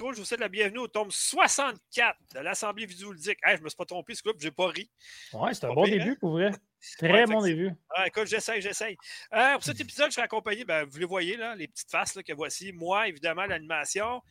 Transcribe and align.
micro, 0.00 0.12
je 0.14 0.18
vous 0.20 0.24
souhaite 0.24 0.40
la 0.40 0.48
bienvenue 0.48 0.78
au 0.78 0.88
tome 0.88 1.10
64 1.10 2.16
de 2.34 2.40
l'Assemblée 2.40 2.86
vidéoludique. 2.86 3.38
Hey, 3.44 3.56
je 3.58 3.62
me 3.62 3.68
suis 3.68 3.76
pas 3.76 3.84
trompé, 3.84 4.14
ce 4.14 4.22
coup, 4.22 4.30
j'ai 4.38 4.50
pas 4.50 4.68
ri. 4.68 4.90
Ouais, 5.34 5.52
c'est 5.52 5.64
un 5.66 5.74
bon 5.74 5.84
pire, 5.84 5.98
début 5.98 6.10
hein? 6.12 6.16
pour 6.20 6.30
vrai. 6.32 6.50
Très 6.98 7.12
Ouais, 7.12 7.26
bon 7.26 7.42
début. 7.42 7.70
Ah, 7.94 8.06
écoute, 8.06 8.26
j'essaye, 8.26 8.62
j'essaye. 8.62 8.96
Euh, 9.34 9.54
pour 9.54 9.64
cet 9.64 9.78
épisode, 9.78 10.06
je 10.08 10.14
serai 10.14 10.24
accompagné, 10.24 10.64
ben, 10.64 10.84
vous 10.84 10.98
les 10.98 11.04
voyez, 11.04 11.36
là, 11.36 11.54
les 11.54 11.68
petites 11.68 11.90
faces 11.90 12.14
là, 12.14 12.22
que 12.22 12.32
voici. 12.32 12.72
Moi, 12.72 13.08
évidemment, 13.08 13.44
l'animation. 13.44 14.22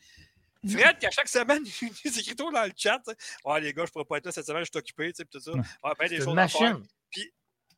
Fred, 0.68 0.98
qui 0.98 1.06
à 1.06 1.10
chaque 1.10 1.28
semaine, 1.28 1.62
il 1.64 1.88
nous 2.04 2.18
écrit 2.18 2.34
tout 2.36 2.50
dans 2.50 2.64
le 2.64 2.72
chat. 2.76 3.00
Ouais, 3.44 3.60
les 3.60 3.72
gars, 3.72 3.84
je 3.86 3.92
pourrais 3.92 4.04
pas 4.04 4.18
être 4.18 4.26
là 4.26 4.32
cette 4.32 4.46
semaine, 4.46 4.64
je 4.64 4.70
suis 4.70 4.78
occupé, 4.78 5.12
tu 5.12 5.18
sais, 5.18 5.24
puis 5.24 5.38
tout 5.38 5.52
ça. 5.52 5.52
Ben, 5.98 6.08
des 6.08 6.16
choses 6.16 6.26
une 6.26 6.38
à 6.38 6.48
faire. 6.48 6.60
machine. 6.74 6.84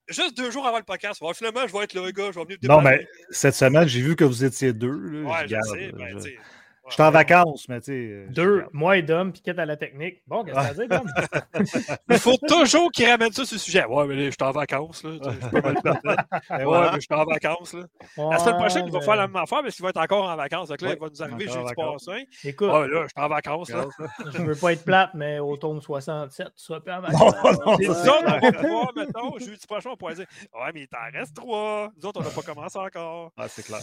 Juste 0.09 0.37
deux 0.37 0.51
jours 0.51 0.67
avant 0.67 0.79
le 0.79 0.84
podcast. 0.84 1.21
Ouais, 1.21 1.33
finalement, 1.33 1.67
je 1.67 1.73
vais 1.73 1.84
être 1.84 1.95
là, 1.95 2.06
les 2.06 2.12
gars, 2.12 2.31
je 2.33 2.39
vais 2.39 2.45
venir 2.45 2.59
Non, 2.62 2.81
mais 2.81 3.06
cette 3.31 3.55
semaine, 3.55 3.87
j'ai 3.87 4.01
vu 4.01 4.17
que 4.17 4.25
vous 4.25 4.45
étiez 4.45 4.73
deux. 4.73 4.91
là. 4.91 5.31
Ouais, 5.31 5.49
je 5.49 5.56
sais, 5.71 5.93
ben, 5.93 6.09
je- 6.15 6.19
sais. 6.19 6.39
Je 6.88 6.94
suis 6.94 7.02
en 7.02 7.11
vacances, 7.11 7.69
mais 7.69 7.80
tu 7.80 7.86
sais. 7.86 7.92
euh, 7.92 8.27
Deux, 8.30 8.64
moi 8.72 8.97
et 8.98 9.02
Dom, 9.02 9.33
Piquette 9.33 9.58
à 9.58 9.64
la 9.64 9.77
technique. 9.77 10.22
Bon, 10.27 10.42
qu'est-ce 10.44 10.56
que 10.56 10.62
ça 10.62 10.72
veut 10.72 10.86
dire, 10.88 11.00
Dom? 11.00 11.97
Il 12.11 12.19
faut 12.19 12.36
toujours 12.48 12.91
qu'il 12.91 13.08
ramène 13.08 13.33
ça 13.33 13.44
sur 13.44 13.55
le 13.55 13.58
sujet. 13.61 13.84
Ouais, 13.86 14.06
mais 14.06 14.16
je 14.27 14.30
suis 14.30 14.36
en 14.42 14.50
vacances, 14.50 15.05
là. 15.05 15.10
je. 15.12 15.28
Et 15.28 15.62
Ouais, 16.56 16.64
voilà. 16.64 16.91
mais 16.92 17.00
je 17.00 17.06
suis 17.06 17.14
en 17.14 17.25
vacances, 17.25 17.75
là. 17.75 17.84
La 18.30 18.38
semaine 18.38 18.56
prochaine, 18.56 18.86
il 18.86 18.92
va 18.92 18.98
Ouais, 18.98 19.05
faire 19.05 19.16
la 19.16 19.27
mais- 19.28 19.33
même 19.34 19.42
affaire, 19.44 19.62
mais 19.62 19.70
qu'il 19.70 19.83
va 19.83 19.88
être 19.91 20.00
encore 20.00 20.28
en 20.28 20.36
vacances. 20.36 20.69
Donc 20.69 20.80
là, 20.80 20.88
Ouais, 20.88 20.94
il 20.97 21.00
va 21.00 21.08
nous 21.08 21.22
arriver 21.22 21.47
jeudi 21.47 21.64
vacances. 21.64 22.05
prochain. 22.05 22.22
Écoute, 22.44 22.69
Ouais, 22.72 22.88
là, 22.88 23.03
je 23.05 23.08
suis 23.08 23.25
en 23.25 23.28
vacances, 23.28 23.70
là. 23.70 23.84
je 24.33 24.42
veux 24.42 24.55
pas 24.56 24.72
être 24.72 24.84
plate, 24.84 25.10
mais 25.14 25.38
au 25.38 25.56
tome 25.56 25.80
67, 25.80 26.47
tu 26.48 26.53
seras 26.64 26.80
plus 26.80 26.92
en 26.92 27.00
Non, 27.00 27.08
vacances. 27.08 27.58
non, 27.64 27.77
Les 27.78 27.86
ça, 27.86 27.92
autres, 27.92 28.25
on 28.27 28.84
va 28.86 29.05
mettons, 29.06 29.38
jeudi 29.38 29.66
prochain, 29.66 29.91
on 29.92 29.97
pourrait 29.97 30.14
dire 30.16 30.26
Ouais, 30.54 30.71
mais 30.75 30.81
il 30.82 30.88
t'en 30.88 30.98
reste 31.12 31.34
trois. 31.37 31.91
Nous 31.97 32.09
autres, 32.09 32.21
on 32.21 32.25
n'a 32.25 32.31
pas 32.31 32.42
commencé 32.42 32.78
encore. 32.78 33.32
Ah, 33.37 33.47
c'est 33.48 33.65
clair. 33.65 33.81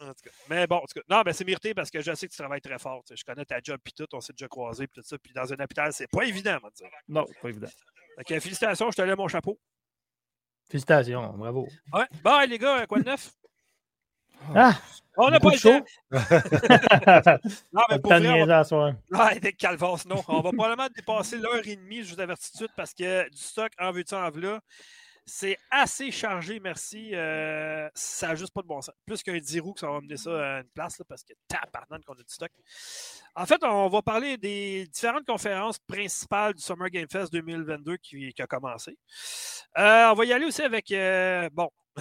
En 0.00 0.08
tout 0.08 0.22
cas. 0.24 0.30
Mais 0.48 0.66
bon, 0.66 0.76
en 0.76 0.86
tout 0.86 1.00
cas, 1.00 1.00
non, 1.08 1.22
mais 1.26 1.32
c'est 1.32 1.44
mérité 1.44 1.74
parce 1.74 1.90
que 1.90 2.00
je 2.00 2.14
sais 2.14 2.28
que 2.28 2.32
tu 2.32 2.38
travailles 2.38 2.60
très 2.60 2.78
fort. 2.78 3.02
tu 3.04 3.08
sais. 3.08 3.16
Je 3.16 3.24
connais 3.24 3.44
ta 3.44 3.58
job 3.62 3.80
puis 3.82 3.92
tout, 3.92 4.06
on 4.12 4.20
s'est 4.20 4.32
déjà 4.32 4.48
croisés 4.48 4.86
puis 4.86 5.00
tout 5.02 5.06
ça. 5.08 5.18
Puis 5.18 5.32
dans 5.32 5.52
un 5.52 5.56
hôpital, 5.58 5.92
c'est 5.92 6.06
pas 6.06 6.24
évident, 6.24 6.58
dire. 6.74 6.88
Non, 7.08 7.26
pas 7.42 7.48
évident. 7.48 7.68
Félicitations, 8.26 8.90
je 8.90 8.96
te 8.96 9.02
lève 9.02 9.16
mon 9.16 9.28
chapeau. 9.28 9.58
Félicitations, 10.70 11.32
bravo. 11.34 11.68
Ouais. 11.92 12.06
Bon, 12.22 12.48
les 12.48 12.58
gars, 12.58 12.86
quoi 12.86 12.98
de 13.00 13.04
neuf? 13.04 13.32
Ah! 14.54 14.78
On 15.16 15.30
n'a 15.30 15.40
pas 15.40 15.50
le 15.50 15.58
temps. 15.58 15.84
Non, 17.72 17.82
mais 17.90 17.96
Pas 17.96 17.98
pour 17.98 18.12
vrai, 18.12 18.42
on 18.42 18.46
va. 18.46 18.62
Ouais, 19.10 19.36
avec 19.36 19.56
Calvas, 19.56 20.04
non. 20.06 20.22
On 20.28 20.40
va 20.40 20.52
probablement 20.52 20.88
dépasser 20.94 21.38
l'heure 21.38 21.66
et 21.66 21.74
demie, 21.74 22.04
je 22.04 22.14
vous 22.14 22.20
avertis 22.20 22.52
tout 22.52 22.58
de 22.58 22.62
suite, 22.64 22.76
parce 22.76 22.94
que 22.94 23.28
du 23.28 23.36
stock 23.36 23.72
en 23.80 23.90
veux-tu 23.90 24.14
en 24.14 24.30
là, 24.30 24.60
c'est 25.28 25.58
assez 25.70 26.10
chargé, 26.10 26.58
merci. 26.58 27.14
Euh, 27.14 27.88
ça 27.94 28.28
n'a 28.28 28.34
juste 28.34 28.52
pas 28.52 28.62
de 28.62 28.66
bon 28.66 28.80
sens. 28.80 28.94
Plus 29.06 29.22
qu'un 29.22 29.38
10 29.38 29.60
roues 29.60 29.74
que 29.74 29.80
ça 29.80 29.88
va 29.88 29.96
amener 29.96 30.16
ça 30.16 30.30
à 30.30 30.60
une 30.60 30.70
place, 30.70 30.98
là, 30.98 31.04
parce 31.06 31.22
que 31.22 31.34
tabarnak 31.46 32.02
qu'on 32.04 32.14
a 32.14 32.16
du 32.16 32.24
stock. 32.26 32.50
En 33.34 33.44
fait, 33.44 33.62
on 33.62 33.88
va 33.88 34.00
parler 34.02 34.38
des 34.38 34.86
différentes 34.86 35.26
conférences 35.26 35.78
principales 35.80 36.54
du 36.54 36.62
Summer 36.62 36.88
Game 36.88 37.08
Fest 37.10 37.32
2022 37.32 37.98
qui, 37.98 38.34
a 38.38 38.46
commencé. 38.46 38.96
Euh, 39.76 40.10
on 40.10 40.14
va 40.14 40.24
y 40.24 40.32
aller 40.32 40.46
aussi 40.46 40.62
avec. 40.62 40.90
euh, 40.92 41.50
bon. 41.52 41.68
on 41.96 42.00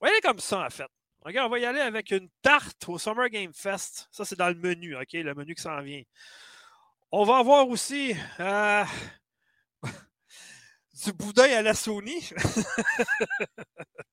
va 0.00 0.08
y 0.08 0.10
aller 0.10 0.20
comme 0.22 0.38
ça, 0.38 0.64
en 0.64 0.70
fait. 0.70 0.86
Regarde, 1.24 1.48
on 1.48 1.50
va 1.50 1.58
y 1.58 1.64
aller 1.64 1.80
avec 1.80 2.12
une 2.12 2.28
tarte 2.40 2.88
au 2.88 2.98
Summer 2.98 3.28
Game 3.28 3.52
Fest. 3.52 4.06
Ça, 4.12 4.24
c'est 4.24 4.38
dans 4.38 4.48
le 4.48 4.54
menu, 4.54 4.96
OK? 4.96 5.12
Le 5.12 5.34
menu 5.34 5.56
qui 5.56 5.62
s'en 5.62 5.82
vient. 5.82 6.02
On 7.10 7.24
va 7.24 7.38
avoir 7.38 7.68
aussi 7.68 8.14
du 11.04 11.12
boudin 11.12 11.44
à 11.44 11.62
la 11.62 11.74
Sony. 11.74 12.30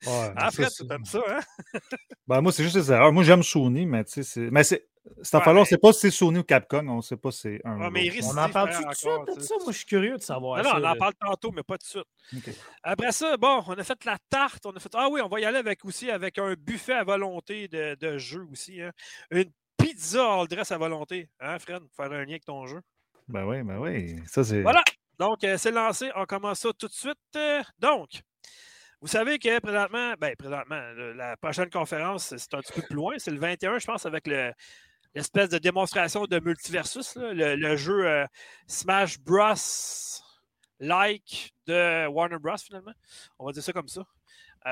Ouais, 0.05 0.31
En 0.37 0.39
ça, 0.39 0.51
fait, 0.51 0.69
c'est- 0.69 0.85
tu 0.87 0.93
aimes 0.93 1.05
ça, 1.05 1.19
hein? 1.27 1.39
ben, 2.27 2.41
moi, 2.41 2.51
c'est 2.51 2.63
juste 2.63 2.75
des 2.75 2.91
erreurs. 2.91 3.11
Moi, 3.11 3.23
j'aime 3.23 3.41
Sony, 3.41 3.85
mais 3.87 4.03
tu 4.03 4.11
sais, 4.11 4.23
c'est. 4.23 4.51
Mais 4.51 4.63
c'est. 4.63 4.87
Cette 5.21 5.35
affaire-là, 5.35 5.59
on 5.59 5.61
mais- 5.61 5.61
ne 5.61 5.65
sait 5.65 5.77
pas 5.77 5.93
si 5.93 5.99
c'est 6.01 6.11
Sony 6.11 6.39
ou 6.39 6.43
Capcom, 6.43 6.87
on 6.87 6.97
ne 6.97 7.01
sait 7.01 7.17
pas 7.17 7.31
si 7.31 7.39
c'est 7.41 7.61
un. 7.63 7.79
Ouais, 7.79 7.89
mais 7.91 8.11
On 8.23 8.37
en 8.37 8.49
parle-tu 8.49 8.75
faire 8.77 8.83
tout 8.83 8.89
de 8.89 8.95
suite 8.95 9.37
de 9.37 9.41
ça? 9.43 9.55
Moi, 9.63 9.71
je 9.71 9.77
suis 9.77 9.85
curieux 9.85 10.17
de 10.17 10.21
savoir. 10.21 10.57
Non, 10.57 10.63
non, 10.63 10.69
ça, 10.69 10.77
on 10.79 10.83
en 10.91 10.95
parle 10.95 11.13
tantôt, 11.19 11.51
mais 11.51 11.63
pas 11.63 11.77
tout 11.77 11.99
de 11.99 12.03
suite. 12.43 12.59
Après 12.83 13.11
ça, 13.11 13.35
bon, 13.37 13.63
on 13.67 13.73
a 13.73 13.83
fait 13.83 14.03
la 14.05 14.17
tarte. 14.29 14.65
On 14.65 14.71
a 14.71 14.79
fait. 14.79 14.89
Ah 14.93 15.07
oui, 15.09 15.21
on 15.23 15.27
va 15.27 15.39
y 15.39 15.45
aller 15.45 15.57
avec 15.59 15.85
aussi 15.85 16.09
avec 16.11 16.37
un 16.37 16.53
buffet 16.53 16.93
à 16.93 17.03
volonté 17.03 17.67
de, 17.67 17.95
de 17.99 18.17
jeu 18.17 18.45
aussi. 18.51 18.81
hein. 18.81 18.91
Une 19.31 19.51
pizza 19.77 20.23
all 20.39 20.47
dress 20.47 20.71
à 20.71 20.77
volonté. 20.77 21.29
Hein, 21.39 21.57
Fred? 21.59 21.81
Faire 21.95 22.11
un 22.11 22.23
lien 22.25 22.29
avec 22.31 22.45
ton 22.45 22.65
jeu. 22.67 22.81
Ben 23.27 23.43
oui, 23.45 23.63
ben 23.63 23.77
oui. 23.79 24.17
Ça, 24.27 24.43
c'est. 24.43 24.61
Voilà. 24.61 24.83
Donc, 25.19 25.43
euh, 25.43 25.57
c'est 25.57 25.71
lancé. 25.71 26.11
On 26.15 26.25
commence 26.25 26.59
ça 26.59 26.69
tout 26.77 26.87
de 26.87 26.93
suite. 26.93 27.17
Euh, 27.35 27.61
donc, 27.79 28.21
vous 29.01 29.07
savez 29.07 29.39
que 29.39 29.59
présentement, 29.59 30.13
ben, 30.19 30.35
présentement, 30.35 30.81
la 31.15 31.37
prochaine 31.37 31.69
conférence, 31.69 32.35
c'est 32.35 32.53
un 32.53 32.59
petit 32.59 32.73
peu 32.73 32.81
plus 32.81 32.95
loin. 32.95 33.15
C'est 33.17 33.31
le 33.31 33.39
21, 33.39 33.79
je 33.79 33.85
pense, 33.85 34.05
avec 34.05 34.27
le- 34.27 34.51
l'espèce 35.13 35.49
de 35.49 35.57
démonstration 35.57 36.25
de 36.25 36.39
Multiversus, 36.39 37.15
le, 37.17 37.75
jeu 37.75 38.05
euh, 38.07 38.25
Smash 38.67 39.19
Bros. 39.19 39.53
like 40.79 41.53
de 41.67 42.07
Warner 42.07 42.37
Bros. 42.39 42.57
finalement. 42.57 42.93
On 43.39 43.45
va 43.45 43.51
dire 43.51 43.63
ça 43.63 43.71
comme 43.73 43.87
ça. 43.87 44.03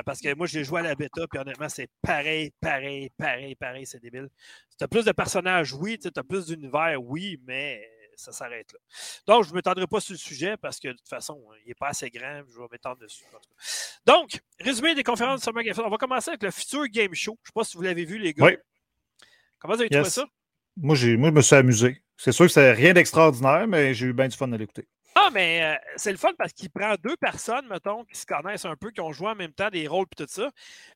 Parce 0.05 0.19
que 0.21 0.33
moi, 0.33 0.47
j'ai 0.47 0.63
joué 0.63 0.79
à 0.79 0.83
la 0.83 0.95
bêta, 0.95 1.27
puis 1.29 1.39
honnêtement, 1.39 1.69
c'est 1.69 1.87
pareil, 2.01 2.51
pareil, 2.59 3.11
pareil, 3.15 3.53
pareil, 3.53 3.85
c'est 3.85 3.99
débile. 3.99 4.27
Tu 4.75 4.83
as 4.83 4.87
plus 4.87 5.05
de 5.05 5.11
personnages, 5.11 5.71
oui, 5.73 5.99
tu 5.99 6.09
as 6.15 6.23
plus 6.23 6.47
d'univers, 6.47 6.97
oui, 6.99 7.39
mais 7.45 7.87
ça 8.15 8.31
s'arrête 8.31 8.71
là. 8.73 8.79
Donc, 9.27 9.45
je 9.45 9.49
ne 9.51 9.55
m'étendrai 9.55 9.87
pas 9.87 9.99
sur 9.99 10.13
le 10.13 10.17
sujet 10.17 10.57
parce 10.57 10.79
que 10.79 10.89
de 10.89 10.93
toute 10.93 11.07
façon, 11.07 11.41
il 11.63 11.67
n'est 11.67 11.73
pas 11.75 11.87
assez 11.89 12.09
grand, 12.09 12.41
je 12.49 12.59
vais 12.59 12.67
m'étendre 12.71 12.97
dessus. 12.97 13.23
en 13.33 13.39
tout 13.39 13.49
cas. 13.49 13.65
Donc, 14.05 14.39
résumé 14.59 14.95
des 14.95 15.03
conférences 15.03 15.39
de 15.41 15.43
Summer 15.45 15.63
Game 15.63 15.73
Fest. 15.73 15.85
On 15.85 15.89
va 15.89 15.97
commencer 15.97 16.29
avec 16.29 16.43
le 16.43 16.51
futur 16.51 16.85
Game 16.87 17.13
Show. 17.13 17.37
Je 17.43 17.47
ne 17.47 17.47
sais 17.47 17.51
pas 17.53 17.63
si 17.63 17.77
vous 17.77 17.83
l'avez 17.83 18.05
vu, 18.05 18.17
les 18.17 18.33
gars. 18.33 18.45
Oui. 18.45 18.57
Comment 19.59 19.75
vous 19.75 19.81
avez 19.81 19.89
trouvé 19.89 20.03
Yes. 20.03 20.13
ça? 20.13 20.25
Moi, 20.77 20.95
j'ai... 20.95 21.17
Moi, 21.17 21.29
je 21.29 21.33
me 21.35 21.41
suis 21.41 21.55
amusé. 21.55 22.03
C'est 22.17 22.31
sûr 22.31 22.45
que 22.45 22.51
c'est 22.51 22.71
rien 22.73 22.93
d'extraordinaire, 22.93 23.67
mais 23.67 23.93
j'ai 23.93 24.07
eu 24.07 24.13
bien 24.13 24.27
du 24.27 24.35
fun 24.37 24.51
à 24.51 24.57
l'écouter. 24.57 24.87
Ah, 25.15 25.29
mais 25.31 25.63
euh, 25.63 25.75
c'est 25.95 26.11
le 26.11 26.17
fun 26.17 26.31
parce 26.37 26.53
qu'il 26.53 26.69
prend 26.71 26.95
deux 27.03 27.15
personnes, 27.17 27.67
mettons, 27.67 28.03
qui 28.05 28.17
se 28.17 28.25
connaissent 28.25 28.65
un 28.65 28.75
peu, 28.75 28.91
qui 28.91 28.99
ont 29.01 29.11
joué 29.11 29.27
en 29.27 29.35
même 29.35 29.53
temps 29.53 29.69
des 29.69 29.87
rôles 29.87 30.07
et 30.11 30.15
tout 30.15 30.25
ça. 30.27 30.49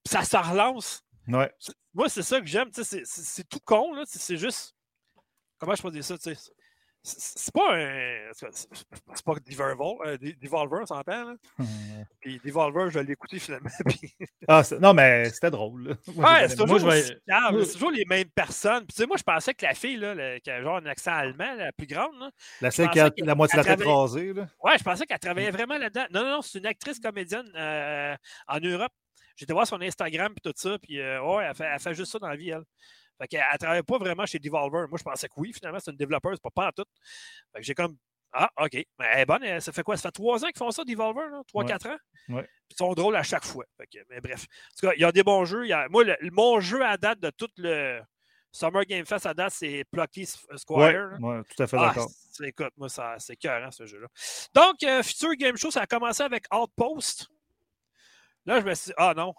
Puis 0.04 0.12
ça 0.12 0.24
se 0.24 0.36
relance. 0.38 1.04
Ouais. 1.28 1.52
Moi, 1.94 2.10
c'est 2.10 2.24
ça 2.24 2.40
que 2.42 2.48
j'aime. 2.48 2.70
C'est 2.74 3.48
tout 3.50 3.60
con, 3.64 3.94
là. 3.94 4.04
C'est 4.08 4.20
c'est 4.20 4.38
juste. 4.38 4.76
Comment 5.60 5.76
je 5.76 5.82
peux 5.82 5.92
dire 5.92 6.04
ça, 6.04 6.18
tu 6.18 6.34
sais? 6.36 6.52
C'est 7.10 7.54
pas 7.54 7.74
un. 7.76 8.32
C'est 8.34 9.26
pas 9.26 9.36
Devolver, 9.46 9.96
euh, 10.06 10.18
De- 10.18 10.36
Devolver, 10.42 10.80
on 10.82 10.86
s'entend. 10.86 11.36
Puis 12.22 12.42
Devolver, 12.44 12.90
je 12.92 13.00
l'ai 13.00 13.14
écouté 13.14 13.40
finalement. 13.40 13.70
puis- 13.88 14.14
Ah, 14.48 14.62
non, 14.82 14.94
mais 14.94 15.30
c'était 15.30 15.50
drôle. 15.52 15.96
Moi, 16.16 16.34
Ouais, 16.34 16.50
c'est 16.50 16.56
toujours, 16.58 16.80
Moi, 16.82 16.98
aussi 16.98 17.14
calme, 17.26 17.66
toujours 17.66 17.92
les 17.92 18.04
mêmes 18.06 18.30
personnes. 18.30 18.80
Puis, 18.86 18.96
tu 18.96 19.02
sais, 19.04 19.08
moi, 19.08 19.16
je 19.18 19.24
pensais 19.24 19.54
que 19.54 19.66
la 19.66 19.74
fille, 19.74 19.96
là, 19.98 20.14
le- 20.14 20.40
qui 20.40 20.50
a 20.52 20.62
genre 20.62 20.78
un 20.78 20.86
accent 20.86 21.14
allemand, 21.14 21.54
la 21.56 21.72
plus 21.72 21.88
grande, 21.88 22.20
là, 22.20 22.30
La 22.62 22.72
celle 22.72 22.90
qui 22.90 23.00
a 23.00 23.10
la 23.26 23.36
moitié 23.36 23.58
de 23.58 23.64
la 23.66 23.76
tête 23.76 23.80
travaillait- 23.86 24.02
rasée. 24.02 24.34
Là. 24.34 24.48
Ouais, 24.64 24.78
je 24.78 24.84
pensais 24.84 25.06
qu'elle 25.06 25.20
travaillait 25.20 25.52
vraiment 25.52 25.78
là-dedans. 25.78 26.06
Non, 26.12 26.24
non, 26.24 26.30
non, 26.32 26.42
c'est 26.42 26.60
une 26.60 26.66
actrice 26.66 27.00
comédienne 27.00 27.50
euh, 27.56 28.16
en 28.50 28.60
Europe. 28.60 28.92
J'étais 29.38 29.54
voir 29.54 29.68
son 29.68 29.80
Instagram 29.82 30.34
et 30.36 30.40
tout 30.42 30.52
ça, 30.56 30.78
puis 30.82 31.00
euh, 31.00 31.22
ouais, 31.24 31.46
elle 31.46 31.56
fait, 31.56 31.70
elle 31.72 31.80
fait 31.80 31.94
juste 31.94 32.12
ça 32.12 32.20
dans 32.20 32.28
la 32.28 32.36
vie, 32.36 32.50
elle. 32.50 32.64
Fait 33.20 33.28
qu'elle 33.28 33.44
ne 33.54 33.58
travaille 33.58 33.84
pas 33.84 33.98
vraiment 33.98 34.26
chez 34.26 34.40
Devolver. 34.40 34.88
Moi, 34.90 34.98
je 34.98 35.04
pensais 35.04 35.28
que 35.28 35.34
oui, 35.38 35.52
finalement, 35.54 35.80
c'est 35.80 35.92
une 35.92 35.98
développeuse, 35.98 36.40
pas 36.40 36.50
pas 36.52 36.68
en 36.68 36.72
tout. 36.72 36.86
Fait 37.54 37.60
que 37.60 37.66
j'ai 37.66 37.74
comme. 37.74 37.96
Ah, 38.34 38.50
OK. 38.62 38.74
Mais 38.74 38.86
elle 39.14 39.20
est 39.22 39.26
bonne. 39.26 39.44
elle- 39.44 39.62
ça 39.62 39.72
fait 39.72 39.84
quoi? 39.84 39.96
Ça 39.98 40.04
fait 40.10 40.12
trois 40.12 40.44
ans 40.44 40.48
qu'ils 40.48 40.58
font 40.58 40.70
ça, 40.70 40.84
Devolver, 40.84 41.30
là? 41.30 41.42
Trois, 41.48 41.64
Ouais. 41.64 41.70
quatre 41.70 41.88
ans? 41.88 41.98
Ouais. 42.30 42.48
Ils 42.70 42.76
sont 42.76 42.94
drôles 42.94 43.16
à 43.16 43.24
chaque 43.24 43.46
fois. 43.46 43.66
Que, 43.92 44.00
mais 44.10 44.20
bref. 44.20 44.44
En 44.44 44.76
tout 44.80 44.88
cas, 44.88 44.94
il 44.96 45.02
y 45.02 45.06
a 45.06 45.12
des 45.12 45.24
bons 45.24 45.46
jeux. 45.46 45.66
Il 45.66 45.70
y 45.70 45.74
a- 45.74 45.88
moi, 45.90 46.04
le- 46.04 46.18
mon 46.32 46.60
jeu 46.60 46.84
à 46.86 46.98
date 46.98 47.20
de 47.22 47.30
tout 47.30 47.48
le 47.58 48.02
Summer 48.52 48.84
Game 48.86 49.06
Fest 49.06 49.26
à 49.26 49.34
date, 49.34 49.54
c'est 49.54 49.86
Plucky 49.92 50.26
Squire. 50.26 50.78
Ouais, 50.78 50.94
là. 50.94 51.18
ouais, 51.20 51.42
tout 51.56 51.64
à 51.64 51.68
fait 51.68 51.78
Ah, 51.80 51.88
d'accord. 51.88 52.10
écoute, 52.44 52.74
moi, 52.76 52.90
ça, 52.90 53.16
c'est 53.18 53.36
cœur, 53.38 53.74
ce 53.74 53.86
jeu-là. 53.86 54.08
Donc, 54.54 54.84
euh, 54.84 55.02
Future 55.04 55.34
Game 55.36 55.56
Show, 55.58 55.72
ça 55.72 55.82
a 55.82 55.88
commencé 55.88 56.22
avec 56.22 56.44
Outpost. 56.54 57.28
Là, 58.46 58.60
je 58.60 58.66
me 58.66 58.74
suis 58.76 58.88
dit, 58.88 58.94
ah 58.98 59.14
non, 59.16 59.34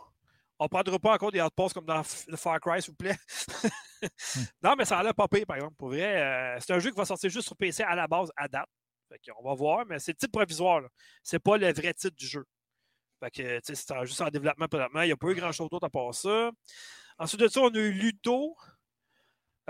on 0.59 0.65
ne 0.65 0.69
prendra 0.69 0.99
pas 0.99 1.15
encore 1.15 1.31
des 1.33 1.41
Outposts 1.41 1.75
comme 1.75 1.85
dans 1.87 2.01
F- 2.03 2.37
Far 2.37 2.59
Cry, 2.61 2.83
s'il 2.83 2.91
vous 2.93 2.97
plaît. 2.97 3.17
non, 4.63 4.75
mais 4.77 4.85
ça 4.85 4.99
a 4.99 5.03
l'air 5.03 5.15
pas 5.15 5.29
pire, 5.29 5.47
par 5.47 5.57
exemple. 5.57 5.75
Pour 5.77 5.89
vrai, 5.89 6.23
euh, 6.23 6.57
c'est 6.61 6.73
un 6.73 6.79
jeu 6.79 6.91
qui 6.91 6.97
va 6.97 7.05
sortir 7.05 7.31
juste 7.31 7.47
sur 7.47 7.57
PC 7.57 7.83
à 7.83 7.95
la 7.95 8.07
base, 8.07 8.31
à 8.37 8.49
date. 8.49 8.67
Fait 9.09 9.21
on 9.39 9.49
va 9.49 9.55
voir, 9.55 9.87
mais 9.87 9.99
c'est 9.99 10.13
le 10.13 10.17
titre 10.17 10.33
provisoire. 10.33 10.83
C'est 11.23 11.39
pas 11.39 11.57
le 11.57 11.73
vrai 11.73 11.95
titre 11.95 12.17
du 12.17 12.27
jeu. 12.27 12.45
Fait 13.21 13.31
que, 13.31 13.57
tu 13.61 13.61
sais, 13.65 13.75
c'est 13.75 13.93
en- 13.93 14.05
juste 14.05 14.21
en 14.21 14.29
développement 14.29 14.69
présentement. 14.69 15.03
Il 15.03 15.07
n'y 15.07 15.13
a 15.13 15.17
pas 15.17 15.29
eu 15.29 15.35
grand-chose 15.35 15.69
d'autre 15.71 15.87
à 15.87 15.91
part 15.91 16.15
ça. 16.15 16.51
Ensuite 17.19 17.41
de 17.41 17.49
ça, 17.49 17.61
on 17.61 17.69
a 17.69 17.79
eu 17.79 17.91
Luto. 17.93 18.55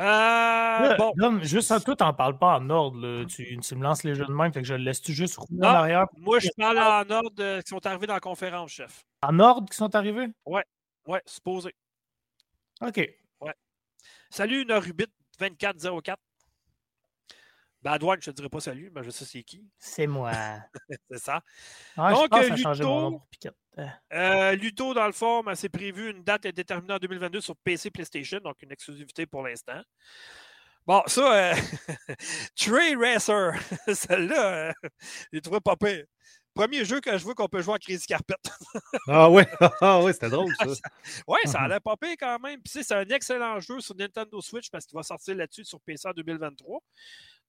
Euh, 0.00 0.02
Là, 0.04 0.96
bon. 0.96 1.40
Juste 1.42 1.72
à 1.72 1.80
toi, 1.80 1.96
t'en 1.96 2.14
parles 2.14 2.38
pas 2.38 2.58
en 2.58 2.70
ordre. 2.70 3.00
là. 3.04 3.24
Tu, 3.26 3.58
tu 3.58 3.74
me 3.74 3.82
lances 3.82 4.04
les 4.04 4.14
jeux 4.14 4.26
de 4.26 4.32
même, 4.32 4.52
fait 4.52 4.60
que 4.62 4.66
je 4.68 4.74
le 4.74 4.84
laisse-tu 4.84 5.12
juste 5.12 5.36
rouler 5.36 5.58
Non. 5.60 5.68
en 5.68 5.72
arrière? 5.72 6.06
Moi, 6.18 6.38
je 6.38 6.48
parle 6.56 6.78
en 6.78 7.10
ordre 7.10 7.30
de- 7.30 7.60
qui 7.62 7.68
sont 7.68 7.84
arrivés 7.84 8.06
dans 8.06 8.14
la 8.14 8.20
conférence, 8.20 8.70
chef. 8.70 9.02
En 9.22 9.38
ordre 9.40 9.68
qui 9.68 9.76
sont 9.76 9.92
arrivés? 9.96 10.28
Ouais, 10.46 10.62
supposé. 11.26 11.74
OK. 12.80 13.00
Salut, 14.30 14.64
Norubit 14.64 15.06
2404. 15.38 16.20
Bad 17.80 18.02
One, 18.02 18.20
je 18.20 18.30
te 18.30 18.36
dirais 18.36 18.48
pas 18.48 18.60
salut, 18.60 18.90
mais 18.94 19.04
je 19.04 19.10
sais 19.10 19.24
c'est 19.24 19.42
qui. 19.42 19.64
C'est 19.78 20.06
moi. 20.06 20.32
c'est 21.10 21.18
ça. 21.18 21.42
Ah, 21.96 22.12
je 22.12 22.20
Donc, 22.20 22.30
pense 22.30 22.44
euh, 22.44 22.54
Luto-. 22.74 23.22
Euh, 23.78 23.86
Euh, 24.12 24.52
Luto, 24.56 24.94
dans 24.94 25.06
le 25.06 25.12
fond, 25.12 25.42
ben, 25.44 25.54
c'est 25.54 25.68
prévu 25.68 26.10
une 26.10 26.24
date 26.24 26.44
est 26.46 26.52
déterminée 26.52 26.94
en 26.94 26.98
2022 26.98 27.40
sur 27.40 27.56
PC 27.56 27.90
PlayStation, 27.90 28.40
donc 28.40 28.60
une 28.62 28.72
exclusivité 28.72 29.26
pour 29.26 29.44
l'instant. 29.44 29.80
Bon, 30.84 31.02
ça, 31.06 31.52
euh, 31.52 31.54
Trey 32.56 32.94
Racer, 32.96 33.52
celle-là, 33.94 34.70
euh, 34.70 34.88
j'ai 35.32 35.40
trouvé 35.40 35.60
pas 35.60 35.76
pire. 35.76 36.04
Premier 36.58 36.84
jeu 36.84 37.00
que 37.00 37.16
je 37.16 37.22
vois 37.22 37.36
qu'on 37.36 37.46
peut 37.46 37.62
jouer 37.62 37.74
en 37.74 37.78
Crazy 37.78 38.04
Carpet. 38.04 38.34
Ah 39.06 39.30
ouais, 39.30 39.46
ah 39.80 40.02
ouais, 40.02 40.12
c'était 40.12 40.28
drôle 40.28 40.52
ça. 40.58 40.66
ouais, 41.28 41.38
ça 41.44 41.60
a 41.60 41.68
l'air 41.68 41.80
pas 41.80 41.96
pire 41.96 42.16
quand 42.18 42.36
même. 42.40 42.60
Puis, 42.60 42.82
c'est 42.82 42.94
un 42.94 43.08
excellent 43.08 43.60
jeu 43.60 43.78
sur 43.80 43.94
Nintendo 43.94 44.40
Switch 44.40 44.68
parce 44.68 44.84
qu'il 44.84 44.96
va 44.96 45.04
sortir 45.04 45.36
là-dessus 45.36 45.64
sur 45.64 45.80
PC 45.80 46.08
en 46.08 46.12
2023. 46.12 46.80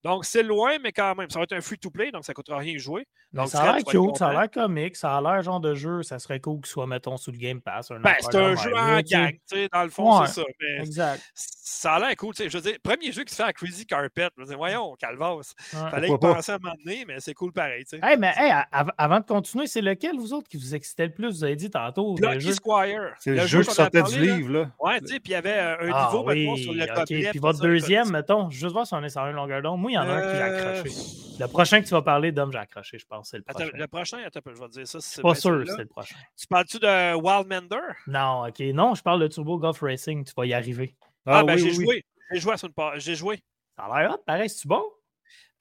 Donc, 0.03 0.23
c'est 0.25 0.43
loin, 0.43 0.77
mais 0.81 0.91
quand 0.91 1.13
même, 1.15 1.29
ça 1.29 1.39
va 1.39 1.43
être 1.43 1.53
un 1.53 1.61
free-to-play, 1.61 2.11
donc 2.11 2.23
ça 2.23 2.31
ne 2.31 2.35
coûtera 2.35 2.57
rien 2.57 2.73
de 2.73 2.79
jouer. 2.79 3.05
Donc, 3.33 3.49
ça 3.49 3.61
a 3.63 3.75
l'air 3.75 3.83
cute, 3.83 4.15
ça 4.17 4.27
a 4.29 4.31
l'air 4.33 4.49
comique, 4.49 4.95
ça 4.95 5.17
a 5.17 5.21
l'air 5.21 5.41
genre 5.43 5.59
de 5.59 5.75
jeu. 5.75 6.03
Ça 6.03 6.17
serait 6.19 6.39
cool 6.39 6.57
qu'il 6.61 6.67
soit, 6.67 6.87
mettons, 6.87 7.17
sous 7.17 7.31
le 7.31 7.37
Game 7.37 7.61
Pass. 7.61 7.91
Un 7.91 7.99
Ben, 7.99 8.13
c'est 8.19 8.35
un 8.35 8.55
jeu 8.55 8.73
en 8.75 8.87
là, 8.87 9.03
tu 9.03 9.09
sais. 9.09 9.15
gang, 9.15 9.31
tu 9.31 9.39
sais, 9.57 9.67
dans 9.71 9.83
le 9.83 9.89
fond, 9.89 10.19
Ouais. 10.21 10.27
c'est 10.27 10.33
ça. 10.41 10.43
Mais 10.61 10.83
Exact. 10.85 11.21
ça 11.35 11.93
a 11.95 11.99
l'air 11.99 12.15
cool. 12.15 12.33
tu 12.33 12.43
sais, 12.43 12.49
Je 12.49 12.57
veux 12.57 12.63
dire, 12.63 12.77
premier 12.83 13.11
jeu 13.11 13.23
qui 13.23 13.31
se 13.31 13.35
fait 13.43 13.47
à 13.49 13.53
Crazy 13.53 13.85
Carpet. 13.85 14.29
Je 14.37 14.41
veux 14.41 14.47
dire, 14.47 14.57
voyons, 14.57 14.95
Calvas. 14.97 15.53
Ouais. 15.73 15.89
Fallait 15.91 16.09
y 16.09 16.17
penser 16.17 16.51
à 16.53 16.55
un 16.55 16.59
moment 16.59 16.75
donné, 16.83 17.03
mais 17.05 17.19
c'est 17.19 17.33
cool 17.33 17.51
pareil. 17.51 17.83
tu 17.85 17.97
sais. 17.97 17.99
Hey, 18.03 18.17
mais 18.17 18.33
hey, 18.37 18.51
av- 18.71 18.91
avant 18.97 19.19
de 19.19 19.25
continuer, 19.25 19.67
c'est 19.67 19.81
lequel, 19.81 20.15
vous 20.17 20.33
autres, 20.33 20.47
qui 20.47 20.57
vous 20.57 20.73
excitait 20.75 21.05
le 21.07 21.13
plus? 21.13 21.27
Vous 21.29 21.43
avez 21.43 21.55
dit 21.55 21.69
tantôt. 21.69 22.15
le 22.19 22.27
Lucky 22.29 22.47
jeu? 22.47 22.53
Squire. 22.53 23.13
C'est 23.19 23.31
le 23.35 23.45
jeu 23.45 23.63
qui 23.63 23.71
sortait 23.73 24.01
du 24.03 24.25
là. 24.25 24.35
livre, 24.35 24.51
là. 24.51 24.71
Ouais, 24.79 24.99
tu 25.01 25.07
sais, 25.07 25.19
puis 25.19 25.31
il 25.31 25.33
y 25.33 25.35
avait 25.35 25.51
euh, 25.57 25.75
un 25.81 25.91
Ah 25.93 26.09
niveau, 26.11 26.23
oui, 26.27 26.45
mettons, 26.47 26.55
sur 26.55 26.73
le 26.73 26.85
gobelet. 26.87 27.29
Puis 27.31 27.39
votre 27.39 27.59
deuxième, 27.61 28.09
mettons, 28.11 28.49
juste 28.49 28.71
voir 28.73 28.87
si 28.87 28.93
on 28.95 29.03
est 29.03 29.09
sur 29.09 29.25
une 29.25 29.35
longueur 29.35 29.61
d'onde. 29.61 29.79
Moi, 29.89 29.91
il 29.91 29.93
y 29.93 29.97
en 29.97 30.09
a 30.09 30.13
un 30.13 30.21
que 30.21 30.29
j'ai 30.31 30.41
Euh, 30.41 30.77
accroché. 30.79 30.95
Le 31.39 31.47
prochain 31.47 31.81
que 31.81 31.85
tu 31.87 31.91
vas 31.91 32.01
parler, 32.01 32.31
Dom, 32.31 32.51
j'ai 32.51 32.57
accroché, 32.57 32.99
je 32.99 33.05
pense. 33.05 33.29
C'est 33.29 33.37
le 33.37 33.43
Attends, 33.47 33.59
prochain. 33.59 33.77
le 33.77 33.87
prochain, 33.87 34.17
attends, 34.25 34.39
je 34.45 34.59
vais 34.59 34.67
te 34.67 34.71
dire 34.73 34.87
ça. 34.87 34.99
C'est 34.99 35.21
pas 35.21 35.35
sûr 35.35 35.63
c'est 35.65 35.77
le 35.83 35.85
prochain. 35.87 36.15
Tu 36.37 36.47
parles-tu 36.47 36.79
de 36.79 37.15
Wildmander? 37.15 37.93
Non, 38.07 38.45
ok. 38.47 38.59
Non, 38.73 38.93
je 38.95 39.01
parle 39.01 39.21
de 39.21 39.27
Turbo 39.27 39.57
Golf 39.57 39.79
Racing. 39.81 40.25
Tu 40.25 40.33
vas 40.35 40.45
y 40.45 40.53
arriver. 40.53 40.95
Ah, 41.25 41.43
ben 41.43 41.55
oui, 41.55 41.59
j'ai 41.61 41.65
oui, 41.71 41.77
oui. 41.77 41.85
joué. 41.85 42.05
J'ai 42.31 42.39
joué 42.39 42.53
à 42.53 42.57
son 42.57 42.69
pas. 42.69 42.97
J'ai 42.97 43.15
joué. 43.15 43.41
Ça 43.77 43.83
a 43.85 44.01
l'air 44.01 44.11
hot, 44.11 44.23
pareil. 44.25 44.49
C'est-tu 44.49 44.67
bon? 44.67 44.83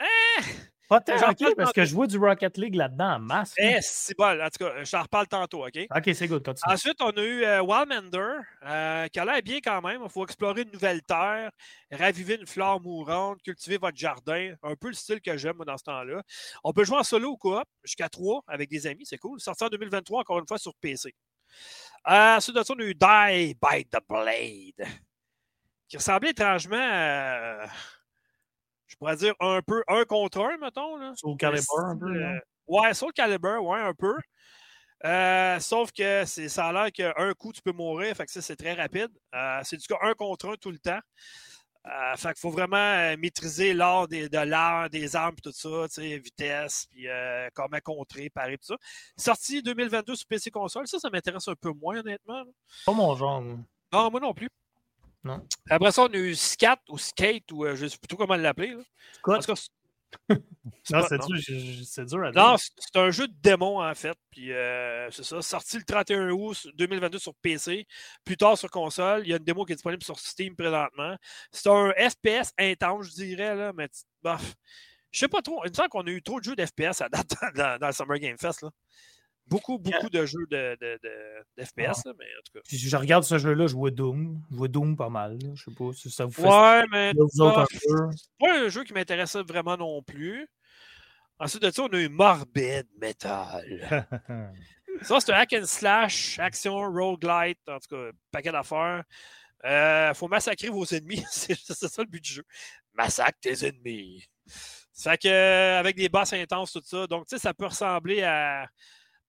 Ah! 0.01 0.07
Pas 0.89 1.01
tant, 1.01 1.19
J'en 1.19 1.31
ok, 1.33 1.39
parle 1.39 1.55
parce 1.55 1.73
que 1.73 1.85
je 1.85 1.95
vois 1.95 2.07
du 2.07 2.17
Rocket 2.17 2.57
League 2.57 2.75
là-dedans 2.75 3.17
en 3.17 3.19
masse. 3.19 3.53
Eh, 3.59 3.77
c'est 3.83 4.17
bon. 4.17 4.41
En 4.41 4.49
tout 4.49 4.65
cas, 4.65 4.83
je 4.83 4.91
t'en 4.91 5.03
reparle 5.03 5.27
tantôt, 5.29 5.67
OK? 5.67 5.79
Ok, 5.95 6.11
c'est 6.15 6.27
good. 6.27 6.43
Continue. 6.43 6.73
Ensuite, 6.73 6.97
on 7.03 7.11
a 7.11 7.23
eu 7.23 7.45
euh, 7.45 7.61
Wildmander, 7.61 8.39
euh, 8.65 9.07
qui 9.09 9.21
a 9.21 9.25
l'air 9.27 9.43
bien 9.43 9.59
quand 9.63 9.83
même. 9.83 10.01
Il 10.03 10.09
faut 10.11 10.25
explorer 10.25 10.63
une 10.63 10.71
nouvelle 10.73 11.03
terre, 11.03 11.51
raviver 11.93 12.37
une 12.37 12.47
fleur 12.47 12.81
mourante, 12.81 13.43
cultiver 13.43 13.77
votre 13.77 13.99
jardin. 13.99 14.55
Un 14.63 14.77
peu 14.77 14.89
le 14.89 14.95
style 14.95 15.21
que 15.21 15.37
j'aime 15.37 15.59
dans 15.67 15.77
ce 15.77 15.85
temps-là. 15.85 16.23
On 16.65 16.73
peut 16.73 16.85
jouer 16.85 16.97
en 16.97 17.05
solo 17.05 17.33
ou 17.33 17.37
coop, 17.37 17.65
jusqu'à 17.85 18.09
3 18.09 18.45
avec 18.47 18.71
des 18.71 18.87
amis, 18.87 19.05
c'est 19.05 19.19
cool. 19.19 19.41
Sorti 19.41 19.65
en 19.65 19.69
2023, 19.69 20.21
encore 20.21 20.39
une 20.39 20.49
fois, 20.49 20.59
sur 20.59 20.75
PC. 20.77 21.15
Euh, 22.09 22.37
ensuite 22.37 22.57
de 22.57 22.63
ça, 22.63 22.75
on 22.75 22.81
a 22.81 22.85
eu 22.85 22.95
Die 22.95 23.55
by 23.61 23.85
the 23.85 23.99
Blade, 24.09 24.89
qui 25.89 25.97
ressemblait 25.99 26.31
étrangement 26.31 26.79
à, 26.81 27.67
pourrais 28.99 29.17
dire, 29.17 29.35
un 29.41 29.61
peu 29.63 29.83
un 29.89 30.05
contre 30.05 30.41
un, 30.41 30.57
mettons. 30.59 30.97
Là. 30.97 31.13
Soul 31.17 31.37
Calibur, 31.37 31.79
un 31.81 31.97
peu, 31.97 32.07
Euh, 32.07 32.39
ouais, 32.67 32.95
Soul 32.95 33.13
Calibur, 33.13 33.65
ouais, 33.65 33.81
un 33.81 33.95
peu. 33.95 34.15
Euh, 35.05 35.61
sauf 35.61 35.93
que 35.93 36.25
c'est, 36.25 36.49
ça 36.49 36.67
a 36.67 36.73
l'air 36.73 36.93
qu'un 36.93 37.33
coup, 37.35 37.53
tu 37.53 37.63
peux 37.63 37.73
mourir. 37.73 38.17
Fait 38.17 38.27
que 38.27 38.33
ça, 38.33 38.43
c'est 38.43 38.57
très 38.57 38.75
rapide. 38.75 39.11
Euh, 39.35 39.61
c'est 39.63 39.77
du 39.77 39.87
cas 39.87 39.99
un 40.03 40.15
contre 40.15 40.49
un 40.49 40.55
tout 40.57 40.71
le 40.73 40.79
temps. 40.79 41.01
Euh, 41.87 42.17
fait 42.17 42.29
qu'il 42.31 42.41
faut 42.41 42.51
vraiment 42.51 42.77
euh, 42.77 43.17
maîtriser 43.17 43.73
l'art 43.73 44.09
des, 44.09 44.29
de 44.29 44.39
l'art, 44.39 44.91
des 44.91 45.17
armes 45.17 45.37
et 45.39 45.41
tout 45.41 45.53
ça, 45.53 45.69
tu 45.89 45.95
sais, 46.03 46.19
vitesse, 46.19 46.87
puis 46.91 47.09
euh, 47.09 47.49
comment 47.55 47.79
contrer, 47.83 48.29
parer, 48.29 48.59
tout 48.59 48.67
ça. 48.67 48.77
Sorti 49.17 49.63
2022 49.63 50.15
sur 50.17 50.27
PC 50.27 50.51
console, 50.51 50.87
ça, 50.87 50.99
ça 50.99 51.09
m'intéresse 51.09 51.49
un 51.49 51.55
peu 51.55 51.71
moins, 51.71 52.01
honnêtement. 52.01 52.41
là. 52.41 52.45
Pas 52.85 52.93
mon 52.93 53.15
genre. 53.17 53.41
Non, 53.41 54.11
moi 54.11 54.21
non 54.21 54.35
plus. 54.35 54.49
Non. 55.29 55.47
Après 55.71 55.93
ça, 55.93 56.03
on 56.03 56.07
a 56.07 56.17
eu 56.17 56.35
Scat 56.35 56.79
ou 56.89 56.97
Skate, 56.99 57.53
ou 57.53 57.65
euh, 57.65 57.77
je 57.77 57.85
ne 57.85 57.89
sais 57.89 57.99
plus 57.99 58.09
trop 58.09 58.17
comment 58.17 58.37
l'appeler. 58.37 58.69
là. 58.75 58.83
Scott? 59.15 59.37
En 59.37 59.41
tout 59.41 59.47
cas, 59.55 59.57
c'est- 59.57 59.69
c'est 60.85 60.95
Non, 60.95 61.01
pas- 61.03 61.09
c'est 61.09 61.19
non. 61.19 61.27
dur, 61.27 62.07
dur 62.07 62.25
à 62.25 62.33
dire. 62.33 62.43
Non, 62.43 62.57
c'est 62.57 62.71
c'est 62.79 62.97
un 62.97 63.11
jeu 63.11 63.29
de 63.29 63.35
démon, 63.43 63.83
en 63.87 63.95
fait. 63.95 64.17
Puis 64.31 64.53
euh, 64.53 65.11
c'est 65.11 65.23
ça. 65.25 65.43
Sorti 65.43 65.77
le 65.77 65.85
31 65.85 66.31
août 66.31 66.67
2022 66.75 67.19
sur 67.19 67.35
PC. 67.35 67.87
Plus 68.25 68.37
tard 68.39 68.57
sur 68.57 68.71
console. 68.71 69.23
Il 69.25 69.29
y 69.29 69.35
a 69.35 69.37
une 69.37 69.45
démo 69.45 69.65
qui 69.67 69.73
est 69.73 69.77
disponible 69.77 70.03
sur 70.03 70.19
Steam 70.19 70.57
présentement. 70.57 71.15
C'est 71.53 71.69
un 71.69 71.93
FPS 71.93 72.53
intense, 72.59 73.07
je 73.09 73.13
dirais, 73.23 73.55
là, 73.55 73.73
mais 73.75 73.89
bof. 74.23 74.55
Je 75.11 75.19
sais 75.21 75.29
pas 75.29 75.43
trop. 75.43 75.63
Il 75.67 75.71
me 75.71 75.75
semble 75.75 75.89
qu'on 75.91 76.07
a 76.07 76.11
eu 76.11 76.23
trop 76.23 76.39
de 76.41 76.45
jeux 76.45 76.57
d'FPS 76.57 77.03
à 77.03 77.09
date 77.11 77.31
dans, 77.55 77.79
dans 77.79 77.87
le 77.89 77.93
Summer 77.93 78.19
Game 78.19 78.39
Fest. 78.39 78.63
Là. 78.63 78.71
Beaucoup, 79.49 79.79
beaucoup 79.79 80.11
de 80.11 80.27
jeux 80.27 80.47
de, 80.51 80.77
de, 80.81 80.99
de- 81.03 81.63
d'FPS, 81.63 82.05
là, 82.05 82.13
mais 82.19 82.25
en 82.25 82.43
tout 82.45 82.53
cas. 82.55 82.61
Puis 82.67 82.79
je 82.79 82.97
regarde 82.97 83.25
ce 83.25 83.39
jeu-là, 83.39 83.67
je 83.67 83.75
vois 83.75 83.91
Doom. 83.91 84.43
Je 84.51 84.57
vois 84.57 84.69
Doom 84.69 84.97
pas 84.97 85.09
mal. 85.09 85.39
là. 85.43 85.51
Je 85.55 85.65
sais 85.65 85.75
pas 85.77 85.93
si 85.93 86.11
ça 86.11 86.25
vous 86.27 86.33
fait 86.33 86.43
Ouais, 86.43 86.85
mais 86.91 87.13
ah, 87.41 87.65
c'est 87.71 87.79
pas 88.39 88.59
un 88.59 88.69
jeu 88.69 88.85
qui 88.85 88.93
m'intéressait 88.93 89.43
vraiment 89.43 89.77
non 89.77 90.03
plus. 90.03 90.47
Ensuite 91.39 91.63
de 91.63 91.71
ça, 91.71 91.83
on 91.83 91.89
a 91.89 91.99
eu 91.99 92.09
Morbid 92.09 92.87
Metal. 93.01 94.13
Ça, 95.03 95.21
c'est 95.21 95.33
un 95.33 95.37
hack 95.37 95.53
and 95.53 95.67
slash, 95.67 96.41
action, 96.41 96.75
roguelite, 96.91 97.61
en 97.69 97.79
tout 97.79 97.95
cas, 97.95 98.11
paquet 98.33 98.51
d'affaires. 98.51 99.05
Il 99.65 100.13
faut 100.15 100.27
massacrer 100.27 100.69
vos 100.71 100.85
ennemis. 100.87 101.25
c'est 101.31 101.55
ça 101.55 102.03
le 102.03 102.09
but 102.09 102.23
du 102.23 102.33
jeu. 102.33 102.45
Massacre 102.95 103.39
tes 103.41 103.65
ennemis. 103.65 104.27
Ça 104.93 105.13
fait 105.13 105.19
que, 105.19 105.29
euh, 105.29 105.79
avec 105.79 105.95
des 105.95 106.09
boss 106.09 106.33
intenses, 106.33 106.73
tout 106.73 106.83
ça. 106.85 107.07
Donc, 107.07 107.27
tu 107.27 107.37
sais, 107.37 107.41
ça 107.41 107.55
peut 107.55 107.67
ressembler 107.67 108.23
à, 108.23 108.67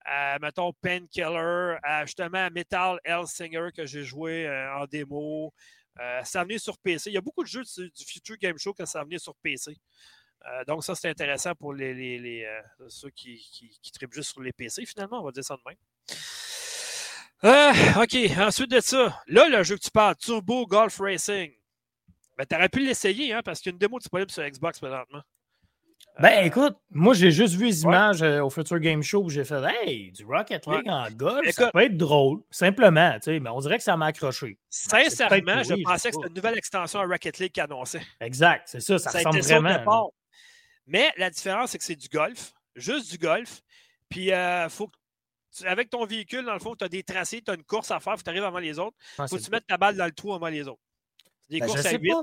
à 0.04 0.38
mettons, 0.40 0.72
Painkiller, 0.80 1.76
à 1.82 2.04
justement 2.06 2.46
à 2.46 2.50
Metal 2.50 2.98
Hellsinger 3.04 3.68
que 3.74 3.86
j'ai 3.86 4.04
joué 4.04 4.46
euh, 4.46 4.76
en 4.76 4.86
démo. 4.86 5.52
Euh, 5.98 6.22
ça 6.24 6.44
venait 6.44 6.58
sur 6.58 6.78
PC. 6.78 7.10
Il 7.10 7.14
y 7.14 7.18
a 7.18 7.20
beaucoup 7.20 7.42
de 7.42 7.48
jeux 7.48 7.62
du, 7.62 8.04
Future 8.04 8.36
Game 8.38 8.56
Show 8.58 8.72
que 8.72 8.86
ça 8.86 9.02
venait 9.04 9.18
sur 9.18 9.34
PC. 9.36 9.76
Euh, 10.46 10.64
donc, 10.64 10.84
ça, 10.84 10.94
c'est 10.94 11.10
intéressant 11.10 11.54
pour 11.54 11.74
les, 11.74 12.44
euh, 12.44 12.60
ceux 12.88 13.10
qui, 13.10 13.36
qui, 13.36 13.72
juste 14.10 14.32
sur 14.32 14.40
les 14.40 14.52
PC, 14.52 14.86
finalement. 14.86 15.20
On 15.20 15.24
va 15.24 15.32
dire 15.32 15.44
ça 15.44 15.56
de 15.56 15.62
même. 15.66 15.76
OK. 18.02 18.38
Ensuite 18.38 18.70
de 18.70 18.80
ça, 18.80 19.22
là, 19.26 19.48
le 19.48 19.62
jeu 19.62 19.76
que 19.76 19.82
tu 19.82 19.90
parles, 19.90 20.16
Turbo 20.16 20.66
Golf 20.66 20.98
Racing. 20.98 21.52
Ben, 22.38 22.46
tu 22.48 22.56
aurais 22.56 22.70
pu 22.70 22.80
l'essayer, 22.80 23.34
hein, 23.34 23.42
parce 23.44 23.60
qu'il 23.60 23.70
y 23.70 23.72
a 23.72 23.74
une 23.74 23.78
démo 23.78 23.98
disponible 23.98 24.30
sur 24.30 24.42
Xbox 24.42 24.78
présentement. 24.78 25.22
Ben 26.18 26.42
Euh, 26.42 26.46
écoute, 26.46 26.76
moi 26.90 27.14
j'ai 27.14 27.30
juste 27.30 27.54
vu 27.54 27.66
les 27.66 27.82
images 27.82 28.22
euh, 28.22 28.42
au 28.44 28.50
Future 28.50 28.78
Game 28.78 29.02
Show 29.02 29.24
où 29.24 29.30
j'ai 29.30 29.44
fait 29.44 29.62
Hey, 29.64 30.12
du 30.12 30.24
Rocket 30.24 30.66
League 30.66 30.88
en 30.88 31.08
golf, 31.10 31.48
ça 31.50 31.70
peut 31.70 31.80
être 31.80 31.96
drôle. 31.96 32.40
Simplement, 32.50 33.14
tu 33.14 33.20
sais, 33.24 33.40
mais 33.40 33.48
on 33.50 33.60
dirait 33.60 33.78
que 33.78 33.84
ça 33.84 33.96
m'a 33.96 34.06
accroché. 34.06 34.58
Sincèrement, 34.68 35.40
peut-être 35.40 35.68
je 35.68 35.74
oui, 35.74 35.82
pensais 35.82 35.98
sais 35.98 36.10
que 36.10 36.16
c'était 36.16 36.28
une 36.28 36.34
nouvelle 36.34 36.58
extension 36.58 37.00
à 37.00 37.04
Rocket 37.06 37.38
League 37.38 37.52
qui 37.52 37.60
annonçait. 37.60 38.02
Exact, 38.20 38.64
c'est 38.66 38.80
ça, 38.80 38.98
ça, 38.98 39.10
Ça 39.10 39.18
ressemble 39.18 39.40
vraiment. 39.40 39.78
départ. 39.78 40.06
Mais 40.86 41.10
la 41.16 41.30
différence, 41.30 41.70
c'est 41.70 41.78
que 41.78 41.84
c'est 41.84 41.96
du 41.96 42.08
golf, 42.08 42.52
juste 42.74 43.10
du 43.10 43.16
golf. 43.18 43.60
Puis, 44.08 44.32
euh, 44.32 44.68
faut 44.68 44.88
que 44.88 44.96
tu- 45.56 45.66
avec 45.66 45.88
ton 45.88 46.04
véhicule, 46.04 46.44
dans 46.44 46.52
le 46.54 46.58
fond, 46.60 46.74
tu 46.74 46.84
as 46.84 46.88
des 46.88 47.02
tracés, 47.04 47.40
tu 47.42 47.50
as 47.50 47.54
une 47.54 47.62
course 47.62 47.90
à 47.92 48.00
faire, 48.00 48.14
faut 48.14 48.18
que 48.18 48.24
tu 48.24 48.30
arrives 48.30 48.44
avant 48.44 48.58
les 48.58 48.78
autres. 48.78 48.96
Ah, 49.16 49.26
faut 49.28 49.36
que 49.36 49.42
tu 49.42 49.50
mettes 49.50 49.66
ta 49.68 49.76
balle 49.78 49.96
dans 49.96 50.04
le 50.06 50.12
trou 50.12 50.34
avant 50.34 50.48
les 50.48 50.66
autres. 50.66 50.80
Des 51.50 51.58
Ben, 51.60 51.66
je 51.66 51.72
courses 51.72 51.86
à 51.86 51.90
sais 51.90 51.98
8. 51.98 52.10
pas. 52.12 52.22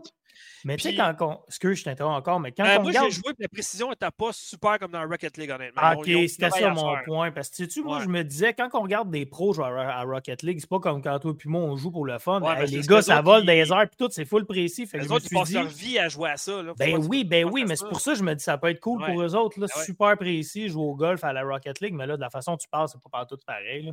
Mais 0.65 0.75
tu 0.75 0.83
sais, 0.83 0.89
Puis- 0.89 0.97
quand 0.97 1.15
on. 1.21 1.39
Excuse, 1.47 1.79
je 1.79 1.83
t'interromps 1.85 2.17
encore, 2.19 2.39
mais 2.39 2.51
quand 2.51 2.63
Euh, 2.63 2.75
on 2.77 2.81
moi, 2.83 2.87
regarde. 2.91 3.07
j'ai 3.09 3.15
joué, 3.15 3.33
puis 3.33 3.35
la 3.41 3.47
précision 3.47 3.89
n'était 3.89 4.11
pas 4.15 4.31
super 4.31 4.77
comme 4.77 4.91
dans 4.91 5.01
Rocket 5.07 5.35
League, 5.37 5.49
honnêtement. 5.49 5.81
Ah, 5.83 5.95
ok, 5.97 6.05
c'était 6.05 6.49
ça 6.51 6.69
à 6.71 6.73
mon 6.73 6.95
point. 7.05 7.31
Parce 7.31 7.49
que, 7.49 7.63
tu 7.63 7.69
sais, 7.69 7.81
moi, 7.81 7.97
Ouais. 7.97 8.03
je 8.03 8.09
me 8.09 8.23
disais, 8.23 8.53
quand 8.53 8.69
on 8.73 8.81
regarde 8.83 9.09
des 9.09 9.25
pros 9.25 9.53
jouer 9.53 9.65
à, 9.65 9.99
à 9.99 10.03
Rocket 10.03 10.43
League, 10.43 10.59
c'est 10.59 10.69
pas 10.69 10.79
comme 10.79 11.01
quand 11.01 11.17
toi 11.19 11.33
et 11.33 11.49
moi, 11.49 11.61
on 11.61 11.75
joue 11.75 11.91
pour 11.91 12.05
le 12.05 12.19
fun. 12.19 12.39
Ouais, 12.41 12.65
les 12.67 12.81
gars, 12.81 13.01
ça 13.01 13.21
vole 13.21 13.43
les 13.45 13.71
airs, 13.71 13.87
puis 13.89 13.97
tout, 13.97 14.09
c'est 14.11 14.25
full 14.25 14.45
précis. 14.45 14.85
Fait 14.85 14.99
Les 14.99 15.05
je 15.07 15.09
autres, 15.11 15.25
ils 15.31 15.35
passent 15.35 15.47
dit. 15.49 15.53
leur 15.55 15.67
vie 15.67 15.97
à 15.99 16.07
jouer 16.07 16.29
à 16.29 16.37
ça. 16.37 16.61
Là. 16.61 16.73
Ben 16.77 16.97
oui, 17.07 17.23
ben 17.23 17.45
oui, 17.45 17.65
mais 17.67 17.75
c'est 17.75 17.87
pour 17.87 17.99
ça 17.99 18.11
que 18.13 18.17
je 18.19 18.23
me 18.23 18.33
dis 18.35 18.43
ça 18.43 18.57
peut 18.57 18.69
être 18.69 18.79
cool 18.79 19.01
Ouais. 19.01 19.11
pour 19.11 19.21
eux 19.23 19.35
autres. 19.35 19.59
Ouais. 19.59 19.67
Super 19.85 20.15
précis, 20.17 20.69
jouer 20.69 20.83
au 20.83 20.95
golf 20.95 21.23
à 21.23 21.33
la 21.33 21.43
Rocket 21.43 21.79
League, 21.81 21.93
mais 21.95 22.05
là, 22.05 22.15
de 22.15 22.21
la 22.21 22.29
façon 22.29 22.51
dont 22.51 22.57
tu 22.57 22.67
parles, 22.69 22.87
c'est 22.89 23.01
pas 23.01 23.09
partout 23.09 23.37
pareil. 23.45 23.83
Là. 23.87 23.91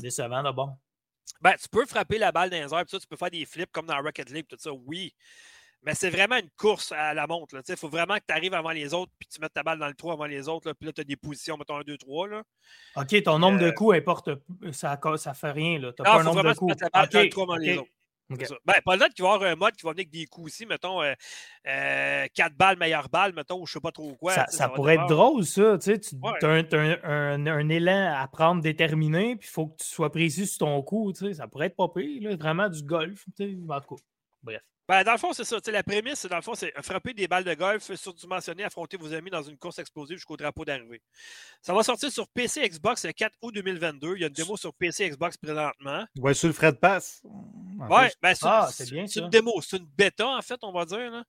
Décevant 0.00 0.42
d'abord. 0.42 0.76
Ben, 1.40 1.54
tu 1.60 1.68
peux 1.68 1.86
frapper 1.86 2.18
la 2.18 2.32
balle 2.32 2.50
dans 2.50 2.56
les 2.56 2.62
airs, 2.62 2.84
puis 2.84 2.90
ça, 2.90 2.98
tu 2.98 3.06
peux 3.06 3.16
faire 3.16 3.30
des 3.30 3.44
flips 3.44 3.70
comme 3.72 3.86
dans 3.86 4.00
Rocket 4.00 4.30
League, 4.30 4.46
tout 4.48 4.56
ça, 4.58 4.72
oui. 4.72 5.14
Mais 5.82 5.94
c'est 5.94 6.10
vraiment 6.10 6.36
une 6.36 6.50
course 6.56 6.90
à 6.92 7.14
la 7.14 7.26
montre. 7.26 7.56
Il 7.68 7.76
faut 7.76 7.88
vraiment 7.88 8.16
que 8.16 8.24
tu 8.26 8.34
arrives 8.34 8.54
avant 8.54 8.70
les 8.70 8.92
autres, 8.92 9.12
puis 9.18 9.28
tu 9.28 9.40
mettes 9.40 9.52
ta 9.52 9.62
balle 9.62 9.78
dans 9.78 9.86
le 9.86 9.94
trou 9.94 10.10
avant 10.10 10.24
les 10.24 10.48
autres, 10.48 10.68
là, 10.68 10.74
puis 10.74 10.86
là, 10.86 10.92
tu 10.92 11.00
as 11.02 11.04
des 11.04 11.16
positions, 11.16 11.56
mettons 11.56 11.76
1, 11.76 11.82
2, 11.82 11.96
3. 11.98 12.28
Là. 12.28 12.42
OK, 12.96 13.22
ton 13.22 13.38
nombre 13.38 13.58
de 13.58 13.66
euh, 13.66 13.72
coups 13.72 13.96
importe, 13.96 14.30
ça, 14.72 14.98
ça 15.16 15.34
fait 15.34 15.52
rien. 15.52 15.78
Tu 15.78 15.84
n'as 15.84 15.92
pas 15.92 16.20
un 16.20 16.24
nombre 16.24 16.42
de 16.42 16.54
coups. 16.54 16.70
mettre 16.70 16.84
la 16.84 16.90
balle 16.90 17.08
dans 17.08 17.20
le 17.20 17.26
OK, 17.26 17.30
trou 17.30 17.42
avant 17.42 17.56
les 17.56 17.78
autres. 17.78 17.90
OK. 18.28 18.38
C'est 18.40 18.46
ça. 18.46 18.56
Ben, 18.64 18.74
pas 18.84 18.96
là 18.96 19.08
qu'il 19.08 19.24
va 19.24 19.34
avoir 19.34 19.50
un 19.50 19.54
mode 19.54 19.74
qui 19.76 19.84
va 19.84 19.92
venir 19.92 20.00
avec 20.00 20.10
des 20.10 20.26
coups 20.26 20.46
aussi, 20.46 20.66
mettons 20.66 21.00
4 21.64 22.54
balles, 22.56 22.76
meilleure 22.78 23.08
balle, 23.08 23.32
mettons, 23.34 23.60
ou 23.60 23.66
je 23.66 23.72
sais 23.74 23.80
pas 23.80 23.92
trop 23.92 24.14
quoi. 24.16 24.32
ça, 24.48 24.68
pourrait 24.68 24.94
être 24.94 25.06
drôle, 25.06 25.44
ça. 25.44 25.78
Tu 25.78 25.92
sais, 25.92 26.00
tu 26.00 26.16
Ouais. 26.22 26.44
as, 26.44 26.48
un- 26.48 26.98
un- 27.04 27.46
un 27.46 27.68
élan 27.68 28.14
à 28.16 28.26
prendre 28.28 28.62
déterminé, 28.62 29.36
puis 29.36 29.48
il 29.48 29.52
faut 29.52 29.66
que 29.68 29.76
tu 29.82 29.86
sois 29.88 30.10
précis 30.10 30.46
sur 30.46 30.58
ton 30.66 30.82
coup. 30.82 31.12
Tu 31.12 31.26
sais, 31.26 31.34
ça 31.34 31.46
pourrait 31.48 31.66
être 31.66 31.76
pas 31.76 31.88
pire. 31.88 32.28
là, 32.30 32.36
vraiment 32.36 32.68
du 32.68 32.82
golf. 32.82 33.24
Tu 33.36 33.44
sais, 33.50 33.56
en 33.68 33.80
tout 33.80 33.94
cas, 33.96 34.02
bref. 34.42 34.62
Ben, 34.88 35.02
dans 35.02 35.12
le 35.12 35.18
fond, 35.18 35.32
c'est 35.32 35.44
ça. 35.44 35.56
La 35.66 35.82
prémisse, 35.82 36.20
c'est 36.20 36.28
dans 36.28 36.36
le 36.36 36.42
fond, 36.42 36.54
c'est 36.54 36.72
frapper 36.82 37.12
des 37.12 37.26
balles 37.26 37.42
de 37.42 37.54
golf 37.54 37.92
surdimensionnées, 37.94 38.62
affronter 38.62 38.96
vos 38.96 39.12
amis 39.12 39.30
dans 39.30 39.42
une 39.42 39.58
course 39.58 39.80
explosive 39.80 40.16
jusqu'au 40.18 40.36
drapeau 40.36 40.64
d'arrivée. 40.64 41.02
Ça 41.60 41.74
va 41.74 41.82
sortir 41.82 42.10
sur 42.12 42.28
PC 42.28 42.68
Xbox 42.68 43.04
le 43.04 43.12
4 43.12 43.34
août 43.42 43.52
2022. 43.52 44.14
Il 44.14 44.20
y 44.20 44.24
a 44.24 44.28
une 44.28 44.32
démo 44.32 44.56
sur 44.56 44.72
PC 44.74 45.10
Xbox 45.10 45.36
présentement. 45.36 46.06
Ouais, 46.18 46.34
sur 46.34 46.46
le 46.46 46.52
frais 46.54 46.70
de 46.72 46.76
passe. 46.78 47.20
Ouais, 47.24 48.12
ben, 48.22 48.34
c'est 48.34 48.46
Ah, 48.46 48.68
une 49.16 49.28
démo, 49.28 49.60
c'est 49.60 49.78
une 49.78 49.86
bêta, 49.86 50.28
en 50.28 50.40
fait, 50.42 50.58
on 50.62 50.70
va 50.72 50.84
dire. 50.84 51.10
Là. 51.10 51.24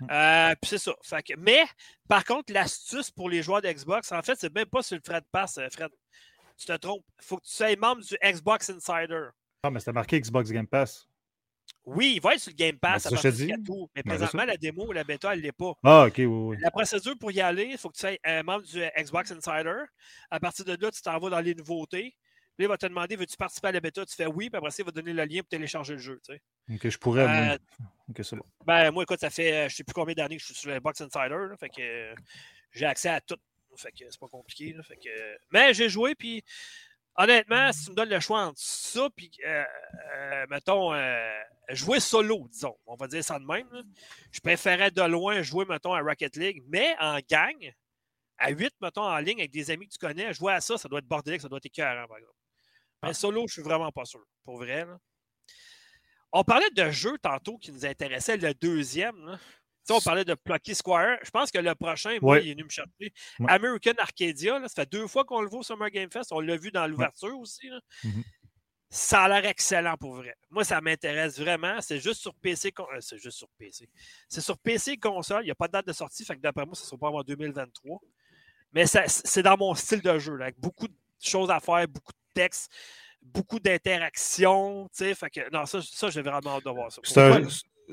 Mm. 0.00 0.06
Euh, 0.10 0.54
puis 0.60 0.70
c'est 0.70 0.78
ça. 0.78 0.94
Fait 1.02 1.22
que- 1.22 1.34
mais, 1.38 1.62
par 2.08 2.24
contre, 2.24 2.52
l'astuce 2.52 3.10
pour 3.10 3.28
les 3.28 3.42
joueurs 3.42 3.60
d'Xbox, 3.60 4.10
en 4.12 4.22
fait, 4.22 4.36
c'est 4.38 4.52
même 4.54 4.66
pas 4.66 4.82
sur 4.82 4.96
le 4.96 5.02
frais 5.04 5.20
de 5.20 5.26
passe, 5.30 5.58
euh, 5.58 5.68
Fred. 5.70 5.90
Tu 6.56 6.66
te 6.66 6.72
trompes. 6.76 7.04
Il 7.20 7.24
faut 7.26 7.36
que 7.36 7.44
tu 7.44 7.52
sois 7.52 7.74
membre 7.76 8.02
du 8.02 8.16
Xbox 8.22 8.70
Insider. 8.70 9.28
Ah, 9.62 9.70
mais 9.70 9.78
c'était 9.80 9.92
marqué 9.92 10.18
Xbox 10.20 10.50
Game 10.50 10.66
Pass. 10.66 11.06
Oui, 11.84 12.12
il 12.16 12.20
va 12.20 12.34
être 12.34 12.40
sur 12.40 12.50
le 12.52 12.56
Game 12.56 12.78
Pass 12.78 12.90
Ben, 12.90 12.94
à 12.94 12.98
c'est 12.98 13.08
ça 13.08 13.08
que 13.10 13.22
partir 13.22 13.30
je 13.32 13.36
du 13.36 13.42
te 13.48 13.60
dis. 13.60 13.64
4 13.66 13.70
août. 13.70 13.90
Mais 13.96 14.02
Ben, 14.02 14.08
présentement, 14.10 14.44
la 14.44 14.56
démo 14.56 14.86
ou 14.86 14.92
la 14.92 15.04
bêta, 15.04 15.32
elle 15.32 15.38
ne 15.40 15.44
l'est 15.44 15.52
pas. 15.52 15.72
Ah, 15.82 16.04
ok, 16.06 16.14
oui, 16.18 16.24
oui. 16.26 16.56
La 16.60 16.70
procédure 16.70 17.18
pour 17.18 17.32
y 17.32 17.40
aller, 17.40 17.64
il 17.72 17.78
faut 17.78 17.88
que 17.90 17.96
tu 17.96 18.00
sois 18.00 18.16
un 18.24 18.42
membre 18.44 18.62
du 18.64 18.80
Xbox 18.96 19.32
Insider. 19.32 19.82
À 20.30 20.38
partir 20.40 20.64
de 20.64 20.76
là, 20.80 20.90
tu 20.90 21.02
t'en 21.02 21.18
vas 21.18 21.30
dans 21.30 21.40
les 21.40 21.54
nouveautés. 21.54 22.14
Puis 22.56 22.64
là, 22.64 22.66
il 22.66 22.68
va 22.68 22.76
te 22.76 22.86
demander 22.86 23.16
veux-tu 23.16 23.36
participer 23.36 23.68
à 23.68 23.72
la 23.72 23.80
bêta? 23.80 24.04
Tu 24.06 24.14
fais 24.14 24.26
oui, 24.26 24.50
puis 24.50 24.58
après 24.58 24.70
ça, 24.70 24.82
il 24.82 24.84
va 24.84 24.92
te 24.92 24.96
donner 24.96 25.12
le 25.14 25.24
lien 25.24 25.40
pour 25.40 25.48
télécharger 25.48 25.94
le 25.94 25.98
jeu. 25.98 26.20
tu 26.24 26.34
sais. 26.34 26.42
Ok, 26.74 26.88
je 26.88 26.98
pourrais. 26.98 27.52
Euh, 27.54 27.58
Ok, 28.10 28.20
c'est 28.22 28.36
bon. 28.36 28.44
Ben, 28.66 28.90
moi, 28.90 29.04
écoute, 29.04 29.20
ça 29.20 29.30
fait 29.30 29.52
euh, 29.52 29.68
je 29.70 29.76
sais 29.76 29.84
plus 29.84 29.94
combien 29.94 30.14
d'années 30.14 30.36
que 30.36 30.42
je 30.42 30.46
suis 30.46 30.54
sur 30.54 30.68
le 30.70 30.76
Xbox 30.76 31.00
Insider. 31.00 31.28
là, 31.48 31.56
fait 31.58 31.68
que 31.70 31.80
euh, 31.80 32.14
j'ai 32.72 32.84
accès 32.86 33.08
à 33.08 33.20
tout. 33.22 33.36
Fait 33.78 33.90
que 33.90 34.04
c'est 34.10 34.20
pas 34.20 34.28
compliqué. 34.28 34.74
là, 34.74 34.82
fait 34.82 34.96
que, 34.96 35.08
euh, 35.08 35.34
mais 35.50 35.72
j'ai 35.72 35.88
joué, 35.88 36.14
puis 36.14 36.44
honnêtement, 37.16 37.72
si 37.72 37.84
tu 37.86 37.90
me 37.90 37.96
donnes 37.96 38.10
le 38.10 38.20
choix 38.20 38.42
entre 38.44 38.58
ça, 38.60 39.08
puis 39.16 39.30
euh, 39.46 39.64
euh, 40.14 40.46
mettons, 40.50 40.92
euh, 40.92 41.40
jouer 41.70 42.00
solo, 42.00 42.48
disons, 42.50 42.76
on 42.86 42.96
va 42.96 43.06
dire 43.08 43.22
ça 43.24 43.38
de 43.38 43.44
même, 43.44 43.68
là, 43.72 43.82
je 44.30 44.40
préférais 44.40 44.90
de 44.90 45.02
loin 45.02 45.42
jouer, 45.42 45.64
mettons, 45.64 45.94
à 45.94 46.00
Rocket 46.00 46.36
League, 46.36 46.62
mais 46.68 46.94
en 47.00 47.18
gang, 47.30 47.72
à 48.38 48.50
8, 48.50 48.74
mettons, 48.80 49.02
en 49.02 49.18
ligne 49.18 49.38
avec 49.40 49.52
des 49.52 49.70
amis 49.70 49.86
que 49.86 49.92
tu 49.92 49.98
connais, 49.98 50.32
jouer 50.34 50.52
à 50.54 50.60
ça, 50.60 50.76
ça 50.76 50.88
doit 50.88 50.98
être 50.98 51.06
bordélique, 51.06 51.40
ça 51.40 51.48
doit 51.48 51.58
être 51.58 51.66
écœurant, 51.66 52.06
par 52.08 52.18
exemple. 52.18 52.36
Mais 53.04 53.14
solo, 53.14 53.46
je 53.48 53.52
suis 53.54 53.62
vraiment 53.62 53.90
pas 53.92 54.04
sûr, 54.04 54.24
pour 54.44 54.56
vrai. 54.58 54.84
là. 54.84 54.98
On 56.32 56.44
parlait 56.44 56.70
de 56.70 56.90
jeux 56.90 57.18
tantôt 57.18 57.58
qui 57.58 57.72
nous 57.72 57.84
intéressait, 57.84 58.36
le 58.36 58.54
deuxième. 58.54 59.24
là. 59.26 59.38
Tu 59.38 59.92
sais, 59.92 59.92
on 59.94 60.00
parlait 60.00 60.24
de 60.24 60.34
Plucky 60.34 60.74
Squire. 60.76 61.18
Je 61.24 61.30
pense 61.30 61.50
que 61.50 61.58
le 61.58 61.74
prochain, 61.74 62.16
moi, 62.22 62.36
Ouais. 62.36 62.44
il 62.44 62.50
est 62.50 62.52
venu 62.52 62.64
me 62.64 62.68
chercher. 62.70 63.12
Ouais. 63.40 63.50
American 63.50 63.92
Arcadia, 63.98 64.58
là, 64.60 64.68
ça 64.68 64.82
fait 64.82 64.90
deux 64.92 65.08
fois 65.08 65.24
qu'on 65.24 65.40
le 65.42 65.48
voit 65.48 65.58
au 65.58 65.62
Summer 65.64 65.90
Game 65.90 66.10
Fest. 66.10 66.30
On 66.32 66.38
l'a 66.40 66.56
vu 66.56 66.70
dans 66.70 66.86
l'ouverture 66.86 67.36
aussi. 67.38 67.68
Mhm. 68.04 68.22
Ça 68.94 69.22
a 69.22 69.28
l'air 69.28 69.46
excellent 69.48 69.96
pour 69.96 70.16
vrai. 70.16 70.34
Moi, 70.50 70.64
ça 70.64 70.78
m'intéresse 70.82 71.40
vraiment. 71.40 71.80
C'est 71.80 71.98
juste 71.98 72.20
sur 72.20 72.34
PC. 72.34 72.72
con- 72.72 72.86
euh, 72.94 72.98
c'est 73.00 73.16
juste 73.16 73.38
sur 73.38 73.48
PC. 73.56 73.88
C'est 74.28 74.42
sur 74.42 74.58
PC 74.58 74.98
console. 74.98 75.44
Il 75.44 75.46
n'y 75.46 75.50
a 75.50 75.54
pas 75.54 75.66
de 75.66 75.72
date 75.72 75.86
de 75.86 75.94
sortie. 75.94 76.26
Fait 76.26 76.36
que 76.36 76.40
d'après 76.42 76.66
moi, 76.66 76.74
ça 76.74 76.82
ne 76.82 76.86
sera 76.88 76.98
pas 76.98 77.08
avant 77.08 77.22
2023. 77.22 78.00
Mais 78.74 78.84
c'est 78.86 79.42
dans 79.42 79.56
mon 79.56 79.74
style 79.74 80.02
de 80.02 80.18
jeu, 80.18 80.36
là, 80.36 80.44
avec 80.46 80.60
beaucoup 80.60 80.88
de 80.88 80.94
choses 81.18 81.50
à 81.50 81.58
faire, 81.58 81.88
beaucoup 81.88 82.12
de 82.12 82.18
textes, 82.34 82.70
beaucoup 83.22 83.58
d'interactions. 83.60 84.88
Fait 84.92 85.30
que 85.30 85.50
non, 85.50 85.64
ça, 85.64 85.80
ça 85.80 86.10
j'ai 86.10 86.20
vraiment 86.20 86.56
hâte 86.56 86.64
de 86.66 86.70
voir 86.70 86.92
ça. 86.92 87.00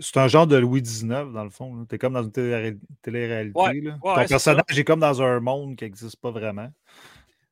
C'est 0.01 0.17
un, 0.17 0.27
genre 0.27 0.47
de 0.47 0.57
Louis 0.57 0.81
XIX, 0.81 1.31
dans 1.33 1.43
le 1.45 1.49
fond. 1.49 1.85
Tu 1.85 1.95
es 1.95 1.97
comme 1.97 2.13
dans 2.13 2.23
une 2.23 2.31
télé- 2.31 2.77
télé-réalité. 3.01 3.57
Ouais, 3.59 3.81
là. 3.81 3.97
ouais, 4.03 4.23
Ton 4.23 4.27
personnage 4.27 4.63
est 4.79 4.83
comme 4.83 4.99
dans 4.99 5.21
un 5.21 5.39
monde 5.39 5.75
qui 5.77 5.85
n'existe 5.85 6.17
pas 6.17 6.31
vraiment. 6.31 6.69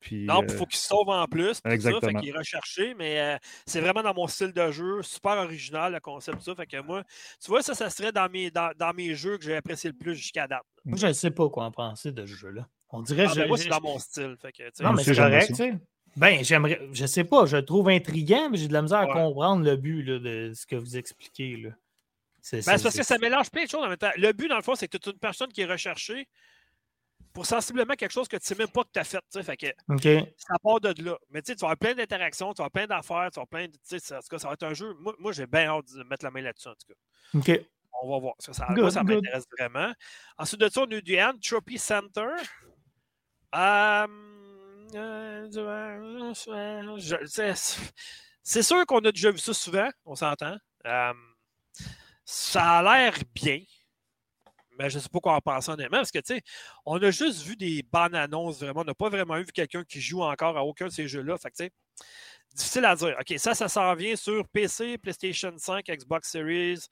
Puis, 0.00 0.24
Non, 0.26 0.42
il 0.42 0.50
euh, 0.52 0.56
faut 0.56 0.66
qu'il 0.66 0.78
se 0.78 0.86
sauve 0.86 1.08
en 1.08 1.26
plus. 1.26 1.48
tout 1.48 1.54
Ça, 1.54 1.60
fait 1.70 1.74
exactement. 1.74 2.20
qu'il 2.20 2.28
est 2.28 2.36
recherché, 2.38 2.94
mais 2.94 3.18
euh, 3.20 3.36
c'est 3.66 3.80
vraiment 3.80 4.02
dans 4.02 4.14
mon 4.14 4.26
style 4.28 4.52
de 4.52 4.70
jeu. 4.70 5.02
Super 5.02 5.38
original, 5.38 5.92
le 5.92 6.00
concept, 6.00 6.40
ça. 6.42 6.54
Fait 6.54 6.66
que 6.66 6.80
moi, 6.80 7.02
tu 7.42 7.50
vois, 7.50 7.62
ça, 7.62 7.74
ça 7.74 7.90
serait 7.90 8.12
dans 8.12 8.28
mes, 8.28 8.50
dans, 8.50 8.70
dans 8.78 8.92
mes 8.94 9.14
jeux 9.14 9.38
que 9.38 9.44
j'ai 9.44 9.56
apprécié 9.56 9.90
le 9.90 9.96
plus 9.96 10.14
jusqu'à 10.14 10.46
date. 10.46 10.62
Moi, 10.84 10.98
je 10.98 11.08
ne 11.08 11.12
sais 11.12 11.30
pas 11.32 11.48
quoi 11.48 11.64
en 11.64 11.72
penser 11.72 12.12
de 12.12 12.24
ce 12.26 12.34
jeu-là. 12.34 12.68
On 12.90 13.02
dirait 13.02 13.26
Ah, 13.28 13.32
je- 13.34 13.40
ben, 13.40 13.48
moi, 13.48 13.58
c'est 13.58 13.68
dans 13.68 13.80
mon 13.80 13.98
style. 13.98 14.36
Fait 14.40 14.52
que, 14.52 14.82
Non, 14.82 14.92
mais 14.92 15.02
c'est 15.02 15.16
correct, 15.16 15.48
tu 15.48 15.54
sais. 15.54 15.74
Ben, 16.16 16.42
j'aimerais. 16.42 16.80
Je 16.92 17.06
sais 17.06 17.24
pas, 17.24 17.46
je 17.46 17.56
le 17.56 17.64
trouve 17.64 17.88
intriguant, 17.90 18.48
mais 18.50 18.56
j'ai 18.58 18.68
de 18.68 18.72
la 18.72 18.82
misère 18.82 18.98
à 19.00 19.06
comprendre 19.06 19.64
le 19.64 19.76
but 19.76 20.02
là, 20.02 20.18
de 20.18 20.52
ce 20.54 20.64
que 20.66 20.74
vous 20.76 20.96
expliquez. 20.96 21.56
Là. 21.56 21.70
C'est 22.40 22.64
Ben, 22.64 22.76
c'est 22.78 22.84
parce 22.84 22.96
que 22.96 23.02
ça 23.02 23.18
mélange 23.18 23.50
plein 23.50 23.64
de 23.64 23.68
choses 23.68 23.84
en 23.84 23.88
même 23.88 23.98
temps. 23.98 24.10
Le 24.16 24.32
but, 24.32 24.48
dans 24.48 24.56
le 24.56 24.62
fond, 24.62 24.74
c'est 24.74 24.88
que 24.88 24.96
tu 24.96 25.08
es 25.10 25.12
une 25.12 25.18
personne 25.18 25.52
qui 25.52 25.60
est 25.60 25.66
recherchée 25.66 26.26
pour 27.38 27.46
sensiblement 27.46 27.94
quelque 27.94 28.10
chose 28.10 28.26
que 28.26 28.36
tu 28.36 28.44
sais 28.44 28.56
même 28.56 28.66
pas 28.66 28.82
que 28.82 28.88
tu 28.92 28.98
as 28.98 29.04
fait. 29.04 29.18
tu 29.18 29.24
sais. 29.30 29.44
Fait 29.44 29.56
que 29.56 29.66
ça 30.36 30.58
part 30.60 30.80
de 30.80 30.92
là. 31.04 31.16
Mais 31.30 31.40
tu 31.40 31.52
sais, 31.52 31.54
tu 31.54 31.60
vas 31.60 31.68
avoir 31.68 31.78
plein 31.78 31.94
d'interactions, 31.94 32.52
tu 32.52 32.58
vas 32.58 32.64
avoir 32.64 32.72
plein 32.72 32.86
d'affaires, 32.88 33.30
tu 33.30 33.36
vas 33.38 33.42
avoir 33.42 33.46
plein 33.46 33.68
de. 33.68 33.74
En 33.76 34.20
tout 34.20 34.28
cas, 34.28 34.38
ça 34.40 34.48
va 34.48 34.54
être 34.54 34.62
un 34.64 34.74
jeu. 34.74 34.92
Moi, 34.98 35.14
moi 35.20 35.30
j'ai 35.30 35.46
bien 35.46 35.66
hâte 35.68 35.84
de 35.94 36.02
mettre 36.02 36.24
la 36.24 36.32
main 36.32 36.40
là-dessus, 36.42 36.66
en 36.66 36.72
tout 36.74 36.88
cas. 36.88 37.38
OK. 37.38 37.64
On 38.02 38.10
va 38.10 38.18
voir. 38.18 38.34
Ça, 38.40 38.52
ça, 38.52 38.66
Good, 38.70 38.78
moi, 38.80 38.90
ça 38.90 39.04
good. 39.04 39.14
m'intéresse 39.22 39.44
vraiment. 39.56 39.92
Ensuite 40.36 40.60
de 40.60 40.68
ça, 40.68 40.80
on 40.80 40.86
a 40.90 40.94
eu 40.96 41.00
du 41.02 41.20
Entropy 41.20 41.78
Center. 41.78 42.26
Euh, 43.54 44.06
euh, 44.96 46.32
c'est- 48.42 48.62
sûr 48.64 48.84
qu'on 48.84 48.98
a 48.98 49.12
déjà 49.12 49.30
vu 49.30 49.38
ça 49.38 49.54
souvent, 49.54 49.88
on 50.04 50.16
s'entend. 50.16 50.56
Euh, 50.86 51.12
ça 52.24 52.78
a 52.78 52.82
l'air 52.82 53.14
bien. 53.32 53.60
Mais 54.78 54.90
je 54.90 54.96
ne 54.96 55.02
sais 55.02 55.08
pas 55.08 55.20
quoi 55.20 55.34
en 55.34 55.40
penser 55.40 55.70
honnêtement, 55.70 55.98
parce 55.98 56.12
que 56.12 56.18
tu 56.20 56.34
sais, 56.34 56.42
on 56.86 57.02
a 57.02 57.10
juste 57.10 57.42
vu 57.42 57.56
des 57.56 57.82
bandes 57.82 58.14
annonces 58.14 58.60
vraiment. 58.60 58.80
On 58.80 58.84
n'a 58.84 58.94
pas 58.94 59.08
vraiment 59.08 59.36
vu 59.38 59.46
quelqu'un 59.46 59.84
qui 59.84 60.00
joue 60.00 60.22
encore 60.22 60.56
à 60.56 60.64
aucun 60.64 60.86
de 60.86 60.92
ces 60.92 61.08
jeux-là. 61.08 61.36
Fait 61.38 61.50
tu 61.50 61.64
sais, 61.64 61.72
difficile 62.54 62.84
à 62.84 62.94
dire. 62.94 63.16
OK, 63.20 63.34
ça, 63.38 63.54
ça 63.54 63.68
s'en 63.68 63.94
vient 63.94 64.16
sur 64.16 64.46
PC, 64.48 64.98
PlayStation 64.98 65.52
5, 65.56 65.84
Xbox 65.86 66.30
Series, 66.30 66.86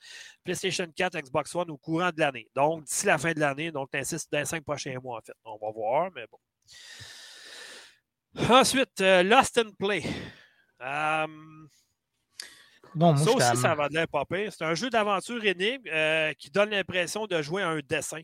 PlayStation 0.45 0.87
4, 0.95 1.19
Xbox 1.21 1.55
One 1.55 1.71
au 1.71 1.77
courant 1.77 2.11
de 2.11 2.21
l'année. 2.21 2.49
Donc, 2.55 2.85
d'ici 2.85 3.07
la 3.07 3.19
fin 3.19 3.33
de 3.33 3.41
l'année, 3.41 3.71
donc 3.71 3.91
dans 3.93 4.39
les 4.39 4.45
cinq 4.45 4.65
prochains 4.65 4.99
mois, 5.01 5.19
en 5.19 5.23
fait. 5.23 5.35
On 5.45 5.57
va 5.57 5.71
voir, 5.71 6.11
mais 6.15 6.27
bon. 6.31 6.39
Ensuite, 8.51 9.01
euh, 9.01 9.23
Lost 9.23 9.59
in 9.59 9.71
Play. 9.79 10.03
Euh, 10.83 11.27
Moi, 12.95 13.17
ça 13.17 13.31
aussi, 13.31 13.57
ça 13.57 13.75
va 13.75 13.89
de 13.89 13.95
l'air 13.95 14.09
pas 14.09 14.25
pire. 14.25 14.53
C'est 14.53 14.65
un 14.65 14.75
jeu 14.75 14.91
d'aventure 14.91 15.45
énigme 15.45 15.83
euh, 15.93 16.33
qui 16.39 16.51
donne 16.51 16.71
l'impression 16.71 17.27
de 17.27 17.43
jouer 17.43 17.63
à 17.63 17.69
un 17.69 17.81
dessin. 17.81 18.21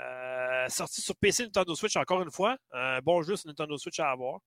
Euh, 0.00 0.68
sorti 0.68 1.00
sur 1.00 1.16
PC 1.16 1.44
Nintendo 1.44 1.74
Switch 1.74 1.96
encore 1.96 2.22
une 2.22 2.30
fois. 2.30 2.56
Un 2.72 3.00
bon 3.00 3.22
jeu 3.22 3.36
sur 3.36 3.48
Nintendo 3.48 3.76
Switch 3.76 3.98
à 4.00 4.10
avoir. 4.10 4.40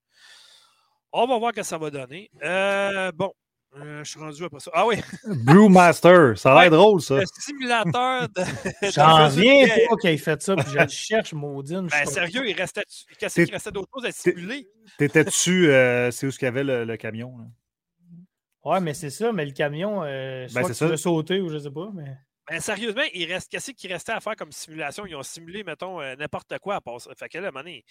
On 1.11 1.27
va 1.27 1.37
voir 1.37 1.51
ce 1.51 1.57
que 1.57 1.63
ça 1.63 1.77
va 1.77 1.89
donner. 1.89 2.31
Euh, 2.41 3.11
bon, 3.11 3.33
euh, 3.77 4.03
je 4.03 4.09
suis 4.09 4.19
rendu 4.19 4.43
après 4.43 4.59
ça. 4.59 4.71
Ah 4.73 4.85
oui, 4.85 4.95
Brewmaster, 5.45 6.37
ça 6.37 6.53
a 6.53 6.61
l'air 6.61 6.71
drôle, 6.71 7.01
ça. 7.01 7.19
le 7.19 7.25
simulateur 7.25 8.27
de. 8.29 8.43
J'en 8.91 9.27
viens 9.29 9.67
pas 9.89 9.95
qu'il 9.95 10.09
ait 10.09 10.17
fait 10.17 10.41
ça, 10.41 10.55
puis 10.55 10.65
je 10.73 10.77
le 10.77 10.87
cherche, 10.89 11.33
Maudine. 11.33 11.87
Ben, 11.87 12.05
sérieux, 12.05 12.49
il 12.49 12.53
restait, 12.53 12.83
qu'est-ce 13.17 13.41
qu'il 13.41 13.51
restait 13.51 13.71
d'autre 13.71 13.89
chose 13.93 14.05
à 14.05 14.11
simuler? 14.11 14.67
T'étais-tu, 14.97 15.69
euh, 15.69 16.11
c'est 16.11 16.27
où 16.27 16.31
ce 16.31 16.39
qu'il 16.39 16.47
y 16.47 16.49
avait 16.49 16.65
le, 16.65 16.83
le 16.83 16.97
camion? 16.97 17.37
là? 17.37 17.45
Ouais, 18.63 18.79
mais 18.79 18.93
c'est 18.93 19.09
ça, 19.09 19.31
mais 19.31 19.45
le 19.45 19.51
camion, 19.51 20.03
euh, 20.03 20.47
soit 20.47 20.61
Ben, 20.61 20.73
c'est 20.73 20.89
tu 20.89 20.97
sauté 20.97 21.39
ou 21.41 21.49
je 21.49 21.57
sais 21.57 21.71
pas, 21.71 21.89
mais. 21.93 22.15
Ben, 22.49 22.59
sérieusement, 22.59 23.03
il 23.13 23.31
reste, 23.31 23.49
qu'est-ce 23.49 23.71
qui 23.71 23.87
restait 23.87 24.11
à 24.11 24.19
faire 24.19 24.35
comme 24.35 24.51
simulation? 24.51 25.05
Ils 25.05 25.15
ont 25.15 25.23
simulé, 25.23 25.63
mettons, 25.63 26.01
euh, 26.01 26.15
n'importe 26.17 26.57
quoi 26.59 26.75
à 26.75 26.81
part 26.81 26.99
ça. 26.99 27.11
Fait 27.17 27.29
que 27.29 27.37
là, 27.37 27.49
donné, 27.51 27.83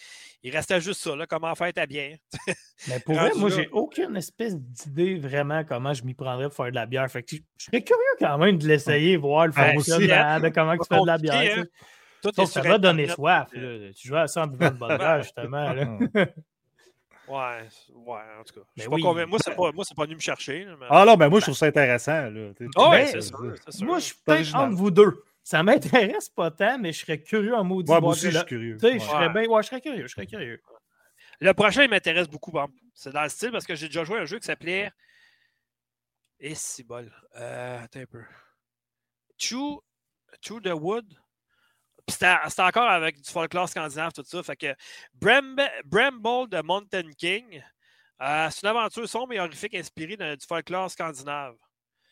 il 0.43 0.55
restait 0.55 0.81
juste 0.81 1.01
ça, 1.01 1.17
là, 1.17 1.27
comment 1.27 1.55
faire 1.55 1.73
ta 1.73 1.87
bière. 1.87 2.17
Mais 2.89 3.01
pour 3.01 3.15
vrai, 3.15 3.31
moi, 3.37 3.49
j'ai 3.49 3.69
aucune 3.73 4.17
espèce 4.17 4.57
d'idée 4.57 5.17
vraiment 5.19 5.65
comment 5.65 5.95
je 5.95 6.05
m'y 6.05 6.15
prendrais 6.15 6.47
pour 6.49 6.57
faire 6.57 6.71
de 6.71 6.75
la 6.75 6.87
bière. 6.87 7.11
Fait 7.11 7.23
que 7.23 7.37
je 7.37 7.65
serais 7.65 7.83
curieux 7.83 8.03
quand 8.19 8.37
même 8.39 8.59
de 8.59 8.67
l'essayer, 8.67 9.17
voir 9.17 9.47
le 9.47 9.53
Ben, 9.53 9.73
fonctionnement 9.75 10.15
hein. 10.15 10.41
de 10.41 10.49
comment 10.51 10.77
tu 10.77 10.87
fais 10.89 11.01
de 11.01 11.07
la 11.07 11.19
bière. 11.19 11.59
hein. 11.61 11.65
Tout 12.23 12.45
ça 12.47 12.61
va 12.61 12.77
donner 12.77 13.09
soif. 13.09 13.49
là. 13.55 13.93
Tu 13.97 14.09
joues 14.09 14.17
à 14.17 14.27
ça 14.27 14.43
en 14.43 14.47
buvant 14.47 14.71
de 14.71 14.77
bonne 14.77 14.99
bière, 14.99 15.23
justement. 15.23 15.73
là. 15.73 15.99
Ouais, 17.31 17.69
ouais, 17.95 18.21
en 18.41 18.45
tout 18.45 18.55
cas. 18.55 18.61
Je 18.61 18.73
Mais 18.77 18.83
suis 18.83 18.91
pas 18.91 18.97
oui. 18.97 19.03
convaincu. 19.03 19.31
Moi, 19.31 19.39
c'est 19.45 19.55
pas, 19.55 19.73
moi, 19.73 19.85
c'est 19.85 19.95
pas 19.97 20.05
venu 20.05 20.17
me 20.17 20.21
chercher. 20.21 20.67
mais- 20.79 20.87
Ah 20.91 21.05
non, 21.07 21.17
mais 21.17 21.29
moi, 21.29 21.39
je 21.39 21.45
trouve 21.45 21.57
ça 21.57 21.67
intéressant. 21.67 22.29
Là. 22.31 22.51
Ah 22.77 22.89
ouais, 22.91 22.99
mais- 23.03 23.07
c'est 23.07 23.21
sûr, 23.21 23.55
c'est 23.65 23.73
sûr. 23.73 23.87
Moi, 23.87 23.99
je 24.01 24.05
suis 24.07 24.17
peut-être 24.25 24.55
entre 24.57 24.75
vous 24.77 24.91
deux. 24.91 25.23
Ça 25.43 25.63
m'intéresse 25.63 26.29
pas 26.29 26.51
tant, 26.51 26.79
mais 26.79 26.93
je 26.93 27.01
serais 27.01 27.21
curieux 27.23 27.55
en 27.55 27.65
maudit. 27.65 27.91
Ouais, 27.91 28.01
moi 28.01 28.13
aussi, 28.13 28.31
je 28.31 28.37
suis 28.39 28.47
curieux. 28.47 28.75
Tu 28.75 28.81
sais, 28.81 28.93
Ouais. 28.95 28.99
je 28.99 29.05
serais 29.05 29.29
bien. 29.29 29.47
Ouais, 29.49 29.63
je 29.63 29.69
serais 29.69 29.81
curieux. 29.81 30.07
Je 30.07 30.13
serais 30.13 30.27
curieux. 30.27 30.61
Le 31.41 31.55
prochain, 31.55 31.85
il 31.85 31.91
m'intéresse 31.91 32.29
beaucoup. 32.29 32.51
Bon. 32.51 32.67
C'est 32.95 33.13
dans 33.13 33.23
le 33.23 33.29
style 33.29 33.51
parce 33.53 33.65
que 33.67 33.75
j'ai 33.75 33.87
déjà 33.87 34.05
joué 34.05 34.19
à 34.19 34.23
un 34.23 34.25
jeu 34.27 34.39
qui 34.39 34.47
s'appelait. 34.47 34.91
Et 36.41 36.55
si 36.55 36.83
bol. 36.83 37.11
Euh, 37.37 37.83
attends 37.85 38.01
un 38.01 38.07
peu. 38.07 38.23
Chew, 39.39 39.81
Chew 40.43 40.61
the 40.61 40.73
Wood? 40.75 41.07
C'était 42.11 42.63
encore 42.63 42.89
avec 42.89 43.21
du 43.21 43.31
folklore 43.31 43.69
scandinave, 43.69 44.13
tout 44.13 44.25
ça. 44.25 44.43
Fait 44.43 44.57
que 44.57 44.75
Bramble, 45.15 45.71
Bramble 45.85 46.49
de 46.51 46.61
Mountain 46.63 47.11
King. 47.17 47.63
euh, 48.23 48.49
c'est 48.51 48.63
une 48.67 48.69
aventure 48.77 49.09
sombre 49.09 49.33
et 49.33 49.41
horrifique 49.41 49.75
inspirée 49.75 50.17
de- 50.17 50.35
du 50.35 50.47
folklore 50.47 50.91
scandinave. 50.91 51.55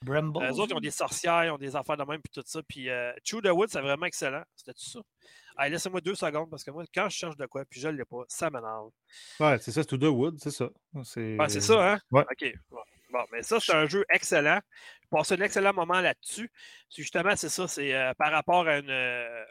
Bramble. 0.02 0.42
Euh, 0.42 0.48
eux 0.50 0.60
autres, 0.60 0.70
ils 0.70 0.76
ont 0.76 0.80
des 0.80 0.90
sorcières, 0.92 1.44
ils 1.44 1.50
ont 1.50 1.58
des 1.58 1.74
affaires 1.76 1.96
de 1.96 2.04
même, 2.04 2.20
puis 2.22 2.30
tout 2.32 2.42
ça. 2.46 2.60
Puis 2.66 2.88
euh, 2.88 3.12
Chew 3.24 3.40
the 3.42 3.48
Wood, 3.48 3.68
c'est 3.68 3.80
vraiment 3.80 4.06
excellent. 4.06 4.42
C'était 4.54 4.72
tout 4.72 4.84
ça? 4.88 5.00
Allez, 5.56 5.72
laissez-moi 5.72 6.00
deux 6.00 6.14
secondes 6.14 6.48
parce 6.48 6.62
que 6.62 6.70
moi, 6.70 6.84
quand 6.94 7.08
je 7.08 7.16
cherche 7.16 7.36
de 7.36 7.44
quoi, 7.46 7.64
puis 7.68 7.80
je 7.80 7.88
ne 7.88 7.96
l'ai 7.96 8.04
pas, 8.04 8.22
ça 8.28 8.48
m'énerve. 8.48 8.90
Ouais, 9.40 9.58
c'est 9.58 9.72
ça, 9.72 9.82
c'est 9.82 9.88
tout 9.88 9.96
de 9.98 10.06
Wood, 10.06 10.38
c'est 10.40 10.52
ça. 10.52 10.68
C'est 11.02 11.36
Ouais, 11.36 11.48
c'est 11.48 11.60
ça, 11.60 11.92
hein? 11.94 11.98
Ouais. 12.12 12.22
OK. 12.30 12.54
Bon, 13.10 13.24
mais 13.32 13.42
ça, 13.42 13.58
c'est 13.58 13.72
un 13.74 13.86
jeu 13.86 14.04
excellent. 14.08 14.60
Je 15.02 15.08
passe 15.10 15.32
un 15.32 15.40
excellent 15.40 15.72
moment 15.72 16.00
là-dessus. 16.00 16.48
Justement, 16.96 17.34
c'est 17.34 17.48
ça, 17.48 17.66
c'est 17.66 17.92
euh, 17.94 18.12
par 18.14 18.30
rapport 18.30 18.68
à 18.68 18.78
une, 18.78 18.90
euh, 18.90 19.44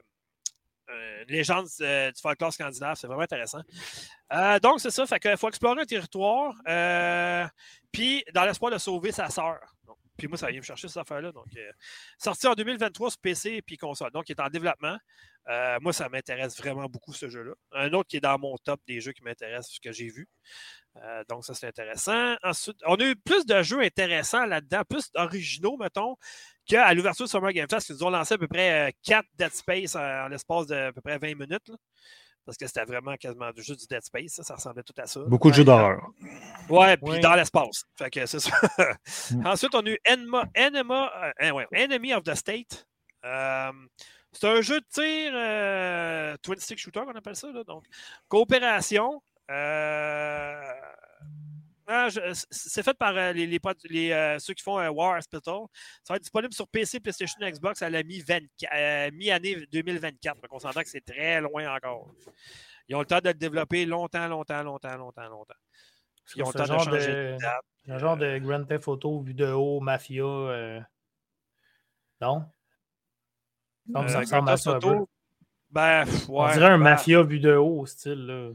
une 0.89 1.27
légende 1.27 1.67
euh, 1.82 2.12
du 2.12 2.22
folklore 2.22 2.53
scandinave. 2.53 2.98
C'est 3.00 3.08
vraiment 3.08 3.24
intéressant. 3.24 3.62
Euh, 4.34 4.60
donc, 4.60 4.79
c'est 4.79 4.91
ça. 4.91 5.06
Fait 5.06 5.38
faut 5.38 5.50
explorer 5.50 5.82
un 5.82 5.86
territoire. 5.86 6.53
euh, 6.67 7.46
puis, 7.91 8.24
dans 8.34 8.46
l'espoir 8.46 8.72
de 8.72 8.77
sauver 8.77 9.12
sa 9.12 9.29
sœur. 9.29 9.60
Puis 10.17 10.27
moi, 10.27 10.38
ça 10.38 10.48
vient 10.48 10.60
me 10.60 10.65
chercher 10.65 10.88
cette 10.88 10.98
affaire-là. 10.98 11.32
Donc, 11.32 11.46
euh, 11.56 11.72
sorti 12.17 12.48
en 12.48 12.53
2023 12.53 13.12
sur 13.12 13.20
PC 13.20 13.63
et 13.67 13.77
console. 13.77 14.12
Donc, 14.12 14.27
il 14.29 14.32
est 14.32 14.41
en 14.41 14.50
développement. 14.50 14.98
Euh, 15.48 15.77
moi, 15.79 15.94
ça 15.94 16.10
m'intéresse 16.10 16.58
vraiment 16.58 16.88
beaucoup, 16.88 17.13
ce 17.13 17.29
jeu-là. 17.29 17.53
Un 17.72 17.94
autre 17.94 18.10
qui 18.10 18.17
est 18.17 18.22
dans 18.22 18.38
mon 18.38 18.58
top 18.58 18.82
des 18.88 19.00
jeux 19.00 19.13
qui 19.13 19.24
m'intéressent, 19.24 19.75
ce 19.75 19.79
que 19.79 19.91
j'ai 19.91 20.10
vu. 20.10 20.27
Euh, 20.98 21.24
donc, 21.29 21.46
ça, 21.46 21.53
c'est 21.53 21.67
intéressant. 21.67 22.36
Ensuite, 22.44 22.77
on 22.86 22.96
a 22.96 23.06
eu 23.06 23.15
plus 23.15 23.46
de 23.46 23.62
jeux 23.62 23.82
intéressants 23.82 24.46
là-dedans, 24.46 24.82
plus 24.89 25.10
originaux, 25.15 25.77
mettons, 25.77 26.17
qu'à 26.68 26.94
l'ouverture 26.94 27.26
de 27.26 27.30
Summer 27.30 27.52
Game 27.54 27.68
Fest, 27.70 27.90
ils 27.90 27.94
nous 27.94 28.04
ont 28.04 28.10
lancé 28.10 28.34
à 28.36 28.38
peu 28.38 28.48
près 28.48 28.94
4 29.04 29.26
Dead 29.36 29.54
Space 29.54 29.96
en, 29.96 30.02
en 30.02 30.28
l'espace 30.28 30.68
de 30.68 30.76
à 30.76 30.92
peu 30.94 31.02
près 31.02 31.18
20 31.18 31.28
minutes. 31.36 31.68
là. 31.70 31.76
parce 32.46 32.58
que 32.58 32.66
c'était 32.68 32.86
vraiment 32.86 33.16
quasiment 33.18 33.52
du 33.52 33.62
jeu 33.64 33.76
du 33.76 33.86
Dead 33.88 34.02
Space. 34.04 34.32
Ça, 34.36 34.44
ça 34.44 34.56
ressemblait 34.56 34.84
tout 34.84 34.94
à 34.98 35.06
ça. 35.06 35.20
Beaucoup 35.28 35.50
de 35.50 35.56
jeux 35.56 35.64
d'horreur. 35.66 36.02
Ouais, 36.70 36.96
puis 36.98 37.10
Ouais. 37.12 37.20
dans 37.20 37.34
l'espace. 37.36 37.84
Fait 37.98 38.10
que 38.10 38.26
c'est 38.26 38.40
ça. 38.40 38.52
Mm. 39.32 39.46
Ensuite, 39.48 39.76
on 39.76 39.86
a 39.86 39.90
eu 39.90 39.98
Enema, 40.06 40.46
Enema, 40.56 41.12
euh, 41.24 41.32
hein, 41.40 41.52
ouais, 41.52 41.68
Enemy 41.74 42.14
of 42.14 42.24
the 42.24 42.36
State. 42.36 42.88
Euh, 43.26 43.72
c'est 44.32 44.48
un 44.48 44.62
jeu 44.62 44.80
de 44.80 44.86
tir 44.90 45.32
euh, 45.34 46.38
twin 46.44 46.60
stick 46.60 46.78
shooter 46.80 47.02
qu'on 47.02 47.16
appelle 47.16 47.36
ça. 47.36 47.52
Là, 47.52 47.64
donc, 47.64 47.84
coopération. 48.30 49.22
Euh, 49.50 50.62
ah, 51.88 52.08
c'est 52.51 52.84
fait 52.84 52.94
par 52.94 53.15
euh, 53.15 53.32
les, 53.34 53.48
les 53.48 53.60
potes- 53.60 53.84
les, 53.89 54.12
euh, 54.12 54.38
ceux 54.39 54.53
qui 54.53 54.63
font 54.63 54.77
euh, 54.79 54.89
War 54.89 55.17
Hospital. 55.17 55.62
Ça 56.03 56.13
va 56.13 56.15
être 56.17 56.22
disponible 56.24 56.53
sur 56.53 56.67
PC, 56.67 57.00
PlayStation, 57.00 57.39
Xbox 57.41 57.82
à 57.82 57.89
la 57.89 58.03
mi-24 58.03 59.12
mi-année 59.13 59.65
2024. 59.72 60.41
Donc, 60.41 60.51
on 60.51 60.60
s'entend 60.60 60.82
que 60.82 60.89
c'est 60.89 61.06
très 61.06 61.39
loin 61.41 61.74
encore. 61.75 62.10
Ils 62.89 62.95
ont 62.95 63.00
le 63.00 63.06
temps 63.06 63.19
de 63.19 63.30
le 63.30 63.34
développer 63.34 63.86
longtemps, 63.86 64.28
longtemps, 64.28 64.63
longtemps, 64.63 64.95
longtemps, 64.97 65.28
longtemps. 65.30 65.54
Ils 66.36 66.43
ont 66.43 66.47
le 66.47 66.54
temps 66.54 66.63
de 66.63 66.67
genre 66.67 66.84
changer 66.84 67.08
de- 67.08 67.13
de 67.34 67.38
date. 67.39 67.65
Un 67.89 67.97
genre 68.00 68.17
de 68.17 68.38
Grand 68.39 68.63
Theft 68.65 68.88
Auto, 68.89 69.21
vidéo, 69.21 69.80
mafia. 69.80 70.23
euh, 70.23 70.82
Non? 72.19 72.45
Non, 73.88 74.02
mais 74.04 74.10
ça 74.10 74.19
ressemble 74.19 74.50
à 74.50 74.58
ça 74.58 74.71
un 74.71 74.80
peu. 74.80 75.06
Ben, 75.69 76.04
ouais. 76.06 76.13
On 76.30 76.52
dirait 76.52 76.65
un 76.65 76.78
ben, 76.78 76.84
mafia 76.84 77.23
vidéo 77.23 77.80
au 77.80 77.86
style. 77.86 78.26
Là. 78.26 78.52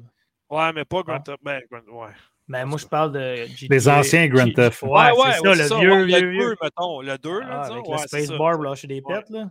Ouais, 0.51 0.73
mais 0.75 0.85
pas 0.85 1.03
Grand 1.03 1.15
Non? 1.17 1.23
Theft. 1.23 1.39
Ben, 1.43 1.63
Grand- 1.71 2.05
ouais. 2.07 2.13
Mais 2.49 2.65
moi, 2.65 2.77
je 2.79 2.87
parle 2.87 3.13
de. 3.13 3.47
GTA, 3.47 3.67
Des 3.69 3.89
anciens 3.89 4.27
Grand 4.29 4.53
Theft. 4.53 4.83
Ouais, 4.83 4.91
Ouais, 4.91 5.11
c'est 5.15 5.49
ouais, 5.49 5.55
ça, 5.57 5.63
le 5.63 5.69
ça. 5.69 5.79
vieux, 5.79 5.91
Ouais, 5.93 6.05
vieux, 6.07 6.21
le 6.21 6.31
vieux. 6.31 6.49
2, 6.51 6.55
mettons. 6.63 7.01
Le 7.01 7.19
2, 7.19 7.41
là, 7.41 7.47
Ah, 7.51 7.67
avec 7.67 7.87
Ouais, 7.87 7.93
le 7.93 7.99
c'est 7.99 8.09
Space 8.09 8.27
ça. 8.27 8.37
Bar 8.39 8.55
pour 8.55 8.63
lâcher 8.65 8.87
des 8.89 9.01
Ouais. 9.01 9.15
pets, 9.23 9.31
là. 9.31 9.51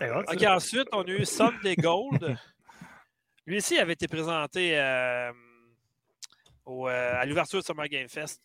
Hot, 0.00 0.22
OK, 0.32 0.42
ensuite, 0.46 0.88
on 0.92 1.02
a 1.02 1.08
eu 1.08 1.24
Sunday 1.24 1.76
Gold. 1.76 2.36
Lui 3.46 3.58
aussi 3.58 3.78
avait 3.78 3.92
été 3.92 4.08
présenté 4.08 4.78
euh, 4.78 5.30
au, 6.64 6.88
euh, 6.88 7.12
à 7.20 7.24
l'ouverture 7.26 7.60
de 7.60 7.64
Summer 7.64 7.88
Game 7.88 8.08
Fest. 8.08 8.40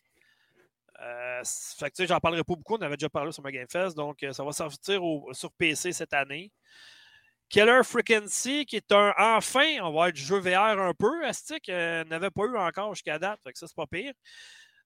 Euh, 1.02 1.40
fait 1.78 1.86
que, 1.90 1.96
tu 1.96 2.02
sais, 2.02 2.06
j'en 2.06 2.18
parlerai 2.20 2.44
pas 2.44 2.54
beaucoup. 2.54 2.74
On 2.76 2.82
avait 2.82 2.96
déjà 2.96 3.08
parlé 3.08 3.28
au 3.28 3.32
Summer 3.32 3.50
Game 3.52 3.66
Fest. 3.70 3.96
Donc, 3.96 4.22
euh, 4.22 4.32
ça 4.32 4.44
va 4.44 4.52
sortir 4.52 5.02
au- 5.02 5.32
sur 5.32 5.50
PC 5.52 5.92
cette 5.92 6.12
année. 6.12 6.52
Killer 7.50 7.80
Frequency, 7.84 8.64
qui 8.64 8.76
est 8.76 8.92
un. 8.92 9.12
Enfin, 9.18 9.78
on 9.82 9.92
va 9.92 10.08
être 10.08 10.14
du 10.14 10.22
jeu 10.22 10.38
VR 10.38 10.80
un 10.80 10.94
peu. 10.94 11.24
Astic 11.26 11.68
euh, 11.68 12.04
n'avait 12.04 12.30
pas 12.30 12.44
eu 12.44 12.56
encore 12.56 12.94
jusqu'à 12.94 13.18
date. 13.18 13.40
Fait 13.42 13.50
ça, 13.54 13.66
c'est 13.66 13.76
pas 13.76 13.86
pire. 13.86 14.12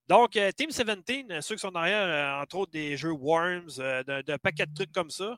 Donc, 0.09 0.37
euh, 0.37 0.51
Team 0.53 0.69
17, 0.71 1.31
euh, 1.31 1.41
ceux 1.41 1.55
qui 1.55 1.61
sont 1.61 1.71
derrière, 1.71 2.03
euh, 2.07 2.43
entre 2.43 2.57
autres, 2.57 2.73
des 2.73 2.97
jeux 2.97 3.13
Worms, 3.13 3.71
d'un 4.07 4.39
paquet 4.39 4.67
de 4.67 4.75
trucs 4.75 4.93
comme 4.93 5.11
ça, 5.11 5.37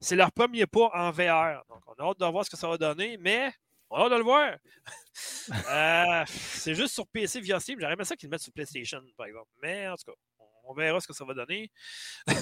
c'est 0.00 0.16
leur 0.16 0.32
premier 0.32 0.66
pas 0.66 0.90
en 0.94 1.10
VR. 1.10 1.62
Donc, 1.68 1.82
on 1.86 1.92
a 2.02 2.10
hâte 2.10 2.20
de 2.20 2.26
voir 2.26 2.44
ce 2.44 2.50
que 2.50 2.56
ça 2.56 2.68
va 2.68 2.78
donner, 2.78 3.18
mais 3.18 3.52
on 3.90 3.96
a 3.96 4.04
hâte 4.04 4.12
de 4.12 4.16
le 4.16 4.22
voir. 4.22 4.56
C'est 6.26 6.74
juste 6.74 6.94
sur 6.94 7.06
PC 7.08 7.40
via 7.40 7.60
Steam. 7.60 7.78
J'aurais 7.80 7.92
aimé 7.94 8.04
ça 8.04 8.16
qu'ils 8.16 8.28
le 8.28 8.32
mettent 8.32 8.42
sur 8.42 8.52
PlayStation, 8.52 9.02
par 9.16 9.26
exemple. 9.26 9.48
Mais 9.62 9.88
en 9.88 9.96
tout 9.96 10.10
cas, 10.12 10.18
on 10.70 10.74
verra 10.74 11.00
ce 11.00 11.08
que 11.08 11.12
ça 11.12 11.24
va 11.24 11.34
donner. 11.34 11.70
tu 12.26 12.34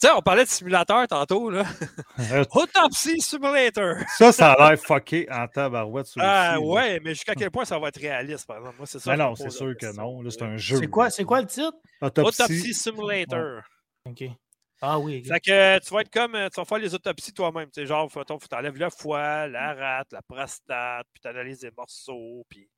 sais, 0.00 0.10
on 0.10 0.20
parlait 0.20 0.44
de 0.44 0.48
simulateur 0.48 1.06
tantôt, 1.06 1.48
là. 1.48 1.64
Euh, 2.18 2.44
Autopsy 2.50 3.20
Simulator. 3.20 3.98
Ça, 4.18 4.32
ça 4.32 4.52
a 4.52 4.70
l'air 4.70 4.80
fucké 4.80 5.28
en 5.30 5.46
tabarouette. 5.46 6.06
Ah 6.18 6.54
là. 6.54 6.60
ouais, 6.60 7.00
mais 7.00 7.10
jusqu'à 7.10 7.34
quel 7.34 7.50
point 7.50 7.64
ça 7.64 7.78
va 7.78 7.88
être 7.88 8.00
réaliste, 8.00 8.46
par 8.46 8.58
exemple? 8.58 8.76
Moi, 8.78 8.86
c'est 8.86 8.98
ça. 8.98 9.10
Mais 9.10 9.16
je 9.16 9.22
non, 9.22 9.34
c'est 9.36 9.50
sûr 9.50 9.76
que 9.78 9.96
non. 9.96 10.22
Là, 10.22 10.30
c'est 10.30 10.42
un 10.42 10.56
jeu. 10.56 10.78
C'est 10.78 10.88
quoi, 10.88 11.10
c'est 11.10 11.24
quoi 11.24 11.40
le 11.40 11.46
titre? 11.46 11.72
Autopsie. 12.00 12.42
Autopsy 12.42 12.74
Simulator. 12.74 13.62
OK. 14.06 14.24
Ah 14.84 14.98
oui. 14.98 15.22
ok. 15.24 15.32
Fait 15.32 15.40
que 15.40 15.78
tu 15.78 15.94
vas 15.94 16.00
être 16.00 16.10
comme, 16.10 16.32
tu 16.32 16.60
vas 16.60 16.64
faire 16.64 16.78
les 16.78 16.92
autopsies 16.92 17.32
toi-même. 17.32 17.70
Tu 17.70 17.82
sais, 17.82 17.86
genre, 17.86 18.10
faut, 18.10 18.24
faut 18.26 18.48
t'enlèves 18.50 18.76
le 18.76 18.90
foie, 18.90 19.46
la 19.46 19.74
rate, 19.74 20.08
la 20.10 20.22
prostate, 20.22 21.06
puis 21.14 21.20
t'analyses 21.20 21.62
les 21.62 21.70
morceaux, 21.70 22.44
puis 22.48 22.68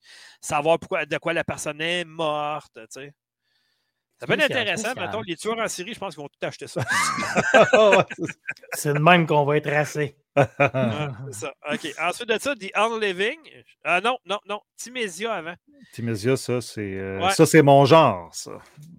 savoir 0.43 0.79
pourquoi, 0.79 1.07
de 1.07 1.17
quoi 1.17 1.33
la 1.33 1.45
personne 1.45 1.81
est 1.81 2.05
morte, 2.05 2.75
tu 2.75 2.85
sais. 2.91 3.15
Ça 4.21 4.27
peut 4.27 4.35
être 4.35 4.45
intéressant, 4.45 4.95
mettons, 4.97 5.23
les 5.23 5.37
tueurs 5.37 5.59
en 5.59 5.69
série, 5.69 5.95
je 5.95 5.99
pense 5.99 6.15
qu'ils 6.15 6.23
vont 6.23 6.29
tout 6.29 6.47
acheter 6.47 6.67
ça. 6.67 6.83
C'est 8.73 8.95
de 8.95 8.99
même 8.99 9.27
qu'on 9.27 9.45
va 9.45 9.57
être 9.57 9.71
racé. 9.71 10.17
Ça. 10.37 11.53
OK. 11.73 11.95
Ensuite 12.01 12.29
de 12.29 12.39
ça, 12.41 12.55
The 12.55 12.71
Unliving. 12.75 13.39
Ah 13.85 14.01
non, 14.01 14.19
non, 14.27 14.39
non. 14.49 14.61
Timésia 14.77 15.33
avant. 15.35 15.55
Timésia, 15.93 16.37
ça, 16.37 16.61
c'est 16.61 16.81
euh, 16.81 17.21
Ouais. 17.21 17.31
ça, 17.31 17.47
c'est 17.47 17.63
mon 17.63 17.85
genre, 17.85 18.35
ça. 18.35 18.53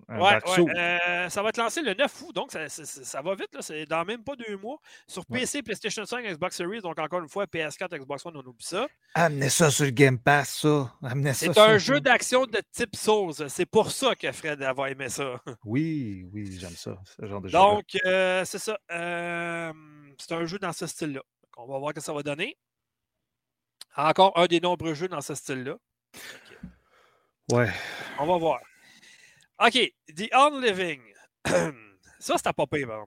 Un 0.07 0.19
Ouais, 0.19 0.35
ouais, 0.59 0.75
euh, 0.77 1.29
ça 1.29 1.41
va 1.41 1.49
être 1.49 1.57
lancé 1.57 1.81
le 1.81 1.93
9 1.95 2.21
août, 2.21 2.35
donc 2.35 2.51
ça, 2.51 2.69
ça- 2.69 3.21
va 3.21 3.33
vite. 3.35 3.49
là, 3.53 3.61
C'est 3.61 3.85
dans 3.85 4.05
même 4.05 4.23
pas 4.23 4.35
deux 4.35 4.55
mois. 4.57 4.77
Sur 5.07 5.23
Ouais. 5.29 5.39
PC, 5.39 5.63
PlayStation 5.63 6.05
5, 6.05 6.23
Xbox 6.25 6.55
Series, 6.55 6.81
donc 6.81 6.97
encore 6.99 7.19
une 7.21 7.27
fois, 7.29 7.45
PS4, 7.47 7.97
Xbox 7.97 8.25
One, 8.25 8.37
on 8.37 8.41
oublie 8.47 8.63
ça. 8.63 8.87
Amenez 9.15 9.49
ça 9.49 9.71
sur 9.71 9.85
le 9.85 9.91
Game 9.91 10.19
Pass, 10.19 10.59
ça. 10.61 10.93
Amenez 11.03 11.33
ça 11.33 11.51
C'est 11.53 11.59
un 11.59 11.77
jeu 11.79 11.99
d'action 11.99 12.45
de 12.45 12.61
type 12.71 12.95
Souls. 12.95 13.33
C'est 13.49 13.65
pour 13.65 13.89
ça 13.91 14.15
que 14.15 14.31
Fred 14.31 14.59
va 14.59 14.89
aimer 14.91 15.09
ça. 15.09 15.41
Oui, 15.65 16.25
oui, 16.31 16.55
j'aime 16.59 16.75
ça. 16.75 16.95
Ce 17.19 17.25
genre 17.25 17.41
de 17.41 17.47
jeu. 17.49 17.53
Donc, 17.57 17.85
euh, 18.05 18.45
c'est 18.45 18.59
ça. 18.59 18.77
Euh, 18.91 19.73
c'est 20.19 20.33
un 20.33 20.45
jeu 20.45 20.59
dans 20.59 20.73
ce 20.73 20.87
style-là. 20.87 21.21
On 21.57 21.65
va 21.65 21.79
voir 21.79 21.91
ce 21.91 21.95
que 21.95 22.01
ça 22.01 22.13
va 22.13 22.23
donner. 22.23 22.57
Encore 23.95 24.37
un 24.37 24.47
des 24.47 24.59
nombreux 24.59 24.93
jeux 24.93 25.07
dans 25.07 25.21
ce 25.21 25.35
style-là. 25.35 25.77
Ouais. 27.51 27.69
On 28.19 28.25
va 28.25 28.37
voir. 28.37 28.61
OK. 29.59 29.93
The 30.15 30.33
Unliving. 30.33 31.01
ça, 32.19 32.35
c'est 32.37 32.47
à 32.47 32.53
pas 32.53 32.67
pire, 32.67 32.87
par. 32.87 33.05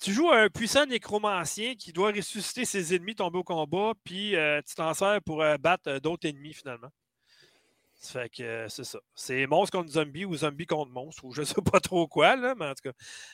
Tu 0.00 0.12
joues 0.12 0.30
à 0.30 0.40
un 0.40 0.48
puissant 0.50 0.84
nécromancien 0.84 1.74
qui 1.74 1.92
doit 1.92 2.12
ressusciter 2.12 2.64
ses 2.64 2.94
ennemis 2.94 3.14
tombés 3.14 3.38
au 3.38 3.44
combat, 3.44 3.92
puis 4.04 4.36
euh, 4.36 4.60
tu 4.66 4.74
t'en 4.74 4.92
sers 4.92 5.22
pour 5.22 5.42
euh, 5.42 5.56
battre 5.56 5.88
euh, 5.88 6.00
d'autres 6.00 6.28
ennemis, 6.28 6.52
finalement. 6.52 6.90
Fait 8.12 8.28
que 8.28 8.42
euh, 8.42 8.68
c'est 8.68 8.84
ça. 8.84 8.98
C'est 9.14 9.46
monstre 9.46 9.78
contre 9.78 9.90
zombie 9.90 10.24
ou 10.24 10.36
zombie 10.36 10.66
contre 10.66 10.90
monstre, 10.92 11.24
ou 11.24 11.32
je 11.32 11.42
sais 11.42 11.62
pas 11.62 11.80
trop 11.80 12.06
quoi, 12.06 12.36
là, 12.36 12.54
mais 12.54 12.66
en 12.66 12.74
tout 12.74 12.90
cas, 12.90 12.92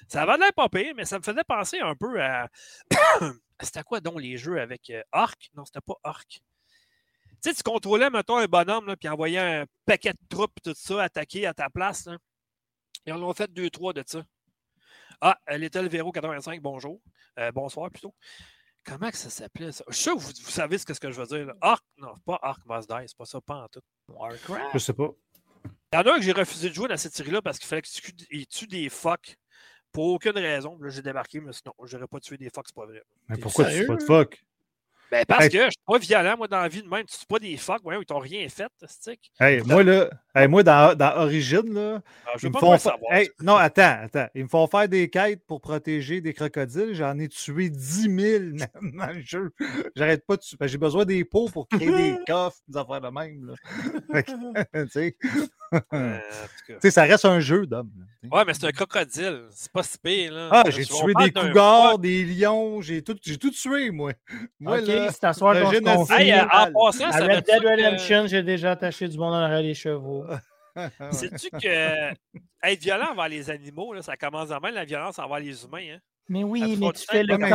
ça 0.09 0.27
va 0.27 0.37
l'air 0.37 0.53
pas 0.53 0.69
pire, 0.69 0.95
mais 0.97 1.05
ça 1.05 1.19
me 1.19 1.23
faisait 1.23 1.45
penser 1.45 1.79
un 1.81 1.95
peu 1.95 2.23
à. 2.23 2.49
c'était 3.61 3.83
quoi 3.83 4.01
donc 4.01 4.21
les 4.21 4.37
jeux 4.37 4.61
avec 4.61 4.91
euh, 4.91 5.03
Orc 5.13 5.37
Non, 5.55 5.65
c'était 5.65 5.81
pas 5.81 5.95
Orc. 6.05 6.27
Tu 6.29 6.41
sais, 7.41 7.55
tu 7.55 7.63
contrôlais, 7.63 8.11
mettons, 8.11 8.37
un 8.37 8.47
bonhomme, 8.47 8.95
puis 8.97 9.09
envoyais 9.09 9.39
un 9.39 9.67
paquet 9.85 10.13
de 10.13 10.19
troupes, 10.29 10.55
tout 10.63 10.75
ça, 10.77 11.03
attaquer 11.03 11.47
à 11.47 11.55
ta 11.55 11.69
place. 11.71 12.07
Là. 12.07 12.17
Ils 13.07 13.13
en 13.13 13.23
ont 13.23 13.35
fait 13.35 13.53
deux, 13.53 13.69
trois 13.69 13.93
de 13.93 14.05
ça. 14.07 14.23
Ah, 15.21 15.39
Little 15.51 15.89
Vero 15.89 16.13
85, 16.13 16.61
bonjour. 16.61 17.01
Euh, 17.39 17.51
bonsoir 17.53 17.91
plutôt. 17.91 18.15
Comment 18.85 19.11
que 19.11 19.17
ça 19.17 19.31
s'appelait 19.31 19.71
ça? 19.73 19.85
Je 19.89 19.95
suis 19.95 20.03
sûr 20.03 20.15
que 20.17 20.21
vous, 20.21 20.29
vous 20.45 20.51
savez 20.51 20.77
ce 20.79 20.85
que, 20.87 20.93
ce 20.95 21.01
que 21.01 21.11
je 21.11 21.21
veux 21.21 21.27
dire. 21.27 21.47
là. 21.47 21.55
Arc, 21.61 21.85
non, 21.99 22.15
pas 22.27 22.39
Arc 22.43 22.61
Must 22.67 22.89
Die, 22.91 22.97
c'est 23.07 23.17
pas 23.17 23.25
ça, 23.25 23.41
pas 23.41 23.55
en 23.63 23.69
tout. 23.69 23.81
Warcraft? 24.09 24.71
Je 24.75 24.79
sais 24.79 24.93
pas. 24.93 25.09
Il 25.93 25.97
y 25.97 25.99
en 25.99 26.03
a 26.03 26.13
un 26.15 26.17
que 26.17 26.23
j'ai 26.23 26.33
refusé 26.33 26.69
de 26.69 26.75
jouer 26.75 26.89
dans 26.89 26.97
cette 26.97 27.15
série-là 27.15 27.41
parce 27.43 27.59
qu'il 27.59 27.69
fallait 27.69 27.83
qu'il 27.83 28.47
tue 28.49 28.67
des 28.67 28.89
phoques 28.89 29.37
pour 29.93 30.07
aucune 30.07 30.33
raison. 30.37 30.77
Là, 30.81 30.89
j'ai 30.89 31.03
débarqué, 31.03 31.41
mais 31.41 31.53
sinon, 31.53 31.75
je 31.85 31.97
n'aurais 31.97 32.09
pas 32.09 32.19
tué 32.19 32.37
des 32.39 32.51
phoques, 32.51 32.67
c'est 32.69 32.75
pas 32.75 32.87
vrai. 32.87 33.03
Mais 33.29 33.37
pourquoi 33.37 33.67
tu 33.67 33.73
fais 33.73 33.87
pas 33.87 33.97
de 33.97 34.03
fuck? 34.03 34.45
Ben, 35.11 35.25
parce 35.27 35.45
Hey. 35.45 35.51
que 35.51 35.59
je 35.67 35.71
suis 35.71 35.85
pas 35.87 35.99
violent, 35.99 36.37
moi, 36.39 36.49
dans 36.49 36.61
la 36.63 36.69
vie 36.69 36.83
de 36.83 36.89
même. 36.89 37.05
Tu 37.05 37.17
tues 37.19 37.27
pas 37.27 37.39
des 37.39 37.57
phoques, 37.59 37.83
voyons, 37.83 38.01
ils 38.01 38.07
t'ont 38.07 38.19
rien 38.19 38.49
fait, 38.49 38.73
stick. 38.87 39.31
Hey, 39.39 39.61
moi, 39.63 39.83
là, 39.83 40.09
hey, 40.35 40.49
moi, 40.49 40.63
dans, 40.63 40.97
dans 40.97 41.17
Origine, 41.23 41.73
là, 41.75 42.01
je 42.37 42.41
ils 42.41 42.43
veux 42.43 42.49
me 42.49 42.53
pas 42.55 42.61
font 42.61 42.79
fa-. 42.79 42.97
Hey, 43.11 43.31
non, 43.43 43.57
attends, 43.57 43.97
attends. 44.05 44.27
Ils 44.35 44.45
me 44.45 44.49
font 44.49 44.67
faire 44.67 44.89
des 44.89 45.09
quêtes 45.11 45.45
pour 45.47 45.61
protéger 45.61 46.21
des 46.21 46.33
crocodiles. 46.35 46.95
J'en 46.95 47.19
ai 47.19 47.29
tué 47.29 47.71
10 47.71 48.03
000 48.03 48.11
même 48.81 48.93
dans 48.99 49.07
le 49.13 49.21
jeu. 49.21 49.53
J'arrête 49.97 50.25
pas 50.27 50.37
de 50.37 50.43
tuer. 50.43 50.57
Ben, 50.59 50.67
J'ai 50.67 50.79
besoin 50.79 51.05
des 51.05 51.25
pots 51.25 51.49
pour 51.53 51.69
créer 51.69 51.91
des 51.91 52.17
coffres, 52.27 52.59
des 52.69 52.79
affaires 52.79 53.01
de 53.01 53.09
même. 53.09 53.47
Là. 53.47 53.55
Fait 54.13 54.23
que, 54.25 54.83
tu 54.85 54.91
sais, 54.91 55.17
Euh, 55.75 55.79
en 55.81 56.19
tout 56.19 56.65
cas. 56.69 56.75
tu 56.75 56.79
sais, 56.83 56.91
ça 56.91 57.05
reste 57.05 57.25
un 57.25 57.41
jeu 57.41 57.67
d'homme. 57.67 57.91
Ouais, 58.31 58.45
mais 58.47 58.53
c'est 58.53 58.67
un 58.67 58.73
crocodile. 58.73 59.45
C'est 59.51 59.73
pas 59.73 59.83
si 59.83 59.97
pire, 59.99 60.33
là. 60.33 60.49
Ah, 60.53 60.65
j'ai 60.69 60.85
tué 60.85 61.15
des 61.19 61.33
cougars, 61.33 61.99
des 61.99 62.25
lions, 62.25 62.83
j'ai 62.83 63.03
tout, 63.03 63.17
j'ai 63.23 63.39
tout 63.39 63.51
tué, 63.51 63.91
moi. 63.91 64.13
Moi, 64.61 64.79
ok, 64.81 64.85
c'est 65.11 65.25
à 65.25 65.33
soir 65.33 65.55
qu'on 65.59 65.71
se 65.71 65.75
génocide. 65.77 65.97
confie. 66.09 66.23
Hey, 66.23 66.33
euh, 66.33 66.43
en 66.45 66.73
passant, 66.73 67.11
ça 67.11 67.19
Red 67.21 67.27
va 67.31 67.41
Dead 67.41 67.65
Redemption, 67.65 68.27
j'ai 68.27 68.43
déjà 68.43 68.73
attaché 68.73 69.09
du 69.09 69.17
monde 69.17 69.33
en 69.33 69.39
arrière 69.39 69.63
des 69.63 69.73
chevaux. 69.75 70.22
Sais-tu 71.11 71.51
que 71.51 72.13
être 72.63 72.81
violent 72.81 73.13
envers 73.13 73.29
les 73.29 73.51
animaux, 73.51 73.93
là, 73.93 74.03
ça 74.03 74.17
commence 74.17 74.51
en 74.51 74.61
même 74.61 74.75
la 74.75 74.85
violence 74.85 75.19
envers 75.19 75.41
les 75.41 75.65
humains. 75.65 75.97
Hein? 75.97 76.01
Mais 76.29 76.45
oui, 76.45 76.77
mais 76.79 76.93
tu 76.93 77.05
fais 77.11 77.25
le 77.25 77.37
Mais 77.37 77.51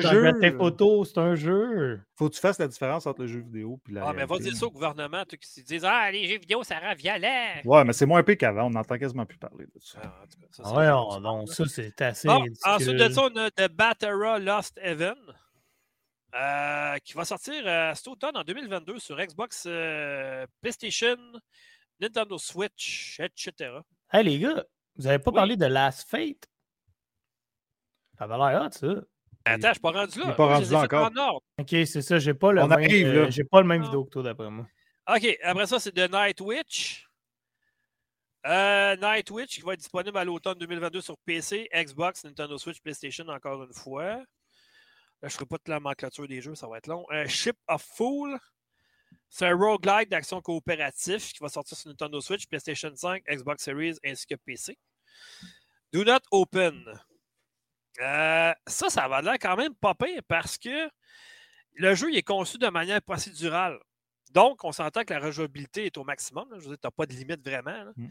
jeu, 0.00 0.32
Theft 0.40 0.56
Auto, 0.58 1.04
c'est 1.04 1.18
un 1.18 1.34
jeu. 1.34 2.00
Faut 2.14 2.28
que 2.28 2.34
tu 2.34 2.40
fasses 2.40 2.58
la 2.58 2.66
différence 2.66 3.06
entre 3.06 3.20
le 3.22 3.26
jeu 3.26 3.40
vidéo 3.40 3.78
et 3.88 3.92
la. 3.92 4.08
Ah, 4.08 4.12
mais 4.14 4.24
va 4.24 4.38
dire 4.38 4.56
ça 4.56 4.66
au 4.66 4.70
gouvernement, 4.70 5.24
toi, 5.24 5.38
qui 5.38 5.48
se 5.48 5.60
disent 5.60 5.84
Ah, 5.84 6.10
les 6.10 6.26
jeux 6.26 6.38
vidéo, 6.38 6.62
ça 6.64 6.78
rend 6.78 6.94
violent. 6.94 7.60
Ouais, 7.64 7.84
mais 7.84 7.92
c'est 7.92 8.06
moins 8.06 8.22
pire 8.22 8.38
qu'avant. 8.38 8.66
On 8.66 8.70
n'entend 8.70 8.96
quasiment 8.96 9.26
plus 9.26 9.38
parler 9.38 9.66
de 9.66 9.80
ça. 9.80 9.98
Ah, 10.02 10.22
en 10.22 10.26
tout 10.26 10.40
cas, 10.40 10.46
ça, 10.50 10.62
c'est 10.64 10.76
Ouais, 10.76 10.86
non, 11.20 11.40
là. 11.40 11.46
ça 11.46 11.64
c'est 11.66 12.02
assez. 12.02 12.26
Bon, 12.26 12.44
ensuite 12.64 12.96
de 12.96 13.08
ça, 13.10 13.22
on 13.22 13.36
a 13.36 13.50
The 13.50 13.68
Batera 13.70 14.38
Lost 14.38 14.80
Heaven, 14.82 15.14
euh, 16.34 16.96
qui 17.04 17.12
va 17.12 17.24
sortir 17.24 17.62
euh, 17.66 17.92
cet 17.94 18.08
automne 18.08 18.36
en 18.36 18.44
2022 18.44 18.98
sur 18.98 19.16
Xbox, 19.18 19.64
euh, 19.66 20.46
PlayStation, 20.62 21.16
Nintendo 22.00 22.38
Switch, 22.38 23.18
etc. 23.20 23.78
Hey 24.12 24.24
les 24.24 24.38
gars, 24.38 24.64
vous 24.96 25.06
avez 25.06 25.18
pas 25.18 25.30
Oui. 25.30 25.34
parlé 25.36 25.56
de 25.56 25.66
Last 25.66 26.08
Fate? 26.08 26.46
Ça 28.18 28.24
avait 28.24 28.36
l'air 28.36 28.62
hot, 28.62 28.70
ça. 28.72 28.86
Attends, 29.44 29.68
je 29.68 29.72
suis 29.74 29.80
pas 29.80 29.90
rendu 29.92 30.18
là. 30.18 30.24
Il 30.26 30.30
est 30.30 30.34
pas 30.36 30.48
je 30.48 30.52
rendu 30.54 30.72
là 30.72 30.80
encore. 30.82 31.10
en 31.12 31.16
ordre. 31.16 31.42
Ok, 31.60 31.68
c'est 31.70 32.02
ça, 32.02 32.18
j'ai 32.18 32.34
pas 32.34 32.52
le 32.52 32.62
On 32.62 32.66
même, 32.68 32.78
arrive, 32.78 33.06
euh, 33.08 33.22
là. 33.24 33.30
j'ai 33.30 33.44
pas 33.44 33.60
le 33.60 33.66
même 33.66 33.82
Ah. 33.82 33.84
vidéo 33.86 34.04
que 34.04 34.10
toi 34.10 34.22
d'après 34.22 34.50
moi. 34.50 34.66
OK, 35.08 35.38
après 35.42 35.66
ça, 35.66 35.78
c'est 35.78 35.92
The 35.92 36.10
Night 36.10 36.40
Witch. 36.40 37.06
Euh, 38.46 38.96
Night 38.96 39.30
Witch 39.30 39.56
qui 39.56 39.60
va 39.62 39.72
être 39.74 39.80
disponible 39.80 40.16
à 40.18 40.24
l'automne 40.24 40.58
2022 40.58 41.00
sur 41.00 41.16
PC, 41.18 41.68
Xbox, 41.74 42.24
Nintendo 42.24 42.56
Switch, 42.58 42.80
PlayStation 42.80 43.26
encore 43.28 43.62
une 43.64 43.72
fois. 43.72 44.16
Là, 44.16 44.24
je 45.22 45.26
ne 45.26 45.30
ferai 45.30 45.46
pas 45.46 45.58
toute 45.58 45.68
la 45.68 45.76
nomenclature 45.76 46.28
des 46.28 46.40
jeux, 46.40 46.54
ça 46.54 46.68
va 46.68 46.78
être 46.78 46.86
long. 46.86 47.04
Euh, 47.12 47.26
Ship 47.26 47.56
of 47.68 47.82
Fool. 47.82 48.38
C'est 49.28 49.46
un 49.46 49.56
roguelike 49.56 50.08
d'action 50.08 50.40
coopératif 50.40 51.32
qui 51.32 51.38
va 51.40 51.48
sortir 51.48 51.76
sur 51.76 51.88
Nintendo 51.88 52.20
Switch, 52.20 52.46
PlayStation 52.46 52.90
5, 52.94 53.22
Xbox 53.28 53.62
Series 53.62 53.98
ainsi 54.04 54.26
que 54.26 54.34
PC. 54.34 54.78
Do 55.92 56.04
Not 56.04 56.20
Open. 56.30 56.84
Euh, 58.00 58.52
ça, 58.66 58.90
ça 58.90 59.08
va 59.08 59.22
l'air 59.22 59.38
quand 59.40 59.56
même 59.56 59.74
pas 59.74 59.94
pire 59.94 60.20
parce 60.28 60.58
que 60.58 60.90
le 61.74 61.94
jeu 61.94 62.14
est 62.14 62.22
conçu 62.22 62.58
de 62.58 62.68
manière 62.68 63.00
procédurale. 63.02 63.78
Donc, 64.32 64.64
on 64.64 64.72
s'entend 64.72 65.04
que 65.04 65.14
la 65.14 65.20
rejouabilité 65.20 65.86
est 65.86 65.96
au 65.96 66.04
maximum. 66.04 66.48
Je 66.52 66.56
veux 66.56 66.68
dire, 66.68 66.78
tu 66.80 66.86
n'as 66.86 66.90
pas 66.90 67.06
de 67.06 67.12
limite 67.12 67.42
vraiment. 67.46 67.92
Mm. 67.96 68.08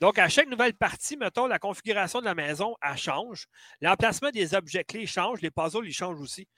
Donc, 0.00 0.18
à 0.18 0.28
chaque 0.30 0.48
nouvelle 0.48 0.72
partie, 0.72 1.16
mettons, 1.18 1.46
la 1.46 1.58
configuration 1.58 2.20
de 2.20 2.24
la 2.24 2.34
maison, 2.34 2.74
elle 2.82 2.96
change. 2.96 3.46
L'emplacement 3.82 4.30
des 4.30 4.54
objets 4.54 4.82
clés 4.82 5.06
change. 5.06 5.42
Les 5.42 5.50
puzzles, 5.50 5.86
ils 5.86 5.92
changent 5.92 6.20
aussi. 6.20 6.48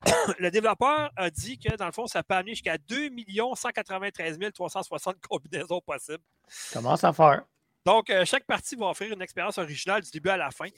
le 0.38 0.50
développeur 0.50 1.10
a 1.14 1.30
dit 1.30 1.58
que, 1.58 1.76
dans 1.76 1.86
le 1.86 1.92
fond, 1.92 2.06
ça 2.06 2.22
peut 2.22 2.34
amener 2.34 2.52
jusqu'à 2.52 2.78
2 2.78 3.10
193 3.54 4.38
360 4.54 5.16
combinaisons 5.20 5.82
possibles. 5.82 6.24
Commence 6.72 7.04
à 7.04 7.12
faire. 7.12 7.44
Donc, 7.84 8.08
euh, 8.08 8.24
chaque 8.24 8.44
partie 8.46 8.74
va 8.74 8.86
offrir 8.86 9.12
une 9.12 9.22
expérience 9.22 9.58
originale 9.58 10.02
du 10.02 10.10
début 10.10 10.30
à 10.30 10.38
la 10.38 10.50
fin. 10.50 10.68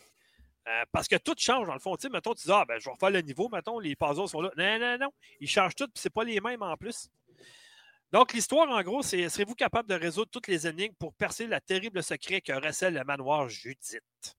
Euh, 0.69 0.85
parce 0.93 1.09
que 1.09 1.17
tout 1.17 1.35
change, 1.39 1.69
dans 1.69 1.75
le 1.75 1.81
fond. 1.81 1.95
Tu 1.97 2.03
sais, 2.03 2.09
mettons, 2.09 2.35
tu 2.35 2.47
dis, 2.47 2.53
ah, 2.53 2.65
ben, 2.67 2.79
je 2.79 2.87
vais 2.87 2.91
refaire 2.91 3.11
le 3.11 3.21
niveau, 3.21 3.49
mettons, 3.49 3.79
les 3.79 3.95
puzzles 3.95 4.29
sont 4.29 4.41
là. 4.41 4.51
Non, 4.57 4.79
non, 4.79 4.99
non. 4.99 5.13
Ils 5.39 5.49
changent 5.49 5.77
tout, 5.77 5.87
puis 5.87 5.95
c'est 5.97 6.11
pas 6.11 6.25
les 6.25 6.41
mêmes 6.41 6.63
en 6.63 6.77
plus. 6.77 7.09
Donc, 8.13 8.33
l'histoire, 8.33 8.69
en 8.69 8.83
gros, 8.83 9.03
c'est 9.03 9.29
serez-vous 9.29 9.55
capable 9.55 9.89
de 9.89 9.95
résoudre 9.95 10.31
toutes 10.31 10.49
les 10.49 10.67
énigmes 10.67 10.95
pour 10.95 11.15
percer 11.15 11.47
le 11.47 11.61
terrible 11.61 12.03
secret 12.03 12.41
que 12.41 12.53
recèle 12.53 12.95
le 12.95 13.05
manoir 13.05 13.49
Judith? 13.49 14.37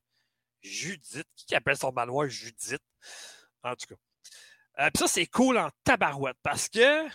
Judith? 0.62 1.28
Qui 1.48 1.56
appelle 1.56 1.78
son 1.78 1.92
manoir 1.94 2.28
Judith? 2.28 2.84
En 3.64 3.76
tout 3.76 3.88
cas. 3.88 4.02
Euh, 4.80 4.90
puis 4.94 5.00
ça, 5.00 5.08
c'est 5.08 5.28
cool 5.28 5.58
en 5.58 5.70
tabarouette 5.84 6.38
parce 6.44 6.68
que, 6.68 7.08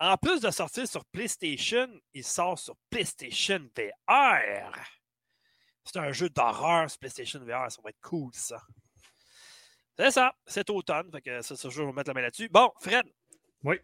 en 0.00 0.16
plus 0.16 0.40
de 0.40 0.50
sortir 0.50 0.88
sur 0.88 1.04
PlayStation, 1.06 1.88
il 2.14 2.24
sort 2.24 2.58
sur 2.58 2.74
PlayStation 2.88 3.60
VR. 3.76 4.72
C'est 5.84 5.98
un 5.98 6.12
jeu 6.12 6.28
d'horreur 6.30 6.90
sur 6.90 6.98
PlayStation 6.98 7.40
VR. 7.40 7.70
Ça 7.70 7.80
va 7.82 7.90
être 7.90 8.00
cool, 8.00 8.30
ça. 8.34 8.60
C'est 9.96 10.10
ça. 10.10 10.34
C'est 10.46 10.70
automne. 10.70 11.10
Fait 11.12 11.20
que 11.20 11.42
ça, 11.42 11.56
ça, 11.56 11.68
je 11.68 11.82
vais 11.82 11.92
mettre 11.92 12.08
la 12.08 12.14
main 12.14 12.22
là-dessus. 12.22 12.48
Bon, 12.48 12.72
Fred. 12.80 13.06
Oui. 13.62 13.78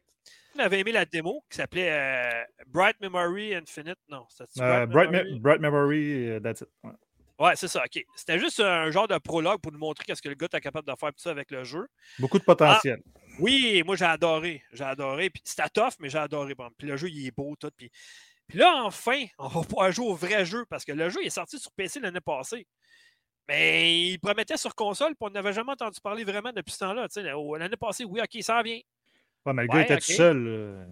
On 0.55 0.59
avait 0.61 0.81
aimé 0.81 0.93
la 0.93 1.05
démo 1.05 1.45
qui 1.51 1.57
s'appelait 1.59 1.91
euh, 1.91 2.45
Bright 2.67 2.99
Memory 3.01 3.55
Infinite? 3.55 3.99
Non, 4.09 4.27
c'était 4.31 4.63
Euh, 4.63 4.87
Bright, 4.87 5.11
Me- 5.11 5.39
Bright 5.39 5.61
Memory, 5.61 6.29
euh, 6.31 6.41
that's 6.41 6.63
it. 6.63 6.69
Ouais. 6.83 6.93
Ouais, 7.39 7.55
c'est 7.57 7.69
ça. 7.69 7.83
OK. 7.85 8.03
C'était 8.17 8.39
juste 8.39 8.61
un 8.61 8.91
genre 8.91 9.07
de 9.07 9.19
prologue 9.19 9.61
pour 9.61 9.71
nous 9.71 9.79
montrer 9.79 10.05
qu'est-ce 10.07 10.23
que 10.23 10.31
le 10.31 10.35
gars 10.35 10.49
est 10.51 10.61
capable 10.61 10.89
de 10.89 10.95
faire 10.99 11.11
tout 11.11 11.19
ça 11.21 11.31
avec 11.31 11.51
le 11.51 11.65
jeu. 11.65 11.87
Beaucoup 12.19 12.39
de 12.39 12.45
potentiel. 12.45 13.03
Oui, 13.39 13.83
moi 13.85 13.95
j'ai 13.97 14.07
adoré. 14.07 14.63
J'ai 14.73 14.85
adoré. 14.85 15.29
Puis 15.29 15.43
c'était 15.45 15.69
tough, 15.69 15.93
mais 16.01 16.09
j'ai 16.09 16.17
adoré. 16.17 16.55
Puis 16.79 16.89
le 16.89 16.97
jeu, 16.97 17.11
il 17.11 17.27
est 17.27 17.37
beau, 17.37 17.55
tout. 17.57 17.71
Puis, 17.77 17.91
puis 18.49 18.57
là, 18.59 18.83
enfin, 18.85 19.23
on 19.39 19.49
va 19.49 19.61
pouvoir 19.63 19.93
jouer 19.93 20.07
au 20.07 20.15
vrai 20.15 20.47
jeu 20.47 20.65
parce 20.71 20.87
que 20.87 20.93
le 20.93 21.11
jeu 21.11 21.21
il 21.23 21.27
est 21.27 21.31
sorti 21.31 21.59
sur 21.59 21.71
PC 21.73 22.01
l'année 22.01 22.23
passée. 22.23 22.67
Mais 23.49 24.09
il 24.09 24.19
promettait 24.19 24.57
sur 24.57 24.75
console, 24.75 25.11
puis 25.15 25.29
on 25.29 25.31
n'avait 25.31 25.53
jamais 25.53 25.73
entendu 25.73 26.01
parler 26.01 26.25
vraiment 26.25 26.53
depuis 26.53 26.73
ce 26.73 26.79
temps-là. 26.81 27.07
L'année 27.59 27.77
passée, 27.77 28.05
oui, 28.05 28.21
OK, 28.21 28.43
ça 28.43 28.59
en 28.59 28.63
vient. 28.63 28.81
Ouais, 29.47 29.53
mais 29.53 29.63
le 29.65 29.69
Ouais, 29.71 29.77
gars 29.77 29.83
était 29.85 29.97
tout 29.99 30.13
seul. 30.13 30.45
euh. 30.47 30.85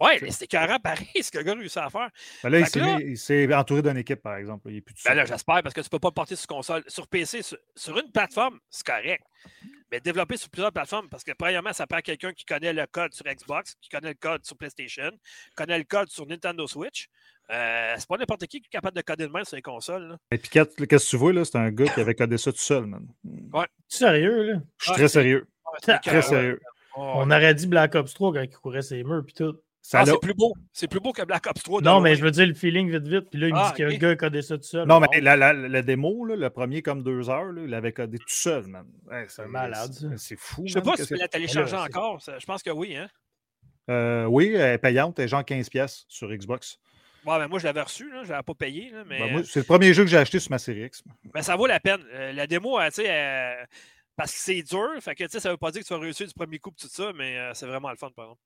Ouais, 0.00 0.18
mais 0.20 0.32
c'était 0.32 0.48
carrément 0.48 0.80
pareil 0.80 1.06
ce 1.22 1.30
que 1.30 1.38
le 1.38 1.44
gars 1.44 1.52
a 1.52 1.54
réussi 1.54 1.78
à 1.78 1.88
faire. 1.88 2.08
Ben 2.42 2.48
là, 2.50 2.58
il 2.58 2.64
Fait 2.66 3.14
s'est 3.16 3.44
il 3.44 3.54
entouré 3.54 3.82
d'une 3.82 3.96
équipe, 3.98 4.20
par 4.20 4.34
exemple. 4.36 4.68
Il 4.70 4.78
est 4.78 4.80
plus 4.80 4.94
tout 4.94 5.02
Ben 5.04 5.10
seul. 5.10 5.16
là, 5.18 5.24
j'espère, 5.26 5.62
parce 5.62 5.74
que 5.74 5.80
tu 5.80 5.86
ne 5.86 5.90
peux 5.90 5.98
pas 6.00 6.08
le 6.08 6.14
porter 6.14 6.34
sur 6.34 6.46
console. 6.48 6.82
Sur 6.88 7.06
PC, 7.06 7.42
sur, 7.42 7.56
sur 7.76 7.96
une 7.98 8.10
plateforme, 8.10 8.58
c'est 8.68 8.84
correct. 8.84 9.22
Mais 9.92 10.00
développer 10.00 10.36
sur 10.38 10.48
plusieurs 10.50 10.72
plateformes, 10.72 11.08
parce 11.08 11.22
que 11.22 11.30
premièrement, 11.38 11.72
ça 11.72 11.86
prend 11.86 12.00
quelqu'un 12.00 12.32
qui 12.32 12.44
connaît 12.44 12.72
le 12.72 12.84
code 12.86 13.12
sur 13.14 13.24
Xbox, 13.26 13.76
qui 13.80 13.90
connaît 13.90 14.08
le 14.08 14.14
code 14.14 14.44
sur 14.44 14.56
PlayStation, 14.56 15.10
connaît 15.54 15.78
le 15.78 15.84
code 15.84 16.08
sur 16.08 16.26
Nintendo 16.26 16.66
Switch. 16.66 17.08
Euh, 17.50 17.94
c'est 17.98 18.08
pas 18.08 18.16
n'importe 18.16 18.46
qui 18.46 18.60
qui 18.60 18.66
est 18.66 18.70
capable 18.70 18.96
de 18.96 19.02
coder 19.02 19.26
de 19.26 19.32
même 19.32 19.44
sur 19.44 19.54
les 19.56 19.62
consoles. 19.62 20.08
là. 20.08 20.16
Et 20.32 20.38
puis, 20.38 20.48
qu'est- 20.48 20.86
qu'est-ce 20.86 21.04
que 21.04 21.10
tu 21.10 21.16
vois, 21.16 21.32
là? 21.32 21.44
C'est 21.44 21.58
un 21.58 21.70
gars 21.70 21.86
qui 21.92 22.00
avait 22.00 22.14
codé 22.14 22.38
ça 22.38 22.50
tout 22.50 22.58
seul, 22.58 22.86
man. 22.86 23.06
Sérieux, 23.86 24.42
là? 24.42 24.60
Je 24.78 24.84
suis 24.84 24.92
Ah, 24.92 24.94
très 24.94 25.02
c'est- 25.02 25.08
sérieux. 25.08 25.46
C'est 25.84 25.98
Très 26.00 26.22
sérieux. 26.22 26.60
Oh, 26.96 27.12
On 27.16 27.30
aurait 27.30 27.54
dit 27.54 27.66
Black 27.66 27.94
Ops 27.94 28.12
3 28.14 28.32
quand 28.34 28.40
il 28.42 28.48
courait 28.50 28.82
ses 28.82 29.02
murs 29.04 29.22
puis 29.24 29.34
tout. 29.34 29.54
Ah, 29.94 30.06
c'est 30.06 30.20
plus 30.20 30.34
beau. 30.34 30.52
C'est 30.72 30.86
plus 30.86 31.00
beau 31.00 31.12
que 31.12 31.22
Black 31.24 31.44
Ops 31.48 31.62
3. 31.64 31.80
de 31.80 31.84
Non, 31.86 32.00
mais 32.00 32.10
loin. 32.10 32.18
je 32.18 32.24
veux 32.24 32.30
dire 32.30 32.46
le 32.46 32.54
feeling 32.54 32.88
vite 32.90 33.08
vite. 33.08 33.30
Puis 33.30 33.40
là, 33.40 33.48
il 33.48 33.52
me 33.54 33.58
Ah, 33.58 33.72
dit 33.74 33.82
que 33.82 33.86
ok. 33.86 33.92
le 33.92 33.96
gars 33.98 34.10
a 34.10 34.16
codé 34.16 34.40
ça 34.42 34.56
tout 34.56 34.62
seul. 34.62 34.86
Non, 34.86 35.00
mais 35.00 35.08
Bon, 35.12 35.24
la, 35.24 35.36
la, 35.36 35.52
la 35.52 35.82
démo, 35.82 36.24
là, 36.24 36.36
le 36.36 36.50
premier 36.50 36.82
comme 36.82 37.02
deux 37.02 37.28
heures, 37.30 37.50
là, 37.50 37.62
il 37.66 37.74
avait 37.74 37.92
codé 37.92 38.18
tout 38.18 38.24
seul, 38.28 38.66
man. 38.68 38.86
Ouais, 39.10 39.24
C'est 39.28 39.46
malade, 39.46 39.90
c'est- 40.18 40.36
fou. 40.38 40.62
Je 40.66 40.74
sais 40.74 40.78
man, 40.78 40.84
pas 40.84 40.96
si 40.96 41.02
tu 41.02 41.08
peux 41.08 41.14
que- 41.16 41.20
la 41.20 41.28
télécharger 41.28 41.72
là, 41.72 41.86
c'est- 41.90 41.96
encore. 41.98 42.22
ça- 42.22 42.38
Je 42.38 42.46
pense 42.46 42.62
que 42.62 42.70
oui. 42.70 42.96
Hein? 42.96 43.08
Euh, 43.90 44.26
oui, 44.26 44.52
elle 44.54 44.74
est 44.74 44.78
payante, 44.78 45.18
elle 45.18 45.24
est 45.24 45.28
genre 45.28 45.44
15$ 45.44 45.68
piastres 45.68 46.04
sur 46.08 46.28
Xbox. 46.32 46.78
Ouais, 47.26 47.38
ben 47.38 47.48
moi, 47.48 47.58
je 47.58 47.64
l'avais 47.64 47.82
reçu. 47.82 48.08
Là, 48.12 48.22
je 48.24 48.30
l'avais 48.30 48.42
pas 48.44 48.54
payé. 48.54 48.90
là, 48.90 49.02
mais, 49.08 49.18
Ben, 49.18 49.32
moi, 49.32 49.42
c'est 49.44 49.60
le 49.60 49.64
premier 49.66 49.92
jeu 49.94 50.04
que 50.04 50.10
j'ai 50.10 50.16
acheté 50.18 50.38
sur 50.38 50.50
ma 50.52 50.58
série 50.58 50.84
X. 50.84 51.02
mais 51.34 51.42
ça 51.42 51.56
vaut 51.56 51.66
la 51.66 51.80
peine. 51.80 52.00
Euh, 52.14 52.32
la 52.32 52.46
démo, 52.46 52.78
tu 52.86 52.90
sais, 52.92 53.06
euh, 53.08 53.64
parce 54.22 54.32
que 54.32 54.38
c'est 54.38 54.62
dur. 54.62 54.88
Fait 55.00 55.14
que, 55.14 55.24
tu 55.24 55.30
sais, 55.30 55.40
ça 55.40 55.50
veut 55.50 55.56
pas 55.56 55.70
dire 55.70 55.82
que 55.82 55.86
tu 55.86 55.92
vas 55.94 56.00
réussir 56.00 56.26
du 56.26 56.32
premier 56.34 56.58
coup 56.58 56.70
tout 56.70 56.88
ça, 56.88 57.12
mais 57.14 57.36
euh, 57.38 57.54
c'est 57.54 57.66
vraiment 57.66 57.90
le 57.90 57.96
fun, 57.96 58.10
par 58.14 58.24
exemple. 58.26 58.40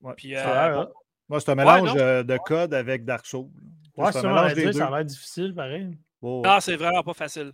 Ouais. 0.00 0.14
Puis, 0.16 0.32
ça 0.34 0.48
euh, 0.48 0.52
a 0.52 0.68
l'air, 0.68 0.76
bon, 0.76 0.82
hein. 0.90 0.92
Moi, 1.28 1.40
c'est 1.40 1.50
un 1.50 1.54
mélange 1.54 1.92
euh, 1.96 2.22
de 2.22 2.36
code 2.38 2.74
avec 2.74 3.04
Dark 3.04 3.26
Souls. 3.26 3.48
Ouais, 3.96 4.12
c'est 4.12 4.20
ça, 4.20 4.28
un 4.28 4.30
mélange 4.30 4.48
va 4.48 4.54
des 4.54 4.60
dire, 4.62 4.70
deux. 4.72 4.78
ça 4.78 4.86
a 4.86 4.90
l'air 4.90 5.04
difficile, 5.04 5.54
pareil. 5.54 5.98
Oh, 6.20 6.40
Non, 6.44 6.60
c'est 6.60 6.76
vraiment 6.76 7.02
pas 7.02 7.14
facile. 7.14 7.52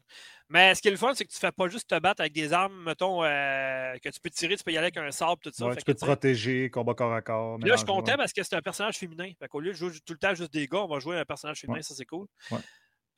Mais 0.50 0.74
ce 0.74 0.82
qui 0.82 0.88
est 0.88 0.90
le 0.90 0.96
fun, 0.98 1.12
c'est 1.14 1.24
que 1.24 1.30
tu 1.32 1.38
fais 1.38 1.52
pas 1.52 1.68
juste 1.68 1.88
te 1.88 1.98
battre 1.98 2.20
avec 2.20 2.32
des 2.34 2.52
armes, 2.52 2.82
mettons, 2.84 3.24
euh, 3.24 3.94
que 4.02 4.08
tu 4.10 4.20
peux 4.20 4.30
tirer, 4.30 4.56
tu 4.56 4.64
peux 4.64 4.72
y 4.72 4.76
aller 4.76 4.86
avec 4.86 4.96
un 4.98 5.10
sabre, 5.10 5.38
tout 5.42 5.50
ça. 5.52 5.66
ouais, 5.66 5.72
Fait 5.72 5.78
tu 5.80 5.84
peux 5.86 5.94
te 5.94 6.04
protéger, 6.04 6.68
combat 6.70 6.94
corps 6.94 7.12
à 7.14 7.22
corps. 7.22 7.52
Là, 7.52 7.56
je 7.60 7.64
suis 7.64 7.64
mélange, 7.64 7.84
content 7.84 8.12
ouais. 8.12 8.16
parce 8.18 8.32
que 8.32 8.42
c'est 8.42 8.56
un 8.56 8.62
personnage 8.62 8.96
féminin. 8.98 9.30
Fait 9.38 9.48
qu'au 9.48 9.60
lieu 9.60 9.70
de 9.72 9.76
jouer 9.76 9.90
tout 10.04 10.12
le 10.12 10.18
temps 10.18 10.34
juste 10.34 10.52
des 10.52 10.66
gars, 10.66 10.80
on 10.80 10.88
va 10.88 10.98
jouer 11.00 11.18
un 11.18 11.24
personnage 11.24 11.60
féminin, 11.60 11.78
Ouais. 11.78 11.82
ça 11.82 11.94
c'est 11.94 12.04
cool. 12.06 12.26
Ouais. 12.50 12.58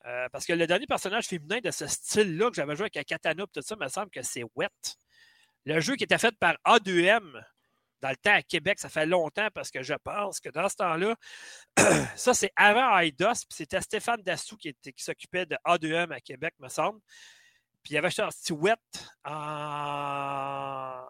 Euh, 0.07 0.29
parce 0.31 0.47
que 0.47 0.53
le 0.55 0.67
dernier 0.67 0.87
personnage 0.87 1.27
féminin 1.27 1.59
de 1.63 1.71
ce 1.71 1.87
style-là 1.87 2.49
que 2.49 2.57
j'avais 2.57 2.75
joué 2.75 2.85
avec 2.85 2.97
un 2.97 3.03
katana 3.03 3.45
tout 3.53 3.61
ça, 3.61 3.77
me 3.77 3.89
semble 3.89 4.11
que 4.11 4.23
c'est 4.23 4.45
Wet. 4.55 4.69
Le 5.67 5.81
jeu 5.81 5.97
qui 5.97 6.05
était 6.05 6.19
fait 6.19 6.35
par 6.39 6.57
A2M 6.67 7.43
dans 8.01 8.09
le 8.09 8.17
temps 8.17 8.33
à 8.33 8.43
Québec, 8.43 8.79
ça 8.79 8.89
fait 8.89 9.05
longtemps 9.05 9.49
parce 9.53 9.71
que 9.71 9.83
je 9.83 9.93
pense 10.03 10.41
que 10.41 10.49
dans 10.49 10.71
ce 10.71 10.77
temps-là, 10.77 11.15
ça 12.17 12.33
c'est 12.33 12.51
avant 12.57 12.99
IDOS, 12.99 13.45
puis 13.47 13.57
c'était 13.57 13.83
Stéphane 13.83 14.23
Dassou 14.23 14.57
qui, 14.57 14.75
s'occupait 14.97 15.45
de 15.45 15.57
A2M 15.67 16.13
à 16.13 16.21
Québec, 16.21 16.55
me 16.61 16.69
semble. 16.69 17.01
Puis 17.83 17.95
il 17.95 17.99
avait 17.99 18.11
sorti 18.11 18.53
Wet 18.53 18.77
en... 19.25 21.05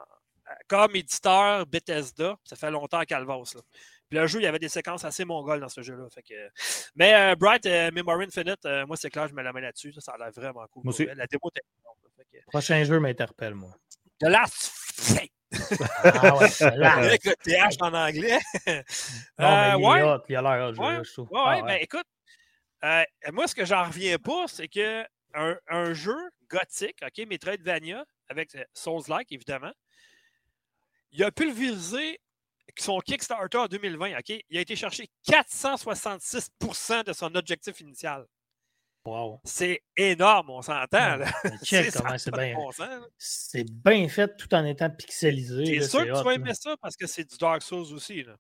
comme 0.69 0.97
éditeur 0.97 1.67
Bethesda. 1.67 2.37
Ça 2.45 2.57
fait 2.57 2.71
longtemps. 2.71 3.03
Puis 3.05 3.15
le 4.11 4.27
jeu, 4.27 4.41
il 4.41 4.45
y 4.45 4.47
avait 4.47 4.59
des 4.59 4.69
séquences 4.69 5.05
assez 5.05 5.25
mongoles 5.25 5.61
dans 5.61 5.69
ce 5.69 5.83
jeu-là. 5.83 6.09
Fait 6.15 6.23
que... 6.23 6.49
Mais 6.95 7.15
euh, 7.15 7.35
Bright 7.37 7.65
euh, 7.67 7.91
Memory 7.93 8.27
Infinite, 8.27 8.65
euh, 8.67 8.87
moi, 8.87 8.97
c'est 8.97 9.11
clair, 9.11 9.29
je 9.29 9.35
mets 9.35 9.43
la 9.43 9.53
main 9.53 9.61
là-dessus. 9.61 9.93
Ça, 9.93 10.01
ça 10.01 10.13
a 10.13 10.19
l'air 10.19 10.31
vraiment 10.33 10.67
cool. 10.71 10.83
Moi 10.85 10.93
aussi. 10.93 11.07
La 11.07 11.27
démo 11.27 11.51
que- 11.55 11.61
Prochain 12.49 12.83
jeu 12.85 12.99
m'interpelle, 13.01 13.55
moi. 13.55 13.73
The 14.19 14.25
Last 14.25 14.71
Fate. 14.95 15.31
Ah 16.05 16.37
ouais. 16.37 16.63
Avec 16.85 17.25
le 17.25 17.35
TH 17.35 17.77
en 17.81 17.93
anglais. 17.95 18.39
Non, 18.67 18.73
Euh, 18.73 18.83
mais 19.39 19.71
il 19.79 19.85
ouais. 19.87 19.99
est 20.01 20.03
hot, 20.03 20.23
il 20.29 20.37
a 20.37 20.43
l'air 20.43 20.69
hot, 20.69 20.75
Ouais, 20.81 21.05
je 21.05 21.13
trouve. 21.13 21.29
Ouais, 21.33 21.41
Ah 21.45 21.57
ouais, 21.57 21.63
ben 21.63 21.79
écoute, 21.81 22.07
euh, 22.85 23.03
moi, 23.33 23.47
ce 23.49 23.55
que 23.55 23.65
j'en 23.65 23.85
reviens 23.85 24.17
pas, 24.19 24.47
c'est 24.47 24.69
que 24.69 25.03
un, 25.35 25.57
un 25.69 25.93
jeu 25.93 26.17
gothique, 26.49 26.99
OK, 27.03 27.27
Metroidvania, 27.29 28.05
avec 28.29 28.55
euh, 28.55 28.65
Souls-like, 28.75 29.31
évidemment, 29.33 29.73
il 31.13 31.23
a 31.25 31.31
pulvérisé 31.33 32.21
son 32.79 33.01
Kickstarter 33.01 33.59
en 33.59 33.67
2020, 33.67 34.19
OK, 34.19 34.43
il 34.49 34.59
a 34.59 34.61
été 34.61 34.77
chercher 34.77 35.09
466% 35.27 37.05
de 37.05 37.13
son 37.13 37.35
objectif 37.35 37.81
initial. 37.81 38.27
Wow. 39.05 39.41
C'est 39.45 39.83
énorme, 39.97 40.51
on 40.51 40.61
s'entend. 40.63 41.19
C'est- 41.63 42.31
bien. 42.31 42.55
bon. 42.55 42.71
C'est 43.17 43.65
bien 43.71 44.07
fait 44.09 44.37
tout 44.37 44.53
en 44.55 44.65
étant 44.67 44.91
pixelisé. 44.91 45.81
C'est 45.81 45.89
sûr 45.89 46.01
que 46.01 46.05
tu 46.07 46.13
vas 46.13 46.25
là. 46.25 46.35
aimer 46.35 46.55
ça 46.55 46.77
parce 46.83 46.97
que 46.97 47.07
c'est 47.07 47.25
du 47.25 47.37
Dark 47.39 47.63
Souls 47.63 47.93
aussi. 47.95 48.23
Là? 48.25 48.37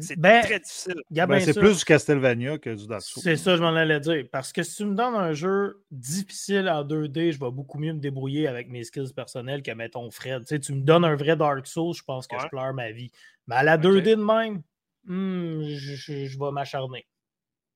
C'est 0.00 0.18
Ben, 0.18 0.42
très 0.42 0.58
difficile. 0.58 0.94
Ben, 1.10 1.40
c'est 1.40 1.58
plus 1.58 1.78
du 1.78 1.84
Castlevania 1.84 2.58
que 2.58 2.70
du 2.74 2.86
Dark 2.88 3.02
Souls. 3.02 3.22
C'est 3.22 3.36
ça, 3.36 3.56
je 3.56 3.62
m'en 3.62 3.74
allais 3.76 4.00
dire. 4.00 4.24
Parce 4.32 4.52
que 4.52 4.62
si 4.64 4.76
tu 4.76 4.84
me 4.86 4.94
donnes 4.96 5.14
un 5.14 5.32
jeu 5.34 5.84
difficile 5.92 6.68
en 6.68 6.82
2D, 6.84 7.32
je 7.32 7.38
vais 7.38 7.50
beaucoup 7.50 7.78
mieux 7.78 7.92
me 7.92 8.00
débrouiller 8.00 8.48
avec 8.48 8.68
mes 8.68 8.82
skills 8.82 9.12
personnels 9.14 9.62
que, 9.62 9.70
mettons, 9.70 10.10
Fred. 10.10 10.40
Tu 10.42 10.48
sais, 10.48 10.60
tu 10.60 10.72
me 10.72 10.80
donnes 10.80 11.04
un 11.04 11.14
vrai 11.14 11.36
Dark 11.36 11.66
Souls, 11.66 11.94
je 11.94 12.02
pense 12.02 12.26
que 12.26 12.36
je 12.42 12.48
pleure 12.48 12.74
ma 12.74 12.90
vie. 12.90 13.12
Mais 13.46 13.54
à 13.56 13.62
la 13.62 13.78
2D 13.78 14.16
de 14.16 14.22
même, 14.22 14.62
hmm, 15.04 15.62
je, 15.76 15.94
je- 15.94 16.26
je 16.26 16.38
vais 16.38 16.50
m'acharner. 16.50 17.06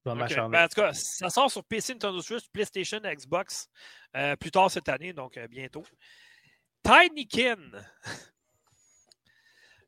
Je 0.04 0.10
vais 0.10 0.16
m'acharner. 0.16 0.56
Ben, 0.58 0.64
en 0.64 0.68
tout 0.68 0.80
cas, 0.80 0.92
ça 0.92 1.30
sort 1.30 1.50
sur 1.52 1.62
PC, 1.64 1.92
Nintendo 1.92 2.20
Switch, 2.20 2.48
PlayStation, 2.52 2.98
Xbox 3.04 3.68
euh, 4.16 4.34
plus 4.34 4.50
tard 4.50 4.70
cette 4.72 4.88
année, 4.88 5.12
donc 5.12 5.36
euh, 5.36 5.46
bientôt. 5.46 5.84
Tinykin. 6.82 7.56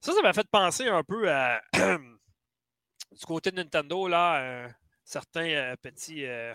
Ça, 0.04 0.12
ça 0.12 0.22
m'a 0.22 0.32
fait 0.32 0.46
penser 0.50 0.86
un 0.88 1.02
peu 1.02 1.30
à 1.32 1.60
du 1.72 3.24
côté 3.26 3.50
de 3.50 3.56
Nintendo, 3.56 4.08
là, 4.08 4.64
un 4.66 4.70
certain 5.04 5.46
euh, 5.48 5.76
petit. 5.80 6.26
euh, 6.26 6.52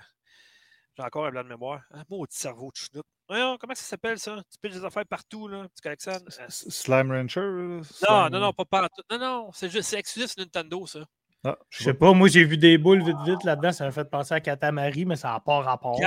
J'ai 0.97 1.03
encore 1.03 1.25
un 1.25 1.31
blanc 1.31 1.43
de 1.43 1.49
mémoire. 1.49 1.81
Un 1.91 2.03
maudit 2.09 2.35
cerveau 2.35 2.71
de 2.71 2.77
chenoute. 2.77 3.05
Voyons, 3.27 3.57
comment 3.59 3.75
ça 3.75 3.83
s'appelle 3.83 4.19
ça? 4.19 4.37
Tu 4.51 4.57
pitches 4.61 4.79
des 4.79 4.85
affaires 4.85 5.05
partout, 5.05 5.47
là. 5.47 5.67
Tu 5.75 5.81
collectionnes. 5.81 6.27
Euh, 6.39 6.45
Slime 6.49 7.11
Rancher? 7.11 7.41
Non, 7.41 7.83
Slime- 7.83 8.29
non, 8.31 8.39
non, 8.39 8.53
pas 8.53 8.65
partout. 8.65 9.01
Non, 9.11 9.17
non, 9.19 9.51
c'est 9.53 9.69
juste 9.69 9.89
c'est 9.89 9.99
exclusif 9.99 10.35
Nintendo, 10.37 10.85
ça. 10.87 10.99
Ah, 11.45 11.57
Je 11.69 11.83
sais 11.85 11.93
pas, 11.93 12.11
moi 12.11 12.27
j'ai 12.27 12.43
vu 12.43 12.57
des 12.57 12.77
boules 12.77 13.01
vite 13.01 13.15
vite 13.25 13.43
là-dedans, 13.45 13.71
ça 13.71 13.85
m'a 13.85 13.91
fait 13.93 14.03
penser 14.03 14.33
à 14.33 14.41
Katamari, 14.41 15.05
mais 15.05 15.15
ça 15.15 15.29
n'a 15.29 15.39
pas 15.39 15.61
rapport. 15.61 15.97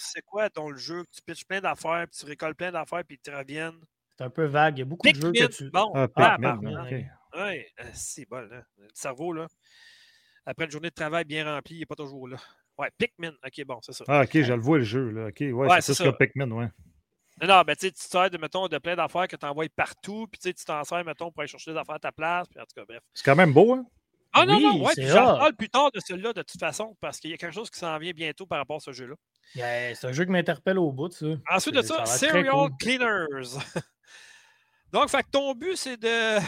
C'est 0.00 0.22
quoi 0.22 0.50
ton 0.50 0.74
jeu? 0.74 1.04
que 1.04 1.10
Tu 1.14 1.22
pitches 1.24 1.44
plein 1.46 1.60
d'affaires, 1.60 2.06
puis 2.10 2.18
tu 2.18 2.26
récoltes 2.26 2.56
plein 2.56 2.72
d'affaires, 2.72 3.04
puis 3.06 3.16
ils 3.16 3.20
te 3.20 3.30
reviennent? 3.30 3.78
C'est 4.18 4.24
un 4.24 4.30
peu 4.30 4.44
vague. 4.46 4.76
Il 4.76 4.80
y 4.80 4.82
a 4.82 4.84
beaucoup 4.84 5.06
de 5.08 5.14
jeux 5.14 5.32
Pikmin, 5.32 5.46
que 5.48 5.52
tu. 5.52 5.70
bon. 5.70 5.92
Ah, 5.94 6.08
Ah, 6.16 6.32
Pikmin, 6.36 6.56
pardon. 6.62 6.82
ok. 6.84 7.04
Oui, 7.36 7.64
c'est 7.94 8.28
bon, 8.28 8.48
là. 8.50 8.62
Le 8.78 8.88
cerveau, 8.92 9.32
là. 9.32 9.46
Après 10.44 10.64
une 10.64 10.70
journée 10.70 10.88
de 10.90 10.94
travail 10.94 11.24
bien 11.24 11.44
remplie, 11.44 11.76
il 11.76 11.80
n'est 11.80 11.86
pas 11.86 11.94
toujours 11.94 12.26
là. 12.28 12.36
Ouais, 12.78 12.90
Pikmin. 12.98 13.32
OK, 13.44 13.64
bon, 13.66 13.78
c'est 13.82 13.92
ça. 13.92 14.04
Ah, 14.08 14.22
ok, 14.22 14.30
je 14.42 14.52
le 14.52 14.60
vois 14.60 14.78
le 14.78 14.84
jeu. 14.84 15.10
Là. 15.10 15.26
Ok, 15.28 15.36
ouais, 15.40 15.52
Ouais, 15.52 15.80
c'est 15.80 15.94
ça. 15.94 16.04
que 16.04 16.10
Pikmin, 16.16 16.50
ouais. 16.50 16.68
Non, 17.40 17.48
non, 17.48 17.62
ben, 17.62 17.76
tu 17.76 17.86
sais, 17.86 17.92
tu 17.92 17.98
te 18.00 18.08
sers 18.08 18.30
de, 18.30 18.38
mettons, 18.38 18.66
de 18.66 18.78
plein 18.78 18.96
d'affaires 18.96 19.28
que 19.28 19.36
tu 19.36 19.46
envoies 19.46 19.68
partout, 19.68 20.26
puis 20.30 20.40
tu 20.40 20.48
sais, 20.48 20.54
tu 20.54 20.64
t'en 20.64 20.82
sers, 20.82 21.04
mettons, 21.04 21.30
pour 21.30 21.40
aller 21.40 21.48
chercher 21.48 21.72
des 21.72 21.76
affaires 21.78 21.94
à 21.94 21.98
ta 22.00 22.10
place, 22.10 22.48
puis 22.48 22.58
en 22.58 22.64
tout 22.64 22.74
cas, 22.74 22.84
bref. 22.88 23.00
C'est 23.14 23.24
quand 23.24 23.36
même 23.36 23.52
beau, 23.52 23.74
hein? 23.74 23.84
Ah 24.32 24.44
non, 24.44 24.56
Oui, 24.56 24.62
non, 24.64 24.84
ouais, 24.84 24.92
puis 24.96 25.06
j'en 25.06 25.38
parle 25.38 25.54
plus 25.54 25.68
tard 25.70 25.90
de 25.92 26.00
celui-là, 26.00 26.32
de 26.32 26.42
toute 26.42 26.58
façon, 26.60 26.96
parce 27.00 27.18
qu'il 27.20 27.30
y 27.30 27.34
a 27.34 27.36
quelque 27.36 27.54
chose 27.54 27.70
qui 27.70 27.78
s'en 27.78 27.96
vient 27.98 28.12
bientôt 28.12 28.44
par 28.46 28.58
rapport 28.58 28.76
à 28.76 28.80
ce 28.80 28.92
jeu-là. 28.92 29.14
Yeah, 29.54 29.94
c'est 29.94 30.06
un 30.08 30.12
jeu 30.12 30.24
qui 30.24 30.30
m'interpelle 30.32 30.78
au 30.78 30.90
bout, 30.92 31.10
ça. 31.12 31.26
Ensuite 31.50 31.76
de 31.76 31.82
ça, 31.82 32.04
ça 32.04 32.18
Serial 32.18 32.50
cool. 32.52 32.70
Cleaners. 32.78 33.56
Donc, 34.90 35.10
fait 35.10 35.22
que 35.22 35.28
ton 35.30 35.54
but, 35.54 35.76
c'est 35.76 35.96
de. 35.98 36.38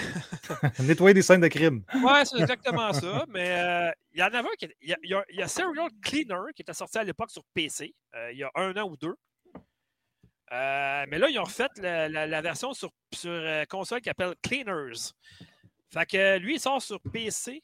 Nettoyer 0.83 1.12
des 1.14 1.22
scènes 1.22 1.42
de 1.42 1.48
crime. 1.48 1.85
Ouais, 2.03 2.24
c'est 2.24 2.38
exactement 2.40 2.92
ça. 2.92 3.24
Mais 3.29 3.50
euh, 3.50 3.90
il 4.14 4.20
y 4.20 4.22
en 4.22 4.26
avait 4.29 4.48
un 4.48 4.57
qui. 4.59 4.66
Il 4.81 4.88
y 4.88 5.14
a, 5.14 5.22
y 5.31 5.42
y 5.42 5.48
Serial 5.48 5.90
Cleaner 6.03 6.53
qui 6.55 6.62
était 6.62 6.72
sorti 6.72 6.98
à 6.98 7.05
l'époque 7.05 7.31
sur 7.31 7.42
PC, 7.53 7.94
euh, 8.14 8.33
il 8.33 8.38
y 8.38 8.42
a 8.44 8.50
un 8.55 8.74
an 8.79 8.88
ou 8.88 8.96
deux. 8.96 9.14
Euh, 10.53 11.05
mais 11.09 11.18
là, 11.18 11.29
ils 11.29 11.38
ont 11.38 11.44
refait 11.44 11.68
la, 11.76 12.09
la- 12.09 12.26
la 12.26 12.40
version 12.40 12.72
sur, 12.72 12.90
sur 13.14 13.40
console 13.68 14.00
qui 14.00 14.09
s'appelle 14.09 14.35
Cleaners. 14.42 15.12
Fait 15.92 16.07
que 16.07 16.38
lui, 16.38 16.55
il 16.55 16.61
sort 16.61 16.81
sur 16.83 16.98
PC, 17.12 17.62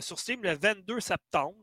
sur 0.00 0.18
Steam 0.18 0.42
le 0.42 0.54
22 0.56 0.98
septembre. 1.00 1.58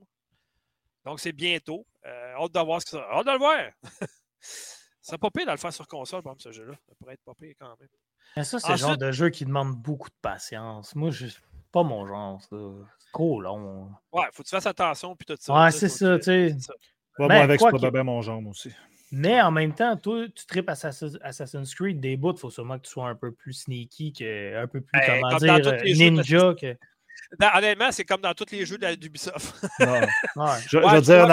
Donc, 1.06 1.20
c'est 1.20 1.34
bientôt. 1.34 1.86
Hâte 2.06 2.52
de 2.54 2.60
voir 2.60 2.82
ce 2.82 2.86
que 2.86 2.92
ça. 2.92 3.08
Hâte 3.12 3.26
de 3.26 3.32
le 3.32 3.38
voir! 3.40 3.72
C'est 5.08 5.20
pas 5.20 5.30
pire 5.30 5.46
de 5.46 5.52
le 5.52 5.58
faire 5.58 5.72
sur 5.72 5.88
console, 5.88 6.24
par 6.24 6.34
exemple, 6.34 6.56
ce 6.56 6.60
jeu-là. 6.60 6.74
Ça 6.88 6.96
pourrait 6.98 7.14
être 7.14 7.24
pas 7.24 7.36
pire 7.36 7.54
quand 7.60 7.68
même. 7.80 7.88
Mais 8.36 8.44
ça, 8.44 8.58
c'est 8.58 8.72
le 8.72 8.78
genre 8.78 8.98
de 8.98 9.12
jeu 9.12 9.30
qui 9.30 9.46
demande 9.46 9.76
beaucoup 9.76 10.10
de 10.10 10.16
patience. 10.20 10.96
Moi, 10.96 11.12
je... 11.12 11.28
pas 11.72 11.84
mon 11.84 12.08
genre, 12.08 12.42
ça. 12.42 12.48
C'est 12.50 13.12
trop 13.14 13.40
long. 13.40 13.92
Ouais, 14.12 14.24
faut 14.34 14.42
que 14.42 14.48
tu 14.48 14.56
fasses 14.56 14.66
attention, 14.66 15.16
puis 15.16 15.28
tout 15.28 15.38
ça. 15.40 15.64
Ouais, 15.64 15.70
c'est 15.70 15.90
ça, 15.90 16.18
tu 16.18 16.24
sais. 16.24 16.50
c'est 16.54 16.60
ça. 16.60 16.74
Ouais, 17.20 17.28
moi, 17.28 17.36
avec, 17.36 17.62
c'est 17.62 17.80
pas 17.80 17.92
bien 17.92 18.04
mon 18.04 18.24
genre, 18.24 18.42
aussi. 18.48 18.72
Mais 19.12 19.40
en 19.40 19.52
même 19.52 19.76
temps, 19.76 19.96
toi, 19.96 20.26
tu 20.28 20.44
tripes 20.48 20.70
Assassin's 20.70 21.20
Assassin's 21.22 21.76
Creed 21.76 22.00
des 22.00 22.18
bouts, 22.18 22.34
il 22.34 22.40
faut 22.40 22.50
sûrement 22.50 22.80
que 22.80 22.86
tu 22.86 22.92
sois 22.92 23.08
un 23.08 23.16
peu 23.16 23.32
plus 23.32 23.54
sneaky, 23.54 24.12
que, 24.12 24.58
un 24.58 24.66
peu 24.66 24.82
plus, 24.82 25.00
Ben, 25.00 25.22
comment 25.22 25.38
dire, 25.38 25.84
ninja. 25.96 26.56
Que... 26.60 26.76
Ben, 27.40 27.50
honnêtement, 27.56 27.92
c'est 27.92 28.04
comme 28.06 28.22
dans 28.22 28.34
tous 28.34 28.52
les 28.52 28.66
jeux 28.66 28.78
de 28.78 28.84
la- 28.84 28.96
d'Ubisoft. 28.96 29.56
Ouais. 29.80 30.08
Je, 30.68 30.78
Ouais, 30.78 30.96
tu 30.98 31.02
dire 31.02 31.28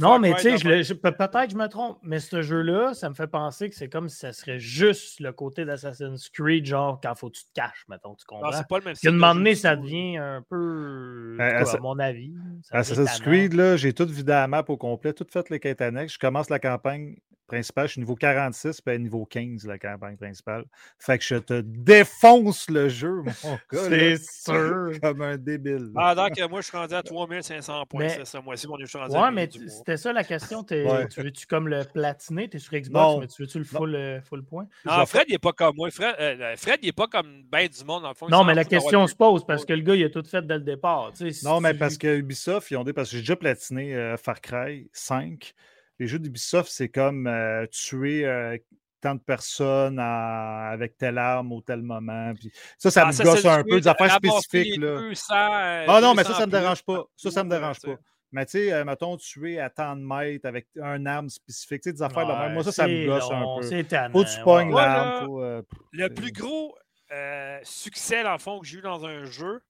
Non, 0.00 0.18
mais 0.18 0.34
tu 0.34 0.58
sais, 0.58 0.94
peut-être 0.94 1.46
que 1.46 1.50
je 1.50 1.56
me 1.56 1.66
trompe, 1.68 1.98
mais 2.02 2.18
ce 2.20 2.42
jeu-là, 2.42 2.94
ça 2.94 3.08
me 3.08 3.14
fait 3.14 3.26
penser 3.26 3.68
que 3.70 3.74
c'est 3.76 3.88
comme 3.88 4.08
si 4.08 4.16
ça 4.18 4.32
serait 4.32 4.58
juste 4.58 5.20
le 5.20 5.32
côté 5.32 5.64
d'Assassin's 5.64 6.28
Creed, 6.30 6.66
genre 6.66 7.00
quand 7.02 7.14
faut 7.14 7.28
que 7.30 7.36
tu 7.36 7.44
te 7.44 7.52
caches, 7.54 7.84
mettons, 7.88 8.14
tu 8.14 8.24
Non, 8.30 8.38
comprends? 8.40 8.52
c'est 8.52 8.68
pas 8.68 8.78
le 8.78 8.84
même 8.84 8.92
Puis 8.94 8.98
style 8.98 9.08
à 9.10 9.12
un 9.12 9.16
moment 9.16 9.34
donné, 9.34 9.54
ça 9.54 9.76
devient 9.76 10.16
un 10.18 10.42
peu, 10.48 11.36
Euh, 11.40 11.64
à 11.64 11.78
mon 11.80 11.98
avis. 11.98 12.32
Assassin's. 12.70 13.20
Creed, 13.20 13.54
là, 13.54 13.76
j'ai 13.76 13.92
tout 13.92 14.06
vidé 14.06 14.32
la 14.32 14.46
map 14.48 14.64
au 14.68 14.76
complet, 14.76 15.12
tout 15.12 15.26
fait 15.30 15.48
les 15.50 15.60
quêtes 15.60 15.80
annexes. 15.82 16.14
Je 16.14 16.18
commence 16.18 16.48
la 16.50 16.58
campagne 16.58 17.16
principale, 17.52 17.86
je 17.86 17.92
suis 17.92 18.00
niveau 18.00 18.14
46, 18.14 18.80
puis 18.80 18.98
niveau 18.98 19.26
15, 19.26 19.66
la 19.66 19.78
campagne 19.78 20.16
principale. 20.16 20.64
Fait 20.98 21.18
que 21.18 21.24
je 21.24 21.36
te 21.36 21.60
défonce 21.60 22.68
le 22.70 22.88
jeu, 22.88 23.22
mon 23.22 23.32
gars. 23.72 23.88
C'est 23.88 24.16
sûr. 24.22 24.92
Comme 25.02 25.20
un 25.22 25.36
débile. 25.36 25.90
Ah, 25.96 26.14
donc, 26.14 26.30
moi, 26.50 26.60
je 26.62 26.66
suis 26.68 26.76
rendu 26.76 26.94
à 26.94 27.02
3500 27.02 27.86
points. 27.86 28.08
C'est 28.08 28.24
ça, 28.24 28.40
moi 28.40 28.54
aussi, 28.54 28.66
mon 28.66 28.76
je 28.80 28.86
suis 28.86 28.98
rendu 28.98 29.12
Ouais, 29.14 29.18
à 29.22 29.30
mais 29.30 29.48
c'était 29.68 29.96
ça 29.96 30.12
la 30.12 30.24
question. 30.24 30.64
Ouais. 30.70 31.06
Tu 31.08 31.22
veux-tu 31.22 31.46
comme 31.46 31.68
le 31.68 31.84
platiner? 31.84 32.48
T'es 32.48 32.58
sur 32.58 32.72
Xbox, 32.72 32.92
Non. 32.92 33.20
mais 33.20 33.26
tu 33.26 33.42
veux-tu 33.42 33.58
le 33.58 33.64
full, 33.64 33.94
euh, 33.94 34.20
full 34.22 34.42
point? 34.44 34.66
Non, 34.84 35.04
Fred, 35.06 35.24
il 35.28 35.32
n'est 35.32 35.38
pas 35.38 35.52
comme 35.52 35.76
moi. 35.76 35.90
Fred, 35.90 36.14
euh, 36.18 36.56
Fred 36.56 36.78
il 36.82 36.86
n'est 36.86 36.92
pas 36.92 37.06
comme 37.06 37.42
ben 37.50 37.68
du 37.68 37.84
monde, 37.84 38.02
dans 38.02 38.08
le 38.08 38.14
fond. 38.14 38.28
Non, 38.28 38.44
mais 38.44 38.54
la 38.54 38.64
question 38.64 39.06
se 39.06 39.14
pose 39.14 39.44
parce 39.46 39.64
que 39.64 39.72
le 39.74 39.82
gars, 39.82 39.94
il 39.94 40.04
a 40.04 40.10
tout 40.10 40.22
fait 40.24 40.46
dès 40.46 40.54
le 40.54 40.60
départ. 40.64 41.10
tu 41.12 41.26
sais, 41.26 41.32
si 41.32 41.44
Non, 41.44 41.60
mais 41.60 41.72
tu- 41.72 41.78
parce 41.78 41.98
que 41.98 42.16
Ubisoft, 42.16 42.70
ils 42.70 42.76
ont 42.76 42.84
dit, 42.84 42.92
parce 42.92 43.10
que 43.10 43.16
j'ai 43.16 43.22
déjà 43.22 43.36
platiné 43.36 43.94
euh, 43.94 44.16
Far 44.16 44.40
Cry 44.40 44.88
5. 44.92 45.52
Les 45.98 46.06
jeux 46.06 46.18
d'Ubisoft, 46.18 46.70
c'est 46.70 46.88
comme 46.88 47.26
euh, 47.26 47.66
tuer 47.66 48.26
euh, 48.26 48.56
tant 49.00 49.14
de 49.14 49.20
personnes 49.20 49.98
avec 49.98 50.96
telle 50.96 51.18
arme 51.18 51.52
au 51.52 51.60
tel 51.60 51.82
moment. 51.82 52.32
Puis 52.34 52.50
ça, 52.78 52.90
ça 52.90 53.04
me 53.04 53.10
Assassin's 53.10 53.42
gosse 53.42 53.44
un 53.44 53.62
peu, 53.62 53.80
des 53.80 53.88
affaires 53.88 54.14
spécifiques. 54.14 54.76
Là. 54.78 55.00
200, 55.00 55.24
Ah 55.34 55.98
non, 56.00 56.14
mais 56.14 56.22
ça, 56.22 56.30
200 56.30 56.40
ça 56.40 56.46
me 56.46 56.52
dérange 56.52 56.82
pas. 56.84 57.04
Ça, 57.16 57.30
ça 57.30 57.44
me 57.44 57.50
dérange 57.50 57.80
pas. 57.80 57.96
Mais 58.32 58.46
tu 58.46 58.52
sais, 58.52 58.72
euh, 58.72 58.84
mettons, 58.84 59.18
tuer 59.18 59.60
à 59.60 59.68
tant 59.68 59.94
de 59.94 60.00
mètres 60.00 60.46
avec 60.46 60.66
une 60.74 61.06
arme 61.06 61.28
spécifique, 61.28 61.82
tu 61.82 61.90
sais, 61.90 61.92
des 61.92 62.02
affaires 62.02 62.26
de 62.26 62.32
même. 62.32 62.48
Ouais, 62.48 62.54
Moi, 62.54 62.64
ça, 62.64 62.72
ça 62.72 62.88
me 62.88 63.06
gosse 63.06 63.30
long, 63.30 63.58
un 63.58 63.60
peu. 63.60 63.68
C'est 63.68 63.84
tannant. 63.84 64.12
Faut 64.12 64.24
que 64.24 64.34
tu 64.34 64.42
pognes 64.42 64.72
ouais. 64.72 64.82
L'arme. 64.82 65.26
faut, 65.26 65.42
euh, 65.42 65.62
Le 65.92 66.08
plus 66.08 66.32
gros 66.32 66.74
euh, 67.12 67.60
succès, 67.62 68.22
dans 68.22 68.32
le 68.32 68.38
fond, 68.38 68.58
que 68.58 68.66
j'ai 68.66 68.78
eu 68.78 68.82
dans 68.82 69.04
un 69.04 69.24
jeu, 69.24 69.60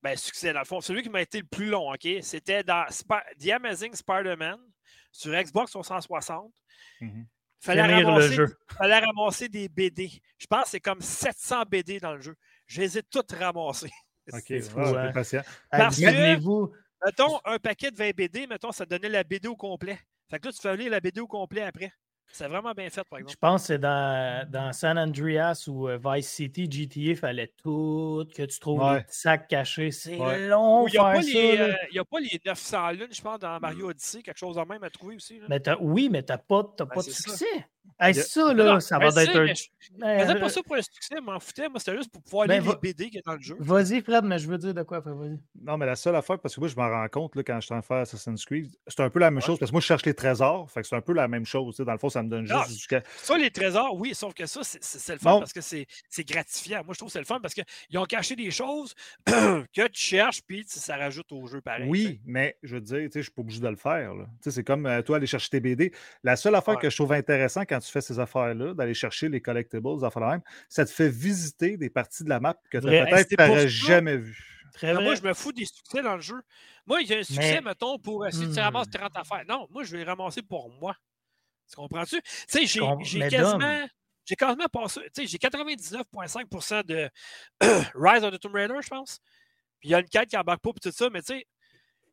ben, 0.00 0.16
succès, 0.16 0.52
dans 0.52 0.60
le 0.60 0.64
fond, 0.64 0.80
celui 0.80 1.02
qui 1.02 1.08
m'a 1.08 1.22
été 1.22 1.40
le 1.40 1.46
plus 1.46 1.66
long, 1.66 1.92
OK? 1.92 2.06
C'était 2.20 2.62
dans 2.62 2.86
The 3.40 3.50
Amazing 3.50 3.94
Spider-Man 3.94 4.60
sur 5.14 5.32
Xbox 5.32 5.70
360. 5.70 6.52
mhm. 7.00 7.26
Fallait 7.60 7.82
Finir 7.82 7.98
le 8.00 8.06
ramasser, 8.06 8.34
jeu. 8.34 8.58
fallait 8.76 8.98
ramasser 8.98 9.48
des 9.48 9.68
BD. 9.70 10.10
Je 10.36 10.46
pense 10.46 10.64
que 10.64 10.70
c'est 10.70 10.80
comme 10.80 11.00
700 11.00 11.62
BD 11.70 11.98
dans 11.98 12.12
le 12.14 12.20
jeu. 12.20 12.36
Je 12.66 12.82
les 12.82 12.98
ai 12.98 13.02
toutes 13.02 13.32
ramassées. 13.32 13.90
Ok, 14.32 14.42
C'est 14.46 14.72
ouais, 14.72 14.96
hein? 14.96 15.12
patient. 15.12 15.42
Parce 15.70 15.96
que- 15.96 16.02
Souvenez-vous, 16.06 16.72
Mettons, 17.04 17.38
un 17.44 17.58
paquet 17.58 17.90
de 17.90 17.96
20 17.98 18.14
BD, 18.16 18.46
mettons, 18.46 18.72
ça 18.72 18.86
donnait 18.86 19.10
la 19.10 19.22
BD 19.22 19.46
au 19.48 19.56
complet. 19.56 19.98
Fait 20.30 20.38
que 20.38 20.46
là, 20.46 20.52
tu 20.54 20.62
fais 20.62 20.74
lire 20.78 20.90
la 20.90 21.00
BD 21.00 21.20
au 21.20 21.26
complet 21.26 21.60
après. 21.60 21.92
C'est 22.32 22.48
vraiment 22.48 22.72
bien 22.72 22.90
fait, 22.90 23.04
par 23.08 23.18
je 23.20 23.24
exemple. 23.24 23.38
pense 23.40 23.62
que 23.62 23.66
c'est 23.68 23.78
dans, 23.78 24.50
dans 24.50 24.72
San 24.72 24.98
Andreas 24.98 25.64
ou 25.68 25.88
euh, 25.88 25.98
Vice 26.04 26.28
City, 26.28 26.68
GTA, 26.70 27.00
il 27.00 27.16
fallait 27.16 27.52
tout 27.62 28.26
que 28.34 28.42
tu 28.42 28.58
trouves 28.58 28.80
Ouais. 28.82 28.98
les 28.98 29.04
sacs 29.08 29.46
cachés. 29.46 29.92
C'est 29.92 30.16
Ouais. 30.18 30.48
long 30.48 30.86
Il 30.88 30.92
n'y 30.92 30.98
a, 30.98 31.02
pas 31.02 31.18
euh, 31.18 31.72
il 31.90 31.94
y 31.94 31.98
a 32.00 32.04
pas 32.04 32.18
les 32.20 32.40
900 32.44 32.90
lunes, 32.90 33.06
je 33.12 33.22
pense, 33.22 33.38
dans 33.38 33.60
Mario 33.60 33.90
Odyssey, 33.90 34.22
quelque 34.22 34.38
chose 34.38 34.56
de 34.56 34.62
même 34.62 34.82
à 34.82 34.90
trouver 34.90 35.14
aussi. 35.16 35.38
Là. 35.38 35.46
Mais 35.48 35.60
t'as- 35.60 35.78
oui, 35.80 36.08
mais 36.10 36.22
t'as 36.24 36.38
pas, 36.38 36.64
t'as 36.76 36.84
Ben, 36.86 36.94
pas 36.96 37.02
de 37.02 37.10
ça. 37.10 37.46
Hey, 38.00 38.12
ça, 38.14 38.52
là, 38.52 38.64
non, 38.74 38.80
ça 38.80 38.98
va 38.98 39.06
être 39.08 39.36
un. 39.36 39.46
Je 39.46 39.54
faisais 40.24 40.40
pas 40.40 40.48
ça 40.48 40.62
pour 40.64 40.74
le 40.74 40.82
succès, 40.82 41.20
m'en 41.20 41.38
foutais. 41.38 41.68
Moi, 41.68 41.78
c'était 41.78 41.96
juste 41.96 42.10
pour 42.10 42.22
pouvoir 42.22 42.48
Ben, 42.48 42.54
lire 42.60 42.64
va- 42.72 42.78
les 42.82 42.92
BD 42.92 43.10
qui 43.10 43.18
est 43.18 43.24
dans 43.24 43.34
le 43.34 43.40
jeu. 43.40 43.54
Vas-y, 43.60 44.00
Fred, 44.02 44.24
mais 44.24 44.38
je 44.38 44.48
veux 44.48 44.58
dire 44.58 44.74
de 44.74 44.82
quoi, 44.82 45.00
Fred, 45.00 45.14
vas-y. 45.14 45.38
Non, 45.62 45.78
mais 45.78 45.86
la 45.86 45.94
seule 45.94 46.16
affaire, 46.16 46.38
parce 46.40 46.54
que 46.56 46.60
moi, 46.60 46.68
je 46.68 46.74
m'en 46.76 46.88
rends 46.88 47.06
compte 47.08 47.36
là, 47.36 47.42
quand 47.44 47.60
je 47.60 47.66
suis 47.66 47.74
en 47.74 47.80
train 47.80 47.80
de 47.80 47.84
faire 47.86 47.96
Assassin's 47.98 48.44
Creed, 48.44 48.72
c'est 48.88 49.00
un 49.00 49.10
peu 49.10 49.20
la 49.20 49.30
même 49.30 49.40
chose. 49.42 49.58
Parce 49.58 49.70
que 49.70 49.74
moi, 49.74 49.80
je 49.80 49.86
cherche 49.86 50.04
les 50.06 50.14
trésors. 50.14 50.68
Fait 50.70 50.80
que 50.82 50.88
c'est 50.88 50.96
un 50.96 51.00
peu 51.02 51.12
la 51.12 51.28
même 51.28 51.46
chose. 51.46 51.74
tu 51.74 51.82
sais, 51.82 51.84
Dans 51.84 51.92
le 51.92 51.98
fond, 51.98 52.08
ça 52.08 52.22
me 52.22 52.28
donne 52.28 52.46
Non, 52.46 52.58
juste 52.62 52.72
jusqu'à. 52.78 53.02
Ça, 53.22 53.38
les 53.38 53.50
trésors, 53.50 53.94
oui, 53.94 54.12
sauf 54.14 54.34
que 54.34 54.46
ça, 54.46 54.60
c'est- 54.64 55.12
le 55.12 55.18
fun 55.18 55.38
parce 55.38 55.52
que 55.52 55.60
c'est 55.60 55.86
gratifiant. 56.26 56.82
Moi, 56.84 56.94
je 56.94 56.98
trouve 56.98 57.08
que 57.08 57.12
c'est 57.12 57.18
le 57.20 57.24
fun 57.26 57.38
parce 57.40 57.54
qu'ils 57.54 57.98
ont 57.98 58.04
caché 58.06 58.34
des 58.34 58.50
choses 58.50 58.94
que 59.26 59.86
tu 59.88 60.00
cherches, 60.00 60.42
puis 60.42 60.64
ça 60.66 60.96
rajoute 60.96 61.30
au 61.32 61.46
jeu 61.46 61.60
pareil. 61.60 61.86
Oui, 61.88 62.20
mais 62.24 62.56
je 62.62 62.74
veux 62.74 62.80
dire, 62.80 62.98
tu 63.04 63.10
sais, 63.12 63.18
je 63.20 63.24
suis 63.24 63.32
pas 63.32 63.42
obligé 63.42 63.60
de 63.60 63.68
le 63.68 63.76
faire. 63.76 64.14
là. 64.14 64.24
Tu 64.42 64.50
sais, 64.50 64.50
C'est 64.50 64.64
comme 64.64 64.86
euh, 64.86 65.02
toi 65.02 65.16
aller 65.18 65.26
chercher 65.26 65.50
tes 65.50 65.60
BD. 65.60 65.92
La 66.22 66.34
seule 66.36 66.54
affaire 66.54 66.74
Ouais. 66.74 66.80
que 66.80 66.90
je 66.90 66.96
trouve 66.96 67.12
intéressant 67.12 67.64
quand 67.74 67.80
tu 67.80 67.90
fais 67.90 68.00
ces 68.00 68.18
affaires-là, 68.20 68.74
d'aller 68.74 68.94
chercher 68.94 69.28
les 69.28 69.40
collectibles, 69.40 69.96
des 69.98 70.04
affaires 70.04 70.38
ça 70.68 70.84
te 70.86 70.90
fait 70.90 71.08
visiter 71.08 71.76
des 71.76 71.90
parties 71.90 72.22
de 72.24 72.28
la 72.28 72.38
map 72.40 72.54
que 72.70 72.78
peut-être 72.78 73.28
tu 73.28 73.36
ça. 73.36 73.66
jamais 73.66 74.16
vues. 74.16 74.60
Très 74.74 74.88
Mais 74.88 74.94
vrai. 74.94 75.04
moi, 75.04 75.14
je 75.14 75.22
me 75.22 75.34
fous 75.34 75.52
des 75.52 75.66
succès 75.66 76.02
dans 76.02 76.16
le 76.16 76.20
jeu. 76.20 76.40
Moi, 76.86 77.02
il 77.02 77.08
y 77.08 77.14
a 77.14 77.18
un 77.18 77.22
succès, 77.22 77.54
Mais- 77.54 77.60
mettons, 77.70 77.98
pour 77.98 78.26
essayer 78.26 78.46
de 78.46 78.52
Hmm. 78.52 78.58
ramasser 78.58 78.90
30 78.90 79.16
affaires. 79.16 79.44
Non, 79.48 79.66
moi, 79.70 79.84
je 79.84 79.92
vais 79.92 79.98
les 79.98 80.04
ramasser 80.04 80.42
pour 80.42 80.68
moi. 80.80 80.96
Tu 81.68 81.76
comprends-tu? 81.76 82.20
Tu 82.22 82.30
sais, 82.48 82.66
j'ai 82.66 82.80
j'ai 83.02 83.28
quasiment. 83.28 83.86
J'ai 84.26 84.36
quasiment 84.36 84.66
passé. 84.66 85.00
Tu 85.14 85.22
sais, 85.22 85.26
j'ai 85.26 85.38
99,5% 85.38 86.82
de 86.84 87.08
Rise 87.94 88.24
of 88.24 88.32
the 88.34 88.40
Tomb 88.40 88.54
Raider, 88.54 88.74
je 88.82 88.88
pense. 88.88 89.20
Puis 89.80 89.88
il 89.90 89.92
y 89.92 89.94
a 89.94 90.00
une 90.00 90.08
quête 90.08 90.28
qui 90.30 90.36
embarque 90.36 90.60
pas, 90.62 90.72
puis 90.72 90.80
tout 90.80 90.90
ça, 90.96 91.08
mais 91.10 91.20
tu 91.22 91.34
sais, 91.34 91.46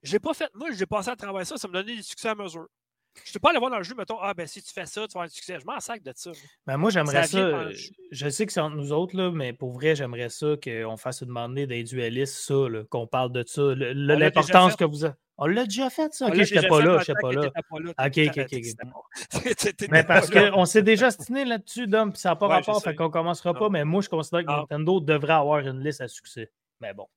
je 0.03 0.11
l'ai 0.11 0.19
pas 0.19 0.33
fait. 0.33 0.49
Moi, 0.53 0.71
j'ai 0.71 0.85
passé 0.85 1.09
à 1.09 1.15
travers 1.15 1.45
ça, 1.47 1.57
ça 1.57 1.67
me 1.67 1.73
donnait 1.73 1.95
des 1.95 2.01
succès 2.03 2.29
à 2.29 2.35
mesure. 2.35 2.67
Je 3.25 3.29
ne 3.29 3.33
peux 3.33 3.39
pas 3.39 3.49
aller 3.49 3.59
voir 3.59 3.71
dans 3.71 3.77
le 3.77 3.83
jeu, 3.83 3.93
mettons, 3.95 4.17
ah, 4.21 4.33
ben 4.33 4.47
si 4.47 4.61
tu 4.63 4.73
fais 4.73 4.85
ça, 4.85 5.01
tu 5.01 5.13
vas 5.13 5.21
avoir 5.21 5.25
un 5.25 5.29
succès. 5.29 5.57
Je 5.59 5.65
m'en 5.65 5.79
sac 5.79 6.01
de 6.01 6.13
ça. 6.15 6.31
Ben, 6.65 6.77
moi, 6.77 6.89
j'aimerais 6.91 7.27
Ça. 7.27 7.69
Je 8.11 8.29
sais 8.29 8.45
que 8.45 8.53
c'est 8.53 8.61
entre 8.61 8.75
nous 8.77 8.93
autres, 8.93 9.15
là, 9.17 9.31
mais 9.31 9.53
pour 9.53 9.71
vrai, 9.71 9.95
j'aimerais 9.95 10.29
ça 10.29 10.55
qu'on 10.63 10.97
fasse 10.97 11.21
une 11.21 11.27
demandée 11.27 11.67
des 11.67 11.83
dualistes, 11.83 12.35
ça, 12.35 12.69
là, 12.69 12.83
qu'on 12.89 13.07
parle 13.07 13.31
de 13.31 13.43
ça. 13.45 13.61
L'importance 13.75 14.75
que 14.75 14.85
vous 14.85 15.05
avez. 15.05 15.13
On 15.37 15.47
l'a 15.47 15.63
déjà 15.63 15.89
fait, 15.89 16.13
ça. 16.13 16.25
On 16.25 16.29
Ok, 16.29 16.35
je 16.35 16.53
n'étais 16.53 16.67
pas 16.67 16.81
là, 16.81 16.99
je 16.99 17.13
pas 17.13 17.31
là. 17.31 17.49
pas. 17.49 18.05
Ok, 18.05 18.19
ok, 18.27 18.45
ok, 18.45 19.89
Mais 19.89 20.03
pas 20.03 20.13
parce 20.13 20.29
qu'on 20.29 20.65
s'est 20.65 20.83
déjà 20.83 21.09
stiné 21.09 21.45
là-dessus, 21.45 21.87
Dom, 21.87 22.11
puis 22.11 22.21
ça 22.21 22.29
n'a 22.29 22.35
pas 22.35 22.47
Ouais, 22.47 22.55
rapport, 22.55 22.81
fait 22.83 22.93
qu'on 22.93 23.09
commencera 23.09 23.53
pas, 23.53 23.61
Non. 23.61 23.69
mais 23.71 23.83
moi, 23.83 24.01
je 24.01 24.09
considère 24.09 24.41
que 24.41 24.51
Non. 24.51 24.57
Nintendo 24.59 24.99
devrait 24.99 25.33
avoir 25.33 25.59
une 25.59 25.83
liste 25.83 26.01
à 26.01 26.07
succès. 26.07 26.51
Mais 26.79 26.93
bon. 26.93 27.07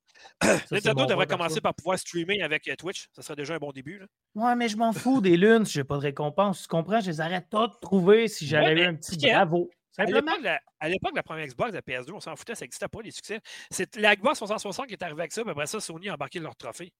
Nintendo 0.70 1.06
devrait 1.06 1.26
commencer 1.26 1.60
par 1.60 1.74
pouvoir 1.74 1.98
streamer 1.98 2.42
avec 2.42 2.66
euh, 2.68 2.74
Twitch. 2.76 3.08
Ça 3.12 3.22
serait 3.22 3.36
déjà 3.36 3.54
un 3.54 3.58
bon 3.58 3.72
début. 3.72 3.98
là. 3.98 4.06
Ouais, 4.34 4.54
mais 4.56 4.68
je 4.68 4.76
m'en 4.76 4.92
fous 4.92 5.20
des 5.20 5.36
lunes 5.36 5.64
si 5.64 5.72
j'ai 5.74 5.84
pas 5.84 5.96
de 5.96 6.00
récompense. 6.02 6.62
Tu 6.62 6.68
comprends? 6.68 7.00
Je 7.00 7.10
les 7.10 7.20
arrête 7.20 7.46
toutes 7.50 7.74
de 7.74 7.78
trouver 7.80 8.28
si 8.28 8.46
j'avais 8.46 8.72
eu 8.72 8.74
mais 8.76 8.86
un 8.86 8.94
petit 8.94 9.16
Pierre, 9.16 9.46
bravo. 9.46 9.70
À 9.96 10.02
Simplement. 10.06 10.20
l'époque, 10.32 10.38
de 10.40 10.44
la- 10.44 10.60
à 10.80 10.88
l'époque 10.88 11.12
de 11.12 11.16
la 11.16 11.22
première 11.22 11.46
Xbox, 11.46 11.70
de 11.70 11.76
la 11.76 11.82
PS2, 11.82 12.12
on 12.14 12.20
s'en 12.20 12.34
foutait, 12.34 12.54
ça 12.56 12.64
n'existait 12.64 12.88
pas, 12.88 13.00
les 13.02 13.12
succès. 13.12 13.40
C'est 13.70 13.94
la 13.96 14.16
Xbox 14.16 14.38
360 14.38 14.88
qui 14.88 14.94
est 14.94 15.02
arrivée 15.04 15.20
avec 15.20 15.32
ça, 15.32 15.42
puis 15.42 15.50
après 15.52 15.66
ça, 15.66 15.78
Sony 15.78 16.08
a 16.08 16.14
embarqué 16.14 16.40
leur 16.40 16.56
trophée. 16.56 16.92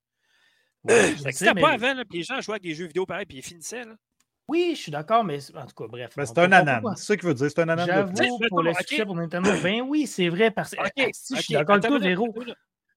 Ouais, 0.84 0.94
Ça 1.16 1.24
n'existait 1.24 1.54
mais- 1.54 1.60
pas 1.60 1.72
avant, 1.72 1.94
là, 1.94 2.04
puis 2.08 2.18
les 2.18 2.24
gens 2.24 2.40
jouaient 2.40 2.52
avec 2.54 2.62
des 2.62 2.74
jeux 2.74 2.86
vidéo 2.86 3.04
pareil, 3.06 3.26
puis 3.26 3.38
ils 3.38 3.42
finissaient. 3.42 3.84
Là. 3.84 3.94
Oui, 4.46 4.74
je 4.76 4.82
suis 4.82 4.92
d'accord, 4.92 5.24
mais 5.24 5.38
en 5.56 5.66
tout 5.66 5.74
cas, 5.74 5.88
bref. 5.88 6.12
Ben, 6.16 6.26
c'est 6.26 6.38
un 6.38 6.48
pas- 6.50 6.56
anan. 6.58 6.94
C'est 6.96 7.04
ça 7.04 7.16
qu'il 7.16 7.26
veut 7.26 7.34
dire. 7.34 7.48
C'est 7.50 7.58
un 7.60 7.68
anan 7.70 7.84
de 7.86 7.90
J'avoue, 8.16 8.38
pour 8.48 8.62
le 8.62 8.74
succès 8.74 9.04
pour 9.04 9.16
Nintendo, 9.16 9.50
ben 9.62 9.80
oui, 9.80 10.06
c'est 10.06 10.28
vrai. 10.28 10.50
Parce... 10.50 10.74
OK, 10.74 10.80
Asti, 10.98 11.36
je 11.36 11.40
suis 11.42 11.56
OK, 11.56 11.60
d'accord 11.60 11.76
avec 11.76 11.88
toi, 11.88 11.98
Véro. 11.98 12.32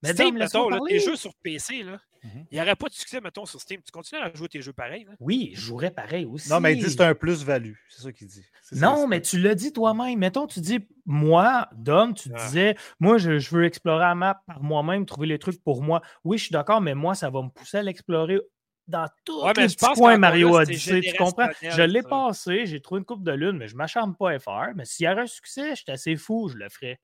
Mais 0.02 0.12
Steam, 0.12 0.36
mettons, 0.38 0.68
là, 0.68 0.78
tes 0.88 1.00
jeux 1.00 1.16
sur 1.16 1.32
PC, 1.42 1.82
là, 1.82 1.98
Mhm. 2.24 2.46
il 2.50 2.54
n'y 2.56 2.60
aurait 2.60 2.74
pas 2.76 2.88
de 2.88 2.92
succès, 2.94 3.20
mettons, 3.20 3.46
sur 3.46 3.60
Steam. 3.60 3.80
Tu 3.84 3.92
continues 3.92 4.20
à 4.20 4.32
jouer 4.34 4.48
tes 4.48 4.60
jeux 4.60 4.72
pareils. 4.72 5.04
Là? 5.04 5.12
Oui, 5.20 5.52
je 5.54 5.60
jouerais 5.60 5.90
pareil 5.92 6.24
aussi. 6.24 6.48
Non, 6.50 6.58
mais 6.60 6.72
il 6.72 6.78
dit 6.78 6.84
que 6.84 6.90
c'est 6.90 7.00
un 7.02 7.14
plus-value. 7.14 7.74
C'est 7.88 8.02
ça 8.02 8.12
qu'il 8.12 8.26
dit. 8.26 8.44
Ça, 8.62 8.76
Non, 8.76 9.06
mais 9.06 9.20
tu 9.22 9.38
l'as 9.38 9.54
dit 9.54 9.72
toi-même. 9.72 10.18
Mettons, 10.18 10.46
tu 10.48 10.60
dis, 10.60 10.80
moi, 11.06 11.68
Dom, 11.76 12.14
tu 12.14 12.28
Ah. 12.34 12.44
disais, 12.46 12.76
moi, 13.00 13.18
je, 13.18 13.38
je 13.38 13.54
veux 13.54 13.64
explorer 13.64 14.00
la 14.04 14.14
map 14.16 14.42
par 14.46 14.62
moi-même, 14.62 15.06
trouver 15.06 15.26
les 15.28 15.38
trucs 15.38 15.62
pour 15.62 15.82
moi. 15.82 16.00
Oui, 16.24 16.38
je 16.38 16.44
suis 16.44 16.52
d'accord, 16.52 16.80
mais 16.80 16.94
moi, 16.94 17.14
ça 17.14 17.30
va 17.30 17.42
me 17.42 17.48
pousser 17.50 17.78
à 17.78 17.82
l'explorer 17.82 18.40
dans 18.88 19.06
tous 19.24 19.42
Ouais, 19.44 19.52
les 19.56 19.66
petits 19.66 19.76
qu'encore 19.76 20.18
Mario 20.18 20.56
Odyssey. 20.56 21.00
Tu 21.02 21.14
comprends? 21.16 21.48
Je 21.62 21.82
l'ai 21.82 22.02
passé, 22.02 22.66
j'ai 22.66 22.80
trouvé 22.80 23.00
une 23.00 23.04
coupe 23.04 23.22
de 23.22 23.32
lune, 23.32 23.58
mais 23.58 23.68
je 23.68 23.76
m'acharne 23.76 24.16
pas 24.16 24.30
à 24.32 24.38
faire. 24.38 24.72
Mais 24.74 24.84
s'il 24.86 25.04
y 25.04 25.06
avait 25.06 25.20
un 25.22 25.26
succès, 25.26 25.76
j'étais 25.76 25.92
assez 25.92 26.16
fou, 26.16 26.48
je 26.48 26.56
le 26.56 26.68
ferais. 26.68 26.98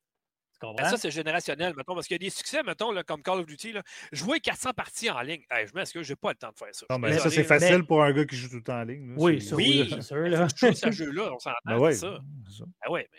Ben, 0.73 0.77
comprends? 0.77 0.91
ça, 0.91 0.97
c'est 0.97 1.11
générationnel, 1.11 1.75
mettons, 1.77 1.95
parce 1.95 2.07
qu'il 2.07 2.15
y 2.15 2.21
a 2.25 2.27
des 2.27 2.31
succès, 2.31 2.63
mettons, 2.63 2.91
là, 2.93 3.03
comme 3.03 3.23
Call 3.23 3.41
of 3.41 3.47
Duty. 3.47 3.73
Là, 3.73 3.83
jouer 4.13 4.41
400 4.41 4.71
parties 4.73 5.11
en 5.11 5.21
ligne. 5.21 5.43
Hey, 5.51 5.67
je 5.67 5.75
m'excuse, 5.75 6.07
j'ai 6.07 6.17
pas 6.17 6.31
le 6.31 6.37
temps 6.37 6.51
de 6.51 6.57
faire 6.59 6.69
ça. 6.75 6.87
Non, 6.91 6.99
mais 6.99 7.19
ça, 7.19 7.31
c'est 7.31 7.39
là. 7.39 7.45
facile 7.45 7.85
pour 7.85 8.03
un 8.03 8.13
gars 8.13 8.25
qui 8.25 8.37
joue 8.37 8.49
tout 8.49 8.57
le 8.57 8.63
temps 8.63 8.81
en 8.81 8.85
ligne. 8.85 9.09
là. 9.11 9.15
oui, 9.19 9.41
C'est- 9.41 9.49
ça, 9.51 9.57
Oui, 9.57 9.81
oui, 9.83 9.89
c'est 9.95 10.03
sûr. 10.03 10.17
Là. 10.17 10.47
je 10.57 10.67
joue 10.67 10.73
ce 10.75 10.91
jeu-là, 10.91 11.31
on 11.35 11.39
s'entend, 11.39 11.57
Ben 11.67 11.79
ouais, 11.79 11.93
c'est 11.93 12.01
ça. 12.01 12.19
Ah 12.83 12.91
ouais, 12.91 13.09
mais. 13.13 13.19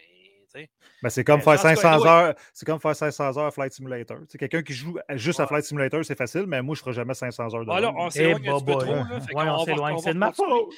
Ben, 1.04 1.10
c'est 1.10 1.24
comme 1.24 1.42
faire 1.42 1.54
en 1.54 1.58
tout 1.58 1.64
cas, 1.64 1.76
500 1.76 1.88
anyway. 1.94 2.10
heures. 2.10 2.36
C'est 2.54 2.66
comme 2.66 2.80
faire 2.80 2.96
500 2.96 3.38
heures 3.38 3.46
à 3.46 3.52
Flight 3.52 3.74
Simulator. 3.74 4.18
C'est 4.30 4.38
quelqu'un 4.38 4.62
qui 4.64 4.74
joue 4.74 4.98
juste 5.16 5.40
à. 5.40 5.48
Flight 5.48 5.66
Simulator, 5.66 6.04
c'est 6.06 6.18
facile, 6.18 6.46
mais 6.48 6.62
moi, 6.62 6.76
je 6.76 6.80
ne 6.80 6.84
ferai 6.84 6.94
jamais 6.94 7.14
500 7.14 7.44
heures 7.54 7.66
de 7.66 7.72
ligne. 7.72 7.92
on 7.98 8.08
Eh, 8.08 8.12
s'éloigne 8.12 8.50
un 8.50 8.54
petit 8.60 8.66
peu 8.66 8.72
trop. 8.74 8.86
Là, 8.96 9.06
fait 9.22 9.36
Ouais, 9.36 9.44
qu'on 9.46 9.52
on 9.52 9.66
s'éloigne, 9.66 9.98
c'est 10.00 10.14
de 10.14 10.18
ma 10.20 10.32
faute. 10.32 10.74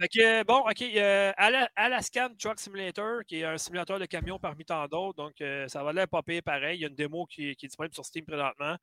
Fait 0.00 0.08
que, 0.08 0.44
bon, 0.44 0.58
OK. 0.60 0.82
euh, 0.82 1.32
Ala- 1.36 1.68
Alaskan 1.76 2.28
Truck 2.38 2.58
Simulator, 2.60 3.20
qui 3.26 3.40
est 3.40 3.44
un 3.44 3.58
simulateur 3.58 3.98
de 3.98 4.06
camion 4.06 4.38
parmi 4.38 4.64
tant 4.64 4.86
d'autres. 4.86 5.16
Donc, 5.16 5.40
euh, 5.40 5.66
ça 5.68 5.82
va 5.82 5.92
l'air 5.92 6.08
pas 6.08 6.22
pire 6.22 6.42
pareil. 6.44 6.78
Il 6.78 6.82
y 6.82 6.84
a 6.84 6.88
une 6.88 6.94
démo 6.94 7.26
qui, 7.26 7.54
qui 7.56 7.66
est 7.66 7.68
disponible 7.68 7.94
sur 7.94 8.04
Steam 8.04 8.24
présentement. 8.24 8.76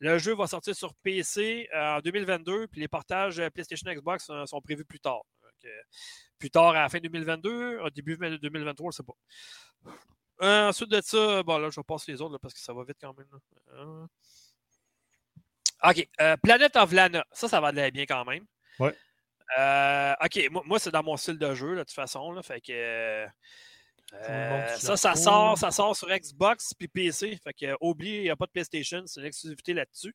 Le 0.00 0.18
jeu 0.18 0.34
va 0.34 0.46
sortir 0.46 0.74
sur 0.74 0.92
PC 1.02 1.68
euh, 1.74 1.96
en 1.96 2.00
2022, 2.00 2.66
puis 2.68 2.80
les 2.80 2.88
portages 2.88 3.38
euh, 3.40 3.48
PlayStation 3.50 3.90
Xbox 3.92 4.28
euh, 4.30 4.44
sont 4.46 4.60
prévus 4.60 4.84
plus 4.84 5.00
tard. 5.00 5.22
Plus 6.38 6.50
tard, 6.50 6.70
à 6.70 6.82
la 6.82 6.88
fin 6.88 6.98
2022, 6.98 7.78
au 7.80 7.90
début 7.90 8.16
2023, 8.16 8.90
je 8.92 8.96
sais 8.96 9.02
pas. 9.02 9.14
Euh, 10.42 10.68
ensuite 10.68 10.90
de 10.90 11.00
ça, 11.00 11.42
bon, 11.42 11.58
là, 11.58 11.70
je 11.70 11.76
vais 11.80 11.84
passer 11.84 12.12
les 12.12 12.20
autres 12.20 12.32
là, 12.32 12.38
parce 12.40 12.52
que 12.54 12.60
ça 12.60 12.72
va 12.72 12.82
vite 12.84 12.98
quand 13.00 13.14
même. 13.16 13.28
Euh, 13.74 14.06
OK. 15.84 16.08
euh, 16.20 16.36
Planet 16.42 16.74
of 16.76 16.92
Lana. 16.92 17.24
Ça, 17.32 17.48
ça 17.48 17.60
va 17.60 17.68
aller 17.68 17.90
bien 17.90 18.04
quand 18.06 18.24
même. 18.24 18.44
Ouais. 18.78 18.94
OK. 20.24 20.50
Moi, 20.50 20.62
moi, 20.66 20.78
c'est 20.78 20.90
dans 20.90 21.02
mon 21.02 21.16
style 21.16 21.38
de 21.38 21.54
jeu, 21.54 21.70
là, 21.74 21.80
de 21.82 21.84
toute 21.84 21.92
façon. 21.94 22.32
Là, 22.32 22.42
fait 22.42 22.60
que. 22.60 22.72
euh, 22.72 23.26
ça, 24.76 24.96
ça 24.96 25.14
sort, 25.14 25.56
ça 25.58 25.70
sort 25.70 25.96
sur 25.96 26.08
Xbox 26.08 26.74
puis 26.74 26.88
PC. 26.88 27.38
Fait 27.42 27.52
que, 27.52 27.66
euh, 27.66 27.76
oublie, 27.80 28.16
il 28.16 28.22
n'y 28.22 28.30
a 28.30 28.36
pas 28.36 28.46
de 28.46 28.50
PlayStation. 28.50 29.02
C'est 29.06 29.20
une 29.20 29.26
exclusivité 29.26 29.72
là-dessus. 29.74 30.14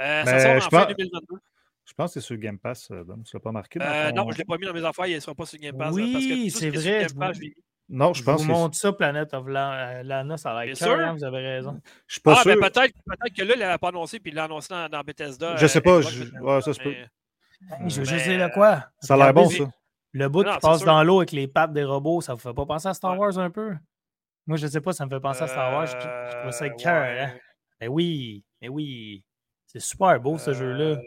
Euh, 0.00 0.24
ça 0.24 0.32
Mais 0.32 0.42
sort 0.42 0.56
en 0.56 0.70
fin 0.70 0.84
pense- 0.86 0.96
2022. 0.96 1.36
Je 1.88 1.94
pense 1.94 2.12
que 2.12 2.20
c'est 2.20 2.26
sur 2.26 2.36
Game 2.36 2.58
Pass, 2.58 2.90
euh, 2.90 3.02
Dom. 3.02 3.22
Tu 3.24 3.34
l'as 3.34 3.40
pas 3.40 3.50
marqué? 3.50 3.80
Euh, 3.80 4.10
ton- 4.10 4.16
non, 4.16 4.30
je 4.30 4.34
ne 4.34 4.38
l'ai 4.38 4.44
pas 4.44 4.58
mis 4.58 4.66
dans 4.66 4.74
mes 4.74 4.84
affaires. 4.84 5.06
Il 5.06 5.14
ne 5.14 5.20
sera 5.20 5.34
pas 5.34 5.46
sur 5.46 5.58
Game 5.58 5.76
Pass. 5.76 5.94
Oui, 5.94 6.12
tout 6.12 6.20
ce 6.20 6.58
c'est 6.58 6.70
sur 6.70 6.80
vrai, 6.80 7.00
Game 7.00 7.08
je 7.08 7.14
Pass. 7.14 7.38
Non, 7.90 8.12
je 8.12 8.18
Je 8.18 8.24
pense 8.24 8.42
vous 8.42 8.46
que 8.48 8.52
c'est- 8.54 8.60
montre 8.60 8.76
ça, 8.76 8.92
Planet 8.92 9.32
of 9.32 9.48
La- 9.48 10.02
Lana, 10.02 10.36
ça 10.36 10.50
a 10.54 10.66
l'air 10.66 10.76
sûr? 10.76 10.88
hein, 11.00 11.14
vous 11.14 11.24
avez 11.24 11.38
raison. 11.38 11.80
je 12.06 12.12
suis 12.12 12.20
pas 12.20 12.34
Ah, 12.38 12.42
sûr. 12.42 12.54
ben 12.54 12.60
peut-être 12.70 12.92
peut 12.92 13.28
que 13.34 13.42
là, 13.42 13.54
il 13.54 13.58
ne 13.58 13.64
l'avait 13.64 13.78
pas 13.78 13.88
annoncé, 13.88 14.20
puis 14.20 14.30
il 14.30 14.34
l'a 14.34 14.44
annoncé 14.44 14.68
dans, 14.68 14.88
dans 14.90 15.00
Bethesda. 15.00 15.56
Je 15.56 15.64
euh, 15.64 15.68
sais 15.68 15.80
pas, 15.80 16.02
je- 16.02 16.24
ouais, 16.24 16.60
ça 16.60 16.74
se 16.74 16.78
peut. 16.80 16.90
mais- 16.90 17.06
Hey, 17.70 17.88
je 17.90 18.00
veux 18.00 18.06
Ben, 18.06 18.12
juste 18.14 18.24
dire 18.28 18.46
de 18.48 18.52
quoi? 18.52 18.84
Ça 19.00 19.14
a 19.14 19.16
l'air 19.16 19.32
bon, 19.32 19.48
ça. 19.48 19.64
Le 20.12 20.28
bout 20.28 20.42
Non, 20.44 20.52
qui 20.52 20.58
passe 20.60 20.78
sûr. 20.78 20.86
dans 20.86 21.02
l'eau 21.02 21.18
avec 21.20 21.32
les 21.32 21.48
pattes 21.48 21.72
des 21.72 21.84
robots, 21.84 22.20
ça 22.20 22.34
vous 22.34 22.40
fait 22.40 22.52
pas 22.54 22.66
penser 22.66 22.88
à 22.88 22.94
Star. 22.94 23.18
Wars 23.18 23.38
un 23.38 23.50
peu? 23.50 23.74
Moi, 24.46 24.58
je 24.58 24.66
sais 24.66 24.80
pas, 24.82 24.92
ça 24.92 25.06
me 25.06 25.10
fait 25.10 25.20
penser 25.20 25.42
à 25.44 25.48
Star 25.48 25.72
Wars. 25.72 25.86
Je, 25.86 25.92
je 25.96 26.38
trouve 26.40 26.50
ça 26.52 26.66
Euh, 26.66 26.70
cœur. 26.70 27.02
ouais. 27.06 27.20
Hein? 27.20 27.32
Mais 27.80 27.88
oui, 27.88 28.44
mais 28.60 28.68
oui. 28.68 29.24
C'est 29.66 29.80
super 29.80 30.18
beau, 30.20 30.36
ce 30.38 30.52
jeu-là. 30.54 30.98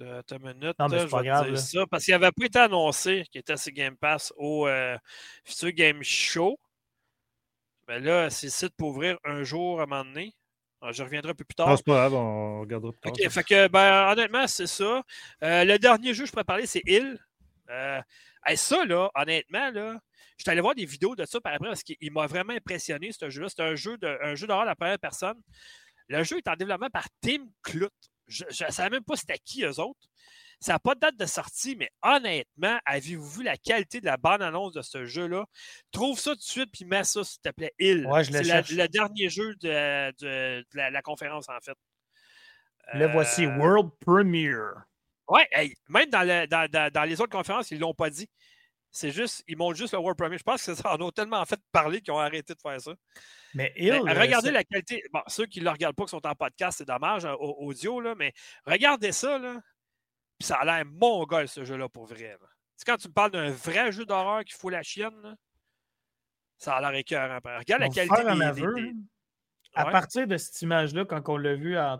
Euh, 0.00 0.20
Attends 0.20 0.36
une 0.36 0.54
minute, 0.54 0.78
Non, 0.78 0.88
mais 0.88 0.98
c'est 0.98 1.06
je 1.06 1.10
pas 1.10 1.22
vais 1.22 1.30
te 1.30 1.48
dire 1.48 1.58
ça, 1.58 1.86
parce 1.90 2.04
qu'il 2.04 2.12
n'avait 2.12 2.32
pas 2.32 2.44
été 2.44 2.58
annoncé 2.58 3.24
qu'il 3.30 3.40
était 3.40 3.56
sur 3.56 3.72
Game 3.72 3.96
Pass 3.96 4.32
au 4.36 4.66
euh, 4.66 4.96
futur 5.44 5.72
Game 5.72 6.02
Show. 6.02 6.58
Mais 7.88 8.00
là, 8.00 8.30
c'est 8.30 8.50
site 8.50 8.74
pour 8.76 8.88
ouvrir 8.88 9.18
un 9.24 9.42
jour 9.44 9.80
à 9.80 9.84
un 9.84 9.86
moment 9.86 10.04
donné. 10.04 10.34
Alors, 10.80 10.92
je 10.92 11.02
reviendrai 11.02 11.30
un 11.30 11.34
peu 11.34 11.44
plus 11.44 11.54
tard. 11.54 11.68
Non, 11.68 11.76
c'est 11.76 11.86
pas 11.86 11.94
grave, 11.94 12.14
on 12.14 12.60
regardera 12.60 12.92
plus 12.92 13.00
tard. 13.00 13.12
OK, 13.12 13.30
fait 13.30 13.44
que, 13.44 13.68
ben, 13.68 14.12
honnêtement, 14.12 14.46
c'est 14.46 14.66
ça. 14.66 15.02
Euh, 15.42 15.64
le 15.64 15.78
dernier 15.78 16.12
jeu 16.12 16.24
que 16.24 16.26
je 16.26 16.32
pourrais 16.32 16.44
parler, 16.44 16.66
c'est 16.66 16.82
Hill. 16.86 17.18
Euh, 17.70 18.00
hey, 18.46 18.56
ça, 18.56 18.84
là, 18.84 19.10
honnêtement, 19.14 19.70
là, 19.70 19.98
je 20.36 20.42
suis 20.42 20.50
allé 20.50 20.60
voir 20.60 20.74
des 20.74 20.84
vidéos 20.84 21.16
de 21.16 21.24
ça 21.24 21.40
par 21.40 21.54
après 21.54 21.68
parce 21.68 21.82
qu'il 21.82 22.12
m'a 22.12 22.26
vraiment 22.26 22.52
impressionné, 22.52 23.10
ce 23.12 23.30
jeu-là. 23.30 23.48
C'est 23.48 23.62
un 23.62 23.74
jeu 23.74 23.96
de, 23.96 24.18
un 24.22 24.34
jeu 24.34 24.46
d'horreur 24.46 24.64
à 24.64 24.66
la 24.66 24.76
première 24.76 24.98
personne. 24.98 25.40
Le 26.08 26.22
jeu 26.22 26.36
est 26.38 26.48
en 26.48 26.54
développement 26.54 26.90
par 26.90 27.06
Tim 27.22 27.46
Clout. 27.62 27.88
Je 28.26 28.44
ne 28.44 28.70
savais 28.70 28.90
même 28.90 29.04
pas 29.04 29.16
c'était 29.16 29.38
qui, 29.38 29.64
eux 29.64 29.78
autres. 29.80 30.08
Ça 30.58 30.72
n'a 30.72 30.78
pas 30.78 30.94
de 30.94 31.00
date 31.00 31.16
de 31.18 31.26
sortie, 31.26 31.76
mais 31.76 31.90
honnêtement, 32.02 32.78
avez-vous 32.86 33.28
vu 33.28 33.42
la 33.42 33.58
qualité 33.58 34.00
de 34.00 34.06
la 34.06 34.16
bande-annonce 34.16 34.72
de 34.72 34.80
ce 34.80 35.04
jeu-là? 35.04 35.44
Trouve 35.92 36.18
ça 36.18 36.30
tout 36.30 36.36
de 36.38 36.42
suite, 36.42 36.70
puis 36.72 36.86
mets 36.86 37.04
ça, 37.04 37.22
s'il 37.24 37.40
te 37.42 37.50
plaît, 37.50 37.74
Hill. 37.78 38.06
Ouais, 38.06 38.24
C'est 38.24 38.42
la- 38.42 38.62
le 38.84 38.88
dernier 38.88 39.28
jeu 39.28 39.54
de, 39.56 40.10
de- 40.12 40.60
de 40.62 40.76
la, 40.76 40.90
la 40.90 41.02
conférence, 41.02 41.48
en 41.50 41.60
fait. 41.60 41.76
Le 42.94 43.06
voici, 43.08 43.44
Euh, 43.44 43.56
World 43.58 43.90
Premiere. 44.00 44.84
Ouais, 45.28 45.46
hey, 45.52 45.74
même 45.88 46.08
dans, 46.08 46.22
le- 46.22 46.46
dans- 46.46 46.70
dans- 46.70 46.90
dans 46.90 47.04
les 47.04 47.20
autres 47.20 47.32
conférences, 47.32 47.70
ils 47.70 47.76
ne 47.76 47.80
l'ont 47.82 47.94
pas 47.94 48.08
dit. 48.10 48.28
C'est 48.90 49.10
juste, 49.10 49.42
ils 49.48 49.56
montrent 49.58 49.76
juste 49.76 49.92
le 49.92 49.98
World 49.98 50.16
Premiere. 50.16 50.38
Je 50.38 50.44
pense 50.44 50.64
que 50.64 50.74
ça 50.74 50.94
en 50.94 51.06
a 51.06 51.12
tellement 51.12 51.44
fait 51.44 51.60
parler 51.70 52.00
qu'ils 52.00 52.14
ont 52.14 52.18
arrêté 52.18 52.54
de 52.54 52.60
faire 52.60 52.80
ça. 52.80 52.94
Mais 53.56 53.72
Hill, 53.76 53.92
euh, 53.94 54.00
regardez 54.20 54.48
c'est- 54.48 54.52
la 54.52 54.64
qualité. 54.64 55.02
Bon, 55.12 55.22
ceux 55.26 55.46
qui 55.46 55.60
ne 55.60 55.64
le 55.64 55.70
regardent 55.70 55.96
pas, 55.96 56.04
qui 56.04 56.10
sont 56.10 56.26
en 56.26 56.34
podcast, 56.34 56.78
c'est 56.78 56.84
dommage, 56.88 57.24
hein, 57.26 57.34
au- 57.40 57.66
audio, 57.66 58.00
là, 58.00 58.14
mais 58.14 58.32
regardez 58.64 59.12
ça, 59.12 59.38
là. 59.38 59.60
Puis 60.38 60.46
ça 60.46 60.56
a 60.56 60.64
l'air 60.64 60.84
mongol, 60.84 61.48
ce 61.48 61.64
jeu-là, 61.64 61.88
pour 61.88 62.06
vrai. 62.06 62.36
sais, 62.76 62.84
quand 62.86 62.96
tu 62.98 63.08
me 63.08 63.12
parles 63.14 63.30
d'un 63.30 63.50
vrai 63.50 63.90
jeu 63.90 64.04
d'horreur 64.04 64.44
qui 64.44 64.52
fout 64.52 64.70
la 64.70 64.82
chienne, 64.82 65.18
là, 65.22 65.34
ça 66.58 66.76
a 66.76 66.80
l'air 66.82 66.94
écœurant. 66.98 67.38
Regarde 67.42 67.80
la 67.80 67.86
on 67.86 67.90
qualité 67.90 68.22
des- 68.22 68.42
aveu, 68.42 68.74
des- 68.74 68.82
des-. 68.82 68.92
À 69.76 69.86
Ouais. 69.86 69.92
partir 69.92 70.26
de 70.26 70.36
cette 70.36 70.60
image-là, 70.62 71.04
quand 71.04 71.22
on 71.28 71.36
l'a 71.36 71.54
vu 71.54 71.78
en, 71.78 71.98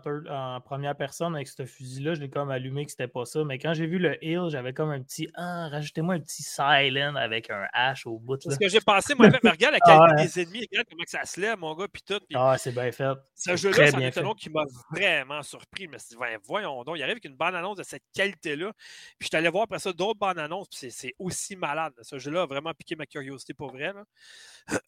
première 0.61 0.95
personne 0.95 1.35
avec 1.35 1.47
ce 1.47 1.65
fusil-là, 1.65 2.15
je 2.15 2.21
l'ai 2.21 2.29
comme 2.29 2.49
allumé 2.49 2.85
que 2.85 2.91
c'était 2.91 3.07
pas 3.07 3.25
ça. 3.25 3.43
Mais 3.43 3.59
quand 3.59 3.73
j'ai 3.73 3.85
vu 3.87 3.99
le 3.99 4.17
heal, 4.25 4.49
j'avais 4.49 4.73
comme 4.73 4.89
un 4.89 5.01
petit 5.01 5.29
Ah, 5.35 5.69
rajoutez-moi 5.69 6.15
un 6.15 6.19
petit 6.19 6.43
silent 6.43 7.15
avec 7.15 7.49
un 7.49 7.65
H 7.75 8.07
au 8.07 8.17
bout. 8.19 8.37
C'est 8.41 8.51
ce 8.51 8.59
que 8.59 8.67
j'ai 8.67 8.81
pensé, 8.81 9.13
moi, 9.15 9.29
mais 9.43 9.49
regarde 9.51 9.73
la 9.73 9.79
Ah 9.83 9.97
qualité 10.07 10.15
ouais. 10.15 10.25
des 10.27 10.41
ennemis, 10.41 10.67
regarde 10.71 10.87
comment 10.89 11.03
ça 11.07 11.23
se 11.25 11.39
lève, 11.39 11.57
mon 11.59 11.75
gars, 11.75 11.87
puis 11.91 12.01
tout. 12.01 12.19
Ah, 12.33 12.55
c'est 12.57 12.71
bien 12.73 12.91
fait. 12.91 13.03
ce 13.03 13.15
c'est 13.35 13.57
jeu-là, 13.57 13.75
très 13.75 13.91
c'en 13.91 13.97
bien 13.99 14.07
est 14.07 14.11
fait. 14.11 14.21
un 14.21 14.25
autre 14.25 14.39
qui 14.39 14.49
m'a 14.49 14.63
vraiment 14.91 15.43
surpris. 15.43 15.85
Je 15.85 15.89
me 15.89 15.97
suis 15.97 16.09
dit, 16.09 16.17
Ben, 16.19 16.39
voyons 16.43 16.83
donc, 16.83 16.97
il 16.97 17.03
arrive 17.03 17.13
avec 17.13 17.25
une 17.25 17.35
bande 17.37 17.55
annonce 17.55 17.77
de 17.77 17.83
cette 17.83 18.03
qualité-là. 18.15 18.71
Puis 18.75 19.15
je 19.21 19.27
suis 19.27 19.37
allé 19.37 19.49
voir 19.49 19.63
après 19.65 19.79
ça 19.79 19.93
d'autres 19.93 20.19
bandes 20.19 20.39
annonces, 20.39 20.67
puis 20.69 20.77
c'est- 20.79 20.89
c'est 20.89 21.13
aussi 21.19 21.55
malade. 21.55 21.93
Ce 22.01 22.17
jeu-là 22.17 22.41
a 22.41 22.45
vraiment 22.47 22.73
piqué 22.73 22.95
ma 22.95 23.05
curiosité 23.05 23.53
pour 23.53 23.71
vrai. 23.71 23.93
là. 23.93 24.03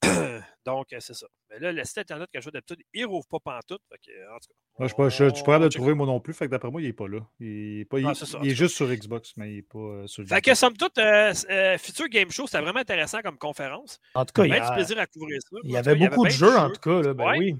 Donc, 0.65 0.91
euh, 0.93 0.97
c'est 0.99 1.13
ça. 1.13 1.27
Mais 1.49 1.59
là, 1.59 1.71
le 1.71 1.83
site 1.83 1.97
internet 1.99 2.29
que 2.31 2.39
je 2.39 2.43
vois 2.45 2.51
d'habitude, 2.51 2.83
il 2.93 3.05
rouvre 3.05 3.25
pas 3.27 3.39
pantoute. 3.39 3.81
Fait 3.89 3.97
que, 3.97 4.11
en 4.35 4.39
tout 4.39 4.47
cas, 4.49 4.53
Moi, 4.77 4.87
je 4.87 4.93
suis 4.93 4.95
pas- 4.95 5.09
je 5.09 5.29
je 5.29 5.35
suis 5.35 5.43
pas 5.43 5.53
capable 5.53 5.59
de 5.61 5.65
on 5.65 5.65
le 5.65 5.69
trouver 5.73 5.93
moi 5.95 6.05
non 6.05 6.19
plus. 6.19 6.33
Fait 6.33 6.45
que 6.45 6.51
d'après 6.51 6.69
moi, 6.69 6.81
il 6.81 6.87
est 6.87 6.93
pas 6.93 7.07
là. 7.07 7.19
Il 7.39 7.79
est, 7.81 7.85
pas, 7.85 7.99
il, 7.99 8.05
Ah, 8.05 8.13
c'est 8.13 8.25
ça, 8.25 8.37
en 8.37 8.43
il 8.43 8.51
est 8.51 8.55
juste 8.55 8.75
sur 8.75 8.87
Xbox, 8.87 9.33
mais 9.37 9.53
il 9.53 9.57
est 9.59 9.61
pas 9.63 9.79
euh, 9.79 10.07
sur 10.07 10.21
le 10.21 10.27
Fait 10.27 10.41
que, 10.41 10.53
somme 10.53 10.77
toute, 10.77 10.97
euh, 10.99 11.33
euh, 11.49 11.77
Future 11.79 12.07
Game 12.07 12.29
Show, 12.31 12.45
c'était 12.45 12.61
vraiment 12.61 12.79
intéressant 12.79 13.21
comme 13.21 13.37
conférence. 13.37 13.99
En 14.13 14.25
tout 14.25 14.33
cas, 14.33 14.45
il 14.45 14.53
y, 14.55 14.59
du 14.61 14.67
plaisir 14.73 14.99
à 14.99 15.07
couvrir 15.07 15.39
ça. 15.41 15.57
il 15.63 15.71
y 15.71 15.77
avait 15.77 15.97
cas, 15.97 16.09
beaucoup 16.09 16.25
de 16.25 16.31
jeux, 16.31 16.55
en 16.57 16.69
tout 16.69 16.81
cas. 16.81 17.01
Là, 17.01 17.13
ben 17.13 17.25
Ouais. 17.25 17.37
oui. 17.39 17.55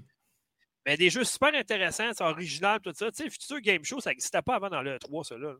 Mais 0.86 0.96
des 0.96 1.10
jeux 1.10 1.24
super 1.24 1.54
intéressants, 1.54 2.12
c'est 2.14 2.24
original, 2.24 2.80
tout 2.82 2.94
ça. 2.96 3.12
Tu 3.12 3.24
sais, 3.24 3.30
Future 3.30 3.60
Game 3.62 3.84
Show, 3.84 4.00
ça 4.00 4.12
n'existait 4.12 4.42
pas 4.42 4.56
avant 4.56 4.70
dans 4.70 4.82
le 4.82 4.98
3, 5.00 5.24
ça 5.24 5.38
là. 5.38 5.54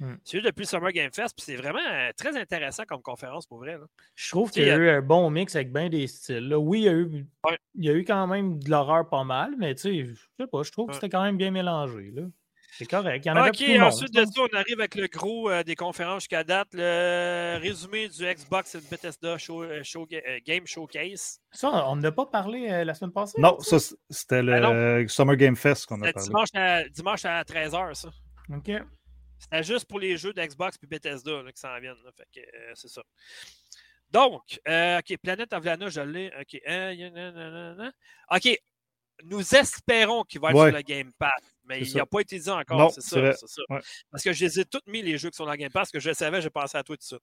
Hmm. 0.00 0.14
C'est 0.24 0.38
juste 0.38 0.46
depuis 0.46 0.62
le 0.62 0.66
Summer 0.68 0.92
Game 0.92 1.10
Fest, 1.12 1.34
puis 1.36 1.44
c'est 1.44 1.56
vraiment 1.56 1.80
euh, 1.80 2.10
très 2.16 2.36
intéressant 2.36 2.84
comme 2.84 3.02
conférence 3.02 3.46
pour 3.46 3.58
vrai. 3.58 3.72
là. 3.78 3.84
Je 4.14 4.30
trouve 4.30 4.50
Tu 4.50 4.60
qu'il 4.60 4.68
y 4.68 4.70
a 4.70 4.76
eu 4.76 4.88
un 4.90 5.02
bon 5.02 5.28
mix 5.30 5.56
avec 5.56 5.72
bien 5.72 5.88
des 5.88 6.06
styles. 6.06 6.48
Là, 6.48 6.58
oui, 6.58 6.80
il 6.80 6.84
y, 6.84 6.88
a 6.88 6.92
eu, 6.92 7.26
Ouais. 7.44 7.58
il 7.74 7.84
y 7.84 7.90
a 7.90 7.94
eu 7.94 8.04
quand 8.04 8.26
même 8.28 8.62
de 8.62 8.70
l'horreur 8.70 9.08
pas 9.08 9.24
mal, 9.24 9.54
mais 9.58 9.74
tu 9.74 9.82
sais, 9.82 10.04
je 10.04 10.14
sais 10.38 10.46
pas, 10.46 10.62
je 10.62 10.70
trouve 10.70 10.88
que 10.88 10.94
c'était 10.94 11.08
quand 11.08 11.22
même 11.22 11.36
bien 11.36 11.50
mélangé. 11.50 12.12
là. 12.14 12.22
C'est 12.76 12.86
correct. 12.86 13.24
Il 13.24 13.28
y 13.28 13.30
en 13.32 13.36
avait 13.36 13.48
OK, 13.48 13.56
tout 13.56 13.72
monde, 13.72 13.80
ensuite 13.82 14.14
de 14.14 14.24
ça, 14.24 14.40
on 14.40 14.56
arrive 14.56 14.78
avec 14.78 14.94
le 14.94 15.08
gros 15.08 15.50
euh, 15.50 15.64
des 15.64 15.74
conférences 15.74 16.22
jusqu'à 16.24 16.44
date. 16.44 16.68
Le 16.74 17.58
résumé 17.60 18.08
du 18.08 18.24
Xbox 18.24 18.76
et 18.76 18.80
Bethesda 18.88 19.36
show, 19.36 19.64
euh, 19.64 19.80
show- 19.82 20.06
euh, 20.12 20.38
Game 20.46 20.64
Showcase. 20.64 21.40
Ça, 21.50 21.88
on 21.88 21.96
n'a 21.96 22.12
pas 22.12 22.26
parlé 22.26 22.68
euh, 22.70 22.84
la 22.84 22.94
semaine 22.94 23.10
passée? 23.12 23.40
Non, 23.40 23.58
ça? 23.58 23.80
ça, 23.80 23.96
c'était 24.10 24.42
le 24.44 24.52
Ah 24.54 24.60
non. 24.60 24.72
euh, 24.74 25.08
Summer 25.08 25.34
Game 25.34 25.56
Fest 25.56 25.86
qu'on 25.86 26.00
a 26.02 26.06
C'était 26.06 26.12
parlé. 26.12 26.28
dimanche 26.28 26.48
à, 26.54 26.88
dimanche 26.88 27.24
à 27.24 27.42
13h, 27.42 27.94
ça. 27.94 28.10
OK. 28.54 28.70
C'était 29.38 29.62
juste 29.62 29.84
pour 29.86 30.00
les 30.00 30.16
jeux 30.16 30.32
d'Xbox 30.32 30.76
et 30.82 30.86
Bethesda 30.86 31.42
là, 31.42 31.52
qui 31.52 31.60
s'en 31.60 31.78
viennent. 31.80 31.94
là. 32.04 32.10
Fait 32.16 32.28
que 32.34 32.40
euh, 32.56 32.72
c'est 32.74 32.88
ça. 32.88 33.02
Donc, 34.10 34.58
euh, 34.66 34.98
OK, 34.98 35.16
Planète 35.22 35.52
Avlana, 35.52 35.88
je 35.90 36.00
l'ai. 36.00 36.32
OK. 36.40 36.60
euh. 36.66 37.90
OK. 38.30 38.58
Nous 39.24 39.54
espérons 39.56 40.22
qu'il 40.22 40.40
va 40.40 40.50
être 40.50 40.56
Ouais. 40.56 40.68
sur 40.68 40.76
le 40.76 40.82
Game 40.82 41.10
Pass, 41.18 41.32
mais 41.64 41.80
il 41.80 41.92
n'a 41.92 42.00
ça. 42.02 42.06
pas 42.06 42.20
été 42.20 42.38
dit 42.38 42.48
encore. 42.50 42.92
C'est 42.92 43.00
ça, 43.00 43.32
ça. 43.32 43.62
Ouais. 43.68 43.80
Parce 44.12 44.22
que 44.22 44.32
je 44.32 44.44
les 44.44 44.60
ai 44.60 44.64
tous 44.64 44.80
mis, 44.86 45.02
les 45.02 45.18
jeux 45.18 45.28
qui 45.30 45.36
sont 45.36 45.44
dans 45.44 45.50
le 45.50 45.56
Game 45.56 45.72
Pass, 45.72 45.90
que 45.90 45.98
je 45.98 46.10
le 46.10 46.14
savais, 46.14 46.40
j'ai 46.40 46.50
pensé 46.50 46.78
à 46.78 46.84
toi 46.84 46.96
tout 46.96 47.00
de 47.00 47.04
suite. 47.04 47.20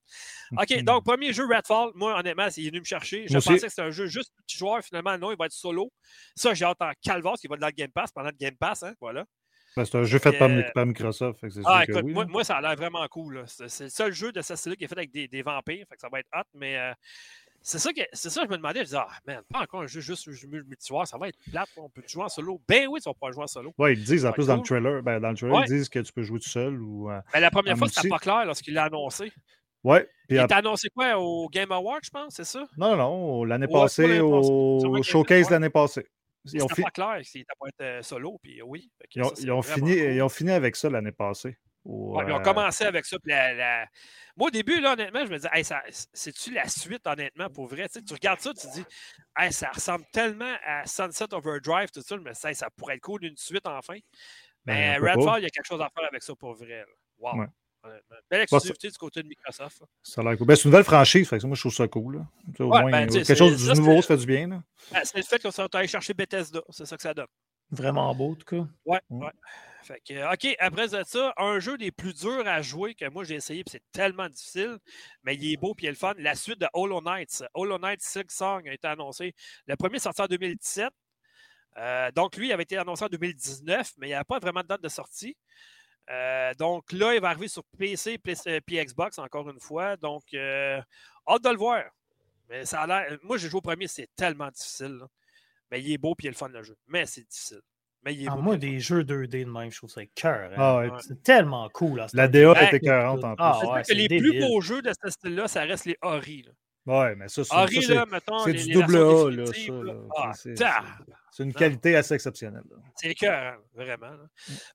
OK, 0.57 0.71
Mhm. 0.71 0.81
donc, 0.83 1.05
premier 1.05 1.31
jeu, 1.31 1.45
Redfall. 1.47 1.91
Moi, 1.95 2.19
honnêtement, 2.19 2.47
il 2.57 2.65
est 2.65 2.69
venu 2.69 2.81
me 2.81 2.85
chercher. 2.85 3.25
Je 3.27 3.31
Moi 3.31 3.39
pensais 3.41 3.53
aussi. 3.53 3.61
que 3.63 3.69
c'était 3.69 3.81
un 3.83 3.91
jeu 3.91 4.07
juste 4.07 4.33
multijoueur. 4.37 4.83
Finalement, 4.83 5.17
non, 5.17 5.31
il 5.31 5.37
va 5.37 5.45
être 5.45 5.53
solo. 5.53 5.89
Ça, 6.35 6.53
j'ai 6.53 6.65
hâte 6.65 6.81
en 6.81 6.91
calvasse 7.01 7.39
qu'il 7.39 7.49
va 7.49 7.55
être 7.55 7.61
dans 7.61 7.67
le 7.67 7.71
Game 7.73 7.91
Pass 7.93 8.11
pendant 8.11 8.29
le 8.29 8.35
Game 8.37 8.57
Pass. 8.57 8.83
Hein, 8.83 8.93
voilà. 8.99 9.23
Ben, 9.75 9.83
c'est 9.85 9.97
un 9.97 10.03
jeu 10.03 10.19
fait 10.19 10.31
par, 10.33 10.49
Euh, 10.49 10.61
par 10.73 10.85
Microsoft. 10.85 11.39
fait 11.39 11.47
que 11.47 11.53
c'est 11.53 11.61
Ah, 11.65 11.85
que 11.85 11.93
oui, 12.01 12.13
moi, 12.13 12.23
là. 12.23 12.29
moi, 12.31 12.43
ça 12.43 12.55
a 12.57 12.61
l'air 12.61 12.75
vraiment 12.75 13.05
cool. 13.09 13.35
là. 13.35 13.43
C'est 13.47 13.83
le 13.85 13.89
seul 13.89 14.13
jeu 14.13 14.31
de 14.31 14.41
style 14.41 14.75
qui 14.77 14.85
est 14.85 14.87
fait 14.87 14.97
avec 14.97 15.11
des, 15.11 15.27
des 15.27 15.41
vampires. 15.41 15.85
Fait 15.89 15.95
que 15.95 16.01
ça 16.01 16.07
va 16.11 16.19
être 16.19 16.29
hot, 16.33 16.43
mais 16.53 16.77
euh, 16.77 16.93
c'est 17.61 17.79
ça 17.79 17.91
que 17.91 18.01
c'est 18.13 18.29
ça 18.29 18.41
que 18.41 18.47
je 18.47 18.51
me 18.51 18.57
demandais. 18.57 18.79
Je 18.79 18.85
disais, 18.85 18.97
ah, 18.99 19.07
man, 19.27 19.41
pas 19.51 19.61
encore 19.61 19.81
un 19.81 19.87
jeu 19.87 19.99
juste 19.99 20.27
multijoueur, 20.47 21.05
ça 21.07 21.17
va 21.17 21.27
être 21.29 21.37
plate. 21.51 21.67
On 21.77 21.89
peut 21.89 22.03
jouer 22.07 22.23
en 22.23 22.29
solo. 22.29 22.61
Ben 22.67 22.87
oui, 22.87 23.01
tu 23.01 23.09
vas 23.09 23.13
pouvoir 23.13 23.33
jouer 23.33 23.43
en 23.43 23.47
solo. 23.47 23.73
Ouais, 23.77 23.93
ils 23.93 23.99
le 23.99 24.05
disent 24.05 24.25
en 24.25 24.31
plus 24.31 24.47
dans 24.47 24.55
le 24.57 24.61
trailer. 24.61 25.01
Ben, 25.03 25.19
dans 25.19 25.29
le 25.31 25.35
trailer, 25.35 25.55
Ouais. 25.55 25.63
ils 25.67 25.73
disent 25.73 25.89
que 25.89 25.99
tu 25.99 26.13
peux 26.13 26.23
jouer 26.23 26.39
tout 26.39 26.49
seul 26.49 26.81
ou. 26.81 27.09
euh, 27.11 27.19
Mais 27.33 27.41
la 27.41 27.51
première 27.51 27.77
fois, 27.77 27.87
c'était 27.89 28.07
pas 28.07 28.19
clair 28.19 28.45
lorsqu'il 28.45 28.73
l'a 28.75 28.85
annoncé. 28.85 29.31
Ouais. 29.83 30.07
Puis 30.27 30.37
Il 30.37 30.47
t'a 30.47 30.57
annoncé 30.57 30.89
quoi 30.89 31.17
au 31.19 31.47
Game 31.49 31.71
Award, 31.71 31.99
je 32.03 32.09
pense, 32.09 32.33
c'est 32.35 32.43
ça? 32.45 32.63
Non, 32.77 32.95
non. 32.95 33.43
L'année 33.43 33.67
passée, 33.67 34.19
au 34.19 34.79
que- 34.93 35.01
showcase 35.03 35.49
l'année 35.49 35.69
passée. 35.69 36.07
Ils 36.53 36.63
ont, 36.63 36.67
fi- 36.69 36.81
pas 36.83 36.91
clair 36.91 37.19
s'il 37.23 37.41
était 37.41 37.53
pas 37.59 37.67
être 37.69 37.81
euh, 37.81 38.01
solo, 38.01 38.39
puis 38.41 38.61
oui. 38.61 38.91
Fait 39.01 39.07
que 39.07 39.11
ils 39.19 39.23
ont- 39.23 39.29
ça, 39.29 39.35
c'est 39.35 39.43
ils 39.43 39.51
ont 39.51 39.59
vraiment 39.61 39.87
fini, 39.87 39.97
cool. 39.99 40.13
ils 40.13 40.21
ont 40.21 40.29
fini 40.29 40.51
avec 40.51 40.75
ça 40.75 40.89
l'année 40.89 41.11
passée. 41.11 41.57
Ouais, 41.85 42.23
ils 42.27 42.31
ont 42.31 42.39
euh, 42.39 42.41
commencé 42.41 42.83
avec 42.83 43.05
ça. 43.05 43.17
puis 43.19 43.31
la- 43.31 43.53
la- 43.53 43.87
Moi, 44.35 44.47
au 44.47 44.51
début, 44.51 44.79
là, 44.79 44.93
honnêtement, 44.93 45.23
je 45.25 45.31
me 45.31 45.35
disais, 45.37 45.49
hey, 45.53 45.63
c'est-tu 46.13 46.51
la 46.51 46.67
suite, 46.67 47.05
honnêtement, 47.05 47.49
pour 47.49 47.67
vrai? 47.67 47.87
Tu, 47.87 47.99
sais, 47.99 48.01
tu 48.03 48.13
regardes 48.13 48.39
ça, 48.39 48.53
tu 48.53 48.67
te 48.67 48.73
dis, 48.73 48.83
hey, 49.37 49.53
ça 49.53 49.69
ressemble 49.69 50.03
tellement 50.11 50.55
à 50.65 50.85
Sunset 50.87 51.31
Overdrive, 51.33 51.89
tout 51.91 52.01
ça, 52.01 52.17
mais 52.17 52.33
ça, 52.33 52.51
ça 52.53 52.69
pourrait 52.71 52.95
être 52.95 53.01
cool 53.01 53.21
d'une 53.21 53.37
suite 53.37 53.65
enfin. 53.67 53.97
Mais 54.65 54.97
Ben, 54.97 54.97
on 54.97 54.99
peut 55.05 55.11
Redfall, 55.19 55.39
il 55.41 55.43
y 55.43 55.45
a 55.45 55.49
quelque 55.49 55.67
chose 55.67 55.81
à 55.81 55.89
faire 55.95 56.07
avec 56.07 56.23
ça 56.23 56.33
pour 56.35 56.53
vrai. 56.55 56.79
là. 56.79 56.85
Wow. 57.19 57.39
Ouais. 57.41 57.47
Honnêtement. 57.85 58.15
Belle 58.29 58.41
exclusivité 58.41 58.89
du 58.89 58.97
côté 58.97 59.23
de 59.23 59.27
Microsoft. 59.27 59.81
là. 59.81 59.87
Ça 60.03 60.21
a 60.21 60.23
l'air 60.23 60.37
cool. 60.37 60.47
Ben, 60.47 60.55
c'est 60.55 60.63
une 60.63 60.71
nouvelle 60.71 60.83
franchise, 60.85 61.27
fait 61.29 61.35
que 61.37 61.41
ça, 61.41 61.47
moi 61.47 61.55
je 61.55 61.61
trouve 61.61 61.73
ça 61.73 61.87
cool. 61.87 62.17
là. 62.17 62.27
Tu 62.47 62.57
sais, 62.57 62.63
Au 62.63 62.69
Ouais, 62.71 62.81
moins, 62.81 62.91
ben, 62.91 63.09
quelque 63.09 63.35
chose 63.35 63.57
du 63.57 63.79
nouveau, 63.79 64.01
ça 64.01 64.07
fait 64.09 64.17
du 64.17 64.25
bien. 64.25 64.47
Là. 64.47 64.63
Ben, 64.91 65.01
c'est 65.03 65.17
le 65.17 65.23
fait 65.23 65.41
qu'on 65.41 65.51
soit 65.51 65.73
allé 65.75 65.87
chercher 65.87 66.13
Bethesda. 66.13 66.61
C'est 66.69 66.85
ça 66.85 66.95
que 66.95 67.01
ça 67.03 67.13
donne. 67.13 67.27
Vraiment 67.71 68.13
beau, 68.13 68.31
en 68.31 68.35
tout 68.35 68.45
cas. 68.45 68.67
Ouais, 68.85 68.99
Mm. 69.09 69.21
ouais. 69.23 69.31
Fait 69.83 70.01
que, 70.07 70.13
euh, 70.15 70.31
OK, 70.33 70.55
après 70.59 70.87
ça, 71.03 71.33
un 71.37 71.59
jeu 71.59 71.77
des 71.77 71.91
plus 71.91 72.13
durs 72.15 72.47
à 72.47 72.61
jouer 72.63 72.95
que 72.95 73.07
moi 73.07 73.23
j'ai 73.23 73.35
essayé, 73.35 73.63
puis 73.63 73.71
c'est 73.73 73.83
tellement 73.91 74.27
difficile, 74.29 74.77
mais 75.23 75.35
il 75.35 75.53
est 75.53 75.57
beau 75.57 75.75
puis 75.75 75.85
il 75.85 75.89
est 75.89 75.91
le 75.91 75.97
fun. 75.97 76.13
La 76.17 76.33
suite 76.33 76.59
de 76.59 76.67
Hollow 76.73 77.01
Knight. 77.01 77.43
Hollow 77.53 77.77
Knight 77.77 78.01
Silk 78.01 78.31
Song 78.31 78.67
a 78.67 78.73
été 78.73 78.87
annoncé. 78.87 79.33
Le 79.67 79.75
premier 79.75 79.97
est 79.97 79.99
sorti 79.99 80.21
en 80.23 80.25
2017. 80.27 80.89
Euh, 81.77 82.09
donc, 82.11 82.35
lui, 82.37 82.47
il 82.47 82.53
avait 82.53 82.63
été 82.63 82.77
annoncé 82.77 83.03
en 83.05 83.09
2019, 83.09 83.91
mais 83.97 84.07
il 84.07 84.09
n'y 84.09 84.13
avait 84.15 84.23
pas 84.23 84.39
vraiment 84.39 84.61
de 84.61 84.67
date 84.67 84.81
de 84.81 84.89
sortie. 84.89 85.35
Euh, 86.11 86.53
donc 86.55 86.91
là, 86.91 87.15
il 87.15 87.21
va 87.21 87.29
arriver 87.29 87.47
sur 87.47 87.63
PC 87.77 88.19
euh, 88.47 88.59
puis 88.65 88.83
Xbox 88.83 89.17
encore 89.19 89.49
une 89.49 89.59
fois. 89.59 89.97
Donc, 89.97 90.23
euh, 90.33 90.79
hâte 91.27 91.43
de 91.43 91.49
le 91.49 91.57
voir. 91.57 91.83
Mais 92.49 92.63
ça 92.65 92.81
a 92.81 92.87
l'air. 92.87 93.17
Moi, 93.23 93.37
j'ai 93.37 93.49
joué 93.49 93.57
au 93.57 93.61
premier, 93.61 93.87
c'est 93.87 94.07
tellement 94.15 94.49
difficile. 94.51 94.97
là. 94.99 95.07
Mais 95.71 95.81
il 95.81 95.91
est 95.91 95.97
beau 95.97 96.13
puis 96.13 96.25
il 96.25 96.27
est 96.27 96.31
le 96.31 96.37
fun 96.37 96.49
le 96.49 96.61
jeu. 96.61 96.77
Mais 96.87 97.05
c'est 97.07 97.27
difficile. 97.27 97.61
Mais 98.03 98.13
il 98.13 98.23
est 98.25 98.27
Ah, 98.29 98.35
beau. 98.35 98.41
moi, 98.43 98.53
est 98.53 98.57
le 98.57 98.61
des 98.71 98.79
jeux 98.79 99.03
2D 99.03 99.45
de 99.45 99.49
même, 99.49 99.71
je 99.71 99.77
trouve 99.77 99.89
ça 99.89 100.05
cœur. 100.13 100.51
Ah 100.55 100.77
ouais. 100.77 100.89
C'est 100.99 101.23
tellement 101.23 101.67
cool. 101.69 101.99
à 102.01 102.07
ce 102.07 102.15
La. 102.15 102.27
DA 102.27 102.67
était 102.67 102.79
40 102.79 103.23
en 103.23 103.29
plus. 103.35 103.43
Ah, 103.43 103.59
ouais, 103.73 103.81
que 103.81 103.93
les 103.93 104.07
débile. 104.07 104.29
plus 104.29 104.39
beaux 104.41 104.61
jeux 104.61 104.83
de 104.83 104.91
ce 105.03 105.09
style-là, 105.09 105.47
ça 105.47 105.61
reste 105.63 105.85
les 105.85 105.97
Ori. 106.03 106.43
là. 106.43 106.51
Ouais, 106.85 107.15
mais 107.15 107.27
ça, 107.27 107.43
c'est 107.43 107.55
Ori, 107.55 107.75
ça, 107.81 107.87
c'est- 107.87 107.93
là, 107.95 108.05
mettons. 108.11 108.39
c'est 108.39 108.51
les- 108.53 108.61
du 108.63 108.67
les 108.67 108.73
double 108.75 108.95
A, 108.97 109.29
là, 109.31 109.45
ça, 109.47 109.71
là. 109.71 109.93
Ah, 110.17 110.31
C'est- 110.33 111.43
une 111.43 111.47
Non. 111.49 111.53
qualité 111.53 111.95
assez 111.95 112.13
exceptionnelle. 112.13 112.63
là. 112.69 112.77
C'est 112.95 113.09
écœurant, 113.11 113.57
vraiment. 113.73 114.11
là. 114.11 114.27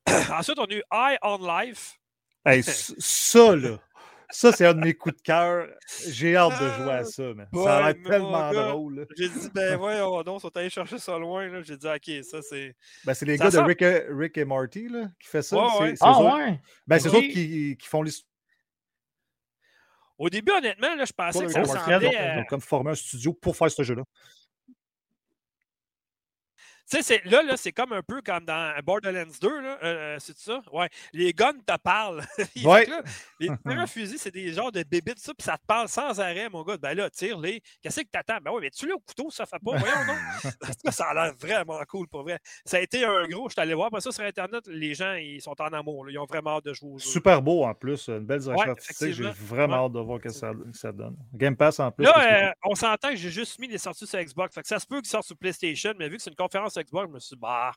Ensuite, 0.39 0.59
on 0.59 0.65
a 0.65 0.73
eu 0.75 0.83
Eye 0.93 1.19
on 1.23 1.39
Life. 1.39 1.95
Hey, 2.45 2.63
ça, 2.99 3.55
là, 3.57 3.79
ça, 4.33 4.53
c'est 4.53 4.67
un 4.67 4.75
de 4.75 4.81
mes 4.81 4.95
coups 4.95 5.17
de 5.17 5.23
cœur. 5.23 5.69
J'ai 6.09 6.37
hâte 6.37 6.61
de 6.61 6.69
jouer 6.83 6.93
à 6.93 7.05
ça, 7.05 7.23
mais 7.37 7.45
ça 7.63 7.77
a 7.79 7.93
l'air 7.93 8.03
tellement 8.05 8.51
gars, 8.53 8.69
drôle. 8.71 8.95
là. 9.01 9.05
J'ai 9.17 9.29
dit, 9.29 9.49
ben 9.55 9.77
voyons 9.81 10.23
donc, 10.23 10.39
ils 10.39 10.43
sont 10.43 10.57
allés 10.57 10.71
chercher 10.71 10.99
ça 10.99 11.17
loin. 11.19 11.47
là. 11.49 11.63
J'ai 11.63 11.77
dit, 11.77 11.87
OK, 11.87 12.25
ça 12.25 12.43
c'est. 12.43 12.75
Ben, 13.05 13.15
c'est 13.15 13.25
les 13.27 13.37
Ça 13.39 13.45
gars 13.45 13.51
de 13.51 13.59
Rick 13.61 13.83
et, 13.83 14.07
Rick 14.11 14.37
et 14.39 14.45
Morty 14.45 14.89
là, 14.89 15.07
qui 15.21 15.29
fait 15.29 15.43
ça. 15.43 15.57
Ouais, 15.57 15.69
c'est 15.77 15.83
ouais. 15.83 15.91
c'est 15.97 16.05
Ah 16.05 16.11
eux 16.11 16.25
autres- 16.25 16.37
ouais? 16.37 16.61
Ben, 16.87 16.99
c'est 16.99 17.09
eux 17.09 17.13
autres 17.15 17.29
qui, 17.29 17.77
qui 17.81 17.87
font 17.89 18.03
l'histoire. 18.03 18.30
Au 20.21 20.29
début, 20.29 20.53
honnêtement, 20.53 20.95
là, 20.97 21.07
je 21.07 21.13
pensais 21.13 21.47
que 21.47 21.51
ça 21.51 21.63
ressemblait 21.63 22.11
Ils 22.13 22.17
à. 22.17 22.41
ont 22.41 22.45
comme 22.45 22.61
formé 22.61 22.91
un 22.91 22.95
studio 22.95 23.33
pour 23.33 23.57
faire 23.57 23.71
ce 23.71 23.83
jeu-là. 23.83 24.03
Tu 26.91 26.97
sais, 26.97 27.03
c'est- 27.03 27.25
là, 27.31 27.43
là 27.43 27.57
c'est 27.57 27.73
comme 27.73 27.93
un 27.93 28.03
peu 28.03 28.21
comme 28.23 28.45
dans 28.45 28.75
Borderlands 28.85 29.31
2, 29.41 29.61
là. 29.61 29.79
euh, 29.85 30.17
c'est 30.19 30.37
ça? 30.37 30.61
Ouais. 30.73 30.89
Les 31.13 31.33
guns 31.33 31.53
te 31.65 31.77
parlent. 31.79 32.23
Ouais. 32.65 32.87
là, 32.87 33.03
les 33.39 33.49
différents 33.49 33.87
fusils, 33.87 34.19
c'est 34.19 34.31
des 34.33 34.53
genres 34.53 34.73
de 34.73 34.83
bébites, 34.83 35.19
ça, 35.19 35.33
puis 35.35 35.45
ça 35.45 35.57
te 35.57 35.65
parle 35.67 35.89
sans 35.89 36.19
arrêt, 36.21 36.49
mon 36.49 36.63
gars. 36.65 36.77
Ben 36.79 36.95
là, 36.95 37.09
tire-les. 37.09 37.63
Qu'est-ce 37.81 38.01
que 38.01 38.09
t'attends? 38.11 38.39
Ben 38.43 38.51
oui, 38.53 38.59
mais 38.63 38.71
tu 38.71 38.87
l'as 38.89 38.95
au 38.97 38.99
couteau, 38.99 39.31
ça 39.31 39.47
fait 39.47 39.59
pas. 39.65 39.77
Voyons 39.77 39.95
cas, 40.85 40.91
ça 40.91 41.07
a 41.11 41.15
l'air 41.15 41.35
vraiment 41.39 41.81
cool, 41.89 42.09
pour 42.09 42.23
vrai. 42.23 42.39
Ça 42.65 42.79
a 42.79 42.81
été 42.81 43.05
un 43.05 43.27
gros. 43.29 43.49
Je 43.49 43.53
suis 43.53 43.61
allé 43.61 43.75
voir, 43.75 43.87
après 43.89 44.01
ça, 44.01 44.11
sur 44.13 44.25
Internet, 44.25 44.67
les 44.67 44.95
gens, 44.95 45.15
ils 45.15 45.41
sont 45.41 45.55
en 45.61 45.67
amour. 45.73 46.05
là. 46.07 46.13
Ils 46.13 46.19
ont 46.19 46.27
vraiment 46.27 46.57
hâte 46.57 46.65
de 46.65 46.73
jouer 46.75 46.91
au 46.95 46.99
jeu. 46.99 47.09
Super 47.09 47.41
beau 47.41 47.65
en 47.65 47.75
plus, 47.75 48.09
une 48.09 48.21
belle 48.27 48.41
direction 48.41 48.65
Ouais, 48.65 48.71
artistique. 48.71 49.13
J'ai 49.13 49.31
vraiment 49.31 49.79
Ouais. 49.81 49.85
hâte 49.87 49.93
de 49.93 50.01
voir 50.01 50.19
ce 50.19 50.23
que 50.25 50.29
ça, 50.31 50.53
que 50.53 50.77
ça 50.77 50.91
donne. 50.93 51.17
Game 51.35 51.57
Pass 51.57 51.79
en 51.81 51.91
plus. 51.93 52.05
Là, 52.05 52.49
euh, 52.49 52.53
on 52.65 52.75
s'entend 52.75 53.11
que 53.11 53.17
j'ai 53.17 53.31
juste 53.31 53.59
mis 53.59 53.69
les 53.69 53.79
sorties 53.79 54.07
sur 54.07 54.19
Xbox. 54.21 54.55
Fait 54.55 54.63
que 54.63 54.69
ça 54.69 54.79
se 54.79 54.87
peut 54.87 54.97
qu'ils 55.01 55.09
sortent 55.11 55.27
sur 55.27 55.37
PlayStation, 55.37 55.93
mais 55.99 56.09
vu 56.09 56.17
que 56.17 56.23
c'est 56.23 56.31
une 56.31 56.37
conférence 56.37 56.77
Xbox, 56.83 57.09
je 57.09 57.15
me 57.15 57.19
suis 57.19 57.37
dit, 57.37 57.41
bah, 57.41 57.73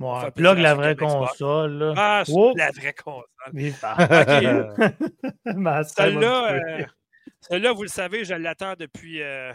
Ouais, 0.00 0.30
plug 0.30 0.54
plaisir 0.54 0.54
la 0.62 0.74
vraie 0.76 0.94
console. 0.96 1.72
Là. 1.72 1.94
ah, 1.96 2.22
la 2.56 2.70
vraie 2.70 2.94
console. 2.94 3.26
OK. 3.46 4.94
Celle-là, 7.40 7.70
euh, 7.70 7.72
vous 7.72 7.82
le 7.82 7.88
savez, 7.88 8.24
je 8.24 8.34
l'attends 8.34 8.74
depuis, 8.76 9.20
euh, 9.22 9.52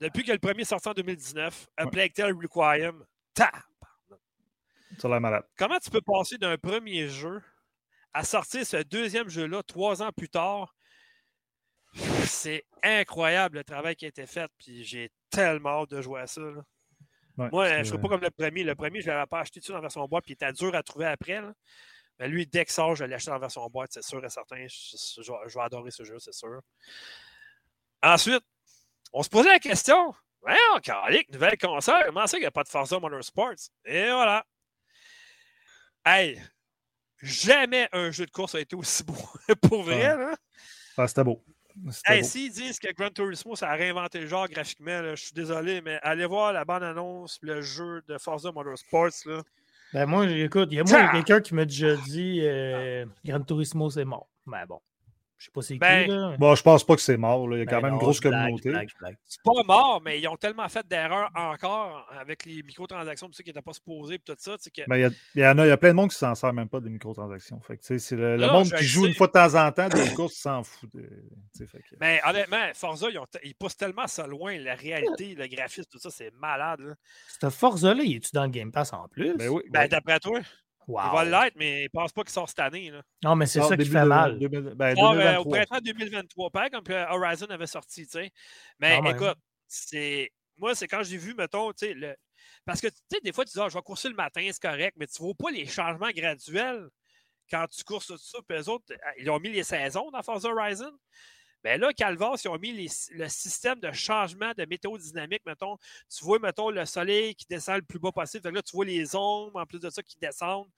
depuis 0.00 0.22
que 0.22 0.32
le 0.32 0.38
premier 0.38 0.62
est 0.62 0.64
sorti 0.64 0.88
en 0.88 0.92
2019. 0.92 1.66
A 1.78 1.84
Ouais. 1.84 1.90
Plague 1.90 2.12
Tale 2.12 2.34
Requiem. 2.34 3.02
Ta! 3.32 3.50
Ça 4.98 5.08
a 5.08 5.10
l'air 5.12 5.20
malade. 5.20 5.44
Comment 5.56 5.78
tu 5.78 5.88
peux 5.90 6.02
passer 6.02 6.36
d'un 6.36 6.58
premier 6.58 7.08
jeu 7.08 7.40
à 8.12 8.22
sortir 8.24 8.66
ce 8.66 8.78
deuxième 8.82 9.30
jeu-là 9.30 9.62
trois 9.62 10.02
ans 10.02 10.10
plus 10.12 10.28
tard? 10.28 10.74
C'est 12.24 12.64
incroyable 12.82 13.58
le 13.58 13.64
travail 13.64 13.96
qui 13.96 14.04
a 14.04 14.08
été 14.08 14.26
fait, 14.26 14.50
puis 14.58 14.84
j'ai 14.84 15.10
tellement 15.30 15.82
hâte 15.82 15.90
de 15.90 16.02
jouer 16.02 16.20
à 16.20 16.26
ça. 16.26 16.40
là. 16.42 16.62
Ouais, 17.40 17.48
Moi, 17.52 17.66
c'est- 17.66 17.74
je 17.74 17.78
ne 17.78 17.84
serais 17.84 18.00
pas 18.00 18.08
comme 18.08 18.20
le 18.20 18.30
premier. 18.30 18.62
Le 18.64 18.74
premier, 18.74 19.00
je 19.00 19.08
ne 19.10 19.14
l'avais 19.14 19.26
pas 19.26 19.40
acheté 19.40 19.54
tout 19.54 19.60
de 19.60 19.64
suite 19.64 19.76
en 19.76 19.80
version 19.80 20.04
boîte, 20.06 20.24
puis 20.24 20.32
il 20.32 20.34
était 20.34 20.52
dur 20.52 20.74
à 20.74 20.82
trouver 20.82 21.06
après. 21.06 21.40
là. 21.40 21.52
Mais 22.18 22.28
lui, 22.28 22.46
dès 22.46 22.64
que 22.66 22.72
sort, 22.72 22.94
je 22.94 23.04
l'ai 23.04 23.14
acheté 23.14 23.30
en 23.30 23.38
version 23.38 23.66
boîte, 23.68 23.92
c'est 23.92 24.02
sûr 24.02 24.22
et 24.24 24.28
certain. 24.28 24.66
Je, 24.66 24.96
je- 25.22 25.22
je 25.48 25.54
vais- 25.58 25.64
adorer 25.64 25.90
ce 25.90 26.04
jeu, 26.04 26.18
c'est 26.18 26.34
sûr. 26.34 26.60
Ensuite, 28.02 28.42
on 29.12 29.22
se 29.22 29.28
posait 29.30 29.48
la 29.48 29.58
question 29.58 30.14
calique, 30.82 31.30
nouvelle 31.32 31.58
console, 31.58 32.04
comment 32.06 32.26
ça 32.26 32.36
qu'il 32.36 32.40
n'y 32.42 32.46
a 32.46 32.50
pas 32.50 32.62
de 32.62 32.68
Forza 32.68 32.98
Motorsports 32.98 33.54
Et 33.84 34.10
voilà. 34.10 34.44
Hey, 36.04 36.40
jamais 37.22 37.88
un 37.92 38.10
jeu 38.10 38.24
de 38.26 38.30
course 38.30 38.54
a 38.54 38.60
été 38.60 38.74
aussi 38.76 39.02
beau. 39.04 39.14
Pour 39.62 39.82
vrai, 39.82 40.04
Ah. 40.06 40.16
là. 40.16 40.36
Ah, 40.96 41.08
c'était 41.08 41.24
beau. 41.24 41.42
Hey, 42.04 42.24
s'ils 42.24 42.52
disent 42.52 42.78
que 42.78 42.92
Gran 42.92 43.10
Turismo, 43.10 43.56
ça 43.56 43.70
a 43.70 43.74
réinventé 43.74 44.20
le 44.20 44.26
genre 44.26 44.48
graphiquement, 44.48 45.00
là, 45.00 45.14
je 45.14 45.24
suis 45.24 45.32
désolé, 45.32 45.80
mais 45.80 45.98
allez 46.02 46.26
voir 46.26 46.52
la 46.52 46.64
bande-annonce, 46.64 47.38
le 47.42 47.62
jeu 47.62 48.02
de 48.08 48.18
Forza 48.18 48.52
Motorsports. 48.52 49.10
Là. 49.26 49.42
Ben 49.92 50.06
moi, 50.06 50.26
écoute, 50.26 50.68
il 50.70 50.78
y 50.78 50.80
a 50.80 51.12
quelqu'un 51.12 51.40
qui 51.40 51.54
m'a 51.54 51.64
déjà 51.64 51.96
dit 51.96 52.40
euh, 52.42 53.04
Gran 53.24 53.40
Turismo, 53.40 53.90
c'est 53.90 54.04
mort. 54.04 54.28
Ben 54.46 54.64
bon. 54.66 54.80
Je 55.40 55.46
sais 55.46 55.50
pas 55.52 55.62
c'est 55.62 55.76
Ben, 55.78 56.04
qui, 56.04 56.10
là. 56.10 56.36
Bon, 56.38 56.54
je 56.54 56.62
pense 56.62 56.84
pas 56.84 56.94
que 56.96 57.00
c'est 57.00 57.16
mort. 57.16 57.48
là. 57.48 57.56
Il 57.56 57.60
y 57.60 57.62
a 57.62 57.64
quand 57.64 57.76
Ben 57.76 57.84
même 57.84 57.94
une 57.94 57.98
grosse 57.98 58.20
communauté. 58.20 58.70
C'est 59.24 59.42
pas 59.42 59.62
mort, 59.64 60.02
mais 60.04 60.20
ils 60.20 60.28
ont 60.28 60.36
tellement 60.36 60.68
fait 60.68 60.86
d'erreurs 60.86 61.30
encore 61.34 62.06
avec 62.12 62.44
les 62.44 62.62
microtransactions, 62.62 63.26
tout 63.28 63.32
ça 63.32 63.42
qui 63.42 63.48
n'étaient 63.48 63.62
pas 63.62 63.72
supposés, 63.72 64.18
puis 64.18 64.34
tout 64.34 64.36
ça. 64.38 64.56
que- 64.58 64.82
Ben, 64.86 64.96
il, 64.96 65.00
y 65.00 65.04
a, 65.04 65.10
il 65.36 65.40
y 65.40 65.46
en 65.46 65.56
a, 65.56 65.64
il 65.64 65.70
y 65.70 65.72
a 65.72 65.78
plein 65.78 65.88
de 65.88 65.94
monde 65.94 66.10
qui 66.10 66.16
s'en 66.18 66.34
sert 66.34 66.52
même 66.52 66.68
pas 66.68 66.80
des 66.80 66.90
microtransactions. 66.90 67.58
Fait 67.62 67.78
que, 67.78 67.80
tu 67.80 67.86
sais, 67.86 67.98
c'est 67.98 68.16
le, 68.16 68.36
le 68.36 68.46
Non, 68.46 68.52
monde 68.52 68.70
qui 68.70 68.84
joue 68.84 69.04
sais. 69.04 69.08
une 69.08 69.14
fois 69.14 69.28
de 69.28 69.32
temps 69.32 69.54
en 69.54 69.72
temps 69.72 69.88
des 69.88 70.12
courses 70.14 70.34
s'en 70.34 70.62
fout. 70.62 70.90
de- 70.94 71.00
tu 71.00 71.08
sais, 71.54 71.66
fait 71.66 71.78
que- 71.78 71.96
Mais 71.98 72.20
honnêtement, 72.28 72.66
Forza, 72.74 73.08
ils, 73.08 73.18
ont 73.18 73.26
ils 73.42 73.54
poussent 73.54 73.78
tellement 73.78 74.06
ça 74.08 74.26
loin, 74.26 74.58
la 74.58 74.74
réalité, 74.74 75.34
le 75.34 75.46
graphisme, 75.46 75.88
tout 75.90 75.98
ça, 75.98 76.10
c'est 76.10 76.34
malade. 76.34 76.80
là. 76.80 76.94
Ce 77.40 77.48
Forza-là, 77.48 78.02
il 78.04 78.16
est-tu 78.16 78.30
dans 78.34 78.44
le 78.44 78.50
Game 78.50 78.70
Pass 78.70 78.92
en 78.92 79.08
plus? 79.08 79.34
Ben 79.38 79.48
oui. 79.48 79.62
Ben, 79.70 79.84
oui. 79.84 79.88
d'après 79.88 80.20
toi, 80.20 80.38
Wow. 80.86 81.00
il 81.04 81.12
va 81.30 81.44
l'être, 81.44 81.54
mais 81.56 81.84
je 81.84 81.88
pense 81.88 82.12
pas 82.12 82.22
qu'il 82.22 82.32
sort 82.32 82.48
cette 82.48 82.58
année. 82.58 82.90
Là. 82.90 83.02
Non, 83.22 83.36
mais 83.36 83.46
c'est 83.46 83.60
ça 83.62 83.76
qui 83.76 83.84
fait 83.84 84.00
de- 84.00 84.06
mal. 84.06 84.38
2000 84.38 84.60
ben, 84.74 84.96
Sort, 84.96 85.12
2023. 85.12 85.40
au 85.40 85.50
printemps 85.50 85.80
2023, 85.84 86.50
pareil 86.50 86.70
comme 86.70 86.84
Horizon 87.10 87.46
avait 87.46 87.66
sorti, 87.66 88.06
tu 88.06 88.12
sais. 88.12 88.30
Mais 88.78 88.98
Quand 89.02 89.10
écoute, 89.10 89.38
c'est. 89.68 90.30
Moi, 90.56 90.74
c'est 90.74 90.88
quand 90.88 91.02
j'ai 91.02 91.16
vu, 91.16 91.34
mettons, 91.34 91.72
tu 91.72 91.86
sais, 91.86 91.94
le. 91.94 92.14
Parce 92.64 92.80
que, 92.80 92.88
tu 92.88 92.94
sais, 93.10 93.20
des 93.22 93.32
fois, 93.32 93.44
tu 93.44 93.52
dis, 93.52 93.60
ah, 93.60 93.68
je 93.68 93.74
vais 93.74 93.82
courser 93.82 94.08
le 94.08 94.14
matin, 94.14 94.46
c'est 94.52 94.60
correct, 94.62 94.94
mais 94.98 95.06
tu 95.06 95.22
ne 95.22 95.26
vois 95.26 95.34
pas 95.38 95.50
les 95.50 95.66
changements 95.66 96.10
graduels 96.10 96.88
quand 97.50 97.66
tu 97.68 97.82
courses 97.84 98.06
tout 98.06 98.18
ça. 98.18 98.38
Puis 98.46 98.58
eux 98.58 98.68
autres, 98.68 98.84
ils 99.18 99.30
ont 99.30 99.38
mis 99.40 99.50
les 99.50 99.64
saisons 99.64 100.10
dans 100.10 100.22
Forza 100.22 100.48
Horizon. 100.48 100.92
Mais 101.64 101.78
là, 101.78 101.92
Calvas, 101.92 102.40
ils 102.44 102.48
ont 102.48 102.58
mis 102.58 102.72
les- 102.72 102.88
le 103.12 103.28
système 103.28 103.80
de 103.80 103.92
changement 103.92 104.52
de 104.56 104.64
météo 104.64 104.96
dynamique, 104.98 105.42
mettons. 105.46 105.76
Tu 106.08 106.24
vois, 106.24 106.38
mettons, 106.38 106.70
le 106.70 106.84
soleil 106.86 107.34
qui 107.34 107.46
descend 107.46 107.76
le 107.76 107.82
plus 107.82 107.98
bas 107.98 108.12
possible. 108.12 108.42
Fait 108.42 108.50
que 108.50 108.54
là, 108.54 108.62
tu 108.62 108.74
vois 108.76 108.84
les 108.84 109.14
ombres, 109.14 109.60
en 109.60 109.66
plus 109.66 109.80
de 109.80 109.90
ça, 109.90 110.02
qui 110.02 110.16
descendent. 110.18 110.68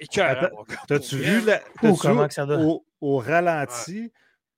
Et 0.00 0.06
que, 0.06 0.20
Attends, 0.20 0.64
T'as-tu 0.88 1.16
vu, 1.16 1.40
la, 1.42 1.60
Ouh, 1.60 1.80
t'as-tu 1.80 1.98
comment 1.98 2.22
vu 2.22 2.28
que 2.28 2.34
ça 2.34 2.46
donne? 2.46 2.60
au, 2.62 2.86
au 3.00 3.18
ralenti, 3.18 4.12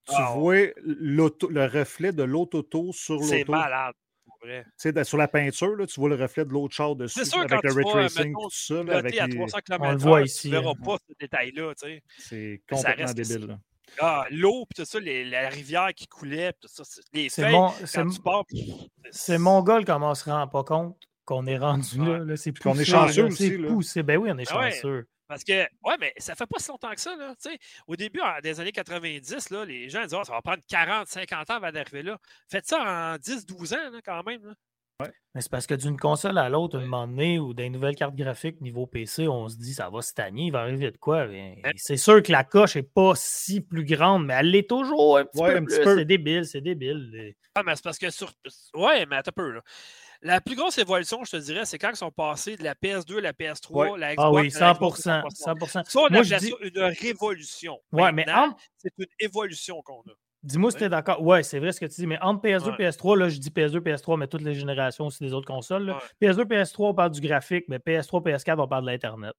tu 0.07 0.15
Ah, 0.15 0.33
vois 0.35 0.57
le 0.79 1.67
reflet 1.67 2.13
de 2.13 2.23
l'autre 2.23 2.59
auto 2.59 2.93
sur 2.93 3.21
C'est 3.23 3.39
l'auto? 3.39 3.53
malade, 3.53 3.95
pour 4.27 4.37
vrai. 4.43 4.65
Tu 4.65 4.71
sais, 4.77 4.93
de- 4.93 5.05
Sur 5.05 5.19
la 5.19 5.29
peinture, 5.29 5.77
là, 5.77 5.87
tu 5.87 6.01
vois 6.01 6.09
le 6.09 6.15
reflet 6.17 6.45
de 6.45 6.51
l'autre 6.53 6.75
char 6.75 6.97
dessus 6.97 7.19
C'est 7.21 7.25
sûr, 7.25 7.41
avec 7.41 7.63
le 7.63 7.71
tu 7.71 7.77
ray 7.77 7.85
vas, 7.85 7.91
tracing, 7.93 8.33
mettons, 8.33 8.49
tout 8.49 8.57
ça. 8.57 8.83
là, 8.85 8.99
avec 8.99 9.19
à 9.19 9.27
les- 9.27 9.35
300 9.37 9.59
km 9.61 9.85
On 9.85 9.93
le 9.93 9.99
voit 9.99 10.23
ici, 10.23 10.49
Tu 10.49 10.55
ne 10.55 10.61
verras 10.61 10.73
hein. 10.73 10.85
pas 10.85 10.97
ce 11.09 11.13
détail-là, 11.21 11.75
tu 11.75 11.87
sais. 11.87 12.03
C'est 12.17 12.63
ça 12.75 12.95
complètement 12.95 13.07
que 13.09 13.13
débile. 13.15 13.59
Ah, 14.01 14.26
l'eau, 14.30 14.64
puis 14.66 14.82
tout 14.82 14.89
ça, 14.89 15.01
les- 15.01 15.24
la 15.24 15.49
rivière 15.49 15.93
qui 15.95 16.07
coulait, 16.07 16.53
puis 16.53 16.68
tout 16.68 16.74
ça. 16.74 16.84
c'est- 16.84 17.03
Les 17.12 17.28
C'est 17.28 17.43
feuilles, 17.43 17.53
mon, 17.53 17.70
c'est, 17.84 18.03
quand 18.03 18.11
tu 18.11 18.20
pars, 18.20 18.45
pff, 18.47 18.61
c'est 19.11 19.39
mon 19.39 19.62
gars 19.62 19.80
comment 19.84 20.11
on 20.11 20.14
se 20.14 20.28
rend 20.30 20.47
pas 20.49 20.64
compte 20.64 20.97
qu'on 21.24 21.47
est 21.47 21.59
rendu 21.59 22.01
Ouais. 22.01 22.18
là. 22.18 22.18
là. 22.24 22.36
C'est 22.36 22.57
qu'on 22.59 22.70
est 22.74 22.78
poussé, 22.78 22.84
chanceux 22.84 23.22
là, 23.22 23.28
aussi, 23.28 23.49
C'est 23.49 23.57
là. 23.59 23.68
poussé. 23.68 24.03
Ben 24.03 24.16
oui, 24.18 24.30
on 24.32 24.39
est 24.39 24.51
Ah 24.53 24.59
ouais. 24.61 24.70
chanceux. 24.72 25.07
Parce 25.26 25.45
que, 25.45 25.53
ouais, 25.53 25.97
mais 26.01 26.14
ça 26.16 26.34
fait 26.34 26.47
pas 26.47 26.59
si 26.59 26.68
longtemps 26.70 26.91
que 26.95 27.01
ça, 27.03 27.14
là. 27.14 27.34
tu 27.43 27.51
sais. 27.51 27.59
Au 27.86 27.97
début, 27.97 28.20
en- 28.20 28.41
des 28.43 28.61
années 28.61 28.72
90, 28.72 29.51
là, 29.51 29.64
les 29.66 29.91
gens 29.91 30.03
disaient, 30.05 30.16
Ah, 30.20 30.24
ça 30.24 30.32
va 30.32 30.41
prendre 30.41 30.62
40, 30.66 31.07
50 31.09 31.51
ans 31.51 31.57
avant 31.57 31.70
d'arriver 31.70 32.03
là. 32.03 32.18
Faites 32.51 32.66
ça 32.66 33.14
en 33.14 33.18
10, 33.18 33.45
12 33.45 33.74
ans, 33.74 33.91
là, 33.93 34.01
quand 34.03 34.22
même. 34.24 34.55
Mais 35.34 35.42
c'est 35.42 35.51
parce 35.51 35.66
que 35.68 35.74
d'une 35.74 35.96
console 35.96 36.38
à 36.38 36.49
l'autre, 36.49 36.78
un 36.78 36.80
moment 36.80 37.07
donné, 37.07 37.38
ou 37.38 37.55
des 37.55 37.68
nouvelles 37.70 37.94
cartes 37.94 38.16
graphiques 38.16 38.61
niveau 38.61 38.86
PC, 38.86 39.28
on 39.28 39.49
se 39.49 39.57
dit 39.57 39.72
ça 39.74 39.88
va 39.90 40.03
stagner, 40.03 40.46
il 40.46 40.51
va 40.53 40.61
arriver 40.62 40.90
de 40.90 40.96
quoi? 40.96 41.26
Ben, 41.28 41.55
c'est 41.76 41.96
sûr 41.96 42.20
que 42.22 42.32
la 42.32 42.42
coche 42.42 42.74
n'est 42.76 42.82
pas 42.82 43.12
si 43.14 43.61
plus 43.61 43.84
grande, 43.84 44.26
mais 44.26 44.34
elle 44.34 44.51
l'est 44.51 44.68
toujours 44.68 45.18
un 45.18 45.24
petit 45.24 45.40
Ouais, 45.40 45.61
peu. 45.61 45.96
C'est 45.99 46.05
débile, 46.05 46.44
c'est 46.46 46.61
débile. 46.61 47.34
Ah, 47.55 47.62
mais 47.62 47.76
c'est 47.76 47.84
parce 47.84 47.99
que 47.99 48.11
sur. 48.11 48.32
Ouais, 48.74 49.07
mais 49.07 49.16
attends 49.16 49.28
un 49.30 49.32
peu, 49.42 49.51
là. 49.53 49.61
La 50.22 50.40
plus 50.40 50.57
grosse 50.57 50.78
évolution, 50.78 51.22
je 51.22 51.30
te 51.30 51.36
dirais, 51.36 51.64
c'est 51.64 51.78
quand 51.78 51.90
ils 51.90 51.96
sont 51.96 52.11
passés 52.11 52.57
de 52.57 52.64
la 52.64 52.74
PS2 52.74 53.18
à 53.18 53.20
la 53.20 53.32
PS3, 53.32 53.90
Ouais. 53.92 53.99
la 54.01 54.14
Ah 54.16 54.32
oui, 54.32 54.49
Xbox, 54.49 54.59
la 54.61 54.72
Xbox 54.74 55.01
100%. 55.03 55.20
360. 55.20 55.86
100%. 55.86 55.90
Ça, 55.90 55.99
on 55.99 56.01
Moi, 56.03 56.07
appelle 56.09 56.24
je 56.24 56.34
dis, 56.36 56.51
ça 56.51 56.57
une 56.61 56.94
révolution. 56.99 57.78
ouais, 57.92 58.11
mais 58.11 58.24
Maintenant, 58.24 58.49
entre- 58.49 58.57
c'est 58.78 58.92
une 58.99 59.07
évolution 59.20 59.80
qu'on 59.82 60.01
a. 60.01 60.12
dis-moi 60.43 60.70
si 60.70 60.78
tu 60.78 60.84
es 60.84 60.89
d'accord. 60.89 61.22
Ouais, 61.22 61.43
c'est 61.43 61.59
vrai 61.59 61.72
ce 61.72 61.80
que 61.80 61.86
tu 61.86 62.01
dis, 62.01 62.07
mais 62.07 62.18
entre 62.20 62.43
PS2 62.43 62.70
Ouais. 62.70 62.89
PS3, 62.91 63.16
là, 63.18 63.28
je 63.28 63.39
dis 63.39 63.51
PS2 63.51 63.80
PS3, 63.80 64.16
mais 64.18 64.26
toutes 64.26 64.43
les 64.43 64.55
générations 64.55 65.07
aussi 65.07 65.22
des 65.22 65.32
autres 65.32 65.47
consoles. 65.47 65.84
là. 65.86 65.95
Ouais. 66.20 66.28
PS2 66.28 66.45
PS3, 66.45 66.91
on 66.91 66.95
parle 66.95 67.11
du 67.11 67.20
graphique, 67.20 67.64
mais 67.68 67.78
PS3 67.78 68.22
PS4, 68.22 68.61
on 68.61 68.68
parle 68.68 68.84
de 68.84 68.91
l'Internet. 68.91 69.34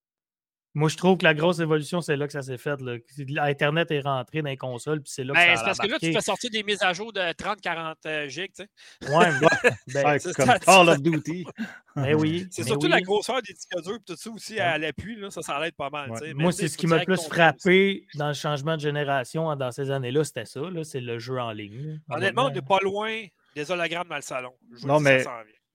Moi, 0.76 0.88
je 0.88 0.98
trouve 0.98 1.18
que 1.18 1.24
la 1.24 1.34
grosse 1.34 1.60
évolution, 1.60 2.00
c'est 2.00 2.16
là 2.16 2.28
que 2.28 2.34
ça 2.34 2.44
s'est 2.44 2.60
fait. 2.60 2.80
là. 2.82 2.98
L'Internet 3.18 3.90
est 3.90 4.02
rentré 4.02 4.44
dans 4.44 4.50
les 4.50 4.56
consoles, 4.58 5.02
puis 5.02 5.12
c'est 5.12 5.24
là 5.24 5.34
que 5.34 5.40
Ben, 5.40 5.46
ça 5.46 5.52
a 5.52 5.58
c'est 5.58 5.64
parce 5.66 5.80
que 5.80 5.88
là, 5.88 5.98
tu 6.00 6.14
fais 6.14 6.22
sortir 6.22 6.50
des 6.52 6.62
mises 6.64 6.84
à 6.84 6.94
jour 6.94 7.12
de 7.12 7.20
30-40 7.20 7.96
euh, 8.06 8.28
gigs, 8.30 8.52
tu 8.56 8.64
sais. 8.64 9.12
Ouais, 9.12 9.30
mais- 9.42 9.48
ben, 9.94 10.06
Ouais, 10.06 10.20
c'est 10.20 10.34
comme 10.36 10.46
ça, 10.46 10.60
Call 10.60 10.90
of 10.90 11.02
Duty. 11.02 11.46
ben 11.96 12.14
oui. 12.16 12.48
C'est 12.52 12.62
mais 12.62 12.68
surtout 12.68 12.86
oui. 12.86 12.92
la 12.92 13.02
grosseur 13.02 13.42
des 13.42 13.54
disques 13.54 13.72
durs 13.84 13.98
tout 14.06 14.16
ça 14.16 14.30
aussi 14.30 14.54
Ouais. 14.54 14.60
à 14.60 14.78
l'appui, 14.78 15.16
là, 15.16 15.32
ça, 15.32 15.42
ça 15.42 15.60
l'aide 15.60 15.76
pas 15.76 15.90
mal. 15.90 16.12
Ouais. 16.12 16.34
Moi, 16.36 16.52
c'est 16.52 16.68
ce 16.68 16.78
qui 16.78 16.86
m'a 16.86 17.00
le 17.00 17.06
plus 17.06 17.26
frappé 17.28 18.06
dans 18.16 18.28
le 18.28 18.34
changement 18.36 18.76
de 18.76 18.82
génération 18.82 19.50
hein, 19.50 19.56
dans 19.56 19.72
ces 19.72 19.90
années-là, 19.90 20.24
c'était 20.24 20.46
ça. 20.46 20.60
là, 20.62 20.84
C'est 20.84 21.02
le 21.02 21.18
jeu 21.18 21.40
en 21.40 21.52
ligne. 21.52 21.98
là. 22.10 22.16
Honnêtement, 22.18 22.46
on 22.46 22.52
n'est 22.52 22.62
pas 22.62 22.78
loin 22.84 23.24
des 23.56 23.72
hologrammes 23.72 24.08
dans 24.08 24.16
le 24.18 24.22
salon. 24.22 24.54
Je 24.76 24.82
vous 24.82 24.88
Non, 24.88 24.98
dis, 24.98 25.04
mais-. 25.06 25.24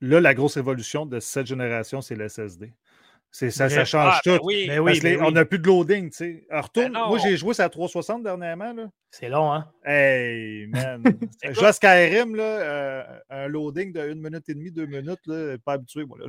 Là, 0.00 0.20
la 0.20 0.34
grosse 0.34 0.56
évolution 0.56 1.06
de 1.06 1.18
cette 1.18 1.46
génération, 1.46 2.00
c'est 2.02 2.14
le 2.14 2.28
SSD. 2.28 2.72
C'est, 3.36 3.50
ça, 3.50 3.68
ça 3.68 3.84
change 3.84 4.12
Ah, 4.14 4.20
ben 4.24 4.38
tout. 4.38 4.44
oui. 4.46 4.66
Ben 4.68 4.78
oui, 4.78 4.92
Parce 4.92 4.98
que 5.00 5.02
ben 5.02 5.10
les- 5.10 5.16
oui. 5.18 5.24
On 5.26 5.30
n'a 5.32 5.44
plus 5.44 5.58
de 5.58 5.66
loading, 5.66 6.08
tu 6.08 6.16
sais. 6.16 6.46
Retourne- 6.52 6.92
Ben 6.92 7.06
moi, 7.08 7.18
j'ai 7.18 7.36
joué 7.36 7.52
sa 7.52 7.68
360 7.68 8.22
dernièrement. 8.22 8.72
Là. 8.72 8.86
C'est 9.10 9.28
long, 9.28 9.52
hein? 9.52 9.68
Hey, 9.84 10.68
man. 10.68 11.02
Jouer 11.50 11.66
à 11.66 11.72
Skyrim, 11.72 12.36
là, 12.36 12.42
euh, 12.44 13.02
un 13.30 13.48
loading 13.48 13.92
de 13.92 14.00
1 14.00 14.14
minute 14.14 14.48
et 14.48 14.54
demie, 14.54 14.70
2 14.70 14.86
minutes, 14.86 15.18
là, 15.26 15.56
pas 15.64 15.72
habitué, 15.72 16.04
moi. 16.04 16.16
Là. 16.20 16.26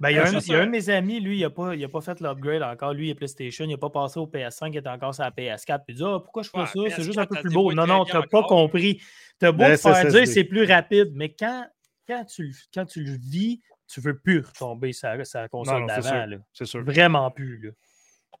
Ben, 0.00 0.08
il 0.08 0.16
y 0.16 0.18
a, 0.18 0.22
un, 0.28 0.32
il 0.38 0.48
y 0.48 0.54
a 0.54 0.60
un- 0.60 0.66
de 0.66 0.70
mes 0.70 0.88
amis, 0.88 1.20
lui, 1.20 1.36
il 1.36 1.42
n'a 1.42 1.50
pas, 1.50 1.74
il 1.74 1.84
a 1.84 1.88
pas 1.90 2.00
fait 2.00 2.18
l'upgrade 2.20 2.62
encore. 2.62 2.94
Lui, 2.94 3.08
il 3.08 3.10
est 3.10 3.14
PlayStation, 3.14 3.66
il 3.66 3.70
n'a 3.72 3.76
pas 3.76 3.90
passé 3.90 4.18
au 4.18 4.26
PS5, 4.26 4.70
il 4.72 4.76
est 4.78 4.86
encore 4.88 5.14
sur 5.14 5.24
la 5.24 5.30
PS4. 5.30 5.84
Puis 5.84 5.94
il 5.94 5.96
dit 5.96 6.02
Ah, 6.06 6.20
pourquoi 6.24 6.42
je 6.42 6.48
fais 6.48 6.58
Ouais, 6.58 6.64
ça? 6.90 6.96
C'est 6.96 7.02
juste 7.02 7.18
PS4, 7.18 7.20
un 7.22 7.26
peu 7.26 7.34
ça 7.34 7.40
plus 7.42 7.52
beau. 7.52 7.72
Non, 7.74 7.86
non, 7.86 8.04
tu 8.06 8.16
n'as 8.16 8.22
pas 8.22 8.42
compris. 8.44 9.02
Tu 9.38 9.44
as 9.46 9.52
beau 9.52 9.64
te 9.64 9.76
faire 9.76 10.06
dire 10.06 10.26
c'est 10.26 10.44
plus 10.44 10.64
rapide, 10.64 11.12
mais 11.14 11.28
quand, 11.38 11.66
quand, 12.08 12.24
tu, 12.24 12.44
le- 12.44 12.54
quand 12.74 12.86
tu 12.86 13.04
le 13.04 13.12
vis, 13.30 13.60
tu 13.90 14.00
veux 14.00 14.18
plus 14.18 14.40
retomber 14.40 14.92
sur 14.92 15.08
la, 15.08 15.24
sur 15.24 15.40
la 15.40 15.48
console 15.48 15.84
c'est 15.88 16.00
d'avant. 16.00 16.28
sûr. 16.30 16.40
C'est 16.52 16.66
sûr. 16.66 16.84
Vraiment 16.84 17.30
plus. 17.30 17.58
Là. 17.60 17.70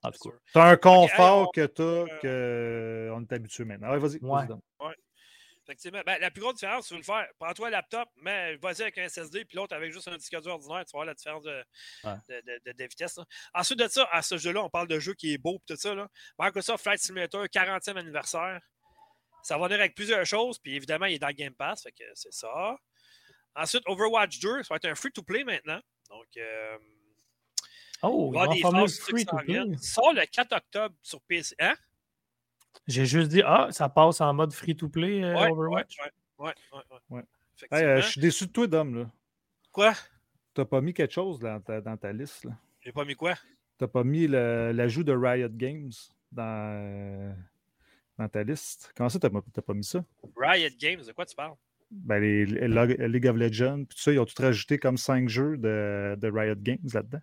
En 0.02 0.10
tout 0.10 0.18
cas. 0.18 0.30
sûr. 0.30 0.40
T'as 0.54 0.64
un 0.70 0.76
confort 0.76 1.48
on- 1.48 1.50
que 1.50 1.66
t'as 1.66 1.82
euh, 2.24 3.10
qu'on 3.10 3.22
est 3.22 3.32
habitué 3.32 3.64
maintenant. 3.64 3.90
Ouais, 3.90 3.98
vas-y. 3.98 4.18
Ouais. 4.22 4.46
Effectivement. 5.64 6.00
Ben, 6.04 6.18
la 6.20 6.30
plus 6.32 6.40
grosse 6.40 6.54
différence, 6.54 6.88
tu 6.88 6.94
veux 6.94 6.98
le 6.98 7.04
faire, 7.04 7.28
prends-toi 7.38 7.68
un 7.68 7.70
laptop, 7.70 8.08
mais 8.16 8.56
vas-y 8.56 8.82
avec 8.82 8.98
un 8.98 9.04
SSD, 9.08 9.44
puis 9.44 9.56
l'autre 9.56 9.76
avec 9.76 9.92
juste 9.92 10.08
un 10.08 10.16
disque 10.16 10.40
dur 10.40 10.52
ordinaire, 10.52 10.84
tu 10.84 10.90
vas 10.92 10.98
voir 10.98 11.04
la 11.06 11.14
différence 11.14 11.44
de, 11.44 11.62
Ouais. 12.02 12.14
de, 12.28 12.34
de- 12.40 12.60
de- 12.66 12.72
de 12.76 12.84
vitesse. 12.84 13.16
là. 13.18 13.24
Ensuite 13.54 13.78
de 13.78 13.86
ça, 13.86 14.08
à 14.10 14.22
ce 14.22 14.36
jeu-là, 14.36 14.64
on 14.64 14.70
parle 14.70 14.88
de 14.88 14.98
jeu 14.98 15.14
qui 15.14 15.32
est 15.34 15.38
beau, 15.38 15.60
puis 15.64 15.76
tout 15.76 15.80
ça. 15.80 15.94
Là. 15.94 16.08
Microsoft 16.40 16.82
Flight 16.82 16.98
Simulator, 16.98 17.44
40e 17.48 17.96
anniversaire. 17.98 18.58
Ça 19.44 19.58
va 19.58 19.66
venir 19.68 19.78
avec 19.80 19.94
plusieurs 19.94 20.24
choses, 20.26 20.58
puis 20.58 20.74
évidemment, 20.74 21.06
il 21.06 21.14
est 21.14 21.18
dans 21.20 21.28
le 21.28 21.34
Game 21.34 21.54
Pass, 21.54 21.82
fait 21.84 21.92
que 21.92 22.04
c'est 22.14 22.32
ça. 22.32 22.76
Ensuite, 23.56 23.82
Overwatch 23.86 24.40
2, 24.40 24.62
ça 24.62 24.74
va 24.74 24.76
être 24.76 24.84
un 24.86 24.94
free-to-play 24.94 25.44
maintenant. 25.44 25.80
Donc, 26.08 26.26
euh, 26.36 26.76
Oh, 28.02 28.30
il 28.32 28.34
va 28.34 28.40
y 28.40 28.42
avoir 28.44 28.56
il 28.56 28.62
des 28.62 28.62
va 28.62 28.70
phases 28.80 28.98
free 29.00 29.14
qui 29.16 29.24
to 29.26 29.30
s'en 29.36 29.36
play. 29.44 29.52
viennent. 29.54 29.78
Sort 29.78 30.12
le 30.14 30.24
4 30.24 30.52
octobre 30.56 30.94
sur 31.02 31.20
PC. 31.22 31.54
Hein? 31.58 31.74
J'ai 32.86 33.04
juste 33.04 33.28
dit 33.28 33.42
Ah, 33.44 33.68
ça 33.72 33.88
passe 33.90 34.20
en 34.22 34.32
mode 34.32 34.52
free-to-play 34.54 35.22
euh, 35.22 35.34
Ouais, 35.34 35.50
Overwatch? 35.50 35.98
ouais, 35.98 36.10
ouais, 36.46 36.54
ouais, 36.72 36.78
ouais. 36.90 36.98
Ouais. 37.10 37.20
Hey, 37.20 37.26
Effectivement. 37.58 37.88
euh, 37.88 38.00
je 38.00 38.08
suis 38.08 38.20
déçu 38.20 38.46
de 38.46 38.52
toi, 38.52 38.66
Dom. 38.66 38.94
Là. 39.00 39.10
Quoi? 39.70 39.92
T'as 40.54 40.64
pas 40.64 40.80
mis 40.80 40.94
quelque 40.94 41.12
chose 41.12 41.38
dans 41.38 41.60
ta, 41.60 41.80
dans 41.82 41.96
ta 41.96 42.10
liste. 42.12 42.44
Là. 42.44 42.52
J'ai 42.80 42.92
pas 42.92 43.04
mis 43.04 43.14
quoi? 43.14 43.34
T'as 43.76 43.86
pas 43.88 44.02
mis 44.02 44.26
l'ajout 44.26 45.04
de 45.04 45.12
Riot 45.12 45.48
Games 45.52 45.92
dans, 46.32 46.42
euh, 46.74 47.32
dans 48.18 48.28
ta 48.30 48.42
liste. 48.42 48.92
Comment 48.96 49.10
ça, 49.10 49.18
t'as 49.18 49.28
pas, 49.30 49.40
t'as 49.52 49.62
pas 49.62 49.74
mis 49.74 49.84
ça? 49.84 50.02
Riot 50.36 50.70
Games, 50.78 51.02
de 51.02 51.12
quoi 51.12 51.26
tu 51.26 51.34
parles? 51.36 51.54
Ben, 51.90 52.20
les, 52.20 52.46
League 53.08 53.26
of 53.26 53.36
Legends, 53.36 53.84
puis 53.84 53.96
tout 53.96 54.02
ça, 54.02 54.12
ils 54.12 54.18
ont 54.18 54.24
tout 54.24 54.40
rajouté 54.40 54.78
comme 54.78 54.96
cinq 54.96 55.28
jeux 55.28 55.56
de, 55.56 56.16
de 56.16 56.30
Riot 56.30 56.54
Games 56.56 56.78
là-dedans. 56.92 57.20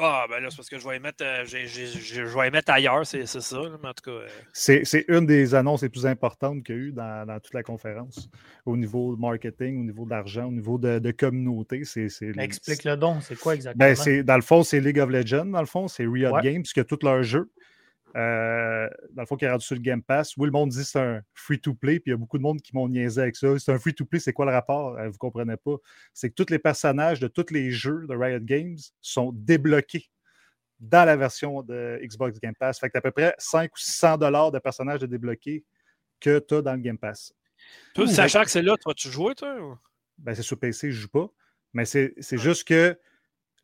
Ah, 0.00 0.26
ben 0.30 0.38
là, 0.40 0.48
c'est 0.50 0.56
parce 0.56 0.68
que 0.68 0.78
je 0.78 0.86
vais 0.86 0.94
les 0.94 1.00
mettre, 1.00 1.24
euh, 1.24 1.44
je 1.44 2.22
vais 2.22 2.50
mettre 2.50 2.70
ailleurs, 2.72 3.04
c'est 3.04 3.26
c'est 3.26 3.40
ça. 3.40 3.60
mais 3.82 3.88
en 3.88 3.92
tout 3.94 4.04
cas, 4.04 4.10
euh, 4.12 4.28
C'est 4.52 4.84
c'est 4.84 5.04
une 5.08 5.26
des 5.26 5.56
annonces 5.56 5.82
les 5.82 5.88
plus 5.88 6.06
importantes 6.06 6.62
qu'il 6.62 6.74
y 6.74 6.78
a 6.78 6.80
eu 6.82 6.92
dans, 6.92 7.26
dans 7.26 7.40
toute 7.40 7.54
la 7.54 7.64
conférence. 7.64 8.30
Au 8.64 8.76
niveau 8.76 9.16
marketing, 9.16 9.80
au 9.80 9.84
niveau 9.84 10.06
d'argent, 10.06 10.44
au 10.46 10.52
niveau 10.52 10.78
de, 10.78 11.00
de 11.00 11.10
communauté. 11.10 11.84
c'est 11.84 12.06
Explique-le 12.38 12.96
donc, 12.96 13.22
c'est 13.22 13.36
quoi 13.38 13.56
exactement? 13.56 13.84
Ben, 13.84 13.96
c'est- 13.96 14.22
dans 14.22 14.36
le 14.36 14.42
fond, 14.42 14.62
c'est 14.62 14.78
League 14.80 15.00
of 15.00 15.10
Legends, 15.10 15.46
dans 15.46 15.60
le 15.60 15.66
fond, 15.66 15.88
c'est 15.88 16.06
Riot 16.06 16.30
Ouais. 16.32 16.42
Games, 16.42 16.62
qui 16.62 16.78
a 16.78 16.84
tous 16.84 17.02
leurs 17.02 17.24
jeux. 17.24 17.50
Euh, 18.16 18.88
dans 19.10 19.22
le 19.22 19.26
fond, 19.26 19.36
qui 19.36 19.44
est 19.44 19.50
rendu 19.50 19.64
sur 19.64 19.74
le 19.76 19.82
Game 19.82 20.02
Pass. 20.02 20.36
Oui, 20.36 20.46
le 20.46 20.52
monde 20.52 20.70
dit 20.70 20.78
que 20.78 20.84
c'est 20.84 21.00
un 21.00 21.22
free-to-play, 21.34 22.00
puis 22.00 22.10
il 22.10 22.12
y 22.12 22.14
a 22.14 22.16
beaucoup 22.16 22.38
de 22.38 22.42
monde 22.42 22.60
qui 22.60 22.74
m'ont 22.74 22.88
niaisé 22.88 23.20
avec 23.20 23.36
ça. 23.36 23.58
C'est 23.58 23.72
un 23.72 23.78
free-to-play, 23.78 24.18
c'est 24.18 24.32
quoi 24.32 24.46
le 24.46 24.52
rapport? 24.52 24.96
Euh, 24.96 25.06
vous 25.06 25.12
ne 25.12 25.18
comprenez 25.18 25.56
pas. 25.56 25.76
C'est 26.14 26.30
que 26.30 26.34
tous 26.34 26.50
les 26.50 26.58
personnages 26.58 27.20
de 27.20 27.28
tous 27.28 27.52
les 27.52 27.70
jeux 27.70 28.06
de 28.08 28.16
Riot 28.16 28.40
Games 28.40 28.78
sont 29.00 29.32
débloqués 29.32 30.10
dans 30.80 31.04
la 31.04 31.16
version 31.16 31.62
de 31.62 32.00
Xbox 32.02 32.38
Game 32.40 32.54
Pass. 32.54 32.78
Fait 32.78 32.88
que 32.88 32.92
t'as 32.92 33.00
à 33.00 33.02
peu 33.02 33.10
près 33.10 33.34
5 33.38 33.70
ou 33.72 33.78
600 33.78 34.18
dollars 34.18 34.52
de 34.52 34.58
personnages 34.58 35.00
de 35.00 35.06
débloqués 35.06 35.64
que 36.20 36.38
tu 36.38 36.54
as 36.54 36.62
dans 36.62 36.72
le 36.72 36.80
Game 36.80 36.98
Pass. 36.98 37.34
toi, 37.94 38.06
sachant 38.06 38.42
que 38.42 38.50
c'est 38.50 38.62
là, 38.62 38.76
tu 38.76 38.84
vas-tu 38.86 39.10
jouer, 39.10 39.34
toi? 39.34 39.78
Ben, 40.18 40.34
c'est 40.34 40.42
sur 40.42 40.58
PC, 40.58 40.90
je 40.90 40.96
ne 40.96 41.02
joue 41.02 41.08
pas. 41.08 41.28
Mais 41.72 41.84
c'est 41.84 42.14
c'est 42.18 42.38
juste 42.38 42.66
que 42.66 42.98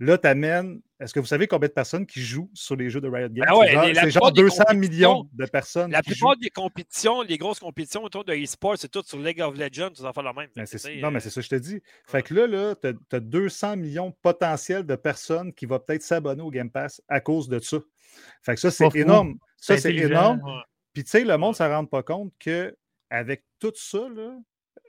là, 0.01 0.19
tu 0.19 0.27
amènes. 0.27 0.81
Est-ce 1.01 1.13
que 1.13 1.21
vous 1.21 1.27
savez 1.27 1.47
combien 1.47 1.69
de 1.69 1.73
personnes 1.75 2.07
qui 2.07 2.21
jouent 2.23 2.51
sur 2.55 2.77
les 2.77 2.89
jeux 2.89 3.01
de 3.01 3.09
Riot 3.09 3.29
Games? 3.29 3.45
Ben 3.49 3.55
ouais, 3.59 3.67
c'est 3.69 3.75
genre, 3.75 3.95
genre 3.95 4.03
plupart 4.05 4.33
des 4.33 4.43
200 4.43 4.65
compétitions- 4.65 4.79
millions 4.79 5.29
de 5.33 5.47
personnes 5.47 5.91
La 5.91 6.03
qui 6.03 6.11
plupart 6.13 6.33
jouent. 6.35 6.41
des 6.41 6.51
compétitions, 6.51 7.23
les 7.23 7.37
grosses 7.39 7.59
compétitions 7.59 8.03
autour 8.05 8.25
de 8.25 8.33
e-sport, 8.35 8.77
c'est 8.79 8.89
tout 8.91 9.03
sur 9.05 9.19
League 9.19 9.41
of 9.43 9.57
Legends, 9.59 9.91
tout 9.91 10.03
ça 10.03 10.13
fait 10.13 10.23
la 10.23 10.33
même. 10.33 10.49
Ben, 10.57 10.65
que, 10.67 11.01
non, 11.01 11.11
mais 11.11 11.17
euh, 11.19 11.21
c'est 11.21 11.31
ça 11.31 11.41
que 11.41 11.45
je 11.45 11.51
te 11.51 11.55
dis. 11.57 11.83
Fait 12.07 12.23
que 12.23 12.33
là, 12.35 12.47
là 12.47 12.75
tu 12.77 12.89
as, 13.17 13.21
200 13.21 13.77
millions 13.77 14.13
potentiels 14.23 14.85
de 14.85 14.95
personnes 14.97 15.53
qui 15.53 15.67
vont 15.67 15.79
peut-être 15.79 16.03
s'abonner 16.03 16.43
au 16.43 16.51
Game 16.51 16.71
Pass 16.71 17.03
à 17.09 17.21
cause 17.21 17.49
de 17.49 17.59
ça. 17.59 17.79
Fait 18.43 18.55
que 18.55 18.61
ça, 18.61 18.71
c'est 18.71 18.89
fou. 18.91 18.97
énorme. 18.97 19.35
Ça, 19.57 19.77
C'est 19.77 19.95
énorme. 19.95 20.41
Ouais. 20.45 20.63
Puis, 20.93 21.03
tu 21.05 21.11
sais, 21.11 21.25
le 21.25 21.37
monde 21.37 21.51
ne 21.51 21.57
s'en 21.57 21.69
rend 21.69 21.85
pas 21.87 22.03
compte 22.05 22.33
qu'avec 22.39 23.45
tout 23.59 23.73
ça, 23.75 24.09
là, 24.15 24.37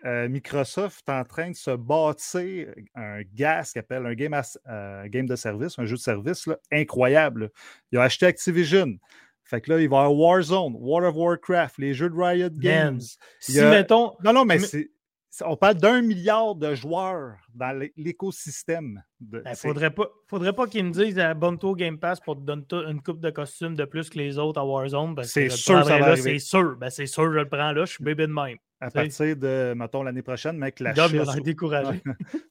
euh, 0.06 0.30
Microsoft 0.30 1.08
est 1.08 1.12
en 1.12 1.24
train 1.24 1.49
de 1.51 1.56
se 1.56 1.72
bâtir 1.76 2.68
un 2.95 3.22
GAS 3.34 3.72
qui 3.74 3.80
appelle 3.80 4.06
un 4.06 4.14
game, 4.14 4.34
as- 4.34 4.60
euh, 4.70 5.08
game 5.08 5.26
de 5.26 5.36
service, 5.36 5.80
un 5.80 5.86
jeu 5.86 5.95
de 5.95 6.01
service 6.01 6.47
là, 6.47 6.58
incroyable. 6.72 7.51
Ils 7.91 7.97
ont 7.99 8.01
acheté 8.01 8.26
Activision. 8.28 8.97
Fait 9.43 9.62
que 9.62 9.72
là, 9.72 9.80
il 9.80 9.89
va 9.89 9.97
y 9.97 9.99
avoir 9.99 10.14
Warzone, 10.16 10.76
World 10.80 11.08
of 11.10 11.16
Warcraft, 11.16 11.78
les 11.78 11.93
jeux 11.93 12.10
de 12.10 12.16
Riot 12.16 12.49
Games. 12.51 12.99
Il 13.47 13.53
Si, 13.53 13.60
a- 13.60 13.70
mettons, 13.70 14.14
Non, 14.24 14.34
non, 14.34 14.45
mais, 14.45 14.56
Mais- 14.56 14.60
c'est. 14.66 14.89
c'est- 15.30 15.43
On 15.45 15.56
parle 15.58 15.76
d'un 15.76 16.01
milliard 16.01 16.56
de 16.56 16.74
joueurs 16.76 17.36
dans 17.53 17.78
l'é- 17.78 17.93
l'écosystème. 17.97 19.03
de- 19.20 19.39
il 19.39 19.43
Ben, 19.43 19.56
faudrait 19.56 19.91
pas, 19.91 20.08
faudrait 20.30 20.53
pas 20.53 20.66
qu'ils 20.68 20.86
me 20.86 20.91
disent 20.91 21.18
abonne-toi 21.20 21.70
au 21.72 21.76
Game 21.76 21.97
Pass 21.99 22.20
pour 22.20 22.36
te 22.36 22.41
donner 22.41 22.64
une 22.89 23.01
coupe 23.01 23.20
de 23.20 23.30
costumes 23.32 23.76
de 23.76 23.86
plus 23.86 24.10
que 24.10 24.18
les 24.18 24.38
autres 24.38 24.60
à 24.60 24.66
Warzone. 24.66 25.16
C'est 25.24 25.49
sûr 25.49 25.84
ça 25.86 25.97
va. 25.99 26.16
C'est 26.16 26.39
sûr. 26.39 26.76
Ben, 26.78 26.89
c'est 26.89 27.06
sûr, 27.06 27.26
je 27.32 27.39
le 27.39 27.47
prends 27.49 27.72
là. 27.72 27.86
Je 27.86 27.91
suis 27.93 28.03
bébé 28.03 28.28
de 28.28 28.32
même. 28.34 28.58
À 28.82 28.91
partir 28.91 29.36
de, 29.38 29.73
mettons, 29.76 30.03
l'année 30.03 30.21
prochaine, 30.21 30.57
mec, 30.57 30.80
la 30.80 30.93
Dom, 30.93 31.09
chasse- 31.09 31.41
découragé. 31.41 32.01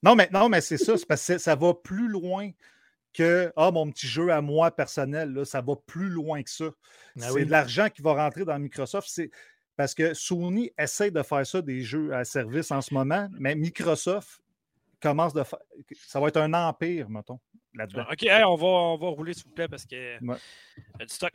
Non, 0.03 0.15
mais, 0.15 0.29
non, 0.33 0.49
mais 0.49 0.61
c'est 0.61 0.79
ça. 0.79 0.97
C'est 0.97 1.07
parce 1.07 1.27
que 1.27 1.39
ça 1.39 1.55
va 1.55 1.75
plus 1.75 2.09
loin 2.09 2.51
que 3.13 3.53
ah, 3.57 3.71
mon 3.71 3.91
petit 3.91 4.07
jeu 4.07 4.31
à 4.31 4.41
moi 4.41 4.71
personnel. 4.71 5.33
Là, 5.33 5.45
ça 5.45 5.61
va 5.61 5.75
plus 5.87 6.09
loin 6.09 6.43
que 6.43 6.51
ça. 6.51 6.67
Ah 6.67 7.21
c'est 7.21 7.31
oui. 7.31 7.47
de 7.47 7.51
l'argent 7.51 7.89
qui 7.89 8.03
va 8.03 8.15
rentrer 8.15 8.45
dans 8.45 8.59
Microsoft. 8.59 9.09
C'est 9.09 9.31
parce 9.77 9.95
que 9.95 10.15
Sony 10.15 10.73
essaie 10.79 11.11
de 11.11 11.23
faire 11.23 11.47
ça, 11.47 11.63
des 11.63 11.83
jeux 11.83 12.15
à 12.15 12.25
service 12.25 12.71
en 12.71 12.81
ce 12.81 12.93
moment, 12.93 13.29
mais 13.39 13.55
Microsoft 13.55 14.41
commence 15.01 15.33
de 15.33 15.43
faire. 15.43 15.59
Ça 16.07 16.21
va 16.21 16.29
être 16.29 16.37
un 16.37 16.53
empire, 16.55 17.09
mettons, 17.09 17.41
là-dedans. 17.75 18.05
OK, 18.11 18.23
hey, 18.23 18.45
on, 18.45 18.57
va, 18.57 18.67
on 18.67 18.99
va 18.99 19.09
rouler, 19.09 19.35
s'il 19.35 19.45
vous 19.45 19.55
plaît, 19.55 19.69
parce 19.69 19.85
que. 19.85 20.19
Ouais. 20.25 20.37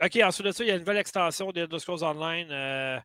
OK, 0.02 0.20
ensuite 0.22 0.46
de 0.46 0.52
ça, 0.52 0.64
il 0.64 0.68
y 0.68 0.70
a 0.70 0.74
une 0.74 0.80
nouvelle 0.80 0.96
extension 0.98 1.50
de 1.50 1.60
Elder 1.60 1.78
Scrolls 1.78 2.02
Online 2.04 2.48
euh, 2.50 2.98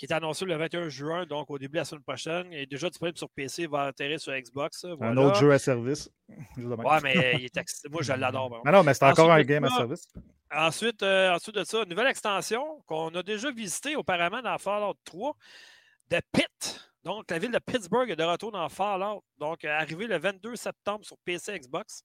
qui 0.00 0.06
est 0.06 0.12
annoncée 0.14 0.46
le 0.46 0.56
21 0.56 0.88
juin, 0.88 1.26
donc 1.26 1.50
au 1.50 1.58
début 1.58 1.72
de 1.72 1.76
la 1.80 1.84
semaine 1.84 2.02
prochaine. 2.02 2.48
Il 2.52 2.60
est 2.60 2.66
déjà 2.66 2.88
disponible 2.88 3.18
sur 3.18 3.28
PC, 3.28 3.64
il 3.64 3.68
va 3.68 3.82
atterrir 3.82 4.18
sur 4.18 4.32
Xbox. 4.32 4.84
Un 4.86 4.94
voilà. 4.94 5.20
autre 5.20 5.38
jeu 5.38 5.52
à 5.52 5.58
service. 5.58 6.10
Ouais, 6.56 7.00
mais 7.02 7.34
il 7.38 7.44
est 7.44 7.56
acc- 7.58 7.86
moi, 7.90 8.00
je 8.00 8.14
l'adore. 8.14 8.62
non, 8.64 8.82
mais 8.82 8.94
c'est 8.94 9.04
encore 9.04 9.28
Ensuite 9.30 9.44
un 9.46 9.52
game 9.52 9.64
à 9.64 9.68
service. 9.68 10.08
Ensuite, 10.50 11.02
euh, 11.02 11.34
ensuite 11.34 11.54
de 11.54 11.64
ça, 11.64 11.82
une 11.82 11.90
nouvelle 11.90 12.06
extension 12.06 12.82
qu'on 12.86 13.14
a 13.14 13.22
déjà 13.22 13.50
visitée 13.50 13.94
auparavant 13.94 14.40
dans 14.40 14.56
Fallout 14.56 14.94
3 15.04 15.36
de 16.08 16.20
Pitt. 16.32 16.80
Donc, 17.04 17.30
la 17.30 17.38
ville 17.38 17.50
de 17.50 17.58
Pittsburgh 17.58 18.08
est 18.08 18.16
de 18.16 18.24
retour 18.24 18.52
dans 18.52 18.68
Fallout. 18.70 19.22
Donc, 19.36 19.66
euh, 19.66 19.68
arrivé 19.78 20.06
le 20.06 20.16
22 20.18 20.56
septembre 20.56 21.04
sur 21.04 21.18
PC 21.26 21.58
Xbox. 21.58 22.04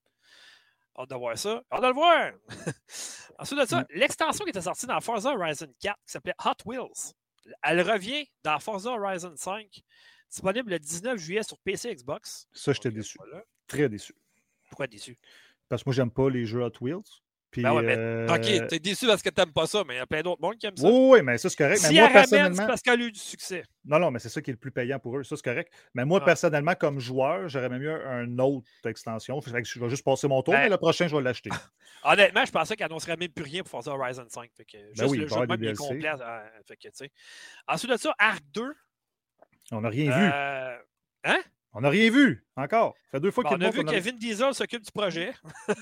Hâte 0.99 1.09
de 1.09 1.15
voir 1.15 1.37
ça. 1.37 1.61
Hâte 1.71 1.81
de 1.81 1.87
le 1.87 1.93
voir! 1.93 2.31
Ensuite 3.39 3.59
de 3.61 3.65
ça, 3.65 3.81
Mm. 3.81 3.85
l'extension 3.91 4.43
qui 4.43 4.49
était 4.49 4.61
sortie 4.61 4.85
dans 4.85 4.99
Forza 4.99 5.33
Horizon 5.33 5.67
4 5.81 5.95
qui 6.05 6.11
s'appelait 6.11 6.35
Hot 6.43 6.51
Wheels. 6.65 7.13
Elle 7.63 7.81
revient 7.81 8.27
dans 8.43 8.59
Forza 8.59 8.91
Horizon 8.91 9.35
5, 9.35 9.83
disponible 10.29 10.71
le 10.71 10.79
19 10.79 11.17
juillet 11.17 11.43
sur 11.43 11.59
PC 11.59 11.93
Xbox. 11.95 12.47
Ça, 12.53 12.73
j'étais 12.73 12.91
déçu. 12.91 13.17
voilà. 13.17 13.43
Très 13.67 13.89
déçu. 13.89 14.13
Pourquoi 14.69 14.87
déçu? 14.87 15.17
Parce 15.69 15.83
que 15.83 15.89
moi, 15.89 15.95
j'aime 15.95 16.11
pas 16.11 16.29
les 16.29 16.45
jeux 16.45 16.61
Hot 16.63 16.73
Wheels. 16.81 17.01
Puis, 17.55 17.63
Ben 17.63 17.71
ouais, 17.73 17.83
mais- 17.83 17.95
euh, 17.97 18.27
Ok, 18.27 18.67
t'es 18.67 18.79
déçu 18.79 19.07
parce 19.07 19.21
que 19.21 19.29
t'aimes 19.29 19.53
pas 19.53 19.65
ça, 19.65 19.81
mais 19.87 19.93
il 19.93 19.97
y 19.97 20.01
a 20.01 20.05
plein 20.05 20.21
d'autres 20.21 20.41
monde 20.41 20.57
qui 20.57 20.65
aiment 20.65 20.75
ça. 20.75 20.85
Oui, 20.89 20.93
oui, 21.13 21.21
mais 21.21 21.37
ça, 21.37 21.49
c'est 21.49 21.55
correct. 21.55 21.77
Si 21.77 21.87
mais 21.87 21.93
moi, 21.93 22.01
ramène, 22.07 22.13
personnellement. 22.21 22.55
c'est 22.57 22.67
parce 22.67 22.81
qu'elle 22.81 23.01
a 23.01 23.05
eu 23.05 23.11
du 23.13 23.19
succès. 23.19 23.63
Non, 23.85 23.97
non, 23.97 24.11
mais 24.11 24.19
c'est 24.19 24.27
ça 24.27 24.41
qui 24.41 24.49
est 24.49 24.53
le 24.53 24.59
plus 24.59 24.71
payant 24.71 24.99
pour 24.99 25.17
eux. 25.17 25.23
Ça, 25.23 25.37
c'est 25.37 25.41
correct. 25.41 25.71
Mais 25.93 26.03
moi, 26.03 26.19
Ah. 26.21 26.25
personnellement, 26.25 26.75
comme 26.75 26.99
joueur, 26.99 27.47
j'aurais 27.47 27.69
même 27.69 27.81
mieux 27.81 28.05
un 28.05 28.37
autre 28.39 28.67
extension. 28.85 29.39
Fait 29.39 29.61
que 29.61 29.67
je 29.69 29.79
vais 29.79 29.89
juste 29.89 30.03
passer 30.03 30.27
mon 30.27 30.41
tour, 30.41 30.53
Ben- 30.53 30.63
mais 30.63 30.69
le 30.69 30.75
prochain, 30.75 31.07
je 31.07 31.15
vais 31.15 31.21
l'acheter. 31.21 31.49
Honnêtement, 32.03 32.43
je 32.45 32.51
pensais 32.51 32.75
qu'elle 32.75 32.87
annoncerait 32.87 33.15
même 33.15 33.29
plus 33.29 33.45
rien 33.45 33.61
pour 33.63 33.69
Forza 33.71 33.91
Horizon 33.91 34.25
5. 34.27 34.49
Fait 34.57 34.65
que 34.65 34.77
juste 34.89 34.97
Ben 34.99 35.07
oui, 35.07 35.17
le 35.19 35.27
jeu 35.27 35.39
même 35.47 35.63
est 35.63 35.73
complet. 35.75 36.09
euh, 36.19 36.43
fait 36.67 36.75
que. 36.75 36.87
Ensuite 37.69 37.91
de 37.91 37.97
ça, 37.97 38.13
Arc 38.19 38.43
2. 38.53 38.73
On 39.71 39.79
n'a 39.79 39.89
rien 39.89 40.11
vu. 40.11 40.29
euh, 41.31 41.37
On 41.77 41.81
n'a 41.81 41.89
rien 41.89 42.09
vu 42.09 42.45
encore. 42.55 42.93
Ça 43.11 43.17
fait 43.17 43.19
deux 43.19 43.31
fois 43.31 43.43
bon, 43.43 43.49
qu'il 43.49 43.57
on 43.63 43.67
a 43.67 43.69
vu 43.69 43.83
que 43.83 43.99
Vin 43.99 44.11
Diesel 44.17 44.53
s'occupe 44.53 44.83
du 44.83 44.91
projet. 44.91 45.33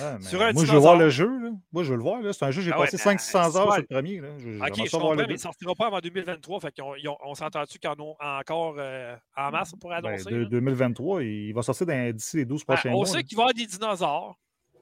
Ah, 0.00 0.16
sur 0.20 0.40
un 0.40 0.52
Moi, 0.54 0.64
je 0.64 0.72
veux 0.72 0.78
voir 0.78 0.96
le 0.96 1.10
jeu. 1.10 1.26
là. 1.26 1.50
Moi, 1.72 1.82
je 1.82 1.90
veux 1.90 1.96
le 1.96 2.02
voir. 2.02 2.20
C'est 2.32 2.44
un 2.44 2.50
jeu, 2.50 2.62
j'ai 2.62 2.72
Ah 2.72 2.78
ouais, 2.78 2.86
passé 2.86 2.96
mais, 2.96 3.18
500 3.18 3.38
euh, 3.38 3.42
heures 3.60 3.72
sur 3.74 3.82
le 3.82 3.86
premier. 3.86 4.20
Là. 4.20 4.28
Je- 4.38 4.58
Ok, 4.58 4.86
je 4.86 4.90
comprends, 4.90 5.14
mais 5.14 5.24
il 5.24 5.32
ne 5.32 5.36
sortira 5.36 5.74
pas 5.74 5.86
avant 5.88 5.98
2023. 6.00 6.60
Fait 6.60 6.74
on 6.80 7.34
s'est 7.34 7.44
entendu 7.44 7.78
qu'ils 7.78 7.90
en 7.90 8.00
ont 8.00 8.16
encore 8.18 8.76
euh, 8.78 9.14
en 9.36 9.50
masse 9.50 9.72
pour 9.78 9.90
Ben, 9.90 9.96
annoncer. 9.96 10.30
de- 10.30 10.36
là? 10.36 10.44
2023, 10.48 11.22
il 11.24 11.52
va 11.52 11.60
sortir 11.62 11.86
dans- 11.86 12.12
d'ici 12.16 12.38
les 12.38 12.44
12 12.46 12.64
Ben, 12.64 12.74
prochains 12.74 12.90
on 12.90 12.98
mois. 12.98 13.06
sait 13.06 13.16
là. 13.18 13.22
qu'il 13.24 13.36
va 13.36 13.42
y 13.42 13.44
avoir 13.44 13.54
des 13.54 13.66
dinosaures. 13.66 14.38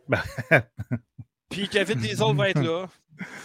Ben- 0.09 0.23
Puis 1.49 1.69
que 1.69 1.83
Vin 1.83 1.95
Diesel 1.97 2.37
va 2.37 2.51
être 2.51 2.63
là. 2.63 2.87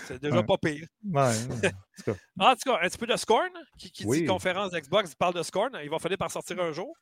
C'est 0.06 0.22
déjà 0.22 0.38
Ouais. 0.38 0.44
pas 0.46 0.58
pire. 0.58 0.88
Ouais, 1.04 1.22
ouais. 1.22 1.28
En 1.28 1.56
tout 1.98 2.04
cas, 2.06 2.14
En 2.40 2.56
tout 2.56 2.62
cas, 2.72 2.80
un 2.82 2.88
petit 2.90 2.98
peu 2.98 3.08
de 3.08 3.16
Scorn, 3.18 3.50
qui, 3.78 3.92
qui 3.92 4.06
Oui. 4.06 4.22
dit 4.22 4.26
conférence 4.26 4.72
Xbox, 4.72 5.12
il 5.12 5.16
parle 5.18 5.34
de 5.34 5.44
Scorn. 5.44 5.78
Il 5.84 5.90
va 5.90 6.00
falloir 6.00 6.18
par 6.18 6.32
sortir 6.32 6.60
un 6.62 6.72
jour. 6.72 6.96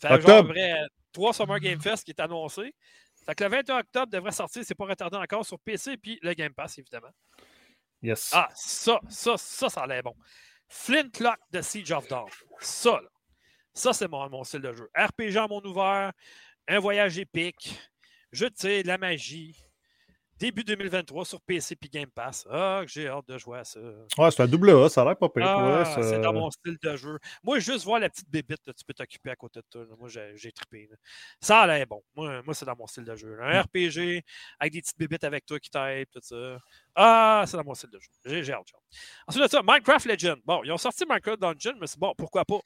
Fait 0.00 0.08
genre, 0.08 0.14
à 0.16 0.18
peu 0.18 0.24
Octobre. 0.32 0.48
près 0.52 0.86
trois 1.12 1.32
Summer 1.34 1.58
Game 1.60 1.80
Fest 1.80 2.04
qui 2.04 2.10
est 2.12 2.20
annoncé. 2.20 2.74
Fait 3.26 3.34
que 3.34 3.44
le 3.44 3.50
21 3.50 3.78
octobre 3.80 4.10
devrait 4.12 4.32
sortir, 4.32 4.62
c'est 4.64 4.74
pas 4.74 4.86
retardé 4.86 5.16
encore, 5.16 5.44
sur 5.44 5.58
PC 5.58 5.96
puis 5.96 6.18
le 6.22 6.32
Game 6.34 6.54
Pass, 6.54 6.78
évidemment. 6.78 7.10
yes. 8.02 8.30
Ah, 8.32 8.48
ça, 8.54 8.98
ça, 9.08 9.36
ça, 9.36 9.68
ça 9.68 9.80
a 9.82 9.86
l'air 9.86 10.02
bon. 10.02 10.14
Flintlock 10.68 11.38
de 11.50 11.60
Siege 11.60 11.90
of 11.92 12.06
Dawn. 12.08 12.28
Ça, 12.60 12.92
là. 13.00 13.08
Ça, 13.74 13.92
c'est 13.92 14.08
mon, 14.08 14.28
mon 14.30 14.42
style 14.44 14.60
de 14.62 14.72
jeu. 14.72 14.88
RPG 14.96 15.36
en 15.38 15.48
monde 15.48 15.66
ouvert, 15.66 16.12
un 16.68 16.78
voyage 16.78 17.18
épique, 17.18 17.78
jeu 18.32 18.48
de 18.50 18.54
tir, 18.54 18.82
de 18.82 18.88
la 18.88 18.98
magie. 18.98 19.62
Début 20.40 20.64
2023 20.64 21.26
sur 21.26 21.38
PC 21.42 21.76
puis 21.76 21.90
Game 21.90 22.08
Pass. 22.10 22.46
Ah, 22.50 22.80
j'ai 22.86 23.08
hâte 23.08 23.28
de 23.28 23.36
jouer 23.36 23.58
à 23.58 23.64
ça. 23.64 23.78
Ouais, 24.16 24.30
c'est 24.30 24.42
un 24.42 24.46
double 24.46 24.70
A, 24.70 24.88
ça 24.88 25.02
a 25.02 25.04
l'air 25.04 25.16
pas 25.18 25.28
pire. 25.28 25.44
Ah, 25.46 25.82
Ouais, 25.84 26.02
c'est 26.02 26.18
dans 26.18 26.32
mon 26.32 26.50
style 26.50 26.78
de 26.82 26.96
jeu. 26.96 27.18
Moi, 27.42 27.58
juste 27.58 27.84
voir 27.84 28.00
la 28.00 28.08
petite 28.08 28.30
bébite, 28.30 28.66
là, 28.66 28.72
tu 28.72 28.82
peux 28.82 28.94
t'occuper 28.94 29.30
à 29.30 29.36
côté 29.36 29.60
de 29.60 29.66
toi. 29.70 29.82
là. 29.82 29.94
Moi, 29.98 30.08
j'ai 30.08 30.50
trippé. 30.52 30.88
là. 30.90 30.96
Ça 31.42 31.60
a 31.60 31.66
l'air 31.66 31.86
bon. 31.86 32.02
Moi, 32.16 32.40
moi 32.42 32.54
c'est 32.54 32.64
dans 32.64 32.74
mon 32.74 32.86
style 32.86 33.04
de 33.04 33.14
jeu. 33.14 33.38
Un 33.42 33.60
RPG 33.60 34.24
avec 34.58 34.72
des 34.72 34.80
petites 34.80 34.98
bébites 34.98 35.24
avec 35.24 35.44
toi 35.44 35.60
qui 35.60 35.68
t'aident, 35.68 36.08
tout 36.10 36.20
ça. 36.22 36.58
Ah, 36.94 37.44
c'est 37.46 37.58
dans 37.58 37.64
mon 37.64 37.74
style 37.74 37.90
de 37.90 38.00
jeu. 38.00 38.08
J'ai 38.24 38.42
j'ai 38.42 38.52
hâte. 38.54 38.64
j'ai 38.66 38.74
hâte. 38.74 38.82
Ensuite 39.28 39.44
de 39.44 39.48
ça, 39.50 39.62
Minecraft 39.62 40.06
Legend. 40.06 40.40
Bon, 40.46 40.62
ils 40.64 40.72
ont 40.72 40.78
sorti 40.78 41.04
Minecraft 41.06 41.38
Dungeon, 41.38 41.74
mais 41.78 41.86
c'est 41.86 41.98
bon, 41.98 42.14
pourquoi 42.16 42.46
pas? 42.46 42.60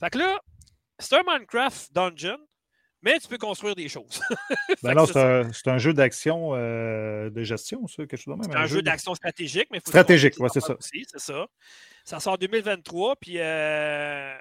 Fait 0.00 0.08
que 0.08 0.16
là, 0.18 0.40
c'est 0.98 1.16
un 1.16 1.22
Minecraft 1.22 1.92
Dungeon, 1.92 2.38
mais 3.02 3.18
tu 3.18 3.28
peux 3.28 3.38
construire 3.38 3.74
des 3.74 3.88
choses. 3.88 4.20
Ben 4.82 4.94
non, 4.94 5.04
c'est 5.06 5.68
un, 5.68 5.78
jeu 5.78 5.92
d'action 5.92 6.54
euh, 6.54 7.28
de 7.28 7.42
gestion, 7.42 7.86
ça, 7.86 8.06
quelque 8.06 8.16
chose 8.16 8.34
de 8.34 8.40
même. 8.40 8.50
C'est 8.50 8.56
un 8.56 8.66
jeu 8.66 8.82
d'action 8.82 9.14
stratégique, 9.14 9.68
mais 9.70 9.78
il 9.78 9.82
faut 9.82 9.90
Stratégique, 9.90 10.38
ouais, 10.38 10.48
c'est 10.52 10.60
ça. 10.60 10.74
Aussi, 10.76 11.04
c'est 11.10 11.20
ça. 11.20 11.46
Ça 12.04 12.18
sort 12.18 12.34
en 12.34 12.36
2023, 12.36 13.16
puis 13.16 13.34
euh, 13.38 14.32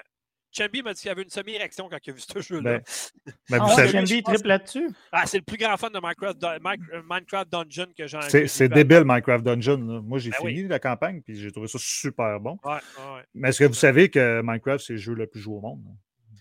Chambi 0.52 0.82
m'a 0.82 0.94
dit 0.94 1.02
qu'il 1.02 1.10
y 1.10 1.12
avait 1.12 1.22
une 1.22 1.30
semi-érection 1.30 1.90
quand 1.90 1.98
il 2.06 2.10
a 2.10 2.14
vu 2.14 2.22
ce 2.22 2.42
jeu-là. 2.42 2.80
Ben, 2.80 2.84
Ben, 3.50 3.60
Ah 3.62 3.92
pense- 3.92 4.10
triple 4.24 4.48
là-dessus? 4.48 4.90
Ah, 5.12 5.26
c'est 5.26 5.38
le 5.38 5.44
plus 5.44 5.58
grand 5.58 5.78
fan 5.78 5.92
de 5.92 6.00
Minecraft, 6.00 6.44
euh, 6.44 7.02
Minecraft 7.04 7.52
Dungeon 7.52 7.88
que 7.96 8.08
j'ai 8.08 8.18
c'est 8.30 8.42
que 8.44 8.48
c'est 8.48 8.70
débile, 8.70 9.04
Minecraft 9.06 9.44
Dungeon. 9.44 9.78
là. 9.78 10.02
Moi, 10.02 10.20
j'ai 10.20 10.32
Ben 10.32 10.38
fini 10.38 10.68
la 10.68 10.80
campagne, 10.80 11.22
puis 11.22 11.36
j'ai 11.40 11.52
trouvé 11.52 11.68
ça 11.68 11.78
super 11.80 12.40
bon. 12.40 12.58
Ouais, 12.64 12.72
ouais. 12.74 13.24
Mais 13.36 13.50
est-ce 13.50 13.60
que 13.60 13.66
vous 13.66 13.74
savez 13.74 14.10
que 14.10 14.42
Minecraft, 14.42 14.84
c'est 14.84 14.94
le 14.94 15.00
jeu 15.00 15.14
le 15.14 15.28
plus 15.28 15.40
joué 15.42 15.56
au 15.56 15.62
monde? 15.62 15.84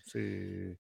C'est. 0.07 0.77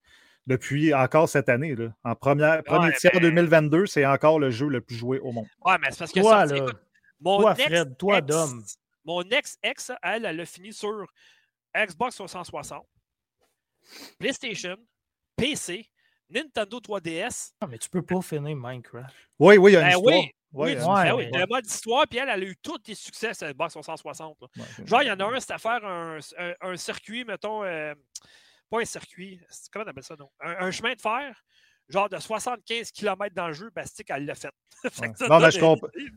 Depuis 0.49 0.93
encore 0.95 1.29
cette 1.29 1.49
année. 1.49 1.77
Là. 1.77 1.95
En 2.03 2.15
première, 2.17 2.65
premier 2.65 2.93
tiers 2.95 3.13
mais- 3.15 3.21
2022, 3.21 3.87
c'est 3.87 4.05
encore 4.07 4.41
le 4.41 4.51
jeu 4.51 4.67
le 4.69 4.81
plus 4.81 4.97
joué 4.97 5.21
au 5.21 5.31
monde. 5.31 5.47
Ouais, 5.65 5.77
mais 5.81 5.91
c'est 5.93 5.99
parce 6.01 6.11
que 6.13 6.19
Toi, 6.21 6.47
ça, 6.49 6.55
là. 6.55 6.57
écoute, 6.57 6.77
mon 7.21 7.41
Toi, 7.41 7.53
ex- 7.53 7.63
Fred, 7.65 7.97
toi, 7.97 8.19
ex- 8.19 8.27
Dom. 8.27 8.65
Mon 9.05 9.23
ex-ex, 9.23 9.93
elle, 10.03 10.25
elle 10.25 10.41
a 10.41 10.45
fini 10.47 10.73
sur 10.73 11.07
Xbox 11.77 12.17
360, 12.17 12.85
PlayStation, 14.19 14.77
PC, 15.37 15.89
Nintendo 16.31 16.79
3DS. 16.81 17.53
Ah, 17.61 17.67
mais 17.67 17.79
tu 17.79 17.89
peux 17.89 18.03
pas 18.03 18.21
finir 18.21 18.57
Minecraft. 18.57 19.15
Oui, 19.39 19.57
oui, 19.57 19.73
il 19.73 19.75
y 19.75 19.77
a 19.77 19.81
une 19.81 19.87
Ben 19.87 19.97
histoire. 19.97 20.15
oui, 20.15 20.31
ouais, 20.53 20.67
ben 20.75 20.79
histoire, 20.79 21.17
oui, 21.17 21.25
ouais. 21.25 21.39
le 21.39 21.47
mode 21.47 21.67
histoire, 21.67 22.07
puis 22.09 22.19
elle, 22.19 22.29
elle 22.29 22.43
a 22.43 22.47
eu 22.47 22.57
tous 22.63 22.79
les 22.87 22.95
succès 22.95 23.33
sur 23.35 23.47
Xbox 23.49 23.73
360. 23.73 24.37
là. 24.41 24.49
ouais. 24.57 24.87
Genre, 24.87 25.03
il 25.03 25.07
y 25.09 25.11
en 25.11 25.21
a 25.21 25.25
un, 25.25 25.41
c'était 25.41 25.55
à 25.55 25.59
faire 25.59 25.85
un, 25.85 26.19
un- 26.39 26.55
un 26.61 26.77
circuit, 26.77 27.25
mettons, 27.25 27.65
euh, 27.65 27.95
pas 28.71 28.81
un 28.81 28.85
circuit, 28.85 29.41
comment 29.73 29.85
on 29.87 29.89
appelle 29.89 30.03
ça, 30.05 30.17
non? 30.19 30.31
Un, 30.41 30.67
un 30.67 30.71
chemin 30.71 30.95
de 30.95 31.01
fer, 31.01 31.43
genre 31.89 32.09
de 32.09 32.19
75 32.19 32.91
km 32.93 33.35
dans 33.35 33.49
le 33.49 33.53
jeu, 33.55 33.71
Bastique, 33.75 34.09
elle 34.11 34.27
l'a 34.27 34.35
fait. 34.35 34.51
Non, 35.29 35.41
mais 35.41 35.51
je. 35.51 35.61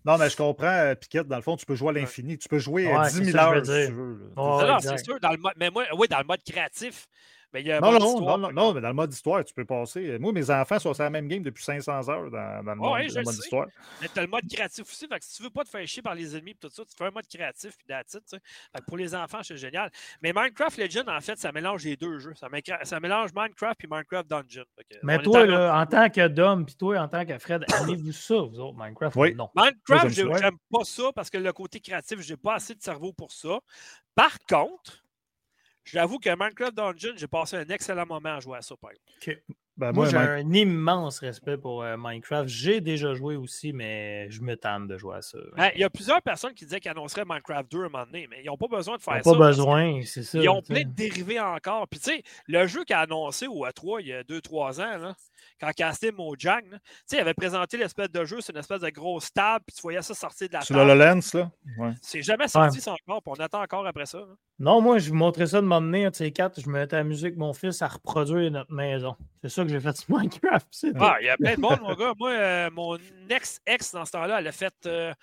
Non, 0.05 0.17
mais 0.17 0.29
je 0.29 0.37
comprends, 0.37 0.67
euh, 0.67 0.93
Piquette. 0.95 1.27
Dans 1.27 1.37
le 1.37 1.41
fond, 1.41 1.57
tu 1.57 1.65
peux 1.65 1.73
jouer 1.75 1.89
à 1.89 1.93
l'infini. 1.93 2.37
Tu 2.37 2.47
peux 2.47 2.59
jouer 2.59 2.91
à 2.91 3.01
Ouais, 3.01 3.07
10 3.09 3.15
c'est 3.17 3.23
000 3.25 3.37
ça 3.37 3.45
que 3.45 3.57
heures 3.57 3.65
si 3.65 3.87
tu 3.87 3.93
veux. 3.93 4.33
Oh, 4.35 4.77
c'est 4.81 5.03
sûr, 5.03 5.19
dans 5.19 5.31
le 5.31 5.37
mode, 5.37 5.53
mais 5.57 5.69
moi, 5.71 5.85
oui, 5.97 6.07
dans 6.07 6.19
le 6.19 6.25
mode 6.25 6.43
créatif, 6.43 7.07
mais 7.53 7.61
il 7.61 7.67
y 7.67 7.71
a 7.71 7.77
un 7.77 7.79
Non, 7.79 7.91
mode 7.91 8.01
non, 8.01 8.07
histoire, 8.15 8.37
non, 8.37 8.47
non, 8.47 8.53
non, 8.53 8.73
mais 8.73 8.81
dans 8.81 8.87
le 8.87 8.93
mode 8.93 9.13
histoire, 9.13 9.43
tu 9.43 9.53
peux 9.53 9.65
passer. 9.65 10.17
Moi, 10.19 10.31
mes 10.31 10.49
enfants 10.49 10.79
sont 10.79 10.93
sur 10.93 11.03
la 11.03 11.09
même 11.09 11.27
game 11.27 11.43
depuis 11.43 11.63
500 11.63 12.09
heures 12.09 12.31
dans, 12.31 12.63
dans 12.63 12.71
le, 12.71 12.75
mode, 12.75 13.01
je 13.09 13.13
le 13.15 13.19
le 13.19 13.23
mode 13.23 13.33
sais. 13.35 13.39
histoire. 13.41 13.67
Mais 14.01 14.07
t'as 14.13 14.21
le 14.21 14.27
mode 14.27 14.47
créatif 14.51 14.83
aussi. 14.83 15.07
Fait 15.07 15.19
que 15.19 15.25
si 15.25 15.37
tu 15.37 15.43
veux 15.43 15.49
pas 15.49 15.63
te 15.63 15.69
faire 15.69 15.85
chier 15.87 16.01
par 16.01 16.15
les 16.15 16.35
ennemis 16.35 16.51
et 16.51 16.55
tout 16.55 16.69
ça, 16.69 16.83
tu 16.85 16.95
fais 16.97 17.05
un 17.05 17.11
mode 17.11 17.27
créatif 17.27 17.75
puis 17.77 17.85
that's 17.87 18.13
it, 18.13 18.21
tu 18.23 18.35
sais. 18.37 18.41
Fait 18.73 18.79
que 18.79 18.85
pour 18.85 18.97
les 18.97 19.13
enfants, 19.15 19.39
c'est 19.43 19.57
génial. 19.57 19.91
Mais 20.21 20.33
Minecraft 20.33 20.77
Legend, 20.77 21.09
en 21.09 21.19
fait, 21.21 21.37
ça 21.37 21.51
mélange 21.51 21.83
les 21.83 21.97
deux 21.97 22.19
jeux. 22.19 22.33
Ça, 22.35 22.99
mélange 22.99 23.29
Minecraft 23.35 23.83
et 23.83 23.87
Minecraft 23.87 24.27
Dungeon. 24.29 24.63
Que 24.89 24.95
Mais 25.03 25.19
toi, 25.21 25.41
en- 25.41 25.45
là, 25.45 25.81
en 25.81 25.85
tant 25.85 26.09
que 26.09 26.27
Dom, 26.27 26.65
puis 26.65 26.75
toi, 26.75 26.99
en 26.99 27.07
tant 27.07 27.25
que 27.25 27.37
Fred, 27.37 27.63
aimez-vous 27.81 28.11
ça, 28.11 28.35
vous 28.35 28.59
autres, 28.59 28.77
Minecraft? 28.77 29.15
Oui. 29.17 29.31
ou 29.33 29.35
Non? 29.37 29.49
Minecraft, 29.55 30.09
j'aime 30.13 30.57
pas 30.71 30.83
ça 30.83 31.11
parce 31.13 31.29
que 31.29 31.37
le 31.37 31.51
côté 31.53 31.79
créatif, 31.79 32.19
j'ai 32.21 32.37
pas 32.37 32.55
assez 32.55 32.75
de 32.75 32.81
cerveau 32.81 33.13
pour 33.13 33.31
ça. 33.31 33.59
Par 34.15 34.37
contre, 34.49 35.00
j'avoue 35.83 36.19
que 36.19 36.29
Minecraft 36.29 36.75
Dungeon, 36.75 37.13
j'ai 37.15 37.27
passé 37.27 37.57
un 37.57 37.67
excellent 37.69 38.05
moment 38.05 38.35
à 38.35 38.39
jouer 38.39 38.57
à 38.57 38.61
ça. 38.61 38.75
par. 38.77 38.91
Ben, 39.81 39.91
Moi, 39.93 40.03
moi, 40.03 40.09
j'ai 40.09 40.17
Mike- 40.17 40.45
un 40.45 40.53
immense 40.53 41.17
respect 41.19 41.57
pour 41.57 41.81
euh, 41.81 41.95
Minecraft. 41.97 42.47
J'ai 42.47 42.81
déjà 42.81 43.15
joué 43.15 43.35
aussi, 43.35 43.73
mais 43.73 44.29
je 44.29 44.41
me 44.41 44.55
tente 44.55 44.87
de 44.87 44.95
jouer 44.95 45.15
à 45.17 45.21
ça. 45.23 45.39
Hein, 45.57 45.69
Il 45.73 45.81
y 45.81 45.83
a 45.83 45.89
plusieurs 45.89 46.21
personnes 46.21 46.53
qui 46.53 46.65
disaient 46.65 46.79
qu'ils 46.79 46.91
annonceraient 46.91 47.25
Minecraft 47.25 47.71
2 47.71 47.77
à 47.81 47.85
un 47.85 47.89
moment 47.89 48.05
donné, 48.05 48.27
mais 48.29 48.37
ils 48.43 48.45
n'ont 48.45 48.57
pas 48.57 48.67
besoin 48.67 48.97
de 48.97 49.01
faire 49.01 49.15
ça. 49.23 49.31
pas 49.31 49.37
besoin, 49.37 50.01
c'est 50.05 50.21
ça. 50.23 50.37
Ils 50.37 50.47
ont 50.49 50.61
plein 50.61 50.81
de 50.83 50.89
dérivés 50.93 51.39
encore. 51.39 51.87
Puis, 51.87 51.99
tu 51.99 52.11
sais, 52.11 52.23
le 52.47 52.67
jeu 52.67 52.83
qu'il 52.83 52.95
a 52.95 52.99
annoncé 52.99 53.47
au 53.47 53.65
A3 53.65 54.01
il 54.01 54.07
y 54.09 54.13
a 54.13 54.21
2-3 54.23 54.79
ans, 54.81 54.97
là, 54.99 55.15
quand 55.59 55.71
Casté 55.75 56.11
Mojang, 56.11 56.61
là, 56.69 56.77
tu 56.77 56.93
sais, 57.07 57.17
il 57.17 57.19
avait 57.21 57.33
présenté 57.33 57.77
l'espèce 57.77 58.11
de 58.11 58.23
jeu, 58.23 58.37
c'est 58.41 58.53
une 58.53 58.59
espèce 58.59 58.81
de 58.81 58.89
grosse 58.89 59.33
table, 59.33 59.63
puis 59.65 59.75
tu 59.75 59.81
voyais 59.81 60.01
ça 60.03 60.13
sortir 60.13 60.47
de 60.47 60.53
la 60.53 60.61
sur 60.61 60.75
table. 60.75 60.87
l'HoloLens, 60.89 61.33
là? 61.33 61.51
Ouais. 61.79 61.93
C'est 62.01 62.21
jamais 62.21 62.47
sorti 62.47 62.79
ça 62.81 62.91
encore, 62.93 63.23
puis 63.23 63.33
on 63.35 63.43
attend 63.43 63.61
encore 63.63 63.87
après 63.87 64.05
ça. 64.05 64.19
là. 64.19 64.25
Non, 64.59 64.79
moi, 64.79 64.99
je 64.99 65.09
vous 65.09 65.15
montrais 65.15 65.47
ça 65.47 65.59
de 65.59 65.65
m'emmener, 65.65 66.05
un 66.05 66.11
de 66.11 66.15
ces 66.15 66.31
quatre. 66.31 66.61
Je 66.61 66.67
me 66.67 66.73
mettais 66.73 66.95
à 66.95 66.99
la 66.99 67.03
musique 67.03 67.25
avec 67.27 67.37
mon 67.37 67.51
fils 67.51 67.81
à 67.81 67.87
reproduire 67.87 68.51
notre 68.51 68.71
maison. 68.71 69.15
C'est 69.41 69.49
ça 69.49 69.63
que 69.63 69.69
j'ai 69.71 69.79
fait 69.79 69.97
sur 69.97 70.15
Minecraft. 70.17 70.67
Ah, 70.99 71.17
il 71.21 71.25
y 71.25 71.29
a 71.29 71.37
plein 71.37 71.55
de 71.55 71.59
monde, 71.61 71.79
mon 71.81 71.93
gars. 71.95 72.13
Moi, 72.17 72.31
euh, 72.31 72.69
mon 72.71 72.97
ex-ex, 73.29 73.91
dans 73.93 74.05
ce 74.05 74.11
temps-là, 74.11 74.39
elle 74.39 74.47
a 74.47 74.51
fait. 74.51 74.73
euh, 74.85 75.13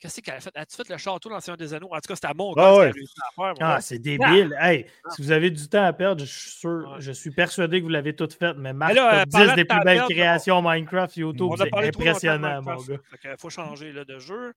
Qu'est-ce 0.00 0.20
qu'elle 0.20 0.34
a 0.36 0.40
fait? 0.40 0.56
As-tu 0.56 0.76
fait 0.76 0.88
le 0.90 0.96
château, 0.96 1.28
l'ancien 1.28 1.56
des 1.56 1.74
anneaux? 1.74 1.88
En 1.90 1.96
tout 1.96 2.02
cas, 2.06 2.14
c'était 2.14 2.28
à 2.28 2.32
mon 2.34 2.54
Ah 2.56 2.76
ouais. 2.76 2.90
réussi 2.92 3.14
à 3.36 3.52
Ah, 3.60 3.80
c'est 3.80 3.98
débile. 3.98 4.56
Hey, 4.60 4.86
Ah. 5.04 5.10
si 5.10 5.22
vous 5.22 5.32
avez 5.32 5.50
du 5.50 5.68
temps 5.68 5.82
à 5.84 5.92
perdre, 5.92 6.24
je 6.24 6.30
suis 6.30 6.50
sûr, 6.50 6.94
je 7.00 7.10
suis 7.10 7.32
persuadé 7.32 7.78
que 7.80 7.82
vous 7.82 7.88
l'avez 7.90 8.14
tout 8.14 8.28
fait, 8.30 8.54
mais 8.56 8.72
Marc, 8.72 8.94
là, 8.94 9.22
euh, 9.22 9.24
top 9.24 9.30
parlant 9.32 9.46
10 9.46 9.50
de 9.50 9.56
des 9.56 9.64
plus 9.64 9.78
belles 9.84 9.96
perdre, 9.96 10.12
créations 10.14 10.62
Minecraft 10.62 11.16
YouTube, 11.16 11.50
c'est 11.58 11.74
impressionnant, 11.74 12.62
mon 12.62 12.76
gars. 12.76 12.96
Que 13.20 13.36
faut 13.38 13.50
changer 13.50 13.90
là, 13.92 14.04
de 14.04 14.20
jeu. 14.20 14.52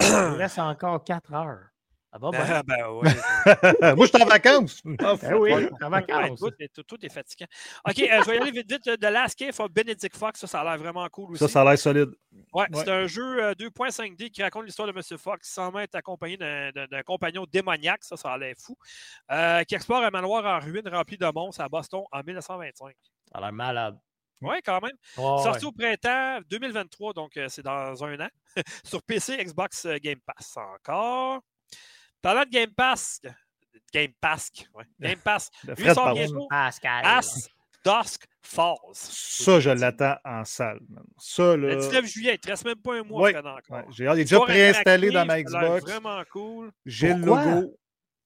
Il 0.00 0.06
reste 0.38 0.60
encore 0.60 1.02
4 1.02 1.34
heures. 1.34 1.69
Ça 2.12 2.18
va 2.18 2.30
bien? 2.30 2.40
Ah, 2.48 2.62
ben 2.64 2.88
ouais. 2.90 3.94
Moi, 3.94 4.06
je 4.06 4.10
suis 4.12 4.22
en 4.22 4.26
vacances. 4.26 4.82
Ah, 4.98 5.14
Ben 5.22 5.34
oui, 5.34 5.52
ouais. 5.52 5.70
en 5.80 5.84
Ouais, 5.92 6.00
vacances. 6.00 6.40
tout, 6.40 6.52
est, 6.58 6.68
tout- 6.74 6.82
tout 6.82 6.98
est 7.06 7.08
fatigant. 7.08 7.46
OK, 7.88 7.98
euh, 8.00 8.20
je 8.22 8.26
vais 8.30 8.36
y 8.36 8.40
aller 8.40 8.50
vite, 8.50 8.68
vite. 8.70 8.82
The 9.00 9.04
Last 9.04 9.38
Cave 9.38 9.54
of 9.60 9.70
Benedict 9.70 10.16
Fox, 10.16 10.40
ça, 10.40 10.46
ça 10.48 10.60
a 10.60 10.64
l'air 10.64 10.78
vraiment 10.78 11.08
cool 11.08 11.30
aussi. 11.32 11.38
Ça, 11.38 11.48
ça 11.48 11.60
a 11.62 11.64
l'air 11.64 11.78
solide. 11.78 12.10
Ouais, 12.52 12.66
Ouais. 12.72 12.82
c'est 12.84 12.88
un 12.90 13.06
jeu 13.06 13.44
euh, 13.44 13.54
2.5D 13.54 14.30
qui 14.30 14.42
raconte 14.42 14.64
l'histoire 14.66 14.88
de 14.92 14.92
M. 14.96 15.18
Fox 15.18 15.48
sans 15.48 15.72
être 15.78 15.94
accompagné 15.94 16.36
d'un- 16.36 17.02
compagnon 17.06 17.46
démoniaque, 17.50 18.02
ça, 18.02 18.16
ça 18.16 18.32
a 18.32 18.38
l'air 18.38 18.54
fou, 18.58 18.76
euh, 19.30 19.62
qui 19.64 19.76
explore 19.76 20.02
un 20.02 20.10
manoir 20.10 20.44
en 20.44 20.58
ruine 20.64 20.88
rempli 20.88 21.16
de 21.16 21.30
monstres 21.32 21.60
à 21.62 21.68
Boston 21.68 22.02
en 22.10 22.22
1925. 22.24 22.92
Ça 23.32 23.38
a 23.38 23.40
l'air 23.40 23.52
malade. 23.52 23.96
Oui, 24.42 24.56
quand 24.64 24.80
même. 24.80 24.96
Sorti 25.14 25.64
ouais. 25.66 25.66
au 25.66 25.72
printemps 25.72 26.40
2023, 26.48 27.12
donc 27.12 27.36
euh, 27.36 27.46
c'est 27.48 27.62
dans 27.62 28.02
un 28.02 28.18
an, 28.20 28.28
sur 28.84 29.02
PC, 29.02 29.36
Xbox, 29.44 29.84
euh, 29.84 29.98
Game 30.02 30.18
Pass. 30.26 30.56
Encore. 30.56 31.40
Parlant 32.22 32.44
de 32.44 32.50
Game 32.50 32.70
Pass, 32.74 33.20
Game 33.92 34.12
Pass, 34.20 34.50
ouais, 34.74 34.84
Game 35.00 35.18
Pass, 35.18 35.50
Le 35.66 35.74
Lui 35.74 35.82
Fred 35.84 35.94
sort 35.94 36.14
bientôt. 36.14 36.46
Pascal. 36.48 37.04
As 37.04 37.48
Dusk 37.84 38.24
Falls. 38.42 38.76
Ça, 38.92 39.58
je 39.60 39.70
l'attends 39.70 40.16
en 40.24 40.44
salle. 40.44 40.80
man. 40.88 41.02
Ça, 41.18 41.56
Le 41.56 41.68
là. 41.68 41.76
19 41.76 42.04
juillet, 42.06 42.30
il 42.32 42.34
ne 42.34 42.36
te 42.38 42.48
reste 42.48 42.64
même 42.66 42.76
pas 42.76 42.94
un 42.96 43.02
mois, 43.02 43.22
Ouais, 43.22 43.32
Fred, 43.32 43.46
encore. 43.46 43.62
ouais, 43.78 43.84
j'ai 43.90 44.06
hâte. 44.06 44.16
Il 44.16 44.20
est 44.20 44.24
déjà 44.24 44.40
préinstallé 44.40 45.10
dans 45.10 45.24
ma 45.24 45.42
Xbox. 45.42 45.82
vraiment 45.84 46.22
cool. 46.30 46.70
J'ai 46.84 47.14
le 47.14 47.24
logo. 47.24 47.74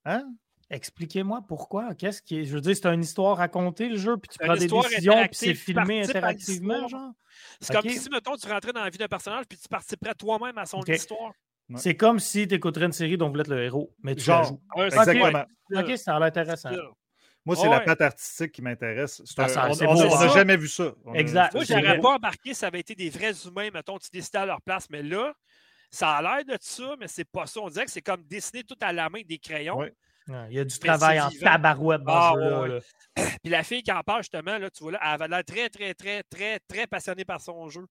Hein? 0.04 0.24
Expliquez-moi 0.70 1.42
pourquoi. 1.46 1.94
Qu'est-ce 1.94 2.20
qui 2.20 2.40
est... 2.40 2.44
Je 2.46 2.54
veux 2.54 2.60
dire, 2.60 2.74
c'est 2.74 2.86
une 2.86 3.02
histoire 3.02 3.36
racontée, 3.36 3.88
le 3.88 3.96
jeu, 3.96 4.16
puis 4.16 4.28
tu 4.30 4.38
prends 4.44 4.54
des 4.56 4.66
décisions, 4.66 5.22
puis 5.26 5.34
c'est 5.34 5.54
filmé 5.54 6.02
interactivement, 6.02 6.88
genre? 6.88 7.12
C'est 7.60 7.76
Ok. 7.76 7.82
comme 7.82 7.90
si, 7.92 8.08
mettons, 8.10 8.36
tu 8.36 8.48
rentrais 8.48 8.72
dans 8.72 8.82
la 8.82 8.90
vie 8.90 8.98
d'un 8.98 9.06
personnage 9.08 9.44
puis 9.48 9.58
tu 9.58 9.68
participerais 9.68 10.14
toi-même 10.14 10.56
à 10.58 10.64
son 10.66 10.80
histoire. 10.82 11.32
Ouais. 11.74 11.80
C'est 11.80 11.94
comme 11.96 12.18
si 12.20 12.46
tu 12.48 12.54
écouterais 12.54 12.86
une 12.86 12.92
série 12.92 13.16
dont 13.16 13.30
vous 13.30 13.38
êtes 13.40 13.48
le 13.48 13.62
héros, 13.62 13.94
mais 14.02 14.14
tu 14.14 14.24
Genre. 14.24 14.44
joues. 14.44 14.60
Exactement. 14.82 15.44
Ok, 15.74 15.96
ça 15.98 16.16
a 16.16 16.18
l'air 16.18 16.28
intéressant. 16.28 16.70
Moi, 17.46 17.56
c'est 17.56 17.62
Ouais. 17.68 17.70
la 17.74 17.80
patte 17.80 18.00
artistique 18.00 18.52
qui 18.52 18.62
m'intéresse. 18.62 19.20
C'est 19.24 19.34
Ah, 19.38 19.68
on 19.86 19.94
n'a 19.94 20.28
jamais 20.28 20.56
vu 20.56 20.66
ça. 20.68 20.94
On 21.04 21.12
a- 21.12 21.18
Exact. 21.18 21.52
Moi, 21.54 21.64
j'aurais 21.64 21.98
pas 22.00 22.14
embarqué 22.14 22.54
ça 22.54 22.68
avait 22.68 22.80
été 22.80 22.94
des 22.94 23.10
vrais 23.10 23.32
humains, 23.46 23.68
mettons, 23.72 23.98
tu 23.98 24.08
décidais 24.10 24.38
à 24.38 24.46
leur 24.46 24.62
place, 24.62 24.88
mais 24.88 25.02
là, 25.02 25.34
ça 25.90 26.16
a 26.16 26.22
l'air 26.22 26.44
de 26.46 26.56
ça, 26.60 26.94
mais 26.98 27.06
c'est 27.06 27.24
pas 27.30 27.46
ça. 27.46 27.60
On 27.60 27.68
dirait 27.68 27.84
que 27.84 27.90
c'est 27.90 28.00
comme 28.02 28.22
dessiner 28.24 28.64
tout 28.64 28.76
à 28.80 28.92
la 28.94 29.10
main 29.10 29.20
des 29.28 29.38
crayons. 29.38 29.76
Ouais. 29.76 29.92
Ouais, 30.26 30.46
Il 30.48 30.56
y 30.56 30.58
a 30.58 30.64
du 30.64 30.74
Mais 30.82 30.88
travail 30.88 31.20
en 31.20 31.28
vivant. 31.28 31.44
tabarouette 31.44 32.02
dans 32.02 32.12
Ah, 32.14 32.32
ce 32.34 32.40
jeu-là. 32.42 32.60
ouais, 32.62 32.68
là. 32.68 32.80
Puis 33.42 33.50
la 33.50 33.62
fille 33.62 33.82
qui 33.82 33.92
en 33.92 34.00
parle, 34.00 34.22
justement, 34.22 34.56
là, 34.56 34.70
tu 34.70 34.82
vois 34.82 34.92
là, 34.92 35.00
elle 35.02 35.08
avait 35.10 35.28
l'air 35.28 35.44
très, 35.44 35.68
très, 35.68 35.92
très, 35.92 36.22
très, 36.22 36.58
très 36.60 36.86
passionnée 36.86 37.26
par 37.26 37.42
son 37.42 37.68
jeu. 37.68 37.84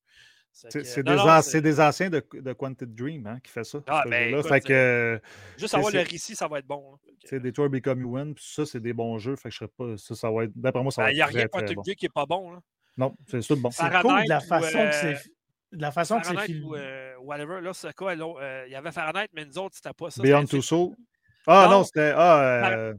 C'est 0.56 1.01
des, 1.04 1.18
an- 1.18 1.62
des 1.62 1.80
anciens 1.82 2.10
de, 2.12 2.24
de 2.32 2.54
Quantic 2.54 2.93
Dream 2.93 3.26
hein, 3.26 3.39
qui 3.43 3.51
fait 3.51 3.64
ça. 3.64 3.80
Ah, 3.88 4.04
ben, 4.08 4.26
jeu-là. 4.26 4.38
écoute, 4.38 4.47
fait 4.51 4.62
que 4.62 5.22
Juste 5.58 5.74
avoir 5.74 5.91
le 5.91 5.99
récit, 5.99 6.36
ça 6.36 6.47
va 6.47 6.60
être 6.60 6.68
bon. 6.68 6.93
hein. 6.93 7.12
C'est 7.26 7.39
Detroit 7.39 7.70
Become 7.70 8.01
Human, 8.01 8.34
puis 8.36 8.45
ça, 8.47 8.64
c'est 8.66 8.80
des 8.80 8.93
bons 8.93 9.18
jeux. 9.18 9.36
Fait 9.36 9.49
que 9.49 9.54
je 9.54 9.58
serais 9.60 9.72
pas. 9.76 9.97
Ça, 9.97 10.14
ça 10.16 10.30
va 10.32 10.43
être. 10.43 10.51
D'après 10.56 10.84
moi, 10.84 10.91
ça 10.91 11.01
Ben, 11.01 11.06
va 11.08 11.12
Il 11.12 11.16
n'y 11.16 11.22
a 11.22 11.28
être 11.28 11.36
rien 11.36 11.47
Quantum 11.47 11.76
bon. 11.76 11.82
Qui 11.82 11.95
n'est 12.06 12.10
pas 12.10 12.26
bon. 12.28 12.51
Là. 12.51 12.60
Non, 12.97 13.16
c'est 13.28 13.41
tout 13.41 13.56
bon. 13.56 13.72
C'est 13.72 13.89
cool 14.01 14.24
de 14.24 14.30
la 14.30 14.39
façon 14.39 14.78
que 14.78 14.78
euh, 14.78 14.91
c'est 14.91 15.78
de 15.78 15.82
la 15.82 15.91
façon 15.91 16.20
que 16.20 16.28
c'est 16.28 16.34
Fahrenheit 16.34 16.54
filmé. 16.54 16.68
ou 16.68 16.76
euh, 16.76 17.14
whatever. 17.22 17.60
Là, 17.62 17.74
c'est 17.74 17.95
quoi? 17.95 18.12
euh, 18.16 18.64
Il 18.68 18.72
y 18.72 18.76
avait 18.76 18.91
Fahrenheit, 18.91 19.30
mais 19.34 19.45
nous 19.45 19.58
autres, 19.58 19.76
c'était 19.76 19.93
pas 19.93 20.12
ça. 20.12 20.22
Beyond 20.22 20.45
Souls. 20.45 20.95
Ah 21.47 21.66
Non. 21.66 21.80
non, 21.80 21.84
c'était. 21.84 22.14
Ah, 22.16 22.70
euh, 22.72 22.93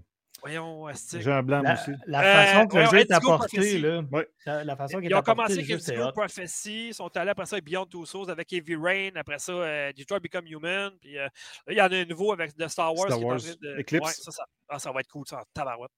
Voyons, 0.44 0.86
j'ai 1.18 1.32
un 1.32 1.42
blanc 1.42 1.62
La, 1.62 1.72
aussi. 1.72 1.90
la 2.06 2.20
Euh, 2.20 2.44
façon 2.44 2.66
que 2.66 2.76
le 2.76 2.84
jeu 2.84 2.98
est 2.98 3.10
Indigo 3.12 3.32
apporté, 3.32 3.78
là, 3.78 4.02
Ouais. 4.12 4.28
la, 4.44 4.64
la 4.64 4.76
façon 4.76 5.00
qu'il 5.00 5.10
Ils 5.10 5.14
ont 5.14 5.22
commencé 5.22 5.54
le 5.54 5.60
avec 5.62 5.88
Indigo. 5.88 6.12
Prophecy, 6.12 6.88
ils 6.88 6.94
sont 6.94 7.16
allés 7.16 7.30
après 7.30 7.46
ça 7.46 7.56
avec 7.56 7.64
Beyond 7.64 7.86
Two 7.86 8.04
Souls, 8.04 8.30
avec 8.30 8.52
Heavy 8.52 8.76
Rain, 8.76 9.10
après 9.16 9.38
ça, 9.38 9.52
euh, 9.52 9.92
Detroit 9.96 10.20
Become 10.20 10.46
Human. 10.46 10.92
Puis 11.00 11.18
euh, 11.18 11.24
là, 11.24 11.30
il 11.72 11.76
y 11.78 11.80
en 11.80 11.90
a 11.90 11.96
un 11.96 12.04
nouveau 12.04 12.32
avec 12.32 12.54
de 12.56 12.68
Star 12.68 12.94
Wars. 12.94 13.06
Star 13.06 13.18
qui 13.18 13.22
est 13.22 13.26
en 13.26 13.28
Wars, 13.30 13.38
train 13.40 13.54
de... 13.62 13.80
Eclipse. 13.80 14.06
Ouais, 14.06 14.12
ça, 14.12 14.30
ça, 14.30 14.44
ah, 14.68 14.78
ça 14.78 14.92
va 14.92 15.00
être 15.00 15.08
cool, 15.08 15.26
ça, 15.26 15.38
en 15.38 15.44
tabarouette. 15.54 15.90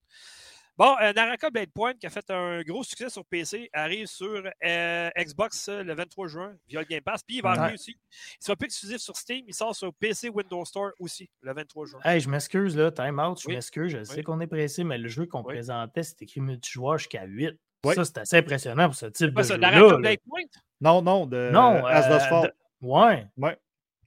Bon, 0.78 0.94
euh, 1.00 1.12
Naraka 1.14 1.48
Blade 1.48 1.70
Point, 1.74 1.94
qui 1.94 2.06
a 2.06 2.10
fait 2.10 2.30
un 2.30 2.60
gros 2.62 2.84
succès 2.84 3.08
sur 3.08 3.24
PC, 3.24 3.70
arrive 3.72 4.06
sur 4.06 4.42
euh, 4.64 5.10
Xbox 5.16 5.68
euh, 5.68 5.82
le 5.82 5.94
23 5.94 6.26
juin 6.28 6.52
via 6.68 6.80
le 6.80 6.86
Game 6.86 7.00
Pass. 7.00 7.22
Puis 7.22 7.36
il 7.36 7.42
va 7.42 7.52
Ouais. 7.52 7.58
arriver 7.58 7.74
aussi. 7.74 7.96
Il 8.10 8.44
sera 8.44 8.56
plus 8.56 8.66
exclusif 8.66 8.98
sur 8.98 9.16
Steam, 9.16 9.44
il 9.48 9.54
sort 9.54 9.74
sur 9.74 9.94
PC 9.94 10.28
Windows 10.28 10.64
Store 10.66 10.90
aussi 10.98 11.30
le 11.40 11.54
23 11.54 11.86
juin. 11.86 12.00
Hey, 12.04 12.20
je 12.20 12.28
m'excuse, 12.28 12.76
là, 12.76 12.90
time 12.90 13.18
out, 13.18 13.40
je 13.40 13.48
Oui. 13.48 13.54
m'excuse, 13.54 13.90
je 13.92 14.04
sais 14.04 14.22
qu'on 14.22 14.38
est 14.40 14.46
pressé, 14.46 14.84
mais 14.84 14.98
le 14.98 15.08
jeu 15.08 15.24
qu'on 15.24 15.38
Oui. 15.44 15.54
présentait, 15.54 16.02
c'est 16.02 16.20
écrit 16.20 16.40
multijoueur 16.42 16.98
jusqu'à 16.98 17.24
8. 17.24 17.58
Oui. 17.86 17.94
Ça, 17.94 18.04
c'est 18.04 18.18
assez 18.18 18.36
impressionnant 18.36 18.84
pour 18.86 18.96
ce 18.96 19.06
type 19.06 19.32
Pas 19.32 19.40
de 19.42 19.46
ça, 19.46 19.54
jeu-là. 19.54 19.70
Naraka 19.70 19.92
là. 19.92 19.98
Blade 19.98 20.18
Point? 20.28 20.42
Non, 20.82 21.00
non, 21.00 21.26
de 21.26 21.50
Non, 21.52 21.86
As 21.86 22.06
Does 22.08 22.14
euh, 22.16 22.18
Fall. 22.28 22.52
de- 22.82 22.86
Ouais. 22.86 23.26
Ouais. 23.38 23.56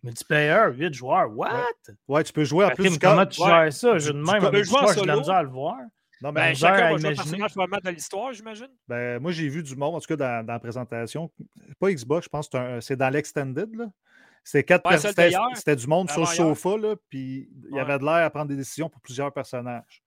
Multiplayer, 0.04 0.72
8 0.72 0.94
joueurs, 0.94 1.30
what? 1.36 1.50
Ouais, 2.08 2.24
tu 2.24 2.32
peux 2.32 2.44
jouer 2.44 2.66
en 2.66 2.70
Crime, 2.70 2.86
plus 2.86 2.92
du 2.92 3.00
comment 3.00 3.26
tu 3.26 3.42
ouais. 3.42 3.48
gères 3.50 3.74
ça? 3.74 3.98
Je 3.98 4.12
de 4.12 4.18
même, 4.18 4.30
avec 4.30 4.52
peux 4.52 4.64
jouer 4.64 4.80
en 4.80 5.02
de 5.02 5.08
la 5.08 5.16
misère 5.18 5.36
à 5.36 5.44
le 5.44 5.50
voir. 5.50 5.78
Non, 6.22 6.32
mais 6.34 6.42
Ben, 6.50 6.56
chacun 6.56 6.92
va 6.92 6.98
jouer 6.98 7.10
un 7.12 7.16
personnage 7.16 7.52
probablement 7.54 7.80
de 7.84 7.90
l'histoire, 7.92 8.34
j'imagine. 8.34 8.68
Ben, 8.88 9.20
moi, 9.22 9.32
j'ai 9.32 9.48
vu 9.48 9.64
du 9.64 9.76
monde, 9.76 9.96
en 9.96 10.00
tout 10.00 10.08
cas 10.08 10.16
dans, 10.18 10.46
dans 10.46 10.54
la 10.54 10.60
présentation. 10.60 11.32
Pas 11.80 11.92
Xbox, 11.92 12.26
je 12.26 12.30
pense 12.30 12.50
que 12.50 12.80
c'est 12.82 12.96
dans 12.98 13.10
l'Extended. 13.10 13.70
C'était 14.44 14.64
quatre 14.64 14.86
Ouais, 14.86 14.92
pers- 14.98 15.02
celle 15.02 15.32
c'était- 15.56 15.76
du 15.76 15.88
monde 15.88 16.10
sur 16.10 16.22
le 16.22 16.26
sofa, 16.26 16.78
là, 16.78 16.96
puis 17.10 17.50
il 17.70 17.76
y 17.76 17.80
avait 17.80 18.00
de 18.00 18.04
l'air 18.04 18.26
à 18.26 18.30
prendre 18.30 18.48
des 18.48 18.56
décisions 18.56 18.90
pour 18.90 19.02
plusieurs 19.02 19.32
personnages. 19.34 20.04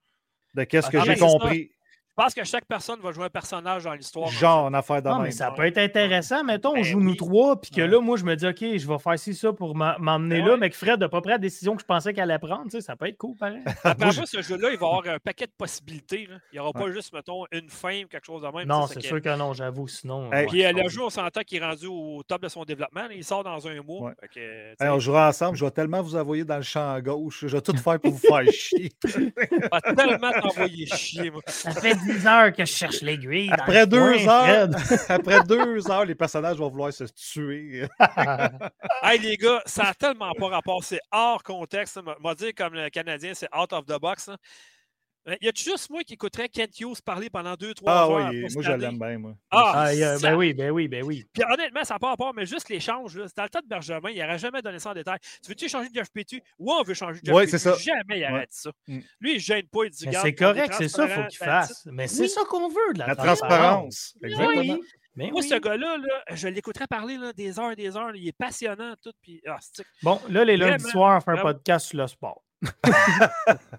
De 0.54 0.64
qu'est-ce 0.64 0.90
que 0.90 0.98
Ah, 0.98 1.00
j'ai 1.00 1.14
ben, 1.14 1.14
c'est 1.16 1.20
ça. 1.20 1.38
compris. 1.38 1.70
Je 2.18 2.22
pense 2.22 2.34
que 2.34 2.44
chaque 2.44 2.66
personne 2.66 3.00
va 3.00 3.10
jouer 3.10 3.24
un 3.24 3.30
personnage 3.30 3.84
dans 3.84 3.94
l'histoire. 3.94 4.28
Genre, 4.28 4.64
en 4.66 4.74
affaire 4.74 5.00
de 5.00 5.08
Non, 5.08 5.14
même. 5.16 5.24
mais 5.24 5.30
ça 5.30 5.50
peut 5.50 5.64
être 5.64 5.78
intéressant. 5.78 6.44
Mettons, 6.44 6.72
on 6.72 6.74
Ben 6.74 6.82
joue 6.84 7.00
nous 7.00 7.14
trois, 7.14 7.58
puis 7.58 7.70
que 7.70 7.80
Ouais. 7.80 7.88
là, 7.88 8.00
moi, 8.02 8.18
je 8.18 8.24
me 8.24 8.36
dis, 8.36 8.46
OK, 8.46 8.58
je 8.60 8.86
vais 8.86 8.98
faire 8.98 9.18
ci, 9.18 9.34
ça 9.34 9.50
pour 9.54 9.74
m'en- 9.74 9.98
m'emmener 9.98 10.40
Ben 10.42 10.48
là, 10.48 10.56
mais 10.58 10.68
que 10.68 10.76
Fred 10.76 11.00
n'a 11.00 11.08
pas 11.08 11.22
pris 11.22 11.30
la 11.30 11.38
décision 11.38 11.74
que 11.74 11.80
je 11.80 11.86
pensais 11.86 12.12
qu'elle 12.12 12.30
allait 12.30 12.38
prendre. 12.38 12.64
Tu 12.64 12.72
sais, 12.72 12.80
ça 12.82 12.96
peut 12.96 13.06
être 13.08 13.16
cool, 13.16 13.34
pareil. 13.38 13.62
Après 13.82 14.04
Moi, 14.04 14.14
moi, 14.14 14.26
ce 14.26 14.42
jeu-là, 14.42 14.70
il 14.72 14.78
va 14.78 14.86
avoir 14.88 15.06
un 15.08 15.18
paquet 15.20 15.46
de 15.46 15.52
possibilités. 15.56 16.26
là. 16.28 16.36
Il 16.52 16.56
n'y 16.56 16.58
aura 16.58 16.74
pas 16.74 16.92
juste, 16.92 17.14
mettons, 17.14 17.44
une 17.50 17.70
fin 17.70 18.02
ou 18.04 18.08
quelque 18.08 18.26
chose 18.26 18.42
de 18.42 18.48
même. 18.48 18.68
non, 18.68 18.86
c'est 18.88 19.00
sûr 19.00 19.22
que 19.22 19.34
non, 19.34 19.54
j'avoue. 19.54 19.88
Sinon. 19.88 20.30
Hey, 20.32 20.40
ouais, 20.42 20.46
Puis 20.48 20.64
euh, 20.66 20.72
je 20.76 20.82
le 20.82 20.88
jeu, 20.90 21.02
on 21.04 21.08
s'entend 21.10 21.40
qu'il 21.40 21.62
est 21.62 21.64
rendu 21.64 21.86
au 21.86 22.22
top 22.28 22.42
de 22.42 22.48
son 22.48 22.64
développement. 22.64 23.04
là. 23.08 23.14
Il 23.14 23.24
sort 23.24 23.42
dans 23.42 23.66
un 23.66 23.80
mois. 23.82 24.12
Que, 24.34 24.38
Hey, 24.38 24.74
sais, 24.78 24.88
on 24.90 24.98
jouera 24.98 25.28
ensemble, 25.28 25.56
je 25.56 25.64
vais 25.64 25.70
tellement 25.70 26.02
vous 26.02 26.14
envoyer 26.14 26.44
dans 26.44 26.56
le 26.56 26.62
champ 26.62 26.92
à 26.92 27.00
gauche. 27.00 27.46
Je 27.46 27.56
vais 27.56 27.62
tout 27.62 27.74
faire 27.78 27.98
pour 27.98 28.12
vous 28.12 28.18
faire 28.18 28.42
chier. 28.52 28.92
on 29.06 29.68
va 29.78 29.94
tellement 29.94 30.30
t'envoyer 30.42 30.84
chier, 30.86 31.30
moi. 31.30 31.40
Ça 31.46 31.70
fait 31.70 31.94
10 32.04 32.26
heures 32.26 32.52
que 32.52 32.64
je 32.64 32.72
cherche 32.72 33.00
l'aiguille. 33.02 33.50
Après 33.52 33.86
deux 33.86 34.24
coin, 34.24 34.28
heures, 34.28 34.68
après 35.08 35.42
deux 35.44 35.90
heures, 35.90 36.04
les 36.04 36.14
personnages 36.14 36.56
vont 36.56 36.68
vouloir 36.68 36.92
se 36.92 37.04
tuer. 37.04 37.86
Hey, 39.02 39.18
les 39.18 39.36
gars, 39.36 39.60
ça 39.66 39.82
n'a 39.84 39.94
tellement 39.94 40.32
pas 40.38 40.48
rapport. 40.48 40.84
C'est 40.84 41.00
hors 41.10 41.42
contexte. 41.42 41.98
On 41.98 42.22
m'a 42.22 42.34
dit, 42.34 42.52
comme 42.54 42.74
le 42.74 42.88
Canadien, 42.88 43.32
c'est 43.34 43.48
out 43.56 43.72
of 43.72 43.84
the 43.86 44.00
box. 44.00 44.28
là. 44.28 44.36
Euh, 45.28 45.36
Y 45.40 45.48
a-tu 45.48 45.62
juste 45.64 45.88
moi 45.90 46.02
qui 46.02 46.14
écouterais 46.14 46.48
Kent 46.48 46.80
Hughes 46.80 47.00
parler 47.04 47.30
pendant 47.30 47.54
deux, 47.54 47.74
trois 47.74 47.92
Ah 47.92 48.04
heures? 48.06 48.30
oui, 48.32 48.42
pas 48.42 48.48
moi 48.54 48.62
je 48.62 48.72
l'aime 48.72 48.98
bien, 48.98 49.18
moi. 49.18 49.34
Ah, 49.50 49.86
Ah, 49.86 50.18
ben 50.20 50.34
oui, 50.34 50.52
ben 50.52 50.70
oui, 50.72 50.88
ben 50.88 51.04
oui. 51.04 51.24
Puis 51.32 51.42
honnêtement, 51.48 51.84
ça 51.84 51.94
n'a 51.94 51.98
pas 52.00 52.08
rapport, 52.08 52.34
mais 52.34 52.44
juste 52.44 52.68
l'échange. 52.68 53.14
Dans 53.14 53.42
le 53.44 53.48
temps 53.48 53.60
de 53.60 53.68
Bergevin, 53.68 54.10
il 54.10 54.20
n'aurait 54.20 54.38
jamais 54.38 54.62
donné 54.62 54.78
ça 54.80 54.90
en 54.90 54.94
détail. 54.94 55.18
Tu 55.42 55.48
veux-tu 55.48 55.68
changer 55.68 55.88
de 55.90 55.94
Jeff 55.94 56.10
Petrie? 56.12 56.42
Oui, 56.58 56.74
on 56.78 56.82
veut 56.82 56.94
changer 56.94 57.20
de 57.20 57.26
Jeff 57.26 57.34
Ouais, 57.36 57.46
ça. 57.46 57.74
Jamais 57.76 58.18
il 58.20 58.24
aurait 58.24 58.46
dit 58.46 58.56
ça. 58.58 58.70
Mm. 58.88 58.98
Lui, 59.20 59.30
il 59.30 59.34
ne 59.34 59.38
gêne 59.40 59.66
pas. 59.68 59.84
Il 59.84 59.90
dit 59.90 60.08
c'est 60.10 60.34
correct, 60.34 60.74
c'est 60.76 60.88
ça, 60.88 61.04
il 61.04 61.10
faut 61.10 61.20
qu'il 61.28 61.38
transparent, 61.38 61.60
fasse. 61.66 61.86
Mais 61.92 62.08
c'est 62.08 62.22
Oui. 62.22 62.28
ça 62.28 62.40
qu'on 62.48 62.68
veut, 62.68 62.92
de 62.94 62.98
la, 62.98 63.06
La 63.08 63.16
transparence. 63.16 64.14
Exactement. 64.22 64.74
Oui. 64.74 64.80
Mais 65.14 65.30
Moi, 65.30 65.42
oui. 65.42 65.48
ce 65.48 65.54
gars-là, 65.56 65.98
là, 65.98 66.22
je 66.34 66.48
l'écouterais 66.48 66.86
parler 66.86 67.18
là, 67.18 67.34
des 67.34 67.58
heures 67.58 67.70
et 67.72 67.76
des 67.76 67.96
heures. 67.98 68.08
là, 68.12 68.16
il 68.16 68.26
est 68.26 68.32
passionnant, 68.36 68.94
tout. 69.02 69.12
Puis, 69.20 69.42
ah, 69.46 69.58
Bon, 70.02 70.18
là, 70.30 70.42
les 70.44 70.56
lundis 70.56 70.84
soirs, 70.84 71.18
on 71.18 71.20
fait 71.20 71.38
un 71.38 71.42
podcast 71.42 71.86
sur 71.88 71.98
le 71.98 72.06
sport. 72.06 72.42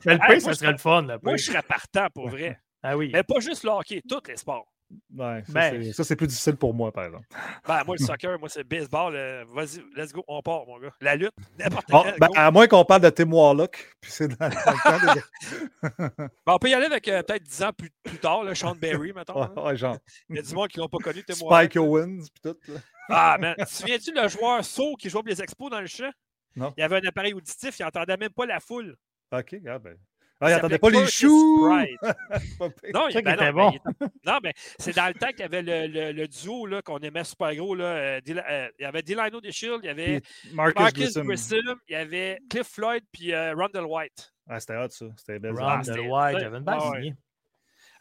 Mais 0.06 0.16
le 0.18 0.32
Hey, 0.32 0.42
ça 0.42 0.54
serait 0.54 0.72
le 0.72 0.78
fun. 0.78 1.02
moi, 1.22 1.38
je 1.38 1.44
serais 1.44 1.62
partant 1.64 2.08
pour 2.14 2.30
vrai. 2.30 2.60
Ah 2.86 2.98
oui. 2.98 3.12
Mais 3.14 3.24
pas 3.24 3.40
juste 3.40 3.64
le 3.64 3.70
hockey, 3.70 4.02
tous 4.10 4.20
les 4.28 4.36
sports. 4.36 4.68
Ouais, 5.16 5.42
ça, 5.48 5.54
Ben- 5.54 5.82
c'est- 5.84 5.94
ça, 5.94 6.04
c'est 6.04 6.18
plus 6.18 6.28
difficile 6.28 6.58
pour 6.58 6.74
moi, 6.74 6.92
par 6.92 7.06
exemple. 7.06 7.26
Ben, 7.66 7.82
moi, 7.86 7.96
le 7.98 8.06
soccer, 8.06 8.38
moi, 8.38 8.50
c'est 8.50 8.60
le 8.60 8.66
baseball. 8.66 9.16
euh, 9.16 9.46
Vas-y, 9.54 9.82
let's 9.96 10.12
go, 10.12 10.22
on 10.28 10.42
part, 10.42 10.66
mon 10.68 10.78
gars. 10.80 10.92
La 11.00 11.16
lutte, 11.16 11.32
n'importe 11.58 11.88
ben, 11.90 12.28
go. 12.28 12.34
à 12.36 12.52
moins 12.52 12.68
qu'on 12.68 12.84
parle 12.84 13.04
de 13.04 13.10
Tim 13.10 13.32
Warlock, 13.32 13.90
puis 14.02 14.12
c'est 14.12 14.28
dans, 14.28 14.36
dans 14.38 14.48
le 14.50 14.84
temps 14.84 15.14
de... 15.16 16.08
Ben, 16.18 16.30
on 16.46 16.58
peut 16.60 16.70
y 16.70 16.74
aller 16.74 16.88
avec 16.88 17.08
euh, 17.08 17.24
peut-être 17.24 17.44
10 17.44 17.64
ans 17.64 17.72
plus, 17.72 17.90
plus 18.04 18.18
tard, 18.18 18.44
là, 18.44 18.54
Sean 18.54 18.76
Berry, 18.76 19.14
mettons. 19.14 19.42
Ouais, 19.42 19.48
là. 19.56 19.64
ouais, 19.64 19.78
genre 19.78 19.98
Il 20.30 20.36
y 20.36 20.40
a 20.40 20.42
du 20.42 20.54
monde 20.54 20.68
qui 20.68 20.80
l'ont 20.80 20.90
pas 20.90 20.98
connu, 20.98 21.24
t'es 21.24 21.36
Spike 21.36 21.78
Owens, 21.78 22.26
puis 22.34 22.52
tout. 22.52 22.58
là. 22.74 22.80
Ah, 23.08 23.38
man, 23.40 23.56
te 23.58 23.64
souviens-tu 23.66 24.12
le 24.14 24.28
joueur 24.28 24.66
saut 24.66 24.96
qui 24.98 25.10
jouait 25.10 25.22
pour 25.22 25.30
les 25.30 25.42
expos 25.42 25.72
dans 25.72 25.80
le 25.80 25.88
champ? 25.88 26.12
Non. 26.56 26.74
Il 26.78 26.82
y 26.82 26.84
avait 26.84 26.98
un 26.98 27.08
appareil 27.08 27.34
auditif, 27.34 27.80
il 27.80 27.84
n'entendait 27.84 28.18
même 28.18 28.30
pas 28.32 28.46
la 28.46 28.60
foule. 28.60 28.96
OK, 29.32 29.56
ah 29.68 29.80
ben... 29.80 29.96
Ah, 30.42 30.50
il 30.50 30.52
Il 30.58 30.60
s'appelait 30.60 30.78
pas 30.80 30.90
les 30.90 31.08
choux! 31.08 31.70
Non, 32.94 33.08
il, 33.10 33.22
ben 33.24 33.36
non, 33.38 33.54
bon. 33.54 33.70
ben, 33.70 33.72
il 33.72 33.76
était- 33.76 34.14
non, 34.26 34.40
mais 34.44 34.54
c'est 34.78 34.94
dans 34.96 35.08
le 35.08 35.14
temps 35.14 35.30
qu'il 35.30 35.40
y 35.40 35.44
avait 35.44 35.62
le, 35.62 35.88
le- 35.88 36.12
le 36.12 36.28
duo 36.28 36.66
là, 36.66 36.82
qu'on 36.82 36.98
aimait 37.00 37.24
super 37.24 37.56
gros. 37.56 37.76
Là, 37.76 37.86
euh, 37.86 38.22
euh, 38.28 38.68
il 38.78 38.84
y 38.84 38.86
avait 38.86 39.02
Delano 39.04 39.40
Shield, 39.50 39.80
il 39.84 39.86
y 39.86 39.90
avait 39.90 40.20
Puis 40.20 40.52
Marcus, 40.54 40.82
Marcus 40.82 41.04
Grissom. 41.04 41.24
Grissom, 41.26 41.76
il 41.88 41.94
y 41.94 41.96
avait 41.96 42.40
Cliff 42.50 42.68
Floyd, 42.68 43.04
puis 43.12 43.34
euh, 43.34 43.54
Rondell 43.56 43.86
White. 43.86 44.34
Ah, 44.50 44.60
c'était 44.60 44.76
hot, 44.76 44.90
ça. 44.90 45.06
C'était 45.18 45.40
belle. 45.40 45.54
Ah, 45.60 45.78
Ron 45.78 45.84
c'était- 45.84 46.00
White, 46.00 46.38
j'avais 46.42 46.58
une 46.58 46.64
belle 46.64 46.76
Ah 46.78 46.90
ouais. 46.92 47.14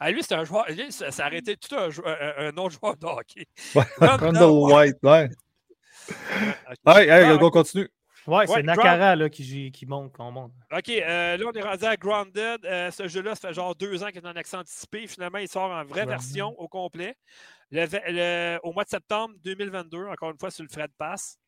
Ah, 0.01 0.11
lui, 0.11 0.23
c'était 0.23 0.35
un 0.35 0.45
joueur. 0.45 0.67
Lui, 0.69 0.91
ça, 0.91 1.13
ça 1.13 1.27
arrêtait 1.27 1.55
tout 1.57 1.77
un, 1.77 1.89
un, 2.05 2.49
un 2.49 2.57
autre 2.57 2.77
joueur 2.81 2.97
de 2.97 3.07
hockey. 3.07 3.47
Rondell 4.01 4.43
White, 4.51 4.97
ouais. 5.05 5.29
Ok. 6.09 6.77
Ouais, 6.87 7.05
hey, 7.07 7.25
Ah, 7.27 7.39
on 7.41 7.51
continue. 7.51 7.89
Ouais, 8.27 8.47
c'est 8.47 8.53
Ouais, 8.55 8.63
Nakara 8.63 9.17
là, 9.17 9.29
qui, 9.29 9.73
qui 9.73 9.87
monte, 9.87 10.13
qu'on 10.13 10.31
monte. 10.31 10.53
OK, 10.73 10.89
euh, 10.91 11.37
là, 11.37 11.45
on 11.47 11.53
est 11.53 11.63
rendu 11.63 11.85
à 11.85 11.97
Grounded. 11.97 12.65
Euh, 12.65 12.91
ce 12.91 13.09
jeu-là, 13.09 13.35
ça 13.35 13.49
fait 13.49 13.55
genre 13.55 13.75
deux 13.75 14.03
ans 14.05 14.09
qu'il 14.09 14.19
est 14.19 14.27
en 14.27 14.37
accent 14.37 14.61
anticipé. 14.61 15.07
Finalement, 15.07 15.39
il 15.39 15.49
sort 15.49 15.71
en 15.71 15.85
vraie 15.85 16.07
version 16.07 16.55
au 16.61 16.69
complet. 16.69 17.17
Le 17.71 18.59
au 18.63 18.73
mois 18.73 18.85
de 18.85 18.89
septembre 18.91 19.35
2022, 19.43 20.07
encore 20.07 20.31
une 20.31 20.39
fois, 20.39 20.51
sur 20.51 20.63
le 20.63 20.69
Fred 20.69 20.91
Pass. 20.99 21.39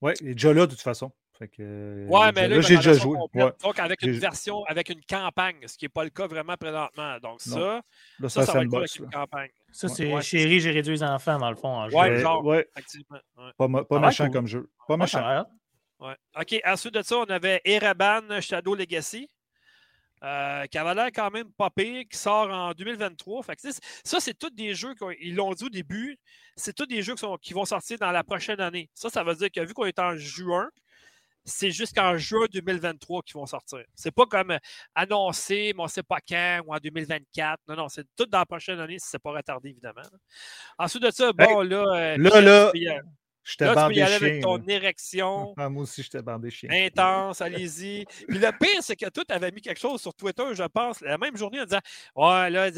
Ouais, 0.00 0.14
il 0.22 0.28
est 0.30 0.34
déjà 0.34 0.52
là, 0.54 0.66
de 0.66 0.70
toute 0.72 0.80
façon. 0.80 1.12
Fait 1.38 1.48
que, 1.48 1.62
euh, 1.62 2.06
Ouais, 2.06 2.32
mais 2.34 2.48
là, 2.48 2.60
j'ai 2.60 2.76
déjà 2.76 2.92
joué. 2.92 3.16
Ouais. 3.34 3.52
Donc, 3.62 3.78
avec 3.78 4.02
une 4.02 4.12
version, 4.12 4.62
avec 4.64 4.90
une 4.90 5.00
campagne, 5.08 5.56
ce 5.66 5.76
qui 5.78 5.86
n'est 5.86 5.88
pas 5.90 6.04
le 6.04 6.10
cas 6.10 6.26
vraiment 6.26 6.54
présentement. 6.56 7.14
Donc, 7.22 7.40
Non. 7.46 7.54
ça, 7.56 7.82
Là, 8.18 8.28
ça, 8.28 8.40
c'est 8.40 8.46
ça 8.46 8.52
un 8.52 8.54
va 8.56 8.62
être 8.64 8.68
cool 8.70 8.78
avec 8.80 8.96
une 8.96 9.10
campagne. 9.10 9.50
Ça, 9.72 9.86
Ouais. 9.86 9.94
c'est 9.94 10.12
Ouais. 10.14 10.20
Chérie, 10.22 10.60
j'ai 10.60 10.70
réduit 10.70 10.92
les 10.94 11.02
enfants, 11.02 11.38
dans 11.38 11.48
le 11.48 11.56
fond, 11.56 11.68
en 11.68 11.88
jeu. 11.88 11.96
Ouais, 11.96 12.20
genre. 12.20 12.44
ouais, 12.44 12.68
Effectivement. 12.76 13.18
ouais. 13.38 13.50
pas, 13.56 13.68
ma- 13.68 13.84
pas 13.84 13.96
Ah 13.96 14.00
ouais, 14.00 14.06
méchant 14.08 14.24
cool. 14.24 14.32
comme 14.34 14.46
jeu. 14.48 14.70
Pas 14.86 14.96
Ouais, 14.96 15.06
ça 15.06 15.20
méchant. 15.20 15.46
Ouais. 16.00 16.16
OK, 16.38 16.60
ensuite 16.64 16.94
de 16.94 17.02
ça, 17.02 17.18
on 17.18 17.24
avait 17.24 17.60
Ereban 17.64 18.40
Shadow 18.40 18.74
Legacy. 18.74 19.28
euh, 20.22 20.66
qui 20.66 20.76
avait 20.76 20.94
l'air 20.94 21.06
quand 21.14 21.30
même 21.30 21.50
pas 21.52 21.70
pire, 21.70 22.04
qui 22.10 22.18
sort 22.18 22.50
en 22.50 22.72
2023. 22.74 23.42
Fait 23.42 23.56
que, 23.56 23.62
tu 23.62 23.72
sais, 23.72 23.80
ça, 24.04 24.20
c'est 24.20 24.38
tous 24.38 24.50
des 24.50 24.74
jeux, 24.74 24.94
qu'on- 24.94 25.12
ils 25.12 25.34
l'ont 25.34 25.54
dit 25.54 25.64
au 25.64 25.70
début, 25.70 26.18
c'est 26.56 26.74
tous 26.74 26.84
des 26.84 27.00
jeux 27.00 27.14
qui, 27.14 27.20
sont- 27.20 27.38
qui 27.38 27.54
vont 27.54 27.64
sortir 27.64 27.96
dans 27.98 28.10
la 28.10 28.22
prochaine 28.22 28.60
année. 28.60 28.90
Ça, 28.92 29.08
ça 29.08 29.24
veut 29.24 29.34
dire 29.34 29.48
que 29.50 29.60
vu 29.64 29.72
qu'on 29.72 29.86
est 29.86 29.98
en 29.98 30.14
juin, 30.18 30.68
c'est 31.46 31.70
jusqu'en 31.70 32.18
juin 32.18 32.44
2023 32.52 33.22
qu'ils 33.22 33.32
vont 33.36 33.46
sortir. 33.46 33.82
C'est 33.94 34.10
pas 34.10 34.26
comme 34.26 34.50
euh, 34.50 34.58
annoncé, 34.94 35.72
mais 35.74 35.82
on 35.84 35.88
sait 35.88 36.02
pas 36.02 36.18
quand, 36.28 36.60
ou 36.66 36.74
en 36.74 36.78
2024. 36.78 37.58
Non, 37.66 37.76
non, 37.76 37.88
c'est 37.88 38.04
tout 38.14 38.26
dans 38.26 38.40
la 38.40 38.44
prochaine 38.46 38.78
année 38.78 38.98
si 38.98 39.08
c'est 39.08 39.18
pas 39.22 39.32
retardé, 39.32 39.70
évidemment. 39.70 40.02
Ensuite 40.78 41.02
de 41.02 41.10
ça, 41.12 41.32
bon, 41.32 41.62
là... 41.62 41.78
euh, 41.78 42.16
là, 42.18 42.30
là, 42.42 42.70
aller- 43.42 43.50
J'étais 43.52 43.64
là, 43.64 43.74
tu 43.74 43.88
peux 43.88 43.94
y 43.94 44.02
aller 44.02 44.14
avec 44.14 44.42
ton 44.42 44.56
là. 44.58 44.62
érection 44.68 45.54
Ah, 45.58 45.68
moi 45.68 45.82
aussi, 45.84 46.02
j'étais 46.02 46.22
bandé 46.22 46.50
chien. 46.50 46.68
intense, 46.70 47.40
allez-y. 47.40 48.04
Puis 48.28 48.38
le 48.38 48.50
pire, 48.58 48.82
c'est 48.82 48.96
que 48.96 49.08
toi, 49.08 49.24
tu 49.26 49.34
avais 49.34 49.50
mis 49.50 49.60
quelque 49.60 49.80
chose 49.80 50.00
sur 50.00 50.14
Twitter, 50.14 50.44
je 50.52 50.62
pense, 50.64 51.00
la 51.00 51.16
même 51.18 51.36
journée 51.36 51.60
en 51.60 51.64
disant 51.64 51.80
Ouais, 52.14 52.50
là, 52.50 52.68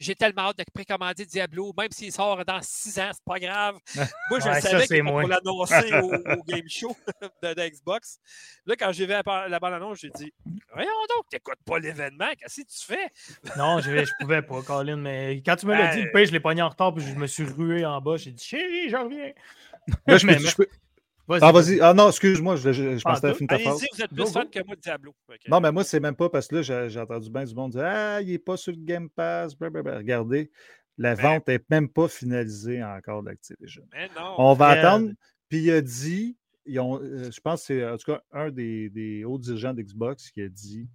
j'ai 0.00 0.14
tellement 0.14 0.42
hâte 0.48 0.58
de 0.58 0.64
précommander 0.72 1.26
Diablo, 1.26 1.72
même 1.78 1.90
s'il 1.90 2.10
sort 2.12 2.44
dans 2.44 2.60
six 2.62 2.98
ans, 2.98 3.10
c'est 3.12 3.24
pas 3.24 3.38
grave. 3.38 3.78
Moi, 4.30 4.40
je 4.40 4.48
Ouais, 4.48 4.60
savais 4.60 4.86
qu'il 4.86 5.04
pour 5.04 5.20
l'annoncer 5.22 5.92
au, 6.00 6.12
au 6.38 6.42
game 6.44 6.68
show 6.68 6.96
de, 7.42 7.54
de 7.54 7.68
Xbox. 7.68 8.18
Là, 8.66 8.76
quand 8.76 8.92
j'ai 8.92 9.04
vu 9.06 9.12
la, 9.12 9.48
la 9.48 9.58
bande-annonce, 9.60 9.98
j'ai 10.00 10.10
dit 10.10 10.32
Voyons 10.72 10.90
donc, 11.16 11.28
t'écoutes 11.30 11.62
pas 11.64 11.78
l'événement, 11.78 12.28
qu'est-ce 12.38 12.62
que 12.62 12.66
tu 12.66 12.84
fais? 12.86 13.08
Non, 13.58 13.80
je, 13.80 14.04
je 14.04 14.12
pouvais 14.20 14.42
pas, 14.42 14.62
Colin, 14.62 14.96
mais 14.96 15.42
quand 15.44 15.56
tu 15.56 15.66
me 15.66 15.74
l'as 15.74 15.94
dit, 15.94 16.00
Euh, 16.00 16.04
le 16.04 16.12
pire, 16.12 16.26
je 16.26 16.32
l'ai 16.32 16.40
pogné 16.40 16.62
en 16.62 16.68
retard, 16.68 16.94
puis 16.94 17.04
je 17.04 17.14
me 17.14 17.26
suis 17.26 17.44
rué 17.44 17.84
en 17.84 18.00
bas. 18.00 18.16
J'ai 18.16 18.30
dit, 18.32 18.42
chérie, 18.44 18.88
j'en 18.88 19.04
reviens. 19.04 19.32
Là, 20.06 20.16
je 20.18 20.26
peux- 20.26 20.32
Mais- 20.32 20.38
je 20.38 20.56
peux- 20.56 20.68
Ah, 21.42 21.52
vas-y. 21.52 21.78
Ah 21.80 21.92
non, 21.92 22.08
excuse-moi, 22.08 22.56
je, 22.56 22.72
je, 22.72 22.96
je 22.96 23.02
Ah, 23.04 23.12
pensais 23.12 23.26
à 23.28 23.34
finir 23.34 23.48
ta 23.48 23.58
phrase. 23.58 23.76
Allez-y, 23.76 23.88
vous 23.96 24.02
êtes 24.02 24.10
plus 24.14 24.32
fan 24.32 24.48
que 24.48 24.64
moi 24.64 24.76
de 24.76 24.80
Diablo. 24.80 25.14
Non, 25.48 25.60
mais 25.60 25.70
moi, 25.72 25.84
c'est 25.84 26.00
même 26.00 26.16
pas 26.16 26.30
parce 26.30 26.48
que 26.48 26.56
là, 26.56 26.62
j'ai 26.62 26.86
j'ai 26.88 27.00
entendu 27.00 27.30
bien 27.30 27.44
du 27.44 27.54
monde 27.54 27.72
dire 27.72 27.82
Ah, 27.84 28.22
il 28.22 28.28
n'est 28.28 28.38
pas 28.38 28.56
sur 28.56 28.72
le 28.72 28.78
Game 28.82 29.10
Pass. 29.10 29.54
blablabla. 29.54 29.98
Regardez, 29.98 30.50
la 30.96 31.14
vente 31.14 31.46
n'est 31.48 31.60
même 31.70 31.88
pas 31.90 32.08
finalisée 32.08 32.82
encore 32.82 33.22
d'Activision. 33.22 33.82
Mais 33.92 34.08
non. 34.16 34.34
On 34.38 34.54
va 34.54 34.68
attendre. 34.68 35.10
Puis 35.50 35.58
il 35.64 35.70
a 35.70 35.80
dit, 35.82 36.36
ils 36.64 36.80
ont, 36.80 36.98
euh, 37.00 37.30
je 37.30 37.40
pense 37.40 37.60
que 37.60 37.66
c'est 37.66 37.86
en 37.86 37.96
tout 37.98 38.10
cas 38.12 38.22
un 38.32 38.50
des, 38.50 38.88
des 38.90 39.24
hauts 39.24 39.38
dirigeants 39.38 39.74
d'Xbox 39.74 40.30
qui 40.30 40.40
a 40.42 40.48
dit 40.48 40.88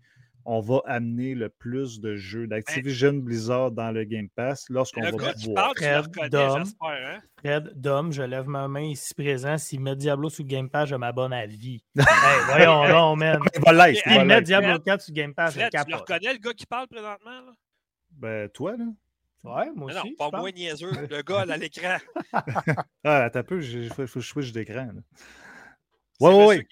on 0.46 0.60
va 0.60 0.82
amener 0.86 1.36
le 1.36 1.50
plus 1.50 2.00
de 2.00 2.16
jeux 2.16 2.48
d'Activision 2.48 3.14
Blizzard 3.14 3.72
dans 3.72 3.92
le 3.92 4.04
Game 4.04 4.30
Pass 4.30 4.66
lorsqu'on 4.70 5.02
va 5.02 5.12
gars 5.12 5.34
pouvoir. 5.34 5.74
Fred, 5.76 6.02
reconnais, 6.02 6.30
Dom. 6.30 6.60
j'espère. 6.60 6.90
Hein? 6.90 7.20
Fred, 7.38 7.72
Dom, 7.76 8.12
je 8.12 8.24
lève 8.24 8.48
ma 8.48 8.68
main 8.68 8.84
ici 8.84 9.14
présent. 9.14 9.58
S'il 9.58 9.80
met 9.80 9.96
Diablo 9.96 10.30
sur 10.30 10.46
Game 10.46 10.70
Pass, 10.70 10.90
je 10.90 10.96
m'abonne 10.96 11.34
à 11.34 11.46
vie. 11.46 11.84
hey, 11.98 12.06
voyons 12.48 12.88
donc, 12.88 13.20
man. 13.20 13.40
Il 13.56 13.62
va 13.62 13.74
like, 13.74 14.02
il 14.06 14.12
Hey, 14.12 14.18
va 14.18 14.24
Il 14.24 14.28
met 14.28 14.36
like. 14.36 14.46
Diablo 14.46 14.70
Fred, 14.70 14.84
4 14.84 15.02
sur 15.02 15.14
Game 15.14 15.34
Pass, 15.34 15.54
Fred, 15.54 15.70
tu 15.72 15.92
le 15.92 15.96
reconnais, 15.98 16.34
le 16.34 16.40
gars 16.40 16.54
qui 16.54 16.66
parle 16.66 16.88
présentement? 16.88 17.32
Là? 17.32 17.54
Ben, 18.12 18.50
toi, 18.50 18.76
là. 18.78 18.86
Ouais, 19.44 19.70
moi 19.76 19.92
aussi. 19.92 20.16
non, 20.20 20.30
pas 20.30 20.38
moins 20.38 20.52
niaiseux. 20.52 20.92
Le 20.92 21.22
gars 21.22 21.46
là, 21.46 21.56
à 21.56 21.58
l'écran. 21.58 21.98
Ah, 23.04 23.30
t'as 23.32 23.44
peu, 23.44 23.62
il 23.62 23.90
faut, 23.90 24.04
que 24.06 24.08
je 24.08 24.20
switch 24.20 24.52
d'écran. 24.54 24.88
Ouais, 26.22 26.34
ouais, 26.34 26.46
ouais. 26.46 26.68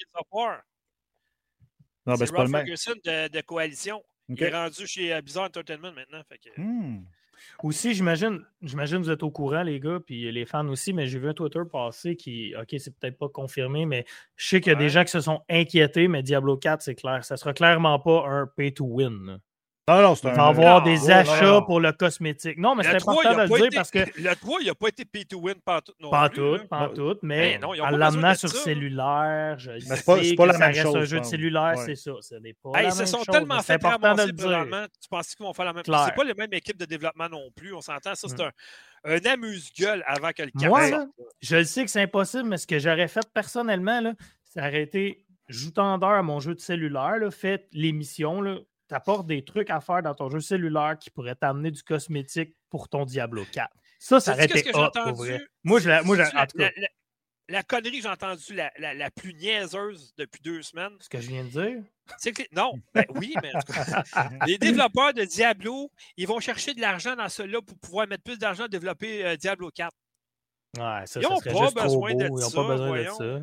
Non, 2.06 2.14
ben, 2.14 2.18
c'est 2.18 2.26
c'est 2.28 2.34
pas 2.34 2.44
le 2.44 2.50
même. 2.50 2.66
Ferguson 2.66 2.94
de, 3.06 3.28
de 3.28 3.42
Coalition. 3.42 3.98
OK. 4.30 4.38
Il 4.40 4.44
est 4.44 4.50
rendu 4.56 4.88
chez 4.88 5.14
euh, 5.14 5.22
Bizarre 5.22 5.46
Entertainment 5.46 5.92
maintenant. 5.92 6.22
Fait 6.28 6.38
que... 6.38 6.50
Hmm. 6.60 7.04
Aussi, 7.64 7.96
j'imagine, 7.96 8.46
j'imagine 8.62 9.00
que 9.00 9.06
vous 9.06 9.10
êtes 9.12 9.24
au 9.24 9.32
courant, 9.32 9.64
les 9.64 9.80
gars, 9.80 10.00
puis 10.06 10.32
les 10.32 10.46
fans 10.46 10.68
aussi, 10.68 10.94
mais 10.94 11.08
j'ai 11.08 11.18
vu 11.18 11.28
un 11.30 11.34
Twitter 11.34 11.62
passer 11.72 12.16
qui, 12.16 12.54
OK, 12.56 12.76
c'est 12.78 12.96
peut-être 12.96 13.18
pas 13.18 13.30
confirmé, 13.30 13.88
mais 13.88 14.06
je 14.36 14.48
sais 14.48 14.62
qu'il 14.62 14.72
y 14.72 14.76
a 14.76 14.78
Ouais. 14.78 14.84
des 14.84 14.90
gens 14.90 15.04
qui 15.04 15.10
se 15.12 15.22
sont 15.22 15.42
inquiétés, 15.50 16.08
mais 16.08 16.22
Diablo 16.22 16.56
4, 16.58 16.82
c'est 16.84 16.94
clair. 16.96 17.26
Ça 17.26 17.38
sera 17.38 17.54
clairement 17.54 18.00
pas 18.00 18.26
un 18.28 18.46
pay 18.46 18.72
to 18.74 18.86
win. 18.86 19.40
Non, 19.90 20.02
non, 20.04 20.16
c'est 20.16 20.28
Il 20.28 20.32
un. 20.32 20.34
va 20.36 20.48
avoir 20.48 20.80
non, 20.80 20.86
des 20.86 21.00
non, 21.00 21.10
achats 21.10 21.46
non. 21.46 21.64
pour 21.66 21.80
le 21.80 21.92
cosmétique. 21.92 22.58
Non, 22.58 22.76
mais 22.76 22.84
c'est 22.84 22.94
Le 22.94 23.00
3, 23.00 23.14
important 23.14 23.32
il 23.32 23.36
de 23.36 23.40
a 23.40 23.44
le 23.46 23.50
pas 23.50 23.58
dire 23.58 23.66
été- 23.66 23.76
parce 23.76 23.90
que 23.92 24.00
Le 24.00 24.36
3, 24.36 24.58
il 24.62 24.68
n'a 24.68 24.76
pas 24.76 24.88
été 24.90 25.06
pay 25.06 25.26
to 25.26 25.40
win 25.40 25.56
pantoute 25.66 25.96
non 26.00 26.12
pas 26.12 26.30
plus, 26.30 26.36
tout, 26.38 26.54
là. 26.54 26.60
pas 26.70 26.90
tout, 26.90 27.18
mais 27.24 27.54
Ben 27.54 27.62
non, 27.62 27.74
ils 27.74 27.82
ont 27.82 27.86
en 27.86 27.90
pas 27.92 27.98
l'amenant 27.98 28.36
sur 28.36 28.50
ça. 28.50 28.60
cellulaire, 28.60 29.56
je 29.58 29.72
Mais 29.72 29.80
pas- 29.80 29.96
sais 29.96 30.24
c'est 30.24 30.36
pas 30.36 30.44
que 30.44 30.48
la 30.48 30.54
ça 30.54 30.60
même 30.60 30.68
reste 30.70 30.82
chose, 30.84 30.96
un 30.96 31.00
je 31.00 31.06
jeu 31.06 31.20
de 31.20 31.26
cellulaire, 31.26 31.74
Ouais. 31.78 31.86
c'est 31.86 31.96
ça. 31.96 32.12
Ce 32.22 32.36
n'est 32.36 32.54
pas 32.54 32.70
Hey, 32.76 32.84
la 32.84 32.90
ils 32.90 32.92
se 32.92 32.98
même 33.00 33.08
sont 33.08 33.18
chose, 33.18 33.26
tellement 33.32 33.56
mais 33.56 33.62
c'est 33.64 33.82
fait 33.82 33.88
ramasser 33.88 34.34
présentement. 34.34 34.86
Tu 35.02 35.10
penses 35.10 35.36
qu'ils 35.36 35.46
vont 35.46 35.54
faire 35.54 35.66
la 35.66 35.74
même 35.74 35.84
chose? 35.86 35.96
C'est 36.06 36.16
pas 36.16 36.24
les 36.24 36.34
mêmes 36.36 36.54
équipes 36.54 36.78
de 36.78 36.86
développement 36.86 37.30
non 37.30 37.50
plus, 37.56 37.74
on 37.74 37.82
s'entend. 37.82 38.14
Ça, 38.14 38.28
c'est 38.28 38.38
Mm. 38.38 38.52
un, 39.06 39.12
un 39.16 39.26
amuse-gueule 39.34 40.04
avant 40.06 40.30
que 40.32 40.44
le 40.44 40.52
Moi, 40.70 40.90
là, 40.92 41.08
je 41.42 41.56
le 41.56 41.64
sais 41.64 41.84
que 41.84 41.90
c'est 41.90 42.02
impossible, 42.04 42.44
mais 42.48 42.58
ce 42.58 42.68
que 42.68 42.78
j'aurais 42.78 43.08
fait 43.08 43.26
personnellement, 43.34 44.14
c'est 44.44 44.60
arrêter 44.60 45.26
joutant 45.48 45.98
d'heure 45.98 46.12
à 46.12 46.22
mon 46.24 46.40
jeu 46.40 46.54
de 46.54 46.60
cellulaire, 46.62 47.18
là, 47.18 47.32
faites 47.32 47.68
l'émission, 47.74 48.42
tu 48.92 48.96
apportes 48.96 49.26
des 49.26 49.46
trucs 49.46 49.70
à 49.70 49.80
faire 49.80 50.02
dans 50.04 50.14
ton 50.14 50.30
jeu 50.30 50.42
cellulaire 50.42 50.98
qui 51.00 51.10
pourraient 51.10 51.36
t'amener 51.36 51.72
du 51.72 51.82
cosmétique 51.82 52.54
pour 52.70 52.90
ton 52.90 53.06
Diablo 53.06 53.46
4. 53.54 53.70
Ça, 54.00 54.20
ça 54.20 54.34
aurait 54.34 54.46
été 54.46 54.70
hot, 54.74 54.90
pour 54.92 55.14
vrai. 55.14 55.40
Moi, 55.64 55.80
je 55.80 55.88
la- 55.88 56.04
moi, 56.04 56.18
je- 56.18 56.24
cas, 56.30 56.46
la, 56.56 56.72
la- 56.76 56.88
la 57.48 57.64
connerie 57.64 57.98
que 57.98 58.04
j'ai 58.04 58.10
entendue 58.10 58.54
la, 58.54 58.70
la- 58.80 58.94
la 58.94 59.10
plus 59.10 59.34
niaiseuse 59.34 60.14
depuis 60.18 60.42
deux 60.42 60.62
semaines, 60.62 60.92
ce 61.00 61.08
que 61.08 61.22
je 61.22 61.30
viens 61.30 61.44
de 61.46 61.50
dire, 61.50 61.84
c'est 62.18 62.34
que. 62.34 62.44
Non, 62.54 62.74
ben 62.94 63.06
oui, 63.16 63.34
mais 63.42 63.52
les 64.48 64.58
développeurs 64.58 65.14
de 65.14 65.24
Diablo, 65.24 65.90
ils 66.18 66.28
vont 66.28 66.40
chercher 66.42 66.74
de 66.74 66.82
l'argent 66.82 67.16
dans 67.16 67.30
cela 67.30 67.62
pour 67.62 67.78
pouvoir 67.80 68.08
mettre 68.08 68.24
plus 68.24 68.38
d'argent 68.40 68.66
à 68.66 68.68
développer 68.68 69.26
euh, 69.26 69.36
Diablo 69.38 69.70
4. 69.74 69.92
Ouais, 70.78 71.06
ça, 71.06 71.20
Ils 71.20 71.24
ça 71.24 71.32
ont 71.32 71.38
serait 71.40 71.52
pas 71.54 71.84
besoin 71.84 72.14
n'ont 72.14 72.38
ça, 72.38 72.56
pas 72.56 72.68
besoin 72.68 72.88
voyons. 72.88 73.18
ça. 73.18 73.42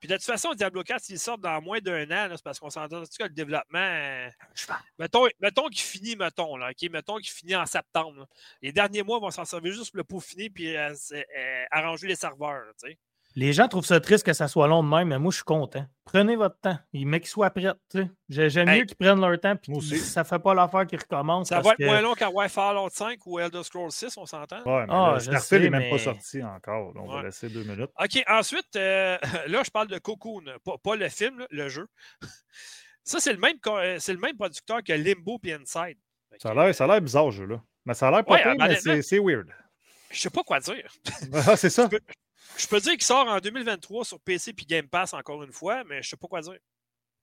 Puis 0.00 0.08
de 0.08 0.16
toute 0.16 0.24
façon, 0.24 0.52
Diablo 0.52 0.82
4, 0.82 1.02
s'il 1.02 1.18
sort 1.18 1.38
dans 1.38 1.62
moins 1.62 1.80
d'un 1.80 2.04
an, 2.10 2.28
c'est 2.32 2.42
parce 2.44 2.58
qu'on 2.58 2.68
s'entend 2.68 3.02
que 3.02 3.22
le 3.22 3.30
développement. 3.30 4.28
mettons 4.98 5.26
mettons 5.40 5.68
qu'il 5.68 5.80
finit, 5.80 6.14
mettons, 6.14 6.56
là, 6.56 6.70
OK? 6.70 6.90
Mettons 6.90 7.16
qu'il 7.16 7.30
finit 7.30 7.56
en 7.56 7.64
septembre. 7.64 8.20
là. 8.20 8.26
Les 8.60 8.72
derniers 8.72 9.02
mois 9.02 9.18
vont 9.18 9.30
s'en 9.30 9.46
servir 9.46 9.72
juste 9.72 9.92
pour 9.92 9.98
le 9.98 10.04
peaufiner 10.04 10.50
puis 10.50 10.76
euh, 10.76 10.92
euh, 11.12 11.64
arranger 11.70 12.06
les 12.06 12.16
serveurs. 12.16 12.64
là. 12.66 12.72
Les 13.36 13.52
gens 13.52 13.66
trouvent 13.66 13.84
ça 13.84 13.98
triste 13.98 14.24
que 14.24 14.32
ça 14.32 14.46
soit 14.46 14.68
long 14.68 14.84
de 14.84 14.88
même, 14.88 15.08
mais 15.08 15.18
moi, 15.18 15.32
je 15.32 15.36
suis 15.38 15.44
content. 15.44 15.84
Prenez 16.04 16.36
votre 16.36 16.56
temps. 16.60 16.78
Les 16.92 17.04
mecs 17.04 17.26
soient 17.26 17.50
prêts. 17.50 17.72
J'aime 18.28 18.68
Hey. 18.68 18.78
mieux 18.80 18.84
qu'ils 18.86 18.96
prennent 18.96 19.20
leur 19.20 19.40
temps 19.40 19.56
puis 19.56 19.72
qu'ils- 19.72 19.98
ça 19.98 20.20
ne 20.20 20.24
fait 20.26 20.38
pas 20.38 20.54
l'affaire 20.54 20.86
qu'ils 20.86 21.00
recommencent. 21.00 21.48
Ça 21.48 21.56
parce 21.56 21.66
va 21.66 21.72
être 21.72 21.78
que- 21.78 21.84
moins 21.84 22.00
long 22.00 22.14
qu'à 22.14 22.30
Wi 22.30 22.48
Fallout 22.48 22.90
5 22.90 23.18
ou 23.26 23.40
Elder 23.40 23.64
Scrolls 23.64 23.90
6, 23.90 24.16
on 24.18 24.24
s'entend? 24.26 24.58
Ouais, 24.64 24.86
mais 24.86 24.92
Ah, 24.92 25.18
sais, 25.18 25.58
n'est 25.58 25.68
même 25.70 25.82
pas 25.90 25.96
mais- 25.96 25.98
sorti 25.98 26.42
encore. 26.44 26.92
donc 26.94 27.06
On 27.06 27.10
Ouais. 27.10 27.16
va 27.16 27.22
laisser 27.24 27.48
deux 27.48 27.64
minutes. 27.64 27.90
OK, 28.00 28.22
ensuite, 28.28 28.76
euh, 28.76 29.18
là, 29.48 29.62
je 29.64 29.70
parle 29.70 29.88
de 29.88 29.98
Cocoon, 29.98 30.44
pas, 30.64 30.78
pas 30.78 30.94
le 30.94 31.08
film, 31.08 31.40
là, 31.40 31.46
le 31.50 31.68
jeu. 31.68 31.88
Ça, 33.02 33.18
c'est 33.20 33.32
le, 33.32 33.38
même 33.38 33.56
euh, 33.66 33.96
c'est 33.98 34.12
le 34.12 34.18
même 34.20 34.36
producteur 34.36 34.82
que 34.82 34.92
Limbo 34.92 35.38
et 35.44 35.52
Inside. 35.54 35.98
Ça 36.38 36.50
a 36.50 36.54
l'air- 36.54 36.74
ça 36.74 36.84
a 36.84 36.86
l'air 36.86 37.00
bizarre, 37.00 37.26
ce 37.32 37.38
jeu-là. 37.38 37.60
Mais 37.84 37.94
ça 37.94 38.08
a 38.08 38.10
l'air 38.10 38.24
pas 38.24 38.34
Ouais, 38.34 38.42
pire, 38.42 38.54
mais 38.58 38.76
c'est 38.76 39.02
c'est 39.02 39.18
weird. 39.18 39.48
Je 40.10 40.20
sais 40.20 40.30
pas 40.30 40.42
quoi 40.42 40.60
dire. 40.60 40.88
Ah, 41.48 41.56
c'est 41.56 41.68
ça. 41.70 41.84
Je 41.84 41.88
peux, 41.96 42.00
je 42.56 42.66
peux 42.66 42.80
dire 42.80 42.92
qu'il 42.92 43.02
sort 43.04 43.26
en 43.28 43.38
2023 43.38 44.04
sur 44.04 44.20
PC 44.20 44.52
puis 44.52 44.66
Game 44.66 44.88
Pass 44.88 45.14
encore 45.14 45.42
une 45.42 45.52
fois, 45.52 45.84
mais 45.84 46.02
je 46.02 46.10
sais 46.10 46.16
pas 46.16 46.28
quoi 46.28 46.40
dire. 46.40 46.58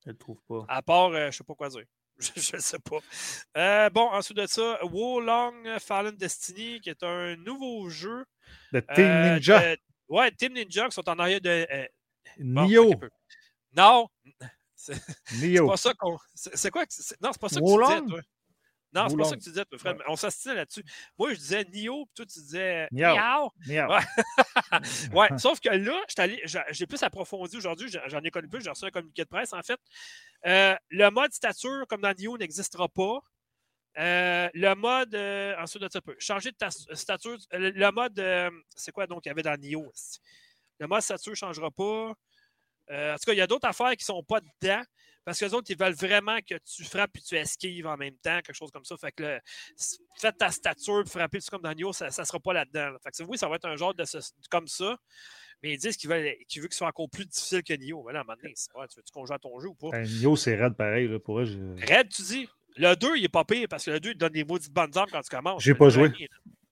Je 0.06 0.12
le 0.12 0.18
trouve 0.18 0.42
pas. 0.48 0.66
À 0.68 0.82
part, 0.82 1.10
euh, 1.12 1.30
je 1.32 1.38
sais 1.38 1.44
pas 1.44 1.56
quoi 1.56 1.70
dire. 1.70 1.84
Je 2.36 2.56
ne 2.56 2.62
sais 2.62 2.78
pas. 2.80 3.00
Euh, 3.58 3.90
bon, 3.90 4.08
ensuite 4.12 4.38
de 4.38 4.46
ça, 4.46 4.80
Wolong 4.84 5.80
Fallen 5.80 6.16
Destiny, 6.16 6.80
qui 6.82 6.90
est 6.92 7.02
un 7.02 7.36
nouveau 7.38 7.90
jeu. 7.90 8.26
Le 8.72 8.82
Team 8.82 9.06
euh, 9.06 9.34
Ninja. 9.34 9.76
de- 9.76 9.82
ouais, 10.10 10.32
Team 10.32 10.54
Ninja 10.54 10.88
qui 10.88 10.94
sont 10.94 11.10
en 11.10 11.18
arrière 11.18 11.42
de. 11.42 11.66
euh, 11.72 11.88
bon, 12.38 12.68
peu. 12.98 13.10
Non, 13.76 14.08
c'est 14.76 14.94
pas 15.68 15.78
ça 15.78 15.94
qu'on. 15.96 16.18
C'est 16.36 16.70
quoi 16.70 16.84
Non, 17.22 17.30
c'est 17.32 17.42
pas 17.42 17.50
ça 17.50 17.60
que 17.60 17.66
tu 18.02 18.08
toi. 18.10 18.22
Non, 18.94 19.08
c'est 19.10 19.16
pas 19.16 19.24
ça 19.30 19.36
que 19.38 19.42
tu 19.44 19.50
disais, 19.50 19.66
toi, 19.66 19.78
frère. 19.80 19.96
On 20.08 20.16
s'assistait 20.16 20.54
là-dessus. 20.56 20.84
Moi, 21.18 21.34
je 21.34 21.40
disais 21.40 21.64
Nio, 21.72 22.06
puis 22.06 22.14
toi, 22.16 22.26
tu 22.26 22.40
disais 22.40 22.88
Niao. 23.16 23.50
Ouais. 23.90 24.00
Ouais, 25.14 25.30
sauf 25.38 25.60
que 25.60 25.70
là, 25.70 26.02
j'ai 26.72 26.86
plus 26.88 27.02
approfondi 27.04 27.56
aujourd'hui, 27.58 27.90
j'en 28.08 28.20
ai 28.22 28.32
connu 28.32 28.48
plus, 28.48 28.62
j'ai 28.64 28.70
reçu 28.70 28.86
un 28.86 28.90
communiqué 28.92 29.24
de 29.24 29.30
presse 29.30 29.54
en 29.54 29.62
fait. 29.62 29.80
Euh, 30.46 30.76
le 30.90 31.10
mode 31.10 31.32
stature, 31.34 31.86
comme 31.88 32.02
dans 32.02 32.14
Nio, 32.14 32.38
n'existera 32.38 32.88
pas. 32.90 33.20
Euh, 33.98 34.50
le 34.54 34.74
mode, 34.76 35.14
euh, 35.16 35.56
ensuite 35.60 35.84
de 35.84 35.90
ça, 35.92 36.00
changer 36.18 36.52
de 36.52 36.56
ta- 36.58 36.72
stature. 36.72 37.38
Le, 37.52 37.70
le 37.72 37.92
mode, 37.92 38.22
c'est 38.76 38.92
quoi 38.92 39.06
donc 39.08 39.24
qu'il 39.24 39.30
y 39.30 39.32
avait 39.32 39.44
dans 39.44 39.58
Nio? 39.60 39.92
Le 40.80 40.88
mode 40.88 41.02
stature 41.02 41.32
ne 41.32 41.36
changera 41.36 41.70
pas. 41.72 41.84
En 42.90 43.16
tout 43.16 43.26
cas, 43.26 43.34
il 43.34 43.38
y 43.38 43.42
a 43.42 43.48
d'autres 43.48 43.68
affaires 43.68 43.92
qui 43.92 44.04
ne 44.04 44.16
sont 44.16 44.24
pas 44.24 44.40
dedans. 44.62 44.82
Parce 45.24 45.40
que 45.40 45.46
les 45.46 45.54
autres, 45.54 45.70
ils 45.70 45.78
veulent 45.78 45.94
vraiment 45.94 46.38
que 46.40 46.56
tu 46.60 46.84
frappes 46.84 47.16
et 47.18 47.22
tu 47.22 47.36
esquives 47.36 47.86
en 47.88 47.96
même 47.98 48.16
temps, 48.16 48.40
quelque 48.42 48.54
chose 48.56 48.72
comme 48.72 48.86
ça. 48.86 48.96
Fait 48.98 49.12
que 49.12 49.24
le, 49.24 49.40
faites 50.20 50.38
ta 50.38 50.50
stature, 50.52 51.02
puis 51.04 51.12
frapper, 51.12 51.40
comme 51.50 51.62
dans 51.62 51.74
Nioh, 51.74 51.94
ça 51.94 52.08
ne 52.08 52.12
sera 52.12 52.40
pas 52.40 52.54
là-dedans. 52.54 52.90
là. 52.92 52.98
Fait 53.04 53.12
que 53.12 53.24
oui, 53.30 53.38
ça 53.38 53.48
va 53.48 53.56
être 53.58 53.66
un 53.66 53.76
genre 53.76 53.94
de 53.94 54.04
ce- 54.06 54.18
comme 54.50 54.68
ça. 54.68 54.98
Mais 55.64 55.74
ils 55.74 55.78
disent 55.78 55.96
qu'ils 55.96 56.10
veulent, 56.10 56.34
qu'ils 56.48 56.62
veulent 56.62 56.70
que 56.70 56.74
ce 56.74 56.80
soit 56.80 56.88
encore 56.88 57.08
plus 57.10 57.26
difficile 57.26 57.62
que 57.62 57.74
Nioh. 57.74 58.04
Mais 58.08 58.14
là, 58.14 58.20
à 58.20 58.22
un 58.22 58.26
moment 58.26 58.36
donné, 58.42 58.54
c'est- 58.56 58.74
ouais, 58.76 58.88
tu 58.88 58.96
veux-tu 58.98 59.12
qu'on 59.12 59.26
joue 59.26 59.34
à 59.34 59.40
ton 59.40 59.60
jeu 59.60 59.68
ou 59.68 59.76
pas? 59.76 59.90
Ben, 59.92 60.04
Nioh, 60.08 60.36
c'est 60.36 60.56
raide 60.56 60.74
pareil. 60.76 61.08
Là, 61.08 61.20
pour 61.20 61.40
eux, 61.40 61.46
je- 61.46 61.58
Red, 61.88 62.10
tu 62.10 62.22
dis? 62.24 62.50
Le 62.78 62.96
2, 62.96 63.18
il 63.18 63.26
est 63.26 63.30
pas 63.30 63.44
pire 63.46 63.68
parce 63.70 63.86
que 63.86 63.92
le 63.92 64.00
2, 64.00 64.10
il 64.10 64.14
te 64.14 64.20
donne 64.20 64.32
des 64.34 64.44
maudites 64.46 64.72
bonnes 64.72 64.98
armes 64.98 65.10
quand 65.12 65.22
tu 65.22 65.30
commences. 65.30 65.62
J'ai 65.64 65.76
pas 65.76 65.90
joué. 65.90 66.08
là- 66.08 66.16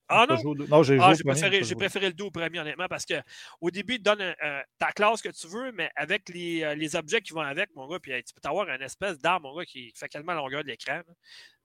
Ah 0.10 0.26
non? 0.28 0.36
joué. 0.38 0.68
Non, 0.68 0.84
j'ai 0.84 0.98
Ah, 1.00 1.14
préféré, 1.24 1.62
préféré 1.76 2.08
le 2.08 2.14
2 2.14 2.24
au 2.26 2.32
premier, 2.32 2.60
honnêtement, 2.60 2.88
parce 2.88 3.06
qu'au 3.06 3.70
début, 3.72 3.94
il 3.94 4.00
te 4.00 4.04
donne 4.04 4.36
ta 4.80 4.92
classe 4.92 5.22
que 5.22 5.30
tu 5.30 5.48
veux, 5.48 5.72
mais 5.72 5.92
avec 5.96 6.30
les, 6.30 6.64
euh, 6.64 6.76
les 6.76 6.96
objets 6.96 7.22
qui 7.22 7.34
vont 7.34 7.42
avec, 7.42 7.70
mon 7.76 7.88
gars, 7.88 8.00
puis 8.00 8.12
euh, 8.14 8.22
tu 8.26 8.34
peux 8.34 8.48
avoir 8.50 8.68
une 8.70 8.82
espèce 8.82 9.20
d'arme, 9.20 9.44
mon 9.44 9.56
gars, 9.56 9.66
qui 9.66 9.92
fait 9.96 10.10
quasiment 10.10 10.34
la 10.34 10.40
longueur 10.40 10.64
de 10.64 10.70
l'écran. 10.70 11.02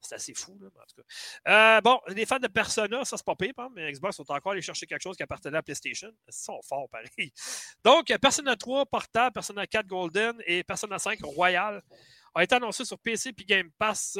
C'est 0.00 0.16
assez 0.16 0.34
fou, 0.34 0.58
là, 0.60 0.68
en 0.68 0.84
tout 0.86 1.02
cas. 1.02 1.76
Euh, 1.76 1.80
bon, 1.80 1.98
les 2.08 2.26
fans 2.26 2.38
de 2.38 2.48
Persona, 2.48 3.04
ça 3.06 3.16
c'est 3.16 3.24
pas 3.24 3.34
pire, 3.34 3.54
mais 3.74 3.90
Xbox 3.90 4.16
sont 4.16 4.30
encore 4.30 4.52
allés 4.52 4.60
chercher 4.60 4.86
quelque 4.86 5.02
chose 5.02 5.16
qui 5.16 5.22
appartenait 5.22 5.56
à 5.56 5.62
PlayStation. 5.62 6.10
Ils 6.28 6.32
sont 6.34 6.60
forts, 6.62 6.88
pareil. 6.90 7.08
Donc, 7.84 8.10
euh, 8.10 8.18
Persona 8.18 8.54
3 8.54 8.84
portable, 8.84 9.32
Persona 9.32 9.66
4 9.66 9.86
Golden 9.86 10.36
et 10.46 10.62
Persona 10.62 10.98
5 10.98 11.20
Royal 11.22 11.80
ont 12.34 12.40
été 12.40 12.54
annoncés 12.54 12.84
sur 12.84 12.98
PC 12.98 13.32
puis 13.32 13.46
Game 13.46 13.70
Pass. 13.78 14.18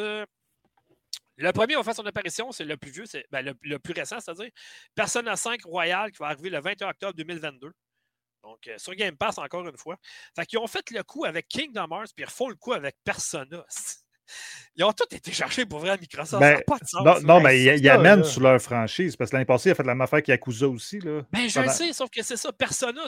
Le 1.37 1.53
premier 1.53 1.75
va 1.77 1.83
faire 1.83 1.95
son 1.95 2.07
apparition, 2.07 2.53
c'est 2.53 2.65
le 2.65 2.77
plus 2.77 2.91
vieux, 2.91 3.07
c'est 3.07 3.25
ben, 3.31 3.43
le, 3.43 3.55
le 3.63 3.79
plus 3.79 3.93
récent, 3.93 4.21
c'est-à-dire 4.21 4.51
Persona 4.95 5.37
5 5.37 5.65
Royal 5.65 6.11
qui 6.13 6.19
va 6.19 6.27
arriver 6.27 6.51
le 6.51 6.61
21 6.61 6.91
octobre 6.91 7.15
2022. 7.15 7.73
Donc, 8.45 8.59
euh, 8.69 8.75
sur 8.77 8.95
Game 8.95 9.17
Pass, 9.17 9.39
encore 9.39 9.67
une 9.67 9.77
fois. 9.77 9.97
Fait 10.37 10.45
qu'ils 10.45 10.59
ont 10.59 10.67
fait 10.67 10.89
le 10.91 11.03
coup 11.03 11.25
avec 11.25 11.49
Kingdom 11.49 11.89
Hearts, 11.91 12.13
puis 12.15 12.25
ils 12.25 12.27
refont 12.27 12.49
le 12.49 12.55
coup 12.57 12.73
avec 12.73 12.97
Persona. 13.05 13.65
Ils 14.77 14.83
ont 14.83 14.93
tous 14.93 15.15
été 15.15 15.33
cherchés 15.33 15.67
pour 15.67 15.81
vrai 15.81 15.91
à 15.91 15.97
Microsoft. 15.99 16.41
Ben, 16.41 16.53
ça 16.53 16.57
n'a 16.57 16.63
pas 16.63 16.79
de 16.79 16.87
sens. 16.87 17.23
Non, 17.25 17.41
mais 17.41 17.61
ils 17.61 17.79
ils 17.79 17.89
amènent 17.91 18.25
sur 18.25 18.41
leur 18.41 18.59
franchise. 18.59 19.17
Parce 19.17 19.31
que 19.31 19.37
l'année 19.37 19.45
passée, 19.45 19.69
il 19.69 19.73
a 19.73 19.75
fait 19.75 19.83
la 19.83 19.95
même 19.95 20.01
affaire 20.01 20.23
qu'Yakuza 20.23 20.67
aussi. 20.67 20.99
Là. 20.99 21.21
Ben, 21.31 21.47
je 21.47 21.61
le 21.61 21.69
sais, 21.69 21.93
sauf 21.93 22.09
que 22.09 22.23
c'est 22.23 22.39
ça. 22.39 22.51
Persona, 22.51 23.03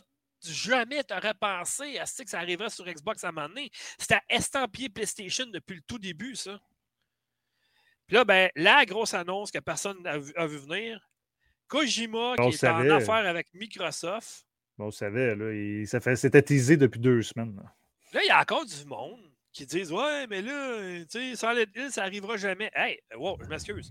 jamais 0.45 1.03
t'aurais 1.05 1.33
pensé 1.33 1.99
à 1.99 2.05
ce 2.05 2.23
que 2.23 2.29
ça 2.29 2.39
arriverait 2.39 2.69
sur 2.69 2.85
Xbox 2.85 3.25
à 3.25 3.29
un 3.29 3.33
moment 3.33 3.49
donné. 3.49 3.71
C'était 3.99 4.21
estampillé 4.29 4.91
PlayStation 4.91 5.47
depuis 5.47 5.77
le 5.77 5.83
tout 5.89 5.99
début, 5.99 6.37
ça. 6.37 6.61
Puis 8.07 8.15
là, 8.17 8.25
ben, 8.25 8.51
la 8.55 8.85
grosse 8.87 9.15
annonce 9.15 9.51
que 9.51 9.59
personne 9.59 10.01
n'a 10.03 10.19
vu, 10.19 10.33
a 10.37 10.47
vu 10.47 10.59
venir, 10.59 11.01
Kojima, 11.69 12.35
On 12.39 12.51
qui 12.51 12.55
est 12.55 12.69
en 12.69 12.91
affaire 12.97 13.27
avec 13.29 13.49
Microsoft, 13.55 14.45
Bon, 14.79 14.87
on 14.87 14.91
savait, 14.91 15.35
là, 15.35 15.53
il- 15.53 15.87
ça 15.89 16.01
fait, 16.01 16.17
c'était 16.17 16.43
teasé 16.43 16.77
depuis 16.77 17.01
deux 17.01 17.23
semaines. 17.23 17.57
là. 17.57 17.63
Là, 18.13 18.21
il 18.23 18.27
y 18.29 18.31
a 18.31 18.41
encore 18.41 18.67
du 18.67 18.85
monde 18.85 19.21
qui 19.53 19.65
disent 19.67 19.91
Ouais, 19.91 20.27
mais 20.29 20.43
là, 20.43 21.01
tu 21.11 21.35
sais, 21.35 21.35
Silent 21.35 21.65
Hill, 21.75 21.91
ça 21.91 22.03
arrivera 22.03 22.37
jamais. 22.37 22.71
Hey, 22.75 23.01
wow, 23.17 23.39
je 23.43 23.49
m'excuse. 23.49 23.91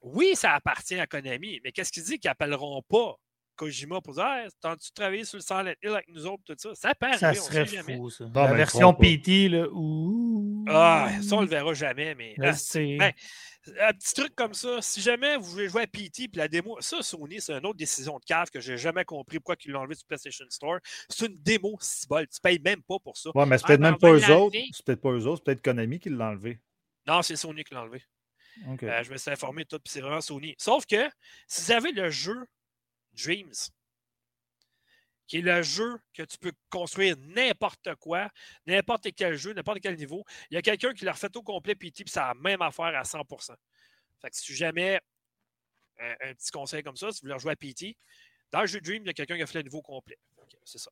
Oui, 0.00 0.36
ça 0.36 0.52
appartient 0.52 0.98
à 1.00 1.06
Konami, 1.06 1.60
mais 1.64 1.72
qu'est-ce 1.72 1.90
qu'ils 1.90 2.04
disent 2.04 2.18
qu'ils 2.18 2.30
appelleront 2.30 2.80
pas? 2.82 3.16
Kojima 3.56 4.00
pour 4.00 4.14
dire 4.14 4.24
Hey, 4.26 4.48
T'as-tu 4.60 4.92
travaillé 4.92 5.24
sur 5.24 5.36
le 5.38 5.42
Silent 5.42 5.74
Hill 5.82 5.90
avec 5.90 6.08
nous 6.08 6.26
autres, 6.26 6.42
tout 6.46 6.54
ça? 6.58 6.74
Ça 6.74 6.94
peut 6.94 7.12
Ça 7.16 7.28
arriver, 7.28 7.40
on 7.40 7.44
serait 7.44 7.66
sait 7.66 7.76
jamais. 7.76 7.96
fou, 7.96 8.10
ça. 8.10 8.24
Non, 8.24 8.44
la 8.44 8.50
ils 8.50 8.56
version. 8.56 8.94
PT, 8.94 9.48
là. 9.48 9.66
Ouh. 9.72 10.64
Ah, 10.68 11.10
ça, 11.22 11.36
on 11.36 11.40
le 11.42 11.46
verra 11.46 11.74
jamais, 11.74 12.14
mais. 12.14 12.34
Ah, 12.42 12.52
ben, 12.74 13.12
un 13.80 13.92
petit 13.94 14.14
truc 14.14 14.34
comme 14.34 14.52
ça, 14.54 14.82
si 14.82 15.00
jamais 15.00 15.36
vous 15.36 15.44
voulez 15.44 15.68
jouer 15.68 15.82
à 15.82 15.86
PT 15.86 16.28
puis 16.28 16.36
la 16.36 16.48
démo, 16.48 16.76
ça, 16.80 17.02
Sony, 17.02 17.40
c'est 17.40 17.52
une 17.54 17.64
autre 17.64 17.78
décision 17.78 18.18
de 18.18 18.24
cave 18.24 18.50
que 18.50 18.60
j'ai 18.60 18.76
jamais 18.76 19.04
compris 19.04 19.38
pourquoi 19.38 19.56
ils 19.64 19.70
l'ont 19.70 19.80
enlevé 19.80 19.94
sur 19.94 20.06
PlayStation 20.06 20.44
Store. 20.50 20.78
C'est 21.08 21.26
une 21.26 21.36
démo, 21.38 21.76
si 21.80 22.06
bol. 22.06 22.26
Tu 22.28 22.40
payes 22.42 22.58
même 22.58 22.82
pas 22.82 22.98
pour 22.98 23.16
ça. 23.16 23.30
Ouais, 23.34 23.46
mais 23.46 23.56
c'est 23.58 23.64
Ah, 23.64 23.68
peut-être 23.68 23.80
ben, 23.80 23.90
même 23.90 23.98
pas 23.98 24.12
eux 24.12 24.30
autres. 24.36 24.56
C'est 24.72 24.84
peut-être 24.84 25.00
pas 25.00 25.10
eux 25.12 25.26
autres. 25.26 25.38
C'est 25.38 25.44
peut-être 25.44 25.62
Konami 25.62 25.98
qui 25.98 26.10
l'a 26.10 26.28
enlevé. 26.28 26.60
Non, 27.06 27.22
c'est 27.22 27.36
Sony 27.36 27.64
qui 27.64 27.72
l'a 27.74 27.82
enlevé. 27.82 28.02
OK. 28.70 28.82
Euh, 28.84 29.02
je 29.02 29.10
me 29.10 29.16
suis 29.16 29.30
informé 29.30 29.64
de 29.64 29.68
tout, 29.68 29.78
puis 29.78 29.90
c'est 29.92 30.00
vraiment 30.00 30.20
Sony. 30.20 30.54
Sauf 30.58 30.86
que 30.86 31.08
si 31.48 31.62
vous 31.62 31.72
avez 31.72 31.92
le 31.92 32.08
jeu 32.10 32.36
Dreams, 33.14 33.70
qui 35.26 35.38
est 35.38 35.42
le 35.42 35.62
jeu 35.62 35.98
que 36.12 36.22
tu 36.22 36.38
peux 36.38 36.52
construire 36.68 37.16
n'importe 37.18 37.94
quoi, 37.96 38.30
n'importe 38.66 39.08
quel 39.16 39.36
jeu, 39.36 39.52
n'importe 39.52 39.80
quel 39.80 39.96
niveau, 39.96 40.24
il 40.50 40.54
y 40.54 40.56
a 40.58 40.62
quelqu'un 40.62 40.92
qui 40.92 41.04
l'a 41.04 41.12
refait 41.12 41.34
au 41.34 41.42
complet 41.42 41.74
puis 41.74 41.92
c'est 42.06 42.16
la 42.16 42.34
même 42.34 42.62
affaire 42.62 42.94
à 42.96 43.04
100 43.04 43.22
Fait 44.20 44.30
que 44.30 44.36
si 44.36 44.54
jamais 44.54 45.00
un, 45.98 46.14
un 46.20 46.34
petit 46.34 46.50
conseil 46.50 46.82
comme 46.82 46.96
ça, 46.96 47.10
si 47.10 47.20
vous 47.20 47.26
voulez 47.26 47.34
rejouer 47.34 47.52
à 47.52 47.56
PT, 47.56 47.96
dans 48.50 48.60
le 48.60 48.66
jeu 48.66 48.80
Dream, 48.80 49.02
il 49.02 49.06
y 49.06 49.10
a 49.10 49.14
quelqu'un 49.14 49.36
qui 49.36 49.42
a 49.42 49.46
fait 49.46 49.58
le 49.58 49.64
niveau 49.64 49.82
complet. 49.82 50.18
C'est 50.64 50.78
ça. 50.78 50.90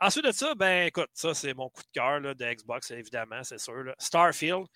Ensuite 0.00 0.24
de 0.24 0.32
ça, 0.32 0.54
ben 0.54 0.86
écoute, 0.86 1.10
ça 1.12 1.34
c'est 1.34 1.52
mon 1.54 1.68
coup 1.68 1.82
de 1.82 1.88
cœur 2.00 2.20
là, 2.20 2.34
de 2.34 2.44
Xbox, 2.54 2.90
évidemment, 2.90 3.42
c'est 3.42 3.58
sûr. 3.60 3.74
là. 3.84 3.94
Starfield, 3.98 4.66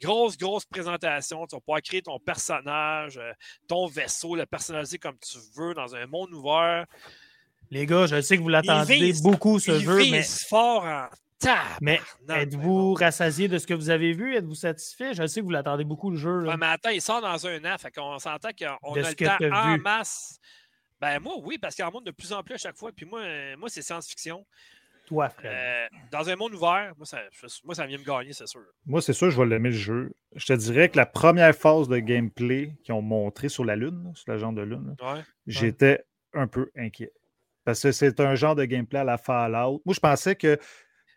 grosse, 0.00 0.38
grosse 0.38 0.64
présentation. 0.64 1.46
Tu 1.46 1.54
vas 1.56 1.60
pouvoir 1.60 1.82
créer 1.82 2.02
ton 2.02 2.18
personnage, 2.18 3.18
euh, 3.18 3.32
ton 3.68 3.86
vaisseau, 3.86 4.36
le 4.36 4.46
personnaliser 4.46 4.98
comme 4.98 5.18
tu 5.18 5.38
veux 5.56 5.74
dans 5.74 5.94
un 5.94 6.06
monde 6.06 6.32
ouvert. 6.32 6.86
Les 7.70 7.86
gars, 7.86 8.06
je 8.06 8.20
sais 8.20 8.36
que 8.36 8.42
vous 8.42 8.48
l'attendiez 8.48 8.96
vise- 8.96 9.22
beaucoup 9.22 9.58
ce 9.58 9.72
Il 9.72 9.80
jeu, 9.80 9.98
vise 9.98 10.10
mais, 10.12 10.22
fort 10.48 10.84
en 10.84 11.08
mais 11.80 12.00
êtes-vous 12.28 12.94
rassasié 12.94 13.48
de 13.48 13.58
ce 13.58 13.66
que 13.66 13.72
vous 13.74 13.88
avez 13.90 14.12
vu? 14.12 14.34
Êtes-vous 14.36 14.54
satisfait? 14.54 15.14
Je 15.14 15.26
sais 15.26 15.40
que 15.40 15.44
vous 15.44 15.50
l'attendez 15.50 15.84
beaucoup, 15.84 16.10
le 16.10 16.16
jeu. 16.16 16.40
là. 16.40 16.50
Ouais, 16.50 16.56
mais 16.58 16.66
attends, 16.66 16.90
il 16.90 17.00
sort 17.00 17.20
dans 17.22 17.46
un 17.46 17.64
an, 17.64 17.78
fait 17.78 17.90
qu'on 17.90 18.18
s'entend 18.18 18.50
qu'on 18.50 18.94
a 18.94 18.98
le 19.00 19.14
temps 19.14 19.56
en 19.56 19.74
vu. 19.76 19.80
masse. 19.82 20.38
Ben 21.00 21.18
moi, 21.20 21.34
oui, 21.42 21.58
parce 21.58 21.74
qu'il 21.74 21.84
en 21.84 21.90
monte 21.90 22.04
de 22.06 22.10
plus 22.10 22.32
en 22.32 22.42
plus 22.42 22.54
à 22.54 22.58
chaque 22.58 22.76
fois. 22.76 22.92
Puis 22.92 23.06
moi, 23.06 23.20
euh, 23.20 23.56
moi 23.56 23.68
c'est 23.68 23.82
science-fiction. 23.82 24.44
Toi, 25.06 25.28
Fred. 25.30 25.50
Euh, 25.52 25.86
dans 26.12 26.28
un 26.28 26.36
monde 26.36 26.54
ouvert, 26.54 26.92
moi 26.96 27.04
ça, 27.06 27.18
moi, 27.64 27.74
ça 27.74 27.86
vient 27.86 27.98
me 27.98 28.04
gagner, 28.04 28.32
c'est 28.32 28.46
sûr. 28.46 28.60
Moi, 28.86 29.02
c'est 29.02 29.12
sûr, 29.12 29.30
je 29.30 29.40
vais 29.40 29.46
l'aimer 29.48 29.70
le 29.70 29.74
jeu. 29.76 30.12
Je 30.36 30.46
te 30.46 30.52
dirais 30.52 30.88
que 30.88 30.96
la 30.96 31.06
première 31.06 31.54
phase 31.54 31.88
de 31.88 31.98
gameplay 31.98 32.72
qu'ils 32.84 32.94
ont 32.94 33.02
montré 33.02 33.48
sur 33.48 33.64
la 33.64 33.74
Lune, 33.76 34.12
sur 34.14 34.30
la 34.30 34.38
genre 34.38 34.52
de 34.52 34.62
Lune, 34.62 34.94
Ouais. 35.00 35.22
j'étais 35.46 36.04
un 36.32 36.46
peu 36.46 36.70
inquiet. 36.76 37.12
Parce 37.64 37.82
que 37.82 37.90
c'est 37.92 38.20
un 38.20 38.34
genre 38.36 38.54
de 38.54 38.64
gameplay 38.64 39.00
à 39.00 39.04
la 39.04 39.18
Fallout. 39.18 39.82
Moi, 39.84 39.94
je 39.94 40.00
pensais 40.00 40.36
qu'il 40.36 40.58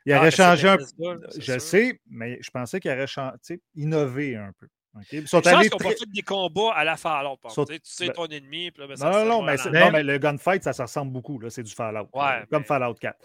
Ah, 0.10 0.18
aurait 0.18 0.32
changé 0.32 0.68
un 0.70 0.78
peu. 0.78 1.20
Je 1.38 1.42
sûr. 1.52 1.62
sais, 1.62 2.02
mais 2.10 2.40
je 2.42 2.50
pensais 2.50 2.80
qu'il 2.80 2.90
aurait 2.92 3.06
changé, 3.08 3.62
innové 3.76 4.36
un 4.36 4.52
peu. 4.60 4.68
OK? 4.96 5.06
Ils 5.12 5.28
sont 5.28 5.40
Je 5.44 5.50
pense 5.50 5.70
qu'on 5.70 5.78
va 5.78 5.90
faire 5.96 6.08
des 6.14 6.22
combats 6.22 6.74
à 6.76 6.84
la 6.84 6.98
Fallout. 6.98 7.38
Sont- 7.50 7.64
exemple. 7.66 7.74
Tu 7.74 7.80
sais 7.84 8.08
ben- 8.08 8.14
ton 8.14 8.26
ennemi, 8.28 8.72
puis 8.72 8.82
là, 8.82 8.88
ben, 8.88 8.96
ça 8.96 9.10
Non, 9.10 9.26
non, 9.26 9.42
mais, 9.42 9.56
non, 9.72 9.92
mais 9.92 10.04
le 10.04 10.18
gunfight, 10.20 10.64
ça, 10.64 10.74
ça 10.74 10.84
ressemble 10.84 11.12
beaucoup. 11.12 11.40
là, 11.40 11.50
C'est 11.50 11.64
du 11.64 11.74
Fallout. 11.74 12.08
Ouais, 12.14 12.22
là, 12.22 12.46
Comme 12.50 12.62
mais- 12.62 12.66
Fallout 12.68 12.94
4. 12.96 13.18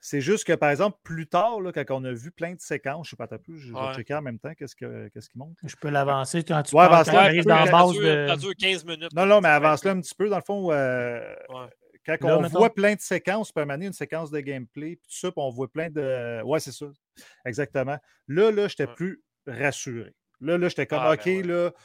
C'est 0.00 0.20
juste 0.20 0.44
que, 0.44 0.52
par 0.52 0.70
exemple, 0.70 0.96
plus 1.02 1.26
tard, 1.26 1.60
là, 1.60 1.72
quand 1.72 1.82
on 1.90 2.04
a 2.04 2.12
vu 2.12 2.30
plein 2.30 2.54
de 2.54 2.60
séquences, 2.60 3.08
je 3.08 3.08
ne 3.08 3.10
sais 3.10 3.16
pas, 3.16 3.26
t'as 3.26 3.38
plus, 3.38 3.58
je 3.58 3.72
vais 3.72 3.80
Ouais. 3.80 3.94
checker 3.94 4.14
en 4.14 4.22
même 4.22 4.38
temps 4.38 4.54
qu'est-ce 4.56 4.76
que- 4.76 5.08
qu'est-ce 5.08 5.28
qui 5.28 5.36
monte. 5.38 5.56
là. 5.60 5.68
Je 5.68 5.74
peux 5.74 5.88
l'avancer 5.90 6.44
quand 6.44 6.62
tu 6.62 6.76
Ouais, 6.76 6.86
parles, 6.88 7.04
quand 7.04 7.12
dans 7.48 7.64
la 7.64 7.70
base 7.72 7.90
dure, 7.92 8.02
de... 8.02 8.26
ça 8.28 8.36
dure 8.36 8.52
15 8.56 8.84
minutes. 8.84 9.12
Non, 9.12 9.26
non, 9.26 9.40
mais 9.40 9.48
avance-le 9.48 9.90
un 9.90 10.00
petit 10.00 10.14
peu. 10.14 10.28
Dans 10.28 10.36
le 10.36 10.42
fond, 10.46 10.70
euh, 10.70 11.18
Ouais. 11.48 11.66
quand 12.06 12.28
Là, 12.28 12.38
on 12.38 12.42
mettons. 12.42 12.58
voit 12.60 12.72
plein 12.72 12.94
de 12.94 13.00
séquences, 13.00 13.52
donné, 13.52 13.86
une 13.86 13.92
séquence 13.92 14.30
de 14.30 14.38
gameplay, 14.38 14.94
puis 14.94 15.08
tout 15.08 15.16
ça, 15.18 15.32
puis 15.32 15.42
on 15.42 15.50
voit 15.50 15.66
plein 15.66 15.90
de. 15.90 16.42
Ouais, 16.44 16.60
c'est 16.60 16.70
ça. 16.70 16.86
Exactement. 17.44 17.98
Là, 18.28 18.52
là, 18.52 18.68
j'étais 18.68 18.86
Ouais. 18.86 18.94
plus 18.94 19.20
rassuré. 19.48 20.14
Là, 20.40 20.58
là, 20.58 20.68
j'étais 20.68 20.86
comme, 20.86 21.00
Ah, 21.02 21.12
OK, 21.12 21.24
ben 21.24 21.36
ouais. 21.38 21.42
là, 21.42 21.70
tu 21.70 21.76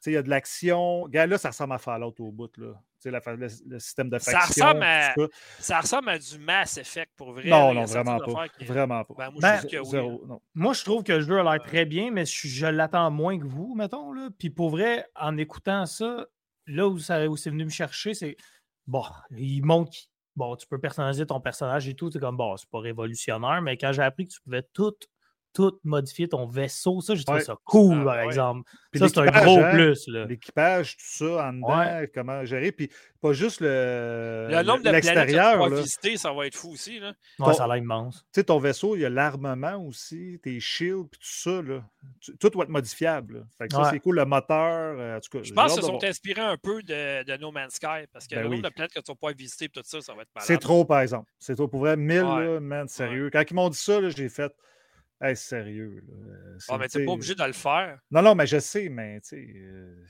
sais, 0.00 0.10
il 0.10 0.14
y 0.14 0.16
a 0.16 0.22
de 0.22 0.30
l'action. 0.30 1.06
Là, 1.06 1.38
ça 1.38 1.48
ressemble 1.48 1.74
à 1.74 1.78
Fallout 1.78 2.14
au 2.20 2.30
bout, 2.32 2.56
là. 2.56 2.74
Tu 3.00 3.02
sais, 3.02 3.10
la 3.12 3.20
le, 3.36 3.48
le 3.68 3.78
système 3.78 4.10
de 4.10 4.18
Ça 4.18 4.32
faction. 4.32 4.64
ressemble 4.66 4.82
à- 4.82 5.14
Ça 5.60 5.80
ressemble 5.80 6.08
à 6.08 6.18
du 6.18 6.38
Mass 6.38 6.78
Effect 6.78 7.12
pour 7.16 7.32
vrai. 7.32 7.44
ça. 7.44 7.48
Non, 7.50 7.72
non, 7.74 7.84
vraiment 7.84 8.18
pas. 8.18 8.48
qui- 8.48 8.64
Vraiment 8.64 9.04
pas. 9.04 9.14
Ben, 9.16 9.30
moi, 9.30 9.40
Ben, 9.40 9.60
je 9.62 9.66
que. 9.78 9.84
Zéro. 9.84 10.40
Moi, 10.54 10.72
je 10.72 10.84
trouve 10.84 11.04
que 11.04 11.12
le 11.12 11.20
jeu 11.20 11.38
a 11.38 11.42
l'air 11.44 11.62
très 11.62 11.84
bien, 11.84 12.10
mais 12.10 12.26
je, 12.26 12.48
je 12.48 12.66
l'attends 12.66 13.10
moins 13.12 13.38
que 13.38 13.44
vous, 13.44 13.74
mettons. 13.76 14.12
Là. 14.12 14.28
Puis 14.36 14.50
pour 14.50 14.70
vrai, 14.70 15.06
en 15.14 15.36
écoutant 15.36 15.86
ça, 15.86 16.26
là 16.66 16.88
où, 16.88 16.98
ça, 16.98 17.24
où 17.28 17.36
c'est 17.36 17.50
venu 17.50 17.64
me 17.66 17.70
chercher, 17.70 18.14
c'est 18.14 18.36
bon, 18.86 19.04
il 19.36 19.62
montre 19.64 19.92
bon, 20.34 20.54
tu 20.56 20.66
peux 20.68 20.78
personnaliser 20.80 21.26
ton 21.26 21.40
personnage 21.40 21.88
et 21.88 21.94
tout. 21.94 22.10
C'est 22.12 22.20
comme 22.20 22.36
bon, 22.36 22.56
c'est 22.56 22.68
pas 22.70 22.78
révolutionnaire, 22.80 23.60
mais 23.62 23.76
quand 23.76 23.92
j'ai 23.92 24.02
appris 24.02 24.26
que 24.26 24.32
tu 24.32 24.40
pouvais 24.40 24.62
tout, 24.72 24.94
tout 25.58 25.76
modifier 25.82 26.28
ton 26.28 26.46
vaisseau, 26.46 27.00
ça, 27.00 27.16
j'ai 27.16 27.24
trouvé 27.24 27.40
Ouais. 27.40 27.44
ça 27.44 27.56
cool, 27.64 27.98
Ah, 28.02 28.04
par 28.04 28.16
ouais. 28.18 28.24
exemple. 28.26 28.70
Puis 28.92 29.00
ça, 29.00 29.08
c'est 29.08 29.18
un 29.18 29.26
gros 29.26 29.58
hein, 29.58 29.70
plus. 29.72 30.06
Là. 30.06 30.24
L'équipage, 30.26 30.96
tout 30.96 31.04
ça 31.04 31.48
en 31.48 31.52
dedans, 31.52 32.06
comment 32.14 32.44
gérer. 32.44 32.70
Puis 32.70 32.88
pas 33.20 33.32
juste 33.32 33.60
le, 33.60 34.46
Le 34.50 34.62
nombre 34.62 34.78
de 34.78 34.82
planètes 34.84 35.02
que 35.02 35.08
tu 35.08 35.14
l'extérieur. 35.16 35.58
vas 35.58 35.68
là. 35.68 35.80
visiter, 35.82 36.16
ça 36.16 36.32
va 36.32 36.46
être 36.46 36.54
fou 36.54 36.70
aussi. 36.70 37.00
Là. 37.00 37.08
Ouais, 37.40 37.46
ton- 37.46 37.52
ça 37.54 37.64
a 37.64 37.66
l'air 37.66 37.76
immense. 37.78 38.20
Tu 38.32 38.40
sais, 38.40 38.44
ton 38.44 38.58
vaisseau, 38.60 38.94
il 38.94 39.00
y 39.02 39.04
a 39.04 39.10
l'armement 39.10 39.76
aussi, 39.84 40.38
tes 40.44 40.60
shields, 40.60 41.08
puis 41.10 41.18
tout 41.20 41.26
ça. 41.50 41.60
Là. 41.62 41.82
Tout 42.38 42.50
va 42.56 42.62
être 42.62 42.68
modifiable. 42.70 43.38
là. 43.38 43.40
Fait 43.58 43.66
que 43.66 43.74
ça, 43.74 43.90
c'est 43.90 43.98
cool. 43.98 44.14
Le 44.16 44.24
moteur, 44.24 44.96
euh, 44.98 45.16
en 45.16 45.20
tout 45.20 45.36
cas. 45.38 45.42
Je 45.42 45.52
pense 45.52 45.72
qu'ils 45.72 45.80
de 45.82 45.86
se 45.86 45.92
sont 45.92 46.04
inspirés 46.04 46.40
un 46.40 46.56
peu 46.56 46.80
de, 46.84 47.24
de 47.24 47.36
No 47.38 47.50
Man's 47.50 47.74
Sky 47.74 48.06
parce 48.12 48.28
que 48.28 48.36
Ben 48.36 48.42
le 48.42 48.48
oui. 48.48 48.56
nombre 48.56 48.68
de 48.68 48.72
planètes 48.74 48.92
que 48.94 49.00
tu 49.00 49.10
vas 49.10 49.14
pouvoir 49.16 49.34
visiter 49.34 49.64
et 49.64 49.68
tout 49.68 49.80
ça, 49.84 50.00
ça 50.00 50.14
va 50.14 50.22
être 50.22 50.28
malade. 50.34 50.46
C'est 50.46 50.58
trop, 50.58 50.84
par 50.84 51.00
exemple. 51.00 51.28
C'est 51.40 51.56
trop. 51.56 51.66
Pour 51.66 51.80
vrai, 51.80 51.96
1000, 51.96 52.22
Ouais. 52.22 52.44
là, 52.54 52.60
man, 52.60 52.86
sérieux. 52.88 53.28
Quand 53.32 53.42
ils 53.50 53.54
m'ont 53.54 53.68
dit 53.68 53.76
ça, 53.78 54.00
là, 54.00 54.08
j'ai 54.10 54.28
fait. 54.28 54.52
Hey, 55.20 55.36
sérieux. 55.36 56.00
là, 56.06 56.14
euh, 56.14 56.58
Ah, 56.68 56.78
mais 56.78 56.88
sais, 56.88 57.04
pas 57.04 57.12
obligé 57.12 57.34
de 57.34 57.42
le 57.44 57.52
faire. 57.52 57.98
Non, 58.10 58.22
non, 58.22 58.34
mais 58.34 58.46
je 58.46 58.58
sais, 58.58 58.88
mais 58.88 59.20
tu 59.20 59.28
sais. 59.30 59.52
euh, 59.56 60.04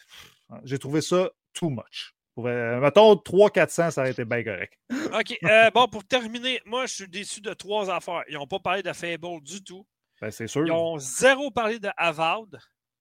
j'ai 0.64 0.78
trouvé 0.78 1.00
ça 1.00 1.30
too 1.54 1.70
much. 1.70 2.14
Pour 2.34 2.44
vrai, 2.44 2.78
mettons 2.78 3.14
300-400, 3.14 3.90
ça 3.90 4.02
aurait 4.02 4.10
été 4.12 4.24
bien 4.24 4.44
correct. 4.44 4.74
OK. 4.90 5.36
euh, 5.44 5.70
bon, 5.70 5.88
pour 5.88 6.04
terminer, 6.04 6.60
moi, 6.66 6.86
je 6.86 6.94
suis 6.94 7.08
déçu 7.08 7.40
de 7.40 7.52
trois 7.54 7.90
affaires. 7.90 8.22
Ils 8.28 8.34
n'ont 8.34 8.46
pas 8.46 8.60
parlé 8.60 8.82
de 8.82 8.92
Fable 8.92 9.40
du 9.42 9.64
tout. 9.64 9.86
Ben, 10.20 10.30
c'est 10.30 10.46
sûr. 10.46 10.66
Ils 10.66 10.72
ont 10.72 10.98
zéro 10.98 11.50
parlé 11.50 11.78
de 11.78 11.88
Avowed. 11.96 12.58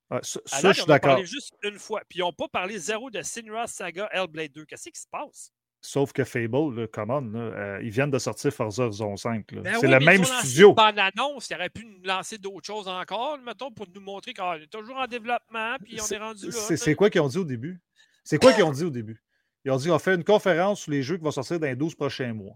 Ouais, 0.10 0.20
ça, 0.24 0.40
je 0.46 0.68
ils 0.70 0.74
suis 0.74 0.82
en 0.82 0.84
ont 0.86 0.88
d'accord. 0.88 1.10
parlé 1.12 1.26
juste 1.26 1.52
une 1.64 1.78
fois. 1.78 2.02
Puis 2.10 2.20
ils 2.20 2.22
n'ont 2.22 2.32
pas 2.34 2.48
parlé 2.48 2.80
zéro 2.80 3.10
de 3.12 3.22
Sinra 3.22 3.68
Saga 3.68 4.08
Hellblade 4.12 4.54
2. 4.54 4.66
Qu'est-ce 4.66 4.90
qui 4.90 5.00
se 5.00 5.08
passe? 5.12 5.52
Sauf 5.80 6.12
que 6.12 6.24
Fable, 6.24 6.76
là, 6.76 6.88
come 6.88 7.12
on, 7.12 7.22
là, 7.22 7.40
euh, 7.40 7.80
ils 7.84 7.92
viennent 7.92 8.12
de 8.12 8.20
sortir 8.20 8.52
Forza 8.52 8.84
Horizon 8.84 9.16
5. 9.16 9.52
là. 9.52 9.62
Ben 9.62 9.78
c'est 9.80 9.86
oui, 9.86 9.94
le 9.94 10.00
même 10.00 10.24
studio. 10.24 10.70
une 10.70 10.76
bande-annonce. 10.76 11.50
Ils 11.50 11.54
auraient 11.56 11.70
pu 11.70 11.86
nous 11.86 12.04
lancer 12.04 12.38
d'autres 12.38 12.66
choses 12.66 12.88
encore, 12.88 13.38
mettons, 13.46 13.72
pour 13.72 13.86
nous 13.94 14.02
montrer 14.02 14.34
qu'on 14.34 14.54
est 14.54 14.68
toujours 14.68 14.98
en 14.98 15.06
développement, 15.06 15.76
puis 15.84 16.00
on 16.02 16.08
est 16.08 16.18
rendu 16.18 16.48
là. 16.48 16.52
C'est 16.76 16.96
quoi 16.96 17.10
qu'ils 17.10 17.22
ont 17.22 17.28
dit 17.28 17.38
au 17.38 17.44
début? 17.46 17.80
C'est 18.24 18.38
quoi 18.38 18.54
qu'ils 18.54 18.64
ont 18.64 18.72
dit 18.72 18.84
au 18.84 18.90
début? 18.90 19.22
Ils 19.64 19.72
ont 19.72 19.78
dit 19.78 19.92
on 19.92 20.00
fait 20.00 20.16
une 20.16 20.24
conférence 20.24 20.82
sur 20.82 20.92
les 20.92 21.04
jeux 21.04 21.18
qui 21.18 21.24
vont 21.24 21.32
sortir 21.32 21.60
dans 21.60 21.68
les 21.68 21.76
12 21.76 21.96
prochains 21.96 22.34
mois. 22.34 22.56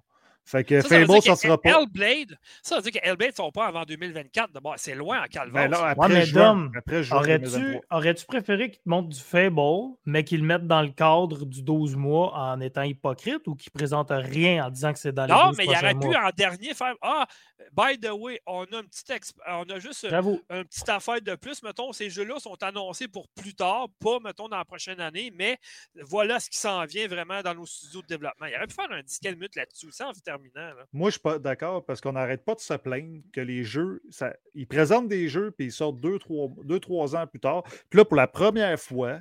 Fait 0.52 0.66
que 0.66 0.82
Ça, 0.82 0.90
ça 0.90 1.00
veut 1.00 1.06
Fable 1.06 1.14
dire 1.14 1.22
que 1.22 1.40
sortira 1.40 1.62
pas. 1.62 1.70
Hellblade, 1.70 2.38
ça 2.62 2.76
veut 2.76 2.82
dire 2.82 2.92
que 2.92 3.08
Hellblade 3.08 3.32
ne 3.32 3.36
sont 3.36 3.52
pas 3.52 3.68
avant 3.68 3.84
2024. 3.84 4.52
D'abord, 4.52 4.74
c'est 4.78 4.96
loin 4.96 5.24
en 5.24 5.28
calvaire. 5.28 5.70
Ben 5.70 5.78
après, 5.82 6.28
Dom, 6.28 6.72
après 6.76 7.12
Aurais-tu 7.14 7.46
2023. 7.52 7.82
aurais-tu 7.98 8.26
préféré 8.26 8.70
qu'ils 8.72 8.82
te 8.84 8.90
montrent 8.90 9.08
du 9.10 9.20
Fable, 9.20 9.62
mais 10.06 10.26
qu'ils 10.26 10.42
le 10.42 10.46
mettent 10.48 10.68
dans 10.68 10.82
le 10.82 10.90
cadre 10.90 11.46
du 11.46 11.64
12 11.64 11.96
mois 11.96 12.34
en 12.36 12.60
étant 12.60 12.82
hypocrite 12.82 13.48
ou 13.48 13.56
qu'ils 13.56 13.72
présentent 13.72 14.12
rien 14.12 14.66
en 14.66 14.70
disant 14.70 14.92
que 14.92 15.00
c'est 15.00 15.14
dans 15.14 15.26
les 15.26 15.32
non, 15.34 15.48
12 15.50 15.58
mais 15.58 15.66
il 15.66 15.70
aurait 15.70 15.96
pu 15.96 16.16
en 16.16 16.30
dernier 16.36 16.74
faire 16.74 16.96
Ah, 17.02 17.26
by 17.72 17.98
the 18.00 18.10
way, 18.12 18.42
on 18.46 18.64
a, 18.66 18.78
un 18.80 18.84
petit 18.84 19.06
exp- 19.12 19.38
on 19.48 19.64
a 19.70 19.80
juste 19.80 20.10
J'avoue. 20.10 20.42
un 20.50 20.64
petit 20.66 20.90
affaire 20.92 21.22
de 21.22 21.36
plus. 21.36 21.64
Mettons, 21.64 21.94
ces 21.94 22.10
jeux-là 22.10 22.40
sont 22.40 22.62
annoncés 22.62 23.08
pour 23.08 23.28
plus 23.30 23.54
tard, 23.56 23.88
pas, 24.00 24.20
mettons, 24.20 24.50
dans 24.50 24.58
la 24.58 24.66
prochaine 24.66 25.00
année, 25.00 25.32
mais 25.34 25.58
voilà 26.02 26.40
ce 26.42 26.50
qui 26.50 26.58
s'en 26.58 26.84
vient 26.86 27.08
vraiment 27.08 27.42
dans 27.42 27.56
nos 27.56 27.66
studios 27.66 28.02
de 28.02 28.08
développement. 28.08 28.48
Il 28.48 28.56
aurait 28.56 28.68
pu 28.68 28.74
faire 28.76 28.92
un 28.92 29.02
10 29.02 29.20
minutes 29.36 29.56
là-dessus, 29.56 29.92
ça 29.92 30.10
en 30.10 30.14
là. 30.56 30.74
Moi, 30.94 31.10
je 31.10 31.14
suis 31.14 31.22
pas 31.22 31.40
d'accord 31.40 31.86
parce 31.86 32.02
qu'on 32.02 32.14
n'arrête 32.14 32.44
pas 32.46 32.56
de 32.56 32.60
se 32.60 32.74
plaindre 32.74 33.22
que 33.34 33.42
les 33.42 33.64
jeux, 33.64 34.02
ça, 34.10 34.34
ils 34.54 34.68
présentent 34.68 35.08
des 35.08 35.28
jeux 35.30 35.52
puis 35.52 35.68
ils 35.68 35.72
sortent 35.72 36.00
deux 36.00 36.18
trois, 36.20 36.50
deux, 36.64 36.80
trois 36.80 37.16
ans 37.16 37.28
plus 37.28 37.40
tard. 37.40 37.64
Puis 37.90 37.98
là, 37.98 38.06
pour 38.06 38.16
la 38.18 38.28
première 38.28 38.80
fois, 38.80 39.20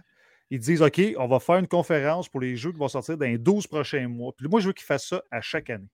ils 0.50 0.58
disent 0.58 0.82
OK, 0.82 1.00
on 1.16 1.28
va 1.28 1.38
faire 1.40 1.56
une 1.56 1.68
conférence 1.68 2.28
pour 2.28 2.40
les 2.40 2.56
jeux 2.56 2.72
qui 2.72 2.78
vont 2.78 2.88
sortir 2.88 3.16
dans 3.16 3.26
les 3.26 3.38
12 3.38 3.66
prochains 3.66 4.08
mois. 4.08 4.32
Puis 4.36 4.48
moi, 4.48 4.60
je 4.60 4.68
veux 4.68 4.72
qu'ils 4.72 4.86
fassent 4.86 5.06
ça 5.08 5.22
à 5.30 5.40
chaque 5.40 5.70
année. 5.70 5.88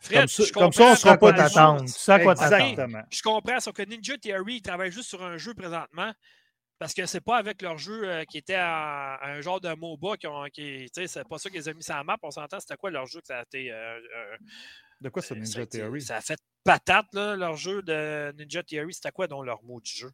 Fred, 0.00 0.18
Comme 0.18 0.28
ça- 0.28 0.42
je 0.44 0.52
comme 0.52 0.72
ça, 0.72 0.82
on 0.82 0.86
comprends 0.86 0.96
sera 0.96 1.16
pas 1.16 1.32
point. 1.32 1.76
Tu 1.84 1.92
sais 1.92 2.12
à 2.12 2.18
quoi 2.18 2.34
t'attendre. 2.34 3.02
Je 3.10 3.22
comprends, 3.22 3.60
sauf 3.60 3.72
que 3.74 3.82
Ninja 3.82 4.18
Theory, 4.18 4.54
ils 4.56 4.62
travaillent 4.62 4.90
juste 4.90 5.08
sur 5.08 5.22
un 5.22 5.36
jeu 5.38 5.54
présentement. 5.54 6.12
Parce 6.82 6.94
que 6.94 7.06
c'est 7.06 7.20
pas 7.20 7.36
avec 7.36 7.62
leur 7.62 7.78
jeu 7.78 8.02
euh, 8.08 8.24
qui 8.24 8.38
était 8.38 8.56
un 8.56 9.40
genre 9.40 9.60
de 9.60 9.72
MOBA 9.72 10.16
qui 10.16 10.26
ont. 10.26 10.42
Qui, 10.52 10.88
c'est 10.92 11.28
pas 11.28 11.38
ça 11.38 11.48
qu'ils 11.48 11.70
ont 11.70 11.74
mis 11.74 11.82
sur 11.84 11.94
la 11.94 12.02
map. 12.02 12.16
On 12.24 12.30
s'entend, 12.32 12.58
c'était 12.58 12.74
quoi 12.76 12.90
leur 12.90 13.06
jeu 13.06 13.20
que 13.20 13.26
ça 13.28 13.38
a 13.38 13.42
été. 13.42 13.70
euh, 13.70 14.00
euh, 14.00 14.36
De 15.00 15.08
quoi 15.08 15.22
c'est 15.22 15.34
ça 15.34 15.40
Ninja 15.40 15.64
Theory? 15.64 16.00
Ça 16.02 16.16
a 16.16 16.20
fait 16.20 16.40
patate, 16.64 17.06
là, 17.12 17.36
leur 17.36 17.54
jeu 17.56 17.82
de 17.82 18.34
Ninja 18.36 18.64
Theory. 18.64 18.92
C'était 18.94 19.12
quoi 19.12 19.28
dans 19.28 19.44
leur 19.44 19.62
mot 19.62 19.80
du 19.80 19.92
jeu? 19.92 20.10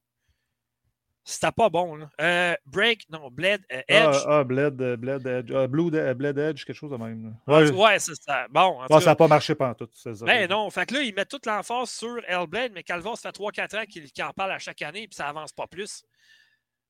C'était 1.24 1.53
pas 1.53 1.70
bon, 1.70 1.97
là. 1.97 2.11
Euh, 2.20 2.55
Break, 2.66 3.09
non, 3.09 3.31
Blade, 3.31 3.62
euh, 3.73 3.81
Edge. 3.89 4.16
Ah, 4.27 4.39
ah, 4.40 4.45
Bled, 4.45 4.78
euh, 4.82 4.97
Bled 4.99 5.27
Edge. 5.27 5.51
ah, 5.55 5.66
Blue 5.66 5.90
de- 5.90 6.12
Bled 6.12 6.36
Edge, 6.36 6.65
quelque 6.66 6.77
chose 6.77 6.90
de 6.90 6.97
même. 6.99 7.24
là. 7.24 7.31
Ah, 7.47 7.61
Ouais, 7.61 7.70
ouais, 7.73 7.99
c'est 7.99 8.15
ça. 8.15 8.47
Bon, 8.51 8.61
en 8.61 8.86
tout 8.86 8.93
Ah, 8.95 8.99
cas, 8.99 9.01
ça 9.01 9.11
n'a 9.12 9.16
pas 9.16 9.28
marché 9.28 9.55
pendant 9.55 9.73
tout. 9.74 9.89
ça. 9.95 10.11
Ben 10.27 10.47
non, 10.51 10.69
fait 10.69 10.85
que 10.85 10.93
là, 10.95 11.01
ils 11.03 11.15
mettent 11.15 11.31
toute 11.31 11.47
l'emphase 11.47 11.90
sur 11.93 12.19
Hellblade, 12.28 12.73
mais 12.74 12.82
Calvin, 12.82 13.15
ça 13.16 13.31
fait 13.31 13.32
3-4 13.39 13.74
ans 13.78 13.85
qu'il 13.86 14.12
qu'il 14.12 14.23
en 14.24 14.32
parle 14.35 14.53
à 14.53 14.59
chaque 14.59 14.82
année, 14.82 15.09
puis 15.09 15.15
ça 15.16 15.28
avance 15.28 15.53
pas 15.53 15.66
plus. 15.66 16.03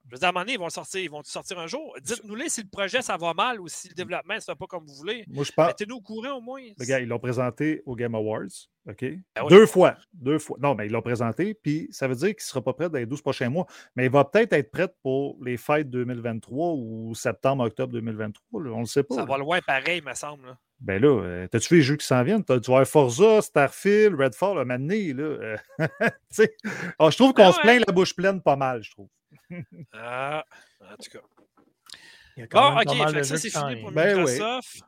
Je 0.09 0.15
veux 0.15 0.19
dire, 0.19 0.27
à 0.27 0.31
un 0.31 0.33
moment 0.33 0.41
donné, 0.45 0.55
ils 0.55 0.59
vont 0.59 0.65
le 0.67 0.71
sortir, 0.71 1.01
ils 1.03 1.11
vont 1.11 1.23
sortir 1.25 1.59
un 1.59 1.67
jour. 1.67 1.95
Dites-nous-les 2.03 2.49
si 2.49 2.63
le 2.63 2.69
projet, 2.69 3.03
ça 3.03 3.17
va 3.17 3.35
mal 3.35 3.61
ou 3.61 3.69
si 3.69 3.89
le 3.89 3.95
développement 3.95 4.35
ne 4.35 4.41
se 4.41 4.47
fait 4.47 4.55
pas 4.57 4.67
comme 4.67 4.85
vous 4.87 4.95
voulez. 4.95 5.25
Moi, 5.29 5.45
je 5.45 5.53
pense. 5.53 5.67
Mettez-nous 5.69 5.97
au 5.97 6.01
courant 6.01 6.33
au 6.39 6.41
moins. 6.41 6.63
Le 6.79 6.85
gars, 6.87 6.99
ils 7.01 7.09
l'ont 7.09 7.19
présenté 7.19 7.83
au 7.87 7.95
Game 7.95 8.15
Awards. 8.15 8.47
OK? 8.89 9.01
Ben 9.03 9.19
oui. 9.43 9.49
Deux 9.51 9.67
fois. 9.67 9.97
Deux 10.15 10.39
fois. 10.39 10.57
Non, 10.63 10.75
mais 10.75 10.87
ils 10.87 10.93
l'ont 10.93 11.03
présenté, 11.03 11.53
puis 11.53 11.89
ça 11.91 12.09
veut 12.09 12.15
dire 12.15 12.29
qu'il 12.29 12.37
ne 12.37 12.41
sera 12.49 12.63
pas 12.63 12.73
prêt 12.73 12.89
dans 12.89 12.99
les 12.99 13.05
12 13.05 13.21
prochains 13.21 13.51
mois. 13.51 13.67
Mais 13.97 14.07
il 14.07 14.11
va 14.11 14.25
peut-être 14.25 14.55
être 14.55 14.71
prêt 14.71 14.89
pour 15.03 15.37
les 15.45 15.59
fêtes 15.59 15.91
2023 15.91 16.73
ou 16.73 17.15
septembre-octobre 17.15 17.93
2023. 17.93 18.63
là. 18.63 18.71
On 18.71 18.77
ne 18.77 18.81
le 18.81 18.87
sait 18.87 19.03
pas. 19.03 19.15
Ça 19.17 19.21
là. 19.23 19.27
va 19.27 19.37
loin 19.37 19.61
pareil, 19.61 20.01
me 20.01 20.15
semble. 20.15 20.47
là. 20.47 20.59
Ben 20.81 21.03
là, 21.03 21.09
euh, 21.09 21.47
t'as-tu 21.49 21.75
les 21.75 21.83
jeux 21.83 21.97
qui 21.97 22.07
s'en 22.07 22.23
viennent? 22.23 22.45
T'as- 22.45 22.61
Tu 22.61 22.71
vas 22.71 22.85
Forza, 22.85 23.43
Starfield, 23.43 24.15
Redfall, 24.19 24.59
un 24.59 24.65
moment 24.65 24.79
donné, 24.79 25.13
là. 25.13 25.23
euh. 25.25 25.57
Ah, 26.99 27.11
je 27.11 27.17
trouve 27.17 27.33
qu'on 27.35 27.43
Ben 27.47 27.53
se 27.53 27.57
ouais. 27.59 27.63
plaint 27.63 27.85
la 27.87 27.93
bouche 27.93 28.15
pleine 28.15 28.41
pas 28.41 28.57
mal, 28.57 28.83
je 28.83 28.91
trouve. 28.93 29.09
Ah, 29.93 30.45
en 30.83 30.97
tout 30.97 31.11
cas. 31.11 31.25
Bon, 32.53 32.81
OK, 32.81 33.13
fait 33.13 33.25
ça, 33.25 33.37
c'est 33.37 33.51
fini 33.51 33.77
pour. 33.81 33.91
Ben 33.93 34.17
oui. 34.17 34.33
Microsoft. 34.33 34.81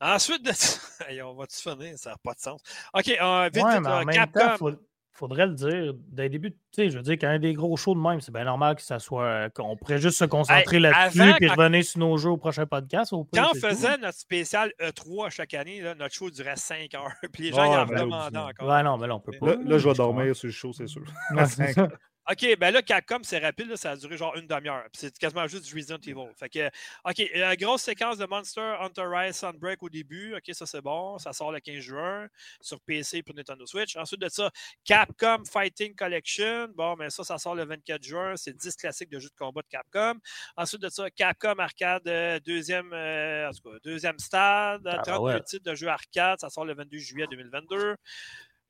Ensuite 0.00 0.44
de 0.44 0.52
ça, 0.52 0.80
Hey, 1.08 1.22
on 1.22 1.34
va-tu 1.34 1.56
finir? 1.56 1.96
Ça 1.96 2.10
n'a 2.10 2.16
pas 2.22 2.34
de 2.34 2.40
sens. 2.40 2.60
OK, 2.92 3.08
euh, 3.08 3.48
vite, 3.52 3.62
Ouais, 3.64 3.72
vite, 3.74 3.82
mais 3.82 3.88
en 3.88 4.00
euh, 4.00 4.04
même 4.04 4.14
Capcom. 4.14 4.40
temps, 4.40 4.56
faut- 4.56 4.72
faudrait 5.12 5.46
le 5.46 5.54
dire 5.54 5.94
dès 6.08 6.24
le 6.24 6.28
début. 6.30 6.50
Tu 6.50 6.58
sais, 6.72 6.90
je 6.90 6.96
veux 6.96 7.02
dire, 7.04 7.12
quand 7.14 7.28
il 7.28 7.32
y 7.32 7.36
a 7.36 7.38
des 7.38 7.54
gros 7.54 7.76
shows 7.76 7.94
de 7.94 8.00
même, 8.00 8.20
c'est 8.20 8.32
bien 8.32 8.42
normal 8.44 8.74
que 8.74 8.82
ça 8.82 8.98
soit. 8.98 9.24
euh, 9.24 9.48
qu'on 9.50 9.76
pourrait 9.76 9.98
juste 10.00 10.18
se 10.18 10.24
concentrer 10.24 10.76
Hey, 10.76 10.82
là-dessus 10.82 11.18
quand- 11.18 11.54
revenir 11.54 11.84
sur 11.84 12.00
nos 12.00 12.16
jeux 12.16 12.30
au 12.30 12.36
prochain 12.36 12.66
podcast. 12.66 13.12
au 13.12 13.22
pire, 13.24 13.44
Quand 13.44 13.50
on 13.50 13.52
tout. 13.52 13.60
faisait 13.60 13.96
notre 13.98 14.18
spécial 14.18 14.72
E3 14.80 15.30
chaque 15.30 15.54
année, 15.54 15.80
là, 15.80 15.94
notre 15.94 16.12
show 16.14 16.28
durait 16.30 16.56
5 16.56 16.92
heures. 16.94 17.12
Puis 17.32 17.44
les 17.44 17.50
gens 17.52 17.64
y 17.64 17.76
en 17.76 17.86
ben 17.86 17.94
là, 17.94 18.00
demandaient 18.00 18.38
encore. 18.38 18.82
Non, 18.82 18.98
mais 18.98 19.06
là, 19.06 19.14
on 19.14 19.20
peut 19.20 19.38
pas. 19.38 19.46
Là, 19.54 19.56
là, 19.64 19.78
je 19.78 19.88
vais 19.88 19.94
dormir 19.94 20.34
sur 20.34 20.48
le 20.48 20.52
show, 20.52 20.72
c'est 20.72 20.88
sûr. 20.88 21.02
OK, 22.30 22.56
ben 22.58 22.70
là, 22.70 22.82
Capcom, 22.82 23.18
c'est 23.22 23.38
rapide, 23.38 23.68
là, 23.68 23.76
ça 23.76 23.90
a 23.90 23.96
duré 23.96 24.16
genre 24.16 24.34
une 24.36 24.46
demi-heure. 24.46 24.86
C'est 24.94 25.16
quasiment 25.18 25.46
juste 25.46 25.66
du 25.66 25.74
Resident 25.74 25.98
Evil. 25.98 26.32
Fait 26.36 26.48
que, 26.48 26.70
OK, 27.04 27.58
grosse 27.58 27.82
séquence 27.82 28.16
de 28.16 28.24
Monster 28.24 28.76
Hunter 28.80 29.04
Rise 29.06 29.36
Sunbreak 29.36 29.82
au 29.82 29.90
début. 29.90 30.34
OK, 30.34 30.50
ça 30.52 30.64
c'est 30.64 30.80
bon. 30.80 31.18
Ça 31.18 31.34
sort 31.34 31.52
le 31.52 31.60
15 31.60 31.80
juin 31.80 32.28
sur 32.60 32.80
PC 32.80 33.22
pour 33.22 33.34
Nintendo 33.34 33.66
Switch. 33.66 33.94
Ensuite 33.96 34.20
de 34.20 34.28
ça, 34.30 34.50
Capcom 34.84 35.44
Fighting 35.44 35.94
Collection. 35.94 36.68
Bon, 36.74 36.96
mais 36.96 37.10
ça, 37.10 37.24
ça 37.24 37.36
sort 37.36 37.54
le 37.54 37.64
24 37.64 38.02
juin. 38.02 38.36
C'est 38.36 38.56
10 38.56 38.76
classiques 38.76 39.10
de 39.10 39.18
jeux 39.18 39.28
de 39.28 39.36
combat 39.36 39.60
de 39.60 39.68
Capcom. 39.68 40.18
Ensuite 40.56 40.80
de 40.80 40.88
ça, 40.88 41.10
Capcom 41.10 41.58
Arcade, 41.58 42.08
euh, 42.08 42.40
deuxième, 42.40 42.90
euh, 42.92 43.48
en 43.48 43.52
tout 43.52 43.70
cas, 43.70 43.76
deuxième 43.84 44.18
stade. 44.18 44.82
Ah, 44.86 45.02
32 45.04 45.20
ouais. 45.20 45.42
titres 45.42 45.70
de 45.70 45.74
jeux 45.74 45.88
arcade. 45.88 46.40
Ça 46.40 46.48
sort 46.48 46.64
le 46.64 46.74
22 46.74 46.98
juillet 46.98 47.26
2022. 47.30 47.96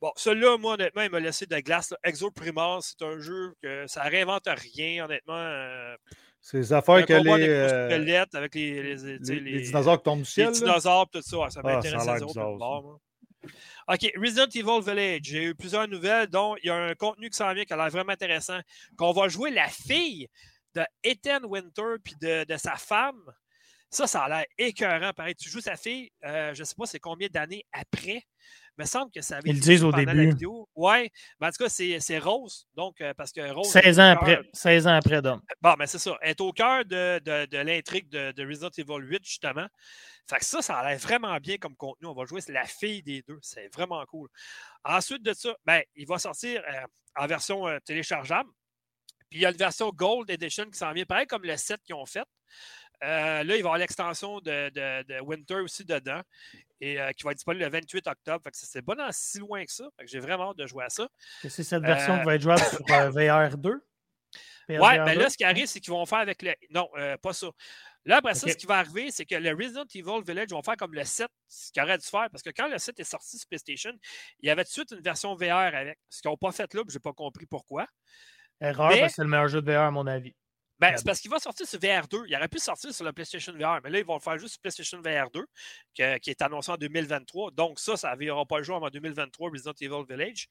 Bon, 0.05 0.13
celui-là, 0.17 0.59
moi, 0.59 0.75
honnêtement, 0.75 1.01
il 1.01 1.09
m'a 1.09 1.19
laissé 1.19 1.47
de 1.47 1.59
glace. 1.61 1.89
là. 1.91 1.97
Exo 2.05 2.31
Primal, 2.31 2.81
c'est 2.83 3.01
un 3.01 3.19
jeu 3.21 3.55
que 3.63 3.87
ça 3.87 4.03
réinvente 4.03 4.47
rien, 4.47 5.07
honnêtement. 5.07 5.33
euh, 5.35 5.97
les 6.53 6.73
affaires 6.75 7.07
que 7.07 7.15
les, 7.15 7.49
euh, 7.49 7.89
avec 8.35 8.55
les, 8.55 8.83
les, 8.83 8.97
les- 8.97 9.19
les- 9.19 9.41
les 9.41 9.61
dinosaures 9.63 9.97
qui 9.97 10.03
tombent 10.05 10.19
du 10.19 10.25
les 10.25 10.31
ciel. 10.31 10.47
là. 10.49 10.53
dinosaures, 10.53 11.09
tout 11.09 11.23
ça. 11.23 11.39
ouais, 11.39 11.51
ça 11.51 11.61
Ah, 11.65 11.67
m'intéresse 11.69 12.07
à 12.07 12.19
zéro 12.19 12.35
bord, 12.35 12.83
moi. 12.83 13.01
OK, 13.89 14.13
Resident 14.17 14.47
Evil 14.55 14.83
Village. 14.85 15.21
J'ai 15.25 15.45
eu 15.45 15.55
plusieurs 15.55 15.89
nouvelles, 15.89 16.27
dont 16.27 16.55
il 16.63 16.67
y 16.67 16.71
a 16.71 16.75
un 16.75 16.95
contenu 16.95 17.31
qui 17.31 17.39
s'en 17.39 17.55
vient 17.55 17.65
qui 17.65 17.73
a 17.73 17.77
l'air 17.79 17.89
vraiment 17.89 18.13
intéressant. 18.13 18.61
Qu'on 18.99 19.13
va 19.13 19.29
jouer 19.29 19.53
la 19.53 19.69
fille 19.69 20.29
de 20.75 20.83
Ethan 21.03 21.41
Winter 21.45 21.95
puis 22.05 22.15
de, 22.21 22.45
de 22.45 22.57
sa 22.59 22.77
femme. 22.77 23.23
Ça, 23.89 24.07
ça 24.07 24.25
a 24.25 24.29
l'air 24.29 24.45
écœurant. 24.59 25.13
Pareil, 25.15 25.35
tu 25.35 25.49
joues 25.49 25.61
sa 25.63 25.77
fille, 25.77 26.11
euh, 26.27 26.53
je 26.53 26.61
ne 26.61 26.65
sais 26.65 26.75
pas 26.77 26.85
c'est 26.85 26.99
combien 27.01 27.29
d'années 27.31 27.65
après. 27.73 28.23
Il 28.77 28.83
me 28.83 28.87
semble 28.87 29.13
que 29.13 29.21
ça 29.21 29.37
avait 29.37 29.51
Ils 29.51 29.55
le 29.57 29.61
disent 29.61 29.85
au 29.85 29.93
début. 29.93 30.31
vidéo. 30.31 30.69
Ouais, 30.75 31.11
mais 31.41 31.47
en 31.47 31.51
tout 31.51 31.63
cas, 31.65 31.69
c'est 31.69 32.19
Rose. 32.19 32.67
Donc, 32.75 33.01
euh, 33.01 33.15
parce 33.15 33.31
que 33.31 33.41
Rose. 33.53 33.71
16 33.71 33.99
est 33.99 34.03
ans 34.03 34.11
après. 34.11 34.35
cœur- 34.37 34.45
16 34.53 34.87
ans 34.89 34.95
après, 34.97 35.23
Dom. 35.23 35.41
Bon, 35.63 35.75
mais 35.79 35.87
c'est 35.87 35.99
ça. 36.01 36.17
Elle 36.21 36.31
est 36.31 36.41
au 36.41 36.53
cœur 36.53 36.85
de, 36.85 37.21
de- 37.21 37.47
de 37.47 37.59
l'intrigue 37.59 38.09
de, 38.09 38.33
de 38.33 38.47
Resident 38.47 38.71
Evil 38.77 39.07
8, 39.07 39.25
justement. 39.25 39.67
Fait 40.29 40.39
que 40.39 40.45
ça, 40.45 40.61
ça 40.63 40.79
a 40.79 40.89
l'air 40.89 40.99
vraiment 40.99 41.37
bien 41.39 41.57
comme 41.59 41.77
contenu. 41.77 42.09
On 42.09 42.15
va 42.15 42.25
jouer, 42.25 42.41
c'est 42.41 42.53
la 42.53 42.65
fille 42.65 43.03
des 43.03 43.23
deux. 43.29 43.39
C'est 43.43 43.73
vraiment 43.73 44.05
cool. 44.07 44.29
Ensuite 44.85 45.23
de 45.23 45.33
ça, 45.35 45.55
ben, 45.65 45.83
il 45.95 46.07
va 46.09 46.19
sortir 46.19 46.63
euh, 46.69 46.81
en 47.17 47.27
version 47.29 47.69
euh, 47.69 47.79
téléchargeable. 47.85 48.51
Puis 49.31 49.39
il 49.39 49.43
y 49.43 49.47
a 49.47 49.51
une 49.51 49.57
version 49.57 49.91
Gold 49.91 50.31
Edition 50.31 50.65
qui 50.65 50.79
s'en 50.79 50.93
vient, 50.93 51.05
pareil 51.05 51.27
comme 51.27 51.45
le 51.45 51.57
7 51.57 51.81
qu'ils 51.85 51.95
ont 51.95 52.07
fait. 52.07 52.25
Euh, 53.03 53.43
là, 53.43 53.45
il 53.45 53.49
va 53.49 53.55
y 53.57 53.59
avoir 53.61 53.79
l'extension 53.79 54.41
de, 54.41 54.71
de- 54.71 55.03
de 55.03 55.21
Winter 55.21 55.57
aussi 55.57 55.85
dedans 55.85 56.21
et 56.93 57.01
euh, 57.01 57.11
qui 57.13 57.23
va 57.25 57.31
être 57.31 57.37
disponible 57.39 57.65
le 57.65 57.71
28 57.71 58.07
octobre. 58.07 58.41
Fait 58.45 58.51
que 58.51 58.57
c'est 58.59 58.83
pas 58.83 58.95
dans 58.95 59.09
si 59.13 59.39
loin 59.39 59.65
que 59.65 59.73
ça. 59.73 59.85
Fait 59.97 60.05
que 60.05 60.11
j'ai 60.11 60.19
vraiment 60.21 60.51
hâte 60.51 60.59
de 60.59 60.67
jouer 60.67 60.85
à 60.85 60.91
ça. 60.91 61.09
C'est 61.43 61.63
cette 61.63 61.83
version 61.83 62.15
Euh, 62.15 62.19
qui 62.19 62.25
va 62.25 62.35
être 62.35 62.43
jouable 62.43 62.61
sur 62.63 62.81
euh, 62.91 63.11
VR2. 63.11 63.81
Ouais, 64.67 64.79
PSVR2? 64.79 65.05
mais 65.05 65.15
là, 65.17 65.29
ce 65.29 65.37
qui 65.37 65.45
arrive, 65.45 65.67
c'est 65.67 65.79
qu'ils 65.79 65.93
vont 65.93 66.07
faire 66.07 66.19
avec 66.21 66.41
le. 66.41 66.55
Non, 66.71 66.89
euh, 66.97 67.19
pas 67.19 67.35
ça. 67.35 67.49
Là, 68.07 68.17
après 68.17 68.35
ça, 68.35 68.49
ce 68.49 68.57
qui 68.57 68.65
va 68.65 68.79
arriver, 68.79 69.11
c'est 69.11 69.27
que 69.27 69.35
le 69.35 69.51
Resident 69.55 69.85
Evil 69.95 70.23
Village 70.27 70.49
vont 70.51 70.63
faire 70.63 70.77
comme 70.79 70.95
le 70.95 71.05
7, 71.05 71.29
ce 71.49 71.71
qu'ils 71.71 71.83
auraient 71.83 71.99
dû 71.99 72.07
faire, 72.07 72.29
parce 72.31 72.43
que 72.43 72.49
quand 72.49 72.69
le 72.69 72.79
7 72.79 72.99
est 72.99 73.05
sorti 73.05 73.37
sur 73.39 73.47
PlayStation, 73.47 73.93
il 74.41 74.47
y 74.47 74.51
avait 74.51 74.65
tout 74.65 74.71
de 74.71 74.73
suite 74.73 74.91
une 74.93 75.03
version 75.03 75.35
VR 75.35 75.53
avec. 75.75 75.99
Ce 76.09 76.23
qu'ils 76.23 76.31
n'ont 76.31 76.39
pas 76.39 76.51
fait 76.53 76.73
là, 76.73 76.83
je 76.89 76.95
n'ai 76.95 76.99
pas 77.01 77.13
compris 77.13 77.45
pourquoi. 77.47 77.87
Erreur, 78.61 78.89
mais- 78.89 79.01
parce 79.01 79.13
que 79.13 79.17
c'est 79.17 79.23
le 79.23 79.29
meilleur 79.29 79.49
jeu 79.49 79.61
de 79.61 79.71
VR, 79.71 79.81
à 79.83 79.91
mon 79.91 80.07
avis. 80.07 80.35
Ben, 80.91 80.97
c'est 80.97 81.05
parce 81.07 81.21
qu'il 81.21 81.31
va 81.31 81.39
sortir 81.39 81.67
sur 81.67 81.79
VR2. 81.79 82.25
Il 82.29 82.37
aurait 82.37 82.49
pu 82.49 82.59
sortir 82.59 82.93
sur 82.95 83.05
la 83.05 83.13
PlayStation 83.13 83.53
VR, 83.53 83.81
mais 83.83 83.91
là, 83.91 83.99
ils 83.99 84.05
vont 84.05 84.15
le 84.15 84.21
faire 84.21 84.39
juste 84.39 84.53
sur 84.55 84.61
PlayStation 84.61 85.01
VR2, 85.01 85.45
que- 85.97 86.19
qui 86.19 86.31
est 86.31 86.43
annoncé 86.43 86.71
en 86.73 86.77
2023. 86.77 87.51
Donc, 87.53 87.79
ça, 87.79 87.97
ça 87.97 88.15
n'aura 88.17 88.45
pas 88.47 88.59
le 88.59 88.65
jour 88.65 88.83
en 88.83 88.89
2023, 88.91 89.51
Resident 89.51 89.73
Evil 89.81 90.05
Village. 90.09 90.49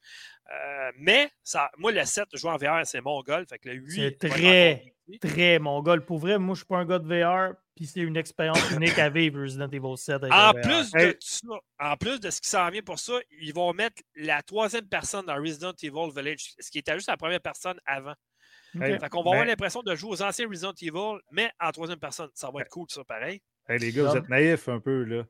Euh, 0.52 0.92
mais, 0.98 1.30
ça, 1.42 1.70
moi, 1.78 1.92
le 1.92 2.04
7, 2.04 2.24
jouer 2.34 2.50
en 2.50 2.56
VR, 2.56 2.86
c'est 2.86 3.00
mon 3.00 3.20
goal. 3.22 3.46
Fait 3.48 3.58
que 3.58 3.68
le 3.68 3.74
8. 3.76 4.16
C'est 4.20 4.28
très. 4.28 4.90
Très 5.20 5.58
mon 5.58 5.82
gars. 5.82 5.98
Pour 5.98 6.18
vrai, 6.18 6.38
moi, 6.38 6.54
je 6.54 6.60
suis 6.60 6.66
pas 6.66 6.78
un 6.78 6.86
gars 6.86 6.98
de 6.98 7.06
VR, 7.06 7.52
puis 7.76 7.86
c'est 7.86 8.00
une 8.00 8.16
expérience 8.16 8.70
unique 8.70 8.98
à 8.98 9.10
vivre 9.10 9.42
Resident 9.42 9.68
Evil 9.68 9.98
7 9.98 10.14
avec 10.22 10.32
En 10.32 10.52
le 10.52 10.60
VR. 10.60 10.62
plus, 10.62 10.90
de 10.92 10.98
Hey. 10.98 11.14
ça, 11.20 11.46
en 11.78 11.96
plus 11.98 12.20
de 12.20 12.30
ce 12.30 12.40
qui 12.40 12.48
s'en 12.48 12.70
vient 12.70 12.80
pour 12.80 12.98
ça, 12.98 13.12
ils 13.38 13.52
vont 13.52 13.74
mettre 13.74 14.02
la 14.16 14.40
troisième 14.42 14.88
personne 14.88 15.26
dans 15.26 15.34
Resident 15.36 15.74
Evil 15.82 16.10
Village, 16.16 16.54
ce 16.58 16.70
qui 16.70 16.78
était 16.78 16.94
juste 16.94 17.08
la 17.08 17.18
première 17.18 17.40
personne 17.42 17.78
avant. 17.84 18.14
Ok. 18.76 18.82
Hey, 18.82 18.98
Fait 18.98 19.08
qu'on 19.08 19.22
va 19.22 19.30
avoir 19.30 19.44
l'impression 19.46 19.82
de 19.82 19.94
jouer 19.94 20.10
aux 20.10 20.22
anciens 20.22 20.48
Resident 20.48 20.72
Evil, 20.80 21.18
mais 21.30 21.50
en 21.60 21.70
troisième 21.70 21.98
personne. 21.98 22.28
Ça 22.34 22.50
va 22.52 22.60
être 22.62 22.70
cool, 22.70 22.86
ça, 22.88 23.04
pareil. 23.04 23.40
Hey, 23.68 23.78
les 23.78 23.92
gars, 23.92 24.04
vous 24.10 24.16
êtes 24.16 24.28
naïfs 24.28 24.68
un 24.68 24.80
peu, 24.80 25.04
là. 25.04 25.22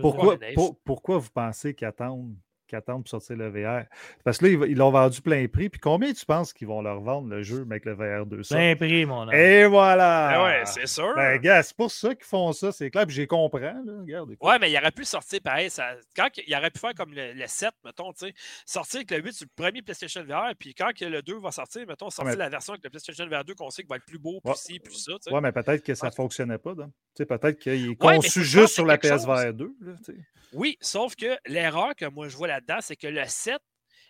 Pourquoi, 0.00 0.34
pour- 0.54 0.80
pourquoi 0.82 1.18
vous 1.18 1.30
pensez 1.32 1.74
qu'ils 1.74 1.86
attendent, 1.86 2.36
qu'ils 2.66 2.76
attendent 2.78 3.02
pour 3.04 3.08
sortir 3.10 3.36
le 3.36 3.48
VR? 3.48 3.84
Parce 4.24 4.38
que 4.38 4.46
là, 4.46 4.66
ils 4.66 4.76
l'ont 4.76 4.90
vendu 4.90 5.20
plein 5.22 5.46
prix. 5.48 5.68
Puis 5.68 5.80
combien 5.80 6.12
tu 6.12 6.24
penses 6.26 6.52
qu'ils 6.52 6.68
vont 6.68 6.82
leur 6.82 7.00
vendre 7.00 7.28
le 7.28 7.42
jeu 7.42 7.62
avec 7.68 7.84
le 7.84 7.94
VR2? 7.94 8.40
dire. 8.48 8.56
Bien 8.58 8.76
pris, 8.76 9.06
mon 9.06 9.22
homme. 9.22 9.32
Et 9.34 9.64
voilà! 9.66 10.30
Ben 10.32 10.44
ouais, 10.44 10.62
c'est 10.66 10.86
sûr. 10.86 11.14
Ben, 11.14 11.38
gars, 11.40 11.62
c'est 11.62 11.76
pour 11.76 11.90
ça 11.90 12.14
qu'ils 12.14 12.24
font 12.26 12.52
ça, 12.52 12.72
c'est 12.72 12.90
clair. 12.90 13.06
Puis 13.06 13.14
j'ai 13.16 13.26
compris, 13.26 13.62
là. 13.62 13.74
Regarde, 14.00 14.32
écoute. 14.32 14.46
Ouais, 14.48 14.58
mais 14.58 14.70
il 14.70 14.76
aurait 14.78 14.90
pu 14.92 15.04
sortir 15.04 15.40
pareil. 15.42 15.70
Ça, 15.70 15.94
quand 16.14 16.28
il 16.46 16.54
aurait 16.56 16.70
pu 16.70 16.78
faire 16.80 16.94
comme 16.94 17.12
le, 17.14 17.32
le 17.32 17.44
7, 17.46 17.70
mettons, 17.84 18.12
tu 18.12 18.26
sais, 18.26 18.34
sortir 18.64 18.98
avec 18.98 19.10
le 19.10 19.18
8 19.22 19.32
sur 19.32 19.46
le 19.46 19.62
premier 19.62 19.82
PlayStation 19.82 20.22
VR, 20.24 20.52
puis 20.58 20.74
quand 20.74 20.90
que 20.98 21.04
le 21.04 21.22
2 21.22 21.38
va 21.38 21.50
sortir, 21.50 21.86
mettons, 21.86 22.10
sortir 22.10 22.32
mais- 22.32 22.36
la 22.36 22.48
version 22.48 22.72
avec 22.74 22.84
le 22.84 22.90
PlayStation 22.90 23.26
VR 23.28 23.44
2 23.44 23.54
qu'on 23.54 23.70
sait 23.70 23.82
qu'il 23.82 23.88
va 23.88 23.96
être 23.96 24.06
plus 24.06 24.18
beau, 24.18 24.40
plus 24.40 24.50
Ouais. 24.50 24.56
ci, 24.56 24.80
plus 24.80 24.94
ça. 24.94 25.12
tu 25.12 25.18
sais. 25.22 25.32
Ouais, 25.32 25.40
mais 25.40 25.52
peut-être 25.52 25.82
que 25.84 25.94
ça 25.94 26.08
ne 26.08 26.12
fonctionnait 26.12 26.58
pas, 26.58 26.74
donc. 26.74 26.88
Tu 27.14 27.22
sais, 27.22 27.26
peut-être 27.26 27.58
qu'il 27.58 27.72
est 27.92 28.04
Ouais, 28.04 28.16
conçu 28.16 28.42
juste 28.44 28.74
sur 28.74 28.84
la. 28.84 28.98
PSVR 28.98 29.52
2. 29.54 29.74
Là, 29.80 29.92
tu 29.98 30.04
sais. 30.12 30.18
Oui, 30.52 30.78
sauf 30.80 31.16
que 31.16 31.36
l'erreur 31.46 31.94
que 31.96 32.06
moi 32.06 32.28
je 32.28 32.36
vois 32.36 32.46
là-dedans, 32.56 32.78
c'est 32.80 32.96
que 32.96 33.06
le 33.06 33.24
7, 33.26 33.58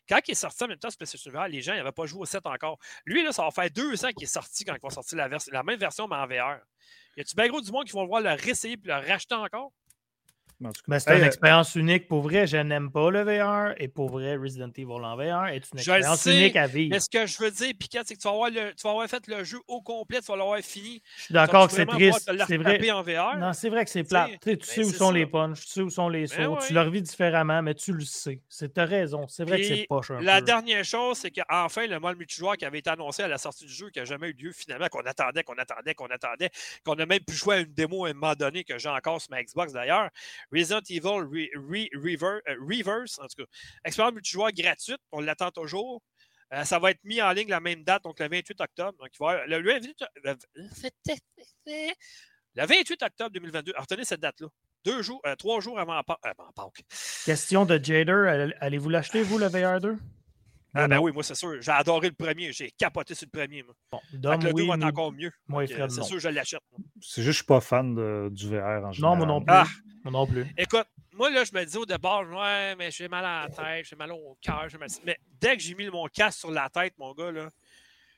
quand 0.09 0.21
il 0.27 0.33
est 0.33 0.35
sorti 0.35 0.65
en 0.65 0.69
même 0.69 0.79
temps 0.79 0.91
sur 0.91 0.99
PlayStation 0.99 1.31
VR, 1.31 1.49
les 1.49 1.61
gens 1.61 1.75
n'avaient 1.75 1.93
pas 1.93 2.07
joué 2.07 2.21
au 2.21 2.27
7 2.27 2.47
encore. 2.47 2.79
Lui, 3.05 3.23
là, 3.23 3.33
ça 3.33 3.43
va 3.43 3.51
faire 3.51 3.71
deux 3.71 4.05
ans 4.05 4.11
qu'il 4.11 4.25
est 4.25 4.33
sorti 4.33 4.65
quand 4.65 4.75
ils 4.75 4.81
vont 4.81 4.91
sortir 4.91 5.19
la, 5.19 5.29
la 5.29 5.63
même 5.63 5.79
version, 5.79 6.07
mais 6.07 6.17
en 6.17 6.27
VR. 6.27 6.61
Y 7.17 7.23
a-tu 7.23 7.35
bien 7.35 7.49
gros 7.49 7.61
du 7.61 7.73
monde 7.73 7.87
qui 7.87 7.93
vont 7.93 8.07
voir 8.07 8.21
le 8.21 8.31
réessayer 8.31 8.77
puis 8.77 8.89
le 8.89 8.95
racheter 8.95 9.35
encore? 9.35 9.73
Ben, 10.59 10.99
c'est 10.99 11.11
Hey, 11.11 11.19
une 11.19 11.25
euh, 11.25 11.27
expérience 11.27 11.75
unique. 11.75 12.09
Pour 12.09 12.23
vrai, 12.23 12.47
je 12.47 12.57
n'aime 12.57 12.91
pas 12.91 13.11
le 13.11 13.23
VR. 13.23 13.75
Et 13.79 13.89
pour 13.89 14.09
vrai, 14.09 14.37
Resident 14.37 14.71
Evil 14.75 14.87
en 14.91 15.15
VR 15.17 15.49
est 15.49 15.57
une 15.57 15.63
le 15.75 15.79
expérience 15.81 16.21
sais, 16.21 16.39
unique 16.41 16.57
à 16.57 16.67
vivre. 16.67 16.91
Mais 16.95 17.01
ce 17.01 17.11
que 17.11 17.27
je 17.27 17.39
veux 17.43 17.51
dire, 17.51 17.73
Piquet, 17.79 18.01
c'est 18.07 18.15
que 18.15 18.21
tu 18.21 18.27
vas, 18.27 18.33
avoir 18.33 18.49
le- 18.51 18.73
tu 18.75 18.83
vas 18.83 18.91
avoir 18.91 19.07
fait 19.09 19.27
le 19.29 19.45
jeu 19.45 19.59
au 19.69 19.83
complet, 19.83 20.21
tu 20.21 20.27
vas 20.29 20.37
l'avoir 20.37 20.59
fini. 20.61 21.03
Je 21.19 21.23
suis 21.25 21.35
d'accord 21.35 21.67
que 21.69 21.75
c'est 21.75 21.85
triste. 21.85 22.31
C'est 22.47 22.57
le 22.57 22.63
vrai. 22.63 22.91
en 22.91 23.03
VR. 23.03 23.37
Non, 23.39 23.53
c'est 23.53 23.69
vrai 23.69 23.85
que 23.85 23.91
c'est 23.91 24.05
plat. 24.05 24.29
Tu 24.31 24.51
sais, 24.51 24.57
tu 24.57 24.67
ben, 24.67 24.75
sais 24.75 24.85
où 24.85 24.93
sont 24.93 25.09
ça. 25.09 25.13
les 25.13 25.27
punches, 25.27 25.61
tu 25.61 25.69
sais 25.73 25.81
où 25.83 25.91
sont 25.91 26.09
les 26.09 26.27
Ben 26.27 26.45
sauts, 26.47 26.55
ouais. 26.55 26.67
tu 26.67 26.73
leur 26.73 26.89
vis 26.89 27.03
différemment, 27.03 27.61
mais 27.63 27.75
tu 27.75 27.93
le 27.93 28.05
sais. 28.05 28.41
C'est 28.49 28.79
as 28.79 28.85
raison. 28.87 29.27
C'est 29.29 29.45
vrai 29.45 29.59
que 29.61 29.67
c'est 29.67 29.87
poche 29.87 30.11
un 30.11 30.21
La 30.23 30.39
peu. 30.39 30.47
dernière 30.47 30.85
chose, 30.85 31.19
c'est 31.19 31.31
qu'enfin, 31.31 31.87
le 31.87 31.99
mode 32.01 32.17
multijoueur 32.17 32.57
qui 32.57 32.65
avait 32.65 32.79
été 32.79 32.89
annoncé 32.89 33.23
à 33.23 33.29
la 33.29 33.37
sortie 33.37 33.67
du 33.67 33.73
jeu, 33.73 33.91
qui 33.91 33.99
n'a 33.99 34.05
jamais 34.07 34.29
eu 34.29 34.33
lieu 34.33 34.53
finalement, 34.53 34.87
qu'on 34.89 35.01
attendait, 35.01 35.43
qu'on 35.43 35.55
attendait, 35.59 35.95
qu'on 35.95 36.07
attendait, 36.07 36.49
qu'on 36.85 36.95
a 36.95 37.05
même 37.05 37.21
pu 37.21 37.35
jouer 37.35 37.57
à 37.57 37.59
une 37.61 37.73
démo 37.75 38.07
à 38.07 38.11
un 38.11 38.15
moment 38.15 38.35
donné 38.35 38.65
que 38.65 38.79
j'ai 38.79 38.89
encore 38.89 39.21
sur 39.21 39.31
ma 39.31 39.43
Xbox 39.43 39.73
d'ailleurs. 39.75 40.09
Resident 40.53 40.81
Evil 40.89 41.01
Re- 41.25 41.51
Re- 41.57 42.41
euh, 42.49 42.57
Reverse, 42.61 43.19
en 43.19 43.27
tout 43.27 43.43
cas, 43.45 43.51
expérience 43.85 44.15
multijoueur 44.15 44.53
gratuite, 44.53 44.99
on 45.13 45.21
l'attend 45.21 45.51
toujours. 45.51 46.03
Euh, 46.53 46.63
ça 46.65 46.79
va 46.79 46.93
être 46.93 47.03
mis 47.03 47.21
en 47.21 47.33
ligne 47.33 47.49
la 47.49 47.59
même 47.61 47.83
date, 47.83 48.05
donc 48.05 48.21
le 48.21 48.29
28 48.29 48.61
octobre. 48.61 48.97
Donc, 48.99 49.09
il 49.13 49.19
va 49.19 49.47
le, 49.47 49.59
le 49.61 49.73
28 49.73 50.05
le- 50.23 50.37
le 52.55 52.65
28 52.67 53.03
octobre 53.03 53.31
2022. 53.33 53.73
Alors, 53.73 53.83
retenez 53.83 54.05
cette 54.05 54.21
date-là. 54.21 54.47
Deux 54.85 55.03
jours, 55.03 55.21
euh, 55.27 55.35
trois 55.35 55.61
jours 55.61 55.79
avant, 55.81 55.95
avant 56.23 56.53
Pâques. 56.55 56.85
Question 57.25 57.65
de 57.67 57.83
Jader, 57.83 58.13
allez- 58.29 58.55
allez-vous 58.61 58.89
l'acheter, 58.89 59.23
vous, 59.25 59.39
le 59.39 59.47
VR2? 59.47 59.99
Ah, 60.77 60.89
ben 60.89 60.99
oui, 60.99 61.13
moi, 61.13 61.23
c'est 61.23 61.35
sûr. 61.35 61.61
J'ai 61.61 61.71
adoré 61.73 62.09
le 62.09 62.15
premier. 62.15 62.53
J'ai 62.53 62.71
capoté 62.71 63.15
sur 63.15 63.27
le 63.33 63.39
premier. 63.39 63.63
Moi. 63.63 63.75
Bon, 63.91 64.01
Dom, 64.13 64.33
le 64.43 64.53
2 64.53 64.53
oui, 64.53 64.67
va 64.69 64.75
être 64.75 64.81
nous- 64.81 64.87
encore 64.89 65.13
mieux. 65.13 65.33
moi 65.49 65.67
Fred, 65.67 65.91
C'est 65.91 66.03
sûr 66.03 66.19
je 66.19 66.29
l'achète. 66.29 66.61
C'est 67.01 67.01
juste 67.01 67.15
que 67.15 67.23
je 67.23 67.29
ne 67.29 67.33
suis 67.33 67.45
pas 67.45 67.61
fan 67.61 67.95
de- 67.95 68.29
du 68.33 68.49
VR 68.49 68.85
en 68.87 68.93
général. 68.93 69.01
Non, 69.01 69.17
moi 69.17 69.27
non 69.27 69.41
plus. 69.41 69.55
Ah! 69.55 69.67
Moi 70.05 70.13
non 70.13 70.27
plus. 70.27 70.47
Écoute, 70.57 70.87
moi, 71.15 71.31
là, 71.31 71.43
je 71.45 71.53
me 71.53 71.65
dis 71.65 71.77
au 71.77 71.87
départ, 71.87 72.23
ouais, 72.31 72.77
mais 72.77 72.91
j'ai 72.91 73.09
mal 73.09 73.25
à 73.25 73.43
la 73.45 73.49
tête, 73.49 73.87
j'ai 73.89 73.97
mal 73.97 74.13
au 74.13 74.37
cœur. 74.41 74.69
j'ai 74.69 74.79
mal- 74.79 74.89
Mais 75.05 75.17
dès 75.41 75.57
que 75.57 75.63
j'ai 75.63 75.75
mis 75.75 75.89
mon 75.89 76.07
casque 76.07 76.39
sur 76.41 76.51
la 76.51 76.69
tête, 76.69 76.95
mon 76.99 77.13
gars, 77.15 77.33
là, 77.33 77.49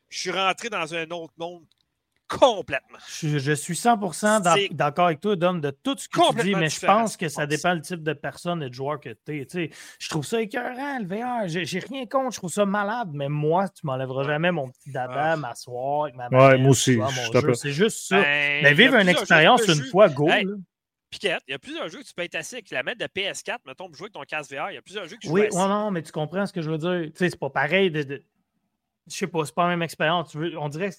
je 0.09 0.18
suis 0.18 0.30
rentré 0.30 0.68
dans 0.68 0.94
un 0.94 1.09
autre 1.10 1.32
monde 1.39 1.64
complètement. 2.28 2.98
Je, 3.20 3.38
je 3.38 3.52
suis 3.52 3.74
100% 3.74 4.40
d'ac- 4.42 4.59
C'est 4.59 4.74
d'accord 4.74 5.06
avec 5.06 5.20
toi, 5.20 5.34
Dom, 5.36 5.60
de 5.60 5.70
tout 5.70 5.96
ce 5.98 6.09
que 6.09 6.36
tu 6.36 6.42
dis, 6.44 6.55
mais 6.55 6.68
je 6.68 6.84
pense 6.84 7.16
que 7.16 7.28
ça 7.28 7.46
dépend 7.46 7.74
le 7.74 7.80
type 7.80 8.02
de 8.02 8.12
personne 8.12 8.62
et 8.62 8.68
de 8.68 8.74
joueur 8.74 9.00
que 9.00 9.10
tu 9.26 9.40
es. 9.42 9.70
Je 9.98 10.09
trouve 10.09 10.24
ça 10.26 10.40
écœurant, 10.40 10.98
le 11.00 11.06
VR. 11.06 11.48
J'ai 11.48 11.78
rien 11.80 12.06
contre, 12.06 12.32
je 12.34 12.38
trouve 12.38 12.52
ça 12.52 12.66
malade, 12.66 13.10
mais 13.12 13.28
moi, 13.28 13.68
tu 13.68 13.86
m'enlèveras 13.86 14.24
jamais 14.24 14.52
mon 14.52 14.68
petit 14.70 14.92
dada, 14.92 15.32
Ah. 15.32 15.36
m'asseoir 15.36 16.05
avec 16.05 16.16
ma 16.16 16.28
Ouais, 16.28 16.36
manette, 16.36 16.60
moi 16.60 16.70
aussi. 16.70 16.98
C'est 17.55 17.72
juste 17.72 18.06
ça. 18.09 18.20
Ben, 18.20 18.62
mais 18.62 18.74
vivre 18.74 18.94
une 18.96 19.09
expérience 19.09 19.66
une 19.66 19.74
jeu. 19.74 19.84
fois, 19.90 20.09
go. 20.09 20.28
Hey, 20.28 20.44
là. 20.44 20.52
Piquette, 21.10 21.42
il 21.48 21.52
y 21.52 21.55
a 21.55 21.59
plusieurs 21.59 21.88
jeux 21.88 22.00
que 22.00 22.05
tu 22.06 22.12
peux 22.14 22.22
être 22.24 22.34
assis 22.34 22.56
avec 22.56 22.70
la 22.70 22.82
mettre 22.82 22.98
de 22.98 23.06
PS4, 23.06 23.60
mettons, 23.66 23.86
pour 23.86 23.94
jouer 23.96 24.05
avec 24.06 24.12
ton 24.12 24.22
casque 24.24 24.52
VR. 24.52 24.70
Il 24.70 24.74
y 24.74 24.76
a 24.76 24.82
plusieurs 24.82 25.06
jeux 25.06 25.16
que 25.16 25.22
tu 25.22 25.30
Oui, 25.30 25.40
ouais, 25.40 25.48
non, 25.55 25.90
mais 25.90 26.02
tu 26.02 26.12
comprends 26.12 26.44
ce 26.44 26.52
que 26.52 26.60
je 26.60 26.70
veux 26.70 26.76
dire. 26.76 27.00
Tu 27.06 27.12
sais, 27.16 27.30
c'est 27.30 27.38
pas 27.40 27.48
pareil 27.48 27.90
de. 27.90 28.02
de... 28.02 28.22
Je 29.10 29.16
sais 29.16 29.26
pas, 29.26 29.42
c'est 29.46 29.55
pas 29.55 29.62
la 29.62 29.70
même 29.70 29.80
expérience. 29.82 30.28
Tu 30.32 30.36
veux- 30.36 30.59
On 30.59 30.68
dirait. 30.68 30.90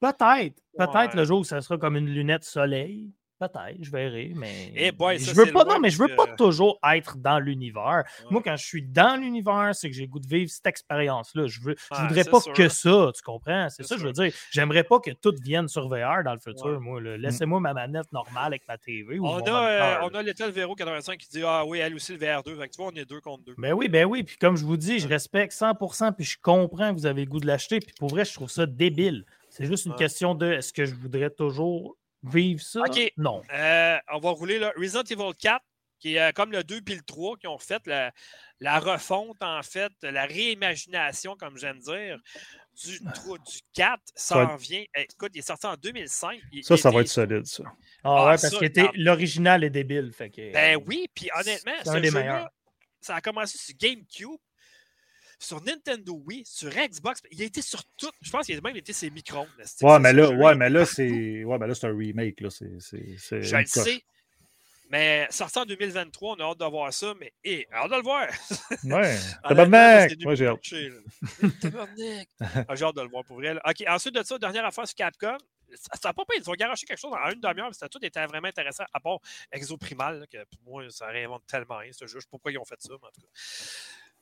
Peut-être. 0.00 0.60
Peut-être 0.76 0.94
Ouais. 1.14 1.16
le 1.16 1.24
jour 1.24 1.40
où 1.40 1.44
ça 1.44 1.60
sera 1.60 1.76
comme 1.78 1.96
une 1.96 2.08
lunette 2.08 2.44
soleil. 2.44 3.10
Peut-être, 3.40 3.76
je 3.80 3.90
verrai, 3.92 4.32
mais. 4.34 4.72
Eh 4.74 4.90
boy, 4.90 5.16
je 5.16 5.32
veux 5.32 5.52
pas, 5.52 5.62
non, 5.64 5.78
mais 5.78 5.90
je 5.90 5.98
veux 6.02 6.12
pas 6.16 6.26
toujours 6.26 6.76
être 6.92 7.18
dans 7.18 7.38
l'univers. 7.38 8.02
Moi, 8.32 8.42
quand 8.44 8.56
je 8.56 8.66
suis 8.66 8.82
dans 8.82 9.14
l'univers, 9.14 9.70
c'est 9.76 9.88
que 9.88 9.94
j'ai 9.94 10.02
le 10.06 10.08
goût 10.08 10.18
de 10.18 10.26
vivre 10.26 10.50
cette 10.50 10.66
expérience-là. 10.66 11.46
Je 11.46 11.60
veux, 11.60 11.76
je 11.78 11.94
Ouais, 11.94 12.08
voudrais 12.08 12.24
pas 12.24 12.40
sûr. 12.40 12.52
que 12.52 12.68
ça, 12.68 13.12
tu 13.14 13.22
comprends? 13.22 13.68
C'est 13.70 13.84
ça 13.84 13.94
que 13.94 14.00
je 14.00 14.08
veux 14.08 14.12
sûr. 14.14 14.24
dire. 14.24 14.32
J'aimerais 14.50 14.82
pas 14.82 14.98
que 14.98 15.12
tout 15.12 15.32
vienne 15.40 15.68
sur 15.68 15.88
VR 15.88 16.24
dans 16.24 16.32
le 16.32 16.40
futur, 16.40 16.66
Ouais. 16.66 16.78
moi. 16.80 17.00
Laissez-moi 17.46 17.60
ma 17.60 17.74
manette 17.74 18.10
normale 18.12 18.46
avec 18.46 18.66
ma 18.66 18.76
TV. 18.76 19.20
Ou 19.20 19.24
On 19.28 19.38
a, 19.38 19.70
euh, 19.70 20.08
on 20.10 20.14
a 20.16 20.22
l'étal 20.24 20.50
Véro 20.50 20.74
85 20.74 21.16
qui 21.18 21.28
dit 21.28 21.42
Ah 21.46 21.64
oui, 21.64 21.78
elle 21.78 21.94
aussi 21.94 22.14
le 22.14 22.18
VR2. 22.18 22.56
Fait 22.58 22.66
que 22.68 22.72
tu 22.74 22.82
vois, 22.82 22.90
on 22.92 22.96
est 22.96 23.04
deux 23.08 23.20
contre 23.20 23.44
deux. 23.44 23.54
Ben 23.56 23.72
oui, 23.72 23.88
ben 23.88 24.04
oui. 24.04 24.24
Puis 24.24 24.36
comme 24.38 24.56
je 24.56 24.64
vous 24.64 24.76
dis, 24.76 24.98
je 24.98 25.06
respecte 25.06 25.52
100%, 25.52 26.10
puis 26.12 26.24
je 26.24 26.38
comprends 26.42 26.92
que 26.92 26.98
vous 26.98 27.06
avez 27.06 27.24
le 27.24 27.30
goût 27.30 27.38
de 27.38 27.46
l'acheter. 27.46 27.78
Puis 27.78 27.94
pour 28.00 28.08
vrai, 28.08 28.24
je 28.24 28.34
trouve 28.34 28.50
ça 28.50 28.66
débile. 28.66 29.24
C'est 29.58 29.66
juste 29.66 29.84
une 29.86 29.92
Ouais. 29.92 29.98
question 29.98 30.34
de 30.34 30.52
est-ce 30.52 30.72
que 30.72 30.84
je 30.86 30.94
voudrais 30.94 31.30
toujours 31.30 31.96
vivre 32.22 32.60
ça? 32.62 32.80
OK. 32.80 33.12
Non. 33.16 33.42
Euh, 33.52 33.98
on 34.12 34.18
va 34.20 34.30
rouler 34.30 34.58
là. 34.58 34.72
Resident 34.76 35.02
Evil 35.02 35.36
4, 35.38 35.62
qui 35.98 36.14
est 36.14 36.20
euh, 36.20 36.32
comme 36.32 36.52
le 36.52 36.62
2 36.64 36.80
puis 36.80 36.94
le 36.94 37.02
3, 37.02 37.36
qui 37.36 37.46
ont 37.48 37.58
fait 37.58 37.84
la, 37.86 38.12
la 38.60 38.78
refonte, 38.78 39.36
en 39.42 39.62
fait, 39.62 39.92
la 40.02 40.24
réimagination, 40.26 41.36
comme 41.36 41.58
j'aime 41.58 41.78
dire, 41.80 42.18
du, 42.84 43.00
3 43.14 43.38
du 43.38 43.58
4 43.74 44.00
Ça 44.14 44.34
s'en 44.46 44.56
vient. 44.56 44.84
Eh, 44.96 45.02
Écoute, 45.02 45.32
il 45.34 45.38
est 45.38 45.42
sorti 45.42 45.66
en 45.66 45.74
2005. 45.76 46.40
Il- 46.52 46.62
Ça, 46.64 46.74
il 46.74 46.78
ça 46.78 46.90
va 46.90 47.00
être 47.00 47.08
solide, 47.08 47.46
ça. 47.46 47.64
Ah, 47.66 47.70
Ah, 48.04 48.26
ouais, 48.30 48.38
ça, 48.38 48.48
parce 48.50 48.60
que 48.62 48.80
l'original 48.96 49.64
est 49.64 49.70
débile. 49.70 50.12
Fait 50.12 50.30
que, 50.30 50.52
Ben 50.52 50.76
euh, 50.78 50.82
oui, 50.86 51.08
puis 51.14 51.28
honnêtement, 51.34 51.72
c'est 51.82 51.88
un 51.88 51.94
ce 51.94 51.98
des 51.98 52.10
jeu-là, 52.10 52.20
meilleurs. 52.20 52.50
ça 53.00 53.16
a 53.16 53.20
commencé 53.20 53.58
sur 53.58 53.74
GameCube, 53.76 54.38
sur 55.38 55.62
Nintendo 55.62 56.12
Wii, 56.26 56.44
sur 56.44 56.70
Xbox. 56.70 57.22
Il 57.30 57.40
a 57.42 57.44
été 57.44 57.62
sur 57.62 57.84
tout. 57.96 58.10
Je 58.20 58.30
pense 58.30 58.46
qu'il 58.46 58.56
a 58.58 58.60
même 58.60 58.76
été 58.76 58.92
ses 58.92 59.10
micros. 59.10 59.46
Ouais, 59.82 59.98
mais 60.00 60.12
là, 60.12 60.28
ouais, 60.30 60.54
mais 60.54 60.68
là, 60.70 60.84
c'est. 60.84 61.44
Ouais, 61.44 61.58
mais 61.58 61.66
là, 61.66 61.74
c'est 61.74 61.86
un 61.86 61.96
remake, 61.96 62.40
là. 62.40 62.50
C'est. 62.50 62.70
c'est- 62.80 63.16
c'est 63.18 63.42
Je 63.42 63.56
le 63.56 63.66
sais. 63.66 64.02
Mais 64.90 65.26
sorti 65.30 65.58
en 65.58 65.66
2023, 65.66 66.36
on 66.38 66.40
a 66.40 66.44
hâte 66.50 66.58
de 66.60 66.64
voir 66.64 66.90
ça. 66.94 67.12
Mais 67.20 67.32
hé, 67.44 67.66
hâte 67.72 67.90
de 67.90 67.96
le 67.96 68.02
voir. 68.02 68.26
Ouais. 68.84 69.18
Tabarnak! 69.48 70.12
Moi, 70.24 70.34
j'ai 70.34 70.46
hâte. 70.46 70.70
là. 70.70 71.48
Tabarnak! 71.60 72.28
Ah, 72.68 72.74
J'ai 72.74 72.84
hâte 72.86 72.96
de 72.96 73.02
le 73.02 73.08
voir 73.08 73.22
pour 73.24 73.36
vrai. 73.36 73.52
là. 73.54 73.60
OK, 73.68 73.84
ensuite 73.86 74.14
de 74.14 74.22
ça, 74.22 74.38
dernière 74.38 74.64
affaire 74.64 74.86
sur 74.88 74.94
Capcom. 74.96 75.36
Ça 75.74 76.08
n'a 76.08 76.14
pas 76.14 76.24
payé. 76.24 76.40
Ils 76.42 76.48
ont 76.48 76.54
garoché 76.54 76.86
quelque 76.86 76.98
chose 76.98 77.12
en 77.12 77.30
une 77.30 77.40
demi-heure. 77.40 77.66
mais 77.68 77.74
C'était 77.74 77.90
tout 77.90 78.02
était 78.02 78.24
vraiment 78.24 78.48
intéressant, 78.48 78.84
à 78.94 78.98
part 79.00 79.18
Exoprimal, 79.52 80.20
là, 80.20 80.26
que 80.26 80.38
pour 80.56 80.72
moi, 80.72 80.84
ça 80.88 81.06
réinvente 81.08 81.42
tellement 81.46 81.76
rien, 81.76 81.92
ce 81.92 82.06
jeu. 82.06 82.12
Je 82.12 82.16
ne 82.16 82.20
sais 82.22 82.26
pas 82.26 82.30
pourquoi 82.30 82.52
ils 82.52 82.58
ont 82.58 82.64
fait 82.64 82.80
ça, 82.80 82.88
mais 82.88 83.06
en 83.06 83.10
tout 83.10 83.20
cas. 83.20 83.28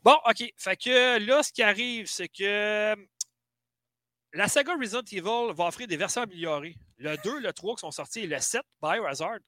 Bon, 0.06 0.16
OK. 0.24 0.52
Fait 0.56 0.76
que 0.76 1.18
là, 1.18 1.42
ce 1.42 1.50
qui 1.50 1.64
arrive, 1.64 2.06
c'est 2.06 2.28
que 2.28 2.94
la 4.32 4.46
saga 4.46 4.76
Resident 4.76 5.02
Evil 5.10 5.52
va 5.52 5.66
offrir 5.66 5.88
des 5.88 5.96
versions 5.96 6.22
améliorées. 6.22 6.76
Le 6.98 7.16
2, 7.24 7.40
le 7.40 7.52
3 7.52 7.74
qui 7.74 7.80
sont 7.80 7.90
sortis 7.90 8.20
et 8.20 8.26
le 8.28 8.38
7, 8.38 8.62
Biohazard. 8.80 9.38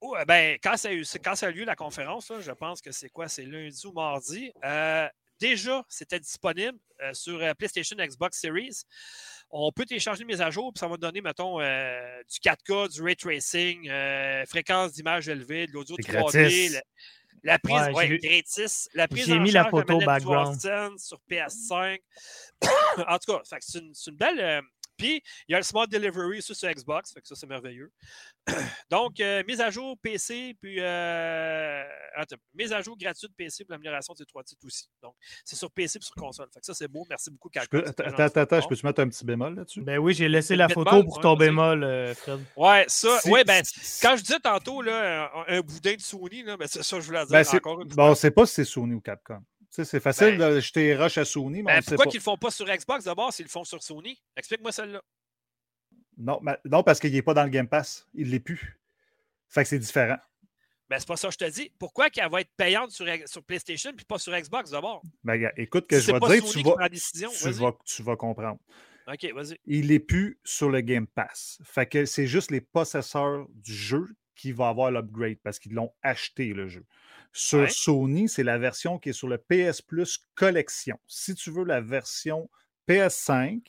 Oh, 0.00 0.16
euh, 0.16 0.24
ben, 0.24 0.58
quand, 0.60 0.76
ça 0.76 0.88
a 0.88 0.92
eu, 0.92 1.04
quand 1.24 1.36
ça 1.36 1.46
a 1.46 1.50
eu 1.50 1.52
lieu 1.52 1.64
la 1.64 1.76
conférence, 1.76 2.30
là, 2.30 2.40
je 2.40 2.50
pense 2.50 2.80
que 2.80 2.90
c'est 2.90 3.10
quoi? 3.10 3.28
C'est 3.28 3.44
lundi 3.44 3.86
ou 3.86 3.92
mardi. 3.92 4.50
euh, 4.64 5.08
déjà, 5.38 5.84
c'était 5.88 6.18
disponible 6.18 6.76
euh, 7.04 7.14
sur 7.14 7.40
euh, 7.40 7.54
PlayStation 7.54 7.96
Xbox 7.96 8.40
Series. 8.40 8.82
On 9.50 9.70
peut 9.70 9.84
télécharger 9.84 10.24
mise 10.24 10.40
à 10.40 10.50
jour, 10.50 10.72
puis 10.72 10.80
ça 10.80 10.88
va 10.88 10.96
donner, 10.96 11.20
mettons, 11.20 11.60
euh, 11.60 12.22
du 12.28 12.40
4K, 12.40 12.92
du 12.92 13.02
ray 13.02 13.14
tracing, 13.14 13.88
euh, 13.88 14.44
fréquence 14.46 14.94
d'image 14.94 15.28
élevée, 15.28 15.68
de 15.68 15.72
l'audio 15.72 15.94
C'est 16.00 16.10
3D, 16.10 16.10
gratis. 16.10 16.80
La, 17.44 17.58
prise, 17.58 17.76
Ouais, 17.76 17.92
ouais, 17.94 18.08
j'ai- 18.08 18.18
gratis, 18.18 18.88
la 18.94 19.06
prise 19.08 19.26
j'ai 19.26 19.34
en 19.34 19.40
mis 19.40 19.52
la 19.52 19.64
de 19.64 19.68
photo 19.70 19.92
manette 19.94 20.06
background. 20.06 20.98
Sur 20.98 21.20
PS5. 21.30 22.00
en 23.08 23.18
tout 23.18 23.32
cas, 23.32 23.40
c'est 23.60 23.78
une, 23.78 23.94
c'est 23.94 24.10
une 24.10 24.16
belle. 24.16 24.62
Puis, 24.96 25.22
il 25.48 25.52
y 25.52 25.54
a 25.54 25.58
le 25.58 25.64
Smart 25.64 25.86
Delivery 25.86 26.42
ça, 26.42 26.54
sur 26.54 26.68
Xbox, 26.70 27.12
fait 27.12 27.20
que 27.20 27.26
ça, 27.28 27.34
c'est 27.34 27.46
merveilleux. 27.46 27.90
Donc, 28.90 29.20
euh, 29.20 29.42
mise 29.46 29.60
à 29.60 29.70
jour 29.70 29.96
PC, 30.02 30.56
puis 30.60 30.76
euh, 30.80 31.82
attends, 32.16 32.36
mise 32.54 32.72
à 32.72 32.80
jour 32.82 32.96
gratuite 32.98 33.32
PC 33.36 33.64
pour 33.64 33.72
l'amélioration 33.72 34.12
de 34.12 34.18
ces 34.18 34.24
trois 34.26 34.42
titres 34.44 34.64
aussi. 34.66 34.88
Donc, 35.02 35.14
c'est 35.44 35.56
sur 35.56 35.70
PC 35.70 35.98
et 35.98 36.02
sur 36.04 36.14
console. 36.14 36.48
Fait 36.52 36.60
que 36.60 36.66
ça, 36.66 36.74
c'est 36.74 36.88
beau. 36.88 37.04
Merci 37.08 37.30
beaucoup, 37.30 37.48
peux- 37.50 37.82
très 37.82 37.88
Attends, 37.88 38.04
attends, 38.22 38.40
attends, 38.40 38.56
je 38.56 38.60
Bon. 38.62 38.68
peux-tu 38.68 38.86
mettre 38.86 39.00
un 39.00 39.08
petit 39.08 39.24
bémol 39.24 39.54
là-dessus? 39.54 39.80
Ben 39.82 39.98
oui, 39.98 40.14
j'ai 40.14 40.28
laissé 40.28 40.56
la 40.56 40.66
bémol, 40.68 40.84
photo 40.84 41.04
pour 41.04 41.20
ton 41.20 41.36
bémol, 41.36 41.82
euh, 41.84 42.14
Fred. 42.14 42.40
Ouais, 42.56 42.84
ça. 42.88 43.18
Si- 43.20 43.30
ouais, 43.30 43.44
ben, 43.44 43.62
quand 44.02 44.16
je 44.16 44.22
disais 44.22 44.40
tantôt, 44.40 44.82
là, 44.82 45.30
un, 45.48 45.56
un 45.56 45.60
boudin 45.60 45.94
de 45.94 46.00
Sony, 46.00 46.42
là, 46.42 46.56
ben, 46.56 46.66
c'est 46.68 46.82
ça 46.82 46.96
que 46.96 47.02
je 47.02 47.06
voulais 47.06 47.20
dire 47.20 47.30
Ben, 47.30 47.44
c'est- 47.44 47.56
encore 47.56 47.80
une 47.80 47.88
fois. 47.88 47.96
Bon, 47.96 48.06
on 48.06 48.10
ne 48.10 48.14
sait 48.14 48.30
pas 48.30 48.46
si 48.46 48.54
c'est 48.54 48.64
Sony 48.64 48.94
ou 48.94 49.00
Capcom. 49.00 49.42
C'est 49.82 49.98
facile 50.00 50.38
Ben- 50.38 50.54
de 50.54 50.60
jeter 50.60 50.94
rush 50.94 51.18
à 51.18 51.24
Sony, 51.24 51.62
mais 51.62 51.72
Ben, 51.72 51.76
ne 51.78 51.82
pourquoi 51.82 52.06
qu'ils 52.06 52.20
le 52.20 52.22
font 52.22 52.36
pas 52.36 52.50
sur 52.52 52.66
Xbox? 52.66 53.04
D'abord 53.04 53.32
s'ils 53.32 53.46
le 53.46 53.50
font 53.50 53.64
sur 53.64 53.82
Sony? 53.82 54.20
Explique-moi 54.36 54.70
celle-là. 54.70 55.02
Non, 56.16 56.38
mais- 56.42 56.56
non, 56.64 56.84
parce 56.84 57.00
qu'il 57.00 57.12
n'est 57.12 57.22
pas 57.22 57.34
dans 57.34 57.42
le 57.42 57.50
Game 57.50 57.66
Pass. 57.68 58.06
Il 58.14 58.26
ne 58.28 58.32
l'est 58.32 58.40
plus. 58.40 58.78
Fait 59.48 59.62
que 59.64 59.68
c'est 59.68 59.78
différent. 59.80 60.18
Ben, 60.88 60.98
c'est 61.00 61.08
pas 61.08 61.16
ça 61.16 61.28
que 61.28 61.34
je 61.34 61.38
te 61.38 61.50
dis. 61.50 61.72
Pourquoi 61.78 62.10
qu'elle 62.10 62.30
va 62.30 62.42
être 62.42 62.52
payante 62.56 62.90
sur, 62.92 63.06
sur 63.26 63.42
PlayStation 63.42 63.92
puis 63.96 64.04
pas 64.04 64.18
sur 64.18 64.32
Xbox 64.38 64.70
d'abord? 64.70 65.02
Ben, 65.24 65.50
écoute, 65.56 65.88
que 65.88 65.98
Si 65.98 66.06
je 66.06 66.12
vais 66.12 66.20
te 66.20 66.26
dire, 66.26 66.44
tu 66.44 66.62
vas, 66.62 66.88
décision, 66.88 67.30
tu, 67.30 67.50
vas, 67.50 67.72
tu 67.84 68.02
vas 68.02 68.16
comprendre. 68.16 68.60
OK, 69.08 69.32
vas-y. 69.32 69.58
Il 69.66 69.88
n'est 69.88 69.98
plus 69.98 70.38
sur 70.44 70.70
le 70.70 70.82
Game 70.82 71.06
Pass. 71.06 71.58
Fait 71.64 71.86
que 71.86 72.04
c'est 72.04 72.26
juste 72.26 72.50
les 72.50 72.60
possesseurs 72.60 73.46
du 73.50 73.74
jeu 73.74 74.06
qui 74.36 74.52
vont 74.52 74.66
avoir 74.66 74.90
l'upgrade 74.90 75.38
parce 75.42 75.58
qu'ils 75.58 75.72
l'ont 75.72 75.92
acheté, 76.02 76.52
le 76.52 76.68
jeu. 76.68 76.84
Sur 77.36 77.60
Ouais. 77.62 77.68
Sony, 77.68 78.28
c'est 78.28 78.44
la 78.44 78.58
version 78.58 78.98
qui 79.00 79.08
est 79.08 79.12
sur 79.12 79.26
le 79.28 79.38
PS 79.38 79.82
Plus 79.82 80.20
Collection. 80.36 80.96
Si 81.08 81.34
tu 81.34 81.50
veux 81.50 81.64
la 81.64 81.80
version 81.80 82.48
PS5, 82.88 83.60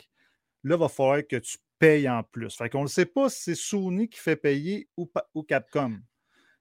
là, 0.64 0.76
il 0.76 0.80
va 0.80 0.88
falloir 0.88 1.22
que 1.28 1.38
tu 1.38 1.58
payes 1.80 2.08
en 2.08 2.22
plus. 2.24 2.56
Fait 2.56 2.70
qu'on 2.70 2.84
ne 2.84 2.88
sait 2.88 3.06
pas 3.08 3.28
si 3.30 3.42
c'est 3.44 3.56
Sony 3.56 4.08
qui 4.08 4.20
fait 4.20 4.36
payer 4.36 4.88
ou, 4.96 5.10
Capcom. 5.48 5.98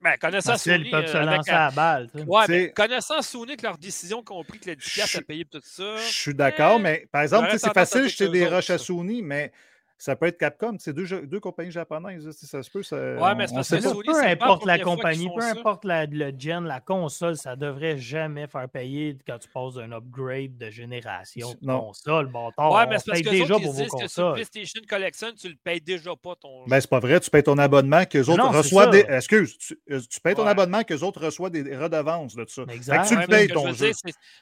Ben, 0.01 0.17
connaissant 0.17 0.57
Sony. 0.57 0.89
peuvent 0.89 1.07
se 1.07 1.15
euh, 1.17 1.21
lancer 1.25 1.51
la- 1.51 1.65
à 1.65 1.69
la 1.69 1.71
balle. 1.75 2.09
Ouais, 2.27 2.45
mais 2.49 2.71
connaissant 2.71 3.21
Sony 3.21 3.55
que 3.55 3.63
leur 3.63 3.77
décision 3.77 4.23
compris 4.23 4.59
que 4.59 4.65
les 4.71 4.75
10$ 4.75 5.01
à 5.15 5.19
Je- 5.19 5.23
payer 5.23 5.45
pour 5.45 5.61
tout 5.61 5.67
ça. 5.67 5.95
Je 5.97 6.11
suis 6.11 6.33
d'accord, 6.33 6.77
Eh, 6.79 6.83
mais 6.83 7.07
par 7.11 7.21
exemple, 7.21 7.49
c'est 7.57 7.73
facile, 7.73 8.07
jeter 8.09 8.29
des 8.29 8.47
rushs 8.47 8.69
à. 8.71 8.77
Sony, 8.77 9.21
mais 9.21 9.51
ça 9.97 10.15
peut 10.15 10.25
être 10.27 10.37
Capcom. 10.37 10.75
C'est 10.79 10.93
deux, 10.93 11.05
deux 11.25 11.39
compagnies 11.39 11.71
japonaises. 11.71 12.29
sais, 12.31 12.45
Ça 12.45 12.61
se 12.63 12.69
peut. 12.69 12.83
Ça, 12.83 12.95
Ouais, 12.97 13.35
mais 13.35 13.47
c'est 13.47 13.57
on 13.57 13.63
sait 13.63 13.77
pas. 13.77 13.89
Sony, 13.89 14.03
peu 14.03 14.23
importe 14.25 14.65
la 14.65 14.79
compagnie, 14.79 15.29
peu 15.33 15.41
ça. 15.41 15.51
importe 15.51 15.85
la- 15.85 16.05
le 16.05 16.33
gen, 16.37 16.65
la 16.65 16.79
console, 16.81 17.37
ça 17.37 17.55
devrait 17.55 17.97
jamais 17.97 18.47
faire 18.47 18.67
payer 18.69 19.17
quand 19.27 19.37
tu 19.39 19.47
passes 19.49 19.75
d'un 19.75 19.91
upgrade 19.93 20.57
de 20.57 20.69
génération 20.69 21.49
de 21.51 21.57
Non. 21.61 21.79
console. 21.87 22.27
Bâtard, 22.27 22.71
Ouais, 22.73 22.83
on 22.85 22.89
mais 22.89 22.99
c'est 22.99 23.05
parce 23.11 23.21
que 23.21 23.29
déjà 23.29 23.43
déjà 23.45 23.53
pour 23.55 23.71
vos 23.73 23.81
disent 23.81 23.91
que 23.91 24.07
sur 24.07 24.23
consoles. 24.23 24.33
PlayStation 24.33 24.81
Collection, 24.87 25.27
tu 25.39 25.49
le 25.49 25.55
payes 25.63 25.81
déjà 25.81 26.15
pas 26.15 26.35
ton 26.35 26.63
jeu. 26.65 26.69
Ben, 26.69 26.81
c'est 26.81 26.89
pas 26.89 26.99
vrai, 26.99 27.19
tu 27.19 27.29
payes 27.29 27.43
ton 27.43 27.57
abonnement, 27.57 28.05
que 28.05 28.17
les 28.17 28.29
autres 28.29 28.43
Non, 28.43 28.49
reçoivent 28.51 28.91
des. 28.91 29.05
Excuse, 29.07 29.57
tu, 29.57 29.79
euh, 29.91 29.99
tu 30.09 30.19
payes 30.19 30.35
ton 30.35 30.43
Ouais. 30.43 30.49
abonnement, 30.49 30.83
que 30.83 30.93
les 30.93 31.03
autres 31.03 31.21
reçoivent 31.23 31.51
des 31.51 31.75
redevances 31.75 32.35
de 32.35 32.45
ça. 32.47 32.63
Exact. 32.69 32.95
Fait 32.95 33.01
que 33.03 33.07
tu 33.09 33.15
Ouais, 33.15 33.21
le 33.21 33.27
payes 33.27 33.47
ton 33.47 33.73
jeu. 33.73 33.91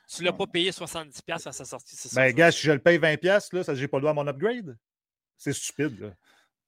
tu 0.09 0.23
l'as 0.23 0.33
pas 0.33 0.47
payé 0.47 0.71
70$ 0.71 1.47
à 1.47 1.51
sa 1.51 1.65
sortie. 1.65 1.95
Ben, 2.15 2.33
gars, 2.33 2.51
si 2.51 2.61
je 2.65 2.71
le 2.71 2.79
paye 2.79 2.97
20$, 2.97 3.53
là, 3.53 3.63
ça 3.63 3.75
j'ai 3.75 3.87
pas 3.87 3.97
le 3.97 4.01
droit 4.01 4.11
à 4.11 4.13
mon 4.15 4.27
upgrade. 4.27 4.77
C'est 5.37 5.53
stupide, 5.53 5.99
là. 5.99 6.09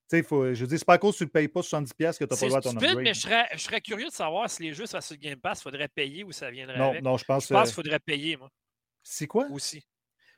Tu 0.07 0.17
sais, 0.17 0.23
faut, 0.23 0.53
je 0.53 0.65
dis, 0.65 0.77
c'est 0.77 0.85
pas 0.85 0.93
à 0.93 0.97
cause 0.99 1.13
que 1.13 1.17
tu 1.19 1.23
le 1.23 1.29
payes 1.31 1.47
pas 1.47 1.61
70$ 1.61 2.17
que 2.19 2.25
tu 2.25 2.33
n'as 2.33 2.37
pas 2.37 2.45
le 2.45 2.47
droit 2.47 2.59
à 2.59 2.61
ton 2.61 2.69
stupide, 2.69 2.87
upgrade. 2.89 3.03
mais 3.03 3.13
je 3.15 3.19
serais, 3.21 3.47
je 3.53 3.57
serais 3.57 3.81
curieux 3.81 4.07
de 4.07 4.11
savoir 4.13 4.47
si 4.49 4.61
les 4.61 4.73
jeux 4.73 4.85
ça 4.85 5.01
sur 5.01 5.17
Game 5.17 5.39
Pass, 5.39 5.59
il 5.59 5.63
faudrait 5.63 5.87
payer 5.87 6.23
ou 6.23 6.31
ça 6.31 6.51
viendrait 6.51 6.77
Non, 6.77 6.89
avec. 6.91 7.01
non, 7.03 7.17
je 7.17 7.25
pense. 7.25 7.47
Je 7.47 7.53
pense 7.53 7.61
euh, 7.61 7.65
qu'il 7.65 7.73
faudrait 7.73 7.99
payer, 7.99 8.37
moi, 8.37 8.51
C'est 9.01 9.25
quoi? 9.25 9.47
aussi. 9.49 9.83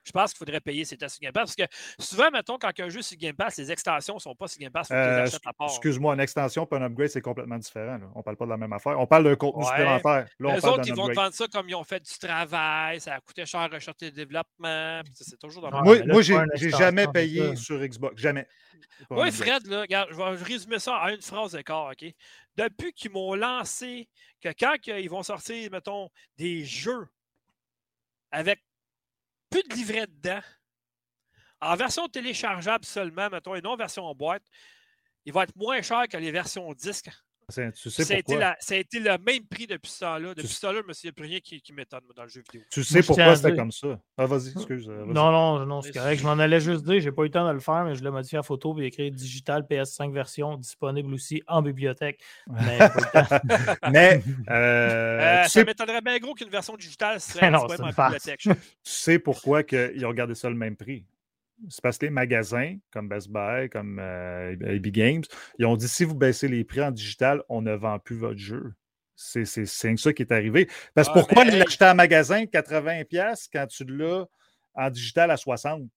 Je 0.07 0.11
pense 0.13 0.31
qu'il 0.31 0.37
faudrait 0.37 0.61
payer 0.61 0.85
si 0.85 0.89
c'était 0.91 1.09
sur 1.09 1.19
Game 1.19 1.33
Pass. 1.33 1.53
Parce 1.53 1.69
que 1.69 1.75
souvent, 1.99 2.31
mettons, 2.31 2.57
quand 2.57 2.71
un 2.79 2.89
jeu 2.89 2.99
est 2.99 3.03
sur 3.03 3.17
Game 3.17 3.35
Pass, 3.35 3.57
les 3.57 3.71
extensions 3.71 4.15
ne 4.15 4.19
sont 4.19 4.35
pas 4.35 4.47
sur 4.47 4.59
Game 4.59 4.71
Pass, 4.71 4.87
Euh. 4.89 5.27
Excuse-moi, 5.65 6.13
une 6.13 6.19
extension 6.21 6.65
et 6.71 6.75
un 6.75 6.81
upgrade, 6.83 7.09
c'est 7.09 7.21
complètement 7.21 7.57
différent. 7.57 7.97
Là. 7.97 8.07
On 8.15 8.23
parle 8.23 8.37
pas 8.37 8.45
de 8.45 8.49
la 8.51 8.57
même 8.57 8.71
affaire. 8.73 8.97
On 8.99 9.05
parle 9.05 9.25
d'un 9.25 9.35
contenu 9.35 9.63
Ouais. 9.63 9.69
supplémentaire. 9.69 10.27
Là, 10.39 10.49
on 10.49 10.55
Les 10.55 10.61
parle 10.61 10.73
autres, 10.73 10.87
ils 10.87 10.95
vont 10.95 11.11
vendre 11.11 11.33
ça 11.33 11.47
comme 11.47 11.67
ils 11.69 11.75
ont 11.75 11.83
fait 11.83 11.99
du 11.99 12.17
travail, 12.17 13.01
ça 13.01 13.15
a 13.15 13.19
coûté 13.19 13.45
cher 13.45 13.59
à 13.61 13.67
rechercher 13.67 14.05
le 14.05 14.11
développement. 14.11 15.01
C'est 15.13 15.37
toujours 15.39 15.69
dans 15.69 15.83
Moi, 15.83 15.97
moi 16.05 16.21
j'ai 16.21 16.69
jamais 16.71 17.07
payé 17.07 17.55
sur 17.55 17.79
Xbox. 17.79 18.21
Jamais. 18.21 18.47
Oui. 19.09 19.31
Fred, 19.31 19.65
là, 19.67 19.81
regarde, 19.81 20.09
je 20.11 20.15
vais 20.15 20.43
résumer 20.43 20.79
ça 20.79 21.01
en 21.03 21.07
une 21.09 21.21
phrase 21.21 21.51
de 21.51 21.61
corps, 21.61 21.91
OK? 21.91 22.13
Depuis 22.55 22.93
qu'ils 22.93 23.11
m'ont 23.11 23.35
lancé 23.35 24.07
que 24.41 24.49
quand 24.49 24.75
ils 24.85 25.09
vont 25.09 25.23
sortir, 25.23 25.69
mettons, 25.71 26.09
des 26.37 26.63
jeux 26.63 27.07
avec 28.31 28.63
plus 29.49 29.63
de 29.63 29.73
livret 29.73 30.07
dedans, 30.07 30.41
en 31.61 31.75
version 31.75 32.07
téléchargeable 32.07 32.85
seulement, 32.85 33.29
mettons, 33.29 33.55
et 33.55 33.61
non 33.61 33.71
en 33.71 33.77
version 33.77 34.13
boîte, 34.13 34.45
il 35.25 35.33
va 35.33 35.43
être 35.43 35.55
moins 35.55 35.81
cher 35.81 36.07
que 36.07 36.17
les 36.17 36.31
versions 36.31 36.73
disques 36.73 37.09
Tu 37.49 37.61
Puis 37.71 37.91
sais 37.91 38.03
Ça 38.03 38.13
a, 38.13 38.17
été 38.17 38.35
la- 38.35 38.57
ça 38.59 38.73
a 38.75 38.77
été 38.77 38.99
le 38.99 39.17
même 39.19 39.45
prix 39.49 39.67
depuis 39.67 39.89
ce 39.89 40.01
temps-là. 40.01 40.33
Depuis 40.35 40.49
Tu- 40.49 40.53
ce 40.53 40.59
temps-là, 40.61 40.81
il 40.85 40.93
n'y 41.05 41.09
a 41.09 41.13
plus 41.13 41.25
rien 41.25 41.39
qui, 41.39 41.61
qui 41.61 41.71
m'étonne 41.71 42.01
dans 42.13 42.23
le 42.23 42.27
jeu 42.29 42.41
vidéo. 42.41 42.61
Tu 42.69 42.83
sais 42.83 43.01
je 43.01 43.07
pourquoi 43.07 43.37
c'était 43.37 43.55
comme 43.55 43.71
ça? 43.71 43.97
Ah, 44.17 44.25
vas-y, 44.25 44.49
excuse. 44.51 44.89
euh. 44.89 45.05
Non, 45.05 45.31
non, 45.31 45.65
non, 45.65 45.81
c'est 45.81 45.93
correct. 45.93 46.19
Je 46.19 46.25
m'en 46.25 46.33
allais 46.39 46.59
juste 46.59 46.83
dire, 46.83 46.99
j'ai 46.99 47.11
pas 47.13 47.21
eu 47.21 47.25
le 47.27 47.31
temps 47.31 47.47
de 47.47 47.53
le 47.53 47.61
faire, 47.61 47.85
mais 47.85 47.95
je 47.95 48.03
l'ai 48.03 48.11
modifié 48.11 48.37
à 48.37 48.43
photo 48.43 48.77
et 48.81 48.87
écrit 48.87 49.11
digital 49.11 49.63
PS5 49.63 50.11
version 50.11 50.57
disponible 50.57 51.13
aussi 51.13 51.41
en 51.47 51.61
bibliothèque. 51.61 52.19
Mais 52.49 52.77
pas 52.79 52.91
le 52.97 53.11
temps. 53.13 53.81
Mais 53.93 54.21
euh, 54.49 55.17
Euh, 55.21 55.43
ça 55.43 55.49
sais, 55.49 55.63
m'étonnerait 55.63 56.01
bien 56.01 56.17
gros 56.19 56.33
qu'une 56.33 56.49
version 56.49 56.75
digitale 56.75 57.21
serait 57.21 57.49
Non, 57.49 57.65
disponible 57.65 57.95
en 57.97 58.03
bibliothèque. 58.03 58.41
je 58.41 58.51
tu 58.51 58.59
sais 58.83 59.19
pourquoi 59.19 59.63
que 59.63 59.93
ils 59.95 60.05
ont 60.05 60.11
gardé 60.13 60.35
ça 60.35 60.49
le 60.49 60.55
même 60.55 60.75
prix? 60.75 61.05
C'est 61.69 61.81
parce 61.81 61.97
que 61.97 62.05
les 62.05 62.11
magasins, 62.11 62.77
comme 62.91 63.09
Best 63.09 63.29
Buy, 63.29 63.69
comme 63.69 63.99
euh, 63.99 64.53
AB 64.53 64.87
Games, 64.87 65.23
ils 65.57 65.65
ont 65.65 65.75
dit 65.75 65.87
si 65.87 66.03
vous 66.03 66.15
baissez 66.15 66.47
les 66.47 66.63
prix 66.63 66.81
en 66.81 66.91
digital, 66.91 67.41
on 67.49 67.61
ne 67.61 67.73
vend 67.73 67.99
plus 67.99 68.15
votre 68.15 68.39
jeu. 68.39 68.73
C'est 69.15 69.45
ça 69.45 70.13
qui 70.13 70.21
est 70.21 70.31
arrivé. 70.31 70.67
Parce 70.93 71.07
que 71.07 71.13
Ah, 71.13 71.19
pourquoi 71.21 71.45
mais 71.45 71.57
l'acheter 71.57 71.85
en 71.85 71.95
magasin 71.95 72.43
80$ 72.43 73.47
quand 73.51 73.65
tu 73.67 73.83
l'as 73.85 74.25
en 74.75 74.89
digital 74.91 75.31
à 75.31 75.35
60$? 75.35 75.87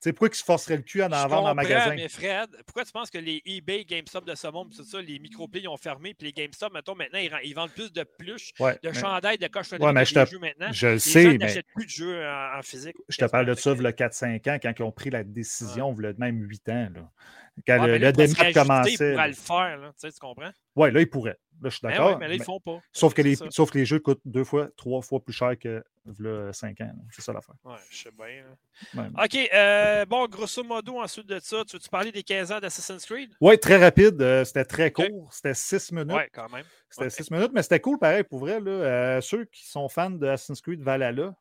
Tu 0.00 0.10
sais, 0.10 0.12
pourquoi 0.12 0.28
ils 0.28 0.34
se 0.36 0.44
forceraient 0.44 0.76
le 0.76 0.82
cul 0.84 1.02
à 1.02 1.06
en 1.06 1.26
vendre 1.26 1.48
en 1.48 1.54
magasin? 1.56 1.92
mais 1.96 2.08
Fred, 2.08 2.48
pourquoi 2.64 2.84
tu 2.84 2.92
penses 2.92 3.10
que 3.10 3.18
les 3.18 3.42
eBay, 3.44 3.84
GameStop 3.84 4.24
de 4.24 4.34
ce 4.36 4.46
monde, 4.46 4.72
tout 4.72 4.84
ça, 4.84 5.00
les 5.02 5.18
micro-plis, 5.18 5.62
ils 5.62 5.68
ont 5.68 5.76
fermé, 5.76 6.14
puis 6.14 6.28
les 6.28 6.32
GameStop, 6.32 6.72
mettons, 6.72 6.94
maintenant, 6.94 7.18
ils, 7.42 7.52
vendent 7.52 7.72
plus 7.72 7.92
de 7.92 8.04
pluches, 8.04 8.52
Ouais, 8.60 8.78
de 8.80 8.90
mais 8.90 8.94
chandails, 8.94 9.38
de 9.38 9.48
cochonneries 9.48 9.84
Ouais, 9.84 9.92
mais 9.92 10.04
je 10.04 10.14
te- 10.14 10.24
jeux 10.24 10.38
maintenant. 10.38 10.68
je 10.70 10.86
le 10.86 10.92
Les 10.92 10.98
gens 11.00 11.10
sais, 11.12 11.24
mais 11.26 11.38
n'achètent 11.38 11.66
plus 11.74 11.84
de 11.86 11.90
jeux 11.90 12.24
en, 12.24 12.58
en 12.58 12.62
physique. 12.62 12.94
je 13.08 13.16
te 13.16 13.24
parle 13.24 13.46
de 13.46 13.54
ça, 13.54 13.70
Quasiment. 13.70 13.88
le 13.88 13.92
4-5 13.92 14.48
ans, 14.50 14.58
quand 14.62 14.72
ils 14.78 14.82
ont 14.84 14.92
pris 14.92 15.10
la 15.10 15.24
décision, 15.24 15.92
v'là 15.92 16.12
même 16.16 16.42
8 16.48 16.68
ans. 16.68 16.88
Là. 16.94 17.10
Quand 17.66 17.80
Ouais, 17.80 17.86
le, 17.86 17.98
le 17.98 18.12
réajuster, 18.16 18.52
commençait. 18.52 19.14
Là. 19.14 19.28
le 19.28 19.34
faire, 19.34 19.76
là, 19.78 19.88
tu, 19.92 19.94
sais, 20.08 20.12
tu 20.12 20.18
comprends? 20.20 20.50
Ouais, 20.76 20.90
là, 20.90 21.00
ils 21.00 21.08
pourraient. 21.10 21.38
Là, 21.60 21.70
je 21.70 21.76
suis 21.76 21.80
Ben 21.82 21.90
d'accord. 21.90 22.10
ouais, 22.12 22.16
mais 22.20 22.28
là, 22.28 22.34
ils 22.34 22.38
mais- 22.38 22.44
font 22.44 22.60
pas. 22.60 22.78
Sauf 22.92 23.14
que, 23.14 23.22
les, 23.22 23.34
ça. 23.34 23.46
sauf 23.50 23.70
que 23.72 23.78
les 23.78 23.84
jeux 23.84 23.98
coûtent 23.98 24.20
deux 24.24 24.44
fois, 24.44 24.68
trois 24.76 25.02
fois 25.02 25.18
plus 25.18 25.32
cher 25.32 25.58
que 25.58 25.82
le 26.18 26.52
5 26.52 26.80
ans. 26.82 26.92
C'est 27.10 27.20
ça 27.20 27.32
l'affaire. 27.32 27.56
Ouais, 27.64 27.74
je 27.90 27.96
sais 27.96 28.10
bien. 28.16 28.44
Ouais. 29.02 29.08
OK, 29.24 29.50
euh, 29.52 30.04
bon, 30.06 30.26
grosso 30.28 30.62
modo, 30.62 31.00
ensuite 31.00 31.26
de 31.26 31.40
ça, 31.40 31.64
tu 31.66 31.74
veux-tu 31.76 31.88
parler 31.88 32.12
des 32.12 32.22
15 32.22 32.52
ans 32.52 32.60
d'Assassin's 32.60 33.04
Creed? 33.04 33.30
Ouais, 33.40 33.56
très 33.58 33.76
rapide. 33.76 34.22
euh, 34.22 34.44
c'était 34.44 34.64
très 34.64 34.92
court. 34.92 35.28
C'était 35.32 35.54
6 35.54 35.90
minutes. 35.90 36.12
Ouais, 36.12 36.30
quand 36.32 36.48
même. 36.48 36.64
C'était 36.90 37.06
ok. 37.06 37.10
6 37.12 37.30
minutes, 37.32 37.50
mais 37.52 37.62
c'était 37.64 37.80
cool 37.80 37.98
pareil 37.98 38.22
pour 38.22 38.38
vrai. 38.38 38.60
Là, 38.60 38.70
Euh, 38.70 39.20
ceux 39.20 39.44
qui 39.46 39.66
sont 39.66 39.88
fans 39.88 40.10
de 40.10 40.26
Assassin's 40.28 40.60
Creed 40.60 40.80
Valhalla. 40.80 41.34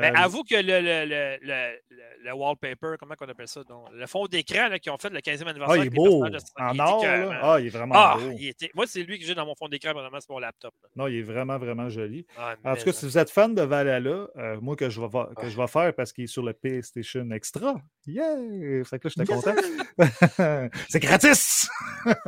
Mais 0.00 0.10
euh, 0.10 0.14
avoue 0.16 0.42
que 0.42 0.54
le, 0.56 0.80
le, 0.80 1.36
le, 1.42 1.76
le, 2.24 2.32
wallpaper, 2.34 2.96
comment 2.98 3.14
on 3.20 3.28
appelle 3.28 3.48
ça? 3.48 3.62
donc, 3.64 3.86
le 3.92 4.06
fond 4.06 4.26
d'écran 4.26 4.68
qu'ils 4.80 4.92
ont 4.92 4.98
fait 4.98 5.10
le 5.10 5.20
15e 5.20 5.46
anniversaire. 5.48 5.68
ah, 5.70 5.76
il 5.76 5.80
est 5.80 5.84
les 5.84 5.90
beau. 5.90 6.24
En 6.24 6.78
or. 6.78 7.04
Ah, 7.04 7.56
il 7.60 7.66
est 7.66 7.70
vraiment 7.70 7.94
Ah, 7.96 8.16
beau. 8.18 8.30
il 8.38 8.48
était... 8.48 8.70
Moi, 8.74 8.86
c'est 8.86 9.02
lui 9.02 9.18
que 9.18 9.24
j'ai 9.24 9.34
dans 9.34 9.46
mon 9.46 9.54
fond 9.54 9.68
d'écran, 9.68 9.92
vraiment, 9.92 10.18
c'est 10.20 10.30
mon 10.30 10.38
laptop. 10.38 10.74
là. 10.82 10.88
Non, 10.96 11.06
il 11.08 11.16
est 11.18 11.22
vraiment, 11.22 11.58
vraiment 11.58 11.88
joli. 11.88 12.26
Ah, 12.36 12.54
En 12.64 12.74
tout 12.76 12.84
cas, 12.84 12.92
si 12.92 13.04
vous 13.06 13.16
êtes 13.18 13.30
fan 13.30 13.54
de 13.54 13.62
Valhalla, 13.62 14.28
euh, 14.36 14.60
moi 14.60 14.76
que 14.76 14.88
je 14.90 15.00
vais, 15.00 15.08
va- 15.08 15.30
que 15.36 15.46
Ah. 15.46 15.48
je 15.48 15.56
vais 15.56 15.66
faire 15.66 15.94
parce 15.94 16.12
qu'il 16.12 16.24
est 16.24 16.28
sur 16.28 16.42
le 16.42 16.52
PlayStation 16.52 17.30
Extra. 17.30 17.76
Yeah! 18.06 18.36
Fait 18.84 18.98
que 18.98 19.08
là, 19.08 19.14
j'étais 19.16 19.32
content. 19.32 19.54
C'est 20.88 21.00
gratis! 21.00 21.68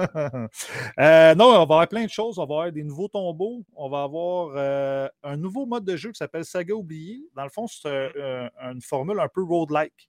Euh, 0.98 1.34
non, 1.34 1.46
on 1.46 1.52
va 1.52 1.62
avoir 1.62 1.88
plein 1.88 2.04
de 2.04 2.10
choses. 2.10 2.38
On 2.38 2.44
va 2.46 2.54
avoir 2.54 2.72
des 2.72 2.82
nouveaux 2.82 3.08
tombeaux. 3.08 3.64
On 3.76 3.88
va 3.88 4.02
avoir 4.02 4.52
euh, 4.56 5.08
un 5.22 5.36
nouveau 5.36 5.66
mode 5.66 5.84
de 5.84 5.96
jeu 5.96 6.10
qui 6.10 6.18
s'appelle 6.18 6.44
Saga 6.44 6.74
Oublié. 6.74 7.20
Dans 7.36 7.44
le 7.44 7.50
fond, 7.60 7.66
c'est 7.66 7.88
euh, 8.16 8.48
une 8.72 8.80
formule 8.82 9.18
un 9.20 9.28
peu 9.28 9.42
road-like 9.42 10.08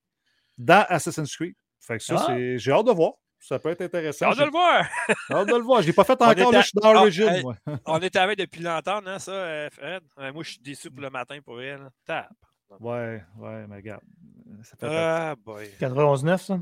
dans 0.58 0.86
Assassin's 0.90 1.36
Creed. 1.36 1.56
Fait 1.80 1.98
que 1.98 2.04
ça, 2.04 2.16
Ah. 2.20 2.24
c'est- 2.28 2.58
j'ai 2.58 2.72
hâte 2.72 2.86
de 2.86 2.92
voir. 2.92 3.14
Ça 3.42 3.58
peut 3.58 3.70
être 3.70 3.82
intéressant. 3.82 4.26
J'ai 4.26 4.32
hâte 4.32 4.40
de 4.40 4.44
le 4.46 4.52
voir! 4.52 4.84
J'ai 5.08 5.34
hâte 5.34 5.48
de 5.48 5.56
le 5.56 5.64
voir. 5.64 5.82
Je 5.82 5.88
l'ai 5.88 5.94
pas 5.94 6.04
fait 6.04 6.18
On 6.20 6.26
encore. 6.26 6.32
est 6.50 6.52
Là, 6.52 6.60
à- 6.60 6.62
je 6.62 6.68
suis 6.68 6.80
dans 6.82 6.94
Origin, 6.96 7.42
moi. 7.42 7.56
On 7.86 8.00
est 8.02 8.16
avec 8.18 8.38
depuis 8.38 8.62
longtemps, 8.62 9.00
hein, 9.06 9.18
ça, 9.20 9.32
euh, 9.32 9.70
Fred? 9.72 10.04
Ouais, 10.18 10.32
moi, 10.34 10.44
je 10.44 10.50
suis 10.52 10.60
déçu 10.60 10.92
pour 10.92 11.02
le 11.02 11.10
matin, 11.10 11.40
pour 11.44 11.62
elle. 11.62 11.90
Tape. 12.06 12.30
Ouais, 12.82 13.24
ouais, 13.38 13.66
mais 13.68 13.78
regarde. 13.78 14.02
Ça 14.64 14.76
fait 14.78 14.88
Ah, 14.90 15.36
boy. 15.38 15.70
91.9, 15.80 16.42
ça? 16.42 16.60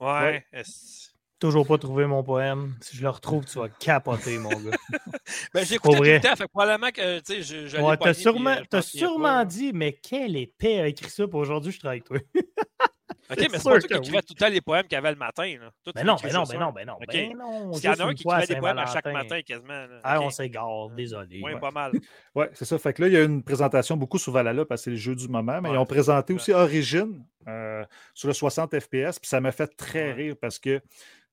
Ouais. 0.00 0.44
est-ce- 0.52 1.10
Toujours 1.38 1.66
pas 1.66 1.76
trouvé 1.76 2.06
mon 2.06 2.22
poème. 2.22 2.74
Si 2.80 2.96
je 2.96 3.02
le 3.02 3.10
retrouve, 3.10 3.44
tu 3.44 3.58
vas 3.58 3.68
capoter, 3.68 4.38
mon 4.38 4.48
gars. 4.48 4.76
Ben, 5.52 5.66
j'ai 5.66 5.74
écouté 5.74 5.96
tout 5.96 6.02
le 6.04 6.20
temps, 6.20 6.36
fait 6.36 6.44
que 6.44 6.50
probablement 6.50 6.90
que, 6.90 7.18
tu 7.18 7.24
sais, 7.34 7.42
je, 7.42 7.66
je 7.66 7.76
l'ai 7.76 7.82
Ouais, 7.82 7.96
t'as 7.96 8.14
sûrement, 8.14 8.56
euh, 8.72 8.80
sûrement 8.80 9.38
pas- 9.38 9.44
dit, 9.44 9.72
mais 9.74 9.92
quel 9.92 10.36
épais 10.36 10.80
a 10.80 10.86
écrit 10.86 11.10
ça 11.10 11.26
pour 11.26 11.40
aujourd'hui, 11.40 11.72
je 11.72 11.80
travaille 11.80 11.98
avec 11.98 12.04
toi. 12.04 12.18
OK, 13.30 13.38
mais 13.38 13.46
c'est 13.48 13.50
pas 13.50 13.58
toi 13.58 13.80
qui 13.80 13.88
que 13.88 13.94
écrivais 13.96 14.18
oui. 14.18 14.22
tout 14.22 14.34
le 14.36 14.38
temps 14.38 14.48
les 14.48 14.60
poèmes 14.60 14.84
qu'il 14.84 14.92
y 14.92 14.96
avait 14.96 15.10
le 15.10 15.16
matin. 15.16 15.52
Là. 15.60 15.70
Toi, 15.82 15.92
Ben 15.96 16.04
non, 16.06 16.14
ben 16.22 16.32
non, 16.32 16.42
ben 16.44 16.58
non, 16.60 16.72
ben 16.72 16.86
non, 16.86 16.92
OK. 16.94 17.06
ben 17.08 17.36
non. 17.36 17.72
Qu'il 17.72 17.84
y 17.84 17.88
en 17.88 17.92
a 17.94 18.04
un 18.04 18.14
qui 18.14 18.22
écrivait 18.22 18.46
des 18.46 18.56
poèmes 18.56 18.78
à 18.78 18.86
chaque 18.86 19.06
matin, 19.06 19.40
quasiment. 19.42 19.68
là. 19.72 20.00
Ah, 20.04 20.20
on 20.20 20.30
s'égare, 20.30 20.90
désolé. 20.90 21.40
Ouais, 21.42 21.54
Ouais. 21.54 21.60
pas 21.60 21.72
mal. 21.72 21.90
Ouais, 22.36 22.50
c'est 22.52 22.64
ça. 22.64 22.78
Fait 22.78 22.92
que 22.92 23.02
là, 23.02 23.08
il 23.08 23.14
y 23.14 23.16
a 23.16 23.24
une 23.24 23.42
présentation 23.42 23.96
beaucoup 23.96 24.18
sur 24.18 24.32
Valhalla 24.32 24.64
parce 24.64 24.82
que 24.82 24.84
c'est 24.84 24.90
le 24.90 24.96
jeu 24.96 25.16
du 25.16 25.26
moment, 25.28 25.60
mais 25.60 25.70
Ouais, 25.70 25.74
ils 25.74 25.78
ont 25.78 25.86
présenté 25.86 26.34
aussi 26.34 26.52
Origin 26.52 27.24
euh, 27.48 27.84
sur 28.14 28.28
le 28.28 28.34
60 28.34 28.78
FPS, 28.78 29.18
puis 29.18 29.28
ça 29.28 29.40
m'a 29.40 29.50
fait 29.50 29.74
très 29.76 30.04
Ouais. 30.06 30.12
rire 30.12 30.34
parce 30.40 30.60
que 30.60 30.80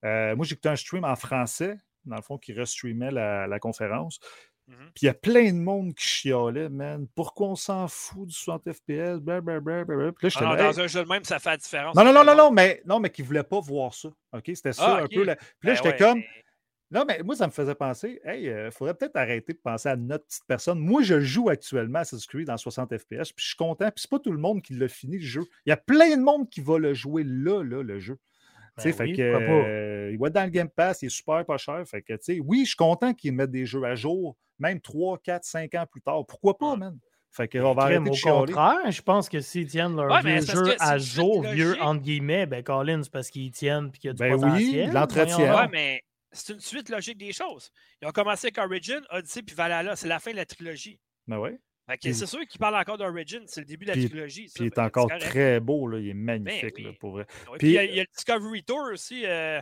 euh, 0.04 0.36
moi, 0.36 0.46
j'ai 0.46 0.54
écouté 0.54 0.70
un 0.70 0.76
stream 0.76 1.04
en 1.04 1.16
français, 1.16 1.78
dans 2.06 2.16
le 2.18 2.22
fond, 2.22 2.38
qui 2.38 2.54
restreamait 2.54 3.12
la, 3.12 3.48
la 3.48 3.60
conférence. 3.60 4.20
Mhm. 4.68 4.76
Puis 4.96 5.04
il 5.04 5.06
y 5.08 5.10
a 5.10 5.14
plein 5.14 5.52
de 5.52 5.58
monde 5.58 5.94
qui 5.94 6.06
chialait, 6.08 6.70
man. 6.70 7.06
Pourquoi 7.16 7.48
on 7.50 7.56
s'en 7.56 7.88
fout 7.90 8.28
du 8.28 8.34
60 8.34 8.64
FPS? 8.72 9.20
Blablabla. 9.20 9.84
Puis 9.86 10.30
là, 10.30 10.36
Ah 10.38 10.56
dans 10.56 10.72
hey. 10.72 10.80
un 10.80 10.88
jeu 10.88 11.04
de 11.04 11.10
même, 11.10 11.24
ça 11.26 11.40
fait 11.40 11.50
la 11.50 11.58
différence. 11.58 11.96
Non, 11.96 12.06
non, 12.06 12.14
non, 12.14 12.24
non, 12.24 12.36
non, 12.36 12.52
mais, 12.52 12.82
non, 12.86 13.00
mais 13.00 13.10
qui 13.10 13.24
ne 13.24 13.28
voulaient 13.28 13.44
pas 13.44 13.60
voir 13.60 13.94
ça. 13.94 14.08
OK? 14.32 14.44
C'était 14.46 14.72
ça 14.74 15.00
Ah, 15.00 15.04
un 15.04 15.08
peu. 15.08 15.24
la- 15.24 15.36
Puis 15.36 15.46
là, 15.68 15.74
Ben 15.74 15.76
j'étais 15.76 15.90
ouais, 15.90 15.98
comme. 15.98 16.20
mais- 16.20 16.26
Non, 16.92 17.06
mais 17.08 17.20
moi, 17.26 17.36
ça 17.36 17.48
me 17.48 17.52
faisait 17.52 17.74
penser, 17.76 18.22
hey, 18.24 18.44
il 18.46 18.72
faudrait 18.72 18.94
peut-être 18.94 19.16
arrêter 19.18 19.52
de 19.54 19.58
penser 19.58 19.90
à 19.90 19.96
notre 19.98 20.26
petite 20.28 20.46
personne. 20.48 20.80
Moi, 20.80 21.02
je 21.02 21.20
joue 21.20 21.50
actuellement 21.50 21.98
à 22.00 22.02
Assassin's 22.04 22.28
Creed 22.28 22.46
dans 22.48 22.56
60 22.58 22.96
FPS, 22.98 23.32
puis 23.34 23.44
je 23.44 23.48
suis 23.48 23.56
content. 23.58 23.86
Puis 23.92 24.04
c'est 24.04 24.10
pas 24.12 24.20
tout 24.20 24.32
le 24.32 24.38
monde 24.38 24.62
qui 24.62 24.76
l'a 24.76 24.88
fini, 24.88 25.18
le 25.18 25.26
jeu. 25.26 25.42
Il 25.66 25.72
y 25.72 25.74
a 25.74 25.78
plein 25.78 26.16
de 26.16 26.22
monde 26.22 26.50
qui 26.50 26.62
va 26.62 26.78
le 26.78 26.94
jouer 26.94 27.24
là, 27.26 27.64
là, 27.64 27.82
le 27.84 28.00
jeu. 28.00 28.18
Ben 28.78 28.94
fait 28.94 29.04
oui, 29.04 29.14
que, 29.16 29.22
euh, 29.22 30.10
il 30.12 30.18
va 30.18 30.28
être 30.28 30.34
dans 30.34 30.44
le 30.46 30.50
Game 30.50 30.70
Pass, 30.70 31.02
il 31.02 31.06
est 31.08 31.10
super 31.10 31.46
pas 31.46 31.58
cher. 31.58 31.84
Fait 31.86 32.02
que, 32.02 32.14
tu 32.14 32.20
sais, 32.22 32.40
oui, 32.40 32.62
je 32.64 32.70
suis 32.70 32.76
content 32.76 33.14
qu'ils 33.14 33.34
mettent 33.34 33.52
des 33.52 33.66
jeux 33.66 33.84
à 33.84 33.94
jour, 33.96 34.36
même 34.60 34.80
3, 34.82 35.20
4, 35.24 35.44
5 35.44 35.76
ans 35.76 35.86
plus 35.90 36.02
tard. 36.02 36.26
Pourquoi 36.26 36.58
pas, 36.58 36.72
Ouais. 36.72 36.78
man? 36.78 36.98
Fait 37.32 37.48
que, 37.48 37.58
on 37.58 37.74
va 37.74 37.84
arrêter 37.84 38.04
de 38.04 38.30
au 38.30 38.40
contraire, 38.42 38.92
je 38.92 39.02
pense 39.02 39.28
que 39.28 39.40
s'ils 39.42 39.66
tiennent 39.68 39.96
leur 39.96 40.12
Ouais, 40.12 40.22
vieux 40.22 40.42
jeu 40.46 40.76
à 40.80 41.00
jour, 41.00 41.42
vieux 41.44 41.82
entre 41.82 42.02
guillemets, 42.04 42.46
ben 42.46 42.62
Colin, 42.64 43.02
c'est 43.02 43.12
parce 43.12 43.32
qu'ils 43.32 43.50
tiennent 43.52 43.88
et 43.94 43.98
qu'il 43.98 44.08
y 44.08 44.12
a 44.12 44.14
du 44.14 44.20
Ben 44.20 44.34
oui, 44.36 44.40
potentiel. 44.42 44.90
de 44.90 44.94
l'entretien. 44.94 45.56
Ouais, 45.56 45.68
mais 45.72 46.04
c'est 46.32 46.54
une 46.54 46.60
suite 46.60 46.90
logique 46.90 47.18
des 47.18 47.34
choses. 47.34 47.72
Ils 48.02 48.08
ont 48.08 48.12
commencé 48.12 48.48
avec 48.48 48.60
Origin, 48.60 49.02
Odyssey, 49.10 49.42
puis 49.42 49.56
Valhalla. 49.56 49.96
C'est 49.96 50.08
la 50.08 50.20
fin 50.20 50.30
de 50.32 50.36
la 50.36 50.46
trilogie. 50.46 51.00
Ben 51.28 51.40
ouais. 51.40 51.58
Puis- 52.02 52.14
c'est 52.16 52.26
sûr 52.26 52.40
qu'ils 52.48 52.60
parlent 52.60 52.76
encore 52.76 52.98
d'Origin. 52.98 53.42
C'est 53.48 53.62
le 53.62 53.66
début 53.66 53.86
de 53.86 53.90
la 53.92 53.96
Puis- 53.96 54.10
trilogie. 54.10 54.48
ça, 54.48 54.54
Puis 54.56 54.64
il 54.66 54.68
est 54.68 54.80
encore 54.80 55.08
très 55.20 55.60
beau, 55.60 55.88
là. 55.88 56.00
il 56.00 56.10
est 56.10 56.14
magnifique, 56.14 56.76
oui. 56.78 56.84
là, 56.84 56.92
pour 57.00 57.12
vrai. 57.12 57.26
Ouais, 57.52 57.58
Puis- 57.60 57.68
il 57.70 57.74
y, 57.74 57.78
a, 57.78 57.84
il 57.84 57.96
y 57.96 58.00
a 58.00 58.04
le 58.04 58.10
Discovery 58.16 58.64
Tour 58.64 58.90
aussi 58.94 59.24
euh, 59.26 59.60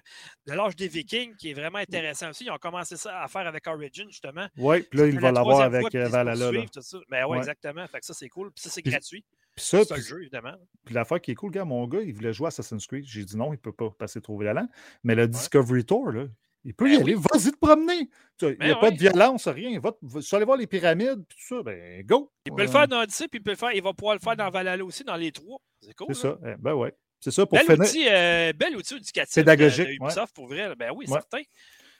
de 0.48 0.53
l'âge 0.53 0.76
des 0.76 0.88
Vikings 0.88 1.35
qui 1.35 1.49
est 1.52 1.53
vraiment 1.53 1.80
intéressant 1.80 2.30
aussi. 2.30 2.45
Ils 2.45 2.52
ont 2.52 2.57
commencé 2.57 2.95
ça 2.98 3.22
à 3.23 3.27
faire 3.27 3.48
avec 3.48 3.65
Origin, 3.68 4.07
justement. 4.10 4.48
Oui, 4.57 4.84
puis 4.84 4.99
là, 4.99 5.07
il 5.07 5.15
va 5.15 5.31
la 5.31 5.39
l'avoir 5.39 5.61
avec 5.61 5.81
fois 5.81 5.99
euh, 5.99 6.07
Valhalla. 6.10 6.35
là. 6.35 6.45
poursuivent, 6.52 6.69
tout 6.69 6.81
ça. 6.81 6.98
Ben 7.10 7.23
ouais, 7.26 7.31
Ouais. 7.31 7.38
exactement. 7.39 7.88
Fait 7.88 7.99
que 7.99 8.06
ça, 8.06 8.14
c'est 8.14 8.30
cool. 8.30 8.52
Puis 8.52 8.64
ça, 8.64 8.69
c'est 8.69 8.81
gratuit. 8.84 9.26
Puis 9.56 9.65
ça, 9.65 9.84
C'est 9.84 9.93
puis- 9.95 10.03
jeu, 10.03 10.22
évidemment. 10.22 10.53
Puis 10.85 10.93
l'affaire 10.95 11.19
qui 11.19 11.31
est 11.31 11.35
cool, 11.35 11.52
gars, 11.52 11.65
mon 11.65 11.85
gars, 11.88 12.02
il 12.02 12.14
voulait 12.14 12.31
jouer 12.34 12.45
à 12.45 12.48
Assassin's 12.49 12.85
Creed. 12.88 13.03
J'ai 13.06 13.26
dit 13.26 13.35
non, 13.35 13.52
il 13.53 13.57
peut 13.57 13.73
pas 13.73 13.89
passer 13.89 14.22
trop 14.22 14.38
violent. 14.38 14.68
Mais 15.03 15.14
le 15.15 15.27
Discovery 15.27 15.84
Tour, 15.85 16.11
là, 16.11 16.26
il 16.63 16.73
peut 16.73 16.89
y 16.91 16.95
Ben 16.97 17.01
aller. 17.03 17.15
Vas-y 17.15 17.51
te 17.51 17.57
promener. 17.57 18.07
Tu 18.38 18.47
sais, 18.47 18.57
Il 18.59 18.65
n'y 18.65 18.71
a 18.71 18.75
Ben 18.75 18.79
pas 18.81 18.88
oui. 18.89 18.93
de 18.95 18.99
violence, 18.99 19.47
rien. 19.47 19.79
Va, 19.79 19.91
va- 20.01 20.21
tu 20.21 20.29
vas 20.29 20.35
aller 20.38 20.45
voir 20.45 20.57
les 20.57 20.67
pyramides, 20.67 21.23
puis 21.27 21.38
tout 21.39 21.55
ça. 21.57 21.63
Ben, 21.63 22.03
go. 22.05 22.31
Il 22.45 22.53
peut 22.53 22.63
le 22.63 22.69
Euh, 22.69 22.71
faire 22.71 22.88
dans 22.88 23.01
Odyssey, 23.01 23.27
puis 23.27 23.39
il, 23.39 23.43
peut 23.43 23.51
le 23.51 23.57
faire, 23.57 23.71
il 23.73 23.81
va 23.83 23.93
pouvoir 23.93 24.15
le 24.15 24.19
faire 24.21 24.35
dans 24.35 24.49
Valhalla 24.49 24.83
aussi, 24.85 25.03
dans 25.03 25.15
les 25.15 25.31
trois. 25.31 25.59
C'est 25.81 25.95
cool. 25.95 26.13
C'est 26.15 26.27
là. 26.27 26.38
ça. 26.41 26.49
Eh, 26.51 26.55
Ben 26.59 26.73
ouais. 26.73 26.93
C'est 27.19 27.31
ça 27.31 27.45
pour 27.45 27.57
Bel 27.57 27.67
finir. 27.67 27.79
outil, 27.81 28.07
euh, 28.09 28.51
bel 28.53 28.75
outil 28.75 28.95
éducatif 28.95 29.35
Pédagogique, 29.35 29.85
de, 29.85 29.91
de 29.91 29.95
Ubisoft, 30.05 30.35
pour 30.35 30.47
vrai. 30.47 30.75
Ben 30.75 30.91
oui, 30.95 31.05
Ouais. 31.07 31.13
certain. 31.13 31.41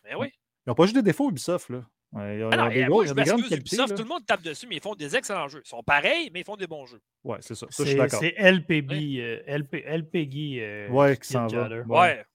Ben 0.04 0.16
oui. 0.18 0.28
Ils 0.34 0.70
n'ont 0.70 0.74
pas 0.76 0.84
juste 0.86 0.96
des 0.96 1.04
défauts, 1.04 1.30
Ubisoft. 1.30 1.70
Là. 1.70 1.84
Ouais, 2.14 2.36
Il 2.36 2.40
y 2.40 2.44
a, 2.44 2.50
Ah 2.52 2.56
y 2.56 2.60
a 2.60 2.70
des, 2.70 2.88
moi, 2.90 3.06
y 3.06 3.10
a 3.10 3.14
des 3.14 3.24
qualités. 3.24 3.56
Ubisoft, 3.56 3.90
là. 3.92 3.96
tout 3.96 4.02
le 4.04 4.10
monde 4.10 4.26
tape 4.26 4.42
dessus, 4.42 4.66
mais 4.68 4.78
ils 4.78 4.82
font 4.82 4.96
des 4.96 5.16
excellents 5.16 5.48
jeux. 5.48 5.62
Ils 5.64 5.70
sont 5.70 5.84
pareils, 5.84 6.30
mais 6.34 6.42
ils 6.42 6.44
font 6.44 6.56
des 6.58 6.66
bons 6.68 6.86
jeux. 6.88 7.00
Ouais, 7.24 7.38
c'est 7.42 7.54
ça. 7.56 7.68
Ça, 7.70 7.84
je 7.84 7.90
suis 7.90 7.92
C'est 7.92 7.98
d'accord. 7.98 8.20
c'est 8.20 8.34
LPB, 8.38 8.94
euh, 9.22 9.42
LP, 9.46 9.84
LPG. 9.86 10.60
euh, 10.60 10.90
Ouais, 10.90 11.16
qui 11.18 11.28
s'en 11.30 11.46
va. 11.48 11.70
Ouais. 11.88 12.26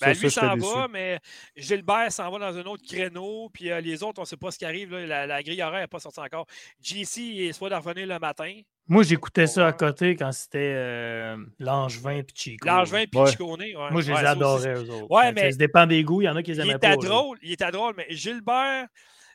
Ben, 0.00 0.14
ça, 0.14 0.20
lui 0.20 0.30
s'en 0.30 0.56
va, 0.56 0.88
mais 0.88 1.18
Gilbert 1.56 2.12
s'en 2.12 2.30
va 2.30 2.38
dans 2.38 2.56
un 2.58 2.64
autre 2.64 2.82
créneau. 2.86 3.48
Puis 3.52 3.70
euh, 3.70 3.80
les 3.80 4.02
autres, 4.02 4.18
on 4.18 4.22
ne 4.22 4.26
sait 4.26 4.36
pas 4.36 4.50
ce 4.50 4.58
qui 4.58 4.64
arrive. 4.64 4.92
là. 4.92 5.06
La, 5.06 5.26
la 5.26 5.42
grille 5.42 5.62
horaire 5.62 5.80
n'est 5.80 5.86
pas 5.86 5.98
sortie 6.00 6.20
encore. 6.20 6.46
JC 6.82 7.16
il 7.18 7.40
est 7.48 7.52
soit 7.52 7.70
de 7.70 7.74
revenir 7.74 8.06
le 8.06 8.18
matin. 8.18 8.52
Moi, 8.88 9.02
j'écoutais 9.02 9.46
ça 9.48 9.66
à 9.66 9.72
côté 9.72 10.14
quand 10.14 10.30
c'était 10.32 10.72
euh, 10.76 11.36
Langevin 11.58 12.18
et 12.18 12.26
Chico. 12.34 12.66
L'Angevin 12.68 13.04
puis 13.10 13.20
Ouais. 13.20 13.30
Chicone. 13.30 13.60
ouais. 13.60 13.74
Moi, 13.90 14.00
je 14.02 14.06
les 14.08 14.12
Ouais, 14.16 14.22
ça 14.22 14.32
aussi, 14.36 14.68
adorais, 14.68 14.74
eux 14.74 14.90
autres. 14.90 15.10
Ouais, 15.10 15.32
mais- 15.32 15.50
Ça 15.50 15.56
dépend 15.56 15.86
des 15.86 16.04
goûts. 16.04 16.22
Il 16.22 16.26
y 16.26 16.28
en 16.28 16.36
a 16.36 16.42
qui 16.42 16.52
les 16.52 16.58
Il 16.58 16.70
aimaient 16.70 16.78
pas. 16.78 16.96
drôle, 16.96 17.38
il 17.42 17.52
était 17.52 17.70
drôle, 17.72 17.94
mais 17.96 18.06
Gilbert 18.10 18.86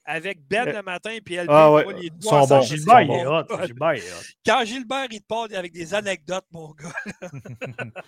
avec 0.06 0.40
Ben 0.48 0.66
le 0.66 0.82
matin 0.82 1.16
puis 1.24 1.36
LP, 1.36 1.48
ah 1.52 1.72
ouais, 1.72 1.86
les 1.94 2.06
ils 2.08 2.12
trois 2.20 2.48
sont 2.48 2.58
bons. 2.58 2.62
il 2.72 3.12
est 3.12 3.26
hot. 3.28 3.44
Gilbert, 3.66 3.94
il 3.96 4.00
est 4.04 4.12
hot. 4.12 4.24
Quand 4.46 4.66
Gilbert, 4.66 5.08
il 5.12 5.22
te 5.22 5.28
parle 5.28 5.54
avec 5.54 5.72
des 5.74 5.94
anecdotes, 5.94 6.46
mon 6.52 6.70
gars. 6.72 6.94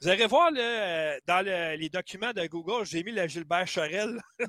Vous 0.00 0.08
allez 0.08 0.26
voir 0.26 0.50
là, 0.52 0.60
euh, 0.60 1.18
dans 1.26 1.44
le- 1.44 1.76
les 1.76 1.88
documents 1.88 2.32
de 2.32 2.46
Google, 2.46 2.86
j'ai 2.86 3.02
mis 3.02 3.10
le 3.10 3.26
Gilbert 3.26 3.64
Chorel. 3.66 4.20
ça 4.38 4.46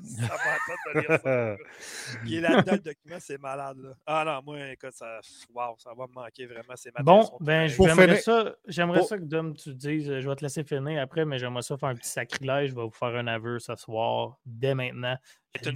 de 0.94 1.00
lire 1.00 1.20
ça. 1.20 1.56
Il 2.24 2.34
est 2.34 2.40
là-dedans, 2.40 2.72
le 2.74 2.78
document, 2.78 3.16
c'est 3.18 3.38
malade. 3.40 3.78
Là. 3.78 3.90
Ah 4.06 4.22
non, 4.24 4.40
moi, 4.44 4.70
écoute, 4.70 4.92
ça, 4.92 5.18
wow, 5.52 5.74
ça 5.78 5.90
va 5.96 6.06
me 6.06 6.12
manquer 6.12 6.46
vraiment. 6.46 6.76
Ces 6.76 6.90
Bon, 7.00 7.28
ben, 7.40 7.66
j'aimerais 7.66 8.16
ça, 8.20 8.54
j'aimerais 8.68 9.02
ça 9.02 9.18
que 9.18 9.24
Dom, 9.24 9.54
tu 9.56 9.74
dises, 9.74 10.08
euh, 10.08 10.20
je 10.20 10.28
vais 10.28 10.36
te 10.36 10.42
laisser 10.44 10.62
finir 10.62 11.02
après, 11.02 11.24
mais 11.24 11.38
j'aimerais 11.38 11.62
ça 11.62 11.76
faire 11.76 11.88
un 11.88 11.96
petit 11.96 12.08
sacrilège. 12.10 12.70
Je 12.70 12.74
vais 12.76 12.82
vous 12.82 12.90
faire 12.92 13.08
un 13.16 13.26
aveu 13.26 13.58
ce 13.58 13.74
soir, 13.74 14.38
dès 14.46 14.74
maintenant. 14.74 15.16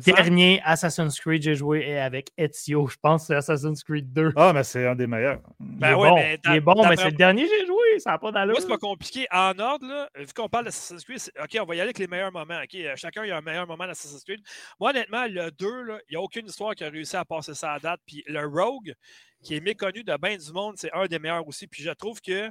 Dernier 0.07 0.61
Assassin's 0.65 1.19
Creed 1.19 1.41
que 1.41 1.45
j'ai 1.45 1.55
joué 1.57 1.81
est 1.81 1.99
avec 1.99 2.31
Ezio. 2.37 2.87
Je 2.87 2.97
pense 3.03 3.23
que 3.23 3.27
c'est 3.29 3.35
Assassin's 3.35 3.83
Creed 3.83 4.13
2. 4.13 4.33
Ah, 4.37 4.53
mais 4.53 4.63
c'est 4.63 4.87
un 4.87 4.95
des 4.95 5.09
meilleurs. 5.09 5.41
Ben 5.59 5.89
il 5.89 5.93
est 5.93 5.95
ouais, 5.97 6.09
bon, 6.09 6.15
mais 6.15 6.41
il 6.45 6.53
est 6.53 6.61
bon, 6.61 6.89
mais 6.89 6.97
c'est 6.97 7.11
le 7.11 7.13
dernier 7.13 7.43
que 7.43 7.51
j'ai 7.59 7.67
joué. 7.67 7.99
Ça 7.99 8.13
n'a 8.13 8.19
pas 8.19 8.31
d'allure. 8.31 8.53
Moi, 8.53 8.61
c'est 8.61 8.69
pas 8.69 8.79
compliqué. 8.79 9.27
En 9.33 9.59
ordre, 9.59 9.87
là, 9.87 10.09
vu 10.17 10.33
qu'on 10.35 10.49
parle 10.49 10.67
d'Assassin's 10.67 11.05
Creed, 11.05 11.21
OK, 11.43 11.59
on 11.61 11.65
va 11.65 11.75
y 11.75 11.79
aller 11.81 11.89
avec 11.89 11.99
les 11.99 12.07
meilleurs 12.07 12.33
moments. 12.33 12.61
OK, 12.63 12.75
euh, 12.77 12.95
chacun 12.97 13.25
il 13.25 13.29
y 13.29 13.33
a 13.33 13.37
un 13.37 13.43
meilleur 13.43 13.67
moment 13.67 13.87
d'Assassin's 13.87 14.23
Creed. 14.23 14.41
Moi, 14.79 14.91
honnêtement, 14.91 15.27
le 15.27 15.51
2, 15.51 15.83
là, 15.83 15.99
il 16.09 16.13
n'y 16.13 16.17
a 16.17 16.21
aucune 16.21 16.47
histoire 16.47 16.75
qui 16.75 16.85
a 16.85 16.89
réussi 16.89 17.17
à 17.17 17.25
passer 17.25 17.55
ça 17.55 17.73
à 17.73 17.79
date. 17.81 18.01
Puis 18.07 18.23
le 18.29 18.47
Rogue, 18.47 18.95
qui 19.43 19.57
est 19.57 19.61
méconnu 19.61 20.05
de 20.05 20.17
bien 20.17 20.37
du 20.37 20.53
monde, 20.53 20.75
c'est 20.77 20.93
un 20.93 21.07
des 21.07 21.19
meilleurs 21.19 21.47
aussi. 21.49 21.67
Puis 21.67 21.83
je 21.83 21.91
trouve 21.91 22.21
que 22.21 22.49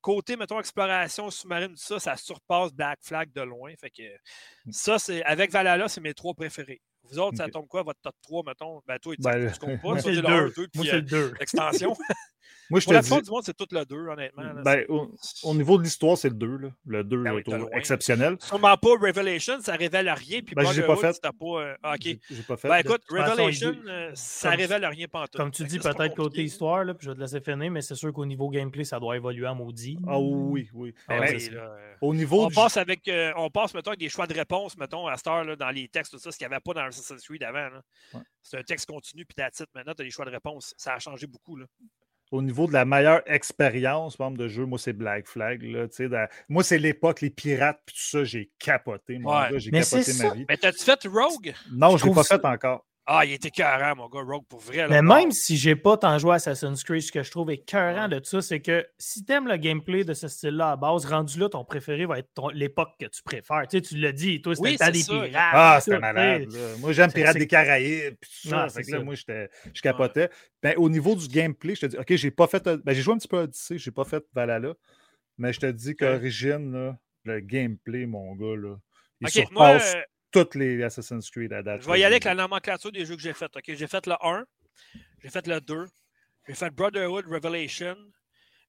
côté, 0.00 0.36
mettons, 0.36 0.58
exploration 0.60 1.30
sous-marine, 1.30 1.70
tout 1.70 1.76
ça, 1.76 1.98
ça 1.98 2.16
surpasse 2.16 2.72
Black 2.72 2.98
Flag 3.02 3.32
de 3.32 3.42
loin. 3.42 3.72
Fait 3.80 3.90
que 3.90 4.02
ça, 4.70 4.98
c'est 4.98 5.22
avec 5.24 5.50
Valhalla, 5.50 5.88
c'est 5.88 6.00
mes 6.00 6.14
trois 6.14 6.34
préférés. 6.34 6.80
Vous 7.10 7.18
autres, 7.18 7.38
ça 7.38 7.48
tombe 7.48 7.66
quoi, 7.68 7.82
votre 7.82 8.00
top 8.00 8.14
3, 8.22 8.42
mettons? 8.46 8.82
Ben, 8.86 8.98
toi, 8.98 9.14
tu 9.16 9.22
Ben, 9.22 9.50
tu 9.50 9.58
comptes 9.58 9.80
pas. 9.80 9.98
C'est 9.98 10.10
le 10.10 10.16
c'est 10.16 10.22
le 10.22 10.28
1, 10.28 10.44
2. 10.46 10.50
2, 10.50 10.54
Moi, 10.56 10.66
puis 10.72 10.82
c'est 10.84 10.92
euh, 10.92 10.96
le 10.96 11.02
2. 11.02 11.34
l'extension. 11.40 11.96
Moi, 12.70 12.80
je 12.80 12.84
Pour 12.84 12.90
te 12.90 12.94
la 12.96 13.00
dis. 13.00 13.08
plupart 13.08 13.22
du 13.22 13.30
monde, 13.30 13.42
c'est 13.44 13.56
tout 13.56 13.66
le 13.70 13.84
2, 13.86 13.96
honnêtement. 14.08 14.42
là. 14.42 14.62
Ben, 14.62 14.84
au, 14.90 15.10
au 15.44 15.54
niveau 15.54 15.78
de 15.78 15.84
l'histoire, 15.84 16.18
c'est 16.18 16.28
le 16.28 16.34
2. 16.34 16.56
Là. 16.58 16.68
Le 16.86 17.02
2 17.04 17.22
Ben 17.22 17.32
oui, 17.34 17.42
est 17.46 17.76
exceptionnel. 17.78 18.36
Sûrement 18.40 18.76
pas 18.76 18.88
Revelation, 18.90 19.60
ça 19.62 19.74
révèle 19.74 20.08
rien. 20.10 20.40
Puis 20.42 20.54
Ben, 20.54 20.64
pas 20.64 20.72
fait. 20.96 21.20
pas. 21.22 21.32
euh, 21.46 21.74
ah, 21.82 21.94
ok. 21.94 22.00
J'ai 22.02 22.20
j'ai 22.30 22.42
pas 22.42 22.56
fait. 22.58 22.68
Ben 22.68 22.76
écoute, 22.78 23.02
façon, 23.08 23.30
Revelation, 23.32 23.72
il- 23.82 23.88
euh, 23.90 24.10
ça 24.14 24.50
comme- 24.50 24.60
révèle 24.60 24.84
rien 24.84 25.08
pas 25.08 25.24
Comme 25.34 25.50
tu 25.50 25.64
dis, 25.64 25.78
peut-être 25.78 26.14
côté 26.14 26.42
histoire, 26.44 26.84
là, 26.84 26.92
puis 26.94 27.06
je 27.06 27.10
vais 27.10 27.16
te 27.16 27.20
laisser 27.20 27.40
finir, 27.40 27.70
mais 27.70 27.80
c'est 27.80 27.94
sûr 27.94 28.12
qu'au 28.12 28.26
niveau 28.26 28.50
gameplay, 28.50 28.84
ça 28.84 29.00
doit 29.00 29.16
évoluer 29.16 29.46
en 29.46 29.54
maudit. 29.54 29.98
Ah 30.06 30.18
oui, 30.20 30.68
oui. 30.74 30.94
Ben 31.08 31.20
Ben, 31.20 31.34
oui, 31.36 31.48
là, 31.50 31.60
euh, 31.62 31.94
au 32.02 32.14
niveau 32.14 32.44
on 32.44 32.48
du- 32.48 32.54
passe 32.54 32.76
avec, 32.76 33.08
euh, 33.08 33.32
on 33.36 33.48
passe 33.50 33.72
mettons 33.72 33.90
avec 33.92 34.00
des 34.00 34.08
choix 34.10 34.26
de 34.26 34.34
réponse, 34.34 34.76
mettons 34.76 35.06
à 35.06 35.16
cette 35.16 35.26
heure 35.28 35.44
là, 35.44 35.56
dans 35.56 35.70
les 35.70 35.88
textes 35.88 36.12
tout 36.12 36.18
ça, 36.18 36.30
ce 36.30 36.36
qu'il 36.36 36.46
n'y 36.46 36.52
avait 36.52 36.60
pas 36.60 36.74
dans 36.74 36.82
Assassin's 36.84 37.22
Creed 37.26 37.42
avant. 37.44 37.68
C'est 38.42 38.58
un 38.58 38.62
texte 38.62 38.86
continu 38.86 39.24
puis 39.24 39.34
la 39.38 39.50
titre. 39.50 39.70
Maintenant, 39.74 39.94
tu 39.94 40.02
as 40.02 40.04
des 40.04 40.10
choix 40.10 40.24
de 40.26 40.30
réponse. 40.30 40.74
Ça 40.76 40.94
a 40.94 40.98
changé 40.98 41.26
beaucoup 41.26 41.56
là. 41.56 41.64
Au 42.30 42.42
niveau 42.42 42.66
de 42.66 42.72
la 42.72 42.84
meilleure 42.84 43.22
expérience, 43.26 44.16
par 44.16 44.28
exemple, 44.28 44.42
de 44.42 44.48
jeu, 44.48 44.66
moi, 44.66 44.78
c'est 44.78 44.92
Black 44.92 45.26
Flag. 45.26 45.62
Là, 45.62 45.88
tu 45.88 45.96
sais, 45.96 46.08
dans- 46.08 46.28
Moi, 46.48 46.62
c'est 46.62 46.78
l'époque, 46.78 47.20
les 47.20 47.30
pirates, 47.30 47.80
puis 47.86 47.94
tout 47.94 48.02
ça, 48.18 48.24
j'ai 48.24 48.50
capoté, 48.58 49.18
mon 49.18 49.30
Ouais. 49.30 49.50
gars, 49.52 49.58
j'ai 49.58 49.70
Mais 49.70 49.80
capoté 49.80 50.12
ma 50.14 50.28
ça. 50.28 50.34
vie. 50.34 50.44
Mais 50.48 50.56
t'as-tu 50.56 50.84
fait 50.84 51.00
Rogue? 51.06 51.54
Non, 51.72 51.96
je 51.96 52.04
ne 52.04 52.10
l'ai 52.10 52.14
pas 52.14 52.22
ça- 52.24 52.38
fait 52.38 52.44
encore. 52.46 52.84
Ah, 53.10 53.24
il 53.24 53.32
était 53.32 53.50
carré, 53.50 53.94
mon 53.94 54.06
gars, 54.10 54.20
Rogue 54.20 54.44
pour 54.46 54.60
vrai. 54.60 54.86
là. 54.86 54.88
Mais 54.88 55.00
Bon. 55.00 55.14
même 55.14 55.32
si 55.32 55.56
j'ai 55.56 55.74
pas 55.76 55.96
tant 55.96 56.18
joué 56.18 56.32
à 56.32 56.34
Assassin's 56.34 56.84
Creed, 56.84 57.00
ce 57.00 57.10
que 57.10 57.22
je 57.22 57.30
trouve 57.30 57.50
écœurant 57.50 58.06
de 58.06 58.20
ça, 58.22 58.42
c'est 58.42 58.60
que 58.60 58.86
si 58.98 59.24
t'aimes 59.24 59.48
le 59.48 59.56
gameplay 59.56 60.04
de 60.04 60.12
ce 60.12 60.28
style-là 60.28 60.72
à 60.72 60.76
base, 60.76 61.06
rendu 61.06 61.38
là, 61.38 61.48
ton 61.48 61.64
préféré 61.64 62.04
va 62.04 62.18
être 62.18 62.28
l'époque 62.52 62.90
que 63.00 63.06
tu 63.06 63.22
préfères. 63.22 63.62
Tu 63.66 63.78
sais, 63.78 63.80
tu 63.80 63.96
l'as 63.96 64.12
dit, 64.12 64.42
toi, 64.42 64.54
c'était 64.54 64.68
Oui, 64.68 64.72
le 64.74 64.78
temps 64.78 64.84
c'est 64.84 64.92
des 64.92 64.98
ça. 64.98 65.12
pirates. 65.12 65.32
Ah, 65.54 65.76
tout, 65.78 65.84
c'était 65.86 65.98
malade. 66.00 66.48
là. 66.52 66.76
Moi, 66.80 66.92
j'aime 66.92 67.10
Pirates 67.10 67.38
des 67.38 67.46
Caraïbes, 67.46 68.14
puis 68.20 68.30
tout 68.42 68.48
ça. 68.50 68.64
Fait 68.64 68.68
c'est 68.68 68.82
que 68.82 68.90
là, 68.92 68.98
ça. 68.98 69.04
moi, 69.04 69.14
j'étais- 69.14 69.48
je 69.72 69.80
capotais. 69.80 70.28
Ben, 70.62 70.74
au 70.76 70.90
niveau 70.90 71.14
du 71.14 71.28
gameplay, 71.28 71.74
je 71.76 71.80
te 71.80 71.86
dis, 71.86 71.96
OK, 71.96 72.14
j'ai 72.14 72.30
pas 72.30 72.46
fait. 72.46 72.62
Ben, 72.62 72.92
j'ai 72.92 73.00
joué 73.00 73.14
un 73.14 73.18
petit 73.18 73.28
peu 73.28 73.38
à 73.38 73.42
Odyssey, 73.44 73.78
j'ai 73.78 73.90
pas 73.90 74.04
fait 74.04 74.22
Valhalla, 74.34 74.74
mais 75.38 75.54
je 75.54 75.60
te 75.60 75.66
dis 75.70 75.96
qu'Origine, 75.96 76.94
le 77.24 77.40
gameplay, 77.40 78.04
mon 78.04 78.34
gars, 78.36 78.54
là, 78.54 78.76
il 79.22 79.26
Ok, 79.28 79.30
surpasse 79.32 79.50
moi, 79.52 79.70
euh, 79.96 80.02
toutes 80.30 80.54
les 80.54 80.82
Assassin's 80.82 81.30
Creed 81.30 81.52
à 81.52 81.62
date. 81.62 81.82
Je 81.82 81.86
vais 81.90 82.00
y 82.00 82.04
aller 82.04 82.14
avec 82.16 82.24
la 82.24 82.34
nomenclature 82.34 82.92
des 82.92 83.04
jeux 83.06 83.16
que 83.16 83.22
j'ai 83.22 83.32
fait. 83.34 83.50
ok? 83.54 83.64
J'ai 83.66 83.86
fait 83.86 84.06
le 84.06 84.14
1, 84.20 84.44
j'ai 85.22 85.30
fait 85.30 85.46
le 85.46 85.60
2, 85.60 85.86
j'ai 86.46 86.54
fait 86.54 86.70
Brotherhood 86.70 87.26
Revelation, 87.26 87.96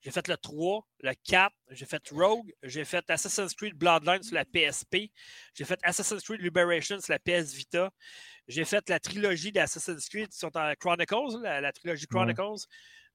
j'ai 0.02 0.12
fait 0.12 0.28
le 0.28 0.38
3, 0.38 0.88
le 1.02 1.14
4, 1.26 1.54
j'ai 1.72 1.86
fait 1.86 2.02
Rogue, 2.12 2.52
j'ai 2.64 2.86
fait 2.86 3.04
Assassin's 3.10 3.54
Creed 3.54 3.76
Bloodline 3.76 4.24
sur 4.24 4.36
la 4.36 4.46
PSP, 4.46 5.12
j'ai 5.54 5.66
fait 5.66 5.80
Assassin's 5.84 6.24
Creed 6.24 6.42
Liberation 6.42 7.00
sur 7.02 7.14
la 7.14 7.20
PS 7.20 7.54
Vita, 7.54 7.92
j'ai 8.48 8.66
fait 8.66 8.88
la 8.90 9.00
trilogie 9.00 9.52
d'Assassin's 9.52 10.08
Creed 10.10 10.30
qui 10.30 10.38
sont 10.38 10.56
en 10.58 10.74
Chronicles, 10.80 11.42
la, 11.44 11.62
la 11.62 11.72
trilogie 11.72 12.06
Ouais. 12.12 12.34
Chronicles. 12.34 12.66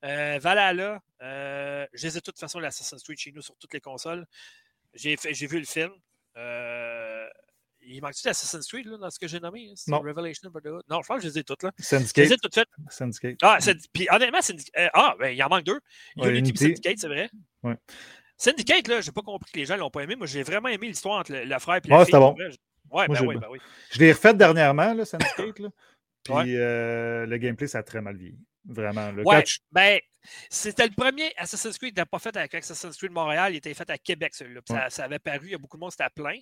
Euh, 0.05 0.39
Valhalla, 0.39 1.01
euh, 1.23 1.87
je 1.95 2.07
les 2.07 2.17
ai 2.19 2.21
de 2.21 2.25
toute 2.25 2.39
façon 2.39 2.61
l'Assassin's 2.61 3.03
Creed 3.03 3.19
chez 3.19 3.33
nous 3.33 3.41
sur 3.41 3.57
toutes 3.57 3.73
les 3.73 3.81
consoles. 3.81 4.27
J'ai 4.93 5.17
j'ai 5.31 5.47
vu 5.47 5.59
le 5.59 5.65
film. 5.65 5.91
Euh, 6.37 7.27
il 7.87 8.01
manque-tu 8.01 8.23
d'Assassin's 8.25 8.67
Creed 8.67 8.87
là, 8.87 8.97
dans 8.99 9.11
ce 9.11 9.19
que 9.19 9.27
j'ai 9.29 9.41
nommé? 9.41 9.69
hein? 9.71 9.75
Non. 9.89 10.01
Revelation, 10.01 10.51
Brotherhood? 10.51 10.83
Non, 10.89 11.03
je 11.03 11.07
pense 11.07 11.17
que 11.19 11.23
je 11.25 11.29
les 11.29 11.39
ai 11.39 11.45
toutes 11.45 11.63
là. 11.63 11.71
Je 11.79 11.83
les 11.83 11.87
Syndicate. 11.89 12.31
ai 12.33 12.37
toutes 12.37 12.55
faites. 12.55 12.69
Syndicate. 12.91 13.37
Ah, 13.43 13.59
puis 13.93 14.07
honnêtement, 14.11 14.39
euh, 14.79 14.89
ah, 14.95 15.15
ben, 15.19 15.29
il 15.31 15.43
en 15.43 15.49
manque 15.49 15.65
deux. 15.65 15.81
Ouais, 16.17 16.29
Unity 16.31 16.51
Unity. 16.51 16.65
Syndicate, 16.65 16.99
c'est 16.99 17.09
vrai. 17.09 17.31
Ouais. 17.63 17.77
Syndicate, 18.37 18.89
là, 18.89 19.01
j'ai 19.01 19.13
pas 19.13 19.23
compris 19.23 19.51
que 19.53 19.59
les 19.59 19.65
gens 19.67 19.77
l'ont 19.77 19.91
pas 19.91 20.03
aimé. 20.03 20.17
Moi, 20.17 20.27
j'ai 20.27 20.43
vraiment 20.43 20.69
aimé 20.69 20.89
l'histoire 20.89 21.21
entre 21.21 21.33
le, 21.33 21.45
le 21.45 21.59
frère 21.59 21.77
et 21.77 21.89
la 21.89 21.99
c'était 22.05 22.11
fille. 22.13 22.21
bon. 22.21 22.33
vrai. 22.33 22.51
Ouais, 22.91 23.07
Moi, 23.09 23.19
ben 23.21 23.27
oui, 23.27 23.37
ben 23.37 23.49
oui. 23.51 23.59
Je 23.91 23.99
l'ai 23.99 24.13
refait 24.13 24.35
dernièrement, 24.35 24.93
là, 24.95 25.05
Syndicate. 25.05 25.59
Là. 25.59 25.69
Puis 26.25 26.35
Ouais. 26.35 26.45
euh, 26.57 27.27
le 27.27 27.37
gameplay, 27.39 27.67
ça 27.67 27.79
a 27.79 27.83
très 27.83 28.01
mal 28.01 28.17
vieilli. 28.17 28.39
Vraiment. 28.67 29.11
Ouais, 29.25 29.45
ben, 29.73 30.01
c'était 30.49 30.87
le 30.87 30.95
premier 30.97 31.33
Assassin's 31.37 31.77
Creed 31.77 31.93
qui 31.93 32.01
n'était 32.01 32.09
pas 32.09 32.19
fait 32.19 32.35
avec 32.35 32.55
Assassin's 32.55 32.97
Creed 32.97 33.13
Montréal, 33.13 33.53
il 33.53 33.57
était 33.57 33.75
fait 33.75 33.89
à 33.91 33.99
Québec, 33.99 34.35
celui-là. 34.35 34.61
Ouais. 34.71 34.77
Ça, 34.77 34.89
ça 34.91 35.05
avait 35.05 35.19
paru, 35.19 35.41
il 35.45 35.51
y 35.51 35.55
a 35.55 35.59
beaucoup 35.59 35.77
de 35.77 35.81
monde, 35.83 35.91
c'était 35.91 36.09
plein. 36.15 36.39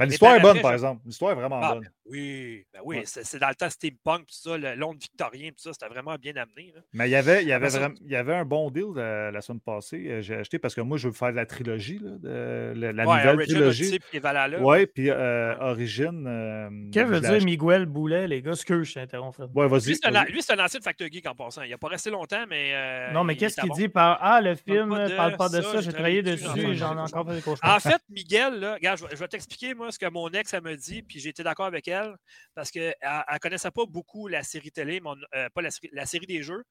Mais 0.00 0.06
l'histoire 0.10 0.34
est 0.36 0.40
bonne, 0.40 0.60
par 0.60 0.72
exemple. 0.72 1.02
L'histoire 1.06 1.32
est 1.32 1.34
vraiment 1.36 1.60
Ah, 1.62 1.74
bonne. 1.74 1.80
ben 1.84 1.90
oui, 2.06 2.64
ben 2.72 2.80
oui, 2.84 2.96
Ouais. 2.98 3.02
c'est 3.06 3.38
dans 3.38 3.48
le 3.48 3.54
temps 3.54 3.70
steampunk, 3.70 4.20
tout 4.26 4.34
ça, 4.34 4.56
le 4.58 4.74
Londres 4.74 4.98
victorien, 5.00 5.50
tout 5.50 5.58
ça, 5.62 5.72
c'était 5.72 5.88
vraiment 5.88 6.14
bien 6.16 6.32
amené. 6.36 6.72
là. 6.74 6.80
Mais 6.92 7.08
il 7.08 7.12
y 7.12 7.16
avait, 7.16 7.42
il 7.42 7.48
y 7.48 7.52
avait, 7.52 7.68
vraiment- 7.68 7.94
il 8.04 8.10
y 8.10 8.16
avait 8.16 8.34
un 8.34 8.44
bon 8.44 8.70
deal 8.70 8.84
euh, 8.96 9.30
la 9.30 9.40
semaine 9.40 9.60
passée. 9.60 10.06
euh, 10.08 10.20
J'ai 10.22 10.34
acheté 10.36 10.58
parce 10.58 10.74
que 10.74 10.80
moi, 10.80 10.96
je 10.98 11.08
veux 11.08 11.14
faire 11.14 11.32
la 11.32 11.46
trilogie, 11.46 11.98
là, 11.98 12.10
de- 12.18 12.72
la, 12.76 12.92
la 12.92 13.06
ouais, 13.06 13.16
nouvelle 13.16 13.36
Origin, 13.36 13.54
trilogie. 13.54 13.98
Puis. 14.10 14.20
Oui, 14.60 14.86
puis 14.86 15.10
euh, 15.10 15.54
Ouais. 15.54 15.62
Origine. 15.64 16.26
euh, 16.26 16.68
Qu'est-ce 16.92 17.04
que 17.06 17.10
veut 17.10 17.20
dire. 17.20 17.44
Miguel 17.44 17.86
Boulet, 17.86 18.26
les 18.28 18.42
gars? 18.42 18.54
Ce 18.54 18.64
que 18.64 18.82
je 18.82 18.94
t'interromps. 18.94 19.38
Ouais, 19.54 19.68
vas-y. 19.68 19.86
Lui, 19.88 19.96
c'est 19.96 20.06
un, 20.06 20.10
vas-y. 20.10 20.32
lui, 20.32 20.42
c'est 20.42 20.52
un 20.52 20.64
ancien 20.64 20.78
de 20.78 20.84
Factor 20.84 21.08
Geek 21.10 21.26
en 21.26 21.34
passant. 21.34 21.62
Il 21.62 21.70
n'a 21.70 21.78
pas 21.78 21.88
resté 21.88 22.10
longtemps, 22.10 22.44
mais. 22.48 22.70
euh, 22.74 23.12
non, 23.12 23.24
mais 23.24 23.36
qu'est-ce 23.36 23.60
qu'il 23.60 23.70
dit 23.72 23.88
par 23.88 24.18
Ah, 24.20 24.40
le 24.40 24.54
film, 24.56 24.90
de 24.90 25.14
parle 25.16 25.36
pas 25.36 25.48
de 25.48 25.60
ça, 25.62 25.80
j'ai 25.80 25.92
travaillé 25.92 26.22
dessus, 26.22 26.44
j'en 26.44 26.54
et 26.54 26.60
fais 26.60 26.74
j'en 26.74 26.96
ai 26.96 27.00
encore 27.00 27.26
fait 27.28 27.34
des 27.36 27.42
cauchemars. 27.42 27.76
En 27.76 27.80
fait, 27.80 28.00
Miguel, 28.08 28.60
là, 28.60 28.74
regarde, 28.74 29.00
je 29.10 29.16
vais 29.16 29.28
t'expliquer, 29.28 29.74
moi, 29.74 29.89
ce 29.90 29.98
que 29.98 30.08
mon 30.08 30.28
ex, 30.30 30.52
elle 30.54 30.62
me 30.62 30.76
dit, 30.76 31.02
puis 31.02 31.20
j'ai 31.20 31.32
d'accord 31.32 31.66
avec 31.66 31.88
elle, 31.88 32.16
parce 32.54 32.70
qu'elle 32.70 32.94
ne 33.02 33.38
connaissait 33.38 33.70
pas 33.70 33.86
beaucoup 33.86 34.28
la 34.28 34.42
série 34.42 34.70
télé, 34.70 35.00
euh, 35.34 35.48
pas 35.50 35.62
la 35.62 36.06
série, 36.06 36.26
des 36.26 36.42
jeux. 36.42 36.64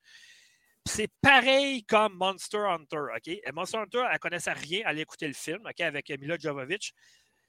C'est 0.85 1.09
pareil 1.21 1.83
comme 1.83 2.15
Monster 2.15 2.57
Hunter, 2.57 3.05
OK? 3.15 3.27
Et 3.27 3.51
Monster 3.53 3.77
Hunter, 3.77 4.03
elle 4.07 4.13
ne 4.13 4.17
connaissait 4.17 4.53
rien, 4.53 4.81
elle 4.85 4.99
écoutait 4.99 5.27
le 5.27 5.33
film, 5.33 5.59
OK, 5.65 5.79
avec 5.81 6.09
Mila 6.09 6.37
Jovovich. 6.39 6.93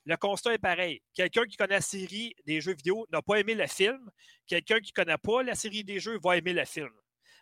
Le 0.06 0.16
constat 0.16 0.54
est 0.54 0.58
pareil. 0.58 1.02
Quelqu'un 1.14 1.44
qui 1.44 1.56
connaît 1.56 1.74
la 1.74 1.80
série 1.80 2.34
des 2.46 2.60
jeux 2.60 2.74
vidéo 2.74 3.06
n'a 3.12 3.20
pas 3.22 3.36
aimé 3.36 3.54
le 3.54 3.66
film. 3.66 4.10
Quelqu'un 4.46 4.80
qui 4.80 4.92
ne 4.96 5.04
connaît 5.04 5.18
pas 5.18 5.42
la 5.42 5.54
série 5.54 5.84
des 5.84 6.00
jeux 6.00 6.18
va 6.22 6.36
aimer 6.36 6.54
le 6.54 6.64
film. 6.64 6.90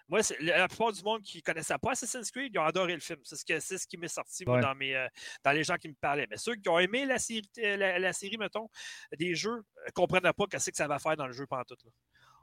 Moi, 0.08 0.20
la 0.40 0.68
plupart 0.68 0.92
du 0.92 1.02
monde 1.02 1.22
qui 1.22 1.38
ne 1.38 1.42
connaissait 1.42 1.76
pas 1.78 1.90
Assassin's 1.92 2.30
Creed, 2.30 2.52
ils 2.54 2.58
ont 2.58 2.64
adoré 2.64 2.94
le 2.94 3.00
film. 3.00 3.18
C'est 3.24 3.36
ce, 3.36 3.44
que, 3.44 3.60
c'est 3.60 3.76
ce 3.76 3.86
qui 3.86 3.98
m'est 3.98 4.08
sorti 4.08 4.44
moi, 4.46 4.56
Ouais. 4.56 4.62
dans, 4.62 4.74
mes, 4.74 4.94
euh, 4.96 5.06
dans 5.44 5.52
les 5.52 5.62
gens 5.64 5.76
qui 5.76 5.88
me 5.88 5.94
parlaient. 5.94 6.26
Mais 6.30 6.38
ceux 6.38 6.54
qui 6.56 6.68
ont 6.68 6.78
aimé 6.78 7.04
la 7.04 7.18
série, 7.18 7.42
euh, 7.58 7.76
la, 7.76 7.98
la 7.98 8.12
série 8.14 8.38
mettons, 8.38 8.70
des 9.18 9.34
jeux, 9.34 9.62
ne 9.86 9.90
comprenaient 9.92 10.32
pas 10.32 10.44
ce 10.58 10.70
que 10.70 10.76
ça 10.76 10.88
va 10.88 10.98
faire 10.98 11.16
dans 11.16 11.26
le 11.26 11.32
jeu 11.34 11.46
pantoute. 11.46 11.84
Là. 11.84 11.90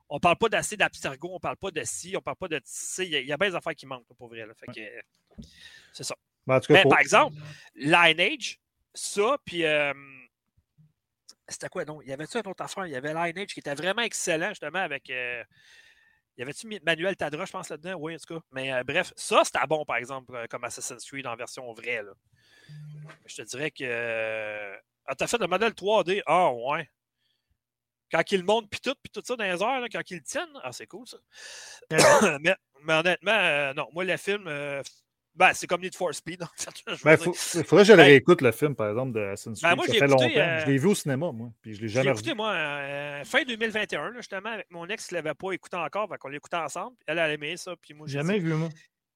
On 0.09 0.19
parle 0.19 0.37
pas 0.37 0.49
d'assez 0.49 0.77
d'abstergo, 0.77 1.31
on 1.33 1.39
parle 1.39 1.57
pas 1.57 1.71
de 1.71 1.81
ci, 1.83 2.15
on 2.15 2.21
parle 2.21 2.37
pas 2.37 2.47
de. 2.47 2.61
Il 2.99 3.05
y, 3.05 3.15
a- 3.15 3.19
il 3.21 3.27
y 3.27 3.31
a 3.33 3.37
bien 3.37 3.49
des 3.49 3.55
affaires 3.55 3.73
qui 3.73 3.87
manquent, 3.87 4.07
là, 4.07 4.15
pour 4.15 4.27
vrai. 4.27 4.45
là. 4.45 4.53
Fait 4.53 4.67
que, 4.67 4.79
euh, 4.79 5.01
c'est 5.93 6.03
ça. 6.03 6.15
Ben, 6.45 6.57
en 6.57 6.59
tout 6.59 6.67
cas, 6.71 6.83
Mais 6.83 6.87
par 6.89 6.99
exemple, 6.99 7.35
Lineage, 7.73 8.59
ça, 8.93 9.37
puis. 9.43 9.65
euh, 9.65 9.91
c'était 11.47 11.69
quoi, 11.69 11.85
non? 11.85 12.01
Il 12.03 12.09
y 12.09 12.13
avait-tu 12.13 12.37
une 12.37 12.47
autre 12.47 12.63
affaire? 12.63 12.85
Il 12.85 12.91
y 12.93 12.95
avait 12.95 13.13
Lineage 13.13 13.47
qui 13.53 13.59
était 13.59 13.73
vraiment 13.73 14.03
excellent, 14.03 14.49
justement, 14.49 14.79
avec. 14.79 15.09
euh, 15.09 15.43
y 16.37 16.41
avait-tu 16.41 16.67
Manuel 16.85 17.15
Tadra, 17.15 17.45
je 17.45 17.51
pense, 17.51 17.69
là-dedans? 17.69 17.95
Oui, 17.95 18.15
en 18.15 18.17
tout 18.17 18.35
cas. 18.35 18.41
Mais 18.51 18.73
euh, 18.73 18.83
bref, 18.83 19.13
ça, 19.15 19.41
c'était 19.43 19.65
bon, 19.67 19.85
par 19.85 19.97
exemple, 19.97 20.35
euh, 20.35 20.45
comme 20.49 20.63
Assassin's 20.63 21.03
Creed 21.05 21.27
en 21.27 21.35
version 21.35 21.71
vraie. 21.73 22.03
Là. 22.03 22.11
Je 23.25 23.35
te 23.35 23.41
dirais 23.43 23.71
que. 23.71 23.83
euh, 23.83 24.75
Ah, 25.05 25.15
t'as 25.15 25.27
fait 25.27 25.37
le 25.37 25.47
modèle 25.47 25.73
3D? 25.73 26.21
Ah, 26.25 26.51
ouais. 26.51 26.89
Quand 28.11 28.31
il 28.31 28.43
monte, 28.43 28.69
puis 28.69 28.79
tout, 28.79 28.95
puis 29.01 29.11
tout 29.11 29.21
ça 29.25 29.35
dans 29.35 29.43
les 29.43 29.61
airs, 29.61 29.79
là, 29.81 29.87
quand 29.91 30.01
il 30.11 30.17
le 30.17 30.23
tienne, 30.23 30.49
ah, 30.63 30.71
c'est 30.71 30.87
cool, 30.87 31.05
ça. 31.07 31.17
mais, 32.41 32.55
mais 32.83 32.93
honnêtement, 32.93 33.31
euh, 33.31 33.73
non, 33.73 33.87
moi, 33.93 34.03
le 34.03 34.15
film, 34.17 34.47
euh, 34.47 34.81
ben, 35.35 35.53
c'est 35.53 35.67
comme 35.67 35.81
Need 35.81 35.95
for 35.95 36.13
Speed. 36.13 36.39
ben, 37.03 37.17
il 37.21 37.33
faudrait 37.63 37.83
que 37.83 37.87
je 37.87 37.91
le 37.91 37.97
Ben- 37.97 38.03
réécoute, 38.03 38.41
le 38.41 38.51
film, 38.51 38.75
par 38.75 38.89
exemple, 38.89 39.11
de 39.13 39.19
Assassin's 39.21 39.61
Ben, 39.61 39.69
Creed. 39.69 39.77
moi, 39.77 39.85
ça 39.87 39.91
fait 39.93 39.97
écouté, 40.05 40.23
longtemps. 40.35 40.39
euh, 40.39 40.59
Je 40.61 40.65
l'ai 40.67 40.77
vu 40.77 40.87
au 40.87 40.95
cinéma, 40.95 41.31
moi. 41.31 41.51
Puis 41.61 41.75
je 41.75 41.81
l'ai 41.81 41.87
jamais 41.89 42.11
écouté, 42.11 42.29
revu. 42.31 42.37
moi, 42.37 42.51
euh, 42.53 43.23
fin 43.25 43.43
2021, 43.43 44.11
là, 44.11 44.17
justement, 44.17 44.49
avec 44.49 44.67
mon 44.71 44.87
ex 44.87 45.07
qui 45.07 45.13
ne 45.13 45.19
l'avait 45.19 45.33
pas 45.35 45.51
écouté 45.51 45.77
encore. 45.77 46.07
Fait 46.09 46.17
qu'on 46.17 46.29
l'écoutait 46.29 46.57
ensemble. 46.57 46.95
Elle, 47.05 47.19
elle 47.19 47.31
aimait 47.31 47.57
ça. 47.57 47.75
Puis 47.81 47.93
moi, 47.93 48.07
Jamais 48.07 48.39
dit, 48.39 48.45
vu, 48.45 48.53
moi. 48.53 48.69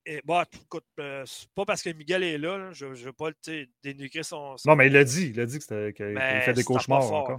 Et, 0.05 0.21
bah, 0.25 0.45
écoute, 0.63 0.85
euh, 0.99 1.23
c'est 1.25 1.49
pas 1.53 1.65
parce 1.65 1.83
que 1.83 1.89
Miguel 1.91 2.23
est 2.23 2.37
là, 2.37 2.57
là, 2.57 2.71
je 2.71 2.85
ne 2.87 2.95
veux 2.95 3.13
pas 3.13 3.29
dénigrer 3.83 4.23
son, 4.23 4.57
son- 4.57 4.69
Non, 4.69 4.75
mais 4.75 4.87
il 4.87 4.93
l'a 4.93 5.03
dit. 5.03 5.29
Il 5.33 5.39
a 5.39 5.45
dit 5.45 5.59
qu'il 5.59 5.75
mais 5.77 5.93
qu'il 5.93 6.41
fait 6.41 6.53
des 6.53 6.63
cauchemars 6.63 7.03
fort, 7.03 7.13
encore. 7.23 7.37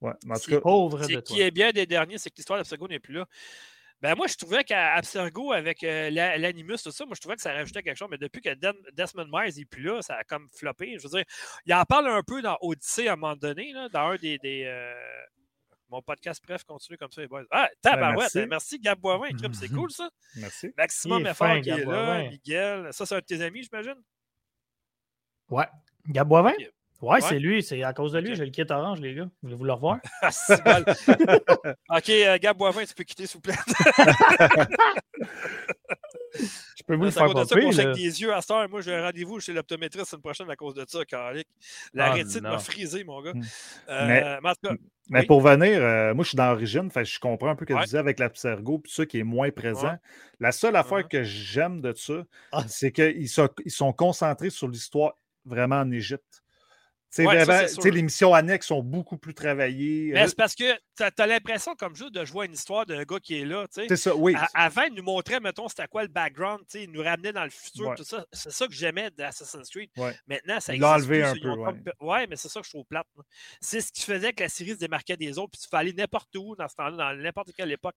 Ouais, 0.00 0.12
mais 0.24 0.32
en 0.32 0.34
tout 0.36 0.42
C'est 0.44 0.50
cas, 0.52 0.60
Pauvre 0.60 0.98
de 1.00 1.12
toi. 1.14 1.22
qui 1.22 1.40
est 1.40 1.50
bien 1.50 1.70
des 1.72 1.86
derniers, 1.86 2.18
c'est 2.18 2.30
que 2.30 2.36
l'histoire 2.36 2.58
d'Abstergo 2.58 2.86
n'est 2.86 3.00
plus 3.00 3.14
là. 3.14 3.26
Ben 4.00 4.14
moi, 4.14 4.26
je 4.28 4.36
trouvais 4.36 4.62
qu'à 4.62 4.94
Abstergo, 4.94 5.52
avec 5.52 5.82
euh, 5.82 6.08
la- 6.10 6.38
l'Animus, 6.38 6.76
tout 6.84 6.92
ça, 6.92 7.04
moi, 7.04 7.14
je 7.16 7.20
trouvais 7.20 7.34
que 7.34 7.42
ça 7.42 7.52
rajoutait 7.52 7.82
quelque 7.82 7.96
chose, 7.96 8.08
mais 8.10 8.18
depuis 8.18 8.40
que 8.40 8.50
Desmond 8.92 9.26
Myers 9.30 9.52
n'est 9.56 9.64
plus 9.64 9.82
là, 9.82 10.00
ça 10.02 10.14
a 10.16 10.24
comme 10.24 10.48
floppé. 10.56 10.96
Je 10.98 11.02
veux 11.08 11.08
dire, 11.18 11.24
il 11.66 11.74
en 11.74 11.82
parle 11.84 12.06
un 12.08 12.22
peu 12.22 12.40
dans 12.40 12.56
Odyssey 12.60 13.08
à 13.08 13.14
un 13.14 13.16
moment 13.16 13.34
donné, 13.34 13.72
là, 13.72 13.88
dans 13.88 14.10
un 14.10 14.16
des. 14.16 14.38
des, 14.38 14.64
euh, 14.66 14.94
Mon 15.88 16.00
podcast, 16.02 16.40
bref, 16.46 16.62
continue 16.64 16.96
comme 16.98 17.10
ça, 17.10 17.22
les 17.22 17.26
boys. 17.28 17.42
Ah, 17.50 17.68
tabarouette, 17.82 18.18
merci. 18.18 18.36
merci. 18.38 18.48
merci 18.48 18.78
Gab 18.78 19.00
Boivin. 19.00 19.30
C'est 19.54 19.68
cool, 19.72 19.90
ça. 19.90 20.08
merci. 20.36 20.72
Maximum 20.76 21.22
Effort 21.26 21.46
fin, 21.48 21.60
qui 21.60 21.70
est 21.70 21.78
là. 21.78 21.84
Boivin. 21.84 22.28
Miguel. 22.28 22.88
Ça, 22.92 23.04
c'est 23.06 23.14
un 23.16 23.18
de 23.20 23.24
tes 23.24 23.40
amis, 23.42 23.62
j'imagine? 23.64 24.00
Ouais. 25.50 25.66
Gab 26.08 26.28
Boivin? 26.28 26.52
Ouais, 27.00 27.14
Ouais. 27.14 27.20
c'est 27.20 27.38
lui. 27.38 27.62
C'est 27.62 27.82
à 27.84 27.92
cause 27.92 28.12
de 28.12 28.18
lui, 28.18 28.30
Ok. 28.30 28.36
j'ai 28.36 28.44
le 28.44 28.50
kit 28.50 28.64
orange, 28.68 29.00
les 29.00 29.14
gars. 29.14 29.28
Voulez-vous 29.42 29.64
le 29.64 29.72
revoir? 29.72 29.98
Ah, 30.22 30.30
c'est 30.32 30.64
mal. 30.64 30.84
OK, 31.96 32.08
euh, 32.10 32.38
Gab 32.38 32.56
Boivin, 32.56 32.84
tu 32.84 32.94
peux 32.94 33.04
quitter, 33.04 33.26
s'il 33.26 33.36
vous 33.36 33.40
plaît. 33.42 33.54
Je 36.76 36.82
peux 36.86 36.94
vous 36.94 37.04
le 37.04 37.10
C'est 37.10 37.20
à 37.20 37.24
faire 37.26 37.34
cause 37.34 37.42
de 37.44 37.48
ça 37.48 37.54
qu'on 37.54 37.60
popper, 37.62 37.76
chèque 37.76 37.86
là. 37.86 37.92
des 37.94 38.20
yeux 38.20 38.34
à 38.34 38.40
cette 38.40 38.50
heure. 38.50 38.68
Moi, 38.68 38.80
j'ai 38.80 38.94
un 38.94 39.02
rendez-vous 39.02 39.40
chez 39.40 39.52
l'optométriste 39.52 40.12
une 40.12 40.20
prochaine 40.20 40.48
à 40.50 40.56
cause 40.56 40.74
de 40.74 40.84
ça, 40.86 41.04
Calique. 41.04 41.48
La 41.94 42.06
Ah, 42.06 42.12
rétine 42.12 42.42
non. 42.42 42.50
m'a 42.50 42.58
frisé, 42.58 43.02
mon 43.04 43.20
gars. 43.22 43.32
Hmm. 43.32 43.42
Euh, 43.88 44.06
Mais- 44.06 44.38
mais 44.42 44.48
en 44.50 44.52
tout 44.52 44.68
cas, 44.68 44.74
Mais 45.10 45.20
Oui. 45.20 45.26
pour 45.26 45.40
venir, 45.40 45.82
euh, 45.82 46.12
moi, 46.14 46.22
je 46.22 46.28
suis 46.28 46.36
dans 46.36 46.50
l'origine, 46.50 46.90
je 46.94 47.18
comprends 47.18 47.48
un 47.48 47.56
peu 47.56 47.64
ce 47.64 47.68
que 47.68 47.72
Ouais. 47.72 47.80
tu 47.80 47.86
disais 47.86 47.98
avec 47.98 48.18
la 48.18 48.28
Psergo, 48.28 48.78
puis 48.78 48.92
ça 48.92 49.06
qui 49.06 49.18
est 49.18 49.22
moins 49.24 49.50
présent. 49.50 49.88
Ouais. 49.92 49.96
La 50.38 50.52
seule 50.52 50.76
affaire 50.76 50.98
Mhm. 50.98 51.08
que 51.08 51.22
j'aime 51.22 51.80
de 51.80 51.94
ça, 51.94 52.24
Ah. 52.52 52.62
c'est 52.68 52.92
qu'ils 52.92 53.28
sont, 53.28 53.48
ils 53.64 53.70
sont 53.70 53.92
concentrés 53.94 54.50
sur 54.50 54.68
l'histoire 54.68 55.14
vraiment 55.46 55.76
en 55.80 55.90
Égypte. 55.90 56.42
Ouais, 57.18 57.66
les 57.90 58.02
missions 58.02 58.34
annexes 58.34 58.66
sont 58.66 58.82
beaucoup 58.82 59.16
plus 59.16 59.34
travaillées. 59.34 60.12
mais 60.12 60.28
c'est 60.28 60.36
parce 60.36 60.54
que 60.54 60.74
tu 60.96 61.02
as, 61.22 61.26
l'impression, 61.26 61.74
comme 61.74 61.94
juste, 61.96 62.12
de 62.12 62.24
jouer 62.24 62.46
une 62.46 62.52
histoire 62.52 62.84
d'un 62.86 63.02
gars 63.04 63.18
qui 63.20 63.40
est 63.40 63.44
là. 63.44 63.66
C'est 63.70 63.96
ça, 63.96 64.14
oui. 64.14 64.34
À- 64.36 64.48
avant, 64.64 64.82
il 64.82 64.94
nous 64.94 65.02
montrait, 65.02 65.40
mettons, 65.40 65.68
c'était 65.68 65.86
quoi 65.88 66.02
le 66.02 66.08
background, 66.08 66.60
il 66.74 66.90
nous 66.90 67.02
ramenait 67.02 67.32
dans 67.32 67.44
le 67.44 67.50
futur, 67.50 67.88
Ouais. 67.88 67.94
tout 67.96 68.04
ça. 68.04 68.26
C'est 68.32 68.50
ça 68.52 68.66
que 68.66 68.74
j'aimais 68.74 69.10
d'Assassin's 69.10 69.70
Creed. 69.70 69.90
Ouais. 69.96 70.14
Maintenant, 70.26 70.60
ça 70.60 70.74
existe 70.74 71.06
plus, 71.06 71.22
un 71.24 71.34
peu, 71.34 71.48
ouais. 71.50 71.64
comme- 71.64 72.26
mais 72.28 72.36
c'est 72.36 72.48
ça 72.48 72.60
que 72.60 72.66
je 72.66 72.70
trouve 72.70 72.84
plate. 72.84 73.06
C'est 73.60 73.80
ce 73.80 73.90
qui 73.92 74.02
faisait 74.02 74.32
que 74.32 74.42
la 74.42 74.48
série 74.48 74.72
se 74.72 74.76
démarquait 74.78 75.16
des 75.16 75.38
autres, 75.38 75.52
puis 75.52 75.60
tu 75.62 75.68
fallait 75.68 75.90
aller 75.90 75.92
n'importe 75.92 76.34
où 76.36 76.56
dans 76.56 76.68
ce 76.68 76.74
temps-là, 76.74 76.96
dans 76.96 77.22
n'importe 77.22 77.52
quelle 77.56 77.70
époque. 77.72 77.94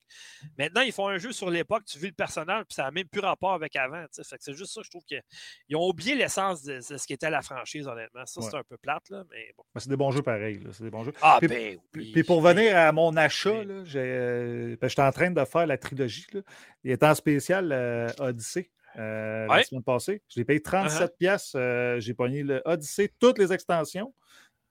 Maintenant, 0.57 0.81
ils 0.81 0.91
font 0.93 1.07
un 1.07 1.17
jeu 1.17 1.31
sur 1.31 1.49
l'époque, 1.49 1.83
tu 1.85 1.97
vis 1.97 2.07
le 2.07 2.13
personnage, 2.13 2.65
puis 2.65 2.75
ça 2.75 2.83
n'a 2.83 2.91
même 2.91 3.07
plus 3.07 3.21
rapport 3.21 3.53
avec 3.53 3.75
avant. 3.75 4.05
c'est 4.11 4.53
juste 4.53 4.73
ça, 4.73 4.81
je 4.83 4.89
trouve 4.89 5.03
qu'ils 5.03 5.75
ont 5.75 5.87
oublié 5.87 6.15
l'essence 6.15 6.63
de, 6.63 6.75
de 6.75 6.97
ce 6.97 7.05
qui 7.07 7.13
était 7.13 7.29
la 7.29 7.41
franchise, 7.41 7.87
honnêtement. 7.87 8.25
Ça, 8.25 8.41
c'est 8.41 8.55
un 8.55 8.63
peu 8.63 8.77
plate, 8.77 9.00
là, 9.09 9.23
mais 9.31 9.53
bon. 9.57 9.63
Mais 9.73 9.81
c'est 9.81 9.89
des 9.89 9.97
bons 9.97 10.11
jeux 10.11 10.21
pareils. 10.21 10.59
C'est 10.71 10.83
des 10.83 10.89
bons 10.91 11.03
jeux. 11.03 11.13
Ah, 11.21 11.37
Puis- 11.39 11.47
ben 11.47 11.77
oui. 11.95 12.11
puis 12.13 12.23
pour 12.23 12.41
venir 12.41 12.77
à 12.77 12.91
mon 12.91 13.15
achat, 13.17 13.51
Oui. 13.61 13.85
euh, 13.95 14.75
ben, 14.79 14.87
j'étais 14.89 15.01
en 15.01 15.11
train 15.11 15.31
de 15.31 15.43
faire 15.45 15.65
la 15.67 15.77
trilogie. 15.77 16.27
Là. 16.33 16.41
Il 16.83 16.91
était 16.91 17.05
en 17.05 17.15
spécial 17.15 17.71
euh, 17.71 18.07
Odyssey 18.19 18.69
euh, 18.97 19.47
la 19.47 19.63
semaine 19.63 19.83
passée. 19.83 20.21
Je 20.29 20.39
l'ai 20.39 20.45
payé 20.45 20.61
37 20.61 21.11
Uh-huh. 21.11 21.17
pièces. 21.17 21.55
j'ai 22.03 22.13
pogné 22.13 22.43
le 22.43 22.61
Odyssey, 22.65 23.09
toutes 23.19 23.37
les 23.39 23.51
extensions. 23.53 24.13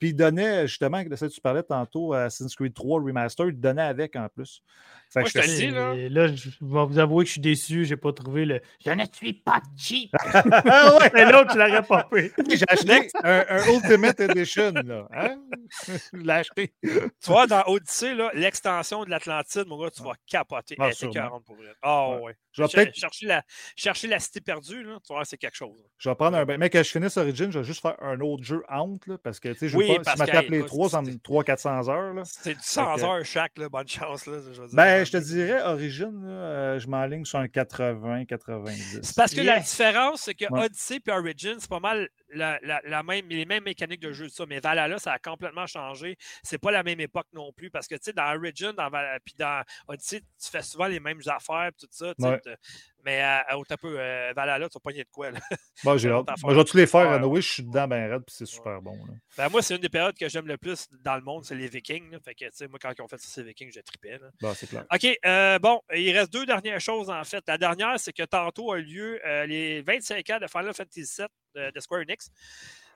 Puis 0.00 0.08
il 0.08 0.14
donnait, 0.16 0.66
justement, 0.66 1.02
de 1.04 1.14
ça 1.14 1.28
que 1.28 1.32
tu 1.32 1.40
parlais 1.40 1.62
tantôt, 1.62 2.14
à 2.14 2.22
Assassin's 2.24 2.56
Creed 2.56 2.74
3 2.74 3.02
Remastered, 3.02 3.54
il 3.54 3.60
donnait 3.60 3.82
avec 3.82 4.16
en 4.16 4.28
plus. 4.28 4.62
Fait 5.12 5.20
Moi, 5.20 5.28
que 5.28 5.40
je 5.42 5.46
te 5.46 5.50
le 5.50 5.56
dis, 5.56 5.70
là. 5.70 5.94
Et 5.94 6.08
là, 6.08 6.28
je 6.28 6.48
vais 6.48 6.54
vous 6.60 6.98
avouer 6.98 7.24
que 7.24 7.28
je 7.28 7.32
suis 7.32 7.40
déçu, 7.40 7.84
j'ai 7.84 7.96
pas 7.96 8.12
trouvé 8.12 8.44
le. 8.44 8.60
Je 8.84 8.90
ne 8.92 9.04
suis 9.12 9.32
pas 9.34 9.60
cheap. 9.76 10.10
Ah 10.44 10.96
ouais! 10.98 11.10
Mais 11.14 11.30
l'autre, 11.30 11.52
je 11.52 11.58
l'aurais 11.58 11.82
pas 11.82 12.08
fait. 12.12 12.32
J'ai 12.48 12.64
acheté 12.68 13.08
un, 13.24 13.44
un 13.48 13.74
Ultimate 13.74 14.20
Edition. 14.20 14.72
Là. 14.72 15.06
Hein? 15.12 15.36
Je 16.12 16.18
l'ai 16.18 16.32
acheté. 16.32 16.72
Tu 16.82 17.00
vois, 17.26 17.46
dans 17.46 17.62
Odyssey, 17.66 18.14
là, 18.14 18.30
l'extension 18.34 19.04
de 19.04 19.10
l'Atlantide, 19.10 19.64
mon 19.66 19.82
gars, 19.82 19.90
tu 19.90 20.02
vas 20.02 20.12
capoter. 20.26 20.76
Ah, 20.78 20.92
sûrement. 20.92 21.12
40 21.12 21.44
pour 21.44 21.56
vrai. 21.56 21.66
Ah, 21.82 22.10
Ouais. 22.10 22.20
ouais. 22.22 22.34
Je 22.52 22.62
vais 22.62 22.68
peut-être 22.68 22.94
Chercher 22.96 23.26
la, 23.26 23.42
chercher 23.76 24.08
la 24.08 24.18
cité 24.18 24.40
perdue, 24.40 24.82
là, 24.82 24.98
tu 25.06 25.12
vois, 25.12 25.24
c'est 25.24 25.36
quelque 25.36 25.56
chose. 25.56 25.76
Je 25.98 26.08
vais 26.08 26.14
prendre 26.14 26.36
un. 26.36 26.44
bain. 26.44 26.56
Mais 26.58 26.70
que 26.70 26.82
je 26.82 26.88
finisse 26.90 27.16
Origin, 27.16 27.50
je 27.52 27.58
vais 27.60 27.64
juste 27.64 27.80
faire 27.82 27.96
un 28.02 28.18
autre 28.20 28.42
jeu 28.44 28.62
entre, 28.68 29.08
là, 29.10 29.18
parce 29.18 29.38
que 29.40 29.48
tu 29.50 29.58
sais, 29.58 29.68
je 29.68 29.76
Oui, 29.76 29.86
Si 29.94 30.04
je 30.06 30.12
que, 30.12 30.18
m'attape 30.18 30.48
les 30.48 30.64
trois, 30.64 30.88
ça 30.90 31.02
me 31.02 31.10
c'est- 31.10 31.22
300-400 31.22 31.88
heures. 31.88 32.14
Là. 32.14 32.22
C'est 32.24 32.54
du 32.54 32.60
100 32.62 32.96
que- 32.96 33.02
heures 33.02 33.24
chaque, 33.24 33.58
là, 33.58 33.68
bonne 33.68 33.88
chance. 33.88 34.26
Là, 34.26 34.38
je 34.52 34.60
veux 34.60 34.66
dire. 34.68 34.76
Ben, 34.76 35.04
je 35.04 35.12
te 35.12 35.16
dirais, 35.18 35.62
Origin, 35.62 36.10
là, 36.24 36.30
euh, 36.30 36.78
je 36.78 36.88
m'enligne 36.88 37.24
sur 37.24 37.38
un 37.38 37.48
80-90. 37.48 39.00
C'est 39.02 39.16
parce 39.16 39.34
que 39.34 39.40
la 39.40 39.60
différence, 39.60 40.22
c'est 40.22 40.34
que 40.34 40.44
Ouais. 40.50 40.64
Odyssey 40.64 41.00
et 41.06 41.10
Origin, 41.12 41.56
c'est 41.58 41.68
pas 41.70 41.80
mal 41.80 42.08
la, 42.32 42.58
la- 42.62 42.80
la 42.84 43.02
même, 43.02 43.28
les 43.28 43.44
mêmes 43.44 43.64
mécaniques 43.64 44.00
de 44.00 44.12
jeu, 44.12 44.28
ça. 44.28 44.44
Mais 44.46 44.60
Valhalla, 44.60 44.98
ça 44.98 45.12
a 45.12 45.18
complètement 45.18 45.66
changé. 45.66 46.16
C'est 46.42 46.58
pas 46.58 46.70
la 46.70 46.82
même 46.82 47.00
époque 47.00 47.26
non 47.32 47.52
plus. 47.52 47.70
Parce 47.70 47.86
que, 47.86 47.94
tu 47.94 48.00
sais, 48.04 48.12
dans 48.12 48.34
Origin, 48.36 48.72
dans, 48.72 48.90
puis 49.24 49.34
dans 49.38 49.62
Odyssey, 49.88 50.20
tu 50.20 50.50
fais 50.50 50.62
souvent 50.62 50.86
les 50.86 51.00
mêmes 51.00 51.20
affaires, 51.26 51.70
tout 51.78 51.86
ça. 51.90 52.12
Ouais. 52.18 52.40
Mais 53.04 53.22
à, 53.22 53.56
au 53.56 53.64
peu, 53.64 53.98
euh, 53.98 54.32
Valhalla, 54.36 54.68
tu 54.68 54.74
vas 54.74 54.80
pogner 54.80 55.04
de 55.04 55.08
quoi, 55.10 55.30
là? 55.30 55.40
Bon, 55.84 55.96
j'ai 55.96 56.08
c'est 56.08 56.14
hâte. 56.14 56.26
Moi, 56.42 56.52
je 56.52 56.58
vais 56.58 56.64
tous 56.64 56.76
les 56.76 56.86
faire. 56.86 57.08
Ouais. 57.10 57.18
Noé, 57.18 57.40
je 57.40 57.48
suis 57.48 57.62
dedans, 57.62 57.88
ben 57.88 58.10
raide, 58.10 58.22
puis 58.26 58.34
c'est 58.36 58.44
super 58.44 58.82
bon. 58.82 58.92
là. 59.06 59.14
Ben, 59.38 59.48
moi, 59.48 59.62
c'est 59.62 59.74
une 59.74 59.80
des 59.80 59.88
périodes 59.88 60.14
que 60.18 60.28
j'aime 60.28 60.46
le 60.46 60.58
plus 60.58 60.86
dans 61.02 61.16
le 61.16 61.22
monde, 61.22 61.42
c'est 61.46 61.54
les 61.54 61.68
Vikings. 61.68 62.10
là. 62.10 62.18
Fait 62.22 62.34
que, 62.34 62.44
tu 62.44 62.50
sais, 62.52 62.68
moi, 62.68 62.78
quand 62.78 62.92
ils 62.96 63.00
ont 63.00 63.08
fait 63.08 63.16
ça, 63.18 63.26
ces 63.28 63.42
Vikings, 63.42 63.72
je 63.74 63.80
tripais. 63.80 64.18
là. 64.18 64.28
Bon, 64.42 64.52
c'est 64.52 64.66
clair. 64.68 64.84
OK, 64.92 65.18
euh, 65.24 65.58
bon, 65.58 65.80
il 65.94 66.12
reste 66.16 66.30
deux 66.30 66.44
dernières 66.44 66.80
choses, 66.80 67.08
en 67.08 67.24
fait. 67.24 67.42
La 67.48 67.56
dernière, 67.56 67.98
c'est 67.98 68.12
que 68.12 68.24
tantôt 68.24 68.72
a 68.72 68.78
lieu 68.78 69.18
euh, 69.26 69.46
les 69.46 69.80
25 69.80 70.28
ans 70.30 70.38
de 70.38 70.46
Final 70.46 70.74
Fantasy 70.74 71.00
VII 71.16 71.26
de, 71.54 71.80
Square 71.80 72.02
Enix. 72.02 72.30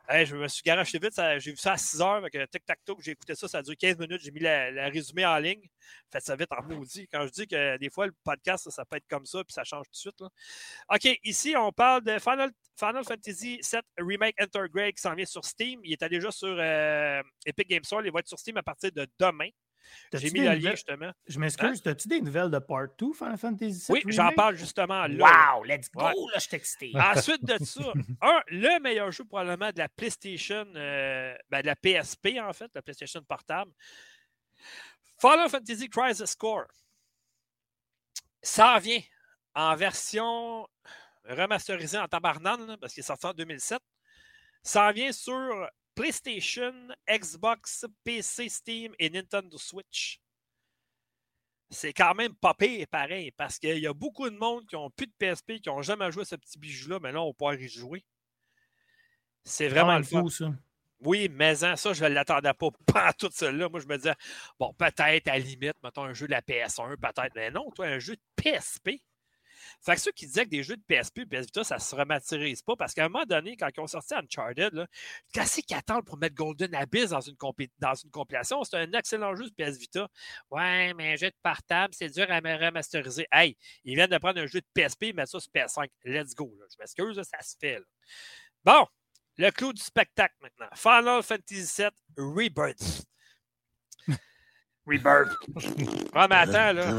Je 0.09 0.37
me 0.37 0.49
suis 0.49 0.63
garoché 0.63 0.99
vite, 0.99 1.15
j'ai 1.39 1.51
vu 1.53 1.57
ça 1.57 1.73
à 1.73 1.79
6 1.79 2.01
heures, 2.03 2.17
avec 2.17 2.35
tic-tac-toe, 2.51 2.97
j'ai 3.01 3.13
écouté 3.13 3.35
ça, 3.35 3.49
ça 3.49 3.59
a 3.59 3.63
duré 3.63 3.75
15 3.75 3.99
minutes, 3.99 4.21
j'ai 4.21 4.31
mis 4.33 4.41
la, 4.41 4.89
résumé 4.89 5.25
en 5.25 5.39
ligne. 5.39 5.67
Faites 6.13 6.25
ça 6.25 6.37
vite 6.37 6.51
en 6.53 6.63
maudit. 6.63 7.09
Quand 7.11 7.27
je 7.27 7.33
dis 7.33 7.47
que 7.47 7.79
des 7.79 7.89
fois, 7.89 8.07
le 8.07 8.15
podcast, 8.23 8.69
ça, 8.69 8.85
peut 8.85 8.97
être 8.97 9.09
comme 9.09 9.25
ça, 9.25 9.43
puis 9.45 9.55
ça 9.55 9.65
change 9.65 9.87
tout 9.87 9.93
de 9.93 9.97
suite. 9.97 10.21
OK, 10.21 11.19
ici, 11.25 11.55
on 11.57 11.73
parle 11.73 12.05
de 12.05 12.19
Final, 12.19 12.53
Fantasy 12.79 13.61
VII 13.63 13.81
Remake 13.99 14.35
Intergrade 14.39 14.93
qui 14.93 15.01
s'en 15.01 15.15
vient 15.15 15.25
sur 15.25 15.45
Steam. 15.45 15.81
Il 15.85 15.95
était 15.95 16.09
déjà 16.09 16.31
sur 16.31 16.55
euh, 16.59 17.23
Epic 17.47 17.69
Games 17.69 17.85
Store, 17.85 18.05
il 18.05 18.13
va 18.13 18.21
être 18.21 18.29
sur 18.29 18.39
Steam 18.39 18.59
à 18.59 18.63
partir 18.63 18.93
de 18.93 19.07
demain. 19.19 19.49
J'ai 20.13 20.31
mis 20.31 20.41
le 20.41 20.45
lien, 20.47 20.55
nouvelles- 20.57 20.71
justement. 20.77 21.13
Je 21.27 21.39
m'excuse, 21.39 21.83
as-tu 21.87 22.09
des 22.09 22.21
nouvelles 22.21 22.51
de 22.51 22.59
Part 22.59 22.89
2 22.99 23.13
Final 23.13 23.37
Fantasy 23.39 23.73
VII? 23.93 24.03
Oui, 24.05 24.13
j'en 24.13 24.33
parle 24.33 24.57
justement 24.57 25.07
là. 25.07 25.55
Wow, 25.57 25.65
let's 25.65 25.91
go, 25.91 26.03
Ouais. 26.03 26.13
là, 26.33 26.39
je 26.39 26.41
suis 26.41 26.57
excité. 26.57 26.93
Ensuite 27.35 27.45
de 27.45 27.63
ça, 27.65 27.93
un, 28.23 28.41
le 28.49 28.81
meilleur 28.81 29.11
jeu 29.13 29.25
probablement 29.25 29.71
de 29.73 29.79
la 29.79 29.89
PlayStation, 29.89 30.67
euh, 30.77 31.35
ben, 31.51 31.61
de 31.63 31.67
la 31.67 31.77
PSP 31.77 32.39
en 32.41 32.53
fait, 32.53 32.71
la 32.75 32.83
PlayStation 32.83 33.23
portable. 33.23 33.71
Final 35.21 35.49
Fantasy 35.49 35.89
Crisis 35.89 36.35
Core. 36.35 36.67
Ça 38.43 38.79
vient 38.79 39.01
en 39.55 39.75
version 39.77 40.67
remasterisée 41.27 41.99
en 41.99 42.09
tabarnane, 42.09 42.67
là, 42.67 42.77
parce 42.77 42.93
qu'il 42.93 43.01
est 43.01 43.07
sorti 43.07 43.27
en 43.27 43.33
2007. 43.33 43.81
Ça 44.63 44.93
vient 44.93 45.13
sur 45.13 45.69
PlayStation, 45.95 46.73
Xbox, 47.09 47.87
PC, 48.05 48.49
Steam 48.49 48.95
et 48.99 49.11
Nintendo 49.11 49.57
Switch. 49.59 50.21
C'est 51.71 51.93
quand 51.93 52.15
même 52.15 52.35
pas 52.35 52.55
pire 52.55 52.87
pareil, 52.89 53.33
parce 53.33 53.59
qu'il 53.59 53.79
y 53.79 53.87
a 53.87 53.95
beaucoup 53.95 54.29
de 54.29 54.37
monde 54.37 54.67
qui 54.67 54.77
n'ont 54.77 54.91
plus 54.91 55.07
de 55.07 55.13
PSP, 55.19 55.61
qui 55.61 55.69
n'ont 55.69 55.83
jamais 55.83 56.11
joué 56.13 56.23
à 56.23 56.27
ce 56.27 56.37
petit 56.37 56.59
bijou-là, 56.59 56.99
mais 57.01 57.11
là, 57.11 57.23
on 57.23 57.29
va 57.29 57.33
pouvoir 57.33 57.55
y 57.55 57.69
jouer. 57.69 58.05
C'est 59.45 59.69
vraiment 59.69 59.99
le 59.99 60.05
fou, 60.05 60.31
ça. 60.31 60.53
Oui, 61.01 61.29
mais 61.31 61.63
en 61.65 61.77
ça, 61.77 61.93
je 61.93 62.05
ne 62.05 62.11
l'attendais 62.11 62.55
pas. 62.55 62.69
Pas 62.93 63.13
tout 63.13 63.31
cela. 63.33 63.69
Moi, 63.69 63.81
je 63.81 63.87
me 63.87 63.97
disais, 63.97 64.15
bon, 64.59 64.73
peut-être 64.73 65.01
à 65.01 65.13
la 65.13 65.39
limite, 65.39 65.77
mettons 65.83 66.05
un 66.05 66.15
jeu 66.15 66.27
de 66.27 66.33
la 66.33 66.41
PS1, 66.41 66.97
peut-être. 66.97 67.35
Mais 67.35 67.51
non, 67.51 67.71
toi, 67.71 67.87
un 67.87 67.99
jeu 67.99 68.17
de 68.17 68.23
PSP. 68.37 69.03
Fait 69.83 69.95
que 69.95 70.01
ceux 70.01 70.13
qui 70.13 70.27
disaient 70.27 70.45
que 70.45 70.51
des 70.51 70.63
jeux 70.63 70.77
de 70.77 70.83
PSP 70.83 71.19
et 71.19 71.27
PS 71.27 71.47
Vita, 71.47 71.65
ça 71.65 71.79
se 71.79 71.95
rematérise 71.95 72.63
pas, 72.63 72.77
parce 72.77 72.95
qu'à 72.95 73.05
un 73.05 73.09
moment 73.09 73.25
donné, 73.25 73.57
quand 73.57 73.69
ils 73.77 73.81
ont 73.81 73.87
sorti 73.87 74.15
Uncharted, 74.15 74.87
qu'est-ce 75.33 75.61
qu'ils 75.61 75.77
pour 76.07 76.19
mettre 76.19 76.35
Golden 76.35 76.75
Abyss 76.75 77.11
dans 77.11 77.21
une, 77.21 77.37
dans 77.79 77.95
une 77.95 78.11
compilation? 78.11 78.63
C'est 78.65 78.77
un 78.77 78.93
excellent 78.93 79.35
jeu 79.35 79.45
de 79.45 79.55
PS 79.55 79.79
Vita. 79.79 80.09
Ouais, 80.51 80.95
mais 80.95 81.13
un 81.13 81.17
jeu 81.17 81.29
de 81.29 81.37
portable, 81.43 81.95
c'est 81.95 82.09
dur 82.09 82.27
à 82.31 82.39
remasteriser. 82.39 83.27
Hey, 83.33 83.57
ils 83.85 83.95
viennent 83.95 84.11
de 84.11 84.19
prendre 84.19 84.41
un 84.41 84.47
jeu 84.47 84.61
de 84.61 84.67
PSP 84.75 85.05
et 85.05 85.13
mettre 85.13 85.31
ça 85.31 85.41
sur 85.41 85.51
PS5. 85.53 85.89
Let's 86.05 86.35
go. 86.35 86.55
là. 86.59 86.67
Je 86.71 86.77
m'excuse, 86.79 87.23
ça 87.23 87.43
se 87.43 87.57
fait. 87.61 87.81
Bon, 88.65 88.87
le 89.37 89.51
clou 89.51 89.73
du 89.73 89.83
spectacle 89.83 90.35
maintenant. 90.41 90.69
Final 90.75 91.23
Fantasy 91.23 91.83
VII 91.83 91.91
Rebirth. 92.17 93.05
Rebirth. 94.87 95.33
Ah, 96.15 96.29
mais 96.29 96.37
attends, 96.37 96.73
là. 96.73 96.93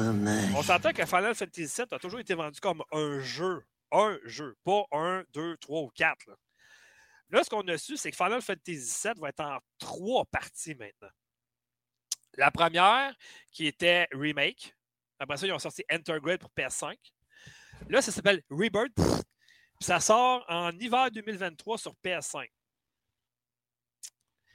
On 0.56 0.62
s'entend 0.62 0.92
que 0.92 1.06
Final 1.06 1.34
Fantasy 1.36 1.74
VII 1.82 1.86
a 1.92 2.00
toujours 2.00 2.20
été 2.20 2.34
vendu 2.34 2.60
comme 2.60 2.84
un 2.92 3.20
jeu. 3.22 3.64
Un 3.92 4.18
jeu. 4.26 4.56
Pas 4.66 4.84
un, 4.92 5.24
deux, 5.34 5.56
trois 5.58 5.82
ou 5.82 5.90
quatre. 5.96 6.28
Là, 6.28 6.36
Là, 7.30 7.44
ce 7.44 7.50
qu'on 7.50 7.68
a 7.68 7.78
su, 7.78 7.98
c'est 7.98 8.12
que 8.12 8.18
Final 8.18 8.42
Fantasy 8.42 9.02
VII 9.04 9.14
va 9.20 9.30
être 9.30 9.40
en 9.40 9.58
trois 9.80 10.26
parties 10.26 10.76
maintenant. 10.76 11.10
La 12.38 12.52
première, 12.52 13.14
qui 13.52 13.68
était 13.68 14.08
Remake. 14.12 14.76
Après 15.20 15.38
ça, 15.38 15.48
ils 15.48 15.54
ont 15.54 15.60
sorti 15.60 15.84
Intergrade 15.90 16.40
pour 16.40 16.52
PS5. 16.56 16.96
Là, 17.90 18.02
ça 18.02 18.12
s'appelle 18.12 18.42
Rebirth. 18.50 18.94
Puis 18.96 19.86
ça 19.88 20.00
sort 20.00 20.46
en 20.48 20.72
hiver 20.78 21.10
2023 21.12 21.78
sur 21.78 21.94
PS5. 22.04 22.48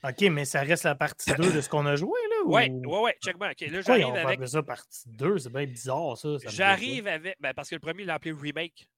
OK, 0.03 0.21
mais 0.31 0.45
ça 0.45 0.61
reste 0.61 0.85
la 0.85 0.95
partie 0.95 1.33
2 1.35 1.53
de 1.53 1.61
ce 1.61 1.69
qu'on 1.69 1.85
a 1.87 1.97
joué, 1.97 2.19
là? 2.30 2.30
Ouais, 2.45 2.71
ou- 2.71 2.91
ouais, 2.95 3.01
ouais, 3.03 3.17
check. 3.23 3.37
OK, 3.37 3.61
là, 3.71 3.81
j'arrive 3.81 4.15
avec. 4.15 4.49
ça 4.49 4.63
partie 4.63 5.09
2? 5.09 5.39
C'est 5.39 5.53
bien 5.53 5.67
bizarre, 5.67 6.17
ça. 6.17 6.29
J'arrive 6.49 7.07
avec. 7.07 7.37
Ben, 7.41 7.53
parce 7.55 7.69
que 7.69 7.75
le 7.77 7.81
premier, 7.81 8.03
il 8.03 8.07
l'a 8.07 8.15
appelé 8.15 8.33
Remake. 8.33 8.89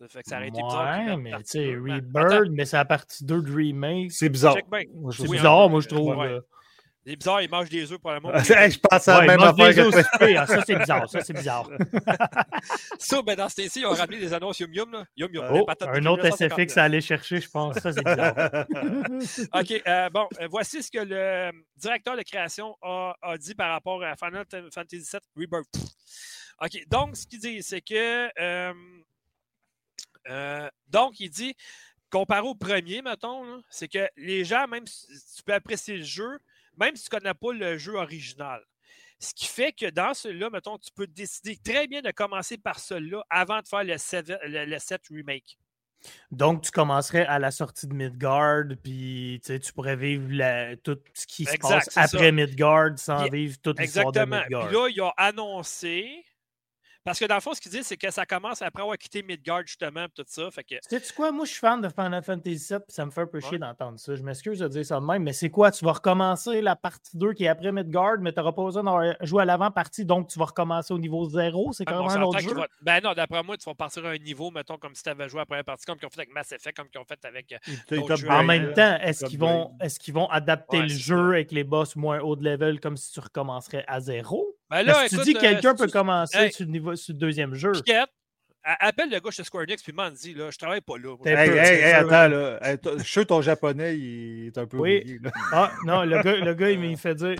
Ça 0.00 0.08
fait 0.08 0.22
que 0.22 0.28
ça 0.30 0.36
aurait 0.38 0.48
été 0.48 0.62
bizarre. 0.62 1.06
Ouais, 1.06 1.16
mais 1.18 1.30
tu 1.38 1.44
sais. 1.44 1.76
Ben, 1.76 1.94
Rebirth, 1.96 2.48
mais 2.52 2.64
c'est 2.64 2.76
la 2.76 2.84
partie 2.86 3.24
2 3.24 3.42
de 3.42 3.52
Remake. 3.54 4.12
C'est 4.12 4.28
bizarre. 4.30 4.54
C'est 4.56 5.22
Oui, 5.26 5.28
bizarre, 5.36 5.60
hein, 5.62 5.68
moi, 5.68 5.80
je 5.80 5.88
trouve. 5.88 6.16
ouais. 6.16 6.32
là. 6.34 6.40
C'est 7.06 7.16
bizarre, 7.16 7.40
il 7.40 7.50
mange 7.50 7.68
des 7.70 7.90
œufs 7.90 7.98
pour 7.98 8.10
l'amour. 8.10 8.32
Hey, 8.50 8.70
je 8.70 8.78
pense 8.78 9.08
à 9.08 9.12
la 9.12 9.20
Ouais, 9.20 9.26
même 9.26 9.38
il 9.40 9.42
mange 9.42 9.60
affaire 9.60 9.88
des 9.88 10.34
que 10.34 10.38
hein, 10.38 10.46
Ça, 10.46 10.62
c'est 10.66 10.74
bizarre. 10.74 11.08
Ça, 11.08 11.20
c'est 11.22 11.32
bizarre. 11.32 11.70
Ça, 12.98 13.22
ben, 13.22 13.36
dans 13.36 13.48
ce 13.48 13.56
temps-ci, 13.56 13.80
ils 13.80 13.86
ont 13.86 13.92
ramené 13.94 14.18
des 14.18 14.32
annonces 14.34 14.60
Yum 14.60 14.74
Yum. 14.74 14.92
Là. 14.92 15.04
Yum 15.16 15.32
Yum. 15.32 15.44
Oh, 15.50 15.66
un 15.68 16.06
autre 16.06 16.24
1959. 16.24 16.58
SFX 16.58 16.76
à 16.76 16.84
aller 16.84 17.00
chercher, 17.00 17.40
je 17.40 17.48
pense. 17.48 17.78
Ça, 17.78 17.92
c'est 17.92 18.04
bizarre. 18.04 18.34
OK, 19.54 19.82
euh, 19.86 20.10
bon, 20.10 20.28
euh, 20.40 20.48
voici 20.50 20.82
ce 20.82 20.90
que 20.90 20.98
le 20.98 21.50
directeur 21.76 22.16
de 22.16 22.22
création 22.22 22.76
a, 22.82 23.14
a 23.22 23.38
dit 23.38 23.54
par 23.54 23.70
rapport 23.70 24.02
à 24.04 24.14
Final 24.16 24.44
Fantasy 24.72 25.08
VII 25.10 25.20
Rebirth. 25.36 25.74
OK, 26.60 26.86
donc, 26.88 27.16
ce 27.16 27.26
qu'il 27.26 27.40
dit, 27.40 27.62
c'est 27.62 27.80
que. 27.80 28.28
euh, 28.38 28.74
euh, 30.28 30.68
donc, 30.88 31.18
il 31.20 31.30
dit, 31.30 31.54
comparé 32.10 32.46
au 32.46 32.54
premier, 32.54 33.02
mettons, 33.02 33.62
c'est 33.70 33.88
que 33.88 34.06
les 34.16 34.44
gens, 34.44 34.68
même 34.68 34.86
si 34.86 35.06
tu 35.36 35.42
peux 35.42 35.54
apprécier 35.54 35.96
le 35.96 36.04
jeu, 36.04 36.38
même 36.80 36.96
si 36.96 37.08
tu 37.08 37.14
ne 37.14 37.20
connais 37.20 37.34
pas 37.34 37.52
le 37.52 37.78
jeu 37.78 37.94
original. 37.94 38.62
Ce 39.18 39.34
qui 39.34 39.46
fait 39.46 39.72
que 39.72 39.90
dans 39.90 40.14
celui-là, 40.14 40.48
mettons, 40.50 40.78
tu 40.78 40.90
peux 40.94 41.06
décider 41.06 41.56
très 41.62 41.86
bien 41.86 42.00
de 42.00 42.10
commencer 42.10 42.56
par 42.56 42.78
celui-là 42.80 43.22
avant 43.28 43.60
de 43.60 43.68
faire 43.68 43.84
le 43.84 43.98
7, 43.98 44.32
le, 44.46 44.64
le 44.64 44.78
7 44.78 45.02
remake. 45.10 45.58
Donc, 46.30 46.62
tu 46.62 46.70
commencerais 46.70 47.26
à 47.26 47.38
la 47.38 47.50
sortie 47.50 47.86
de 47.86 47.92
Midgard, 47.92 48.64
puis 48.82 49.38
tu 49.44 49.72
pourrais 49.74 49.96
vivre 49.96 50.28
la- 50.30 50.74
tout 50.78 50.98
ce 51.12 51.26
qui 51.26 51.44
se 51.44 51.58
passe 51.58 51.94
après 51.94 52.18
ça. 52.18 52.32
Midgard 52.32 52.98
sans 52.98 53.28
Puis- 53.28 53.30
vivre 53.40 53.58
toute 53.62 53.78
l'histoire 53.78 54.10
de 54.10 54.20
Exactement. 54.20 54.42
Midgard. 54.42 54.66
Puis 54.68 54.76
là, 54.76 54.88
ils 54.88 55.00
ont 55.02 55.12
annoncé. 55.18 56.24
Parce 57.02 57.18
que 57.18 57.24
dans 57.24 57.36
le 57.36 57.40
fond, 57.40 57.54
ce 57.54 57.60
qu'ils 57.62 57.72
disent, 57.72 57.86
c'est 57.86 57.96
que 57.96 58.10
ça 58.10 58.26
commence 58.26 58.60
après 58.60 58.82
avoir 58.82 58.98
quitté 58.98 59.22
Midgard, 59.22 59.62
justement, 59.66 60.06
tout 60.14 60.24
ça. 60.26 60.50
Fait 60.50 60.62
que. 60.64 60.74
Sais-tu 60.86 61.12
quoi? 61.14 61.32
Moi, 61.32 61.46
je 61.46 61.50
suis 61.52 61.60
fan 61.60 61.80
de 61.80 61.88
Final 61.88 62.22
Fantasy 62.22 62.66
VII, 62.68 62.78
puis 62.80 62.94
ça 62.94 63.06
me 63.06 63.10
fait 63.10 63.22
un 63.22 63.26
peu 63.26 63.38
Ouais. 63.38 63.48
chier 63.48 63.58
d'entendre 63.58 63.98
ça. 63.98 64.14
Je 64.14 64.22
m'excuse 64.22 64.58
de 64.58 64.68
dire 64.68 64.84
ça 64.84 65.00
de 65.00 65.04
même, 65.06 65.22
mais 65.22 65.32
c'est 65.32 65.48
quoi? 65.48 65.70
Tu 65.70 65.82
vas 65.84 65.92
recommencer 65.92 66.60
la 66.60 66.76
partie 66.76 67.16
2 67.16 67.32
qui 67.32 67.44
est 67.44 67.48
après 67.48 67.72
Midgard, 67.72 68.18
mais 68.20 68.32
tu 68.32 68.38
n'auras 68.38 68.52
pas 68.52 68.64
besoin 68.64 68.84
d'avoir 68.84 69.14
joué 69.22 69.42
à 69.42 69.44
l'avant-partie, 69.46 70.04
donc 70.04 70.28
tu 70.28 70.38
vas 70.38 70.44
recommencer 70.44 70.92
au 70.92 70.98
niveau 70.98 71.26
0. 71.28 71.72
C'est 71.72 71.84
Ah, 71.86 71.92
quand 71.92 72.06
même 72.06 72.18
un 72.18 72.22
autre 72.22 72.38
jeu? 72.40 72.54
Ben 72.82 73.00
non, 73.02 73.14
d'après 73.14 73.42
moi, 73.42 73.56
tu 73.56 73.64
vas 73.64 73.74
partir 73.74 74.04
à 74.04 74.10
un 74.10 74.18
niveau, 74.18 74.50
mettons, 74.50 74.76
comme 74.76 74.94
si 74.94 75.02
tu 75.02 75.08
avais 75.08 75.28
joué 75.28 75.38
à 75.38 75.42
la 75.42 75.46
première 75.46 75.64
partie, 75.64 75.86
comme 75.86 75.96
qu'ils 75.98 76.06
ont 76.06 76.10
fait 76.10 76.20
avec 76.20 76.34
Mass 76.34 76.52
Effect, 76.52 76.76
comme 76.76 76.88
qu'ils 76.88 77.00
ont 77.00 77.04
fait 77.06 77.24
avec. 77.24 77.52
euh, 77.52 78.16
jeux. 78.16 78.30
En 78.30 78.44
même 78.44 78.66
là. 78.66 78.72
temps, 78.98 79.04
est-ce 79.04 79.24
qu'ils 79.24 79.38
vont, 79.38 79.72
est 79.80 79.98
qu'ils 79.98 80.12
vont 80.14 80.28
adapter 80.28 80.76
Ouais, 80.78 80.82
le 80.82 80.88
jeu 80.90 81.16
ça. 81.16 81.34
avec 81.36 81.52
les 81.52 81.64
boss 81.64 81.96
moins 81.96 82.20
haut 82.20 82.36
de 82.36 82.44
level 82.44 82.78
comme 82.80 82.96
si 82.98 83.10
tu 83.12 83.20
recommencerais 83.20 83.84
à 83.88 84.00
zéro? 84.00 84.56
Ben 84.70 84.82
là, 84.84 85.04
que 85.08 85.08
tu 85.16 85.22
dis 85.22 85.34
que 85.34 85.40
quelqu'un 85.40 85.70
euh, 85.70 85.74
peut 85.74 85.86
si- 85.86 85.92
commencer 85.92 86.38
Hey. 86.38 86.52
sur, 86.52 86.64
le 86.64 86.70
niveau, 86.70 86.94
sur 86.96 87.12
le 87.12 87.18
deuxième 87.18 87.54
jeu. 87.54 87.72
Piquette, 87.72 88.08
appelle 88.62 89.10
le 89.10 89.18
gars 89.20 89.30
chez 89.30 89.42
Square 89.42 89.64
Enix, 89.64 89.82
puis 89.82 89.92
m'en 89.92 90.10
dit, 90.10 90.32
là, 90.34 90.50
je 90.50 90.58
travaille 90.58 90.80
pas 90.80 90.96
là. 90.98 91.16
Hey, 91.24 91.34
peu, 91.50 91.56
hey, 91.56 91.66
c'est 91.66 91.82
hey, 91.82 91.98
sûr. 92.00 92.12
attends, 92.12 92.28
là. 92.28 92.60
Je 92.98 93.02
suis 93.02 93.10
sûr 93.12 93.22
que 93.22 93.26
ton 93.28 93.40
japonais, 93.42 93.98
il 93.98 94.46
est 94.48 94.58
un 94.58 94.66
peu 94.66 94.76
Oui. 94.78 95.18
là. 95.22 95.30
Ah, 95.52 95.72
non, 95.84 96.04
le 96.04 96.22
gars, 96.22 96.36
le 96.36 96.54
gars 96.54 96.70
il 96.70 96.78
me 96.78 96.94
fait 96.96 97.14
dire 97.14 97.36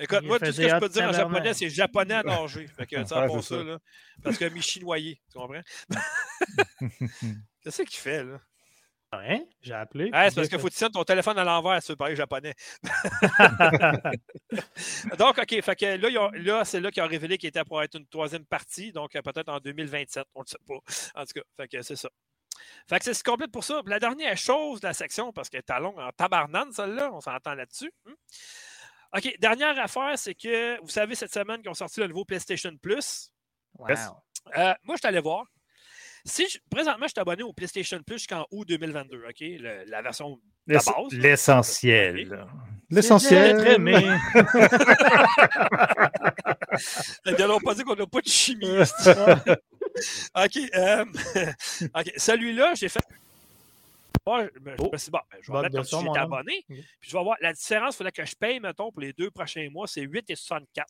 Écoute, 0.00 0.18
Il 0.22 0.26
moi, 0.26 0.40
tout 0.40 0.46
ce 0.46 0.56
que 0.60 0.68
je 0.68 0.74
hot 0.74 0.80
peux 0.80 0.88
dire 0.88 1.04
en 1.04 1.12
japonais, 1.12 1.54
c'est 1.54 1.70
japonais 1.70 2.14
à 2.14 2.22
nager. 2.24 2.66
Fait 2.66 2.84
que, 2.86 3.04
ça 3.04 3.20
Ouais, 3.20 3.26
pour 3.28 3.44
c'est 3.44 3.54
ça, 3.54 3.60
ça. 3.60 3.64
là. 3.64 3.78
Parce 4.24 4.38
que 4.38 4.44
Michi 4.46 4.80
noyé, 4.80 5.20
tu 5.30 5.38
comprends? 5.38 5.60
Qu'est-ce 7.62 7.82
qu'il 7.82 7.98
fait, 8.00 8.24
là? 8.24 8.40
Hein? 9.18 9.40
J'ai 9.60 9.74
appelé. 9.74 10.06
C'est 10.06 10.34
parce 10.34 10.48
a 10.48 10.58
faut 10.58 10.68
que 10.68 10.72
tu 10.72 10.78
tiennes 10.78 10.92
ton 10.92 11.04
téléphone 11.04 11.38
à 11.38 11.44
l'envers 11.44 11.80
si 11.80 11.86
tu 11.86 11.92
veux 11.92 11.96
parler 11.96 12.16
japonais. 12.16 12.54
Donc, 15.18 15.38
OK, 15.38 15.60
fait 15.62 15.76
que 15.76 15.96
là, 15.96 16.08
ils 16.08 16.18
ont- 16.18 16.30
là 16.32 16.64
c'est 16.64 16.80
là 16.80 16.90
qu'ils 16.90 17.02
ont 17.02 17.08
révélé 17.08 17.38
qu'il 17.38 17.48
était 17.48 17.64
pour 17.64 17.82
être 17.82 17.96
une 17.96 18.06
troisième 18.06 18.44
partie, 18.44 18.92
donc 18.92 19.14
euh, 19.16 19.22
peut-être 19.22 19.48
en 19.48 19.58
2027, 19.58 20.24
on 20.34 20.42
ne 20.42 20.46
sait 20.46 20.56
pas. 20.66 20.74
En 21.20 21.24
tout 21.24 21.32
cas, 21.34 21.42
fait 21.56 21.68
que 21.68 21.82
c'est 21.82 21.96
ça. 21.96 22.08
Fait 22.88 22.98
que 22.98 23.04
c'est 23.04 23.14
ce 23.14 23.24
complète 23.24 23.50
pour 23.50 23.64
ça. 23.64 23.80
La 23.86 23.98
dernière 23.98 24.36
chose 24.36 24.80
de 24.80 24.86
la 24.86 24.94
section, 24.94 25.32
parce 25.32 25.48
qu'elle 25.48 25.62
est 25.68 25.80
longue 25.80 25.98
en 25.98 26.10
tabarnane, 26.12 26.72
celle-là, 26.72 27.10
on 27.12 27.20
s'entend 27.20 27.54
là-dessus. 27.54 27.92
Hmm? 28.04 28.12
OK, 29.16 29.36
dernière 29.38 29.78
affaire, 29.78 30.18
c'est 30.18 30.34
que 30.34 30.80
vous 30.80 30.88
savez, 30.88 31.14
cette 31.14 31.32
semaine 31.32 31.62
qu'ils 31.62 31.70
ont 31.70 31.74
sorti 31.74 32.00
le 32.00 32.08
nouveau 32.08 32.24
PlayStation 32.24 32.76
Plus. 32.76 33.30
Wow. 33.78 33.88
Euh, 34.56 34.74
moi, 34.82 34.96
je 34.96 34.98
suis 34.98 35.08
allé 35.08 35.20
voir. 35.20 35.44
Si 36.26 36.48
je- 36.48 36.58
présentement, 36.70 37.06
je 37.06 37.12
suis 37.12 37.20
abonné 37.20 37.42
au 37.42 37.52
PlayStation 37.52 38.00
Plus 38.02 38.16
jusqu'en 38.18 38.46
août 38.50 38.66
2022, 38.66 39.22
OK? 39.28 39.40
Le- 39.40 39.84
la 39.90 40.00
version 40.02 40.30
de 40.30 40.36
base. 40.74 40.84
L'essentiel. 41.18 42.16
Ok. 43.56 43.58
L'essentiel. 43.58 43.58
Très. 43.58 43.78
Ils 47.26 47.46
n'ont 47.46 47.60
pas 47.60 47.74
dit 47.74 47.82
qu'on 47.82 47.94
n'a 47.96 48.06
pas 48.06 48.20
de 48.20 48.28
chimie. 48.28 48.66
OK. 50.34 50.58
euh, 50.74 51.04
OK. 51.94 52.12
Celui-là, 52.16 52.74
j'ai 52.74 52.88
fait. 52.88 53.00
Moi, 54.26 54.46
je 54.54 54.60
me 54.60 54.74
je 54.78 54.82
me 54.92 54.96
suis 54.96 55.04
dit, 55.06 55.10
bon, 55.10 55.18
ben, 55.30 55.38
je 55.42 55.52
vais 55.52 55.58
mettre 55.62 55.74
comme 55.76 55.84
si 55.84 55.90
j'étais 56.06 56.18
abonné. 56.22 56.64
Puis 57.00 57.10
je 57.10 57.16
vais 57.16 57.22
voir. 57.22 57.36
La 57.40 57.52
différence, 57.52 57.94
il 57.94 57.98
faudrait 57.98 58.12
que 58.12 58.24
je 58.24 58.34
paye, 58.34 58.58
mettons, 58.60 58.90
pour 58.90 59.02
les 59.02 59.12
deux 59.12 59.30
prochains 59.30 59.68
mois, 59.70 59.86
c'est 59.86 60.02
8,64 60.02 60.84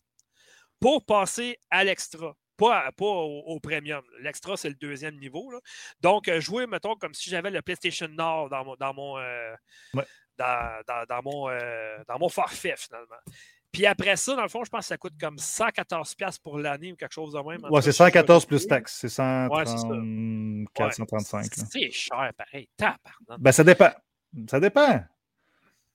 pour 0.79 1.05
passer 1.05 1.59
à 1.71 1.83
l'extra. 1.85 2.35
Pas, 2.57 2.91
pas 2.93 3.05
au, 3.05 3.41
au 3.47 3.61
premium. 3.61 4.03
L'extra, 4.21 4.57
c'est 4.57 4.69
le 4.69 4.75
deuxième 4.77 5.19
niveau. 5.19 5.51
là. 5.51 5.59
Donc, 6.01 6.29
euh, 6.29 6.41
jouer, 6.41 6.67
mettons, 6.67 6.95
comme 6.95 7.15
si 7.15 7.29
j'avais 7.31 7.51
le 7.51 7.63
PlayStation 7.63 8.09
Nord 8.09 8.49
dans 8.51 8.65
mon, 8.65 8.77
dans 8.77 8.95
mon, 8.95 9.19
euh, 9.19 9.55
Ouais. 9.95 10.05
dans, 10.39 10.81
dans- 10.87 11.05
dans 11.09 11.23
mon, 11.23 11.49
euh, 11.51 11.97
dans 12.09 12.19
mon 12.19 12.29
forfait, 12.29 12.75
finalement. 12.77 13.17
Puis 13.73 13.87
après 13.87 14.15
ça, 14.17 14.37
dans 14.37 14.43
le 14.43 14.49
fond, 14.49 14.63
je 14.63 14.71
pense 14.71 14.83
que 14.83 14.87
ça 14.87 14.97
coûte 14.97 15.15
comme 15.21 15.37
114$ 15.37 16.39
pour 16.39 16.59
l'année 16.61 16.93
ou 16.93 16.97
quelque 16.97 17.13
chose 17.13 17.33
de 17.33 17.39
même. 17.41 17.65
Ouais, 17.73 17.81
c'est 17.83 17.87
je 17.91 17.97
sais 17.97 18.05
pas. 18.05 18.11
114 18.11 18.47
plus 18.47 18.67
taxes. 18.69 18.99
C'est 19.01 19.21
Ouais, 19.21 19.65
c'est 19.67 19.73
ça. 19.73 19.79
134, 19.79 20.87
Ouais. 20.87 20.93
135. 20.93 21.57
là. 21.57 21.65
C'est 21.73 21.91
cher, 21.91 22.31
pareil. 22.37 22.69
Ben, 23.39 23.51
ça 23.51 23.65
dépend. 23.65 23.91
Ça 24.49 24.61
dépend. 24.61 25.03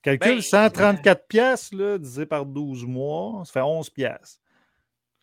Calcule 0.02 0.36
Ben, 0.36 0.40
134 0.42 1.26
pièces 1.26 1.72
là, 1.72 1.96
divisé 1.98 2.26
par 2.26 2.44
12 2.44 2.84
mois, 2.84 3.44
ça 3.46 3.52
fait 3.54 3.60
11 3.62 3.88
pièces. 3.90 4.40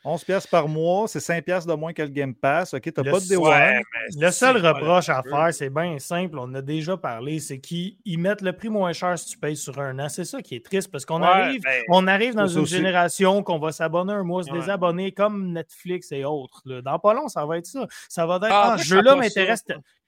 11 0.08 0.24
pièces 0.24 0.48
par 0.48 0.68
mois, 0.68 1.08
c'est 1.08 1.20
5 1.20 1.44
pièces 1.44 1.66
de 1.66 1.74
moins 1.74 1.92
que 1.94 2.02
le 2.02 2.08
Game 2.08 2.34
Pass. 2.34 2.74
OK, 2.74 2.82
t'as 2.94 3.04
Le 3.04 3.12
pas 3.12 3.20
de 3.20 3.28
Day 3.28 3.36
Ouais, 3.36 3.82
Le 4.20 4.32
seul 4.32 4.66
reproche 4.66 5.10
à 5.10 5.22
faire, 5.24 5.50
c'est 5.54 5.70
bien 5.70 6.00
simple, 6.00 6.38
on 6.40 6.54
a 6.54 6.62
déjà 6.62 6.96
parlé, 6.98 7.40
c'est 7.40 7.60
qu'ils 7.60 7.98
ils 8.06 8.18
mettent 8.18 8.42
le 8.42 8.54
prix 8.54 8.70
moins 8.70 8.94
cher 8.94 9.20
si 9.20 9.26
tu 9.28 9.38
payes 9.38 9.58
sur 9.58 9.78
un 9.80 10.00
an. 10.00 10.08
C'est 10.10 10.24
ça 10.26 10.42
qui 10.42 10.56
est 10.56 10.66
triste 10.66 10.90
parce 10.92 11.06
qu'on 11.06 11.22
Ouais, 11.22 11.28
arrive, 11.28 11.62
ben, 11.62 11.84
on 11.90 12.08
arrive 12.08 12.36
dans 12.36 12.48
une 12.48 12.62
aussi. 12.62 12.76
génération 12.76 13.44
qu'on 13.44 13.60
va 13.60 13.72
s'abonner 13.72 14.14
un 14.14 14.24
mois, 14.24 14.44
se 14.44 14.52
Ouais. 14.52 14.60
désabonner 14.60 15.12
comme 15.12 15.52
Netflix 15.52 16.12
et 16.12 16.24
autres. 16.24 16.62
là. 16.66 16.82
Dans 16.82 17.00
pas 17.00 17.14
long, 17.14 17.28
ça 17.28 17.46
va 17.46 17.58
être 17.58 17.66
ça. 17.68 17.86
Ça 18.10 18.26
va 18.26 18.36
être 18.38 18.46
Ah, 18.50 18.72
Ah, 18.74 18.78
ce 18.78 18.84
je 18.84 18.90
jeu-là 18.96 19.16
m'intéresse. 19.16 19.64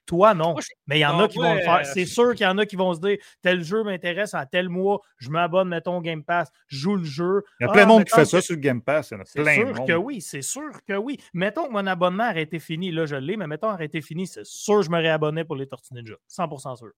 Toi, 0.09 0.33
non. 0.33 0.53
Moi, 0.53 0.61
je- 0.61 0.67
Mais 0.87 0.97
il 0.97 1.01
y 1.01 1.05
en 1.05 1.13
Non, 1.17 1.25
a 1.25 1.27
qui 1.27 1.37
vont 1.37 1.53
le 1.53 1.61
faire. 1.61 1.75
euh, 1.81 1.83
C'est 1.83 2.07
sûr 2.07 2.31
qu'il 2.33 2.43
y 2.43 2.47
en 2.47 2.57
a 2.57 2.65
qui 2.65 2.75
vont 2.75 2.95
se 2.95 2.99
dire 2.99 3.17
tel 3.43 3.63
jeu 3.63 3.83
m'intéresse 3.83 4.33
en 4.33 4.43
tel 4.45 4.67
mois, 4.67 5.01
je 5.19 5.29
m'abonne, 5.29 5.69
mettons, 5.69 5.97
au 5.97 6.01
Game 6.01 6.23
Pass, 6.23 6.49
je 6.67 6.77
joue 6.77 6.95
le 6.95 7.03
jeu. 7.03 7.43
Il 7.59 7.63
y 7.63 7.67
a 7.67 7.69
Ah, 7.69 7.73
plein 7.73 7.83
de 7.83 7.87
monde 7.89 8.03
qui 8.05 8.15
fait 8.15 8.25
ça 8.25 8.41
sur 8.41 8.55
le 8.55 8.59
Game 8.59 8.81
Pass. 8.81 9.11
Il 9.11 9.13
y 9.13 9.17
en 9.17 9.21
a 9.21 9.25
C'est 9.25 9.41
plein 9.43 9.55
de 9.61 9.65
sûr 9.67 9.75
monde. 9.75 9.87
que 9.87 9.93
oui, 9.93 10.19
c'est 10.21 10.41
sûr 10.41 10.71
que 10.87 10.93
oui. 10.93 11.19
Mettons 11.35 11.67
que 11.67 11.71
mon 11.71 11.85
abonnement 11.85 12.27
aurait 12.31 12.41
été 12.41 12.57
fini, 12.57 12.91
là 12.91 13.05
je 13.05 13.15
l'ai, 13.17 13.37
mais 13.37 13.45
mettons 13.45 13.71
aurait 13.71 13.85
été 13.85 14.01
fini, 14.01 14.25
c'est 14.25 14.43
sûr 14.45 14.77
que 14.77 14.81
je 14.85 14.89
me 14.89 14.97
réabonnais 14.97 15.43
pour 15.45 15.55
les 15.55 15.67
Tortues 15.67 15.93
Ninja. 15.93 16.15
100% 16.27 16.75
sûr. 16.75 16.89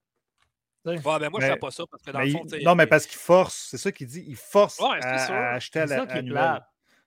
Ouais, 0.85 0.97
ben 1.03 1.29
moi, 1.29 1.39
je 1.41 1.45
fais 1.47 1.57
pas 1.57 1.69
ça 1.69 1.83
parce 1.91 2.01
que 2.01 2.11
dans 2.11 2.19
Mais 2.19 2.25
le 2.27 2.31
fond, 2.31 2.45
non, 2.63 2.75
mais 2.75 2.87
parce 2.87 3.05
qu'il 3.05 3.19
force. 3.19 3.67
C'est 3.69 3.77
ça 3.77 3.91
qu'il 3.91 4.07
dit. 4.07 4.23
Il 4.25 4.35
force 4.37 4.79
Ouais, 4.79 4.99
à, 5.03 5.51
à 5.51 5.53
acheter 5.55 5.79
à 5.81 5.87
C'est 5.87 5.97
la 5.97 6.05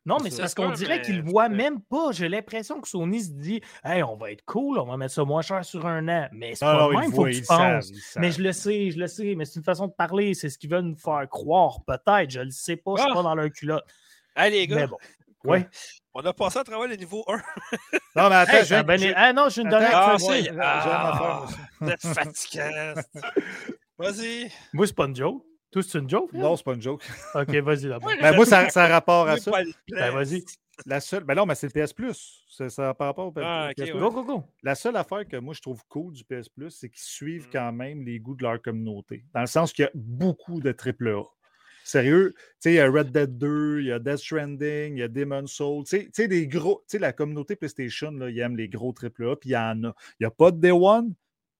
Non, 0.06 0.18
mais 0.22 0.28
c'est 0.30 0.42
parce 0.42 0.54
qu'on 0.54 0.70
dirait 0.70 1.00
qu'ils 1.00 1.22
le 1.22 1.30
voient 1.30 1.48
même 1.48 1.80
pas. 1.80 2.12
J'ai 2.12 2.28
l'impression 2.28 2.80
que 2.80 2.86
Sony 2.88 3.22
se 3.22 3.30
dit 3.30 3.62
Hey, 3.82 4.02
on 4.02 4.16
va 4.16 4.30
être 4.32 4.44
cool, 4.44 4.78
on 4.78 4.84
va 4.84 4.96
mettre 4.98 5.14
ça 5.14 5.24
moins 5.24 5.40
cher 5.40 5.64
sur 5.64 5.86
un 5.86 6.06
an. 6.08 6.28
Mais 6.32 6.54
c'est 6.54 6.64
pas 6.66 6.88
le 6.88 6.94
même, 6.96 7.10
le 7.10 7.16
faut 7.16 7.24
que 7.24 7.30
tu 7.30 7.42
penses. 7.42 7.90
Mais 8.16 8.30
je 8.30 8.42
le 8.42 8.52
sais, 8.52 8.90
je 8.90 8.98
le 8.98 9.06
sais, 9.06 9.34
mais 9.34 9.44
c'est 9.46 9.60
une 9.60 9.64
façon 9.64 9.86
de 9.86 9.92
parler. 9.92 10.34
C'est 10.34 10.50
ce 10.50 10.58
qu'ils 10.58 10.68
veulent 10.70 10.82
nous 10.84 10.96
faire 10.96 11.26
croire. 11.30 11.78
Peut-être, 11.86 12.30
je 12.30 12.40
le 12.40 12.50
sais 12.50 12.76
pas, 12.76 12.92
je 12.96 13.02
suis 13.02 13.10
Ah! 13.10 13.14
pas 13.14 13.22
dans 13.22 13.34
leur 13.34 13.50
culotte. 13.50 13.84
Hey, 14.36 14.50
les 14.52 14.66
gars, 14.66 14.76
Mais 14.76 14.86
bon. 14.86 14.98
Ouais. 15.44 15.68
on 16.14 16.20
a 16.24 16.32
passé 16.32 16.58
à 16.58 16.64
travers 16.64 16.88
le 16.88 16.96
niveau 16.96 17.24
1. 17.28 17.36
Non, 18.16 18.28
mais 18.28 18.34
attends, 18.36 18.52
Hey, 18.52 18.60
je 18.60 18.64
ça 18.66 18.78
a 18.78 18.82
viens- 18.82 18.96
bien- 18.96 19.08
je- 19.08 19.14
Ah 19.16 19.32
non, 19.32 19.48
j'ai 19.48 19.62
une 19.62 19.68
dernière 19.70 19.90
Ah, 19.94 20.16
j'ai 20.18 20.42
j'ai 20.42 20.50
Ah, 20.60 21.46
fatigant. 21.80 22.94
Vas-y. 23.98 24.50
Moi, 24.72 24.86
c'est 24.86 24.96
pas 24.96 25.06
une 25.06 25.16
joke. 25.16 25.42
Toi, 25.74 25.82
c'est 25.82 25.98
une 25.98 26.08
joke? 26.08 26.32
Non, 26.32 26.54
c'est 26.56 26.64
pas 26.64 26.74
une 26.74 26.80
joke. 26.82 27.02
Ok, 27.34 27.50
vas-y. 27.56 27.88
Ouais, 27.88 27.98
Ben, 28.22 28.34
moi, 28.36 28.46
ça, 28.46 28.68
ça 28.70 28.84
a 28.84 28.88
rapport 28.88 29.28
à 29.28 29.36
ça. 29.38 29.50
Ben, 29.90 30.10
vas-y. 30.12 30.44
La 30.86 31.00
seule. 31.00 31.24
Ben 31.24 31.34
non, 31.34 31.46
mais 31.46 31.54
c'est 31.56 31.72
le 31.74 31.84
PS 31.84 31.92
Plus. 31.92 32.44
C'est 32.48 32.68
ça 32.70 32.94
par 32.94 33.08
rapport 33.08 33.26
au 33.26 33.32
PS, 33.32 33.42
Ah, 33.44 33.68
ok, 33.70 33.74
PS 33.76 33.90
Plus. 33.90 33.92
ouais. 33.94 34.00
Go, 34.00 34.10
go, 34.10 34.24
go. 34.24 34.44
La 34.62 34.74
seule 34.76 34.96
affaire 34.96 35.26
que 35.26 35.36
moi 35.36 35.52
je 35.54 35.60
trouve 35.60 35.82
cool 35.88 36.12
du 36.12 36.24
PS 36.24 36.48
Plus, 36.48 36.70
c'est 36.70 36.88
qu'ils 36.88 37.02
suivent 37.02 37.46
Mm. 37.48 37.52
quand 37.52 37.72
même 37.72 38.02
les 38.04 38.18
goûts 38.20 38.34
de 38.36 38.42
leur 38.44 38.60
communauté. 38.62 39.24
Dans 39.34 39.40
le 39.40 39.46
sens 39.48 39.72
qu'il 39.72 39.84
y 39.84 39.88
a 39.88 39.90
beaucoup 39.94 40.60
de 40.60 40.72
AAA. 40.72 41.24
Sérieux, 41.84 42.32
tu 42.36 42.42
sais, 42.60 42.72
il 42.72 42.76
y 42.76 42.80
a 42.80 42.90
Red 42.90 43.10
Dead 43.12 43.36
2, 43.36 43.80
il 43.80 43.86
y 43.86 43.92
a 43.92 43.98
Death 43.98 44.16
Stranding, 44.18 44.96
il 44.96 45.00
y 45.00 45.02
a 45.02 45.08
Demon's 45.08 45.52
Soul. 45.52 45.84
Tu 45.84 46.08
sais, 46.12 46.28
des 46.28 46.46
gros. 46.48 46.78
Tu 46.88 46.92
sais, 46.92 46.98
la 46.98 47.12
communauté 47.12 47.56
PlayStation, 47.56 48.10
là, 48.12 48.30
ils 48.30 48.38
aiment 48.38 48.56
les 48.56 48.68
gros 48.68 48.92
AAA, 48.94 49.36
puis 49.36 49.50
il 49.50 49.52
y 49.52 49.56
en 49.56 49.84
a. 49.84 49.94
Il 50.18 50.22
n'y 50.22 50.26
a 50.26 50.30
pas 50.30 50.50
de 50.50 50.58
Day 50.60 50.70
One, 50.70 51.12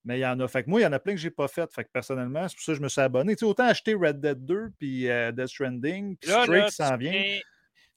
mais 0.05 0.19
il 0.19 0.23
y 0.23 0.27
en 0.27 0.39
a. 0.41 0.49
Fait 0.49 0.65
que 0.65 0.71
moi, 0.71 0.81
il 0.81 0.85
y 0.85 0.87
en 0.87 0.93
a 0.93 0.99
plein 0.99 1.15
que 1.15 1.21
je 1.21 1.27
n'ai 1.27 1.31
pas 1.31 1.49
fait. 1.49 1.73
Fait 1.73 1.85
que 1.85 1.91
personnellement, 1.93 2.47
c'est 2.49 2.57
pour 2.57 2.65
ça 2.65 2.73
que 2.73 2.79
je 2.79 2.83
me 2.83 2.89
suis 2.89 3.01
abonné. 3.01 3.35
Tu 3.35 3.41
sais, 3.41 3.45
autant 3.47 3.65
acheter 3.65 3.95
Red 3.95 4.21
Dead 4.21 4.45
2, 4.45 4.73
puis 4.79 5.09
euh, 5.09 5.33
Death 5.33 5.49
Stranding, 5.49 6.17
puis 6.17 6.31
Stray 6.31 6.67
qui 6.67 6.73
s'en 6.73 6.97
vient 6.97 7.41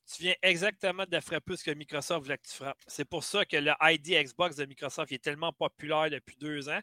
tu 0.08 0.24
viens 0.24 0.36
exactement 0.42 1.04
de 1.10 1.20
frapper 1.20 1.58
ce 1.58 1.64
que 1.64 1.72
Microsoft 1.72 2.24
voulait 2.24 2.38
que 2.38 2.48
tu 2.48 2.56
frappes. 2.56 2.78
C'est 2.88 3.06
pour 3.06 3.24
ça 3.24 3.44
que 3.46 3.58
le 3.58 3.72
ID 3.82 4.24
Xbox 4.26 4.56
de 4.56 4.66
Microsoft 4.66 5.12
est 5.12 5.22
tellement 5.22 5.52
populaire 5.52 6.10
depuis 6.10 6.38
deux 6.40 6.70
ans. 6.70 6.80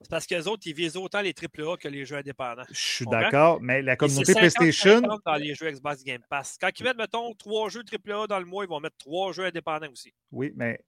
C'est 0.00 0.10
parce 0.10 0.26
qu'eux 0.26 0.44
autres, 0.44 0.62
ils 0.66 0.74
visent 0.74 0.96
autant 0.96 1.20
les 1.20 1.34
AAA 1.34 1.76
que 1.76 1.88
les 1.88 2.04
jeux 2.06 2.16
indépendants. 2.16 2.64
Je 2.70 2.80
suis 2.80 3.06
d'accord, 3.06 3.60
mais 3.60 3.82
la 3.82 3.96
communauté 3.96 4.32
PlayStation. 4.32 5.00
dans 5.00 5.34
les 5.34 5.54
jeux 5.54 5.70
Xbox 5.70 6.02
Game 6.04 6.22
Pass. 6.28 6.56
Quand 6.60 6.70
ils 6.78 6.84
mettent, 6.84 6.96
mettons, 6.96 7.34
trois 7.34 7.68
jeux 7.68 7.82
AAA 7.82 8.26
dans 8.26 8.38
le 8.38 8.46
mois, 8.46 8.64
ils 8.64 8.68
vont 8.68 8.80
mettre 8.80 8.96
trois 8.96 9.32
jeux 9.32 9.44
indépendants 9.44 9.90
aussi. 9.90 10.14
Oui, 10.32 10.52
mais 10.56 10.80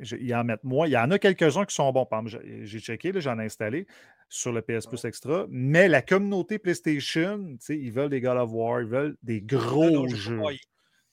ils 0.00 0.34
en 0.34 0.44
mettent 0.44 0.64
moins. 0.64 0.86
Il 0.86 0.92
y 0.92 0.96
en 0.96 1.10
a 1.10 1.18
quelques-uns 1.18 1.64
qui 1.64 1.74
sont 1.74 1.92
bons. 1.92 2.06
J'ai 2.26 2.80
checké, 2.80 3.12
j'en 3.20 3.38
ai 3.38 3.44
installé 3.44 3.86
sur 4.28 4.52
le 4.52 4.62
PS 4.62 4.86
Plus 4.86 5.04
Extra. 5.04 5.46
Mais 5.48 5.88
la 5.88 6.02
communauté 6.02 6.58
PlayStation, 6.58 7.56
ils 7.68 7.92
veulent 7.92 8.10
des 8.10 8.20
God 8.20 8.36
of 8.36 8.50
War, 8.52 8.80
ils 8.80 8.86
veulent 8.86 9.16
des 9.22 9.40
gros 9.40 10.08
jeux 10.08 10.40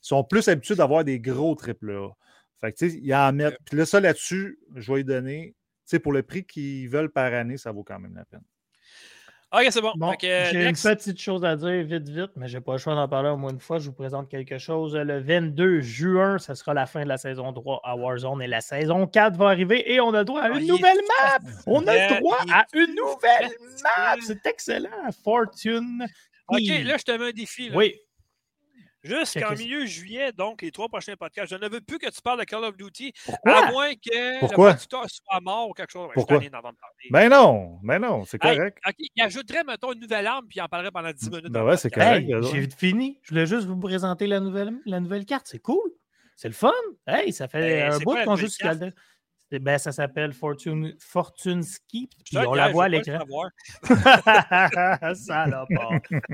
sont 0.05 0.23
plus 0.23 0.47
habitués 0.47 0.75
d'avoir 0.75 1.03
des 1.03 1.19
gros 1.19 1.57
AAA. 1.57 2.15
Fait 2.61 2.71
que, 2.71 2.77
tu 2.77 2.89
sais, 2.91 2.97
il 2.97 3.05
y 3.05 3.15
en 3.15 3.33
mettre. 3.33 3.57
Puis 3.65 3.75
là, 3.75 3.87
ça 3.87 3.99
là-dessus, 3.99 4.59
je 4.75 4.91
vais 4.91 4.97
lui 4.99 5.03
donner. 5.03 5.55
Tu 5.55 5.55
sais, 5.85 5.99
pour 5.99 6.13
le 6.13 6.21
prix 6.21 6.45
qu'ils 6.45 6.87
veulent 6.89 7.11
par 7.11 7.33
année, 7.33 7.57
ça 7.57 7.71
vaut 7.71 7.83
quand 7.83 7.99
même 7.99 8.15
la 8.15 8.25
peine. 8.25 8.43
OK, 9.55 9.67
c'est 9.69 9.81
bon. 9.81 9.93
j'ai 10.21 10.67
une 10.67 10.73
petite 10.73 11.17
chose 11.17 11.45
à 11.45 11.55
dire 11.55 11.81
vite, 11.83 12.09
vite, 12.09 12.31
mais 12.35 12.49
je 12.49 12.57
n'ai 12.57 12.61
pas 12.61 12.73
le 12.73 12.77
choix 12.77 12.93
d'en 12.93 13.07
parler 13.07 13.29
au 13.29 13.37
moins 13.37 13.51
une 13.51 13.59
fois. 13.61 13.79
Je 13.79 13.85
vous 13.85 13.93
présente 13.95 14.27
quelque 14.27 14.57
chose. 14.57 14.93
Le 14.95 15.19
22 15.19 15.79
juin, 15.79 16.37
ce 16.39 16.53
sera 16.55 16.73
la 16.73 16.85
fin 16.85 17.03
de 17.03 17.07
la 17.07 17.17
saison 17.17 17.53
3 17.53 17.79
à 17.85 17.95
Warzone 17.95 18.41
et 18.41 18.47
la 18.47 18.59
saison 18.59 19.07
4 19.07 19.37
va 19.37 19.47
arriver 19.47 19.93
et 19.93 20.01
on 20.01 20.13
a 20.13 20.19
le 20.19 20.25
droit 20.25 20.41
à 20.41 20.49
une 20.49 20.67
nouvelle 20.67 20.97
map. 20.97 21.39
On 21.67 21.87
a 21.87 21.93
le 21.93 22.19
droit 22.19 22.39
à 22.51 22.65
une 22.73 22.95
nouvelle 22.95 23.51
map. 23.81 24.17
C'est 24.19 24.45
excellent. 24.45 24.89
Fortune. 25.23 26.05
OK, 26.49 26.59
là, 26.83 26.97
je 26.97 27.03
te 27.03 27.11
mets 27.11 27.29
un 27.29 27.31
défi. 27.31 27.71
Oui. 27.73 27.95
Jusqu'en 29.05 29.53
milieu 29.53 29.85
juillet, 29.85 30.31
donc, 30.31 30.61
les 30.61 30.71
trois 30.71 30.87
prochains 30.87 31.15
podcasts. 31.15 31.51
Je 31.51 31.55
ne 31.55 31.69
veux 31.69 31.81
plus 31.81 31.99
que 31.99 32.09
tu 32.09 32.21
parles 32.21 32.39
de 32.39 32.45
Call 32.45 32.63
of 32.63 32.75
Duty, 32.75 33.13
à 33.45 33.71
moins 33.71 33.93
que 33.93 34.39
Pourquoi? 34.39 34.69
le 34.69 34.73
producteur 34.73 35.05
soit 35.09 35.39
mort 35.41 35.69
ou 35.69 35.73
quelque 35.73 35.91
chose. 35.91 36.09
Pourquoi? 36.13 36.39
Ben 37.11 37.29
non, 37.29 37.79
ben 37.83 37.99
non, 37.99 38.25
c'est 38.25 38.39
correct. 38.39 38.79
il 38.97 39.21
ajouterait, 39.21 39.63
mettons, 39.63 39.93
une 39.93 39.99
nouvelle 39.99 40.27
arme, 40.27 40.45
puis 40.47 40.57
il 40.57 40.61
en 40.61 40.67
parlerait 40.67 40.91
pendant 40.91 41.11
10 41.11 41.29
minutes. 41.29 41.51
Ben 41.51 41.63
ouais, 41.63 41.77
c'est 41.77 41.91
correct. 41.91 42.27
J'ai 42.51 42.67
fini. 42.69 43.19
Je 43.21 43.29
voulais 43.29 43.45
juste 43.45 43.67
vous 43.67 43.77
présenter 43.77 44.27
la 44.27 44.39
nouvelle, 44.39 44.73
la 44.85 44.99
nouvelle 44.99 45.25
carte. 45.25 45.47
C'est 45.47 45.59
cool. 45.59 45.91
C'est 46.35 46.49
le 46.49 46.53
fun. 46.53 46.73
Hey, 47.07 47.31
ça 47.31 47.47
fait 47.47 47.87
ben, 47.87 47.93
un 47.93 47.99
bout 47.99 48.17
qu'on 48.25 48.35
joue 48.35 48.47
sur 48.47 48.69
ben, 49.51 49.77
ça 49.77 49.91
s'appelle 49.91 50.33
Fortune, 50.33 50.95
Fortune 50.99 51.63
Ski. 51.63 52.09
Puis 52.25 52.37
on 52.37 52.53
la 52.53 52.71
voit 52.71 52.85
à 52.85 52.89
l'écran. 52.89 53.19
ça 53.83 55.47
l'a 55.47 55.65
pas. 55.73 55.89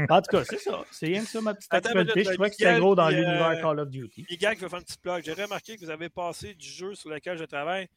En 0.09 0.21
tout 0.21 0.31
cas, 0.31 0.43
c'est 0.45 0.59
ça. 0.59 0.83
C'est 0.91 1.07
rien 1.07 1.21
que 1.21 1.27
ça, 1.27 1.41
ma 1.41 1.53
petite 1.53 1.73
actualité. 1.73 2.23
Je 2.23 2.31
trouvais 2.31 2.49
que 2.49 2.55
c'était 2.55 2.79
gros 2.79 2.95
dans 2.95 3.09
l'univers 3.09 3.49
euh, 3.49 3.61
Call 3.61 3.79
of 3.79 3.89
Duty. 3.89 4.25
Miguel 4.29 4.55
qui 4.55 4.61
veut 4.61 4.69
faire 4.69 4.79
une 4.79 4.85
petite 4.85 5.01
plug. 5.01 5.23
J'ai 5.23 5.33
remarqué 5.33 5.75
que 5.75 5.85
vous 5.85 5.91
avez 5.91 6.09
passé 6.09 6.53
du 6.53 6.67
jeu 6.67 6.95
sur 6.95 7.09
lequel 7.09 7.37
je 7.37 7.43
travaille 7.43 7.87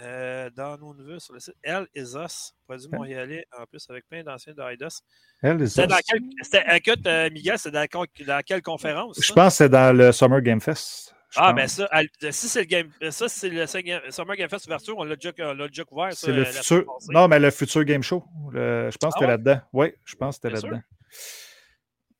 euh, 0.00 0.48
dans 0.50 0.78
nos 0.78 0.94
neveux 0.94 1.18
sur 1.18 1.34
le 1.34 1.40
site 1.40 1.54
Elle 1.62 1.86
is 1.94 2.14
Us, 2.16 2.54
produit 2.66 2.88
montréalais, 2.90 3.44
en 3.58 3.66
plus 3.66 3.86
avec 3.90 4.08
plein 4.08 4.22
d'anciens 4.22 4.54
de 4.54 4.62
IDOS. 4.72 5.02
Elle 5.42 5.60
is 5.60 5.64
Us. 5.64 5.74
Quel, 6.08 6.76
écoute, 6.76 7.06
euh, 7.06 7.30
Miguel, 7.30 7.58
c'est 7.58 7.70
dans, 7.70 7.86
dans, 8.26 8.42
quelle 8.44 8.62
conférence? 8.62 9.20
Je 9.22 9.32
pense 9.32 9.54
que 9.54 9.56
c'est 9.58 9.68
dans 9.68 9.96
le 9.96 10.10
Summer 10.12 10.40
Game 10.40 10.60
Fest. 10.60 11.14
Ah, 11.36 11.52
mais 11.52 11.62
ben 11.62 11.68
ça, 11.68 11.88
si 12.30 12.48
c'est 12.48 12.60
le 12.60 12.66
game, 12.66 12.90
ça, 13.10 13.28
c'est 13.28 13.48
le 13.48 13.66
Summer 13.66 14.36
Game 14.36 14.48
Fest 14.48 14.66
ouverture, 14.66 14.96
on 14.98 15.04
l'a 15.04 15.16
déjà, 15.16 15.32
déjà, 15.32 15.84
couvert. 15.84 16.12
C'est 16.12 16.32
le 16.32 16.44
futur. 16.44 16.84
Non, 17.08 17.28
mais 17.28 17.38
le 17.38 17.50
futur 17.50 17.84
Game 17.84 18.02
Show. 18.02 18.24
je 18.52 18.96
pense 18.98 19.14
que 19.14 19.20
c'était 19.20 19.24
ah 19.24 19.28
là-dedans. 19.28 19.60
Oui, 19.72 19.92
je 20.04 20.14
pense 20.14 20.38
que 20.38 20.48
c'était 20.48 20.60
là-dedans. 20.60 20.82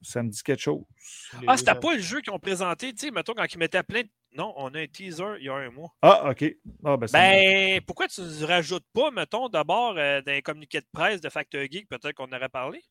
Ça 0.03 0.23
me 0.23 0.31
dit 0.31 0.43
quelque 0.43 0.61
chose. 0.61 0.83
Ah, 1.47 1.57
c'était 1.57 1.75
pas 1.75 1.95
le 1.95 2.01
jeu 2.01 2.21
qu'ils 2.21 2.33
ont 2.33 2.39
présenté, 2.39 2.93
tu 2.93 3.07
sais, 3.07 3.11
mettons, 3.11 3.35
quand 3.35 3.47
ils 3.53 3.59
mettaient 3.59 3.83
plein 3.83 4.03
de... 4.03 4.09
Non, 4.35 4.53
on 4.57 4.75
a 4.75 4.81
un 4.81 4.87
teaser 4.87 5.37
il 5.39 5.45
y 5.45 5.49
a 5.49 5.55
un 5.55 5.71
mois. 5.71 5.91
Ah, 6.01 6.31
OK. 6.31 6.45
Ah, 6.85 6.97
ben, 6.97 7.07
ben 7.13 7.81
pourquoi 7.83 8.09
tu 8.09 8.23
ne 8.23 8.47
rajoutes 8.47 8.87
pas, 8.95 9.11
mettons, 9.11 9.49
d'abord, 9.49 9.95
euh, 9.99 10.23
dans 10.23 10.33
les 10.33 10.43
communiqués 10.43 10.81
de 10.81 10.87
presse 10.91 11.21
de 11.21 11.29
Factor 11.29 11.61
Geek, 11.71 11.89
peut-être 11.89 12.15
qu'on 12.15 12.33
aurait 12.33 12.49
parlé? 12.49 12.83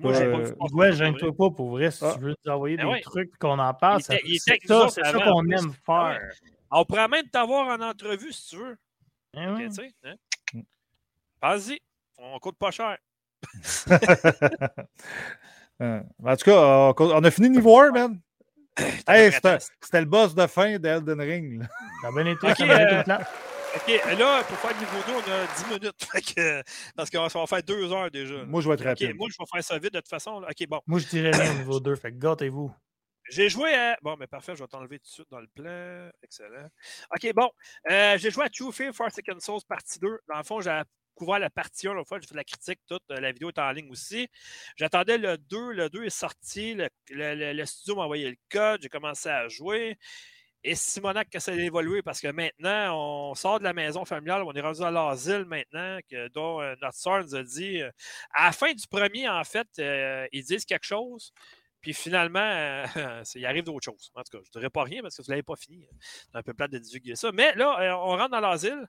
Moi, 0.00 0.12
j'ai 0.12 0.30
pas. 0.30 0.66
Ouais, 0.72 0.92
gêne-toi 0.92 1.32
pas 1.32 1.50
pour 1.50 1.70
vrai. 1.70 1.90
Si 1.90 2.04
ah. 2.04 2.12
tu 2.14 2.20
veux 2.20 2.34
nous 2.44 2.52
envoyer 2.52 2.76
ben 2.76 2.92
des 2.92 3.00
trucs 3.00 3.36
qu'on 3.38 3.58
en 3.58 3.74
parle, 3.74 4.02
c'est 4.02 4.20
ça, 4.38 4.58
qu'on 5.12 5.42
aime 5.42 5.48
ben 5.48 5.72
faire. 5.84 6.32
On 6.70 6.84
pourrait 6.84 7.08
même 7.08 7.28
t'avoir 7.28 7.66
en 7.68 7.82
entrevue 7.82 8.32
si 8.32 8.50
tu 8.50 8.56
veux. 8.56 8.78
Ben 9.34 9.54
okay, 9.54 9.92
hein? 10.04 10.14
mm. 10.52 10.60
Vas-y, 11.42 11.80
on 12.18 12.38
coûte 12.38 12.56
pas 12.58 12.70
cher. 12.70 12.98
Euh, 15.82 16.02
en 16.22 16.36
tout 16.36 16.44
cas, 16.44 16.92
on 16.98 17.24
a 17.24 17.30
fini 17.30 17.48
niveau 17.48 17.80
1, 17.80 17.90
man. 17.92 18.20
hey, 19.08 19.32
c'était 19.32 20.00
le 20.00 20.04
boss 20.04 20.34
de 20.34 20.46
fin 20.46 20.78
d'Elden 20.78 21.18
Ring. 21.18 21.66
Ça 22.02 22.08
a 22.08 22.12
bien 22.12 22.26
été, 22.26 22.54
ça 22.54 22.64
a 22.64 23.02
bien 23.04 23.18
OK, 23.72 24.18
là, 24.18 24.42
pour 24.42 24.56
faire 24.58 24.72
le 24.72 24.80
niveau 24.80 24.98
2, 25.06 25.12
on 25.12 25.32
a 25.32 25.46
10 25.46 25.66
minutes. 25.66 26.64
parce 26.96 27.10
qu'on 27.10 27.26
va 27.26 27.46
faire 27.46 27.62
2 27.62 27.92
heures 27.92 28.10
déjà. 28.10 28.44
Moi, 28.44 28.60
je 28.60 28.68
vais 28.68 28.74
être 28.74 28.84
rapide. 28.84 29.10
OK, 29.10 29.16
moi, 29.16 29.28
je 29.30 29.36
vais 29.38 29.46
faire 29.52 29.64
ça 29.64 29.78
vite 29.78 29.94
de 29.94 30.00
toute 30.00 30.08
façon. 30.08 30.42
OK, 30.42 30.66
bon. 30.68 30.80
Moi, 30.86 30.98
je 30.98 31.06
dirais 31.06 31.30
rien 31.30 31.52
au 31.52 31.58
niveau 31.58 31.78
2. 31.78 31.94
Fait 31.94 32.10
que 32.10 32.16
gâtez-vous. 32.16 32.72
J'ai 33.30 33.48
joué 33.48 33.72
à. 33.74 33.96
Bon, 34.02 34.16
mais 34.18 34.26
parfait, 34.26 34.56
je 34.56 34.62
vais 34.62 34.66
t'enlever 34.66 34.98
tout 34.98 35.04
de 35.04 35.12
suite 35.12 35.30
dans 35.30 35.38
le 35.38 35.46
plan. 35.46 36.10
Excellent. 36.22 36.68
OK, 37.14 37.32
bon. 37.32 37.48
Euh, 37.90 38.18
j'ai 38.18 38.30
joué 38.32 38.44
à 38.44 38.48
True 38.48 38.72
Fear 38.72 38.92
Second 38.92 39.38
Souls 39.38 39.60
partie 39.68 40.00
2. 40.00 40.18
Dans 40.28 40.38
le 40.38 40.42
fond, 40.42 40.60
j'ai 40.60 40.82
couvert 41.14 41.38
la 41.38 41.50
partie 41.50 41.86
1 41.86 41.94
l'autre 41.94 42.08
fois, 42.08 42.18
j'ai 42.20 42.26
fait 42.26 42.34
la 42.34 42.44
critique 42.44 42.80
toute. 42.88 43.02
Euh, 43.12 43.20
la 43.20 43.30
vidéo 43.30 43.50
est 43.50 43.58
en 43.60 43.70
ligne 43.70 43.90
aussi. 43.90 44.26
J'attendais 44.74 45.16
le 45.16 45.38
2. 45.38 45.72
Le 45.72 45.88
2 45.88 46.04
est 46.04 46.10
sorti. 46.10 46.74
Le, 46.74 46.88
le 47.52 47.64
studio 47.66 47.94
m'a 47.94 48.02
envoyé 48.02 48.30
le 48.30 48.36
code. 48.50 48.82
J'ai 48.82 48.88
commencé 48.88 49.28
à 49.28 49.46
jouer. 49.46 49.96
Et 50.62 50.74
Simonac 50.74 51.30
que 51.30 51.38
ça 51.38 51.52
a 51.52 51.54
évolué 51.54 52.02
parce 52.02 52.20
que 52.20 52.28
maintenant, 52.28 53.30
on 53.30 53.34
sort 53.34 53.58
de 53.60 53.64
la 53.64 53.72
maison 53.72 54.04
familiale, 54.04 54.42
on 54.42 54.52
est 54.52 54.60
rendu 54.60 54.82
à 54.82 54.90
l'asile 54.90 55.46
maintenant, 55.46 55.98
dont 56.34 56.60
euh, 56.60 56.74
notre 56.82 56.98
soeur 56.98 57.22
nous 57.22 57.34
a 57.34 57.42
dit. 57.42 57.80
Euh, 57.80 57.90
à 58.32 58.46
la 58.46 58.52
fin 58.52 58.72
du 58.72 58.86
premier, 58.86 59.26
en 59.28 59.42
fait, 59.44 59.66
euh, 59.78 60.26
ils 60.32 60.44
disent 60.44 60.66
quelque 60.66 60.84
chose, 60.84 61.32
puis 61.80 61.94
finalement, 61.94 62.84
il 63.34 63.46
arrive 63.46 63.64
d'autres 63.64 63.84
choses. 63.84 64.10
En 64.14 64.22
tout 64.22 64.36
cas, 64.36 64.44
je 64.44 64.50
ne 64.50 64.60
dirais 64.60 64.70
pas 64.70 64.84
rien 64.84 65.00
parce 65.00 65.16
que 65.16 65.22
vous 65.22 65.30
ne 65.30 65.32
l'avez 65.32 65.42
pas 65.42 65.56
fini. 65.56 65.86
C'est 66.00 66.36
un 66.36 66.42
peu 66.42 66.52
plate 66.52 66.72
de 66.72 66.78
divulguer 66.78 67.16
ça. 67.16 67.32
Mais 67.32 67.54
là, 67.54 67.98
on 67.98 68.16
rentre 68.16 68.30
dans 68.30 68.40
l'asile, 68.40 68.86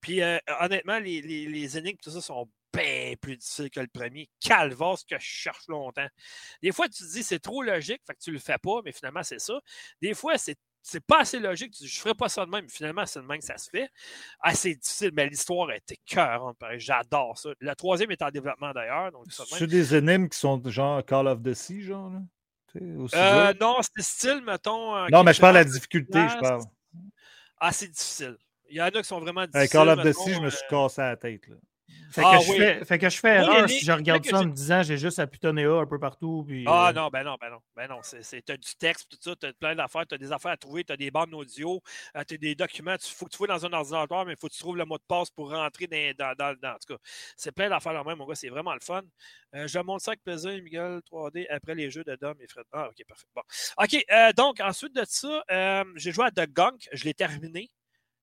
puis 0.00 0.20
honnêtement, 0.60 0.98
les, 0.98 1.78
énigmes, 1.78 1.98
tout 2.02 2.10
ça, 2.10 2.20
sont 2.20 2.50
bien 2.72 3.14
plus 3.20 3.36
difficiles 3.36 3.70
que 3.70 3.78
le 3.78 3.86
premier. 3.86 4.28
Calvasse 4.40 5.04
que 5.04 5.16
je 5.16 5.24
cherche 5.24 5.68
longtemps. 5.68 6.08
Des 6.60 6.72
fois, 6.72 6.88
tu 6.88 7.04
te 7.04 7.08
dis 7.12 7.22
c'est 7.22 7.38
trop 7.38 7.62
logique, 7.62 8.00
fait 8.04 8.14
que 8.14 8.20
tu 8.20 8.32
le 8.32 8.40
fais 8.40 8.58
pas, 8.58 8.80
mais 8.84 8.90
finalement, 8.90 9.22
c'est 9.22 9.38
ça. 9.38 9.60
Des 10.02 10.12
fois, 10.12 10.36
c'est 10.38 10.58
c'est 10.84 11.04
pas 11.04 11.20
assez 11.20 11.38
logique. 11.40 11.74
Je 11.82 11.98
ferais 11.98 12.14
pas 12.14 12.28
ça 12.28 12.44
de 12.44 12.50
même. 12.50 12.68
Finalement, 12.68 13.06
c'est 13.06 13.20
de 13.20 13.24
même 13.24 13.38
que 13.38 13.44
ça 13.44 13.56
se 13.56 13.70
fait. 13.70 13.88
Assez 14.40 14.74
difficile, 14.74 15.12
mais 15.14 15.26
l'histoire 15.26 15.70
a 15.70 15.76
été 15.76 15.98
cœur. 16.04 16.52
J'adore 16.76 17.38
ça. 17.38 17.48
Le 17.58 17.74
troisième 17.74 18.10
est 18.10 18.20
en 18.20 18.30
développement 18.30 18.70
d'ailleurs. 18.72 19.10
C'est 19.30 19.66
des 19.66 19.94
énigmes 19.94 20.28
qui 20.28 20.38
sont 20.38 20.62
genre 20.66 21.02
Call 21.04 21.26
of 21.26 21.42
the 21.42 21.54
Sea, 21.54 21.80
genre? 21.80 22.10
Là? 22.10 22.20
Euh, 23.14 23.54
non, 23.60 23.76
c'est 23.80 24.02
style, 24.02 24.42
mettons. 24.44 24.94
Euh, 24.96 25.06
non, 25.10 25.22
mais 25.22 25.32
je 25.32 25.40
parle 25.40 25.54
de 25.54 25.60
la 25.60 25.64
difficulté, 25.64 26.18
je 26.28 26.38
parle. 26.38 26.62
Assez 27.58 27.88
difficile. 27.88 28.36
Il 28.68 28.76
y 28.76 28.82
en 28.82 28.86
a 28.86 28.90
qui 28.90 29.04
sont 29.04 29.20
vraiment 29.20 29.46
difficiles. 29.46 29.70
Call 29.70 29.88
of 29.88 30.02
the 30.02 30.12
Sea, 30.12 30.34
je 30.34 30.40
me 30.40 30.50
suis 30.50 30.64
euh, 30.64 30.68
cassé 30.68 31.00
la 31.00 31.16
tête. 31.16 31.46
Là. 31.46 31.56
Fait, 32.10 32.22
que 32.22 32.26
ah 32.26 32.38
je 32.38 32.52
fais, 32.52 32.84
fait, 32.84 32.98
que 32.98 33.10
je 33.10 33.18
fais, 33.18 33.34
erreur 33.36 33.68
si 33.68 33.84
je 33.84 33.92
regarde 33.92 34.24
ça 34.24 34.38
en 34.38 34.44
me 34.44 34.52
disant 34.52 34.82
j'ai 34.82 34.96
juste 34.96 35.18
à 35.18 35.26
putonner 35.26 35.64
A 35.64 35.80
un 35.80 35.86
peu 35.86 35.98
partout. 35.98 36.44
Puis, 36.46 36.64
ah 36.66 36.88
euh, 36.88 36.92
non, 36.92 37.08
ben 37.08 37.24
non, 37.24 37.36
ben 37.40 37.50
non. 37.50 37.58
Ben 37.76 37.88
non. 37.88 38.00
Tu 38.02 38.52
as 38.52 38.56
du 38.56 38.76
texte, 38.76 39.10
tout 39.10 39.18
ça, 39.20 39.34
tu 39.36 39.46
as 39.46 39.52
plein 39.52 39.74
d'affaires, 39.74 40.06
tu 40.06 40.14
as 40.14 40.18
des 40.18 40.32
affaires 40.32 40.52
à 40.52 40.56
trouver, 40.56 40.84
tu 40.84 40.92
as 40.92 40.96
des 40.96 41.10
bandes 41.10 41.34
audio, 41.34 41.82
euh, 42.16 42.22
tu 42.26 42.34
as 42.34 42.36
des 42.38 42.54
documents, 42.54 42.94
il 42.94 43.14
faut 43.14 43.26
que 43.26 43.30
tu 43.30 43.36
trouves 43.36 43.48
dans 43.48 43.66
un 43.66 43.72
ordinateur, 43.72 44.24
mais 44.24 44.32
il 44.32 44.38
faut 44.38 44.46
que 44.46 44.52
tu 44.52 44.60
trouves 44.60 44.76
le 44.76 44.84
mot 44.84 44.96
de 44.96 45.02
passe 45.06 45.30
pour 45.30 45.50
rentrer 45.50 45.86
dans. 45.86 46.34
dans, 46.38 46.56
dans, 46.60 46.70
en 46.70 46.78
tout 46.78 46.94
cas, 46.94 47.00
c'est 47.36 47.52
plein 47.52 47.68
d'affaires 47.68 47.92
là 47.92 48.04
même, 48.04 48.18
mon 48.18 48.26
gars, 48.26 48.34
c'est 48.34 48.48
vraiment 48.48 48.74
le 48.74 48.80
fun. 48.80 49.02
Euh, 49.54 49.66
je 49.66 49.78
montre 49.80 50.04
ça 50.04 50.12
avec 50.12 50.22
plaisir, 50.22 50.52
Miguel 50.62 51.00
3D, 51.10 51.46
après 51.50 51.74
les 51.74 51.90
jeux 51.90 52.04
de 52.04 52.16
Dom 52.16 52.36
et 52.40 52.46
Fred. 52.46 52.64
Ah, 52.72 52.88
ok, 52.88 53.04
parfait. 53.06 53.26
Bon. 53.34 53.42
OK, 53.78 54.34
donc 54.36 54.60
ensuite 54.60 54.94
de 54.94 55.04
ça, 55.04 55.42
j'ai 55.96 56.12
joué 56.12 56.26
à 56.26 56.30
The 56.30 56.48
Gunk, 56.48 56.88
je 56.92 57.04
l'ai 57.04 57.14
terminé. 57.14 57.70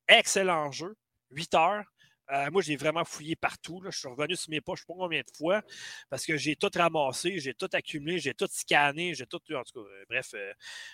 Excellent 0.07 0.71
jeu. 0.71 0.95
8 1.31 1.53
heures. 1.55 1.85
Euh, 2.31 2.49
moi, 2.51 2.61
j'ai 2.61 2.75
vraiment 2.75 3.03
fouillé 3.03 3.35
partout. 3.35 3.81
Je 3.85 3.97
suis 3.97 4.07
revenu 4.07 4.35
sur 4.35 4.49
mes 4.49 4.61
poches, 4.61 4.79
je 4.79 4.83
sais 4.83 4.87
pas 4.87 4.93
combien 4.97 5.21
de 5.21 5.37
fois, 5.37 5.61
parce 6.09 6.25
que 6.25 6.37
j'ai 6.37 6.55
tout 6.55 6.69
ramassé, 6.73 7.39
j'ai 7.39 7.53
tout 7.53 7.69
accumulé, 7.73 8.19
j'ai 8.19 8.33
tout 8.33 8.47
scanné, 8.49 9.13
j'ai 9.13 9.25
tout. 9.25 9.39
En 9.53 9.63
tout 9.63 9.83
cas, 9.83 9.89
euh, 9.89 10.05
bref, 10.09 10.31
euh, 10.33 10.53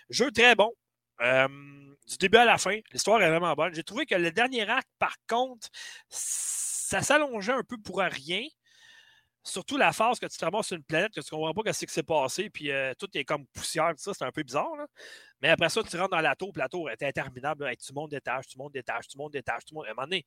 jeu 0.09 0.31
très 0.31 0.55
bon. 0.55 0.73
du 1.19 2.17
début 2.19 2.37
à 2.37 2.45
la 2.45 2.57
fin, 2.57 2.79
l'histoire 2.91 3.21
est 3.21 3.29
vraiment 3.29 3.53
bonne. 3.53 3.73
J'ai 3.73 3.83
trouvé 3.83 4.05
que 4.05 4.15
le 4.15 4.31
dernier 4.31 4.67
acte, 4.69 4.89
par 4.99 5.15
contre, 5.27 5.67
ça 6.09 7.01
s'allongeait 7.01 7.53
un 7.53 7.63
peu 7.63 7.77
pour 7.77 7.99
rien. 7.99 8.43
Surtout 9.43 9.77
la 9.77 9.93
phase 9.93 10.19
que 10.19 10.25
tu 10.25 10.37
te 10.37 10.43
ramasses 10.43 10.67
sur 10.67 10.75
une 10.77 10.83
planète, 10.83 11.13
que 11.13 11.21
tu 11.21 11.29
comprends 11.29 11.53
pas 11.53 11.71
ce 11.71 11.85
qui 11.85 11.93
s'est 11.93 12.03
passé, 12.03 12.49
puis 12.49 12.69
tout 12.99 13.07
est 13.13 13.23
comme 13.23 13.47
poussière, 13.47 13.91
tout 13.91 14.03
ça, 14.03 14.13
c'est 14.13 14.25
un 14.25 14.31
peu 14.31 14.43
bizarre. 14.43 14.75
Là. 14.75 14.87
Mais 15.41 15.49
après 15.49 15.69
ça, 15.69 15.83
tu 15.83 15.97
rentres 15.97 16.09
dans 16.09 16.21
la 16.21 16.35
tour, 16.35 16.51
puis 16.51 16.61
la 16.61 16.69
tour 16.69 16.89
est 16.89 17.01
interminable. 17.03 17.65
Là, 17.65 17.75
tu 17.75 17.93
montes 17.93 18.11
d'étage, 18.11 18.47
tu 18.47 18.57
montes 18.57 18.73
d'étage, 18.73 19.07
tu 19.07 19.17
montes 19.17 19.33
d'étage, 19.33 19.65
tu 19.65 19.73
montes. 19.73 19.85
À 19.87 19.91
un 19.91 19.93
moment 19.93 20.07
donné, 20.07 20.25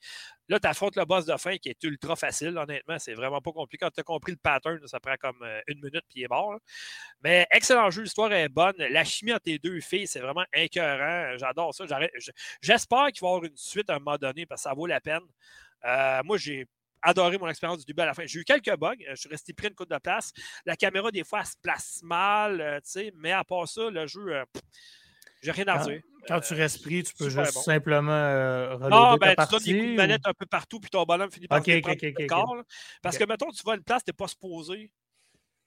là, 0.48 0.60
tu 0.60 0.68
affrontes 0.68 0.96
le 0.96 1.04
boss 1.04 1.26
de 1.26 1.36
fin 1.36 1.56
qui 1.58 1.68
est 1.68 1.82
ultra 1.84 2.16
facile, 2.16 2.56
honnêtement. 2.56 2.98
C'est 2.98 3.14
vraiment 3.14 3.40
pas 3.40 3.52
compliqué. 3.52 3.84
Quand 3.84 3.90
tu 3.90 4.00
as 4.00 4.04
compris 4.04 4.32
le 4.32 4.38
pattern, 4.38 4.86
ça 4.86 5.00
prend 5.00 5.16
comme 5.20 5.42
euh, 5.42 5.60
une 5.66 5.78
minute, 5.78 6.04
puis 6.08 6.20
il 6.20 6.22
est 6.24 6.28
mort. 6.28 6.58
Mais 7.22 7.46
excellent 7.50 7.90
jeu, 7.90 8.02
l'histoire 8.02 8.32
est 8.32 8.48
bonne. 8.48 8.76
La 8.78 9.04
chimie 9.04 9.32
entre 9.32 9.42
tes 9.42 9.58
deux 9.58 9.80
filles, 9.80 10.06
c'est 10.06 10.20
vraiment 10.20 10.44
écœurant. 10.52 11.36
J'adore 11.38 11.74
ça. 11.74 11.84
J'espère 12.62 13.06
qu'il 13.08 13.20
va 13.22 13.28
y 13.28 13.30
avoir 13.30 13.44
une 13.44 13.56
suite 13.56 13.90
à 13.90 13.96
un 13.96 13.98
moment 13.98 14.16
donné, 14.16 14.46
parce 14.46 14.62
que 14.62 14.68
ça 14.68 14.74
vaut 14.74 14.86
la 14.86 15.00
peine. 15.00 15.22
Euh, 15.84 16.22
moi, 16.24 16.36
j'ai 16.36 16.66
adoré 17.02 17.38
mon 17.38 17.48
expérience 17.48 17.78
du 17.78 17.84
début 17.86 18.02
à 18.02 18.06
la 18.06 18.14
fin. 18.14 18.26
J'ai 18.26 18.40
eu 18.40 18.44
quelques 18.44 18.76
bugs. 18.76 18.94
Je 19.08 19.14
suis 19.14 19.28
resté 19.28 19.52
pris 19.52 19.68
une 19.68 19.74
coupe 19.74 19.90
de 19.90 19.98
place. 19.98 20.32
La 20.66 20.76
caméra, 20.76 21.10
des 21.10 21.24
fois, 21.24 21.40
elle 21.40 21.46
se 21.46 21.56
place 21.62 22.00
mal, 22.02 22.60
euh, 22.60 22.76
tu 22.80 22.90
sais, 22.90 23.12
mais 23.16 23.32
à 23.32 23.44
part 23.44 23.66
ça, 23.68 23.88
le 23.90 24.06
jeu, 24.06 24.44
j'ai 25.40 25.50
rien 25.52 25.66
à 25.68 25.78
Quand- 25.78 25.84
dire. 25.86 26.00
Quand 26.28 26.40
tu 26.40 26.52
Euh, 26.52 26.56
restes 26.58 26.82
pris, 26.82 27.02
tu 27.02 27.14
peux 27.14 27.30
juste 27.30 27.54
bon. 27.54 27.62
simplement 27.62 28.12
euh, 28.12 28.76
non, 28.78 29.16
ta 29.16 29.34
ben, 29.34 29.34
tu 29.46 29.50
donnes 29.50 29.62
des 29.62 29.72
coups 29.72 29.86
de 29.86 29.92
ou- 29.92 29.96
manette 29.96 30.20
un 30.26 30.34
peu 30.34 30.44
partout, 30.46 30.78
puis 30.78 30.90
ton 30.90 31.02
bonhomme 31.04 31.30
finit 31.30 31.48
par 31.48 31.58
Ok, 31.60 31.64
se 31.66 31.70
ok, 31.70 31.76
déprendre 31.76 31.96
ok, 31.96 32.02
le 32.18 32.24
ok, 32.24 32.28
corps, 32.28 32.56
là. 32.56 32.62
Parce 33.02 33.16
que, 33.18 33.24
mettons, 33.24 33.50
tu 33.50 33.62
vas 33.64 33.72
à 33.72 33.76
une 33.76 33.82
place, 33.82 34.04
tu 34.04 34.10
n'es 34.10 34.12
pas 34.14 34.28
supposé, 34.28 34.92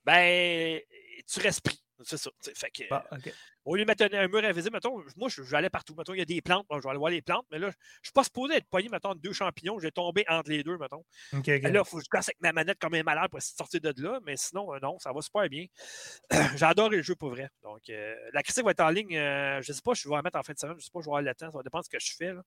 ben, 0.05 0.79
tu 1.27 1.39
restes 1.39 1.61
pris. 1.61 1.83
C'est 2.03 2.17
ça. 2.17 2.29
Fait 2.55 2.69
que. 2.69 2.83
Au 3.65 3.75
lieu 3.75 3.83
de 3.83 3.87
mettre 3.87 4.03
un, 4.03 4.17
un 4.19 4.27
mur 4.27 4.43
invisible, 4.43 4.73
mettons, 4.75 5.01
moi, 5.15 5.29
je- 5.29 5.43
j'allais 5.43 5.69
partout. 5.69 5.95
Mettons, 5.97 6.13
il 6.13 6.19
y 6.19 6.21
a 6.21 6.25
des 6.25 6.41
plantes, 6.41 6.65
bon, 6.69 6.77
je 6.79 6.83
vais 6.83 6.89
aller 6.89 6.99
voir 6.99 7.11
les 7.11 7.21
plantes, 7.21 7.45
mais 7.51 7.59
là, 7.59 7.69
je 7.69 7.75
ne 7.77 8.03
suis 8.03 8.11
pas 8.13 8.23
supposé 8.23 8.55
être 8.55 8.67
poigné, 8.67 8.89
mettons, 8.89 9.13
de 9.15 9.19
deux 9.19 9.33
champignons. 9.33 9.79
J'ai 9.79 9.91
tombé 9.91 10.25
entre 10.27 10.49
les 10.49 10.63
deux, 10.63 10.77
mettons. 10.77 11.03
Ok, 11.33 11.39
ok. 11.39 11.47
Et 11.47 11.59
Là, 11.61 11.81
il 11.85 11.89
faut 11.89 11.97
que 11.97 12.03
je 12.03 12.09
casse 12.09 12.29
avec 12.29 12.41
ma 12.41 12.51
manette 12.51 12.77
comme 12.79 12.93
un 12.93 13.03
malade 13.03 13.29
pour 13.31 13.41
sortir 13.41 13.79
de 13.81 13.93
là, 14.01 14.19
mais 14.25 14.35
sinon, 14.37 14.73
euh, 14.73 14.79
non, 14.81 14.99
ça 14.99 15.11
va 15.13 15.21
super 15.21 15.47
bien. 15.49 15.65
J'ai 16.57 16.65
adoré 16.65 16.97
le 16.97 17.03
jeu 17.03 17.15
pour 17.15 17.29
vrai. 17.29 17.49
Donc, 17.63 17.89
euh, 17.89 18.15
la 18.33 18.43
critique 18.43 18.65
va 18.65 18.71
être 18.71 18.81
en 18.81 18.89
ligne. 18.89 19.15
euh, 19.15 19.61
je 19.61 19.71
ne 19.71 19.75
sais 19.75 19.81
pas, 19.81 19.93
je 19.93 20.07
vais 20.09 20.15
la 20.15 20.21
mettre 20.21 20.37
en 20.37 20.43
fin 20.43 20.53
de 20.53 20.59
semaine. 20.59 20.75
Je 20.75 20.79
ne 20.79 20.83
sais 20.83 20.91
pas, 20.91 20.99
je 20.99 21.05
vais 21.05 21.09
avoir 21.09 21.21
le 21.21 21.33
temps. 21.35 21.51
Ça 21.51 21.57
va 21.57 21.63
dépendre 21.63 21.83
de 21.83 21.85
ce 21.85 21.89
que 21.89 21.99
je 22.03 22.15
fais. 22.17 22.33
là. 22.33 22.41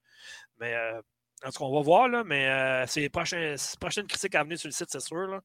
Mais 0.61 0.75
euh, 0.75 1.01
en 1.45 1.51
tout 1.51 1.59
cas, 1.59 1.65
on 1.65 1.75
va 1.75 1.81
voir. 1.83 2.09
Là, 2.09 2.25
mais 2.25 2.85
c'est 2.87 3.01
les 3.01 3.09
prochaines, 3.11 3.57
prochaines 3.81 4.07
critiques 4.07 4.35
à 4.35 4.43
venir 4.43 4.59
sur 4.59 4.69
le 4.69 4.73
site, 4.73 4.89
c'est 4.91 5.01
sûr. 5.01 5.17
là. 5.29 5.41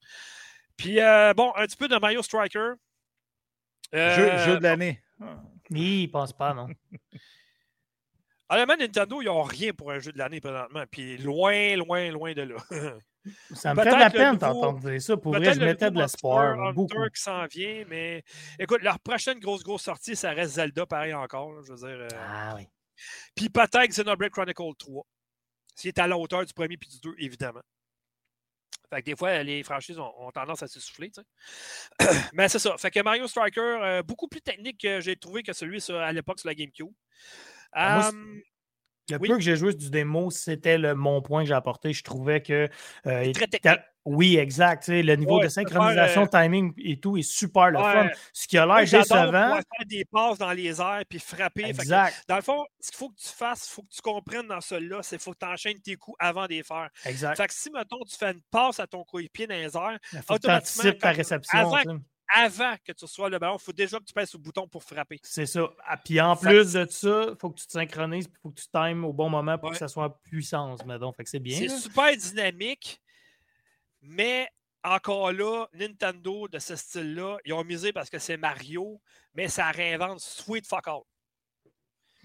Puis, 0.77 0.95
bon, 1.35 1.53
un 1.55 1.65
petit 1.65 1.77
peu 1.77 1.87
de 1.87 1.95
Mario 1.97 2.21
Striker. 2.23 2.73
Jeu, 3.93 4.37
jeu 4.45 4.57
de 4.57 4.63
l'année. 4.63 5.01
Il 5.71 6.07
pense 6.11 6.33
pas, 6.33 6.53
non. 6.53 6.67
Honnêtement, 8.49 8.75
Nintendo, 8.77 9.21
ils 9.21 9.25
n'ont 9.25 9.43
rien 9.43 9.71
pour 9.71 9.91
un 9.91 9.99
jeu 9.99 10.11
de 10.11 10.17
l'année 10.17 10.41
présentement. 10.41 10.83
Puis, 10.91 11.17
loin, 11.17 11.75
loin, 11.77 12.11
loin 12.11 12.33
de 12.33 12.41
là. 12.41 12.55
Ça 13.53 13.73
me 13.75 13.83
fait 13.83 13.91
de 13.91 13.95
la 13.95 14.09
peine 14.09 14.35
d'entendre 14.37 14.79
dire 14.79 14.99
ça. 15.01 15.15
Pour 15.15 15.31
vrai, 15.33 15.53
je 15.53 15.59
mettais 15.59 15.91
de 15.91 15.97
l'espoir. 15.99 16.73
Beaucoup. 16.73 16.97
qui 17.13 17.21
s'en 17.21 17.45
vient, 17.45 17.85
mais 17.87 18.23
écoute, 18.57 18.81
leur 18.81 18.99
prochaine 18.99 19.39
grosse, 19.39 19.63
grosse 19.63 19.83
sortie, 19.83 20.15
ça 20.15 20.31
reste 20.31 20.55
Zelda, 20.55 20.87
pareil 20.87 21.13
encore. 21.13 21.53
là, 21.53 21.61
je 21.65 21.71
veux 21.71 21.77
dire. 21.77 21.87
euh, 22.01 22.07
Ah 22.19 22.55
oui. 22.55 22.67
Puis 23.35 23.49
peut-être 23.49 23.87
Xenoblade 23.87 24.31
Chronicle 24.31 24.73
3. 24.77 25.05
S'il 25.75 25.89
est 25.89 25.99
à 25.99 26.07
la 26.07 26.17
hauteur 26.17 26.43
du 26.45 26.53
premier 26.53 26.77
puis 26.77 26.89
du 26.89 26.99
2, 26.99 27.13
évidemment. 27.19 27.61
Fait 28.91 29.01
que 29.01 29.05
des 29.05 29.15
fois, 29.15 29.41
les 29.41 29.63
franchises 29.63 29.97
ont, 29.97 30.11
ont 30.19 30.31
tendance 30.31 30.61
à 30.61 30.67
se 30.67 30.79
souffler. 30.79 31.09
tu 31.09 31.21
sais. 31.21 32.09
Mais 32.33 32.49
c'est 32.49 32.59
ça. 32.59 32.77
Fait 32.77 32.91
que 32.91 32.99
Mario 33.01 33.25
Striker, 33.25 33.61
euh, 33.81 34.03
beaucoup 34.03 34.27
plus 34.27 34.41
technique 34.41 34.81
que 34.81 34.99
j'ai 34.99 35.15
trouvé 35.15 35.43
que 35.43 35.53
celui 35.53 35.79
sur- 35.79 35.97
à 35.97 36.11
l'époque 36.11 36.39
sur 36.39 36.49
la 36.49 36.55
GameCube. 36.55 36.91
Ah, 37.71 38.11
moi, 38.13 38.31
Le 39.09 39.17
Oui. 39.17 39.27
peu 39.29 39.35
que 39.35 39.41
j'ai 39.41 39.55
joué 39.57 39.73
du 39.73 39.89
démo, 39.89 40.29
c'était 40.31 40.77
le, 40.77 40.95
mon 40.95 41.21
point 41.21 41.41
que 41.43 41.47
j'ai 41.49 41.53
apporté. 41.53 41.91
Je 41.91 42.03
trouvais 42.03 42.41
que. 42.41 42.69
euh, 43.07 43.23
il- 43.25 43.33
très 43.33 43.47
technique. 43.47 43.79
Oui, 44.03 44.37
exact. 44.37 44.87
Le 44.87 45.15
niveau 45.15 45.37
Ouais, 45.37 45.43
de 45.43 45.49
synchronisation, 45.49 46.25
faire, 46.27 46.41
timing 46.43 46.73
et 46.83 46.99
tout 46.99 47.17
est 47.17 47.21
super 47.21 47.69
le 47.69 47.77
Ouais. 47.77 47.83
fun. 47.93 48.09
Ce 48.33 48.47
qui 48.47 48.57
a 48.57 48.65
l'air 48.65 48.83
j'adore 48.85 49.03
décevant. 49.27 49.55
faire 49.55 49.85
des 49.87 50.05
passes 50.05 50.37
dans 50.39 50.51
les 50.53 50.81
airs 50.81 51.03
puis 51.07 51.19
frapper. 51.19 51.63
Que 51.63 51.67
Exact. 51.67 52.23
Dans 52.27 52.35
le 52.37 52.41
fond, 52.41 52.65
ce 52.79 52.89
qu'il 52.89 52.97
faut 52.97 53.09
que 53.09 53.19
tu 53.21 53.27
fasses, 53.27 53.67
il 53.67 53.73
faut 53.75 53.83
que 53.83 53.89
tu 53.93 54.01
comprennes 54.01 54.47
dans 54.47 54.61
celui-là, 54.61 55.03
c'est 55.03 55.17
qu'il 55.17 55.23
faut 55.23 55.33
que 55.33 55.39
tu 55.39 55.45
enchaînes 55.45 55.79
tes 55.81 55.95
coups 55.97 56.17
avant 56.19 56.45
de 56.45 56.49
les 56.53 56.63
faire. 56.63 56.89
Exact. 57.05 57.35
Fait 57.37 57.47
que 57.47 57.53
si, 57.53 57.69
mettons, 57.69 57.99
tu 58.09 58.15
fais 58.17 58.31
une 58.31 58.41
passe 58.49 58.79
à 58.79 58.87
ton 58.87 59.03
coéquipier 59.03 59.45
dans 59.45 59.53
les 59.55 59.75
airs, 59.77 59.99
Il 60.13 60.19
faut 60.19 60.33
que 60.33 60.39
tu 60.39 60.47
automatiquement, 60.47 60.91
quand- 60.99 61.13
réception. 61.15 61.59
avant- 61.59 61.77
tu 61.77 61.89
sais. 61.89 61.95
Avant 62.33 62.75
que 62.85 62.91
tu 62.91 63.05
reçoives 63.05 63.29
le 63.31 63.39
ballon, 63.39 63.57
il 63.59 63.63
faut 63.63 63.73
déjà 63.73 63.99
que 63.99 64.03
tu 64.05 64.13
pèses 64.13 64.29
sur 64.29 64.39
le 64.39 64.43
bouton 64.43 64.67
pour 64.67 64.83
frapper. 64.83 65.19
C'est 65.23 65.45
ça. 65.45 65.69
Ah, 65.85 65.97
Puis 65.97 66.19
en 66.21 66.35
plus 66.35 66.73
de 66.73 66.85
ça, 66.89 67.25
il 67.29 67.35
faut 67.39 67.49
que 67.49 67.59
tu 67.59 67.67
te 67.67 67.71
synchronises 67.71 68.25
il 68.29 68.37
faut 68.41 68.49
que 68.49 68.59
tu 68.61 68.67
times 68.71 69.03
au 69.05 69.13
bon 69.13 69.29
moment 69.29 69.57
pour 69.57 69.67
Ouais. 69.69 69.73
que 69.73 69.79
ça 69.79 69.87
soit 69.87 70.05
en 70.05 70.09
puissance. 70.09 70.79
Donc, 70.85 71.15
fait 71.15 71.23
que 71.23 71.29
c'est 71.29 71.39
bien. 71.39 71.57
C'est 71.57 71.69
super 71.69 72.15
dynamique, 72.15 73.01
mais 74.01 74.47
encore 74.83 75.31
là, 75.31 75.67
Nintendo 75.73 76.47
de 76.47 76.57
ce 76.59 76.75
style-là, 76.75 77.37
ils 77.45 77.53
ont 77.53 77.63
misé 77.63 77.93
parce 77.93 78.09
que 78.09 78.17
c'est 78.19 78.37
Mario, 78.37 78.99
mais 79.35 79.47
ça 79.47 79.69
réinvente 79.69 80.19
sweet 80.19 80.65
fuck 80.65 80.87
all. 80.87 81.01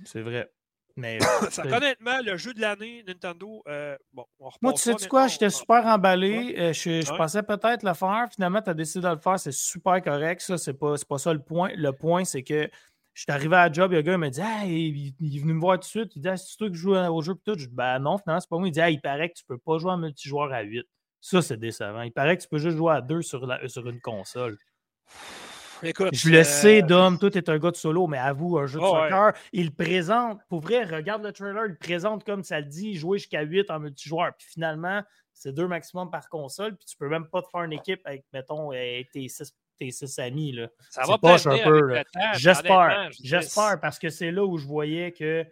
C'est 0.05 0.23
vrai. 0.23 0.51
Mais 0.97 1.19
Fait 1.51 1.63
qu'honnêtement, 1.69 2.19
le 2.25 2.37
jeu 2.37 2.55
de 2.55 2.61
l'année, 2.61 3.05
Nintendo, 3.07 3.63
euh, 3.69 3.97
bon, 4.13 4.25
on 4.41 4.49
Moi, 4.63 4.73
tu 4.73 4.81
sais 4.81 4.93
quoi, 5.09 5.21
honnêtement, 5.23 5.29
j'étais 5.29 5.51
super 5.51 5.85
emballé. 5.87 6.55
euh, 6.59 6.73
je 6.73 7.03
je 7.03 7.11
Ouais. 7.13 7.19
pensais 7.19 7.43
peut-être 7.43 7.83
le 7.83 7.93
faire. 7.95 8.27
Finalement, 8.35 8.63
tu 8.63 8.71
as 8.71 8.75
décidé 8.75 9.07
de 9.07 9.13
le 9.13 9.19
faire. 9.21 9.39
C'est 9.39 9.53
super 9.53 10.03
correct. 10.03 10.41
Ça, 10.41 10.57
c'est 10.57 10.73
pas, 10.75 10.97
c'est 10.97 11.07
pas 11.09 11.19
ça 11.19 11.33
le 11.35 11.41
point. 11.41 11.71
Le 11.77 11.93
point, 11.93 12.25
c'est 12.25 12.43
que 12.43 12.69
je 13.13 13.23
suis 13.23 13.31
arrivé 13.33 13.57
à 13.57 13.67
la 13.69 13.73
job. 13.73 13.93
Il 13.93 13.95
y 13.95 13.97
a 13.97 14.01
un 14.01 14.03
gars 14.03 14.13
il 14.13 14.19
m'a 14.19 14.31
dit 14.31 14.41
Hey, 14.41 14.89
il, 14.89 15.15
il 15.21 15.37
est 15.37 15.41
venu 15.41 15.53
me 15.55 15.61
voir 15.61 15.75
tout 15.77 15.81
de 15.81 15.85
suite. 15.85 16.17
Il 16.17 16.23
dit 16.23 16.29
ah, 16.29 16.37
C'est 16.39 16.57
toi 16.57 16.69
qui 16.71 16.75
joues 16.77 16.95
au 16.95 17.23
jeu. 17.23 17.35
Puis 17.35 17.43
tout? 17.45 17.59
Je 17.59 17.67
dis 17.67 17.75
Ben 17.75 17.99
non, 17.99 18.17
finalement, 18.19 18.41
c'est 18.41 18.49
pas 18.49 18.57
moi. 18.59 18.69
Il 18.69 18.73
dit 18.73 18.81
Ah, 18.81 18.89
il 18.91 19.01
paraît 19.01 19.29
que 19.29 19.35
tu 19.35 19.45
peux 19.45 19.59
pas 19.59 19.77
jouer 19.79 19.91
en 19.93 19.99
multijoueur 19.99 20.51
à 20.53 20.63
8. 20.63 20.87
Ça, 21.21 21.43
c'est 21.43 21.57
décevant. 21.59 22.03
Il 22.03 22.13
paraît 22.13 22.37
que 22.39 22.43
tu 22.43 22.49
peux 22.49 22.59
juste 22.59 22.77
jouer 22.77 22.95
à 22.95 23.01
2 23.03 23.21
sur, 23.21 23.47
la- 23.47 23.67
sur 23.69 23.87
une 23.89 24.01
console. 24.01 24.57
Écoute, 25.83 26.11
Je 26.13 26.31
le 26.31 26.39
euh, 26.39 26.45
sais, 26.45 26.83
Dom, 26.83 27.19
toi, 27.19 27.31
t'es 27.31 27.49
un 27.51 27.59
gars 27.59 27.71
de 27.71 27.77
solo, 27.77 28.07
mais 28.07 28.19
avoue, 28.19 28.59
un 28.59 28.67
jeu 28.67 28.79
de 28.79 28.85
Oh, 28.85 28.95
ouais. 28.95 29.11
soccer, 29.11 29.33
il 29.53 29.75
présente, 29.75 30.41
pour 30.49 30.61
vrai, 30.61 30.85
regarde 30.85 31.23
le 31.23 31.33
trailer, 31.33 31.67
il 31.67 31.77
présente 31.77 32.25
comme 32.25 32.43
ça 32.43 32.61
le 32.61 32.67
dit, 32.67 32.95
jouer 32.97 33.19
jusqu'à 33.19 33.43
8 33.43 33.71
en 33.71 33.81
multijoueur. 33.81 34.33
Puis 34.37 34.49
finalement, 34.49 35.03
c'est 35.33 35.53
deux 35.53 35.67
maximum 35.69 36.11
par 36.11 36.29
console, 36.29 36.77
puis 36.77 36.87
tu 36.87 36.97
peux 36.97 37.09
même 37.09 37.27
pas 37.29 37.43
te 37.43 37.49
faire 37.49 37.63
une 37.63 37.73
équipe 37.73 38.01
avec, 38.05 38.25
mettons, 38.33 38.73
euh, 38.73 39.03
tes 39.13 39.29
six, 39.29 39.55
tes 39.79 39.91
six 39.91 40.19
amis. 40.19 40.53
Là. 40.53 40.69
Ça 40.91 41.03
va 41.07 41.19
pas 41.19 41.35
un 41.49 41.59
peu. 41.59 42.03
J'espère, 42.35 43.11
j'espère, 43.23 43.81
parce 43.81 43.99
que 43.99 44.09
c'est 44.09 44.31
là 44.31 44.45
où 44.45 44.57
je 44.57 44.67
voyais 44.67 45.13
qu'il 45.13 45.47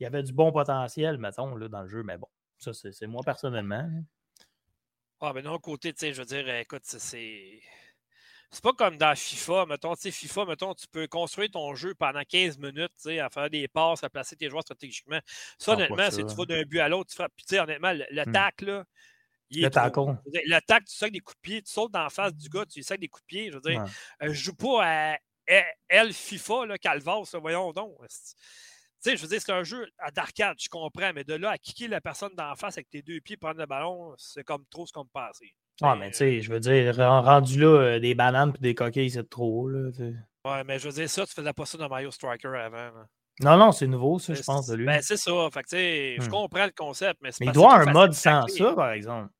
y 0.00 0.04
avait 0.04 0.22
du 0.22 0.32
bon 0.32 0.52
potentiel, 0.52 1.16
mettons, 1.18 1.56
là, 1.56 1.68
dans 1.68 1.82
le 1.82 1.88
jeu. 1.88 2.02
Mais 2.02 2.18
bon, 2.18 2.28
ça, 2.58 2.72
c'est 2.74 3.06
moi 3.06 3.22
personnellement. 3.24 3.88
Ah, 5.22 5.32
mais 5.34 5.42
d'un 5.42 5.50
autre 5.50 5.62
côté, 5.62 5.92
tu 5.92 6.00
sais, 6.00 6.12
je 6.12 6.20
veux 6.20 6.26
dire, 6.26 6.44
euh, 6.46 6.60
écoute, 6.60 6.80
c'est- 6.84 7.60
c'est. 8.50 8.62
Pas 8.62 8.72
comme 8.72 8.96
dans 8.98 9.14
FIFA, 9.16 9.66
mettons, 9.66 9.94
tu 9.94 10.02
sais, 10.02 10.10
FIFA, 10.10 10.46
mettons, 10.46 10.74
tu 10.74 10.86
peux 10.88 11.06
construire 11.06 11.50
ton 11.50 11.74
jeu 11.74 11.94
pendant 11.94 12.22
15 12.28 12.58
minutes, 12.58 12.92
tu 12.96 13.04
sais, 13.10 13.18
à 13.20 13.30
faire 13.30 13.50
des 13.50 13.68
passes, 13.68 14.04
à 14.04 14.10
placer 14.10 14.36
tes 14.36 14.50
joueurs 14.50 14.62
stratégiquement. 14.62 15.20
Ça, 15.58 15.72
Ah, 15.72 15.74
honnêtement, 15.74 16.10
c'est 16.10 16.24
tu 16.24 16.34
vas 16.36 16.46
d'un 16.46 16.62
but 16.64 16.80
à 16.80 16.88
l'autre, 16.88 17.10
tu 17.10 17.16
frappes. 17.16 17.32
Puis, 17.36 17.46
tu 17.46 17.54
sais, 17.54 17.60
honnêtement, 17.60 17.92
le, 17.92 18.04
le 18.10 18.24
Hmm. 18.24 18.32
tac, 18.32 18.62
là, 18.62 18.84
il 19.50 19.62
Le 19.62 20.60
tac, 20.60 20.84
tu 20.86 20.94
sacs 20.96 21.12
des 21.12 21.20
coups 21.20 21.36
de 21.36 21.40
pied, 21.40 21.62
tu 21.62 21.72
sautes 21.72 21.92
dans 21.92 22.02
la 22.04 22.10
face 22.10 22.34
du 22.34 22.48
gars, 22.48 22.64
tu 22.66 22.82
sacs 22.82 23.00
des 23.00 23.08
coups 23.08 23.22
de 23.24 23.26
pied. 23.26 23.50
Je 23.50 23.56
veux 23.56 23.60
dire, 23.60 23.80
Ouais. 23.80 23.90
euh, 24.22 24.28
je 24.28 24.32
joue 24.44 24.54
pas 24.54 24.84
à 25.14 25.18
elle, 25.46 25.64
elle, 25.88 26.12
FIFA, 26.14 26.66
là, 26.66 26.78
Calvas, 26.78 27.30
là, 27.32 27.38
voyons 27.40 27.72
donc. 27.72 27.96
Tu 28.08 29.10
sais, 29.10 29.16
je 29.16 29.22
veux 29.22 29.28
dire, 29.28 29.40
c'est 29.40 29.52
un 29.52 29.64
jeu 29.64 29.88
à 29.98 30.10
d'arcade, 30.10 30.56
je 30.60 30.68
comprends, 30.68 31.12
mais 31.14 31.24
de 31.24 31.34
là 31.34 31.50
à 31.52 31.58
kicker 31.58 31.88
la 31.88 32.00
personne 32.00 32.34
d'en 32.34 32.54
face 32.54 32.76
avec 32.76 32.90
tes 32.90 33.02
deux 33.02 33.20
pieds, 33.20 33.36
prendre 33.36 33.58
le 33.58 33.66
ballon, 33.66 34.14
c'est 34.18 34.44
comme 34.44 34.64
trop 34.66 34.86
ce 34.86 34.92
qu'on 34.92 35.04
me 35.04 35.08
passait. 35.08 35.54
Ah, 35.82 35.96
mais 35.96 36.10
tu 36.10 36.18
sais, 36.18 36.40
je 36.40 36.50
veux 36.52 36.60
dire, 36.60 36.94
ren- 36.96 37.22
rendu 37.22 37.58
là, 37.60 37.66
euh, 37.66 37.98
des 38.00 38.14
bananes 38.14 38.52
puis 38.52 38.60
des 38.60 38.74
coquilles, 38.74 39.10
c'est 39.10 39.28
trop. 39.28 39.68
Là. 39.68 39.90
Ouais, 40.44 40.64
mais 40.64 40.78
je 40.78 40.86
veux 40.88 40.94
dire, 40.94 41.08
ça, 41.08 41.26
tu 41.26 41.32
faisais 41.34 41.52
pas 41.52 41.64
ça 41.66 41.78
dans 41.78 41.88
Mario 41.88 42.10
Striker 42.10 42.48
avant. 42.48 42.76
là. 42.76 43.06
non, 43.40 43.56
non, 43.56 43.72
c'est 43.72 43.86
nouveau, 43.86 44.18
ça, 44.18 44.34
je 44.34 44.42
pense, 44.42 44.66
de 44.66 44.76
lui. 44.76 44.86
Ben, 44.86 45.00
c'est 45.02 45.16
ça. 45.16 45.32
Fait 45.52 45.62
que, 45.62 45.68
tu 45.68 45.76
sais, 45.76 46.16
je 46.18 46.26
Hmm. 46.26 46.30
comprends 46.30 46.64
le 46.66 46.72
concept, 46.76 47.20
mais 47.22 47.32
c'est 47.32 47.44
mais 47.44 47.50
il 47.50 47.54
doit 47.54 47.74
un 47.80 47.92
mode 47.92 48.12
sans 48.12 48.46
ça, 48.46 48.74
par 48.74 48.90
exemple. 48.92 49.30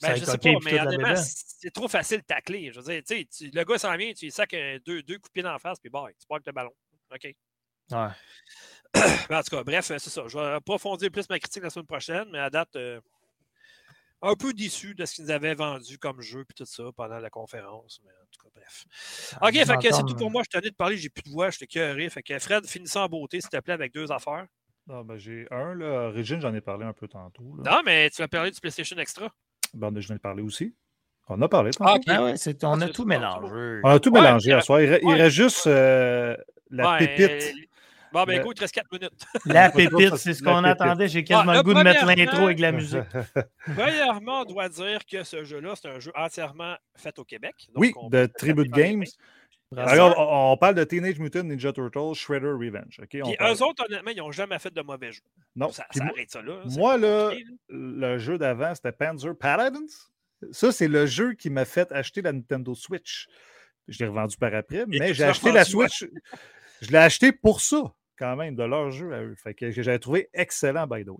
Ben, 0.00 0.16
je 0.16 0.24
sais 0.24 0.38
pas, 0.38 0.50
mais 0.64 1.16
c'est 1.16 1.70
trop 1.70 1.86
facile 1.86 2.18
de 2.18 2.24
tacler. 2.24 2.72
Je 2.72 2.80
veux 2.80 2.92
dire, 3.02 3.02
tu 3.06 3.50
le 3.52 3.62
gars 3.64 3.78
s'en 3.78 3.96
vient, 3.96 4.12
tu 4.12 4.24
lui 4.24 4.32
sacs 4.32 4.52
euh, 4.54 4.78
deux, 4.84 5.00
deux 5.02 5.14
coups 5.16 5.28
de 5.28 5.32
pied 5.32 5.42
dans 5.44 5.52
la 5.52 5.58
face, 5.60 5.78
puis 5.78 5.90
bah, 5.90 6.06
tu 6.18 6.26
parles 6.26 6.40
le 6.44 6.52
ballon. 6.52 6.72
OK? 7.14 7.34
Ouais. 7.92 8.08
En 9.30 9.42
tout 9.42 9.56
cas, 9.56 9.62
bref, 9.64 9.84
c'est 9.86 9.98
ça. 10.00 10.22
Je 10.26 10.36
vais 10.38 10.44
approfondir 10.54 11.10
plus 11.10 11.28
ma 11.30 11.38
critique 11.38 11.62
la 11.62 11.70
semaine 11.70 11.86
prochaine, 11.86 12.24
mais 12.32 12.38
à 12.40 12.50
date, 12.50 12.74
euh, 12.76 13.00
un 14.22 14.34
peu 14.34 14.52
déçu 14.52 14.94
de 14.94 15.04
ce 15.04 15.14
qu'ils 15.16 15.24
nous 15.24 15.30
avaient 15.30 15.54
vendu 15.54 15.98
comme 15.98 16.20
jeu 16.20 16.44
puis 16.44 16.54
tout 16.54 16.64
ça 16.64 16.84
pendant 16.96 17.18
la 17.18 17.30
conférence. 17.30 18.00
Mais 18.04 18.10
en 18.10 18.26
tout 18.30 18.42
cas, 18.42 18.50
bref. 18.54 18.84
Ah, 19.40 19.48
OK, 19.48 19.54
fait 19.54 19.88
que 19.88 19.94
c'est 19.94 20.02
tout 20.04 20.14
pour 20.16 20.30
moi. 20.30 20.42
Je 20.44 20.58
tenais 20.58 20.70
de 20.70 20.74
parler, 20.76 20.96
j'ai 20.96 21.08
plus 21.10 21.22
de 21.22 21.30
voix, 21.30 21.50
j'étais 21.50 21.66
cœuré. 21.66 22.08
Fait 22.10 22.22
que 22.22 22.38
Fred, 22.38 22.66
finissons 22.66 23.00
en 23.00 23.08
beauté, 23.08 23.40
s'il 23.40 23.50
te 23.50 23.58
plaît, 23.58 23.74
avec 23.74 23.92
deux 23.92 24.10
affaires. 24.12 24.46
Ah, 24.90 25.02
ben, 25.04 25.16
j'ai 25.16 25.46
un, 25.50 25.74
là. 25.74 26.10
Régine, 26.10 26.40
j'en 26.40 26.52
ai 26.54 26.60
parlé 26.60 26.84
un 26.84 26.92
peu 26.92 27.06
tantôt. 27.08 27.56
Là. 27.62 27.70
Non, 27.70 27.82
mais 27.84 28.10
tu 28.10 28.20
vas 28.22 28.28
parler 28.28 28.50
du 28.50 28.60
PlayStation 28.60 28.96
Extra. 28.98 29.28
Ben, 29.74 29.92
je 30.00 30.06
viens 30.06 30.16
de 30.16 30.20
parler 30.20 30.42
aussi. 30.42 30.74
On 31.28 31.40
a 31.40 31.48
parlé 31.48 31.70
tantôt. 31.70 32.00
Ah. 32.08 32.14
Ah 32.14 32.24
ouais, 32.24 32.36
c'est- 32.36 32.62
on 32.64 32.80
Ah, 32.80 32.84
a 32.84 32.88
tout 32.88 33.04
mélangé. 33.04 33.80
On 33.84 33.88
a 33.90 34.00
tout 34.00 34.10
Ouais, 34.12 34.20
mélangé 34.20 34.52
à 34.52 34.60
soir. 34.60 34.80
Il, 34.82 34.90
ouais. 35.04 35.14
reste 35.14 35.36
juste 35.36 35.66
euh, 35.68 36.36
la 36.70 36.90
Ouais, 36.92 36.98
pépite. 36.98 37.30
euh, 37.30 37.52
Bon, 38.12 38.24
ben 38.24 38.40
écoute, 38.40 38.52
il 38.56 38.58
te 38.58 38.60
reste 38.62 38.74
4 38.74 38.92
minutes. 38.92 39.12
La 39.46 39.70
pépite, 39.70 40.16
c'est 40.16 40.34
ce 40.34 40.42
qu'on 40.42 40.64
attendait. 40.64 41.08
J'ai 41.08 41.24
quasiment 41.24 41.52
Ah, 41.52 41.56
le 41.56 41.62
goût 41.62 41.74
de 41.74 41.82
mettre 41.82 42.04
l'intro 42.06 42.44
avec 42.46 42.58
la 42.60 42.72
musique. 42.72 43.00
Premièrement, 43.74 44.40
on 44.42 44.44
doit 44.44 44.68
dire 44.68 45.00
que 45.10 45.22
ce 45.24 45.44
jeu-là, 45.44 45.74
c'est 45.80 45.88
un 45.88 45.98
jeu 45.98 46.12
entièrement 46.14 46.76
fait 46.96 47.18
au 47.18 47.24
Québec. 47.24 47.54
Donc, 47.74 47.76
Oui, 47.82 47.92
de 48.10 48.26
Tribute 48.26 48.70
Games. 48.70 49.04
Alors, 49.76 50.14
on, 50.18 50.52
on 50.52 50.56
parle 50.58 50.74
de 50.74 50.84
Teenage 50.84 51.18
Mutant 51.18 51.44
Ninja 51.44 51.72
Turtles 51.72 52.14
Shredder 52.14 52.48
Revenge. 52.48 53.00
ok? 53.02 53.16
On 53.22 53.28
Puis 53.28 53.36
parle- 53.38 53.54
eux 53.56 53.62
autres, 53.62 53.84
honnêtement, 53.88 54.10
ils 54.10 54.18
n'ont 54.18 54.30
jamais 54.30 54.58
fait 54.58 54.72
de 54.72 54.82
mauvais 54.82 55.12
jeux. 55.12 55.22
non. 55.56 55.70
Ça, 55.72 55.86
moi- 55.96 56.08
arrête 56.14 56.30
ça 56.30 56.42
là. 56.42 56.60
moi, 56.76 56.98
là, 56.98 57.30
le 57.70 58.18
jeu 58.18 58.36
d'avant, 58.36 58.74
c'était 58.74 58.92
Panzer 58.92 59.34
Paladins. 59.34 59.80
Ça, 60.50 60.72
c'est 60.72 60.88
le 60.88 61.06
jeu 61.06 61.32
qui 61.34 61.48
m'a 61.48 61.64
fait 61.64 61.90
acheter 61.92 62.20
la 62.20 62.32
Nintendo 62.32 62.74
Switch. 62.74 63.28
Je 63.88 63.98
l'ai 64.00 64.06
revendu 64.08 64.36
par 64.36 64.54
après, 64.54 64.84
mais 64.86 65.14
j'ai 65.14 65.24
acheté 65.24 65.52
la. 65.52 65.64
Switch. 65.64 66.04
Je 66.82 66.90
l'ai 66.90 66.98
acheté 66.98 67.32
pour 67.32 67.60
ça, 67.62 67.94
quand 68.22 68.36
même, 68.36 68.54
de 68.54 68.62
leur 68.64 68.90
jeu 68.90 69.12
à 69.12 69.22
eux. 69.22 69.34
Fait 69.36 69.54
que 69.54 69.70
j'avais 69.70 69.98
trouvé 69.98 70.28
excellent, 70.32 70.86
by 70.86 71.04
the 71.04 71.08
way. 71.08 71.16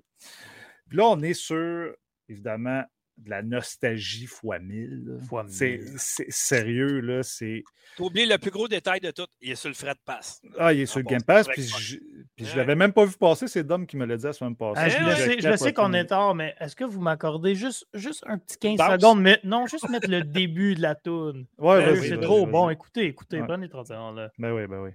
Puis 0.89 0.99
là, 0.99 1.07
on 1.09 1.21
est 1.23 1.35
sur, 1.35 1.93
évidemment, 2.29 2.83
de 3.19 3.29
la 3.31 3.43
nostalgie 3.43 4.27
fois 4.27 4.59
1000. 4.59 5.05
là. 5.07 5.19
Fois 5.29 5.45
C'est 5.47 5.79
1000. 5.79 5.93
c'est 5.99 6.31
sérieux, 6.31 7.01
là. 7.01 7.23
C'est. 7.23 7.63
T'as 7.97 8.05
oublié 8.05 8.27
le 8.27 8.39
plus 8.39 8.51
gros 8.51 8.67
détail 8.69 9.01
de 9.01 9.11
tout. 9.11 9.27
Il 9.41 9.51
est 9.51 9.55
sur 9.55 9.69
le 9.69 9.75
frais 9.75 9.93
de 9.95 10.01
passe. 10.05 10.41
Ah, 10.59 10.73
il 10.73 10.81
est 10.81 10.87
sur 10.87 10.97
Ah 10.97 11.01
le 11.01 11.05
bon, 11.05 11.11
Game 11.11 11.21
c'est 11.21 11.27
Pass, 11.27 11.49
puis 11.49 11.63
je, 11.63 11.97
puis 12.35 12.47
je 12.47 12.57
l'avais 12.57 12.75
même 12.75 12.93
pas 12.93 13.05
vu 13.05 13.15
passer. 13.19 13.49
C'est 13.49 13.65
Dom 13.65 13.87
qui 13.87 13.99
me 13.99 14.07
l'a 14.07 14.17
dit 14.17 14.25
la 14.25 14.33
semaine 14.33 14.57
passée. 14.57 14.81
Ah, 14.83 14.89
je, 14.89 14.97
Eh 14.97 15.05
le 15.05 15.15
sais, 15.15 15.41
je 15.41 15.49
le 15.49 15.57
sais 15.59 15.73
qu'on 15.75 15.93
est 15.93 16.07
tard, 16.07 16.35
mais 16.35 16.55
est-ce 16.59 16.75
que 16.75 16.85
vous 16.85 17.01
m'accordez 17.03 17.55
juste, 17.55 17.87
juste 17.93 18.25
un 18.27 18.39
petit 18.39 18.57
15 18.57 18.79
Bounce. 18.79 18.93
secondes? 18.93 19.21
Mais 19.21 19.39
non, 19.45 19.67
juste 19.67 19.89
mettre 19.91 20.09
le 20.09 20.23
début 20.23 20.75
de 20.75 20.81
la 20.83 20.95
tune. 20.95 21.47
Ouais, 21.59 21.79
Ben 21.81 21.91
vas-y, 21.91 22.01
oui, 22.01 22.09
c'est 22.09 22.15
vas-y, 22.17 22.21
trop 22.25 22.43
vas-y. 22.45 22.53
bon. 22.53 22.71
Écoutez, 22.71 23.05
écoutez, 23.07 23.41
Ouais. 23.41 23.47
prenez 23.47 23.69
30 23.69 23.87
secondes. 23.89 24.17
Là. 24.17 24.31
Ben 24.39 24.53
oui, 24.53 24.67
ben 24.67 24.81
oui. 24.81 24.91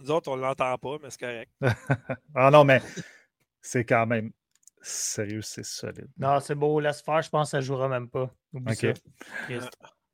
Nous 0.00 0.10
autres, 0.10 0.30
on 0.30 0.36
ne 0.36 0.42
l'entend 0.42 0.76
pas, 0.78 0.96
mais 1.02 1.10
c'est 1.10 1.20
correct. 1.20 1.52
Ah 2.34 2.50
non, 2.50 2.64
mais 2.64 2.80
c'est 3.60 3.84
quand 3.84 4.06
même. 4.06 4.32
Sérieux, 4.82 5.42
c'est 5.42 5.64
solide. 5.64 6.08
Non, 6.18 6.38
c'est 6.40 6.54
beau, 6.54 6.78
laisse 6.78 7.02
faire, 7.02 7.20
je 7.22 7.28
pense 7.30 7.48
que 7.48 7.50
ça 7.52 7.60
jouera 7.60 7.88
même 7.88 8.08
pas. 8.08 8.30
Oublie 8.52 8.72
Ok. 8.72 8.94
ça. 9.60 9.68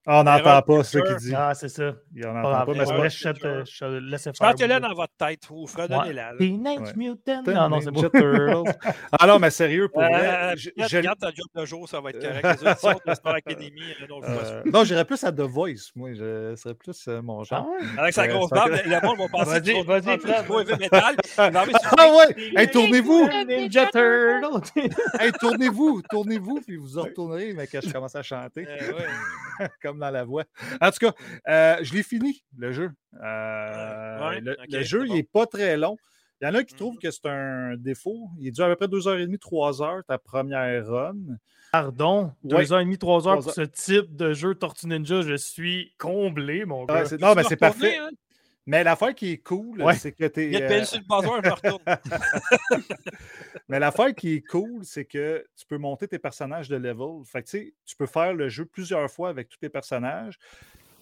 Ah, 0.04 0.20
on 0.20 0.24
n'entend 0.24 0.62
pas 0.62 0.82
ce 0.82 0.98
qu'il 0.98 1.16
dit. 1.16 1.32
Ah, 1.36 1.54
c'est 1.54 1.68
ça. 1.68 1.92
Il 2.14 2.26
en 2.26 2.32
Pas 2.32 2.38
entend 2.40 2.50
grave. 2.50 2.66
pas, 2.66 2.72
mais 2.72 2.84
c'est 2.86 3.32
pas- 3.40 3.64
je 3.64 3.84
euh, 3.84 4.00
laisse 4.00 4.24
faire. 4.24 4.32
Chantez-le 4.34 4.80
dans 4.80 4.94
votre 4.94 5.12
tête 5.16 5.42
ou 5.50 5.66
fredonnez-la. 5.66 6.32
là. 6.32 6.38
Teenage. 6.38 6.94
Mutant. 6.96 7.42
Non, 7.46 7.68
non, 7.68 7.80
c'est. 7.80 7.92
Turtles. 7.92 8.62
Ah 9.20 9.26
non, 9.28 9.38
mais 9.38 9.50
sérieux, 9.50 9.88
pour 9.88 10.02
Euh, 10.02 10.08
vrai. 10.08 10.54
je- 10.56 10.70
Regarde 10.96 11.18
ta 11.20 11.28
job 11.28 11.46
de 11.54 11.64
jour, 11.64 11.88
ça 11.88 12.00
va 12.00 12.10
être 12.10 12.20
correct. 12.20 12.60
Les 12.62 12.68
auditions 12.68 13.00
de 13.06 13.14
Star 13.14 13.34
Academy, 13.34 13.82
un 14.00 14.12
autre 14.12 14.26
fois. 14.26 14.42
euh, 14.44 14.62
non, 14.72 14.84
j'irais 14.84 15.04
plus 15.04 15.22
à 15.22 15.30
The 15.30 15.40
Voice. 15.42 15.90
Moi, 15.94 16.14
je 16.14 16.54
serais 16.56 16.74
plus 16.74 17.06
euh, 17.08 17.22
mon 17.22 17.42
Ah 17.42 17.44
genre. 17.44 17.68
Avec 17.98 18.12
sa 18.14 18.22
euh, 18.24 18.26
grosse 18.28 18.50
barbe, 18.50 18.72
le 18.84 19.06
monde 19.06 19.18
va 19.18 19.28
penser 19.28 19.60
que 19.60 19.86
vas-y, 19.86 20.18
Fred. 20.18 21.20
Ah 21.98 22.08
ouais! 22.56 22.66
Tournez-vous! 22.68 23.28
Ninja 23.46 23.86
Turtle. 23.86 24.60
Hey, 25.20 25.30
tournez-vous! 25.32 26.02
Tournez-vous, 26.10 26.60
puis 26.66 26.76
vous 26.76 26.98
en 26.98 27.02
retournerez, 27.02 27.52
mais 27.52 27.66
quand 27.68 27.80
je 27.84 27.92
commence 27.92 28.16
à 28.16 28.22
chanter? 28.22 28.66
Comme 29.93 30.01
dans 30.01 30.10
la 30.10 30.24
voix. 30.24 30.44
En 30.81 30.90
tout 30.90 30.98
cas, 31.06 31.12
euh, 31.48 31.77
je 31.82 31.93
l'ai 31.93 32.02
fini, 32.02 32.43
le 32.56 32.73
jeu. 32.73 32.90
Euh, 33.23 34.28
Ouais, 34.28 34.40
le, 34.40 34.52
ok, 34.52 34.66
le 34.70 34.82
jeu, 34.82 34.98
bon. 35.01 35.05
il 35.06 35.12
n'est 35.16 35.23
pas 35.23 35.47
très 35.47 35.77
long. 35.77 35.97
Il 36.40 36.47
y 36.47 36.51
en 36.51 36.55
a 36.55 36.64
qui 36.64 36.73
Mhm. 36.74 36.78
trouvent 36.78 36.98
que 36.98 37.10
c'est 37.10 37.27
un 37.27 37.77
défaut. 37.77 38.31
Il 38.40 38.52
dure 38.52 38.64
à 38.64 38.69
peu 38.70 38.77
près 38.77 38.89
2h30, 38.89 39.39
3h, 39.39 40.02
ta 40.09 40.16
première 40.19 40.86
run. 40.86 41.16
Pardon, 41.73 42.32
Ouais. 42.43 42.51
2h30, 42.64 42.98
3h 42.98 43.23
Trois 43.35 43.43
pour 43.43 43.52
ce 43.52 43.60
type 43.62 44.16
de 44.16 44.32
jeu 44.32 44.55
Tortue 44.55 44.86
Ninja, 44.86 45.20
je 45.23 45.35
suis 45.36 45.94
comblé, 45.98 46.64
mon 46.64 46.85
Ah, 46.89 47.05
gars. 47.05 47.16
non, 47.19 47.35
mais 47.35 47.43
c'est 47.44 47.56
parfait. 47.56 47.97
hein? 47.98 48.10
Mais 48.66 48.84
l'affaire 48.84 49.14
qui 49.14 49.32
est 49.32 49.39
cool, 49.39 49.82
Ouais. 49.82 49.94
c'est 49.97 50.12
que 50.12 50.24
tu 50.26 50.44
Il 50.44 50.52
y 50.52 50.56
a 50.56 50.60
de 50.60 50.66
payer 50.68 50.84
sur 50.84 50.98
le 50.98 51.05
buzzer, 51.05 51.40
je 51.43 51.48
me 51.48 51.55
retourne. 51.55 51.84
Mais 53.68 53.78
l'affaire 53.78 54.14
qui 54.14 54.34
est 54.34 54.40
cool, 54.47 54.84
c'est 54.84 55.05
que 55.05 55.44
tu 55.56 55.66
peux 55.66 55.78
monter 55.78 56.06
tes 56.09 56.18
personnages 56.18 56.68
de 56.68 56.76
level. 56.76 57.24
Fait 57.24 57.43
que 57.43 57.48
tu 57.48 57.59
sais, 57.59 57.74
tu 57.84 57.97
peux 57.97 58.06
faire 58.06 58.34
le 58.34 58.48
jeu 58.48 58.64
plusieurs 58.64 59.10
fois 59.10 59.30
avec 59.30 59.48
tous 59.48 59.59
tes 59.59 59.68
personnages. 59.68 60.39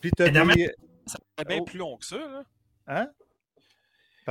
Puis 0.01 0.11
tu 0.17 0.23
as 0.23 0.31
des. 0.31 0.71
C'est 1.07 1.47
bien 1.49 1.59
Oh. 1.61 1.65
plus 1.65 1.79
long 1.79 1.97
que 1.97 2.05
ça. 2.07 2.17
Là. 2.19 2.45
Hein? 2.87 3.11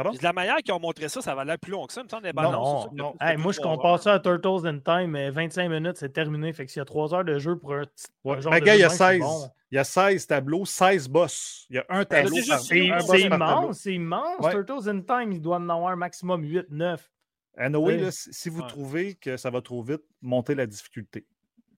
Pardon? 0.03 0.17
De 0.17 0.23
la 0.23 0.33
manière 0.33 0.57
qu'ils 0.57 0.73
ont 0.73 0.79
montré 0.79 1.09
ça, 1.09 1.21
ça 1.21 1.35
va 1.35 1.43
l'air 1.45 1.57
plus 1.59 1.71
long 1.71 1.85
que 1.85 1.93
ça. 1.93 2.01
Il 2.01 2.05
me 2.05 2.09
semble, 2.09 2.25
les 2.25 2.33
Non, 2.33 2.89
non. 2.93 3.15
Hey, 3.21 3.37
moi, 3.37 3.51
je 3.51 3.59
compare 3.59 3.93
heures. 3.93 4.03
ça 4.03 4.13
à 4.13 4.19
Turtles 4.19 4.65
in 4.67 4.79
Time, 4.79 5.11
mais 5.11 5.29
25 5.31 5.69
minutes, 5.69 5.97
c'est 5.97 6.13
terminé. 6.13 6.51
Fait 6.53 6.65
que 6.65 6.71
s'il 6.71 6.79
y 6.79 6.81
a 6.81 6.85
3 6.85 7.13
heures 7.13 7.23
de 7.25 7.37
jeu 7.39 7.57
pour 7.57 7.73
un, 7.73 7.83
petit- 7.85 8.05
Ouais. 8.23 8.37
un 8.37 8.41
genre 8.41 8.51
Ben, 8.51 8.59
de 8.59 8.65
gars, 8.65 8.75
il 8.75 8.79
y 8.81 8.83
a 8.83 8.87
de 8.87 8.91
même, 8.91 8.97
c'est 8.97 9.05
16. 9.13 9.19
bon. 9.21 9.49
Il 9.71 9.75
y 9.75 9.77
a 9.77 9.83
16 9.83 10.25
tableaux, 10.27 10.65
16 10.65 11.07
boss. 11.07 11.67
Il 11.69 11.75
y 11.75 11.79
a 11.79 11.85
un 11.89 12.03
tableau. 12.05 12.35
c'est 12.35 12.51
un 12.51 12.75
immense, 12.77 13.77
c'est 13.79 13.93
immense. 13.93 14.39
Ouais. 14.45 14.51
Turtles 14.51 14.89
in 14.89 15.01
Time, 15.01 15.31
il 15.31 15.41
doit 15.41 15.57
en 15.57 15.69
avoir 15.69 15.95
maximum 15.95 16.43
8, 16.43 16.67
9. 16.71 17.11
Anyway, 17.57 17.95
Oui. 17.95 18.01
là, 18.01 18.09
si 18.11 18.49
vous 18.49 18.61
Ouais. 18.61 18.67
trouvez 18.67 19.15
que 19.15 19.35
ça 19.37 19.49
va 19.49 19.61
trop 19.61 19.83
vite, 19.83 20.01
montez 20.21 20.55
la 20.55 20.65
difficulté. 20.65 21.25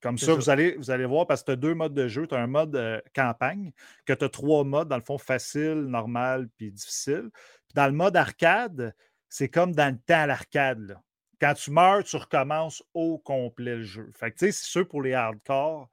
Comme 0.01 0.17
ça. 0.17 0.33
Vous, 0.33 0.49
allez, 0.49 0.75
vous 0.77 0.89
allez 0.89 1.05
voir, 1.05 1.27
parce 1.27 1.41
que 1.41 1.47
tu 1.47 1.51
as 1.51 1.55
deux 1.57 1.75
modes 1.75 1.93
de 1.93 2.07
jeu. 2.07 2.25
Tu 2.25 2.33
as 2.33 2.39
un 2.39 2.47
mode 2.47 2.75
euh, 2.75 2.99
campagne, 3.15 3.71
que 4.05 4.13
tu 4.13 4.25
as 4.25 4.29
trois 4.29 4.63
modes, 4.63 4.87
dans 4.87 4.95
le 4.95 5.03
fond, 5.03 5.17
facile, 5.19 5.73
normal, 5.87 6.47
puis 6.57 6.71
difficile. 6.71 7.29
Dans 7.73 7.85
le 7.87 7.93
mode 7.93 8.15
arcade, 8.15 8.93
c'est 9.29 9.49
comme 9.49 9.73
dans 9.73 9.93
le 9.93 9.99
temps 9.99 10.23
à 10.23 10.27
l'arcade. 10.27 10.97
Quand 11.39 11.53
tu 11.53 11.71
meurs, 11.71 12.03
tu 12.03 12.15
recommences 12.17 12.83
au 12.93 13.17
complet 13.17 13.77
le 13.77 13.83
jeu. 13.83 14.09
Fait 14.13 14.31
que, 14.31 14.37
tu 14.37 14.45
sais, 14.45 14.51
c'est 14.51 14.65
sûr 14.65 14.87
pour 14.87 15.01
les 15.01 15.13
hardcore. 15.13 15.89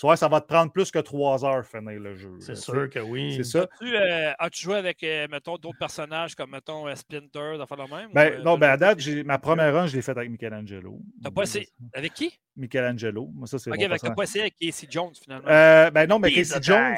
Tu 0.00 0.06
vois, 0.06 0.16
ça 0.16 0.28
va 0.28 0.40
te 0.40 0.46
prendre 0.46 0.72
plus 0.72 0.90
que 0.90 0.98
trois 0.98 1.44
heures 1.44 1.66
finir 1.66 2.00
le 2.00 2.14
jeu. 2.16 2.34
C'est 2.40 2.56
sûr 2.56 2.88
que 2.88 3.00
oui. 3.00 3.34
C'est 3.36 3.44
ça. 3.44 3.68
Tu, 3.78 3.94
euh, 3.94 4.32
As-tu 4.38 4.62
joué 4.62 4.76
avec, 4.76 5.02
euh, 5.02 5.28
mettons, 5.30 5.58
d'autres 5.58 5.78
personnages 5.78 6.34
comme, 6.34 6.52
mettons, 6.52 6.88
euh, 6.88 6.94
Splinter, 6.94 7.58
d'en 7.58 7.66
faire 7.66 7.76
le 7.76 7.86
même? 7.86 8.10
Ben, 8.14 8.40
ou, 8.40 8.42
non, 8.42 8.56
ben 8.56 8.70
à 8.70 8.76
date, 8.78 9.06
ma 9.26 9.38
première 9.38 9.74
run, 9.74 9.86
je 9.88 9.96
l'ai 9.96 10.00
faite 10.00 10.16
avec 10.16 10.30
Michelangelo. 10.30 11.02
T'as 11.22 11.30
pas 11.30 11.42
essayé? 11.42 11.68
Avec 11.92 12.14
qui? 12.14 12.40
Michelangelo. 12.56 13.30
Moi, 13.34 13.46
ça, 13.46 13.58
c'est 13.58 13.70
Ok, 13.70 13.76
ben, 13.76 13.98
t'as 13.98 14.14
pas 14.14 14.22
essayé 14.22 14.40
avec 14.44 14.56
Casey 14.58 14.86
Jones, 14.90 15.12
finalement. 15.22 15.46
Euh, 15.46 15.90
ben 15.90 16.06
non, 16.08 16.18
mais 16.18 16.32
Casey 16.32 16.58
Jones. 16.62 16.96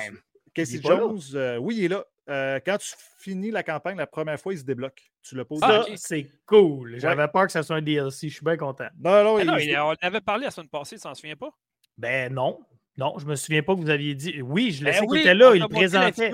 Casey. 0.55 0.81
Jones 0.81 1.21
euh, 1.35 1.57
oui, 1.57 1.79
il 1.79 1.85
est 1.87 1.89
là. 1.89 2.05
Euh, 2.29 2.61
quand 2.65 2.79
tu 2.79 2.95
finis 3.19 3.51
la 3.51 3.63
campagne 3.63 3.97
la 3.97 4.07
première 4.07 4.39
fois, 4.39 4.53
il 4.55 4.59
se 4.59 4.65
débloque. 4.65 5.11
Tu 5.23 5.35
pas 5.37 5.43
au 5.55 5.59
Ah, 5.63 5.85
c'est 5.97 6.31
cool. 6.47 6.99
J'avais 6.99 7.27
peur 7.29 7.47
que 7.47 7.53
ça 7.53 7.63
soit 7.63 7.77
un 7.77 7.83
DLC. 7.83 8.29
Je 8.29 8.35
suis 8.35 8.45
bien 8.45 8.57
content. 8.57 8.89
Non, 8.99 9.25
non, 9.25 9.37
Ah 9.39 9.41
il, 9.43 9.47
non, 9.47 9.57
il- 9.59 9.71
il- 9.71 9.79
on 9.79 9.95
avait 10.01 10.21
parlé 10.21 10.45
la 10.45 10.51
semaine 10.51 10.69
passée, 10.69 10.97
tu 10.97 11.03
t'en 11.03 11.15
souviens 11.15 11.37
pas? 11.37 11.51
Ben 11.99 12.33
non. 12.33 12.61
Non, 12.97 13.19
je 13.19 13.27
me 13.27 13.35
souviens 13.37 13.63
pas 13.63 13.75
que 13.75 13.81
vous 13.81 13.91
aviez 13.91 14.15
dit. 14.15 14.41
Oui, 14.43 14.71
je 14.71 14.85
le 14.85 14.91
Ben 14.91 15.01
sais 15.01 15.07
qu'il 15.07 15.19
était 15.21 15.35
là, 15.35 15.55
il 15.55 15.63
le 15.63 15.69
présentait. 15.69 16.31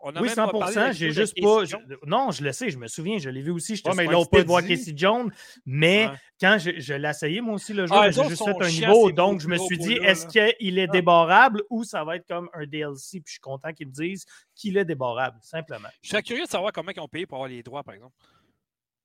On 0.00 0.14
a 0.14 0.20
Oui, 0.20 0.28
même 0.28 0.36
pas 0.36 0.48
parlé 0.50 0.74
de 0.74 0.78
la 0.80 0.90
100%. 0.90 0.92
J'ai 0.96 1.10
juste 1.10 1.40
pas. 1.42 1.64
Je- 1.64 1.76
Non, 2.06 2.30
je 2.30 2.44
le 2.44 2.52
sais, 2.52 2.70
je 2.70 2.78
me 2.78 2.86
souviens, 2.86 3.18
je 3.18 3.30
l'ai 3.30 3.42
vu 3.42 3.50
aussi. 3.50 3.74
J'étais 3.74 3.90
Ouais, 3.90 3.96
mais 3.96 4.04
ils 4.04 4.10
l'ont 4.12 4.24
pas 4.24 4.42
de 4.42 4.46
voir 4.46 4.62
dit. 4.62 4.68
Casey 4.68 4.92
Jones. 4.96 5.32
Mais 5.66 6.06
Ouais. 6.06 6.14
quand 6.40 6.56
je, 6.60 6.70
je 6.78 6.94
l'ai 6.94 7.08
essayé, 7.08 7.40
moi 7.40 7.54
aussi, 7.54 7.72
le 7.72 7.86
jeu, 7.86 7.92
Ah, 7.96 8.08
j'ai 8.10 8.22
juste 8.28 8.44
fait 8.44 8.64
un 8.64 8.68
niveau. 8.68 9.10
Donc, 9.10 9.40
je 9.40 9.48
me 9.48 9.58
suis 9.58 9.76
dit, 9.76 9.94
est-ce 9.94 10.26
qu'il 10.28 10.78
est 10.78 10.88
Ah. 10.88 10.92
débarrable 10.92 11.62
ou 11.68 11.82
ça 11.82 12.04
va 12.04 12.14
être 12.16 12.28
comme 12.28 12.48
un 12.54 12.64
DLC? 12.64 13.18
Puis 13.20 13.24
je 13.26 13.32
suis 13.32 13.40
content 13.40 13.72
qu'ils 13.72 13.88
me 13.88 13.92
disent 13.92 14.24
qu'il 14.54 14.76
est 14.76 14.84
débarrable, 14.84 15.38
simplement. 15.42 15.88
Je 16.00 16.10
serais 16.10 16.22
curieux 16.22 16.44
de 16.44 16.48
savoir 16.50 16.72
comment 16.72 16.92
ils 16.94 17.00
ont 17.00 17.08
payé 17.08 17.26
pour 17.26 17.38
avoir 17.38 17.48
les 17.50 17.62
droits, 17.64 17.82
par 17.82 17.94
exemple. 17.94 18.14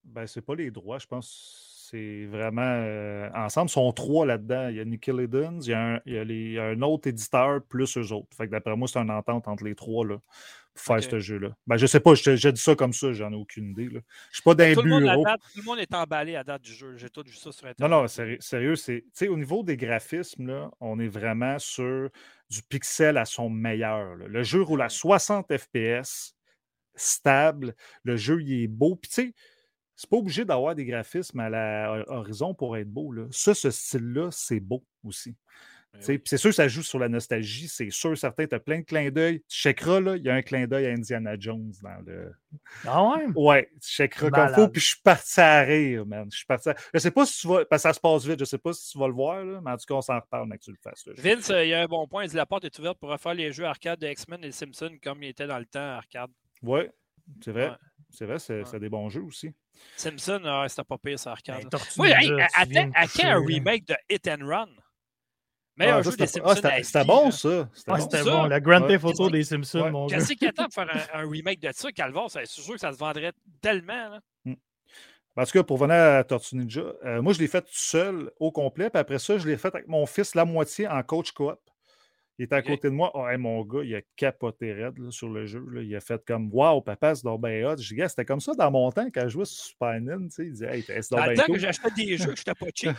Ben, 0.04 0.28
c'est 0.28 0.42
pas 0.42 0.54
les 0.54 0.70
droits, 0.70 1.00
je 1.00 1.08
pense. 1.08 1.73
C'est 1.94 2.26
vraiment. 2.26 2.64
euh, 2.64 3.30
ensemble, 3.36 3.70
ils 3.70 3.74
sont 3.74 3.92
trois 3.92 4.26
là-dedans. 4.26 4.68
Il 4.70 4.78
y 4.78 4.80
a 4.80 4.86
Nickelodeon, 4.86 5.60
il 5.60 5.70
y 5.70 5.74
a, 5.74 5.80
un, 5.96 6.00
il 6.08 6.14
y 6.14 6.18
a 6.18 6.24
les- 6.24 6.36
il 6.46 6.52
y 6.54 6.60
a 6.60 6.64
un 6.66 6.82
autre 6.82 7.08
éditeur 7.08 7.62
plus 7.70 7.96
eux 8.00 8.12
autres. 8.14 8.36
Fait 8.36 8.48
que 8.48 8.52
d'après 8.52 8.76
moi, 8.76 8.88
c'est 8.88 8.98
une 8.98 9.12
entente 9.12 9.48
entre 9.48 9.64
les 9.64 9.76
trois 9.76 10.04
là, 10.04 10.18
pour 10.74 10.84
faire 10.84 11.04
ce 11.04 11.20
jeu-là. 11.20 11.50
Ben, 11.68 11.78
je 11.78 11.86
sais 11.86 12.00
pas, 12.00 12.16
j'ai 12.16 12.52
dit 12.52 12.60
ça 12.60 12.74
comme 12.76 12.94
ça, 12.94 13.14
j'en 13.14 13.32
ai 13.32 13.36
aucune 13.36 13.70
idée. 13.72 13.90
Là. 13.90 14.00
Je 14.32 14.38
suis 14.38 14.44
pas 14.44 14.56
dans 14.56 14.74
Tout 14.74 14.82
le, 14.82 14.90
monde 14.90 15.04
à 15.08 15.12
bureau. 15.12 15.24
date, 15.24 15.42
tout 15.54 15.60
le 15.60 15.66
monde 15.66 15.78
est 15.80 15.94
emballé 15.94 16.36
à 16.36 16.44
date 16.44 16.64
du 16.64 16.74
jeu. 16.74 16.96
J'ai 16.98 17.12
tout 17.12 17.24
vu 17.28 17.36
ça 17.36 17.52
sur 17.52 17.66
Non, 17.66 17.72
Internet. 17.72 17.92
non, 18.02 18.08
sérieux, 18.08 18.38
sérieux 18.40 18.76
c'est. 18.76 19.28
Au 19.28 19.38
niveau 19.38 19.62
des 19.62 19.78
graphismes, 19.78 20.48
là, 20.48 20.72
on 20.80 21.00
est 21.00 21.08
vraiment 21.08 21.60
sur 21.60 22.10
du 22.50 22.64
pixel 22.64 23.18
à 23.20 23.26
son 23.26 23.52
meilleur. 23.52 24.16
là. 24.16 24.26
Le 24.28 24.42
jeu 24.42 24.64
roule 24.64 24.82
à 24.82 24.90
60 24.90 25.56
FPS, 25.56 26.34
stable. 26.96 27.76
Le 28.04 28.18
jeu, 28.18 28.42
il 28.42 28.64
est 28.64 28.68
beau. 28.68 28.96
Puis, 28.96 29.10
tu 29.10 29.16
sais, 29.28 29.34
c'est 30.04 30.10
pas 30.10 30.18
obligé 30.18 30.44
d'avoir 30.44 30.76
des 30.76 30.84
graphismes 30.86 31.40
à 31.40 31.50
la 31.50 32.04
horizon 32.08 32.54
pour 32.54 32.76
être 32.76 32.90
beau. 32.90 33.12
Là. 33.14 33.26
Ça, 33.32 33.54
ce 33.54 33.72
style-là, 33.72 34.30
c'est 34.32 34.60
beau 34.60 34.84
aussi. 35.04 35.36
Ben 35.94 36.20
c'est 36.26 36.38
sûr 36.38 36.50
que 36.50 36.56
ça 36.56 36.68
joue 36.68 36.82
sur 36.82 36.98
la 36.98 37.08
nostalgie, 37.08 37.68
c'est 37.68 37.92
sûr, 37.92 38.18
certain. 38.18 38.48
Tu 38.48 38.56
as 38.56 38.60
plein 38.60 38.80
de 38.80 38.84
clins 38.84 39.12
d'œil. 39.12 39.44
Tu 39.48 39.58
checkeras, 39.60 40.00
là, 40.02 40.18
il 40.18 40.24
y 40.24 40.30
a 40.30 40.34
un 40.34 40.42
clin 40.42 40.66
d'œil 40.66 40.88
à 40.88 40.90
Indiana 40.90 41.36
Jones 41.40 41.72
dans 41.84 42.02
le. 42.06 42.34
Ah 42.84 43.04
ouais? 43.10 43.26
Ouais, 43.36 43.70
tu 43.80 43.90
checkeras 43.90 44.32
comme 44.32 44.56
faut, 44.56 44.68
puis 44.70 44.82
je 44.82 44.88
suis 44.88 45.02
parti 45.04 45.40
à 45.40 45.62
rire, 45.62 46.04
man. 46.08 46.28
Je 46.32 46.38
suis 46.38 46.46
parti 46.48 46.70
à... 46.70 46.76
Je 46.96 46.98
sais 47.00 47.12
pas 47.12 47.28
si 47.28 47.42
tu 47.42 47.48
vas. 47.48 47.64
Parce 47.66 47.84
que 47.84 47.90
ça 47.90 47.94
se 47.94 48.00
passe 48.00 48.26
vite, 48.26 48.40
je 48.40 48.46
sais 48.46 48.58
pas 48.58 48.74
si 48.74 48.90
tu 48.92 48.98
vas 48.98 49.08
le 49.08 49.14
voir, 49.14 49.46
là, 49.46 49.62
mais 49.64 49.70
en 49.72 49.78
tout 49.78 49.86
cas, 49.88 49.94
on 49.94 50.02
s'en 50.02 50.20
reparle, 50.20 50.48
mais 50.50 50.58
que 50.58 50.64
tu 50.64 50.72
le 50.72 50.78
fasses. 50.84 51.06
là. 51.06 51.14
Vince, 51.16 51.50
euh, 51.52 51.64
il 51.64 51.70
y 51.70 51.74
a 51.76 51.82
un 51.84 51.86
bon 51.86 52.08
point. 52.08 52.24
Il 52.24 52.30
dit 52.32 52.36
la 52.38 52.48
porte 52.48 52.66
est 52.66 52.80
ouverte 52.80 52.98
pour 52.98 53.10
refaire 53.10 53.36
les 53.36 53.52
jeux 53.52 53.66
arcade 53.66 54.00
de 54.00 54.08
X-Men 54.08 54.44
et 54.44 54.52
Simpson 54.52 54.98
comme 55.04 55.22
il 55.22 55.30
était 55.30 55.46
dans 55.48 55.60
le 55.60 55.66
temps 55.68 55.80
arcade. 55.80 56.32
Ouais, 56.64 56.90
c'est 57.46 57.52
vrai. 57.52 57.70
Ouais. 57.70 57.76
C'est 58.10 58.26
vrai, 58.26 58.40
c'est 58.40 58.60
Ouais. 58.60 58.66
c'est 58.66 58.80
des 58.80 58.90
bons 58.90 59.10
jeux 59.10 59.22
aussi. 59.24 59.52
Simpson, 59.98 60.42
ah, 60.46 60.66
c'était 60.68 60.84
pas 60.84 60.98
pire, 60.98 61.20
ça 61.20 61.32
arcade. 61.32 61.64
Ben, 61.64 61.70
Tortue 61.70 62.00
Oui, 62.00 62.10
hey, 62.16 62.32
attends, 62.56 62.92
à 62.96 63.08
quand 63.08 63.26
un 63.28 63.46
remake 63.46 63.86
de 63.88 63.96
Hit 64.10 64.28
and 64.28 64.46
Run? 64.48 64.70
Meilleur 65.76 65.98
Ah, 65.98 66.02
jeu 66.04 66.12
des 66.12 66.28
c'était 66.28 66.40
Simpsons. 66.40 66.62
ah, 66.64 66.84
c'était- 66.84 67.04
bon, 67.06 67.32
ça. 67.32 67.70
C'était 67.74 67.92
Ouais, 68.22 68.24
bon. 68.24 68.44
La 68.46 68.60
Grand 68.60 68.82
Ouais. 68.82 68.88
Theft 68.90 69.06
Auto 69.06 69.30
des 69.32 69.44
Simpsons, 69.44 69.82
Ouais. 69.82 69.92
mon 69.92 70.06
gars. 70.06 70.18
Qu'est-ce 70.18 70.34
qu'il 70.34 70.48
attend 70.48 70.66
pour 70.66 70.74
faire 70.74 70.88
un, 71.16 71.20
un 71.24 71.30
remake 71.30 71.60
de 71.62 71.72
ça, 71.74 71.92
Calvar? 71.92 72.30
C'est 72.30 72.46
sûr 72.46 72.74
que 72.76 72.80
ça 72.80 72.92
se 72.94 72.98
vendrait 72.98 73.32
tellement. 73.62 74.10
Là. 74.10 74.20
En 75.36 75.46
tout 75.46 75.52
cas, 75.52 75.64
pour 75.64 75.78
venir 75.80 75.96
à 75.96 76.24
Tortue 76.24 76.56
Ninja, 76.58 76.84
euh, 77.06 77.20
moi, 77.24 77.34
je 77.34 77.40
l'ai 77.40 77.48
fait 77.48 77.62
tout 77.62 77.70
seul 77.72 78.30
au 78.40 78.52
complet. 78.52 78.92
Puis 78.92 79.00
après 79.00 79.18
ça, 79.18 79.40
je 79.40 79.48
l'ai 79.48 79.58
fait 79.58 79.74
avec 79.74 79.88
mon 79.88 80.06
fils 80.06 80.36
la 80.36 80.46
moitié 80.46 80.88
en 80.88 81.02
coach 81.02 81.32
coop. 81.32 81.60
Il 82.40 82.46
était 82.46 82.56
à 82.56 82.64
côté 82.64 82.90
de 82.90 82.94
moi. 82.96 83.12
Oh, 83.14 83.28
hey, 83.28 83.38
mon 83.38 83.62
gars, 83.64 83.82
il 83.84 83.96
a 83.96 84.02
capoté 84.16 84.74
raide 84.74 84.98
là, 84.98 85.12
sur 85.12 85.30
le 85.30 85.46
jeu. 85.46 85.64
là. 85.72 85.82
Il 85.82 85.96
a 85.96 86.00
fait 86.00 86.20
comme 86.26 86.50
Waouh, 86.52 86.82
papa, 86.82 87.14
c'est 87.14 87.24
donc 87.24 87.42
bien 87.44 87.64
hot. 87.70 87.78
Je 87.78 87.88
dis, 87.90 87.96
Gars, 87.96 88.10
c'était 88.10 88.26
comme 88.26 88.40
ça 88.40 88.54
dans 88.56 88.72
mon 88.72 88.92
temps 88.92 89.08
quand 89.14 89.22
je 89.26 89.30
jouais 89.30 89.46
sur 89.46 89.64
Super 89.66 90.02
Nintendo. 90.02 90.26
tu 90.30 90.32
sais. 90.32 90.44
Il 90.46 90.52
disait, 90.52 90.76
Hey, 90.78 90.84
c'est 90.88 91.12
Dans 91.12 91.18
donc 91.18 91.34
bien 91.36 91.44
cool. 91.46 91.56
que 91.56 91.62
j'achetais 91.62 91.92
des 91.96 92.18
jeux 92.18 92.32
que 92.32 92.38
j'étais 92.38 92.56
pas 92.56 92.66
cheap. 92.76 92.96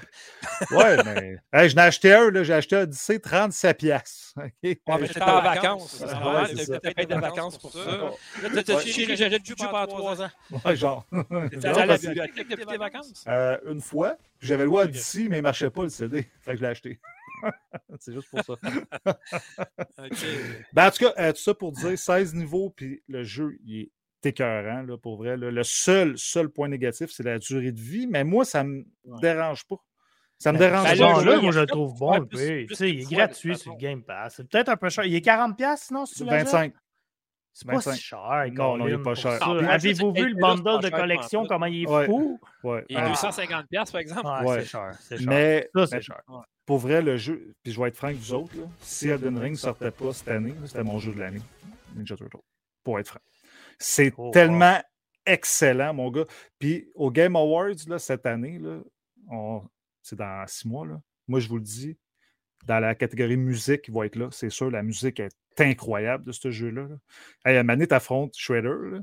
Ouais, 0.70 0.97
mais 1.05 1.36
hey, 1.52 1.69
je 1.69 1.74
n'ai 1.74 1.82
acheté 1.82 2.12
un, 2.15 2.31
là, 2.31 2.44
j'ai 2.44 2.52
acheté 2.55 2.77
un 2.77 2.86
DC 2.86 3.20
37 3.20 3.77
piastres. 3.78 4.32
OK? 4.36 4.51
Ouais, 4.62 4.77
mais 5.01 5.06
J'étais 5.06 5.23
en 5.23 5.43
vacances. 5.43 5.44
vacances. 5.44 5.97
C'est 5.98 6.06
normal, 6.20 6.47
c'est 6.48 6.55
t'as- 6.55 6.65
ça. 6.65 6.81
t'as 6.81 6.93
payé 6.94 7.06
des 7.06 7.15
vacances 7.15 7.59
pour 7.59 7.73
ça. 7.73 7.81
Là, 8.43 8.62
dit, 8.62 8.93
j'ai 8.93 9.06
le 9.06 9.16
jeu 9.44 9.55
pendant 9.59 9.86
trois 9.86 10.23
ans? 10.23 10.31
Ouais, 10.65 10.77
genre. 10.77 11.05
Allé 11.12 11.66
à 11.66 11.86
la 11.86 11.98
bibliothèque 11.98 12.48
depuis 12.48 12.66
tes 12.66 12.77
vacances? 12.77 13.24
Euh, 13.27 13.59
une 13.69 13.81
fois, 13.81 14.16
j'avais 14.40 14.62
le 14.62 14.69
droit 14.69 14.85
à 14.85 14.86
DC, 14.86 15.15
mais 15.16 15.23
il 15.23 15.28
ne 15.39 15.40
marchait 15.40 15.70
pas 15.70 15.82
le 15.82 15.89
CD. 15.89 16.24
Fait 16.40 16.52
que 16.52 16.59
je 16.59 16.62
l'ai 16.62 16.69
acheté. 16.69 17.01
c'est 18.01 18.12
juste 18.12 18.29
pour 18.31 18.43
ça. 18.45 18.55
Ben, 20.73 20.87
en 20.89 20.91
tout 20.91 21.05
cas, 21.05 21.12
euh, 21.19 21.33
tout 21.33 21.41
ça 21.41 21.55
pour 21.55 21.73
dire 21.73 21.99
16 21.99 22.35
niveaux, 22.35 22.71
puis 22.71 23.03
le 23.09 23.23
jeu, 23.23 23.57
il 23.65 23.81
est 23.83 23.91
écœurant, 24.29 24.83
là, 24.83 24.97
pour 24.99 25.16
vrai. 25.19 25.37
là. 25.37 25.51
Le 25.51 25.62
seul, 25.62 26.16
seul 26.19 26.49
point 26.49 26.69
négatif, 26.69 27.11
c'est 27.11 27.23
la 27.23 27.39
durée 27.39 27.73
de 27.73 27.81
vie, 27.81 28.07
mais 28.07 28.25
moi, 28.25 28.45
ça 28.45 28.65
me 28.65 28.85
Ouais. 29.05 29.21
dérange 29.21 29.65
pas. 29.66 29.77
Ça 30.39 30.53
me 30.53 30.59
Ben, 30.59 30.71
dérange 30.71 30.85
ben, 30.89 30.95
là, 30.99 31.15
pas. 31.15 31.23
joueur, 31.23 31.43
moi, 31.43 31.53
je 31.53 31.61
le 31.61 31.66
trouve 31.66 31.95
bon. 31.99 32.27
plus- 32.27 32.66
il 32.81 33.01
est 33.01 33.11
gratuit 33.11 33.57
sur 33.57 33.73
le. 33.73 33.79
Game 33.79 34.03
Pass. 34.03 34.35
C'est 34.37 34.49
peut-être 34.49 34.69
un 34.71 34.77
peu 34.77 34.89
cher. 34.91 35.05
Il 35.05 35.15
est 35.15 35.21
40$, 35.21 35.77
sinon, 35.77 36.07
si 36.07 36.15
tu 36.16 36.25
l'achètes? 36.25 36.47
25. 36.49 36.75
C'est 37.53 37.66
pas 37.69 37.75
25. 37.75 37.93
si 37.95 38.01
cher. 38.03 38.19
Non, 38.53 38.77
non, 38.77 38.89
il 38.89 38.95
est 38.95 38.97
Colin, 38.97 39.03
pas 39.05 39.15
cher. 39.15 39.39
Ah, 39.41 39.51
Avez-vous 39.75 40.12
vu 40.12 40.29
le 40.31 40.35
bundle 40.35 40.83
de 40.83 40.89
collection, 40.91 41.47
comment 41.47 41.66
il 41.66 41.85
est 41.85 41.89
Ouais. 41.89 42.07
fou? 42.07 42.41
Ouais. 42.65 42.85
Il 42.89 42.97
est 42.97 43.01
Ah. 43.01 43.11
250$, 43.11 43.69
piastres, 43.69 43.93
par 43.93 44.01
exemple. 44.01 44.27
Ouais, 44.27 44.51
Ouais. 44.51 44.61
c'est 44.62 44.66
cher. 44.66 44.91
Mais, 45.27 45.69
Ça, 45.75 45.87
c'est 45.87 46.01
cher. 46.03 46.21
Pour 46.66 46.78
vrai, 46.78 47.03
le 47.03 47.16
jeu, 47.16 47.55
puis 47.62 47.73
je 47.73 47.81
vais 47.81 47.89
être 47.89 47.97
franc 47.97 48.09
avec 48.09 48.19
vous 48.19 48.32
autres, 48.35 48.57
là, 48.57 48.65
si 48.81 49.09
Elden 49.09 49.39
Ring 49.39 49.57
sortait 49.57 49.91
pas 49.91 50.12
cette 50.12 50.28
année, 50.28 50.55
c'était 50.66 50.82
mon 50.82 50.99
jeu 50.99 51.12
de 51.12 51.20
l'année, 51.20 51.43
Ninja 51.95 52.16
Turtle. 52.16 52.39
Pour 52.82 52.99
être 52.99 53.09
franc. 53.09 53.20
C'est 53.78 54.12
Oh, 54.16 54.24
wow. 54.27 54.31
tellement 54.31 54.81
excellent, 55.27 55.95
mon 55.95 56.11
gars. 56.11 56.27
Puis 56.59 56.91
au 56.95 57.11
Game 57.11 57.36
Awards, 57.36 57.74
là, 57.89 57.99
cette 57.99 58.27
année, 58.27 58.61
c'est 60.03 60.16
dans 60.16 60.47
six 60.47 60.66
mois, 60.69 60.86
là, 60.86 61.01
moi 61.28 61.41
je 61.41 61.49
vous 61.49 61.57
le 61.57 61.62
dis, 61.62 61.97
dans 62.66 62.78
la 62.81 62.95
catégorie 62.95 63.36
musique, 63.36 63.89
il 63.89 63.95
va 63.95 64.07
être 64.07 64.16
là. 64.16 64.28
C'est 64.31 64.51
sûr, 64.51 64.70
la 64.70 64.82
musique 64.82 65.20
est 65.20 65.35
incroyable 65.59 66.24
de 66.24 66.32
ce 66.32 66.51
jeu-là. 66.51 66.89
Là. 66.89 66.97
Hey, 67.45 67.57
à 67.59 67.62
donné, 67.62 67.86
t'affrontes 67.86 68.35
Shredder, 68.36 68.69
là, 68.91 69.01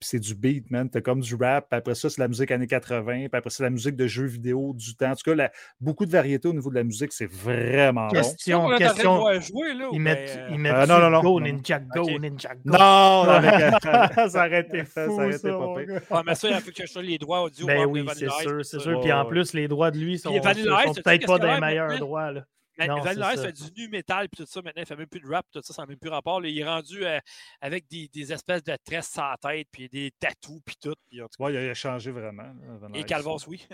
c'est 0.00 0.20
du 0.20 0.34
beat, 0.34 0.70
man. 0.70 0.88
T'as 0.90 1.00
comme 1.00 1.20
du 1.20 1.34
rap, 1.34 1.68
puis 1.70 1.78
après 1.78 1.94
ça, 1.94 2.10
c'est 2.10 2.20
la 2.20 2.28
musique 2.28 2.50
années 2.50 2.66
80, 2.66 3.02
puis 3.02 3.28
après 3.32 3.50
c'est 3.50 3.62
la 3.62 3.70
musique 3.70 3.96
de 3.96 4.06
jeux 4.06 4.26
vidéo 4.26 4.72
du 4.74 4.94
temps. 4.94 5.10
En 5.10 5.14
tout 5.14 5.30
cas, 5.30 5.34
la- 5.34 5.50
beaucoup 5.80 6.04
de 6.06 6.10
variété 6.10 6.48
au 6.48 6.52
niveau 6.52 6.68
de 6.70 6.74
la 6.74 6.84
musique, 6.84 7.12
c'est 7.12 7.30
vraiment 7.30 8.08
bon. 8.08 8.12
Question, 8.14 8.66
On 8.66 8.70
est 8.72 8.74
en 8.74 8.76
train 8.76 8.86
de 8.88 8.92
question. 8.94 9.16
voir 9.18 9.40
jouer, 9.40 9.74
là, 9.74 9.88
ou 9.90 9.94
Ils 9.94 10.00
mettent, 10.00 10.36
euh, 10.38 10.48
ils 10.50 10.58
mettent 10.58 10.74
Euh, 10.74 10.86
non, 10.86 10.98
non, 10.98 11.10
non, 11.10 11.20
Go, 11.22 11.40
non. 11.40 11.46
Ninja 11.46 11.78
Go. 11.78 12.18
Ninja 12.18 12.54
Go. 12.54 12.60
Non, 12.78 13.22
avec, 13.22 13.74
ça 13.82 14.46
aurait 14.46 14.60
été 14.60 14.84
Ça 14.84 15.06
fou, 15.06 15.12
aurait 15.12 15.32
ça, 15.32 15.48
été 15.48 15.98
pas. 15.98 16.00
Ah, 16.18 16.22
mais 16.26 16.34
ça, 16.34 16.48
il 16.50 16.60
faut 16.60 16.70
que 16.70 16.86
je 16.86 16.98
les 17.00 17.18
droits 17.18 17.42
audio. 17.42 17.66
Ben 17.66 17.86
oui, 17.86 18.06
c'est 18.14 18.30
sûr, 18.30 18.64
c'est 18.64 18.80
sûr. 18.80 19.00
Puis 19.00 19.12
en 19.12 19.24
plus, 19.24 19.52
les 19.54 19.68
droits 19.68 19.90
de 19.90 19.98
lui 19.98 20.18
sont, 20.18 20.32
peut-être 20.32 21.26
pas 21.26 21.36
a 21.36 21.54
des 21.54 21.60
meilleurs 21.60 21.98
droits. 21.98 22.32
Là. 22.32 22.42
Mais 22.78 22.86
Non, 22.88 22.98
Ice 23.04 23.14
ça. 23.14 23.36
fait 23.36 23.52
du 23.52 23.62
nu 23.82 23.88
métal 23.88 24.28
puis 24.28 24.44
tout 24.44 24.50
ça. 24.50 24.60
Maintenant, 24.62 24.82
il 24.82 24.86
fait 24.86 24.96
même 24.96 25.06
plus 25.06 25.20
de 25.20 25.28
rap, 25.28 25.46
tout 25.52 25.60
ça, 25.62 25.72
ça 25.72 25.82
n'a 25.82 25.86
même 25.86 25.98
plus 25.98 26.10
rapport. 26.10 26.40
là. 26.40 26.48
il 26.48 26.58
est 26.58 26.64
rendu 26.64 27.04
euh, 27.04 27.18
avec 27.60 27.86
des, 27.88 28.08
des 28.12 28.32
espèces 28.32 28.62
de 28.64 28.76
tresses 28.84 29.10
sur 29.12 29.22
la 29.22 29.36
tête, 29.40 29.68
puis 29.72 29.88
des 29.88 30.12
tatous, 30.18 30.60
puis 30.64 30.76
tout. 30.80 30.94
Puis, 31.08 31.20
en 31.22 31.26
tout 31.28 31.38
cas, 31.38 31.44
Ouais, 31.44 31.54
il 31.54 31.70
a 31.70 31.74
changé 31.74 32.10
vraiment. 32.10 32.42
là, 32.42 32.76
Van 32.80 32.92
et 32.94 33.00
Ice. 33.00 33.04
Calvas, 33.06 33.44
oui. 33.48 33.66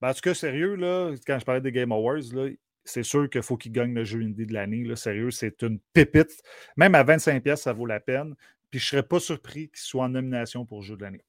Ben, 0.00 0.10
en 0.10 0.12
tout 0.14 0.20
cas, 0.20 0.34
sérieux, 0.34 0.74
là, 0.74 1.14
quand 1.26 1.38
je 1.38 1.44
parlais 1.44 1.60
des 1.60 1.72
Game 1.72 1.90
Awards, 1.92 2.20
là, 2.32 2.50
c'est 2.84 3.02
sûr 3.02 3.28
qu'il 3.30 3.42
faut 3.42 3.56
qu'il 3.56 3.72
gagne 3.72 3.94
le 3.94 4.04
jeu 4.04 4.20
indie 4.20 4.46
de 4.46 4.52
l'année. 4.52 4.84
là. 4.84 4.94
Sérieux, 4.94 5.30
c'est 5.30 5.62
une 5.62 5.80
pépite. 5.92 6.30
Même 6.76 6.94
à 6.94 7.02
25$, 7.02 7.40
pièces, 7.40 7.62
ça 7.62 7.72
vaut 7.72 7.86
la 7.86 7.98
peine. 8.00 8.34
Puis 8.70 8.78
je 8.80 8.84
ne 8.86 8.88
serais 8.90 9.02
pas 9.02 9.20
surpris 9.20 9.68
qu'il 9.70 9.78
soit 9.78 10.04
en 10.04 10.08
nomination 10.10 10.66
pour 10.66 10.82
jeu 10.82 10.96
de 10.96 11.02
l'année. 11.02 11.24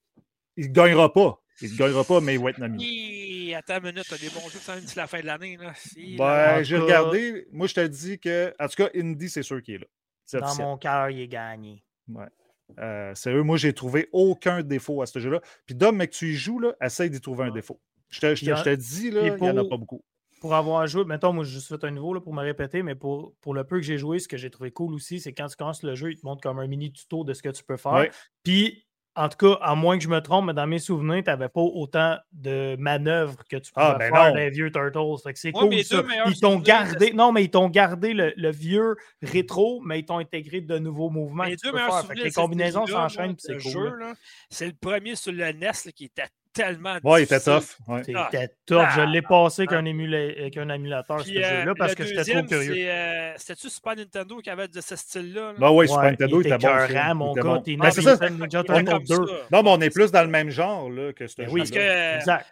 Il 0.58 0.68
ne 0.68 0.74
gagnera 0.74 1.14
pas. 1.14 1.40
Il 1.62 1.72
ne 1.72 1.78
gagnera 1.78 2.04
pas, 2.04 2.22
mais 2.22 2.36
il 2.36 2.40
va 2.42 2.50
être 2.52 2.60
nominé. 2.60 2.84
Hi, 2.86 3.56
attends 3.56 3.78
une 3.78 3.86
minute, 3.92 4.06
t'as 4.10 4.18
des 4.18 4.30
bons 4.30 4.48
jeux 4.50 4.60
quand 4.66 4.74
même 4.74 4.82
d'ici 4.84 4.96
la 4.98 5.08
fin 5.08 5.20
de 5.22 5.26
l'année. 5.26 5.58
là. 5.58 5.74
Si, 5.76 6.16
Ben, 6.16 6.62
j'ai 6.64 6.78
regardé. 6.78 7.48
Moi, 7.52 7.68
je 7.68 7.74
te 7.74 7.88
dis 7.88 8.20
que, 8.20 8.54
en 8.60 8.68
tout 8.68 8.76
cas, 8.76 8.90
Indie, 8.96 9.30
c'est 9.30 9.44
sûr 9.44 9.62
qu'il 9.64 9.76
est 9.76 9.80
là. 9.80 9.86
C'est 10.26 10.40
Dans 10.40 10.46
officiel. 10.48 10.68
mon 10.68 10.78
cœur, 10.78 11.10
il 11.10 11.22
est 11.22 11.28
gagné. 11.28 11.84
Euh, 12.80 13.16
sérieux, 13.16 13.44
moi, 13.44 13.58
j'ai 13.58 13.74
trouvé 13.74 14.10
aucun 14.12 14.62
défaut 14.62 15.02
à 15.02 15.06
ce 15.06 15.20
jeu-là. 15.20 15.40
Puis, 15.66 15.74
Dom, 15.76 15.96
mais 15.96 16.08
que 16.08 16.14
tu 16.16 16.32
y 16.32 16.34
joues, 16.36 16.60
là, 16.60 16.76
essaye 16.82 17.10
d'y 17.10 17.22
trouver 17.22 17.46
un 17.46 17.52
défaut. 17.52 17.80
Je 18.10 18.20
te, 18.20 18.36
je 18.36 18.46
te- 18.46 18.56
je 18.56 18.64
te 18.64 18.76
dis, 18.76 19.12
là, 19.12 19.22
et 19.24 19.28
il 19.28 19.42
n'y 19.42 19.50
en 19.50 19.58
a 19.58 19.68
pas 19.68 19.78
beaucoup. 19.78 20.04
Pour 20.42 20.54
avoir 20.54 20.86
joué, 20.86 21.04
mettons, 21.06 21.34
moi, 21.34 21.44
j'ai 21.44 21.54
juste 21.54 21.68
fait 21.70 21.84
un 21.88 21.92
niveau 21.92 22.14
là, 22.14 22.22
pour 22.22 22.34
me 22.34 22.42
répéter, 22.44 22.84
mais 22.84 22.94
pour, 22.94 23.34
pour 23.42 23.54
le 23.56 23.64
peu 23.64 23.78
que 23.78 23.82
j'ai 23.82 23.98
joué, 23.98 24.20
ce 24.20 24.28
que 24.28 24.38
j'ai 24.38 24.52
trouvé 24.52 24.70
cool 24.72 24.94
aussi, 24.94 25.20
c'est 25.20 25.34
quand 25.34 25.48
tu 25.48 25.56
commences 25.56 25.82
le 25.82 25.96
jeu, 25.96 26.12
il 26.12 26.18
te 26.20 26.26
montre 26.26 26.42
comme 26.42 26.60
un 26.60 26.68
mini 26.68 26.92
tuto 26.92 27.24
de 27.24 27.34
ce 27.34 27.42
que 27.42 27.50
tu 27.50 27.64
peux 27.64 27.78
faire. 27.78 27.94
Ouais. 27.94 28.12
Puis, 28.44 28.86
en 29.18 29.30
tout 29.30 29.38
cas, 29.38 29.58
à 29.62 29.74
moins 29.74 29.98
que 29.98 30.04
je 30.04 30.10
me 30.10 30.22
trompe, 30.22 30.46
mais 30.46 30.54
dans 30.54 30.68
mes 30.68 30.78
souvenirs, 30.78 31.24
tu 31.24 31.30
n'avais 31.30 31.50
pas 31.50 31.62
autant 31.62 32.18
de 32.32 32.76
manœuvres 32.78 33.36
que 33.50 33.58
tu 33.58 33.72
pouvais 33.72 33.86
Ah, 33.88 33.96
ben 33.98 34.12
faire 34.14 34.24
non. 34.26 34.30
dans 34.30 34.36
les 34.36 34.50
vieux 34.52 34.72
Turtles. 34.72 35.22
Fait 35.24 35.34
que 35.34 35.40
c'est 35.40 35.52
cool 35.52 35.84
ça. 35.84 36.04
Ils 36.28 36.40
t'ont 36.40 36.60
gardé. 36.60 37.14
Non, 37.14 37.32
mais 37.32 37.44
ils 37.44 37.50
t'ont 37.50 37.68
gardé 37.68 38.14
le, 38.14 38.32
le 38.38 38.52
vieux 38.52 38.96
rétro, 39.24 39.82
mais 39.84 40.00
ils 40.00 40.06
t'ont 40.06 40.20
intégré 40.20 40.62
de 40.62 40.78
nouveaux 40.78 41.10
mouvements. 41.10 41.46
Tu 41.46 41.56
deux 41.64 41.72
peux 41.72 41.78
meilleurs 41.78 42.06
les 42.14 42.32
combinaisons 42.32 42.86
s'enchaînent, 42.86 43.36
c'est 43.40 43.58
cool. 43.58 43.72
jeu, 43.72 43.90
là. 43.98 44.08
là, 44.10 44.14
C'est 44.50 44.68
le 44.68 44.74
premier 44.80 45.16
sur 45.16 45.32
le 45.32 45.52
NES 45.52 45.60
là, 45.62 45.92
qui 45.96 46.06
était 46.06 46.24
tellement. 46.54 46.98
Ouais, 47.04 47.22
il 47.22 47.24
était 47.24 47.40
tough. 47.40 47.78
ouais. 47.88 48.04
C'était 48.04 48.50
top. 48.66 48.86
Je 48.96 49.02
l'ai 49.02 49.22
passé 49.22 49.62
avec 49.64 49.74
ah. 49.74 49.78
un, 49.78 49.86
émula- 49.86 50.40
avec 50.40 50.58
un 50.58 50.70
émulateur, 50.70 51.20
ce 51.22 51.26
Puis, 51.26 51.44
euh, 51.44 51.62
jeu-là, 51.62 51.74
parce 51.78 51.96
que 51.96 52.04
j'étais 52.06 52.34
trop 52.34 52.44
curieux. 52.48 52.74
c'est, 52.74 52.90
euh, 52.92 53.34
C'était-tu 53.38 53.70
Super 53.70 53.96
Nintendo 53.96 54.38
qui 54.40 54.50
avait 54.50 54.68
de 54.68 54.82
ce 54.82 54.96
style-là? 54.96 55.54
là? 55.54 55.60
Non, 55.60 55.76
oui, 55.78 55.88
Super 55.88 56.04
Ouais, 56.04 56.12
Nintendo, 56.12 56.42
il 56.42 56.48
était 56.48 56.58
bon. 56.58 56.68
ça. 56.68 57.14
mon 57.14 57.26
Il 57.28 57.32
était 57.32 57.42
gars. 57.48 57.54
bon. 57.56 57.62
T'es 57.62 57.76
Ben, 57.78 57.92
c'est 57.92 58.02
ça. 58.02 58.12
Ninja 58.14 58.30
Ninja 58.30 58.60
C'était 58.62 58.74
Turtle 58.84 58.86
comme 58.86 59.04
2. 59.04 59.16
ça. 59.28 59.34
Non, 59.52 59.64
mais 59.64 59.70
on 59.72 59.82
est 59.82 59.90
plus 59.90 60.12
dans 60.12 60.22
le 60.24 60.30
même 60.30 60.50
genre 60.50 60.90
là, 60.90 61.14
que 61.14 61.28
ce 61.28 61.36
Ben 61.38 61.50
oui. 61.52 61.62
Parce 61.62 61.72
que. 61.72 62.16
Exact. 62.18 62.46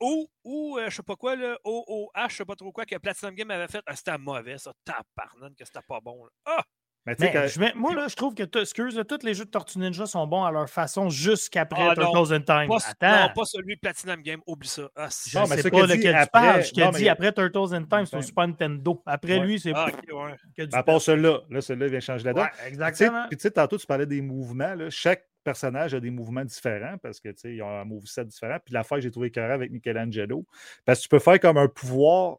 Ou, 0.00 0.26
ou 0.42 0.78
euh, 0.78 0.90
je 0.90 0.96
sais 0.96 1.02
pas 1.04 1.14
quoi, 1.14 1.36
là, 1.36 1.56
OOH, 1.64 2.10
je 2.28 2.34
sais 2.36 2.44
pas 2.44 2.56
trop 2.56 2.72
quoi, 2.72 2.84
que 2.84 2.96
Platinum 2.96 3.34
Game 3.36 3.50
avait 3.52 3.68
fait. 3.68 3.82
Ah, 3.86 3.94
c'était 3.94 4.18
mauvais, 4.18 4.58
ça. 4.58 4.72
Tabarnane, 4.84 5.54
que 5.54 5.64
c'était 5.64 5.78
pas 5.86 6.00
bon. 6.00 6.24
là. 6.24 6.30
Ah! 6.44 6.64
Mais 7.04 7.16
tu 7.16 7.24
sais, 7.24 7.32
Mais 7.34 7.40
quand- 7.40 7.48
je 7.48 7.58
mets- 7.60 7.72
moi, 7.74 7.94
là, 7.94 8.06
je 8.08 8.14
trouve 8.14 8.32
que, 8.34 8.44
excuse, 8.60 8.96
là, 8.96 9.02
tous 9.02 9.24
les 9.24 9.34
jeux 9.34 9.44
de 9.44 9.50
Tortue 9.50 9.78
Ninja 9.80 10.06
sont 10.06 10.24
bons 10.26 10.44
à 10.44 10.52
leur 10.52 10.70
façon 10.70 11.10
jusqu'après 11.10 11.88
Ah. 11.90 11.94
Turtles 11.96 12.32
in 12.32 12.40
Time. 12.42 12.68
Pas, 12.68 12.76
Attends, 12.88 13.22
non, 13.28 13.32
pas 13.34 13.44
celui 13.44 13.76
Platinum 13.76 14.22
Game, 14.22 14.40
oublie 14.46 14.68
ça. 14.68 14.88
Ah, 14.94 15.08
si. 15.10 15.30
je 15.30 15.36
Non, 15.38 15.48
ne 15.48 15.56
sais 15.56 15.68
pas 15.70 15.82
lequel 15.82 16.00
tu 16.00 16.08
après- 16.08 16.26
parles. 16.30 16.62
Je 16.64 16.70
t'ai 16.72 16.84
mais- 16.84 16.90
dit 16.92 17.08
après 17.08 17.32
Turtles 17.32 17.74
in 17.74 17.82
Time, 17.84 18.06
c'est 18.06 18.16
au 18.16 18.22
Super 18.22 18.46
Nintendo. 18.46 19.02
Après 19.04 19.38
Ouais. 19.40 19.46
lui, 19.46 19.58
c'est 19.58 19.72
Ah, 19.74 19.88
ok, 19.88 20.14
ouais. 20.56 20.68
à 20.72 20.82
part 20.84 21.00
celui-là, 21.00 21.40
là, 21.50 21.60
celui-là, 21.60 21.86
il 21.86 21.90
vient 21.90 22.00
changer 22.00 22.24
la 22.24 22.32
donne. 22.34 22.44
Ouais, 22.44 22.50
tu 22.62 22.68
exactement. 22.68 23.26
Puis 23.28 23.36
tu 23.36 23.42
sais, 23.42 23.50
tantôt, 23.50 23.78
tu 23.78 23.86
parlais 23.86 24.06
des 24.06 24.20
mouvements. 24.22 24.74
là. 24.74 24.88
Chaque 24.90 25.26
personnage 25.42 25.92
a 25.94 25.98
des 25.98 26.10
mouvements 26.10 26.44
différents 26.44 26.98
parce 27.02 27.18
que 27.18 27.28
tu 27.30 27.38
sais, 27.38 27.54
ils 27.56 27.62
ont 27.62 27.68
un 27.80 27.84
moveset 27.84 28.24
différent. 28.26 28.58
Puis 28.64 28.72
l'affaire 28.74 28.98
que 28.98 29.02
j'ai 29.02 29.10
trouvé 29.10 29.32
carré 29.32 29.52
avec 29.54 29.72
Michelangelo, 29.72 30.46
parce 30.84 31.00
que 31.00 31.02
tu 31.02 31.08
peux 31.08 31.18
faire 31.18 31.40
comme 31.40 31.56
un 31.58 31.66
pouvoir 31.66 32.36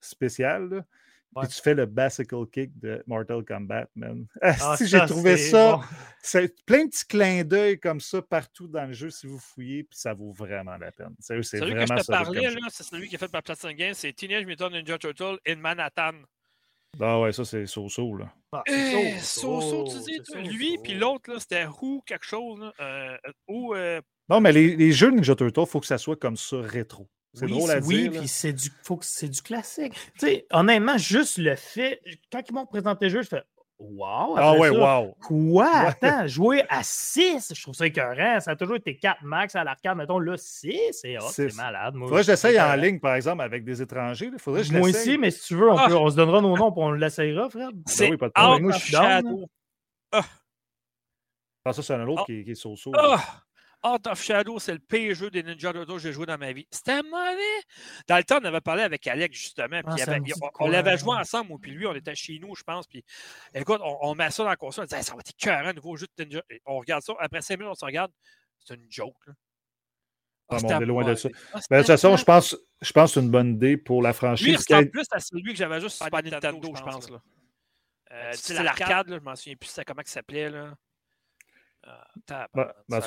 spécial. 0.00 0.68
là. 0.70 0.84
Puis 1.36 1.48
tu 1.48 1.62
fais 1.62 1.74
le 1.74 1.86
bicycle 1.86 2.44
kick 2.52 2.76
de 2.80 3.02
Mortal 3.06 3.44
Kombat, 3.44 3.86
man. 3.94 4.26
Ah, 4.42 4.76
si 4.76 4.86
j'ai 4.88 4.98
trouvé 5.06 5.36
ça, 5.36 5.76
bon. 5.76 5.82
c'est 6.22 6.64
plein 6.64 6.84
de 6.84 6.90
petits 6.90 7.06
clins 7.06 7.44
d'œil 7.44 7.78
comme 7.78 8.00
ça 8.00 8.20
partout 8.20 8.66
dans 8.66 8.86
le 8.86 8.92
jeu 8.92 9.10
si 9.10 9.26
vous 9.28 9.38
fouillez, 9.38 9.84
puis 9.84 9.96
ça 9.98 10.12
vaut 10.12 10.32
vraiment 10.32 10.76
la 10.76 10.90
peine. 10.90 11.14
Sérieux, 11.20 11.42
c'est 11.44 11.58
Celui 11.58 11.72
que 11.72 11.78
vraiment 11.78 11.96
je 11.98 12.02
te 12.02 12.10
parlais, 12.10 12.50
là, 12.50 12.66
c'est 12.70 12.82
celui 12.82 13.08
qui 13.08 13.14
est 13.14 13.18
fait 13.18 13.30
par 13.30 13.42
Platinum 13.44 13.76
Game, 13.76 13.94
c'est 13.94 14.12
Teenage 14.12 14.44
Mutant 14.44 14.70
Ninja 14.70 14.98
Turtle 14.98 15.38
in 15.46 15.56
Manhattan. 15.56 16.14
Ah 17.00 17.20
ouais, 17.20 17.30
ça 17.32 17.44
c'est 17.44 17.66
so-so, 17.66 18.16
là. 18.16 18.32
Ah, 18.52 18.62
Eh, 18.66 19.16
So-so, 19.20 19.60
so, 19.60 19.84
tu 19.84 19.98
dis, 20.04 20.14
c'est 20.16 20.32
toi? 20.32 20.42
so, 20.44 20.50
lui, 20.50 20.76
puis 20.82 20.94
l'autre, 20.94 21.30
là, 21.32 21.38
c'était 21.38 21.64
Who 21.66 22.02
quelque 22.04 22.24
chose, 22.26 22.58
là. 22.58 22.72
Euh, 22.80 23.16
ou 23.46 23.74
euh, 23.76 24.00
Non, 24.28 24.40
mais 24.40 24.50
les, 24.50 24.74
les 24.74 24.90
jeux 24.90 25.10
Ninja 25.10 25.36
Turtle, 25.36 25.60
il 25.60 25.66
faut 25.68 25.78
que 25.78 25.86
ça 25.86 25.98
soit 25.98 26.16
comme 26.16 26.36
ça, 26.36 26.56
rétro. 26.60 27.08
C'est 27.32 27.44
oui, 27.44 27.52
drôle 27.52 27.70
à 27.70 27.80
c'est- 27.80 27.86
oui, 27.86 28.02
dire. 28.02 28.12
là. 28.12 28.18
puis 28.18 28.28
c'est 28.28 28.52
du, 28.52 28.68
faut 28.82 28.96
que 28.96 29.04
c'est 29.04 29.28
du 29.28 29.40
classique. 29.40 29.92
Tu 30.18 30.26
sais, 30.26 30.46
honnêtement, 30.50 30.98
juste 30.98 31.38
le 31.38 31.54
fait, 31.54 32.00
quand 32.32 32.40
ils 32.48 32.52
m'ont 32.54 32.66
présenté 32.66 33.06
le 33.06 33.10
jeu, 33.12 33.22
je 33.22 33.28
fais 33.28 33.42
Wow! 33.82 34.34
Ah 34.36 34.52
ouais, 34.58 34.68
ça, 34.68 35.00
wow. 35.00 35.14
Quoi? 35.22 35.70
Attends, 35.74 36.26
jouer 36.26 36.64
à 36.68 36.82
6, 36.82 37.54
je 37.56 37.62
trouve 37.62 37.74
ça 37.74 37.86
écœurant. 37.86 38.38
Ça 38.40 38.50
a 38.50 38.56
toujours 38.56 38.76
été 38.76 38.98
4 38.98 39.22
max 39.22 39.54
à 39.56 39.64
l'arcade. 39.64 39.96
Mettons, 39.96 40.18
là, 40.18 40.36
6, 40.36 40.76
c'est 40.92 41.16
Six. 41.30 41.56
malade. 41.56 41.94
Moi, 41.94 42.08
Faudrait 42.08 42.20
que 42.20 42.26
je 42.26 42.30
l'essaye 42.32 42.60
en 42.60 42.74
ligne, 42.74 43.00
par 43.00 43.14
exemple, 43.14 43.40
avec 43.42 43.64
des 43.64 43.80
étrangers. 43.80 44.28
Il 44.30 44.38
faudrait 44.38 44.60
que 44.60 44.66
je 44.66 44.72
Moi 44.76 44.90
aussi, 44.90 45.16
mais 45.16 45.30
si 45.30 45.46
tu 45.46 45.54
veux, 45.54 45.70
on, 45.70 45.78
Ah! 45.78 45.86
peut- 45.88 45.96
on 45.96 46.10
se 46.10 46.16
donnera 46.16 46.42
nos 46.42 46.54
noms 46.58 46.68
et 46.68 46.74
on 46.76 46.90
l'essayera, 46.92 47.48
Fred. 47.48 47.70
c'est 47.86 48.10
oui, 48.10 48.18
pas 48.18 48.26
de 48.28 48.32
problème. 48.32 48.62
Moi, 48.64 48.72
je 48.72 48.78
suis 48.84 48.92
down. 48.92 49.46
Ah, 50.12 51.72
ça, 51.72 51.82
c'est 51.82 51.94
un 51.94 52.06
autre 52.06 52.20
Ah. 52.22 52.26
qui, 52.26 52.44
qui 52.44 52.50
est 52.50 52.54
so-so. 52.54 52.92
Ah! 52.96 53.22
Art 53.82 53.98
of 54.06 54.22
Shadow, 54.22 54.58
c'est 54.58 54.72
le 54.74 54.78
pire 54.78 55.14
jeu 55.14 55.30
des 55.30 55.42
Ninja 55.42 55.72
Turtles 55.72 55.92
que 55.94 55.98
j'ai 55.98 56.12
joué 56.12 56.26
dans 56.26 56.36
ma 56.36 56.52
vie. 56.52 56.66
C'était 56.70 57.02
mauvais. 57.02 57.62
Dans 58.08 58.18
le 58.18 58.24
temps, 58.24 58.38
on 58.42 58.44
avait 58.44 58.60
parlé 58.60 58.82
avec 58.82 59.06
Alex, 59.06 59.38
justement. 59.38 59.80
Ah, 59.84 59.94
puis 59.94 60.02
ça 60.04 60.12
avait- 60.12 60.20
on 60.58 60.68
l'avait 60.68 60.98
joué 60.98 61.16
ensemble, 61.16 61.48
moi, 61.48 61.58
puis 61.62 61.70
lui, 61.70 61.86
on 61.86 61.94
était 61.94 62.14
chez 62.14 62.38
nous, 62.38 62.54
je 62.54 62.62
pense. 62.62 62.86
Puis 62.86 63.02
écoute, 63.54 63.80
on, 63.82 63.98
on 64.02 64.14
met 64.14 64.30
ça 64.30 64.42
dans 64.42 64.50
la 64.50 64.56
console, 64.56 64.84
on 64.84 64.86
dit 64.86 64.94
Hey, 64.94 65.02
ça 65.02 65.14
va 65.14 65.20
être 65.20 65.30
écœurant, 65.30 65.68
un 65.68 65.72
nouveau 65.72 65.96
jeu 65.96 66.06
de 66.18 66.24
Ninja. 66.24 66.42
Et 66.50 66.60
on 66.66 66.78
regarde 66.78 67.02
ça, 67.02 67.14
après 67.18 67.40
5 67.40 67.58
minutes, 67.58 67.72
on 67.72 67.74
se 67.74 67.84
regarde. 67.84 68.12
C'est 68.58 68.74
une 68.74 68.86
joke. 68.90 69.16
Là. 69.26 69.32
Ah, 70.52 70.56
mais 70.56 70.64
on 70.64 70.68
c'était 70.68 70.82
est 70.82 70.86
loin 70.86 71.04
de 71.04 71.14
ça. 71.14 71.28
Ah, 71.54 71.60
Ben, 71.70 71.76
de 71.78 71.82
toute 71.82 71.86
façon, 71.86 72.16
je 72.16 72.24
pense, 72.24 72.56
je 72.82 72.92
pense 72.92 73.10
que 73.10 73.14
c'est 73.14 73.24
une 73.24 73.30
bonne 73.30 73.54
idée 73.54 73.76
pour 73.76 74.02
la 74.02 74.10
Lui, 74.10 74.14
il 74.14 74.18
franchise. 74.18 74.56
ressemble 74.56 74.90
plus 74.90 75.06
à 75.12 75.20
celui 75.20 75.52
que 75.52 75.56
j'avais 75.56 75.80
juste 75.80 75.96
sur 75.96 76.04
Super 76.06 76.22
Nintendo, 76.22 76.72
je 76.76 76.82
pense. 76.82 77.08
Là. 77.10 77.22
Euh, 78.12 78.30
C'est 78.32 78.54
c'est 78.56 78.62
l'arcade, 78.62 79.08
là, 79.08 79.18
je 79.18 79.24
m'en 79.24 79.36
souviens 79.36 79.54
plus 79.56 79.80
comment 79.86 80.02
il 80.04 80.10
s'appelait. 80.10 80.50
Là. 80.50 80.74
Cas, 82.26 82.44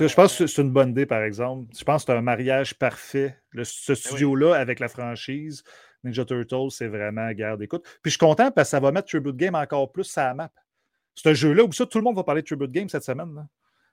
je 0.07 0.13
pense 0.15 0.37
que 0.37 0.47
c'est 0.47 0.61
une 0.61 0.71
bonne 0.71 0.89
idée, 0.91 1.05
par 1.05 1.23
exemple. 1.23 1.73
Je 1.77 1.83
pense 1.83 2.03
que 2.05 2.11
c'est 2.11 2.17
un 2.17 2.21
mariage 2.21 2.73
parfait. 2.75 3.37
Le- 3.51 3.63
ce 3.63 3.95
studio-là 3.95 4.55
avec 4.55 4.79
la 4.79 4.87
franchise 4.87 5.63
Ninja 6.03 6.25
Turtles, 6.25 6.69
c'est 6.71 6.87
vraiment 6.87 7.31
garde 7.31 7.61
écoute. 7.61 7.83
Puis 7.83 7.99
je 8.05 8.09
suis 8.11 8.17
content 8.17 8.51
parce 8.51 8.67
que 8.67 8.71
ça 8.71 8.79
va 8.79 8.91
mettre 8.91 9.07
Tribute 9.07 9.35
Game 9.37 9.55
encore 9.55 9.91
plus 9.91 10.03
sur 10.03 10.21
la 10.21 10.33
map. 10.33 10.49
C'est 11.15 11.29
un 11.29 11.33
jeu-là 11.33 11.63
où 11.63 11.71
ça, 11.71 11.85
tout 11.85 11.97
le 11.99 12.03
monde 12.03 12.15
va 12.15 12.23
parler 12.23 12.41
de 12.41 12.47
Tribute 12.47 12.71
Game 12.71 12.89
cette 12.89 13.03
semaine. 13.03 13.33
là. 13.35 13.45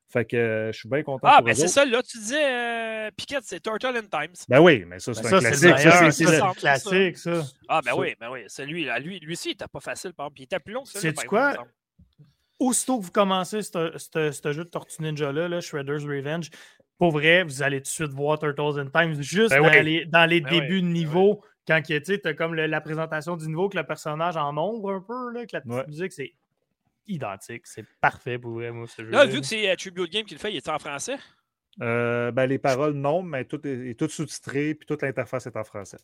Fait 0.09 0.25
que 0.25 0.37
euh, 0.37 0.73
je 0.73 0.79
suis 0.81 0.89
bien 0.89 1.05
content. 1.05 1.29
Ah, 1.31 1.41
ben 1.41 1.55
c'est 1.55 1.69
ça, 1.69 1.85
là, 1.85 2.03
tu 2.03 2.19
disais, 2.19 2.45
euh, 2.45 3.11
Piquette, 3.17 3.45
c'est 3.45 3.61
Turtle 3.61 3.97
in 3.97 4.01
Times. 4.11 4.35
Ben 4.49 4.59
oui, 4.61 4.85
mais 4.85 4.99
ça, 4.99 5.15
c'est 5.15 5.23
Ben, 5.23 5.35
un 5.35 5.41
ça, 5.41 5.53
c'est 5.53 5.69
classique. 5.69 5.79
Ça, 5.79 5.99
c'est- 5.99 6.11
c'est 6.11 6.25
c'est- 6.25 6.33
le 6.33 6.39
ça. 6.39 6.53
classique, 6.57 7.17
ça. 7.19 7.43
Ah, 7.69 7.81
ben 7.85 7.93
Ça. 7.93 7.97
oui, 7.97 8.17
ben 8.19 8.29
oui. 8.33 8.41
Celui, 8.49 8.85
là, 8.87 8.99
lui, 8.99 9.21
lui 9.21 9.35
aussi, 9.35 9.51
il 9.51 9.53
était 9.53 9.69
pas 9.69 9.79
facile, 9.79 10.13
par 10.13 10.27
exemple. 10.27 10.35
puis 10.35 10.43
Il 10.43 10.47
était 10.47 10.59
plus 10.59 10.73
long 10.75 10.83
exemple, 10.83 11.27
quoi? 11.29 11.55
Aussitôt 12.61 12.99
que 13.01 13.05
vous 13.07 13.11
commencez 13.11 13.63
ce 13.63 14.53
jeu 14.53 14.65
de 14.65 14.69
Tortue 14.71 15.03
Ninja-là, 15.03 15.49
là, 15.49 15.61
Shredder's 15.61 16.05
Revenge, 16.05 16.51
pour 16.99 17.11
vrai, 17.13 17.43
vous 17.43 17.63
allez 17.63 17.79
tout 17.79 17.85
de 17.85 17.89
suite 17.89 18.13
voir 18.13 18.39
Turtles 18.39 18.79
in 18.79 18.87
Time 18.87 19.21
juste 19.23 19.51
Ben 19.51 19.63
dans, 19.63 19.71
oui. 19.71 19.83
les, 19.83 20.05
dans 20.05 20.27
les 20.27 20.41
Ben 20.43 20.51
débuts 20.51 20.75
oui, 20.77 20.83
de 20.83 20.87
ben 20.87 20.93
niveau. 20.93 21.43
Quand 21.67 21.81
tu 21.83 21.95
as 22.25 22.35
comme 22.35 22.55
le- 22.55 22.67
la 22.67 22.81
présentation 22.81 23.37
du 23.37 23.47
niveau, 23.47 23.69
que 23.69 23.77
le 23.79 23.85
personnage 23.85 24.37
en 24.37 24.57
ombre 24.57 24.93
un 24.93 25.01
peu, 25.01 25.33
là, 25.33 25.47
que 25.47 25.57
la 25.57 25.61
petite 25.63 25.73
Ouais. 25.75 25.87
musique, 25.87 26.13
c'est 26.13 26.35
identique. 27.07 27.67
C'est 27.67 27.85
parfait 28.01 28.39
pour 28.39 28.53
vrai, 28.53 28.71
moi, 28.71 28.87
ce 28.87 29.03
jeu. 29.03 29.11
Là, 29.11 29.25
vu 29.25 29.41
que 29.41 29.47
c'est 29.47 29.71
euh, 29.71 29.75
Tribute 29.77 30.11
Game 30.13 30.25
qui 30.27 30.35
le 30.35 30.41
fait, 30.41 30.53
il 30.53 30.57
est 30.57 30.69
en 30.69 30.79
français? 30.79 31.17
Euh, 31.81 32.31
ben, 32.33 32.47
les 32.47 32.59
paroles, 32.59 32.93
non, 32.95 33.23
mais 33.23 33.45
tout 33.45 33.67
est, 33.67 33.91
est 33.91 33.99
tout 33.99 34.09
sous-titré, 34.09 34.75
puis 34.75 34.87
toute 34.87 35.03
l'interface 35.03 35.47
est 35.47 35.57
en 35.57 35.65
français. 35.65 35.99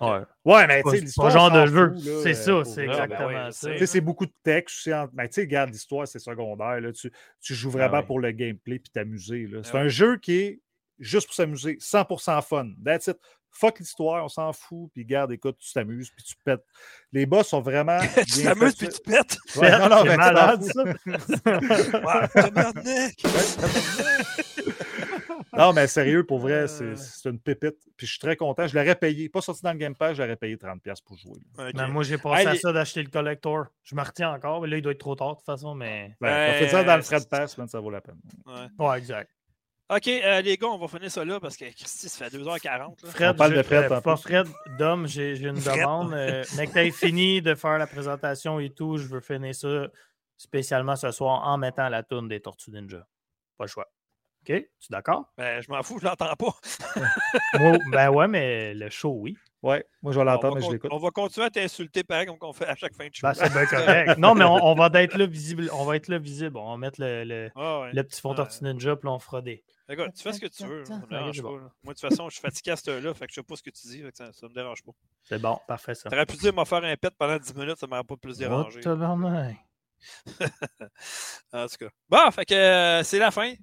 Ouais. 0.00 0.20
Ouais, 0.44 0.66
mais 0.66 0.76
C'est 0.78 0.82
tu 0.82 0.90
sais, 0.90 0.96
c'est 0.96 1.04
l'histoire. 1.04 1.28
pas 1.28 1.34
genre 1.34 1.50
de 1.50 1.66
jeu. 1.66 1.94
C'est 2.22 2.34
ça, 2.34 2.64
c'est. 2.64 2.82
Ah, 2.82 2.86
ben 2.86 2.92
exactement 3.04 3.26
ouais, 3.28 3.34
ça. 3.34 3.52
sais. 3.52 3.72
Tu 3.72 3.78
sais, 3.78 3.86
c'est 3.86 4.00
beaucoup 4.00 4.26
de 4.26 4.32
texte. 4.42 4.76
aussi 4.78 4.92
en- 4.94 5.08
Mais 5.12 5.28
tu 5.28 5.34
sais, 5.34 5.40
regarde, 5.42 5.70
l'histoire, 5.70 6.06
c'est 6.08 6.18
secondaire. 6.18 6.80
Là. 6.80 6.92
Tu, 6.92 7.10
tu 7.40 7.54
joues 7.54 7.70
vraiment 7.70 7.96
Ah 7.96 8.00
ouais. 8.00 8.06
pour 8.06 8.20
le 8.20 8.30
gameplay 8.32 8.78
puis 8.78 8.90
t'amuser. 8.90 9.46
là. 9.46 9.60
C'est 9.62 9.70
Ah 9.72 9.78
ouais. 9.78 9.80
un 9.84 9.88
jeu 9.88 10.16
qui 10.18 10.36
est 10.38 10.60
juste 10.98 11.26
pour 11.26 11.34
s'amuser, 11.34 11.76
100% 11.80 12.40
fun. 12.42 12.68
That's 12.84 13.06
it. 13.08 13.16
Fuck 13.56 13.78
l'histoire, 13.78 14.24
on 14.24 14.28
s'en 14.28 14.52
fout. 14.52 14.90
Puis 14.92 15.04
garde, 15.04 15.30
écoute, 15.30 15.56
tu 15.60 15.72
t'amuses, 15.72 16.10
puis 16.10 16.24
tu 16.24 16.34
pètes. 16.44 16.64
Les 17.12 17.24
boss 17.24 17.46
sont 17.48 17.60
vraiment. 17.60 18.00
tu 18.26 18.42
t'amuses 18.42 18.74
puis 18.74 18.88
tu 18.88 19.00
pètes? 19.00 19.36
Ouais, 19.54 19.70
non, 19.78 19.88
non, 19.88 19.98
c'est 20.02 20.08
mais 20.08 20.16
malade, 20.16 20.62
ça. 20.64 20.82
Ouais. 22.04 23.10
Non, 25.56 25.72
mais 25.72 25.86
sérieux, 25.86 26.24
pour 26.24 26.38
vrai, 26.38 26.66
Euh. 26.68 26.96
c'est 26.96 27.28
une 27.28 27.38
pépite. 27.38 27.76
Puis 27.96 28.06
je 28.06 28.12
suis 28.12 28.18
très 28.20 28.36
content. 28.36 28.66
Je 28.66 28.76
l'aurais 28.78 28.94
payé. 28.94 29.28
Pas 29.28 29.40
sorti 29.40 29.62
dans 29.62 29.72
le 29.72 29.78
Game 29.78 29.94
Pass, 29.94 30.16
j'aurais 30.16 30.36
payé 30.36 30.56
30$ 30.56 31.00
pour 31.02 31.16
jouer. 31.16 31.38
là. 31.56 31.68
Ok. 31.68 31.74
Ben, 31.74 31.86
moi, 31.88 32.02
j'ai 32.02 32.18
pensé 32.18 32.42
Hey, 32.42 32.46
à 32.48 32.54
ça 32.56 32.72
d'acheter 32.72 33.02
le 33.02 33.10
collector. 33.10 33.66
Je 33.82 33.94
me 33.94 34.02
retiens 34.02 34.32
encore, 34.32 34.60
mais 34.62 34.68
là, 34.68 34.76
il 34.78 34.82
doit 34.82 34.92
être 34.92 34.98
trop 34.98 35.14
tard 35.14 35.30
de 35.32 35.36
toute 35.36 35.46
façon, 35.46 35.74
mais. 35.74 36.14
Ben, 36.20 36.28
Ben, 36.28 36.58
faites 36.58 36.70
ça 36.70 36.82
dans 36.84 36.94
le 36.94 37.00
euh, 37.00 37.02
frais 37.02 37.20
de 37.20 37.26
pass, 37.26 37.56
man, 37.58 37.68
ça 37.68 37.80
vaut 37.80 37.90
la 37.90 38.00
peine. 38.00 38.20
Ouais. 38.46 38.86
Ouais, 38.86 38.98
exact. 38.98 39.30
Ok, 39.90 40.08
euh, 40.08 40.40
les 40.40 40.56
gars, 40.56 40.68
on 40.68 40.78
va 40.78 40.88
finir 40.88 41.10
ça 41.10 41.22
là 41.26 41.38
parce 41.38 41.58
que 41.58 41.66
Christy, 41.66 42.08
ça 42.08 42.24
fait 42.30 42.36
2h40. 42.38 43.02
là. 43.04 43.10
Fred, 43.10 43.30
On 43.32 43.34
parle 43.36 43.54
de 43.54 43.62
Fred 43.62 43.92
euh. 43.92 44.00
Pas 44.00 44.16
Fred, 44.16 44.46
Dom, 44.78 45.06
j'ai 45.06 45.36
une 45.38 45.56
Fred. 45.58 45.78
demande. 45.80 46.14
euh, 46.14 46.42
mais 46.56 46.66
que 46.66 46.72
tu 46.72 46.78
aies 46.78 46.90
fini 46.90 47.42
de 47.42 47.54
faire 47.54 47.76
la 47.78 47.86
présentation 47.86 48.58
et 48.60 48.70
tout, 48.70 48.96
je 48.96 49.06
veux 49.06 49.20
finir 49.20 49.54
ça 49.54 49.88
spécialement 50.38 50.96
ce 50.96 51.10
soir 51.10 51.46
en 51.46 51.58
mettant 51.58 51.88
la 51.90 52.02
tourne 52.02 52.28
des 52.28 52.40
Tortues 52.40 52.70
Ninja. 52.70 53.06
Pas 53.58 53.64
le 53.64 53.68
choix. 53.68 53.86
OK? 54.48 54.56
Tu 54.56 54.56
es 54.56 54.68
d'accord? 54.90 55.32
Ben, 55.38 55.60
je 55.62 55.70
m'en 55.70 55.82
fous, 55.82 55.98
je 55.98 56.04
l'entends 56.04 56.34
pas. 56.36 56.54
Moi, 57.58 57.78
ben 57.90 58.10
ouais, 58.10 58.28
mais 58.28 58.74
le 58.74 58.90
show, 58.90 59.16
oui. 59.18 59.36
Ouais, 59.62 59.82
moi 60.02 60.12
je 60.12 60.18
vais 60.18 60.26
l'entendre, 60.26 60.56
mais 60.56 60.60
je 60.60 60.70
l'écoute. 60.72 60.90
on 60.92 60.98
va 60.98 61.08
continuer 61.10 61.46
à 61.46 61.50
t'insulter 61.50 62.04
pareil 62.04 62.26
comme 62.26 62.36
on 62.42 62.52
fait 62.52 62.66
à 62.66 62.74
chaque 62.76 62.92
fin 62.94 63.08
de 63.08 63.14
show. 63.14 63.26
Ben, 63.26 63.32
c'est 63.32 63.50
bien 63.50 63.64
correct. 63.70 64.18
Non, 64.18 64.34
mais 64.34 64.44
on, 64.44 64.62
on 64.62 64.74
va 64.74 64.90
être 65.00 65.16
là 65.16 65.24
visible. 65.24 65.70
On 65.72 65.86
va 65.86 65.96
être 65.96 66.08
là 66.08 66.18
visible. 66.18 66.58
On 66.58 66.72
va 66.72 66.76
mettre 66.76 67.00
le, 67.00 67.24
le, 67.24 67.50
Ah 67.56 67.80
ouais. 67.80 67.92
le 67.94 68.02
petit 68.04 68.20
fond 68.20 68.30
Ouais. 68.32 68.36
Tortue 68.36 68.62
Ninja, 68.62 68.94
puis 68.96 69.08
on 69.08 69.18
fera 69.18 69.40
des. 69.40 69.64
Écoute, 69.88 70.12
tu 70.14 70.22
fais 70.22 70.34
ce 70.34 70.40
que 70.40 70.48
tu 70.48 70.66
veux. 70.66 70.84
Ça 70.84 70.98
me 70.98 71.06
dérange 71.06 71.40
pas. 71.40 71.48
Moi, 71.48 71.62
de 71.86 71.88
toute 71.88 72.00
façon, 72.00 72.28
je 72.28 72.34
suis 72.34 72.42
fatigué 72.42 72.72
à 72.72 72.76
cette 72.76 72.88
heure-là, 72.88 73.14
fait 73.14 73.26
que 73.26 73.32
je 73.32 73.36
sais 73.36 73.42
pas 73.42 73.56
ce 73.56 73.62
que 73.62 73.70
tu 73.70 73.88
dis, 73.88 74.02
fait 74.02 74.10
que 74.10 74.16
ça, 74.18 74.30
ça 74.34 74.48
me 74.48 74.52
dérange 74.52 74.82
pas. 74.82 74.92
C'est 75.22 75.40
bon, 75.40 75.58
parfait 75.66 75.94
ça. 75.94 76.10
T'aurais 76.10 76.26
pu 76.26 76.36
dire 76.36 76.52
m'en 76.52 76.66
faire 76.66 76.84
un 76.84 76.96
pet 76.96 77.14
pendant 77.18 77.38
10 77.38 77.54
minutes, 77.54 77.78
ça 77.78 77.86
m'aurait 77.86 78.04
pas 78.04 78.16
plus 78.16 78.36
dérangé. 78.36 78.80
Oh. 78.84 78.90
En 81.52 81.66
tout 81.66 81.76
cas. 81.78 81.88
Bon, 82.10 82.30
fait 82.32 82.44
que 82.44 82.54
euh, 82.54 83.02
c'est 83.02 83.18
la 83.18 83.30
fin. 83.30 83.54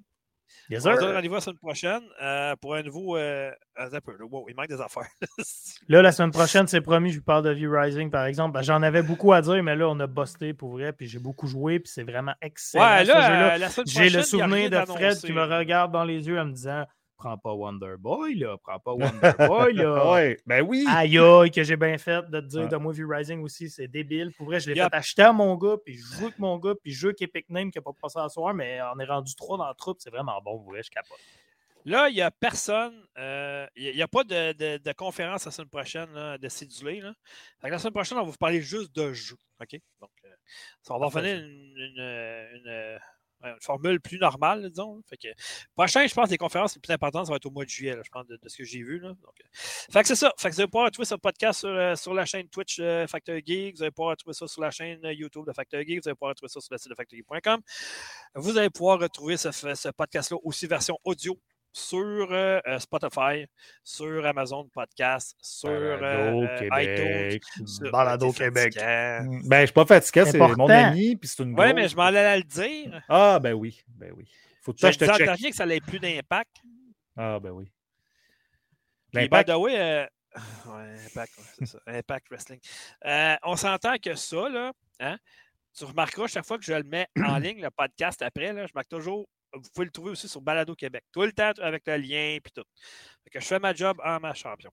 Yes, 0.68 0.86
On 0.86 0.94
se 0.94 1.00
donne 1.00 1.14
rendez-vous 1.14 1.34
la 1.34 1.40
semaine 1.40 1.58
prochaine 1.58 2.02
euh, 2.22 2.56
pour 2.56 2.74
un 2.74 2.82
nouveau. 2.82 3.16
Euh... 3.16 3.50
un 3.76 4.00
peu, 4.00 4.12
là. 4.12 4.24
Wow, 4.24 4.46
il 4.48 4.54
manque 4.54 4.68
des 4.68 4.80
affaires. 4.80 5.08
Là, 5.88 6.02
la 6.02 6.12
semaine 6.12 6.30
prochaine, 6.30 6.66
c'est 6.66 6.80
promis, 6.80 7.10
je 7.10 7.18
vous 7.18 7.24
parle 7.24 7.44
de 7.44 7.50
V-Rising, 7.50 8.10
par 8.10 8.24
exemple. 8.26 8.54
Ben, 8.54 8.62
J'en 8.62 8.82
avais 8.82 9.02
beaucoup 9.02 9.32
à 9.32 9.42
dire, 9.42 9.62
mais 9.62 9.76
là, 9.76 9.88
on 9.88 9.98
a 10.00 10.06
busté 10.06 10.54
pour 10.54 10.72
vrai, 10.72 10.92
puis 10.92 11.06
j'ai 11.06 11.18
beaucoup 11.18 11.46
joué, 11.46 11.80
puis 11.80 11.90
c'est 11.92 12.04
vraiment 12.04 12.34
excellent. 12.40 12.84
ouais, 12.84 13.04
là, 13.04 13.68
J'ai 13.86 14.08
le 14.08 14.22
souvenir 14.22 14.70
de 14.70 14.76
Fred 14.86 15.18
qui 15.18 15.32
me 15.32 15.42
regarde 15.42 15.92
dans 15.92 16.04
les 16.04 16.26
yeux 16.26 16.38
en 16.38 16.46
me 16.46 16.52
disant 16.52 16.84
Prends 17.16 17.38
pas 17.38 17.52
Wonder 17.52 17.94
Boy, 17.98 18.34
là, 18.34 18.56
prends 18.62 18.80
pas 18.80 18.92
Wonder 18.94 19.32
Boy, 19.38 19.74
là. 19.74 20.10
Ouais, 20.12 20.36
ben 20.44 20.62
oui. 20.62 20.84
Aïe 20.88 21.18
aïe, 21.18 21.50
que 21.52 21.62
j'ai 21.62 21.76
bien 21.76 21.96
fait 21.98 22.28
de 22.28 22.40
te 22.40 22.46
dire 22.46 22.68
de 22.68 22.76
moi 22.76 22.92
V-Rising 22.92 23.40
aussi, 23.42 23.70
c'est 23.70 23.86
débile. 23.86 24.32
Pour 24.36 24.46
vrai, 24.46 24.58
je 24.58 24.68
l'ai 24.70 24.76
Yep. 24.76 24.90
fait 24.90 24.96
acheter 24.96 25.22
à 25.22 25.32
mon 25.32 25.54
gars, 25.56 25.76
puis 25.84 25.94
je 25.96 26.04
joue 26.04 26.24
avec 26.24 26.38
mon 26.38 26.58
gars, 26.58 26.74
puis 26.82 26.92
je 26.92 26.98
joue 26.98 27.06
avec 27.08 27.22
Epic 27.22 27.48
Name 27.48 27.70
qui 27.70 27.78
n'a 27.78 27.82
pas 27.82 27.92
passé 27.92 28.18
à 28.18 28.28
soir, 28.28 28.54
mais 28.54 28.80
on 28.94 28.98
est 28.98 29.04
rendu 29.04 29.34
trois 29.36 29.56
dans 29.56 29.68
le 29.68 29.74
troupe, 29.74 29.98
c'est 30.00 30.10
vraiment 30.10 30.40
bon, 30.42 30.58
pour 30.58 30.70
vrai, 30.70 30.82
je 30.82 30.90
capote. 30.90 31.18
Là, 31.84 32.08
il 32.08 32.14
n'y 32.14 32.20
a 32.22 32.30
personne. 32.30 32.94
euh, 33.18 33.66
Il 33.74 33.94
n'y 33.94 34.02
a 34.02 34.06
pas 34.08 34.22
de, 34.22 34.52
de- 34.52 34.78
de 34.78 34.92
conférence 34.92 35.44
la 35.46 35.50
semaine 35.50 35.68
prochaine 35.68 36.12
là, 36.12 36.38
de 36.38 36.48
cédulé. 36.48 37.00
Là. 37.00 37.12
La 37.60 37.76
semaine 37.78 37.92
prochaine, 37.92 38.18
on 38.18 38.22
va 38.24 38.30
vous 38.30 38.36
parler 38.36 38.60
juste 38.62 38.94
de 38.94 39.12
jeux. 39.12 39.36
OK? 39.60 39.80
Donc, 40.00 40.10
euh, 40.24 40.28
ça, 40.80 40.94
on 40.94 41.00
va 41.00 41.06
revenir 41.06 41.38
une, 41.38 41.74
une, 41.76 41.98
une, 42.54 42.98
une 43.44 43.60
formule 43.60 44.00
plus 44.00 44.18
normale, 44.18 44.68
disons. 44.70 45.00
Fait 45.08 45.16
que, 45.16 45.28
prochain, 45.74 46.06
je 46.06 46.14
pense, 46.14 46.30
les 46.30 46.38
conférences 46.38 46.74
les 46.74 46.80
plus 46.80 46.92
importantes, 46.92 47.26
ça 47.26 47.32
va 47.32 47.36
être 47.36 47.46
au 47.46 47.50
mois 47.50 47.64
de 47.64 47.70
juillet, 47.70 47.96
je 48.04 48.10
pense, 48.10 48.26
de, 48.26 48.38
ce 48.46 48.56
que 48.56 48.64
j'ai 48.64 48.82
vu. 48.82 48.98
Là. 48.98 49.08
Donc, 49.08 49.40
euh, 49.40 49.46
fait 49.92 50.02
que 50.02 50.08
c'est 50.08 50.16
ça. 50.16 50.32
Fait 50.38 50.50
que 50.50 50.54
vous 50.54 50.60
allez 50.60 50.68
pouvoir 50.68 50.86
retrouver 50.86 51.06
ce 51.06 51.14
podcast 51.14 51.60
sur, 51.60 51.68
euh, 51.68 51.94
sur 51.94 52.14
la 52.14 52.24
chaîne 52.24 52.48
Twitch 52.48 52.78
euh, 52.80 53.06
Factor 53.06 53.36
Geek. 53.44 53.76
Vous 53.76 53.82
allez 53.82 53.90
pouvoir 53.90 54.10
retrouver 54.10 54.34
ça 54.34 54.46
sur 54.46 54.62
la 54.62 54.70
chaîne 54.70 55.04
euh, 55.04 55.12
YouTube 55.12 55.46
de 55.46 55.52
Factor 55.52 55.80
Geek. 55.80 56.02
Vous 56.02 56.08
allez 56.08 56.14
pouvoir 56.14 56.30
retrouver 56.30 56.48
ça 56.48 56.60
sur 56.60 56.72
le 56.72 56.78
site 56.78 56.90
de 56.90 56.94
factorgeek.com. 56.94 57.60
Vous 58.34 58.58
allez 58.58 58.70
pouvoir 58.70 58.98
retrouver 58.98 59.36
ce 59.36 59.88
podcast-là 59.90 60.38
aussi 60.42 60.66
version 60.66 60.98
audio 61.04 61.38
sur 61.72 61.98
euh, 62.32 62.60
euh, 62.66 62.78
Spotify, 62.78 63.46
sur 63.82 64.24
Amazon 64.26 64.68
Podcast, 64.68 65.36
sur 65.40 65.70
Balado 65.98 66.42
euh, 66.42 66.68
euh, 66.70 67.30
iTunes. 67.32 67.66
sur- 67.66 67.90
Balado 67.90 68.32
Québec. 68.32 68.74
fatigant. 68.74 69.40
Ben, 69.44 69.60
je 69.60 69.66
suis 69.66 69.72
pas 69.72 69.86
fatigué, 69.86 70.24
c'est 70.26 70.38
mon 70.38 70.68
ami, 70.68 71.16
puis 71.16 71.28
c'est 71.28 71.42
une 71.42 71.50
Ouais, 71.58 71.66
grosse, 71.68 71.74
mais 71.74 71.88
je 71.88 71.96
m'en 71.96 72.02
allais 72.04 72.18
à 72.18 72.36
le 72.36 72.42
dire. 72.44 73.02
Ah, 73.08 73.38
ben 73.42 73.54
oui, 73.54 73.80
ben 73.88 74.12
oui. 74.16 74.28
Faut 74.62 74.72
que 74.72 74.78
Je 74.80 74.86
te 74.86 75.04
disais 75.04 75.12
check. 75.16 75.26
dernier 75.26 75.50
que 75.50 75.56
ça 75.56 75.66
n'avait 75.66 75.80
plus 75.80 75.98
d'impact. 75.98 76.56
Ah, 77.16 77.40
ben 77.40 77.50
oui. 77.50 77.72
L'impact, 79.12 79.48
by 79.48 79.52
the 79.52 79.56
way, 79.56 79.76
euh, 79.78 80.06
ouais, 80.66 80.96
Impact, 81.06 81.38
ouais, 81.38 81.44
c'est 81.58 81.66
ça. 81.66 81.78
Impact 81.86 82.26
Wrestling. 82.30 82.60
Euh, 83.04 83.36
on 83.42 83.56
s'entend 83.56 83.96
que 83.98 84.14
ça, 84.14 84.48
là, 84.48 84.72
hein, 85.00 85.18
tu 85.76 85.84
remarqueras 85.84 86.26
chaque 86.28 86.46
fois 86.46 86.58
que 86.58 86.64
je 86.64 86.72
le 86.72 86.82
mets 86.84 87.06
en 87.22 87.36
ligne, 87.38 87.60
le 87.62 87.70
podcast 87.70 88.22
après, 88.22 88.52
là, 88.52 88.66
je 88.66 88.72
marque 88.74 88.88
toujours. 88.88 89.26
Vous 89.54 89.68
pouvez 89.74 89.84
le 89.86 89.90
trouver 89.90 90.10
aussi 90.12 90.28
sur 90.28 90.40
Balado 90.40 90.74
Québec. 90.74 91.04
Tout 91.12 91.22
le 91.22 91.32
temps 91.32 91.52
avec 91.60 91.86
le 91.86 91.96
lien 91.96 92.38
puis 92.42 92.52
tout. 92.54 92.64
Fait 93.24 93.30
que 93.30 93.40
je 93.40 93.46
fais 93.46 93.58
ma 93.58 93.74
job 93.74 94.00
en 94.04 94.18
ma 94.20 94.34
champion. 94.34 94.70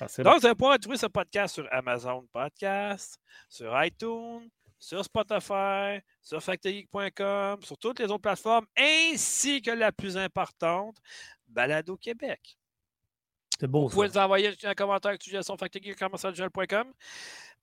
Ah, 0.00 0.06
Donc, 0.06 0.24
bon. 0.26 0.38
vous 0.38 0.46
allez 0.46 0.54
pouvoir 0.54 0.78
trouver 0.78 0.96
ce 0.96 1.06
podcast 1.06 1.54
sur 1.54 1.68
Amazon 1.72 2.26
Podcast, 2.32 3.18
sur 3.48 3.84
iTunes, 3.84 4.48
sur 4.78 5.04
Spotify, 5.04 6.00
sur 6.20 6.42
factorygeek.com, 6.42 7.62
sur 7.62 7.78
toutes 7.78 7.98
les 8.00 8.06
autres 8.06 8.18
plateformes, 8.22 8.66
ainsi 8.76 9.60
que 9.62 9.70
la 9.70 9.92
plus 9.92 10.16
importante, 10.16 10.96
Balado 11.46 11.96
Québec. 11.96 12.56
C'est 13.60 13.68
beau, 13.68 13.82
Vous 13.86 13.90
pouvez 13.94 14.08
ça. 14.08 14.20
nous 14.20 14.24
envoyer 14.24 14.56
un 14.64 14.74
commentaire 14.74 15.10
avec 15.10 15.22
suggestion 15.22 15.56
factorgeek.com 15.56 16.92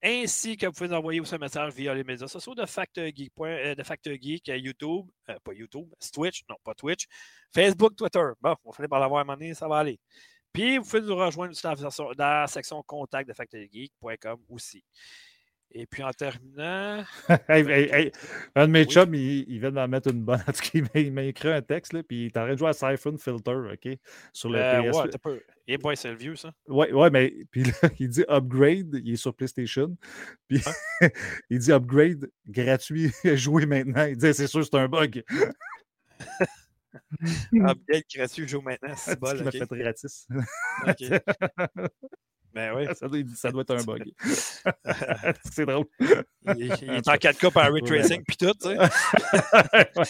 ainsi 0.03 0.57
que 0.57 0.65
vous 0.65 0.71
pouvez 0.71 0.89
nous 0.89 0.95
envoyer 0.95 1.19
aussi 1.19 1.35
un 1.35 1.39
message 1.39 1.73
via 1.73 1.93
les 1.93 2.03
médias 2.03 2.27
sociaux 2.27 2.55
de 2.55 2.65
Factor 2.65 3.05
Geek, 3.05 3.31
euh, 3.39 3.75
de 3.75 4.49
euh, 4.51 4.57
YouTube, 4.57 5.07
euh, 5.29 5.37
pas 5.43 5.53
YouTube, 5.53 5.87
Twitch, 6.13 6.43
non 6.49 6.55
pas 6.63 6.73
Twitch, 6.73 7.05
Facebook, 7.53 7.95
Twitter. 7.95 8.23
Bon, 8.41 8.55
on 8.63 8.71
finit 8.71 8.87
par 8.87 8.99
l'avoir 8.99 9.19
à 9.19 9.21
un 9.21 9.25
moment 9.25 9.37
donné, 9.37 9.53
ça 9.53 9.67
va 9.67 9.79
aller. 9.79 9.99
Puis 10.53 10.77
vous 10.77 10.83
pouvez 10.85 11.01
nous 11.01 11.15
rejoindre 11.15 11.53
dans 11.61 12.11
la, 12.17 12.47
section- 12.47 12.83
contact 12.83 13.27
de 13.29 13.33
factorgeek.com 13.33 14.39
aussi. 14.49 14.83
Et 15.71 15.85
puis 15.85 16.03
en 16.03 16.11
terminant. 16.11 17.03
Hey, 17.47 17.61
hey, 17.69 17.89
hey, 17.91 18.11
Un 18.55 18.67
de 18.67 18.71
mes 18.71 18.85
Oui. 18.85 18.91
chums, 18.91 19.13
il, 19.13 19.45
il 19.47 19.59
vient 19.59 19.71
d'en 19.71 19.87
mettre 19.87 20.11
une 20.11 20.23
bonne. 20.23 20.41
En 20.47 20.51
tout 20.51 20.61
cas, 20.61 20.79
il 20.99 21.13
m'a- 21.13 21.23
écrit 21.23 21.49
un 21.51 21.61
texte, 21.61 21.93
là, 21.93 22.01
puis 22.03 22.25
il 22.25 22.31
train 22.31 22.51
de 22.53 22.57
jouer 22.57 22.69
à 22.69 22.73
Siphon 22.73 23.17
Filter, 23.17 23.55
OK? 23.73 23.97
Sur 24.33 24.49
le 24.49 24.59
euh, 24.59 24.91
PS. 24.91 24.97
ouais, 24.97 25.09
t'as 25.09 25.17
peu. 25.19 25.41
Et 25.67 25.77
boy, 25.77 25.95
c'est 25.95 26.09
le 26.09 26.15
vieux, 26.15 26.35
ça. 26.35 26.51
Ouais, 26.67 26.91
ouais, 26.91 27.11
mais 27.11 27.31
puis 27.51 27.63
là, 27.63 27.71
il 27.99 28.09
dit 28.09 28.25
upgrade, 28.27 28.99
il 29.03 29.13
est 29.13 29.17
sur 29.17 29.35
PlayStation. 29.35 29.95
Puis 30.47 30.61
il 31.51 31.59
dit 31.59 31.71
upgrade 31.71 32.31
gratuit, 32.47 33.11
jouer 33.35 33.67
maintenant. 33.67 34.05
Il 34.05 34.17
dit 34.17 34.33
c'est 34.33 34.47
sûr, 34.47 34.65
c'est 34.65 34.75
un 34.75 34.87
bug. 34.87 35.23
Update 37.53 38.05
gratuit, 38.15 38.47
joue 38.47 38.61
maintenant. 38.61 38.95
C'est 38.97 39.19
bon, 39.19 39.31
qu'il 39.33 39.43
m'a 39.43 39.49
ok. 39.49 39.57
fait 39.57 39.77
gratis. 39.77 40.27
ok. 40.87 41.21
Ben 42.53 42.73
oui. 42.75 42.87
ça, 42.95 43.07
doit, 43.07 43.19
ça 43.35 43.49
être 43.49 43.71
un 43.75 43.83
bug. 43.83 44.03
c'est 45.51 45.65
drôle. 45.65 45.85
Il, 46.57 46.73
il 46.81 46.89
est 46.95 47.07
en 47.07 47.13
4K 47.13 47.51
par 47.51 47.71
ray 47.71 47.73
Ouais. 47.73 47.81
tracing 47.81 48.23
puis 48.27 48.37
tout, 48.37 48.53
tu 48.61 48.69
sais. 48.69 48.77
Ouais, 49.95 50.05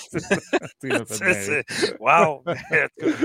c'est 1.06 1.64
Wow! 2.00 2.44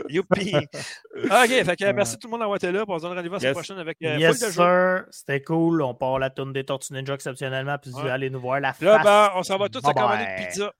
Youpi! 0.08 0.54
OK, 0.56 1.48
fait 1.48 1.76
que, 1.76 1.92
merci 1.92 2.18
tout 2.18 2.26
le 2.26 2.30
monde 2.32 2.40
d'avoir 2.40 2.56
été 2.56 2.72
là. 2.72 2.84
On 2.86 2.98
se 2.98 3.02
donne 3.04 3.16
rendez-vous 3.16 3.34
la 3.36 3.40
Yes. 3.40 3.52
prochaine 3.52 3.78
avec 3.78 3.98
euh, 4.02 4.16
yes, 4.18 4.40
de 4.40 4.46
sir. 4.50 5.04
C'était 5.10 5.42
cool. 5.42 5.82
On 5.82 5.94
part 5.94 6.18
la 6.18 6.30
tourne 6.30 6.52
des 6.52 6.64
Tortues 6.64 6.92
Ninja 6.92 7.14
exceptionnellement. 7.14 7.78
Puis 7.78 7.92
Ouais. 7.92 8.10
allez 8.10 8.30
nous 8.30 8.40
voir 8.40 8.60
la 8.60 8.68
Là, 8.68 8.74
face. 8.96 9.04
ben, 9.04 9.30
on 9.36 9.42
s'en 9.42 9.58
va 9.58 9.68
tous 9.68 9.86
à 9.86 9.92
commander 9.92 10.24
une 10.24 10.44
pizza. 10.46 10.72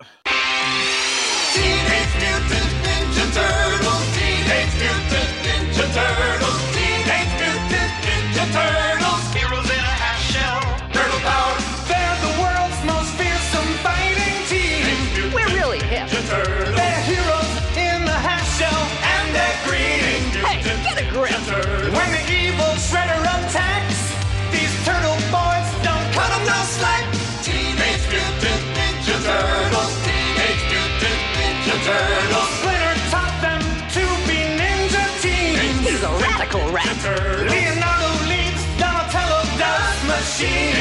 Teenage 1.53 2.15
Mutant 2.21 2.67
Ninja 2.83 3.25
Turtles. 3.33 3.85
Teenage 4.15 4.75
Mutant 4.81 5.29
Ninja 5.45 5.85
Turtles. 5.85 6.44
Teenage 8.45 8.61
Turtles. 8.61 9.25
Heroes 9.33 9.71
in 9.71 9.81
a 9.81 9.95
half 10.05 10.21
shell. 10.21 10.61
Turtle 10.93 11.21
power. 11.25 11.57
They're 11.89 12.19
the 12.21 12.33
world's 12.45 12.81
most 12.85 13.11
fearsome 13.17 13.73
fighting 13.81 14.37
team. 14.53 15.33
We're 15.33 15.49
really 15.57 15.81
hip. 15.81 16.09
Turtles. 16.29 16.77
They're 16.77 17.03
heroes 17.09 17.53
in 17.73 18.05
the 18.05 18.13
half 18.13 18.45
shell. 18.59 18.83
And 19.01 19.25
they're 19.33 19.59
green. 19.65 20.29
Hey, 20.45 20.61
get 20.61 21.01
a 21.01 21.07
grip. 21.09 21.33
When 21.97 22.11
the 22.13 22.25
evil 22.29 22.73
shredder 22.77 23.17
attacks, 23.25 24.13
these 24.53 24.75
turtle 24.85 25.17
boys 25.33 25.69
don't 25.81 26.05
cut 26.13 26.29
'em 26.37 26.45
no 26.45 26.59
slack. 26.77 27.05
Teenage 27.41 28.05
Mutant 28.13 28.65
Ninja 28.77 29.17
Turtles. 29.25 29.93
Teenage 30.05 30.65
Mutant 30.69 31.21
Ninja 31.39 31.77
Turtles. 31.89 32.51
Splinter 32.61 32.97
taught 33.09 33.37
them 33.41 33.61
to 33.97 34.05
be 34.29 34.39
ninja 34.61 35.05
teams. 35.25 35.81
He's 35.89 36.03
a 36.03 36.13
radical 36.21 36.65
rat 36.77 37.64
machine. 40.43 40.74